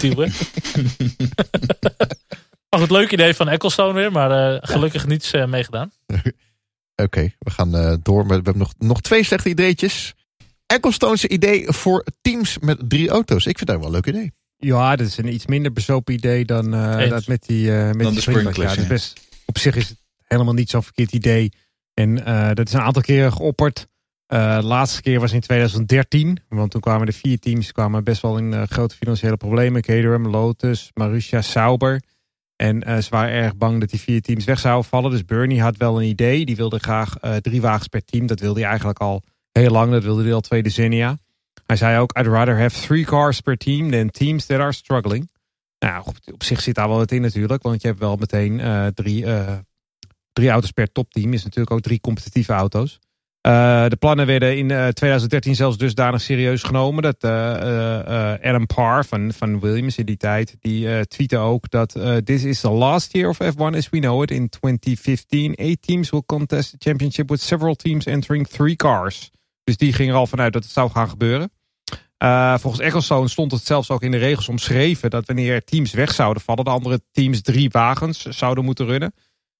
duwen. 0.00 0.32
maar 2.70 2.80
goed, 2.80 2.90
leuk 2.90 3.12
idee 3.12 3.34
van 3.34 3.48
Ecclestone 3.48 3.92
weer. 3.92 4.12
Maar 4.12 4.54
eh, 4.54 4.58
gelukkig 4.62 5.06
niets 5.06 5.32
eh, 5.32 5.46
meegedaan. 5.46 5.92
Oké, 7.02 7.32
we 7.38 7.50
gaan 7.50 7.74
eh, 7.76 7.94
door. 8.02 8.26
Met, 8.26 8.28
we 8.28 8.34
hebben 8.34 8.58
nog, 8.58 8.72
nog 8.78 9.00
twee 9.00 9.24
slechte 9.24 9.48
ideetjes. 9.48 10.14
Ecclestone's 10.66 11.24
idee 11.24 11.72
voor 11.72 12.04
teams 12.20 12.58
met 12.58 12.78
drie 12.88 13.08
auto's. 13.08 13.46
Ik 13.46 13.56
vind 13.56 13.70
dat 13.70 13.78
wel 13.78 13.86
een 13.86 13.92
leuk 13.92 14.06
idee. 14.06 14.32
Ja, 14.56 14.96
dat 14.96 15.06
is 15.06 15.16
een 15.16 15.34
iets 15.34 15.46
minder 15.46 15.72
bezopen 15.72 16.14
idee 16.14 16.44
dan 16.44 16.74
eh, 16.74 17.08
dat 17.08 17.26
met 17.26 17.46
die, 17.46 17.76
eh 17.76 17.86
met 17.86 17.98
Dan 17.98 18.06
die 18.06 18.14
de 18.14 18.20
sprinklers. 18.20 18.74
Ja, 18.74 18.82
ja. 18.82 18.88
best, 18.88 19.20
op 19.44 19.58
zich 19.58 19.76
is 19.76 19.88
het 19.88 19.98
helemaal 20.22 20.54
niet 20.54 20.70
zo'n 20.70 20.82
verkeerd 20.82 21.12
idee. 21.12 21.52
En 21.94 22.24
eh, 22.24 22.50
dat 22.52 22.66
is 22.66 22.72
een 22.72 22.80
aantal 22.80 23.02
keren 23.02 23.32
geopperd. 23.32 23.86
Eh, 24.26 24.56
de 24.56 24.66
laatste 24.66 25.02
keer 25.02 25.20
was 25.20 25.32
in 25.32 25.40
2013. 25.40 26.38
Want 26.48 26.70
toen 26.70 26.80
kwamen 26.80 27.06
de 27.06 27.12
vier 27.12 27.38
teams 27.38 27.72
kwamen 27.72 28.04
best 28.04 28.22
wel 28.22 28.38
in 28.38 28.52
eh, 28.52 28.62
grote 28.62 28.96
financiële 28.96 29.36
problemen. 29.36 29.82
Caterham, 29.82 30.28
Lotus, 30.28 30.90
Marussia, 30.94 31.42
Sauber. 31.42 32.02
En 32.56 33.02
ze 33.02 33.10
waren 33.10 33.34
erg 33.34 33.56
bang 33.56 33.80
dat 33.80 33.90
die 33.90 34.00
vier 34.00 34.22
teams 34.22 34.44
weg 34.44 34.58
zouden 34.58 34.88
vallen. 34.88 35.10
Dus 35.10 35.24
Bernie 35.24 35.62
had 35.62 35.76
wel 35.76 36.00
een 36.00 36.08
idee. 36.08 36.44
Die 36.44 36.56
wilde 36.56 36.78
graag 36.78 37.16
drie 37.40 37.60
wagens 37.60 37.88
per 37.88 38.04
team. 38.04 38.26
Dat 38.26 38.40
wilde 38.40 38.60
hij 38.60 38.68
eigenlijk 38.68 38.98
al 38.98 39.22
heel 39.52 39.70
lang. 39.70 39.92
Dat 39.92 40.02
wilde 40.02 40.22
hij 40.22 40.32
al 40.32 40.40
twee 40.40 40.62
decennia. 40.62 41.18
Hij 41.66 41.76
zei 41.76 41.98
ook, 41.98 42.18
I'd 42.18 42.26
rather 42.26 42.58
have 42.58 42.80
three 42.80 43.04
cars 43.04 43.40
per 43.40 43.56
team 43.56 43.90
than 43.90 44.10
teams 44.10 44.46
that 44.46 44.60
are 44.60 44.72
struggling. 44.72 45.30
Nou, 45.78 46.02
op, 46.06 46.16
op 46.32 46.42
zich 46.42 46.60
zit 46.60 46.74
daar 46.74 46.88
wel 46.88 46.96
wat 46.96 47.10
in 47.10 47.20
natuurlijk. 47.20 47.62
Want 47.62 47.82
je 47.82 47.88
hebt 47.88 48.00
wel 48.00 48.16
meteen 48.16 48.60
drie, 48.94 49.24
drie 50.34 50.50
auto's 50.50 50.70
per 50.70 50.92
topteam. 50.92 51.32
Is 51.32 51.44
natuurlijk 51.44 51.70
ook 51.70 51.80
drie 51.80 52.00
competitieve 52.00 52.52
auto's. 52.52 52.98
Eh, 53.40 53.88
de 53.88 53.96
plannen 53.96 54.26
werden 54.26 54.56
in 54.56 54.70
eh, 54.70 54.88
2013 54.88 55.54
zelfs 55.54 55.76
dusdanig 55.76 56.20
serieus 56.20 56.62
genomen. 56.62 57.02
Dat 57.02 57.16
eh, 57.18 57.54
eh, 57.54 58.32
eh, 58.32 58.40
Adam 58.42 58.66
Parr 58.66 59.04
van, 59.04 59.32
van 59.32 59.60
Williams 59.60 59.98
in 59.98 60.06
die 60.06 60.16
tijd. 60.16 60.56
Die 60.60 60.94
eh 60.94 61.00
tweette 61.00 61.36
ook 61.36 61.70
dat 61.70 61.94
eh, 61.94 62.16
This 62.16 62.44
is 62.44 62.60
the 62.60 62.70
last 62.70 63.12
year 63.12 63.28
of 63.28 63.38
F1 63.42 63.76
as 63.76 63.88
we 63.90 63.98
know 63.98 64.22
it. 64.22 64.30
In 64.30 64.48
2015 64.48 65.54
eight 65.54 65.82
teams 65.82 66.10
will 66.10 66.22
contest 66.26 66.70
the 66.70 66.76
championship 66.78 67.28
with 67.28 67.40
several 67.40 67.74
teams 67.74 68.06
entering 68.06 68.46
three 68.46 68.76
cars. 68.76 69.30
Dus 69.64 69.76
die 69.76 69.92
ging 69.92 70.10
er 70.10 70.16
al 70.16 70.26
vanuit 70.26 70.52
dat 70.52 70.62
het 70.62 70.72
zou 70.72 70.90
gaan 70.90 71.08
gebeuren. 71.08 71.50
Uh, 72.18 72.58
volgens 72.58 72.82
Ecclestone 72.82 73.28
stond 73.28 73.52
het 73.52 73.66
zelfs 73.66 73.90
ook 73.90 74.02
in 74.02 74.10
de 74.10 74.16
regels 74.16 74.48
omschreven 74.48 75.10
dat 75.10 75.26
wanneer 75.26 75.64
teams 75.64 75.92
weg 75.92 76.12
zouden 76.14 76.42
vallen, 76.42 76.64
de 76.64 76.70
andere 76.70 77.00
teams 77.12 77.42
drie 77.42 77.68
wagens 77.70 78.26
zouden 78.26 78.64
moeten 78.64 78.86
runnen. 78.86 79.14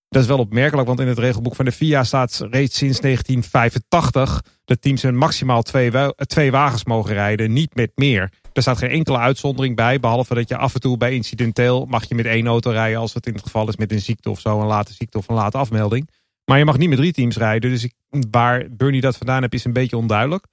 Dat 0.08 0.22
is 0.22 0.28
wel 0.28 0.38
opmerkelijk, 0.38 0.86
want 0.86 1.00
in 1.00 1.08
het 1.08 1.18
regelboek 1.18 1.54
van 1.54 1.64
de 1.64 1.72
FIA 1.72 2.04
staat 2.04 2.46
reeds 2.50 2.76
sinds 2.76 3.00
1985 3.00 4.42
dat 4.64 4.82
teams 4.82 5.02
een 5.02 5.16
maximaal 5.16 5.62
twee, 5.62 5.90
twee 6.16 6.50
wagens 6.50 6.84
mogen 6.84 7.12
rijden, 7.12 7.52
niet 7.52 7.74
met 7.74 7.90
meer. 7.94 8.32
Er 8.52 8.62
staat 8.62 8.78
geen 8.78 8.90
enkele 8.90 9.18
uitzondering 9.18 9.76
bij, 9.76 10.00
behalve 10.00 10.34
dat 10.34 10.48
je 10.48 10.56
af 10.56 10.74
en 10.74 10.80
toe 10.80 10.96
bij 10.96 11.14
incidenteel 11.14 11.86
mag 11.86 12.08
je 12.08 12.14
met 12.14 12.26
één 12.26 12.46
auto 12.46 12.70
rijden 12.70 12.98
als 12.98 13.14
het 13.14 13.26
in 13.26 13.32
het 13.32 13.42
geval 13.42 13.68
is 13.68 13.76
met 13.76 13.92
een 13.92 14.00
ziekte 14.00 14.30
of 14.30 14.40
zo, 14.40 14.60
een 14.60 14.66
late 14.66 14.92
ziekte 14.92 15.18
of 15.18 15.28
een 15.28 15.34
late 15.34 15.58
afmelding. 15.58 16.10
Maar 16.44 16.58
je 16.58 16.64
mag 16.64 16.78
niet 16.78 16.88
met 16.88 16.98
drie 16.98 17.12
teams 17.12 17.36
rijden, 17.36 17.70
dus 17.70 17.84
ik, 17.84 17.92
waar 18.30 18.66
Bernie 18.70 19.00
dat 19.00 19.16
vandaan 19.16 19.40
heeft 19.40 19.54
is 19.54 19.64
een 19.64 19.72
beetje 19.72 19.96
onduidelijk. 19.96 20.46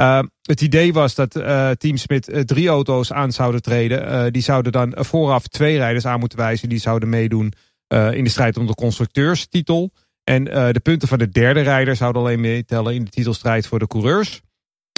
Uh, 0.00 0.22
het 0.42 0.60
idee 0.60 0.92
was 0.92 1.14
dat 1.14 1.36
uh, 1.36 1.70
teams 1.70 2.06
met 2.06 2.28
uh, 2.28 2.40
drie 2.40 2.68
auto's 2.68 3.12
aan 3.12 3.32
zouden 3.32 3.62
treden. 3.62 4.02
Uh, 4.12 4.24
die 4.30 4.42
zouden 4.42 4.72
dan 4.72 4.92
vooraf 4.96 5.46
twee 5.46 5.76
rijders 5.76 6.06
aan 6.06 6.18
moeten 6.18 6.38
wijzen. 6.38 6.68
Die 6.68 6.78
zouden 6.78 7.08
meedoen 7.08 7.52
uh, 7.88 8.12
in 8.12 8.24
de 8.24 8.30
strijd 8.30 8.56
om 8.56 8.66
de 8.66 8.74
constructeurstitel. 8.74 9.90
En 10.24 10.46
uh, 10.46 10.68
de 10.70 10.80
punten 10.80 11.08
van 11.08 11.18
de 11.18 11.28
derde 11.28 11.60
rijder 11.60 11.96
zouden 11.96 12.22
alleen 12.22 12.40
meetellen 12.40 12.94
in 12.94 13.04
de 13.04 13.10
titelstrijd 13.10 13.66
voor 13.66 13.78
de 13.78 13.86
coureurs. 13.86 14.40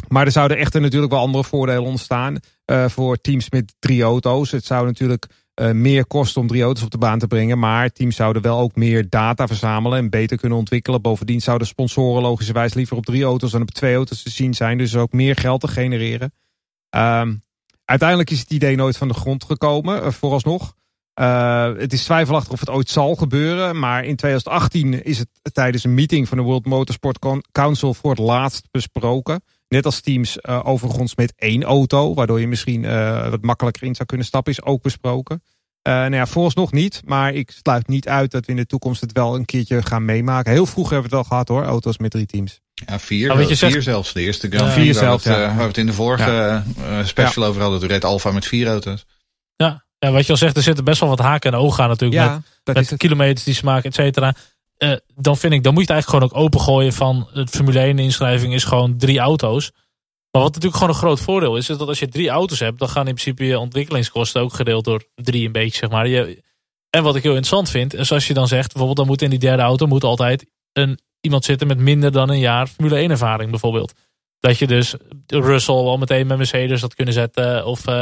Maar 0.09 0.27
er 0.27 0.33
zouden 0.33 0.57
echter 0.57 0.81
natuurlijk 0.81 1.13
wel 1.13 1.21
andere 1.21 1.45
voordelen 1.45 1.83
ontstaan 1.83 2.37
uh, 2.67 2.89
voor 2.89 3.17
teams 3.17 3.51
met 3.51 3.75
drie 3.79 4.03
auto's. 4.03 4.51
Het 4.51 4.65
zou 4.65 4.87
natuurlijk 4.87 5.27
meer 5.73 6.07
kosten 6.07 6.41
om 6.41 6.47
drie 6.47 6.63
auto's 6.63 6.85
op 6.85 6.91
de 6.91 6.99
baan 6.99 7.19
te 7.19 7.27
brengen. 7.27 7.59
Maar 7.59 7.91
teams 7.91 8.17
zouden 8.17 8.43
wel 8.43 8.59
ook 8.59 8.77
meer 8.77 9.09
data 9.09 9.47
verzamelen 9.47 9.99
en 9.99 10.11
beter 10.11 10.37
kunnen 10.37 10.59
ontwikkelen. 10.59 11.03
Bovendien 11.03 11.41
zouden 11.41 11.67
sponsoren 11.67 12.23
logischerwijs 12.23 12.75
liever 12.75 12.97
op 12.97 13.05
drie 13.05 13.25
auto's 13.25 13.51
dan 13.51 13.61
op 13.61 13.71
twee 13.71 13.95
auto's 13.95 14.23
te 14.23 14.31
zien 14.31 14.55
zijn. 14.55 14.79
Dus 14.79 14.97
ook 14.97 15.13
meer 15.13 15.37
geld 15.37 15.61
te 15.61 15.69
genereren. 15.69 16.33
Um, 16.97 17.43
uiteindelijk 17.85 18.31
is 18.31 18.41
het 18.41 18.51
idee 18.51 18.77
nooit 18.77 18.97
van 18.97 19.09
de 19.09 19.15
grond 19.15 19.45
gekomen, 19.45 20.13
vooralsnog. 20.13 20.75
Uh, 21.21 21.73
het 21.77 21.93
is 21.93 22.05
twijfelachtig 22.05 22.53
of 22.53 22.61
het 22.61 22.71
ooit 22.71 22.89
zal 22.89 23.15
gebeuren. 23.15 23.79
Maar 23.79 24.05
in 24.05 24.17
2018 24.17 25.05
is 25.05 25.19
het 25.19 25.29
tijdens 25.53 25.85
een 25.85 25.95
meeting 25.95 26.29
van 26.29 26.39
de 26.39 26.45
World 26.45 26.67
Motorsport 26.67 27.19
Council 27.53 27.95
voor 27.95 28.11
het 28.11 28.19
laatst 28.19 28.69
besproken. 28.71 29.43
Net 29.69 29.85
als 29.85 30.01
teams 30.01 30.39
uh, 30.43 30.61
overigens 30.65 31.15
met 31.15 31.33
één 31.37 31.63
auto, 31.63 32.15
waardoor 32.15 32.41
je 32.41 32.49
misschien 32.49 32.83
uh, 32.83 33.29
wat 33.31 33.43
makkelijker 33.43 33.83
in 33.83 33.95
zou 33.95 34.09
kunnen 34.09 34.27
stappen, 34.27 34.53
is 34.53 34.63
ook 34.63 34.83
besproken. 34.83 35.43
Uh, 35.89 35.95
nou 35.95 36.15
ja, 36.15 36.27
vooralsnog 36.27 36.73
niet, 36.73 37.03
maar 37.05 37.35
ik 37.35 37.51
sluit 37.51 37.89
niet 37.89 38.09
uit 38.09 38.31
dat 38.31 38.45
we 38.45 38.51
in 38.51 38.57
de 38.59 38.67
toekomst 38.67 39.01
het 39.01 39.13
wel 39.13 39.35
een 39.35 39.45
keertje 39.45 39.83
gaan 39.83 40.05
meemaken. 40.05 40.53
Heel 40.53 40.67
vroeg 40.67 40.91
hebben 40.91 41.11
we 41.11 41.17
het 41.17 41.25
al 41.25 41.31
gehad 41.31 41.49
hoor, 41.49 41.63
auto's 41.63 41.99
met 41.99 42.11
drie 42.11 42.27
teams. 42.27 42.61
Ja, 42.75 42.99
vier, 42.99 43.29
Nou, 43.29 43.41
je 43.41 43.47
vier 43.47 43.57
zegt- 43.57 43.83
zelfs. 43.83 44.13
De 44.13 44.21
eerste 44.21 44.49
Grand 44.49 44.73
Prix 44.73 44.75
vier 44.75 44.95
waar, 44.95 45.03
we 45.03 45.09
zelfs, 45.09 45.25
het, 45.25 45.35
eh, 45.35 45.41
ja. 45.41 45.47
waar 45.49 45.57
we 45.57 45.63
het 45.63 45.77
in 45.79 45.87
de 45.87 45.93
vorige 45.93 46.63
eh, 46.83 47.05
special 47.05 47.45
over 47.45 47.61
hadden. 47.61 47.81
Toen 47.81 47.89
reed 47.89 48.05
Alfa 48.05 48.31
met 48.31 48.47
vier 48.47 48.67
auto's. 48.67 49.07
Ja. 49.57 49.87
Ja, 49.99 50.11
wat 50.11 50.27
je 50.27 50.33
al 50.33 50.39
zegt, 50.39 50.57
er 50.57 50.63
zitten 50.63 50.85
best 50.85 51.01
wel 51.01 51.09
wat 51.09 51.19
haken 51.19 51.53
en 51.53 51.59
ogen 51.59 51.83
aan 51.83 51.89
natuurlijk. 51.89 52.21
met, 52.21 52.43
dat 52.63 52.75
met 52.75 52.91
het. 52.91 52.99
kilometers 52.99 53.45
die 53.45 53.55
ze 53.55 53.65
maken, 53.65 53.89
et 53.89 53.95
cetera. 53.95 54.35
Eh, 54.77 54.93
dan 55.15 55.37
vind 55.37 55.53
ik, 55.53 55.63
dan 55.63 55.75
moet 55.75 55.87
je 55.87 55.93
het 55.93 56.03
eigenlijk 56.03 56.25
gewoon 56.25 56.45
ook 56.45 56.47
opengooien 56.47 56.93
van 56.93 57.29
het 57.33 57.51
Formule 57.51 57.79
1 57.79 57.99
inschrijving 57.99 58.55
is 58.55 58.65
gewoon 58.65 58.97
drie 58.97 59.19
auto's. 59.19 59.71
Maar 60.31 60.43
wat 60.43 60.55
natuurlijk 60.55 60.75
gewoon 60.75 60.95
een 60.95 61.01
groot 61.01 61.21
voordeel 61.21 61.57
is, 61.57 61.69
is 61.69 61.77
dat 61.77 61.89
als 61.89 61.99
je 61.99 62.09
drie 62.09 62.29
auto's 62.29 62.59
hebt, 62.59 62.79
dan 62.79 62.89
gaan 62.89 63.07
in 63.07 63.15
principe 63.15 63.45
je 63.45 63.59
ontwikkelingskosten 63.59 64.43
ook 64.43 64.53
gedeeld 64.53 64.85
door 64.85 65.05
drie 65.15 65.47
een 65.47 65.53
beetje, 65.53 65.79
zeg 65.79 65.91
maar. 65.91 66.09
Je, 66.09 66.43
En 66.91 67.03
wat 67.03 67.17
ik 67.17 67.23
heel 67.23 67.37
interessant 67.37 67.71
vind, 67.71 67.95
is 67.95 68.13
als 68.13 68.27
je 68.27 68.35
dan 68.35 68.49
zegt, 68.49 68.67
bijvoorbeeld 68.67 68.97
dan 68.97 69.07
moet 69.07 69.23
in 69.23 69.31
die 69.31 69.39
derde 69.39 69.63
auto 69.63 69.87
moet 69.87 70.05
altijd 70.05 70.47
een, 70.73 70.99
iemand 71.21 71.45
zitten 71.45 71.67
met 71.67 71.79
minder 71.79 72.13
dan 72.13 72.31
een 72.31 72.39
jaar 72.39 72.67
Formule 72.67 72.97
1 72.97 73.11
ervaring 73.11 73.51
bijvoorbeeld. 73.51 73.93
Dat 74.41 74.59
je 74.59 74.67
dus 74.67 74.95
Russell 75.27 75.75
al 75.75 75.97
meteen 75.99 76.27
met 76.27 76.37
Mercedes 76.37 76.81
had 76.81 76.95
kunnen 76.95 77.15
zetten. 77.15 77.67
Of 77.67 77.89
uh, 77.89 77.95
um, 77.95 77.97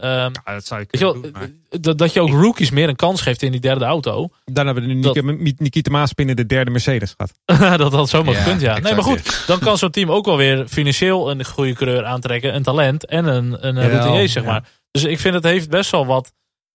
ja, 0.00 0.30
dat 0.44 0.64
zou 0.66 0.84
je 0.90 0.98
wel, 0.98 1.12
doen, 1.20 1.30
maar- 1.32 1.96
dat, 1.96 2.12
je 2.12 2.20
ook 2.20 2.28
rookies 2.30 2.70
meer 2.70 2.88
een 2.88 2.96
kans 2.96 3.20
geeft 3.20 3.42
in 3.42 3.50
die 3.50 3.60
derde 3.60 3.84
auto. 3.84 4.28
Dan 4.44 4.66
hebben 4.66 4.86
we 4.86 4.92
nu 4.92 5.00
Dat- 5.00 5.22
Nik- 5.22 5.58
Nikita 5.58 5.90
Maaspin 5.90 6.28
in 6.28 6.36
de 6.36 6.46
derde 6.46 6.70
Mercedes 6.70 7.14
gehad. 7.16 7.78
dat 7.78 7.92
had 7.92 8.08
zomaar 8.08 8.34
Ja, 8.34 8.40
gekund, 8.42 8.60
ja. 8.60 8.78
Nee, 8.78 8.94
maar 8.94 9.02
goed, 9.02 9.44
dan 9.46 9.58
kan 9.58 9.78
zo'n 9.78 9.90
team 9.90 10.10
ook 10.10 10.24
wel 10.26 10.36
weer 10.36 10.68
financieel 10.68 11.30
een 11.30 11.44
goede 11.44 11.72
coureur 11.72 12.04
aantrekken. 12.04 12.54
Een 12.54 12.62
talent 12.62 13.06
en 13.06 13.24
een, 13.26 13.66
een 13.66 13.74
Jawel, 13.74 13.90
routinier, 13.90 14.28
zeg 14.28 14.42
ja. 14.42 14.50
maar. 14.50 14.68
Dus 14.90 15.04
ik 15.04 15.18
vind 15.20 15.34
het 15.34 15.44
heeft 15.44 15.70
best 15.70 15.90
wel 15.90 16.06
wat. 16.06 16.32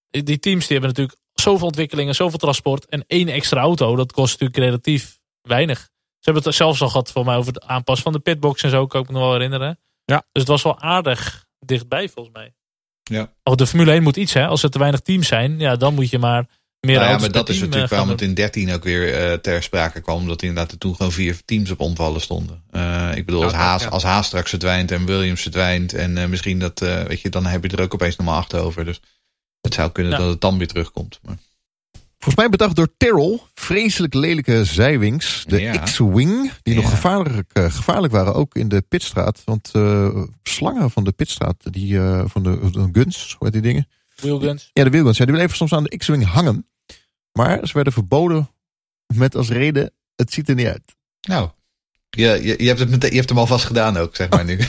Die 0.10 0.40
teams 0.40 0.68
die 0.68 0.78
hebben 0.78 0.90
natuurlijk 0.90 1.18
zoveel 1.34 1.68
ontwikkelingen, 1.68 2.16
zoveel 2.16 2.40
transport. 2.40 2.86
En 2.86 3.04
één 3.08 3.28
extra 3.28 3.62
auto, 3.62 3.96
dat 3.96 4.12
kost 4.12 4.32
natuurlijk 4.40 4.60
relatief 4.60 5.18
weinig. 5.42 5.90
Ze 6.20 6.32
hebben 6.32 6.44
het 6.44 6.56
zelfs 6.56 6.82
al 6.82 6.90
gehad 6.90 7.12
voor 7.12 7.26
mij 7.26 7.36
over 7.36 7.54
de 7.54 7.62
aanpas 7.68 8.02
van 8.02 8.12
de 8.14 8.20
pitbox 8.20 8.64
en 8.64 8.70
zo, 8.70 8.88
kan 8.88 9.02
ik 9.02 9.08
me 9.08 9.14
nog 9.14 9.24
wel 9.24 9.32
herinneren. 9.34 9.80
Ja. 10.06 10.18
Dus 10.18 10.42
het 10.42 10.48
was 10.48 10.64
wel 10.64 10.80
aardig 10.80 11.46
dichtbij 11.60 12.10
volgens 12.10 12.36
mij. 12.36 12.54
Ja. 13.04 13.34
Oh, 13.44 13.56
de 13.56 13.68
Formule 13.68 13.92
1 13.92 14.04
moet 14.04 14.18
iets, 14.18 14.34
hè. 14.34 14.48
Als 14.48 14.64
er 14.64 14.70
te 14.70 14.80
weinig 14.80 15.00
teams 15.00 15.28
zijn, 15.28 15.60
ja, 15.60 15.76
dan 15.76 15.94
moet 15.94 16.10
je 16.10 16.20
maar 16.20 16.48
meer 16.80 16.96
Nou 16.96 17.10
ja, 17.12 17.18
maar 17.18 17.32
dat 17.32 17.50
is 17.50 17.56
team, 17.56 17.66
natuurlijk 17.66 17.92
eh, 17.92 17.98
waarom 17.98 18.10
het 18.10 18.22
in 18.22 18.34
13 18.34 18.74
ook 18.74 18.84
weer 18.84 19.14
eh, 19.14 19.34
ter 19.38 19.64
sprake 19.64 20.02
kwam. 20.02 20.18
Omdat 20.18 20.42
inderdaad 20.42 20.72
er 20.72 20.78
toen 20.78 20.96
gewoon 20.96 21.12
vier 21.12 21.42
teams 21.46 21.72
op 21.72 21.80
omvallen 21.80 22.22
stonden. 22.22 22.64
Eh, 22.72 23.12
ik 23.16 23.26
bedoel, 23.26 23.40
Ja, 23.42 23.46
als, 23.48 23.56
Haas, 23.56 23.82
ja. 23.84 23.88
als 23.88 24.04
Haas 24.04 24.26
straks 24.26 24.50
verdwijnt 24.50 24.92
en 24.92 25.06
Williams 25.06 25.42
verdwijnt. 25.42 25.94
En 25.94 26.18
eh, 26.18 26.28
misschien 26.28 26.60
dat, 26.60 26.82
eh, 26.82 27.04
weet 27.04 27.22
je, 27.22 27.30
dan 27.30 27.46
heb 27.46 27.64
je 27.64 27.78
er 27.78 27.84
ook 27.84 27.94
opeens 27.94 28.16
nog 28.16 28.28
maar 28.28 28.36
acht 28.36 28.54
over. 28.54 28.86
Dus 28.86 29.00
het 29.62 29.74
zou 29.74 29.92
kunnen 29.92 30.12
Ja. 30.12 30.18
dat 30.18 30.30
het 30.30 30.42
dan 30.42 30.58
weer 30.58 30.68
terugkomt. 30.68 31.20
Maar, 31.24 31.38
Volgens 32.28 32.48
mij 32.48 32.58
bedacht 32.58 32.76
door 32.76 32.98
Terrell. 32.98 33.40
Vreselijk 33.54 34.14
lelijke 34.14 34.66
zijwings. 34.66 35.44
De 35.48 35.62
Ja. 35.62 35.78
X-Wing. 35.78 36.52
Die 36.64 36.76
nog 36.76 36.90
gevaarlijk, 36.90 37.50
eh, 37.54 37.72
gevaarlijk 37.72 38.14
waren. 38.14 38.34
Ook 38.34 38.56
in 38.56 38.68
de 38.68 38.82
pitstraat. 38.82 39.42
Want 39.46 39.70
eh, 39.74 40.24
slangen 40.44 40.92
van 40.92 41.04
de 41.04 41.12
pitstraat. 41.12 41.74
Die 41.74 41.98
eh, 42.00 42.24
van 42.26 42.44
de, 42.44 42.70
de 42.72 42.90
guns. 42.92 43.36
Hoe 43.38 43.48
heet 43.48 43.54
die 43.54 43.62
dingen? 43.72 43.88
Wheelguns. 44.16 44.70
Ja, 44.74 44.84
de 44.84 44.90
wheelguns. 44.90 45.18
Ja, 45.18 45.26
die 45.26 45.34
bleven 45.34 45.56
soms 45.56 45.74
aan 45.74 45.84
de 45.84 45.98
X-Wing 45.98 46.26
hangen. 46.26 46.68
Maar 47.32 47.68
ze 47.68 47.74
werden 47.74 47.94
verboden. 47.94 48.50
Met 49.16 49.36
als 49.36 49.50
reden. 49.50 49.92
Het 50.16 50.34
ziet 50.34 50.50
er 50.50 50.56
niet 50.56 50.68
uit. 50.68 50.96
nou, 51.22 51.50
je, 52.10 52.40
je, 52.44 52.56
je, 52.58 52.68
hebt 52.68 52.80
het 52.80 52.90
meteen, 52.90 53.10
je 53.10 53.18
hebt 53.18 53.30
hem 53.30 53.38
alvast 53.38 53.66
gedaan 53.66 53.98
ook, 53.98 54.16
zeg 54.16 54.30
maar 54.30 54.46
nu. 54.46 54.58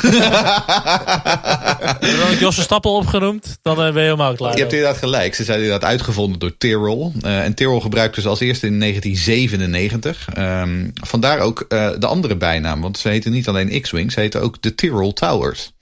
Heb 1.99 2.03
je 2.03 2.37
Josse 2.39 2.63
Stappel 2.63 2.95
opgenoemd, 2.95 3.59
dan 3.63 3.73
eh, 3.73 3.93
ben 3.93 3.95
je 3.95 4.01
helemaal 4.01 4.35
klaar. 4.35 4.53
Je 4.53 4.61
hebt 4.61 4.73
inderdaad 4.73 4.99
gelijk. 4.99 5.35
Ze 5.35 5.45
zijn 5.45 5.61
inderdaad 5.61 5.91
uitgevonden 5.91 6.39
door 6.39 6.57
Tyrrell. 6.59 7.13
Eh, 7.21 7.45
en 7.45 7.55
Tyrrell 7.55 7.81
gebruikte 7.81 8.21
ze 8.21 8.29
als 8.29 8.41
eerste 8.41 8.67
in 8.67 8.79
1997. 8.79 10.29
Ehm, 10.35 10.89
vandaar 10.95 11.39
ook 11.39 11.65
eh, 11.69 11.91
de 11.99 12.07
andere 12.07 12.37
bijnaam. 12.37 12.81
Want 12.81 12.99
ze 12.99 13.09
heten 13.09 13.33
niet 13.33 13.49
alleen 13.49 13.81
X-Wing, 13.81 14.13
ze 14.13 14.21
heten 14.21 14.43
ook 14.43 14.63
de 14.63 14.75
Tyrrell 14.75 15.13
Towers. 15.13 15.73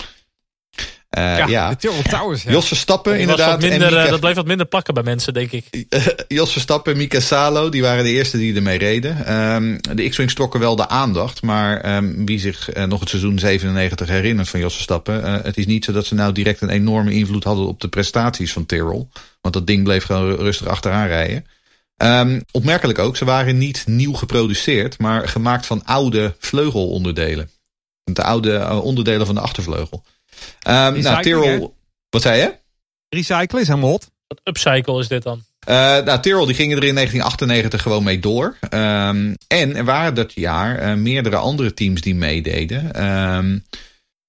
Eh, 1.16 1.46
ja, 1.48 1.68
de 1.68 1.76
Tyrrell 1.76 2.02
Towers. 2.02 2.42
Ja. 2.42 2.50
Jos 2.50 2.66
Verstappen 2.66 3.12
wat 3.12 3.20
inderdaad. 3.20 3.60
minder, 3.60 3.82
en 3.82 3.88
eh, 3.88 3.96
Mika, 3.96 4.10
dat 4.10 4.20
bleef 4.20 4.34
wat 4.34 4.46
minder 4.46 4.66
plakken 4.66 4.94
bij 4.94 5.02
mensen, 5.02 5.34
denk 5.34 5.50
ik. 5.52 5.86
Jos 6.28 6.52
Verstappen 6.52 6.92
en 6.92 6.98
Mika 6.98 7.20
Salo, 7.20 7.68
die 7.68 7.82
waren 7.82 8.04
de 8.04 8.10
eerste 8.10 8.38
die 8.38 8.54
ermee 8.54 8.78
reden. 8.78 9.26
Ehm, 9.26 9.78
de 9.96 10.08
X-Wings 10.08 10.34
trokken 10.34 10.60
wel 10.60 10.76
de 10.76 10.88
aandacht. 10.88 11.42
Maar 11.42 11.80
ehm, 11.80 12.24
wie 12.24 12.38
zich 12.38 12.70
eh, 12.70 12.84
nog 12.84 13.00
het 13.00 13.08
seizoen 13.08 13.38
97 13.38 14.08
herinnert 14.08 14.48
van 14.48 14.60
Jos 14.60 14.74
Verstappen. 14.74 15.24
eh, 15.24 15.42
het 15.42 15.56
is 15.56 15.66
niet 15.66 15.84
zo 15.84 15.92
dat 15.92 16.06
ze 16.06 16.14
nou 16.14 16.32
direct 16.32 16.60
een 16.60 16.70
enorme 16.70 17.12
invloed 17.12 17.44
hadden 17.44 17.66
op 17.66 17.80
de 17.80 17.88
prestaties 17.88 18.52
van 18.52 18.66
Tyrrell. 18.66 19.06
Want 19.40 19.54
dat 19.54 19.66
ding 19.66 19.84
bleef 19.84 20.04
gewoon 20.04 20.34
rustig 20.34 20.66
achteraan 20.66 21.06
rijden. 21.06 21.46
Ehm, 21.96 22.40
opmerkelijk 22.50 22.98
ook, 22.98 23.16
ze 23.16 23.24
waren 23.24 23.58
niet 23.58 23.84
nieuw 23.86 24.12
geproduceerd. 24.12 24.98
Maar 24.98 25.28
gemaakt 25.28 25.66
van 25.66 25.84
oude 25.84 26.34
vleugelonderdelen. 26.38 27.50
De 28.04 28.22
oude 28.22 28.56
eh, 28.56 28.84
onderdelen 28.84 29.26
van 29.26 29.34
de 29.34 29.40
achtervleugel. 29.40 30.04
Ehm 30.62 31.00
nou, 31.00 31.22
Tyrrell... 31.22 31.70
Wat 32.10 32.22
zei 32.22 32.40
je? 32.40 32.54
Recyclen 33.08 33.62
is 33.62 33.68
helemaal 33.68 33.90
hot. 33.90 34.10
Wat 34.26 34.40
upcycle 34.44 34.98
is 34.98 35.08
dit 35.08 35.22
dan? 35.22 35.44
Eh 35.66 35.98
nou, 36.04 36.20
Tyrrell 36.20 36.46
die 36.46 36.54
gingen 36.54 36.76
er 36.76 36.84
in 36.84 36.94
1998 36.94 37.82
gewoon 37.82 38.04
mee 38.04 38.18
door. 38.18 38.56
Ehm, 38.70 39.34
en 39.46 39.76
er 39.76 39.84
waren 39.84 40.14
dat 40.14 40.32
jaar 40.32 40.78
eh, 40.78 40.94
meerdere 40.94 41.36
andere 41.36 41.74
teams 41.74 42.00
die 42.00 42.14
meededen. 42.14 42.94
Ehm, 42.94 43.58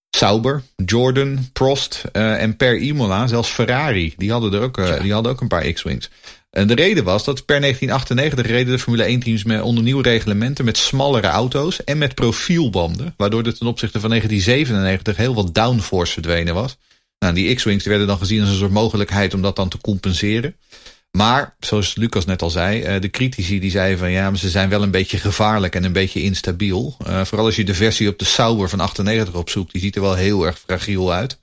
Sauber, 0.09 0.63
Jordan, 0.85 1.49
Prost 1.53 2.03
eh, 2.11 2.41
en 2.41 2.55
per 2.55 2.77
Imola, 2.77 3.27
zelfs 3.27 3.49
Ferrari. 3.49 4.13
Die 4.17 4.31
hadden 4.31 4.53
er 4.53 4.61
ook, 4.61 5.01
die 5.01 5.13
hadden 5.13 5.31
ook 5.31 5.41
een 5.41 5.47
paar 5.47 5.71
X-Wings. 5.71 6.09
En 6.57 6.67
de 6.67 6.75
reden 6.75 7.03
was 7.03 7.23
dat 7.23 7.45
per 7.45 7.59
1998 7.59 8.51
reden 8.51 8.73
de 8.73 8.79
Formule 8.79 9.03
1 9.03 9.19
teams 9.19 9.43
met, 9.43 9.61
onder 9.61 9.83
nieuwe 9.83 10.03
reglementen 10.03 10.65
met 10.65 10.77
smallere 10.77 11.27
auto's 11.27 11.83
en 11.83 11.97
met 11.97 12.15
profielbanden. 12.15 13.13
Waardoor 13.17 13.43
er 13.43 13.57
ten 13.57 13.67
opzichte 13.67 13.99
van 13.99 14.09
1997 14.09 15.17
heel 15.17 15.35
wat 15.35 15.53
downforce 15.53 16.13
verdwenen 16.13 16.53
was. 16.53 16.77
Nou, 17.19 17.33
die 17.33 17.55
X-Wings 17.55 17.85
werden 17.85 18.07
dan 18.07 18.17
gezien 18.17 18.41
als 18.41 18.49
een 18.49 18.55
soort 18.55 18.71
mogelijkheid 18.71 19.33
om 19.33 19.41
dat 19.41 19.55
dan 19.55 19.69
te 19.69 19.77
compenseren. 19.81 20.55
Maar, 21.11 21.55
zoals 21.59 21.95
Lucas 21.95 22.25
net 22.25 22.41
al 22.41 22.49
zei, 22.49 22.81
eh, 22.81 23.01
de 23.01 23.09
critici 23.09 23.59
die 23.59 23.71
zeiden 23.71 23.99
van 23.99 24.11
ja, 24.11 24.29
maar 24.29 24.39
ze 24.39 24.49
zijn 24.49 24.69
wel 24.69 24.83
een 24.83 24.91
beetje 24.91 25.17
gevaarlijk 25.17 25.75
en 25.75 25.83
een 25.83 25.91
beetje 25.91 26.21
instabiel. 26.21 26.97
Eh, 27.05 27.25
vooral 27.25 27.45
als 27.45 27.55
je 27.55 27.63
de 27.63 27.73
versie 27.73 28.09
op 28.09 28.19
de 28.19 28.25
Sauber 28.25 28.69
van 28.69 28.79
98 28.79 29.33
opzoekt, 29.33 29.71
die 29.71 29.81
ziet 29.81 29.95
er 29.95 30.01
wel 30.01 30.15
heel 30.15 30.45
erg 30.45 30.59
fragiel 30.59 31.13
uit. 31.13 31.37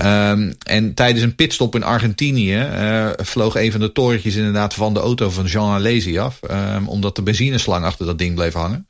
Ehm, 0.00 0.52
en 0.66 0.94
tijdens 0.94 1.22
een 1.22 1.34
pitstop 1.34 1.74
in 1.74 1.82
Argentinië 1.82 2.56
eh, 2.56 3.10
vloog 3.16 3.54
een 3.54 3.70
van 3.70 3.80
de 3.80 3.92
torentjes 3.92 4.34
inderdaad 4.34 4.74
van 4.74 4.94
de 4.94 5.00
auto 5.00 5.30
van 5.30 5.44
Jean 5.44 5.72
Alesi 5.72 6.18
af. 6.18 6.38
ehm, 6.42 6.86
omdat 6.86 7.16
de 7.16 7.22
benzineslang 7.22 7.84
achter 7.84 8.06
dat 8.06 8.18
ding 8.18 8.34
bleef 8.34 8.52
hangen. 8.52 8.86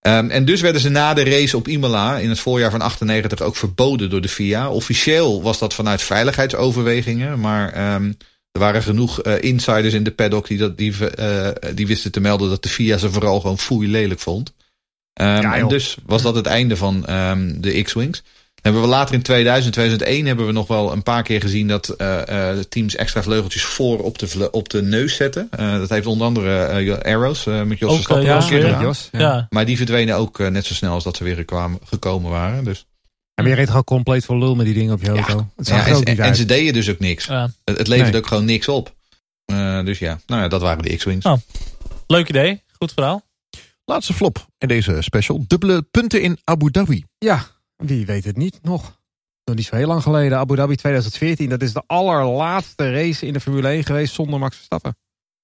Ehm, 0.00 0.30
en 0.30 0.44
dus 0.44 0.60
werden 0.60 0.80
ze 0.80 0.88
na 0.88 1.14
de 1.14 1.24
race 1.24 1.56
op 1.56 1.68
Imola 1.68 2.18
in 2.18 2.28
het 2.28 2.38
voorjaar 2.38 2.70
van 2.70 2.80
98 2.80 3.40
ook 3.40 3.56
verboden 3.56 4.10
door 4.10 4.20
de 4.20 4.28
FIA. 4.28 4.70
Officieel 4.70 5.42
was 5.42 5.58
dat 5.58 5.74
vanuit 5.74 6.02
veiligheidsoverwegingen, 6.02 7.40
maar 7.40 7.72
er 8.52 8.60
waren 8.60 8.82
genoeg 8.82 9.22
eh, 9.22 9.42
insiders 9.42 9.94
in 9.94 10.04
de 10.04 10.10
paddock 10.10 10.46
die, 10.46 10.58
dat, 10.58 10.78
die, 10.78 11.08
eh, 11.08 11.48
die 11.74 11.86
wisten 11.86 12.12
te 12.12 12.20
melden 12.20 12.48
dat 12.48 12.62
de 12.62 12.68
FIA 12.68 12.96
ze 12.96 13.10
vooral 13.10 13.40
gewoon 13.40 13.58
foei 13.58 13.88
lelijk 13.88 14.20
vond. 14.20 14.54
Ja, 15.12 15.56
en 15.56 15.68
dus 15.68 15.96
was 16.06 16.22
dat 16.22 16.34
het 16.34 16.46
einde 16.46 16.76
van 16.76 17.00
de 17.60 17.82
X-Wings. 17.82 18.22
Hebben 18.66 18.84
we 18.84 18.88
later 18.88 19.14
in 19.14 19.22
2000, 19.22 19.72
2001 19.72 20.26
hebben 20.26 20.46
we 20.46 20.52
nog 20.52 20.66
wel 20.66 20.92
een 20.92 21.02
paar 21.02 21.22
keer 21.22 21.40
gezien 21.40 21.68
dat 21.68 21.88
eh, 21.88 22.20
eh, 22.20 22.56
de 22.56 22.68
teams 22.68 22.96
extra 22.96 23.22
vleugeltjes 23.22 23.62
voor 23.62 23.98
op 23.98 24.18
de, 24.18 24.50
op 24.50 24.68
de 24.68 24.82
neus 24.82 25.16
zetten. 25.16 25.48
Eh, 25.50 25.72
dat 25.72 25.88
heeft 25.88 26.06
onder 26.06 26.26
andere 26.26 26.64
eh, 26.64 27.14
Arrows 27.14 27.46
eh, 27.46 27.62
met 27.62 27.78
Jos 27.78 28.08
al 28.08 28.20
ja, 28.20 28.36
een 28.36 28.48
keer 28.48 28.58
ja. 28.58 28.64
gedaan. 28.64 28.82
Jos. 28.82 29.08
Ja. 29.12 29.20
Ja. 29.20 29.46
Maar 29.50 29.66
die 29.66 29.76
verdwenen 29.76 30.16
ook 30.16 30.38
net 30.38 30.64
zo 30.64 30.74
snel 30.74 30.92
als 30.92 31.04
dat 31.04 31.16
ze 31.16 31.24
weer 31.24 31.44
kwamen, 31.44 31.78
gekomen 31.84 32.30
waren. 32.30 32.64
Dus, 32.64 32.86
En 33.34 33.46
je 33.46 33.54
reed 33.54 33.66
gewoon 33.68 33.84
compleet 33.84 34.24
voor 34.24 34.38
lul 34.38 34.54
met 34.54 34.66
die 34.66 34.74
dingen 34.74 34.94
op 34.94 35.02
je 35.02 35.08
auto. 35.08 35.48
het 35.56 35.68
ja, 35.68 35.86
en, 35.86 36.36
ze 36.36 36.44
deden 36.44 36.72
dus 36.72 36.90
ook 36.90 36.98
niks. 36.98 37.24
Ja. 37.24 37.50
Het, 37.64 37.78
het 37.78 37.88
leverde 37.88 38.12
Nee. 38.12 38.20
ook 38.20 38.26
gewoon 38.26 38.44
niks 38.44 38.68
op. 38.68 38.94
Eh, 39.44 39.84
dus 39.84 39.98
ja, 39.98 40.18
nou 40.26 40.42
ja, 40.42 40.48
dat 40.48 40.60
waren 40.60 40.82
de 40.82 40.96
X-Wings. 40.96 41.26
Oh. 41.26 41.36
Leuk 42.06 42.28
idee, 42.28 42.62
goed 42.78 42.92
verhaal. 42.92 43.24
Laatste 43.84 44.12
flop 44.12 44.46
in 44.58 44.68
deze 44.68 44.96
special. 45.00 45.44
Dubbele 45.46 45.82
punten 45.82 46.22
in 46.22 46.38
Abu 46.44 46.70
Dhabi. 46.70 47.04
Ja, 47.18 47.46
wie 47.76 48.06
weet 48.06 48.24
het 48.24 48.36
niet 48.36 48.58
nog. 48.62 48.98
Nog 49.44 49.56
niet 49.56 49.66
zo 49.66 49.76
heel 49.76 49.86
lang 49.86 50.02
geleden. 50.02 50.38
Abu 50.38 50.56
Dhabi 50.56 50.76
2014. 50.76 51.48
Dat 51.48 51.62
is 51.62 51.72
de 51.72 51.82
allerlaatste 51.86 52.92
race 52.92 53.26
in 53.26 53.32
de 53.32 53.40
Formule 53.40 53.68
1 53.68 53.84
geweest 53.84 54.14
zonder 54.14 54.38
Max 54.38 54.56
Verstappen. 54.56 54.96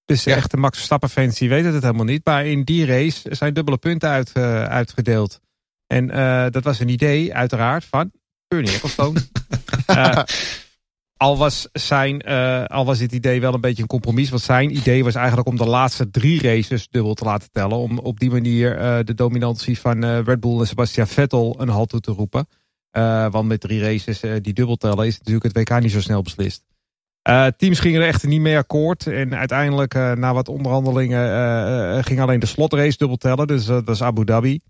Dus 0.04 0.22
de 0.22 0.30
Ja. 0.30 0.36
echte 0.36 0.56
Max 0.56 0.76
Verstappen 0.76 1.09
fans 1.10 1.38
die 1.38 1.48
weten 1.48 1.72
het 1.74 1.82
helemaal 1.82 2.04
niet. 2.04 2.24
Maar 2.24 2.46
in 2.46 2.62
die 2.64 2.86
race 2.86 3.34
zijn 3.34 3.54
dubbele 3.54 3.76
punten 3.78 4.09
uit, 4.09 4.32
eh, 4.32 4.64
uitgedeeld. 4.64 5.40
En 5.86 6.10
eh, 6.10 6.46
dat 6.50 6.64
was 6.64 6.78
een 6.80 6.88
idee 6.88 7.34
uiteraard 7.34 7.84
van 7.84 8.12
Bernie 8.48 8.72
Ecclestone. 8.72 9.20
Eh, 9.86 10.22
al, 11.22 11.36
was 11.36 11.68
zijn, 11.72 12.20
eh, 12.20 12.64
al 12.64 12.84
was 12.84 12.98
dit 12.98 13.12
idee 13.12 13.40
wel 13.40 13.54
een 13.54 13.60
beetje 13.60 13.82
een 13.82 13.88
compromis. 13.88 14.30
Want 14.30 14.42
zijn 14.42 14.76
idee 14.76 15.04
was 15.04 15.14
eigenlijk 15.14 15.48
om 15.48 15.56
de 15.56 15.66
laatste 15.66 16.10
drie 16.10 16.42
races 16.42 16.88
dubbel 16.88 17.14
te 17.14 17.24
laten 17.24 17.50
tellen. 17.52 17.76
Om 17.76 17.98
op 17.98 18.20
die 18.20 18.30
manier 18.30 18.76
eh, 18.76 18.98
de 19.04 19.14
dominantie 19.14 19.78
van 19.78 20.04
eh, 20.04 20.18
Red 20.24 20.40
Bull 20.40 20.58
en 20.58 20.66
Sebastian 20.66 21.06
Vettel 21.06 21.54
een 21.58 21.68
halt 21.68 21.88
toe 21.88 22.00
te 22.00 22.12
roepen. 22.12 22.46
Want 23.30 23.48
met 23.48 23.60
drie 23.60 23.80
races 23.80 24.20
die 24.20 24.52
dubbel 24.52 24.76
tellen 24.76 25.06
is 25.06 25.18
natuurlijk 25.18 25.44
het 25.44 25.56
WK 25.56 25.80
niet 25.80 25.90
zo 25.90 26.00
snel 26.00 26.22
beslist. 26.22 26.64
Teams 27.56 27.78
gingen 27.78 28.00
er 28.00 28.06
echter 28.06 28.28
niet 28.28 28.40
mee 28.40 28.56
akkoord. 28.56 29.06
En 29.06 29.34
uiteindelijk, 29.34 29.94
na 29.94 30.34
wat 30.34 30.48
onderhandelingen, 30.48 32.04
ging 32.04 32.20
alleen 32.20 32.40
de 32.40 32.46
slotrace 32.46 32.96
dubbel 32.96 33.16
tellen. 33.16 33.46
Dus 33.46 33.64
dat 33.64 33.88
is 33.88 34.02
Abu 34.02 34.24
Dhabi. 34.24 34.60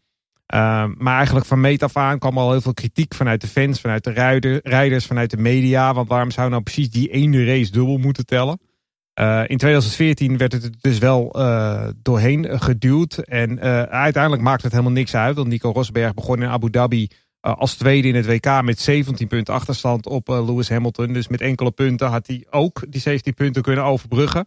Eh, 0.52 0.84
maar 0.96 1.16
eigenlijk 1.16 1.46
van 1.46 1.60
meet 1.60 1.82
af 1.82 1.96
aan 1.96 2.18
kwam 2.18 2.38
al 2.38 2.50
heel 2.50 2.60
veel 2.60 2.74
kritiek 2.74 3.14
vanuit 3.14 3.40
de 3.40 3.46
fans, 3.46 3.80
vanuit 3.80 4.04
de 4.04 4.10
rijder- 4.10 4.60
rijders, 4.62 5.06
vanuit 5.06 5.30
de 5.30 5.36
media. 5.36 5.94
Want 5.94 6.08
waarom 6.08 6.30
zou 6.30 6.50
nou 6.50 6.62
precies 6.62 6.90
die 6.90 7.08
ene 7.08 7.44
race 7.44 7.70
dubbel 7.70 7.98
moeten 7.98 8.26
tellen? 8.26 8.58
Eh, 9.14 9.42
in 9.46 9.56
2014 9.56 10.36
werd 10.36 10.52
het 10.52 10.76
dus 10.80 10.98
wel 10.98 11.30
eh, 11.30 11.88
doorheen 12.02 12.60
geduwd. 12.60 13.18
En 13.18 13.58
eh, 13.58 13.82
uiteindelijk 13.82 14.42
maakte 14.42 14.62
het 14.64 14.72
helemaal 14.72 14.94
niks 14.94 15.14
uit. 15.14 15.36
Want 15.36 15.48
Nico 15.48 15.70
Rosberg 15.70 16.14
begon 16.14 16.42
in 16.42 16.48
Abu 16.48 16.70
Dhabi 16.70 17.08
als 17.40 17.74
tweede 17.74 18.08
in 18.08 18.14
het 18.14 18.26
WK 18.26 18.62
met 18.62 18.80
17 18.80 19.28
punten 19.28 19.54
achterstand 19.54 20.06
op 20.06 20.28
Lewis 20.28 20.68
Hamilton. 20.68 21.12
Dus 21.12 21.28
met 21.28 21.40
enkele 21.40 21.70
punten 21.70 22.08
had 22.08 22.26
hij 22.26 22.46
ook 22.50 22.84
die 22.88 23.00
17 23.00 23.34
punten 23.34 23.62
kunnen 23.62 23.84
overbruggen. 23.84 24.46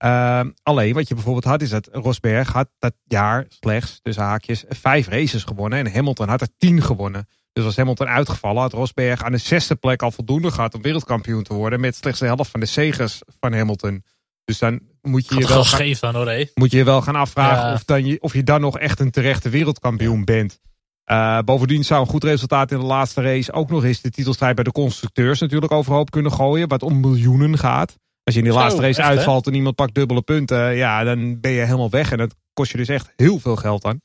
Ehm, 0.00 0.50
alleen 0.62 0.94
wat 0.94 1.08
je 1.08 1.14
bijvoorbeeld 1.14 1.44
had, 1.44 1.62
is 1.62 1.70
dat 1.70 1.88
Rosberg 1.92 2.52
had 2.52 2.68
dat 2.78 2.94
jaar 3.04 3.46
slechts, 3.48 3.98
tussen 4.02 4.24
haakjes, 4.24 4.64
vijf 4.68 5.08
races 5.08 5.44
gewonnen. 5.44 5.78
En 5.78 5.92
Hamilton 5.92 6.28
had 6.28 6.40
er 6.40 6.48
tien 6.56 6.82
gewonnen. 6.82 7.28
Dus 7.52 7.64
als 7.64 7.76
Hamilton 7.76 8.06
uitgevallen, 8.06 8.62
had 8.62 8.72
Rosberg 8.72 9.24
aan 9.24 9.32
de 9.32 9.38
zesde 9.38 9.74
plek 9.74 10.02
al 10.02 10.10
voldoende 10.10 10.50
gehad 10.50 10.74
om 10.74 10.82
wereldkampioen 10.82 11.42
te 11.42 11.54
worden. 11.54 11.80
Met 11.80 11.96
slechts 11.96 12.20
de 12.20 12.26
helft 12.26 12.50
van 12.50 12.60
de 12.60 12.66
zegers 12.66 13.22
van 13.40 13.52
Hamilton. 13.52 14.04
Dus 14.44 14.58
dan 14.58 14.80
moet 15.02 15.28
je 15.28 15.34
je 15.34 15.46
wel 15.46 15.56
gaan, 15.56 15.64
scheef 15.64 15.98
dan 15.98 16.14
hoor, 16.14 16.28
hé. 16.28 16.44
moet 16.54 16.70
je 16.70 16.76
je 16.76 16.84
wel 16.84 17.02
gaan 17.02 17.16
afvragen 17.16 17.66
Ja. 17.66 17.72
of, 17.72 17.84
dan 17.84 18.06
je, 18.06 18.20
of 18.20 18.32
je 18.32 18.42
dan 18.42 18.60
nog 18.60 18.78
echt 18.78 19.00
een 19.00 19.10
terechte 19.10 19.48
wereldkampioen 19.48 20.24
bent. 20.24 20.60
Eh, 21.04 21.38
bovendien 21.44 21.84
zou 21.84 22.00
een 22.00 22.06
goed 22.06 22.24
resultaat 22.24 22.70
in 22.70 22.78
de 22.78 22.84
laatste 22.84 23.22
race 23.22 23.52
ook 23.52 23.70
nog 23.70 23.84
eens 23.84 24.00
de 24.00 24.10
titelstrijd 24.10 24.54
bij 24.54 24.64
de 24.64 24.72
constructeurs 24.72 25.40
natuurlijk 25.40 25.72
overhoop 25.72 26.10
kunnen 26.10 26.32
gooien. 26.32 26.68
Wat 26.68 26.82
om 26.82 27.00
miljoenen 27.00 27.58
gaat. 27.58 27.96
Als 28.24 28.34
je 28.34 28.40
in 28.40 28.44
die 28.44 28.52
Zo, 28.52 28.58
laatste 28.58 28.80
race 28.80 29.00
echt, 29.00 29.08
uitvalt 29.08 29.46
en 29.46 29.54
iemand 29.54 29.74
pakt 29.74 29.94
dubbele 29.94 30.22
punten, 30.22 30.76
ja, 30.76 31.04
dan 31.04 31.40
ben 31.40 31.50
je 31.50 31.60
helemaal 31.60 31.90
weg. 31.90 32.12
En 32.12 32.18
dat 32.18 32.34
kost 32.52 32.70
je 32.70 32.76
dus 32.76 32.88
echt 32.88 33.12
heel 33.16 33.38
veel 33.38 33.56
geld 33.56 33.84
aan. 33.84 34.00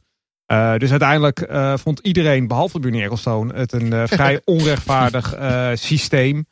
Eh, 0.45 0.75
dus 0.77 0.91
uiteindelijk 0.91 1.39
eh, 1.39 1.77
vond 1.77 1.99
iedereen, 1.99 2.47
behalve 2.47 2.79
Bernie 2.79 3.01
Ecclestone, 3.03 3.53
het 3.53 3.73
een 3.73 3.93
eh, 3.93 4.03
vrij 4.05 4.41
onrechtvaardig 4.55 5.35
systeem. 5.73 6.45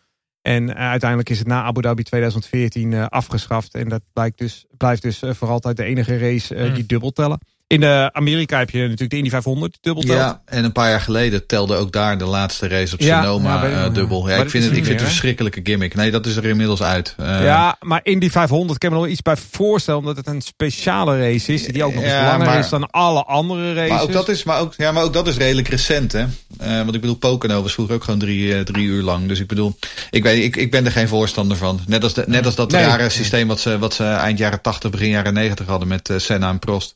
En 0.44 0.76
uiteindelijk 0.76 1.30
is 1.30 1.40
het 1.40 1.48
na 1.48 1.64
Abu 1.64 1.82
Dhabi 1.82 2.04
2014 2.04 2.94
eh, 2.94 3.06
afgeschaft. 3.06 3.76
En 3.76 3.90
dat 3.90 4.02
blijkt 4.14 4.38
dus, 4.38 4.66
blijft 4.78 5.02
dus 5.02 5.22
voor 5.26 5.48
altijd 5.48 5.78
de 5.78 5.84
enige 5.84 6.18
race 6.18 6.56
Hmm. 6.56 6.74
die 6.74 6.86
dubbel 6.86 7.12
tellen. 7.12 7.40
In 7.68 7.84
eh, 7.84 8.06
Amerika 8.06 8.58
heb 8.58 8.70
je 8.70 8.80
natuurlijk 8.82 9.10
de 9.10 9.18
Indy 9.18 9.30
500 9.30 9.72
die 9.72 9.80
dubbel 9.82 10.04
telt. 10.04 10.18
Ja, 10.20 10.42
en 10.46 10.64
een 10.64 10.72
paar 10.72 10.90
jaar 10.90 11.02
geleden 11.02 11.46
telde 11.48 11.76
ook 11.76 11.92
daar 11.92 12.18
de 12.18 12.26
laatste 12.26 12.68
race 12.68 12.94
op 12.94 13.02
Sonoma 13.02 13.66
ja, 13.68 13.86
eh, 13.86 13.94
dubbel. 13.94 14.30
Ja, 14.30 14.36
ik 14.36 14.50
vind 14.50 14.64
het, 14.64 14.72
ik 14.74 14.78
vind 14.84 14.88
het 14.88 15.00
een 15.00 15.06
verschrikkelijke 15.08 15.60
gimmick. 15.64 15.96
Nee, 15.96 16.12
dat 16.12 16.26
is 16.26 16.36
er 16.36 16.46
inmiddels 16.46 16.82
uit. 16.84 17.16
Eh, 17.18 17.44
Ja, 17.44 17.76
maar 17.80 18.00
Indy 18.04 18.30
500 18.30 18.80
kan 18.80 18.90
ik 18.90 18.96
me 18.96 19.02
nog 19.02 19.12
iets 19.12 19.22
bij 19.22 19.36
voorstellen. 19.52 20.00
Omdat 20.00 20.18
het 20.18 20.28
een 20.28 20.42
speciale 20.42 21.20
race 21.20 21.54
is. 21.54 21.66
Die 21.66 21.84
ook 21.84 21.94
nog 21.94 22.04
eens 22.04 22.12
Ja, 22.12 22.26
langer 22.32 22.46
maar- 22.46 22.60
is 22.60 22.70
dan 22.70 22.90
alle 22.90 23.24
andere 23.24 23.74
races. 23.74 23.90
Maar 23.90 24.02
ook, 24.02 24.12
dat 24.12 24.30
is, 24.30 24.44
maar, 24.44 24.60
ook, 24.60 24.74
ja, 24.78 24.92
maar 24.92 25.04
ook 25.04 25.14
dat 25.14 25.28
is 25.28 25.38
redelijk 25.38 25.68
recent, 25.68 26.12
hè? 26.12 26.26
Want 26.58 26.96
ik 26.96 27.02
bedoel, 27.02 27.16
Pocono 27.16 27.62
was 27.62 27.74
vroeger 27.74 27.96
ook 27.96 28.04
gewoon 28.04 28.20
drie, 28.20 28.64
drie 28.64 28.86
uur 28.86 29.04
lang. 29.04 29.28
Dus 29.28 29.40
ik 29.40 29.48
bedoel, 29.48 29.76
ik, 30.10 30.24
weet, 30.24 30.44
ik, 30.44 30.56
ik 30.56 30.72
ben 30.72 30.86
er 30.86 30.92
geen 30.92 31.08
voorstander 31.08 31.58
van. 31.58 31.80
Net 31.88 32.04
als, 32.04 32.14
de, 32.14 32.24
net 32.28 32.46
als 32.46 32.56
dat 32.56 32.72
Nee. 32.72 32.86
rare 32.86 33.10
systeem 33.10 33.48
wat 33.48 33.60
ze, 33.60 33.78
wat 33.80 33.94
ze 33.94 34.04
eind 34.04 34.38
jaren 34.38 34.62
80, 34.62 34.90
begin 34.92 35.10
jaren 35.10 35.34
90 35.34 35.66
hadden 35.66 35.88
met 35.88 36.14
Senna 36.18 36.50
en 36.50 36.60
Prost. 36.60 36.96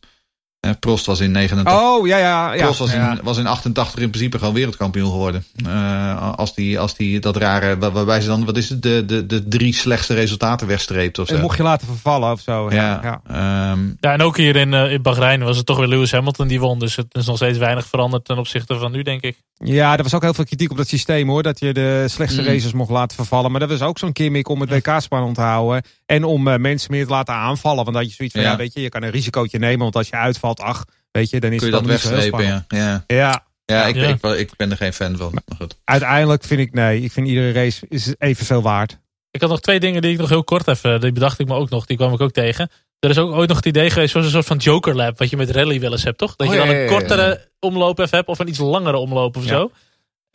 Eh, 0.60 0.72
Prost 0.80 1.06
was 1.06 1.20
in 1.20 1.32
89. 1.32 1.74
Oh, 1.82 2.08
ja, 2.08 2.18
ja. 2.18 2.54
ja. 2.54 2.64
Prost 2.64 2.80
was, 2.80 2.92
ja. 2.94 3.12
in, 3.12 3.20
was 3.24 3.38
in 3.38 3.48
88 3.48 4.02
in 4.02 4.10
principe 4.10 4.38
gewoon 4.40 4.54
wereldkampioen 4.54 5.10
geworden. 5.12 5.46
Eh, 5.66 6.34
als, 6.36 6.56
die, 6.56 6.80
als 6.80 6.96
die 6.96 7.20
dat 7.20 7.36
rare, 7.38 7.78
waar- 7.78 7.92
waarbij 7.92 8.22
ze 8.22 8.28
dan, 8.28 8.46
wat 8.46 8.58
is 8.58 8.70
het, 8.70 8.82
de, 8.82 9.04
de, 9.06 9.26
de 9.26 9.48
drie 9.48 9.74
slechtste 9.74 10.14
resultaten 10.14 10.68
wegstreept 10.68 11.20
of 11.20 11.30
En 11.30 11.36
zo. 11.36 11.42
mocht 11.42 11.58
je 11.58 11.64
laten 11.64 11.88
vervallen 11.88 12.32
of 12.32 12.40
zo. 12.42 12.70
Ja, 12.72 13.00
ja, 13.04 13.22
ja. 13.28 13.72
ehm, 13.72 13.80
Ja, 14.00 14.14
en 14.14 14.22
ook 14.22 14.38
hier 14.38 14.56
in, 14.56 14.74
eh, 14.74 14.92
in 14.92 15.02
Bahrein 15.02 15.44
was 15.44 15.58
het 15.58 15.66
toch 15.66 15.78
weer 15.78 15.88
Lewis 15.88 16.12
Hamilton 16.12 16.48
die 16.48 16.60
won. 16.60 16.80
Dus 16.80 16.96
het 16.96 17.08
is 17.16 17.26
nog 17.26 17.36
steeds 17.36 17.58
weinig 17.58 17.86
veranderd 17.86 18.26
ten 18.26 18.38
opzichte 18.38 18.78
van 18.78 18.92
nu, 18.92 19.02
denk 19.04 19.22
ik. 19.22 19.36
Ja, 19.58 19.98
er 19.98 20.04
was 20.04 20.14
ook 20.14 20.22
heel 20.22 20.34
veel 20.34 20.46
kritiek 20.46 20.72
op 20.72 20.78
dat 20.78 20.88
systeem 20.88 21.30
hoor. 21.30 21.44
Dat 21.44 21.60
je 21.60 21.74
de 21.74 22.06
slechtste 22.08 22.42
Mm. 22.42 22.48
races 22.48 22.74
mocht 22.74 22.90
laten 22.92 23.16
vervallen. 23.16 23.52
Maar 23.52 23.60
dat 23.60 23.70
was 23.70 23.82
ook 23.82 24.00
zo'n 24.00 24.10
gimmick 24.14 24.50
om 24.50 24.62
het 24.62 24.70
WK 24.70 24.96
spannend 25.00 25.36
te 25.36 25.42
houden. 25.42 25.84
En 26.08 26.24
om 26.24 26.48
eh, 26.48 26.58
mensen 26.58 26.92
meer 26.92 27.06
te 27.06 27.12
laten 27.12 27.34
aanvallen. 27.34 27.84
Want 27.84 27.88
dan 27.88 27.96
had 27.96 28.06
je 28.10 28.16
zoiets 28.16 28.36
van, 28.36 28.44
ja. 28.44 28.52
Ja. 28.52 28.58
weet 28.58 28.74
je, 28.74 28.82
je 28.82 28.90
kan 28.90 29.04
een 29.04 29.10
risicootje 29.10 29.60
nemen. 29.60 29.80
Want 29.80 29.96
als 29.96 30.08
je 30.10 30.16
uitvalt, 30.16 30.60
ach, 30.60 30.86
weet 31.12 31.30
je, 31.30 31.40
dan 31.40 31.52
is 31.52 31.58
kun 31.60 31.68
je 31.68 31.74
het 31.76 31.84
dat 31.84 31.92
niet 31.94 32.02
zo 32.02 32.14
heel 32.14 32.22
spannend. 32.22 32.66
ja. 32.68 33.04
ja. 33.08 33.16
Ja, 33.18 33.44
Ja, 33.66 33.86
ik, 33.86 33.96
Ja. 33.96 34.08
Ik, 34.08 34.24
ik 34.40 34.50
ben 34.56 34.72
er 34.72 34.78
geen 34.78 34.94
fan 34.94 35.18
van. 35.18 35.32
Maar 35.34 35.58
goed. 35.58 35.78
uiteindelijk 35.84 36.44
vind 36.44 36.60
ik, 36.60 36.74
nee, 36.74 37.02
ik 37.02 37.12
vind 37.12 37.28
iedere 37.28 37.52
race 37.52 37.86
is 37.90 38.14
evenveel 38.18 38.62
waard. 38.62 39.00
Ik 39.32 39.42
had 39.42 39.50
nog 39.50 39.60
twee 39.60 39.80
dingen 39.80 40.02
die 40.02 40.12
ik 40.12 40.18
nog 40.18 40.30
heel 40.30 40.44
kort 40.44 40.68
even, 40.68 41.02
die 41.02 41.12
bedacht 41.12 41.40
ik 41.40 41.48
me 41.48 41.54
ook 41.56 41.70
nog, 41.70 41.86
die 41.86 41.98
kwam 41.98 42.14
ik 42.14 42.22
ook 42.22 42.32
tegen. 42.32 42.70
Er 43.00 43.10
is 43.10 43.18
ook 43.18 43.32
ooit 43.32 43.48
nog 43.48 43.58
het 43.58 43.66
idee 43.66 43.90
geweest 43.90 44.12
voor 44.12 44.24
een 44.24 44.30
soort 44.30 44.46
van 44.46 44.58
Joker 44.58 44.96
Lab, 44.96 45.18
wat 45.18 45.30
je 45.30 45.38
met 45.38 45.50
rally 45.50 45.80
wel 45.80 45.92
eens 45.92 46.04
hebt, 46.04 46.18
toch? 46.18 46.36
Dat 46.36 46.48
Oh, 46.48 46.54
je 46.54 46.60
dan 46.60 46.68
ja, 46.70 46.74
een 46.74 46.80
ja, 46.80 46.86
ja, 46.86 46.92
ja. 46.94 47.00
kortere 47.00 47.50
omloop 47.60 48.00
even 48.00 48.18
hebt 48.18 48.30
of 48.30 48.40
een 48.40 48.48
iets 48.48 48.58
langere 48.60 48.98
omloop 48.98 49.36
of 49.38 49.44
Ja. 49.44 49.50
zo. 49.50 49.72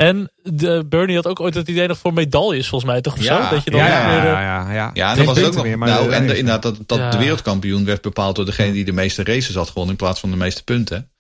En 0.02 0.30
de, 0.42 0.84
Bernie 0.88 1.16
had 1.16 1.26
ook 1.26 1.40
ooit 1.40 1.54
het 1.54 1.68
idee 1.68 1.86
nog 1.88 1.98
voor 1.98 2.12
medailles, 2.12 2.68
volgens 2.68 2.90
mij, 2.90 3.00
toch? 3.00 3.12
Of 3.14 3.22
Ja. 3.22 3.42
zo? 3.48 3.54
Dat 3.54 3.64
je 3.64 3.70
dan 3.70 3.80
Ja, 3.80 3.86
ja, 3.86 4.20
weer, 4.22 4.30
ja, 4.30 4.68
eh, 4.68 4.74
ja, 4.74 4.90
ja. 4.94 5.10
En 5.10 5.16
dat 5.16 5.26
was 5.26 5.36
het 5.36 5.46
ook 5.46 5.54
nog. 5.54 5.64
meer, 5.64 5.78
nou, 5.78 6.08
de- 6.08 6.14
en 6.14 6.22
de, 6.26 6.32
de- 6.32 6.38
inderdaad, 6.38 6.62
dat, 6.62 6.76
dat 6.86 6.98
Ja. 6.98 7.10
de 7.10 7.18
wereldkampioen 7.18 7.84
werd 7.84 8.02
bepaald 8.02 8.36
door 8.36 8.44
degene 8.44 8.72
die 8.72 8.84
de 8.84 8.92
meeste 8.92 9.24
races 9.24 9.54
had 9.54 9.66
gewonnen 9.68 9.90
in 9.90 9.96
plaats 9.96 10.20
van 10.20 10.30
de 10.30 10.36
meeste 10.36 10.64
punten. 10.64 11.10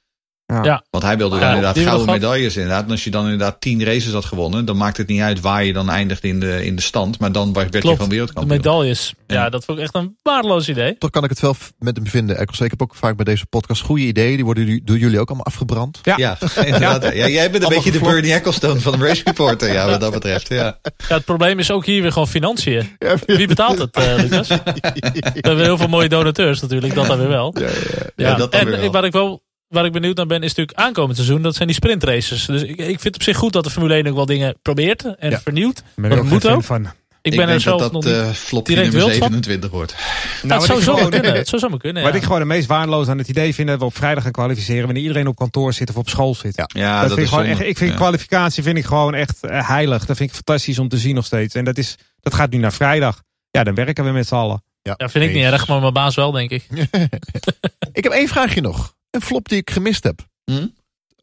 Ja. 0.52 0.62
Ja. 0.64 0.84
Want 0.90 1.04
hij 1.04 1.16
wilde 1.16 1.36
Ja, 1.38 1.46
inderdaad 1.48 1.78
gouden 1.78 2.06
medailles 2.06 2.56
inderdaad. 2.56 2.84
En 2.84 2.90
als 2.90 3.04
je 3.04 3.10
dan 3.10 3.22
inderdaad 3.24 3.60
tien 3.60 3.84
races 3.84 4.12
had 4.12 4.24
gewonnen, 4.24 4.64
dan 4.64 4.76
maakt 4.76 4.96
het 4.96 5.08
niet 5.08 5.20
uit 5.20 5.40
waar 5.40 5.64
je 5.64 5.72
dan 5.72 5.90
eindigt 5.90 6.24
in 6.24 6.40
de, 6.40 6.64
in 6.64 6.76
de 6.76 6.82
stand. 6.82 7.18
Maar 7.18 7.32
dan 7.32 7.52
werd 7.52 7.72
je 7.72 7.78
Klopt, 7.80 7.94
gewoon 7.94 8.08
de 8.08 8.14
wereldkampioen. 8.14 8.56
medailles. 8.56 9.14
Ja. 9.26 9.34
Ja. 9.42 9.48
dat 9.48 9.64
vond 9.64 9.78
ik 9.78 9.84
echt 9.84 9.94
een 9.94 10.16
waardeloos 10.22 10.68
idee. 10.68 10.98
Toch 10.98 11.10
kan 11.10 11.24
ik 11.24 11.30
het 11.30 11.40
wel 11.40 11.54
met 11.78 11.96
hem 11.96 12.06
vinden. 12.06 12.40
Ik 12.40 12.50
heb 12.70 12.82
ook 12.82 12.94
vaak 12.94 13.16
bij 13.16 13.24
deze 13.24 13.46
podcast 13.46 13.82
goede 13.82 14.02
ideeën. 14.02 14.34
Die 14.36 14.44
worden 14.44 14.64
jullie- 14.64 14.82
door 14.84 14.98
jullie 14.98 15.20
ook 15.20 15.28
allemaal 15.28 15.46
afgebrand. 15.46 15.98
Ja. 16.02 16.14
Ja, 16.16 16.38
inderdaad. 16.64 17.02
Ja, 17.14 17.28
jij 17.28 17.50
bent 17.50 17.62
een 17.62 17.68
beetje 17.68 17.90
de. 17.90 17.98
Bernie 17.98 18.32
Ecclestone 18.32 18.80
van 18.80 18.98
de 18.98 19.06
Race 19.06 19.22
Reporter. 19.24 19.72
Ja, 19.72 19.88
wat 19.90 20.00
dat 20.00 20.12
betreft. 20.12 20.48
Ja. 20.48 20.78
Ja, 21.08 21.14
het 21.14 21.24
probleem 21.24 21.58
is 21.58 21.70
ook 21.70 21.86
hier 21.86 22.02
weer 22.02 22.12
gewoon 22.12 22.28
financiën. 22.28 22.96
Wie 23.26 23.46
betaalt 23.46 23.78
het, 23.78 23.96
eh, 23.96 24.14
Lucas? 24.16 24.48
We 25.34 25.38
hebben 25.40 25.64
heel 25.64 25.76
veel 25.78 25.88
mooie 25.88 26.08
donateurs 26.08 26.60
natuurlijk, 26.60 26.94
dat 26.94 27.06
dan 27.06 27.18
weer 27.18 27.28
wel. 27.28 27.54
Ja, 27.60 27.66
ja, 27.66 27.68
ja. 28.16 28.28
Ja, 28.30 28.34
dat 28.36 28.52
dan 28.52 28.60
en 28.60 28.66
weer 28.66 28.80
wel. 28.80 28.90
waar 28.90 29.04
ik 29.04 29.12
wel 29.12 29.42
waar 29.72 29.84
ik 29.84 29.92
benieuwd 29.92 30.16
naar 30.16 30.26
ben, 30.26 30.42
is 30.42 30.48
natuurlijk 30.54 30.78
aankomend 30.78 31.16
seizoen. 31.16 31.42
Dat 31.42 31.54
zijn 31.54 31.66
die 31.68 31.76
sprintraces. 31.76 32.44
Dus 32.46 32.62
ik, 32.62 32.68
ik 32.70 32.76
vind 32.86 33.02
het 33.04 33.14
op 33.14 33.22
zich 33.22 33.36
goed 33.36 33.52
dat 33.52 33.64
de 33.64 33.70
Formule 33.70 33.94
1 33.94 34.06
ook 34.06 34.14
wel 34.14 34.26
dingen 34.26 34.56
probeert 34.62 35.16
en 35.18 35.30
Ja. 35.30 35.40
vernieuwt. 35.40 35.82
Maar 35.96 36.10
dat 36.10 36.18
ook 36.18 36.24
moet 36.24 36.46
ook. 36.48 36.64
van. 36.64 36.84
Ik 37.22 37.32
Ik 37.32 37.38
ben 37.38 37.48
er 37.48 37.60
zelf 37.60 37.80
dat 37.80 37.92
nog 37.92 38.04
dat 38.04 38.12
niet... 38.12 38.22
eh 38.22 38.30
flopje 38.30 38.74
direct 38.74 38.92
nummer 38.92 39.08
wild 39.10 39.22
van. 39.22 39.32
27 39.32 39.70
wordt. 39.70 39.94
Nou, 40.42 40.54
het 40.54 40.62
zou 40.66 40.78
ik 40.78 40.84
zo 40.84 40.94
gewoon- 40.94 41.10
kunnen. 41.10 41.34
Het 41.34 41.48
zou 41.48 41.60
zo 41.62 41.68
maar 41.68 41.78
kunnen. 41.78 42.02
Wat 42.02 42.12
ja. 42.12 42.18
ik 42.18 42.24
gewoon 42.24 42.38
het 42.38 42.48
meest 42.48 42.66
waardeloos 42.66 43.08
aan 43.08 43.18
het 43.18 43.28
idee 43.28 43.54
vind, 43.54 43.68
dat 43.68 43.78
we 43.78 43.84
op 43.84 43.96
vrijdag 43.96 44.22
gaan 44.22 44.32
kwalificeren 44.32 44.84
wanneer 44.84 45.02
iedereen 45.02 45.26
op 45.26 45.36
kantoor 45.36 45.72
zit 45.72 45.88
of 45.90 45.96
op 45.96 46.08
school 46.08 46.34
zit. 46.34 46.56
Ja. 46.56 46.68
Ja, 46.74 46.90
dat 47.00 47.00
dat, 47.00 47.06
vind 47.08 47.18
ik 47.18 47.24
is 47.24 47.28
gewoon 47.30 47.44
echt, 47.58 47.60
ik 47.68 47.78
vind 47.78 47.90
Ja. 47.90 47.96
kwalificatie 47.96 48.62
vind 48.62 48.78
ik 48.78 48.84
gewoon 48.84 49.14
echt 49.14 49.40
eh, 49.44 49.68
heilig. 49.68 50.06
Dat 50.06 50.16
vind 50.16 50.28
ik 50.28 50.34
fantastisch 50.34 50.78
om 50.78 50.88
te 50.88 50.98
zien 50.98 51.14
nog 51.14 51.24
steeds. 51.24 51.54
En 51.54 51.64
dat, 51.64 51.78
is, 51.78 51.96
dat 52.20 52.34
gaat 52.34 52.50
nu 52.50 52.58
naar 52.58 52.72
vrijdag. 52.72 53.22
Ja, 53.50 53.64
dan 53.64 53.74
werken 53.74 54.04
we 54.04 54.10
met 54.10 54.26
z'n 54.26 54.34
allen. 54.34 54.62
Ja, 54.82 54.94
Ja, 54.96 55.08
vind 55.08 55.24
ik 55.24 55.34
niet 55.34 55.44
erg, 55.44 55.68
maar 55.68 55.80
mijn 55.80 55.92
baas 55.92 56.14
wel, 56.14 56.30
denk 56.30 56.50
ik. 56.50 56.66
Ik 57.92 58.02
heb 58.04 58.12
één 58.12 58.28
vraagje 58.28 58.60
nog. 58.60 58.94
Een 59.12 59.22
flop 59.22 59.48
die 59.48 59.58
ik 59.58 59.70
gemist 59.70 60.04
heb. 60.04 60.20
Hm? 60.44 60.66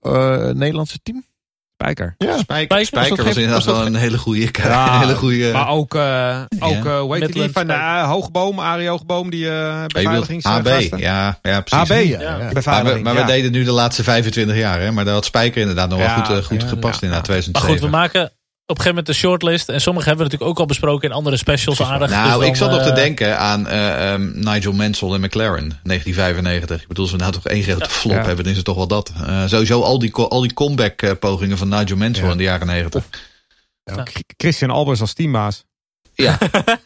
Eh, 0.02 0.50
Nederlandse 0.50 1.00
team? 1.04 1.24
Spijker. 1.82 2.16
Ja. 2.18 2.38
Spijker, 2.38 2.86
Spijker? 2.86 3.24
Was 3.24 3.36
inderdaad 3.36 3.66
wel 3.66 3.86
een 3.86 3.96
hele 3.96 4.18
goede. 4.18 4.50
Ja, 4.52 4.94
een 4.94 5.00
hele 5.00 5.16
goede 5.16 5.52
Maar 5.52 5.68
ook, 5.70 5.96
eh 5.96 6.42
ook 6.60 6.86
eh, 6.86 7.00
hoe 7.00 7.18
heet 7.18 7.34
die 7.34 7.50
van 7.50 7.68
de 7.68 7.74
uh, 7.74 8.10
Hoogboom, 8.10 8.60
Arie 8.60 8.88
Hoogboom, 8.88 9.30
die 9.30 9.50
eh 9.50 9.52
je 9.52 9.72
bedoelt 9.72 9.94
beveiligingsgasten. 9.94 10.90
HB. 10.90 11.00
Ja, 11.00 11.40
ja, 11.42 11.62
precies. 11.62 11.90
HB, 11.90 12.08
Ja, 12.10 12.20
ja. 12.22 12.38
ja. 12.38 12.84
Maar, 12.84 13.02
maar 13.02 13.16
we 13.16 13.24
deden 13.24 13.52
nu 13.52 13.64
de 13.64 13.72
laatste 13.72 14.04
25 14.04 14.56
jaar, 14.56 14.80
hè? 14.82 14.92
maar 14.92 15.06
daar 15.06 15.14
had 15.14 15.26
Spijker 15.26 15.62
inderdaad 15.62 15.90
nog 15.90 16.00
Ja, 16.00 16.16
wel 16.28 16.36
goed, 16.36 16.46
goed 16.46 16.62
ja, 16.62 16.68
gepast 16.68 17.02
ja, 17.02 17.08
inderdaad, 17.08 17.28
Maar 17.28 17.42
2007. 17.42 17.70
goed, 17.70 17.80
we 17.80 17.88
maken 17.88 18.32
op 18.70 18.78
een 18.78 18.84
gegeven 18.84 19.04
moment 19.04 19.06
de 19.06 19.14
shortlist. 19.28 19.70
En 19.70 19.82
sommige 19.82 20.08
hebben 20.08 20.26
we 20.26 20.32
natuurlijk 20.32 20.52
ook 20.52 20.60
al 20.60 20.70
besproken 20.74 21.10
in 21.10 21.16
andere 21.16 21.38
specials 21.38 21.82
aardig. 21.82 22.10
Nou, 22.10 22.24
Dus 22.24 22.34
dan, 22.40 22.44
ik 22.44 22.56
zat 22.56 22.72
nog 22.72 22.82
te 22.82 22.90
eh, 22.90 22.96
denken 22.96 23.40
aan 23.40 23.68
eh, 23.68 24.14
ehm, 24.14 24.32
Nigel 24.34 24.74
Mansell 24.74 25.10
en 25.10 25.22
McLaren, 25.22 25.80
1995. 25.84 26.82
Ik 26.82 26.88
bedoel, 26.88 27.04
als 27.04 27.14
we 27.14 27.20
nou 27.20 27.32
toch 27.32 27.48
één 27.48 27.64
grote 27.64 27.90
flop 27.90 28.12
Ja. 28.14 28.18
hebben, 28.18 28.38
dan 28.44 28.52
is 28.52 28.56
het 28.56 28.66
toch 28.66 28.76
wel 28.76 28.88
dat. 28.88 29.12
Eh, 29.26 29.46
sowieso 29.46 29.82
al 29.82 30.00
die, 30.00 30.14
al 30.14 30.42
die 30.42 30.54
comeback 30.54 31.20
pogingen 31.20 31.58
van 31.58 31.70
Nigel 31.70 31.98
Mansell 31.98 32.26
Ja. 32.26 32.32
in 32.32 32.38
de 32.38 32.44
jaren 32.44 32.68
90. 32.68 33.04
Christian 34.38 34.70
Albers 34.70 35.02
als 35.02 35.14
teambaas. 35.14 35.64
Ja, 36.24 36.38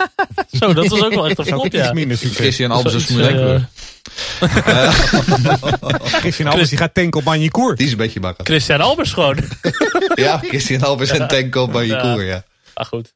Zo, 0.60 0.73
dat 0.73 0.88
was 0.88 1.01
ook 1.03 1.14
wel 1.14 1.27
echt 1.27 1.38
een 1.38 1.45
flop, 1.45 1.65
iets 1.65 1.76
ja. 1.76 1.93
minder 1.93 2.18
succes. 2.18 2.38
Christian 2.38 2.72
Albers 2.72 2.93
is 2.95 3.10
1 3.10 3.55
eh. 3.55 3.64
Christian 6.22 6.49
Albers 6.49 6.69
die 6.69 6.77
gaat 6.77 6.93
tanken 6.93 7.26
op. 7.26 7.35
Die 7.77 7.85
is 7.85 7.91
een 7.91 7.97
beetje 7.97 8.19
makkelijk. 8.19 8.49
Christian 8.49 8.81
Albers 8.81 9.14
gewoon. 9.14 9.38
Ja, 10.15 10.38
Christian 10.38 10.81
Albers 10.81 11.10
en 11.10 11.27
Tank 11.27 11.55
op 11.55 11.73
je 11.73 11.85
Ja. 11.85 12.01
koer, 12.14 12.23
ja. 12.23 12.43
Ah, 12.73 12.85
goed. 12.85 13.14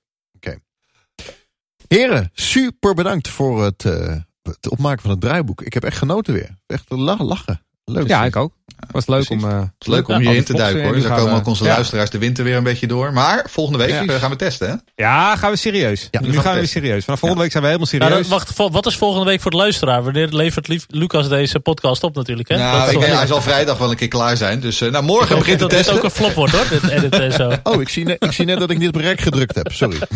Heren, 1.88 2.31
super 2.34 2.94
bedankt 2.94 3.27
voor 3.27 3.64
het, 3.64 3.85
eh, 3.85 4.15
het 4.44 4.69
opmaken 4.69 5.02
van 5.02 5.11
het 5.11 5.22
draaiboek. 5.22 5.61
Ik 5.61 5.73
heb 5.73 5.84
echt 5.84 5.98
genoten 5.98 6.34
weer. 6.34 6.49
Echt 6.65 6.84
la- 6.88 7.18
lachen. 7.23 7.61
Leuk. 7.91 8.07
Ja, 8.07 8.26
ik 8.26 8.35
ook. 8.35 8.53
Was 8.91 9.07
leuk 9.07 9.26
Precies. 9.26 9.43
om... 9.43 9.49
eh, 9.51 9.59
Het 9.59 9.69
is 9.80 9.88
leuk 9.88 10.07
om 10.07 10.14
Ja, 10.14 10.19
hierin 10.19 10.38
altijd 10.38 10.45
te 10.57 10.64
duiken 10.64 10.84
hoor. 10.84 10.93
Dus 10.93 11.05
gaan 11.05 11.18
komen 11.18 11.34
we- 11.34 11.39
ook 11.39 11.45
onze 11.47 11.64
ja. 11.64 11.73
luisteraars 11.73 12.09
de 12.09 12.18
winter 12.18 12.43
weer 12.43 12.55
een 12.55 12.64
beetje 12.64 12.88
door. 12.88 13.14
Maar 13.14 13.45
volgende 13.49 13.85
week 13.85 14.09
eh, 14.09 14.15
gaan 14.15 14.30
we 14.30 14.35
testen 14.35 14.69
hè? 14.69 14.76
Ja, 15.03 15.35
gaan 15.35 15.51
we 15.51 15.57
serieus. 15.57 16.07
Ja, 16.11 16.19
nu 16.22 16.34
gaan 16.34 16.41
gaan 16.41 16.53
we 16.53 16.59
weer 16.59 16.68
serieus. 16.68 17.03
Vanaf 17.03 17.19
volgende 17.19 17.43
week 17.43 17.51
zijn 17.51 17.64
we 17.64 17.69
helemaal 17.69 17.89
Nou, 17.91 18.03
serieus. 18.11 18.27
dan- 18.30 18.38
wacht, 18.65 18.73
wat 18.73 18.85
is 18.85 18.95
volgende 18.97 19.26
week 19.26 19.41
voor 19.41 19.51
de 19.51 19.57
luisteraar? 19.57 20.03
Wanneer 20.03 20.27
levert 20.27 20.68
lief, 20.68 20.85
Lucas 20.88 21.30
deze 21.30 21.59
podcast 21.59 22.03
op 22.03 22.15
natuurlijk? 22.15 22.49
Hè? 22.49 22.57
Nou, 22.57 22.91
ik 22.91 22.99
hij 22.99 23.27
zal 23.27 23.41
vrijdag 23.41 23.77
wel 23.77 23.89
een 23.89 23.95
keer 23.97 24.07
klaar 24.07 24.38
zijn. 24.38 24.59
Dus 24.59 24.81
eh, 24.81 24.91
nou, 24.91 25.03
morgen 25.03 25.31
ik 25.35 25.38
begint 25.41 25.59
denk 25.59 25.69
de 25.72 25.76
dat 25.77 25.85
dit 25.85 25.95
ook 25.95 26.03
een 26.03 26.11
flop 26.11 26.34
wordt 26.34 26.53
hoor, 26.53 26.65
dit 26.69 26.89
editen 26.89 27.22
en 27.22 27.31
zo. 27.34 27.51
Oh, 27.73 27.81
ik 27.81 27.89
zie, 27.89 28.05
net, 28.05 28.23
ik 28.23 28.31
zie 28.31 28.45
net 28.45 28.59
dat 28.59 28.69
ik 28.69 28.77
niet 28.77 28.88
op 28.88 28.95
rek 28.95 29.22
gedrukt 29.22 29.55
heb. 29.55 29.72
Sorry. 29.72 29.97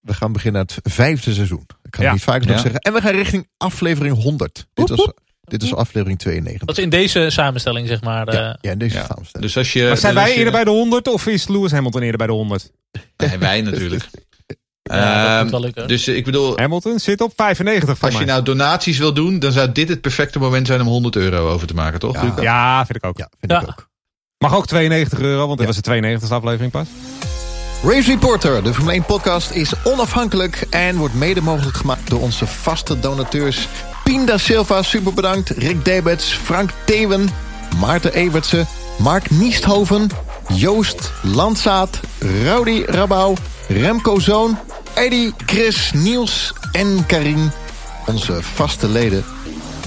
we 0.00 0.14
gaan 0.14 0.32
beginnen 0.32 0.60
aan 0.60 0.66
het 0.82 0.92
vijfde 0.92 1.32
seizoen. 1.32 1.66
Kan 1.94 2.04
Ja. 2.04 2.10
het 2.10 2.12
niet 2.12 2.22
vaak 2.28 2.40
nog 2.44 2.56
Ja. 2.56 2.62
zeggen. 2.62 2.80
En 2.80 2.92
we 2.92 3.00
gaan 3.00 3.14
richting 3.14 3.48
aflevering 3.56 4.22
100. 4.22 4.66
Dit 4.74 4.88
was, 4.88 5.08
dit 5.40 5.62
is 5.62 5.74
aflevering 5.74 6.18
92. 6.18 6.66
Dat 6.66 6.76
is 6.78 6.84
in 6.84 6.90
deze 6.90 7.30
samenstelling, 7.30 7.88
zeg 7.88 8.02
maar. 8.02 8.28
eh, 8.28 8.34
Ja, 8.34 8.56
ja, 8.60 8.70
in 8.70 8.78
deze 8.78 8.96
Ja. 8.96 9.04
samenstelling. 9.04 9.46
Dus 9.46 9.56
als 9.56 9.72
je, 9.72 9.84
Maar 9.86 9.96
zijn 9.96 10.14
wij 10.14 10.28
je- 10.30 10.34
eerder 10.36 10.52
bij 10.52 10.64
de 10.64 10.70
100 10.70 11.08
of 11.08 11.26
is 11.26 11.48
Lewis 11.48 11.70
Hamilton 11.72 12.00
eerder 12.02 12.18
bij 12.18 12.26
de 12.26 12.32
100? 12.32 12.70
Nee, 13.16 13.38
wij 13.38 13.60
natuurlijk. 13.60 14.04
Ja, 14.90 15.22
dat 15.22 15.30
Ehm, 15.32 15.42
moet 15.42 15.50
wel 15.50 15.60
lukken. 15.60 15.88
dus 15.88 16.08
ik 16.08 16.24
bedoel, 16.24 16.56
Hamilton 16.58 16.98
zit 16.98 17.20
op 17.20 17.32
95 17.36 17.98
voor 17.98 18.08
als 18.08 18.18
je 18.18 18.24
nou 18.24 18.42
donaties 18.42 18.98
wil 18.98 19.14
doen, 19.14 19.38
dan 19.38 19.52
zou 19.52 19.72
dit 19.72 19.88
het 19.88 20.00
perfecte 20.00 20.38
moment 20.38 20.66
zijn 20.66 20.80
om 20.80 20.86
100 20.86 21.16
euro 21.16 21.48
over 21.50 21.66
te 21.66 21.74
maken, 21.74 21.98
toch? 21.98 22.14
Ja. 22.14 22.22
Luca? 22.24 22.42
Ja, 22.42 22.86
vind 22.86 22.98
ik 22.98 23.04
ook. 23.04 23.18
Ja, 23.18 23.28
vind 23.40 23.52
Ja. 23.52 23.60
ik 23.60 23.68
ook. 23.68 23.88
Mag 24.38 24.54
ook 24.56 24.66
92 24.66 25.18
euro, 25.20 25.46
want 25.46 25.58
dit 25.58 25.66
was 25.66 25.76
de 25.76 25.82
92e 25.82 26.34
aflevering 26.34 26.72
pas. 26.72 26.86
Race 27.82 28.10
Reporter, 28.10 28.62
de 28.62 28.74
Formule 28.74 28.92
1 28.92 29.04
podcast, 29.04 29.50
is 29.50 29.72
onafhankelijk 29.84 30.66
en 30.70 30.96
wordt 30.96 31.14
mede 31.14 31.40
mogelijk 31.40 31.76
gemaakt 31.76 32.10
door 32.10 32.20
onze 32.20 32.46
vaste 32.46 33.00
donateurs. 33.00 33.68
Pien 34.04 34.26
da 34.26 34.38
Silva, 34.38 34.82
super 34.82 35.12
bedankt. 35.14 35.50
Rick 35.50 35.84
Debets, 35.84 36.32
Frank 36.32 36.70
Thewen, 36.84 37.28
Maarten 37.80 38.12
Evertsen, 38.12 38.66
Mark 38.98 39.30
Niesthoven, 39.30 40.10
Joost 40.52 41.12
Landzaat, 41.22 42.00
Rowdy 42.44 42.82
Rabouw, 42.86 43.34
Remco 43.68 44.18
Zoon, 44.18 44.58
Eddie, 44.94 45.34
Chris, 45.46 45.90
Niels 45.94 46.52
en 46.72 47.06
Karin, 47.06 47.50
onze 48.06 48.42
vaste 48.42 48.88
leden. 48.88 49.24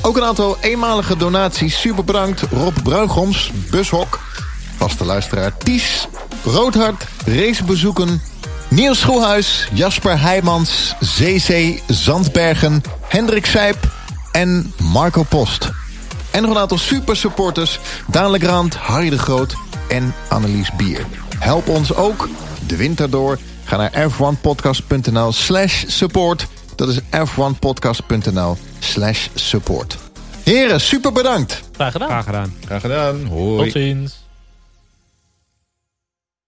Ook 0.02 0.18
een 0.18 0.24
aantal 0.24 0.58
eenmalige 0.62 1.18
donaties. 1.18 1.80
Super 1.80 2.04
bedankt. 2.04 2.42
Rob 2.42 2.76
Bruigoms, 2.84 3.52
Bushok, 3.72 4.20
vaste 4.78 5.06
luisteraar 5.06 5.58
Ties, 5.58 6.08
Roodhart, 6.44 7.06
Racebezoeken, 7.26 8.22
Niels 8.70 9.00
Schoelhuis, 9.00 9.68
Jasper 9.74 10.20
Heijmans, 10.20 10.96
ZC 11.00 11.80
Zandbergen, 11.88 12.82
Hendrik 13.08 13.46
Sijp 13.46 13.78
en 14.32 14.74
Marco 14.82 15.24
Post. 15.24 15.70
En 16.32 16.42
nog 16.42 16.52
een 16.52 16.58
aantal 16.58 16.78
super 16.78 17.16
supporters. 17.16 17.80
Daan 18.08 18.32
Legrand, 18.32 18.76
Harry 18.76 19.10
de 19.10 19.18
Groot 19.18 19.56
en 19.88 20.14
Annelies 20.30 20.72
Bier. 20.78 21.06
Help 21.40 21.68
ons 21.68 21.94
ook 21.94 22.30
de 22.68 22.76
winter 22.76 23.10
door. 23.10 23.40
Ga 23.64 23.78
naar 23.78 24.10
f1podcast.nl 24.10 25.32
slash 25.32 25.84
support. 25.88 26.48
Dat 26.76 26.88
is 26.90 27.00
f1podcast.nl 27.00 28.58
slash 28.80 29.28
support. 29.34 29.98
Heren, 30.44 30.82
super 30.82 31.12
bedankt. 31.12 31.62
Graag 31.72 31.92
gedaan. 31.92 32.10
Graag 32.10 32.26
gedaan. 32.26 32.54
Graag 32.66 32.82
gedaan. 32.82 33.26
Hoi. 33.26 33.64
Tot 33.64 33.72
ziens. 33.72 34.27